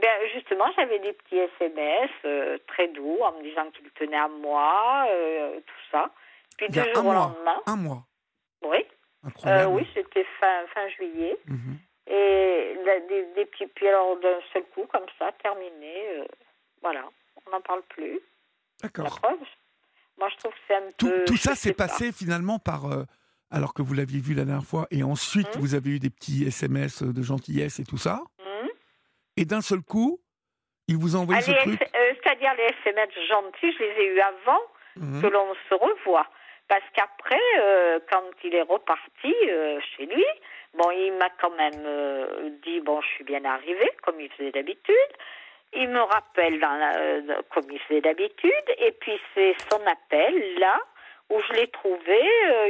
Ben, 0.00 0.28
justement, 0.32 0.66
j'avais 0.76 1.00
des 1.00 1.12
petits 1.12 1.36
SMS 1.36 2.10
très 2.68 2.88
doux 2.88 3.18
en 3.22 3.32
me 3.32 3.42
disant 3.42 3.68
qu'il 3.72 3.90
tenait 3.90 4.16
à 4.16 4.28
moi, 4.28 5.06
tout 5.66 5.90
ça. 5.90 6.10
Puis 6.56 6.68
deux 6.68 6.94
jours 6.94 7.06
au 7.06 7.12
lendemain. 7.12 7.60
Un 7.66 7.76
mois 7.76 8.04
Oui. 8.62 8.86
Euh, 9.46 9.66
oui, 9.66 9.86
c'était 9.94 10.26
fin, 10.38 10.66
fin 10.74 10.88
juillet. 10.88 11.36
Mhm. 11.46 11.78
Et 12.12 12.76
des, 13.08 13.24
des, 13.36 13.46
petits, 13.46 13.66
puis 13.68 13.86
alors 13.86 14.18
d'un 14.18 14.40
seul 14.52 14.64
coup, 14.74 14.84
comme 14.86 15.06
ça, 15.18 15.30
terminé. 15.42 16.18
Euh, 16.18 16.24
voilà, 16.82 17.08
on 17.46 17.50
n'en 17.50 17.60
parle 17.60 17.82
plus. 17.88 18.18
D'accord. 18.82 19.20
Moi, 20.18 20.28
je 20.28 20.36
trouve 20.36 20.52
que 20.52 20.58
c'est 20.66 20.74
un 20.74 20.90
tout, 20.98 21.08
peu. 21.08 21.24
Tout 21.24 21.36
ça 21.36 21.54
s'est 21.54 21.72
passé 21.72 22.12
finalement 22.12 22.58
par. 22.58 22.86
Euh, 22.86 23.04
alors 23.52 23.74
que 23.74 23.82
vous 23.82 23.94
l'aviez 23.94 24.20
vu 24.20 24.34
la 24.34 24.44
dernière 24.44 24.64
fois, 24.64 24.86
et 24.90 25.02
ensuite 25.02 25.54
mhm. 25.56 25.60
vous 25.60 25.74
avez 25.74 25.90
eu 25.90 25.98
des 25.98 26.10
petits 26.10 26.44
SMS 26.44 27.02
de 27.02 27.22
gentillesse 27.22 27.80
et 27.80 27.84
tout 27.84 27.96
ça. 27.96 28.20
Mhm. 28.38 28.68
Et 29.36 29.44
d'un 29.44 29.60
seul 29.60 29.80
coup, 29.80 30.20
il 30.88 30.96
vous 30.96 31.16
a 31.16 31.20
envoyé 31.20 31.40
ce 31.42 31.52
truc. 31.52 31.80
C'est-à-dire 32.22 32.54
les 32.54 32.74
SMS 32.82 33.10
gentils, 33.28 33.72
je 33.72 33.78
les 33.78 34.02
ai 34.02 34.06
eus 34.14 34.20
avant 34.20 34.60
que 35.20 35.26
l'on 35.26 35.54
se 35.68 35.74
revoie. 35.74 36.26
Parce 36.68 36.84
qu'après, 36.94 37.40
euh, 37.58 37.98
quand 38.08 38.22
il 38.44 38.54
est 38.54 38.62
reparti 38.62 39.34
euh, 39.48 39.80
chez 39.96 40.06
lui, 40.06 40.24
bon, 40.74 40.90
il 40.90 41.12
m'a 41.14 41.30
quand 41.40 41.50
même 41.56 41.82
euh, 41.84 42.50
dit 42.64 42.80
bon, 42.80 43.00
je 43.00 43.08
suis 43.08 43.24
bien 43.24 43.44
arrivé, 43.44 43.90
comme 44.02 44.20
il 44.20 44.30
faisait 44.30 44.52
d'habitude. 44.52 45.12
Il 45.72 45.88
me 45.88 46.00
rappelle 46.00 46.58
dans 46.58 46.72
la, 46.72 47.42
comme 47.54 47.70
il 47.70 47.78
faisait 47.80 48.00
d'habitude, 48.00 48.74
et 48.78 48.92
puis 48.92 49.18
c'est 49.34 49.54
son 49.70 49.80
appel 49.86 50.58
là 50.58 50.80
où 51.30 51.40
je 51.40 51.52
l'ai 51.52 51.68
trouvé. 51.68 52.20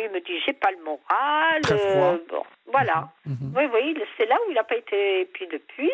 il 0.04 0.10
me 0.12 0.20
dit 0.20 0.38
j'ai 0.44 0.52
pas 0.52 0.70
le 0.70 0.82
moral. 0.82 2.20
bon, 2.28 2.44
voilà. 2.66 3.08
Mhm. 3.24 3.36
Mhm. 3.40 3.54
Oui, 3.56 3.64
oui, 3.72 4.04
c'est 4.18 4.26
là 4.26 4.36
où 4.46 4.50
il 4.50 4.54
n'a 4.54 4.64
pas 4.64 4.76
été. 4.76 5.22
Et 5.22 5.24
puis 5.24 5.46
depuis, 5.46 5.92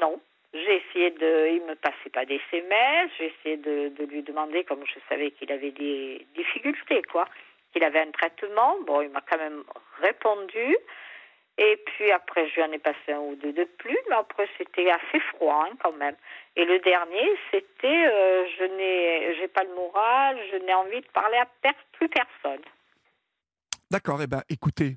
non. 0.00 0.20
J'ai 0.54 0.82
essayé 0.82 1.10
de. 1.10 1.48
Il 1.54 1.62
me 1.62 1.74
passait 1.74 2.10
pas 2.12 2.26
des 2.26 2.38
SMS. 2.52 3.10
J'ai 3.18 3.32
essayé 3.38 3.56
de, 3.56 3.88
de, 3.88 4.04
lui 4.04 4.22
demander, 4.22 4.64
comme 4.64 4.84
je 4.86 4.98
savais 5.08 5.30
qu'il 5.30 5.50
avait 5.50 5.70
des 5.70 6.26
difficultés, 6.34 7.02
quoi, 7.10 7.26
qu'il 7.72 7.84
avait 7.84 8.00
un 8.00 8.10
traitement. 8.10 8.76
Bon, 8.86 9.00
il 9.00 9.10
m'a 9.10 9.22
quand 9.28 9.38
même 9.38 9.62
répondu. 10.00 10.76
Et 11.58 11.82
puis 11.84 12.10
après, 12.10 12.48
je 12.48 12.54
lui 12.54 12.62
en 12.62 12.72
ai 12.72 12.78
passé 12.78 13.12
un 13.12 13.18
ou 13.18 13.36
deux 13.36 13.52
de 13.52 13.64
plus, 13.64 13.98
mais 14.08 14.16
après, 14.16 14.48
c'était 14.56 14.90
assez 14.90 15.20
froid 15.34 15.66
hein, 15.68 15.74
quand 15.82 15.92
même. 15.92 16.16
Et 16.56 16.64
le 16.64 16.78
dernier, 16.78 17.28
c'était 17.50 18.06
euh, 18.06 18.46
je 18.58 18.64
n'ai 18.64 19.36
j'ai 19.36 19.48
pas 19.48 19.62
le 19.62 19.74
moral, 19.74 20.38
je 20.50 20.56
n'ai 20.56 20.72
envie 20.72 21.00
de 21.00 21.08
parler 21.12 21.36
à 21.36 21.46
plus 21.92 22.08
personne. 22.08 22.62
D'accord, 23.90 24.22
eh 24.22 24.26
ben, 24.26 24.42
écoutez, 24.48 24.96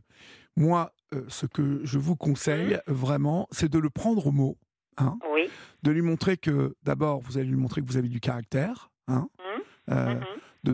moi, 0.55 0.91
ce 1.27 1.45
que 1.45 1.81
je 1.83 1.99
vous 1.99 2.15
conseille 2.15 2.79
mmh. 2.87 2.93
vraiment, 2.93 3.47
c'est 3.51 3.69
de 3.69 3.79
le 3.79 3.89
prendre 3.89 4.27
au 4.27 4.31
mot. 4.31 4.55
Hein, 4.97 5.17
oui. 5.29 5.49
De 5.83 5.91
lui 5.91 6.01
montrer 6.01 6.37
que, 6.37 6.73
d'abord, 6.83 7.19
vous 7.19 7.37
allez 7.37 7.47
lui 7.47 7.57
montrer 7.57 7.81
que 7.81 7.87
vous 7.87 7.97
avez 7.97 8.07
du 8.07 8.21
caractère. 8.21 8.89
Hein, 9.09 9.27
mmh. 9.39 9.93
Mmh 9.93 10.23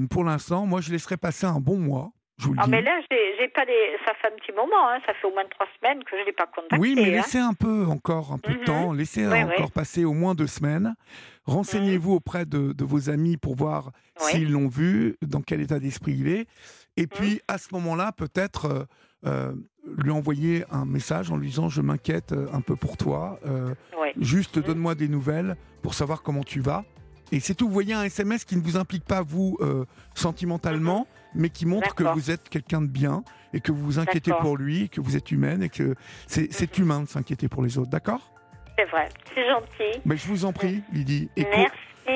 pour 0.09 0.23
l'instant, 0.23 0.65
moi, 0.65 0.81
je 0.81 0.91
laisserai 0.91 1.17
passer 1.17 1.45
un 1.45 1.59
bon 1.59 1.77
mois. 1.77 2.11
Je 2.37 2.47
vous 2.47 2.53
le 2.53 2.59
ah, 2.59 2.65
dis. 2.65 2.71
mais 2.71 2.81
là, 2.81 2.99
j'ai 3.11 3.47
pas 3.49 3.61
ça 4.05 4.13
fait 4.19 4.27
un 4.27 4.35
petit 4.37 4.51
moment, 4.51 4.89
hein. 4.89 4.99
ça 5.05 5.13
fait 5.13 5.27
au 5.27 5.31
moins 5.31 5.45
trois 5.49 5.67
semaines 5.79 6.03
que 6.03 6.15
je 6.15 6.21
ne 6.21 6.25
l'ai 6.25 6.31
pas 6.31 6.47
contacté. 6.47 6.77
Oui, 6.79 6.95
mais 6.95 7.11
laissez 7.11 7.37
un 7.37 7.53
peu 7.53 7.85
encore 7.85 8.33
un 8.33 8.39
peu 8.39 8.53
de 8.53 8.63
temps, 8.63 8.93
laissez 8.93 9.27
encore 9.27 9.71
passer 9.71 10.05
au 10.05 10.13
moins 10.13 10.33
deux 10.33 10.47
semaines. 10.47 10.95
Renseignez-vous 11.45 12.13
auprès 12.13 12.45
de, 12.45 12.83
vos 12.83 13.09
amis 13.09 13.37
pour 13.37 13.55
voir 13.55 13.91
s'ils 14.17 14.51
l'ont 14.51 14.67
vu, 14.67 15.17
dans 15.21 15.41
quel 15.41 15.61
état 15.61 15.79
d'esprit 15.79 16.15
il 16.19 16.27
est. 16.27 16.47
Et 16.97 17.07
puis, 17.07 17.41
à 17.47 17.57
ce 17.57 17.73
moment-là, 17.73 18.11
peut-être 18.11 18.65
euh, 18.65 18.83
euh, 19.25 19.53
lui 19.97 20.11
envoyer 20.11 20.65
un 20.71 20.85
message 20.85 21.31
en 21.31 21.37
lui 21.37 21.47
disant 21.47 21.69
Je 21.69 21.81
m'inquiète 21.81 22.31
euh, 22.33 22.47
un 22.53 22.61
peu 22.61 22.75
pour 22.75 22.97
toi. 22.97 23.39
Juste 24.17 24.57
mhm. 24.57 24.63
donne-moi 24.63 24.95
des 24.95 25.07
nouvelles 25.07 25.55
pour 25.81 25.93
savoir 25.93 26.21
comment 26.21 26.43
tu 26.43 26.59
vas. 26.59 26.83
Et 27.31 27.39
c'est 27.39 27.55
tout. 27.55 27.67
Vous 27.67 27.73
voyez 27.73 27.93
un 27.93 28.03
SMS 28.03 28.45
qui 28.45 28.55
ne 28.55 28.61
vous 28.61 28.77
implique 28.77 29.05
pas, 29.05 29.21
vous, 29.21 29.57
sentimentalement, 30.15 31.07
mhm. 31.35 31.41
mais 31.41 31.49
qui 31.49 31.65
montre 31.65 31.95
que 31.95 32.03
vous 32.03 32.31
êtes 32.31 32.49
quelqu'un 32.49 32.81
de 32.81 32.87
bien 32.87 33.23
et 33.53 33.59
que 33.59 33.71
vous 33.71 33.83
vous 33.83 33.99
inquiétez 33.99 34.31
pour 34.41 34.57
lui, 34.57 34.89
que 34.89 35.01
vous 35.01 35.15
êtes 35.15 35.31
humaine 35.31 35.63
et 35.63 35.69
que 35.69 35.95
c'est 36.27 36.77
mhm. 36.77 36.83
humain 36.83 37.01
de 37.01 37.07
s'inquiéter 37.07 37.47
pour 37.47 37.63
les 37.63 37.77
autres. 37.77 37.89
D'accord? 37.89 38.31
C'est 38.77 38.85
vrai. 38.85 39.09
C'est 39.35 39.47
gentil. 39.47 40.01
Mais 40.05 40.17
je 40.17 40.27
vous 40.27 40.45
en 40.45 40.53
prie, 40.53 40.81
Lydie. 40.91 41.29
Et 41.35 41.43
Merci. 41.43 41.71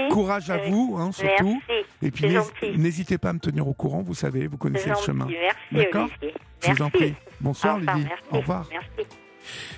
Courage 0.10 0.50
à 0.50 0.58
vous, 0.58 0.98
hein, 1.00 1.12
surtout. 1.12 1.62
Et 2.02 2.12
puis 2.12 2.26
n'hésitez 2.76 3.18
pas 3.18 3.30
à 3.30 3.34
me 3.34 3.40
tenir 3.40 3.68
au 3.68 3.74
courant, 3.74 4.02
vous 4.02 4.16
savez, 4.16 4.48
vous 4.48 4.58
connaissez 4.58 4.90
le 4.90 4.96
chemin. 4.96 5.28
D'accord? 5.72 6.10
Je 6.62 6.72
vous 6.72 6.82
en 6.82 6.90
prie. 6.90 7.14
Bonsoir, 7.40 7.80
Lydie. 7.80 8.08
Au 8.32 8.40
revoir. 8.40 8.68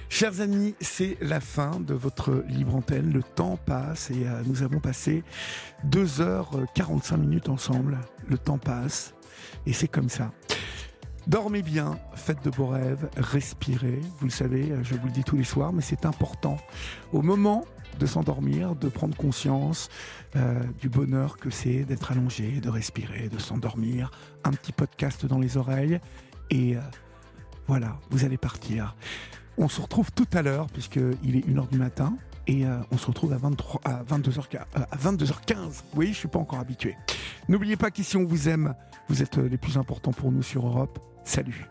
Chers 0.10 0.42
amis, 0.42 0.76
c'est 0.80 1.18
la 1.22 1.40
fin 1.40 1.80
de 1.80 1.94
votre 1.94 2.44
libre 2.48 2.76
antenne. 2.76 3.12
Le 3.12 3.24
temps 3.24 3.58
passe 3.66 4.12
et 4.12 4.28
euh, 4.28 4.42
nous 4.46 4.64
avons 4.64 4.80
passé 4.80 5.24
2h45 5.90 7.18
minutes 7.18 7.50
ensemble. 7.50 7.98
Le 8.28 8.38
temps 8.38 8.58
passe 8.58 9.14
et 9.66 9.74
c'est 9.74 9.88
comme 9.88 10.10
ça. 10.10 10.32
Dormez 11.28 11.62
bien, 11.62 12.00
faites 12.16 12.42
de 12.46 12.50
beaux 12.50 12.68
rêves, 12.68 13.10
respirez. 13.18 14.00
Vous 14.20 14.28
le 14.28 14.32
savez, 14.32 14.74
je 14.84 14.96
vous 14.96 15.08
le 15.08 15.12
dis 15.12 15.26
tous 15.26 15.36
les 15.36 15.44
soirs, 15.44 15.74
mais 15.74 15.82
c'est 15.82 16.06
important. 16.06 16.56
Au 17.12 17.22
moment 17.22 17.66
de 18.00 18.06
s'endormir, 18.06 18.76
de 18.76 18.88
prendre 18.88 19.16
conscience 19.16 19.90
euh, 20.36 20.64
du 20.80 20.88
bonheur 20.90 21.38
que 21.38 21.50
c'est 21.50 21.84
d'être 21.84 22.12
allongé, 22.12 22.62
de 22.62 22.70
respirer, 22.70 23.30
de 23.30 23.40
s'endormir, 23.40 24.12
un 24.44 24.52
petit 24.52 24.72
podcast 24.72 25.26
dans 25.26 25.40
les 25.40 25.58
oreilles, 25.58 26.00
et 26.50 26.78
euh, 26.78 26.82
voilà, 27.68 28.00
vous 28.10 28.24
allez 28.24 28.38
partir. 28.38 28.96
On 29.58 29.68
se 29.68 29.82
retrouve 29.82 30.11
tout 30.11 30.27
à 30.34 30.42
l'heure, 30.42 30.68
puisqu'il 30.68 31.36
est 31.36 31.48
1h 31.48 31.69
du 31.69 31.77
matin, 31.77 32.16
et 32.45 32.66
euh, 32.66 32.77
on 32.92 32.98
se 32.98 33.08
retrouve 33.08 33.34
à, 33.34 33.38
23, 33.38 33.82
à, 33.84 34.03
22h, 34.03 34.60
à 34.76 34.98
22h15. 34.98 35.84
Oui, 35.95 36.10
je 36.10 36.19
suis 36.19 36.27
pas 36.27 36.40
encore 36.40 36.60
habitué. 36.60 36.95
N'oubliez 37.50 37.76
pas 37.76 37.92
qu'ici 37.92 38.18
on 38.18 38.26
vous 38.26 38.50
aime, 38.50 38.76
vous 39.10 39.22
êtes 39.24 39.38
les 39.38 39.58
plus 39.58 39.77
importants 39.77 40.14
pour 40.14 40.32
nous 40.32 40.44
sur 40.44 40.66
Europe. 40.66 41.00
Salut 41.24 41.68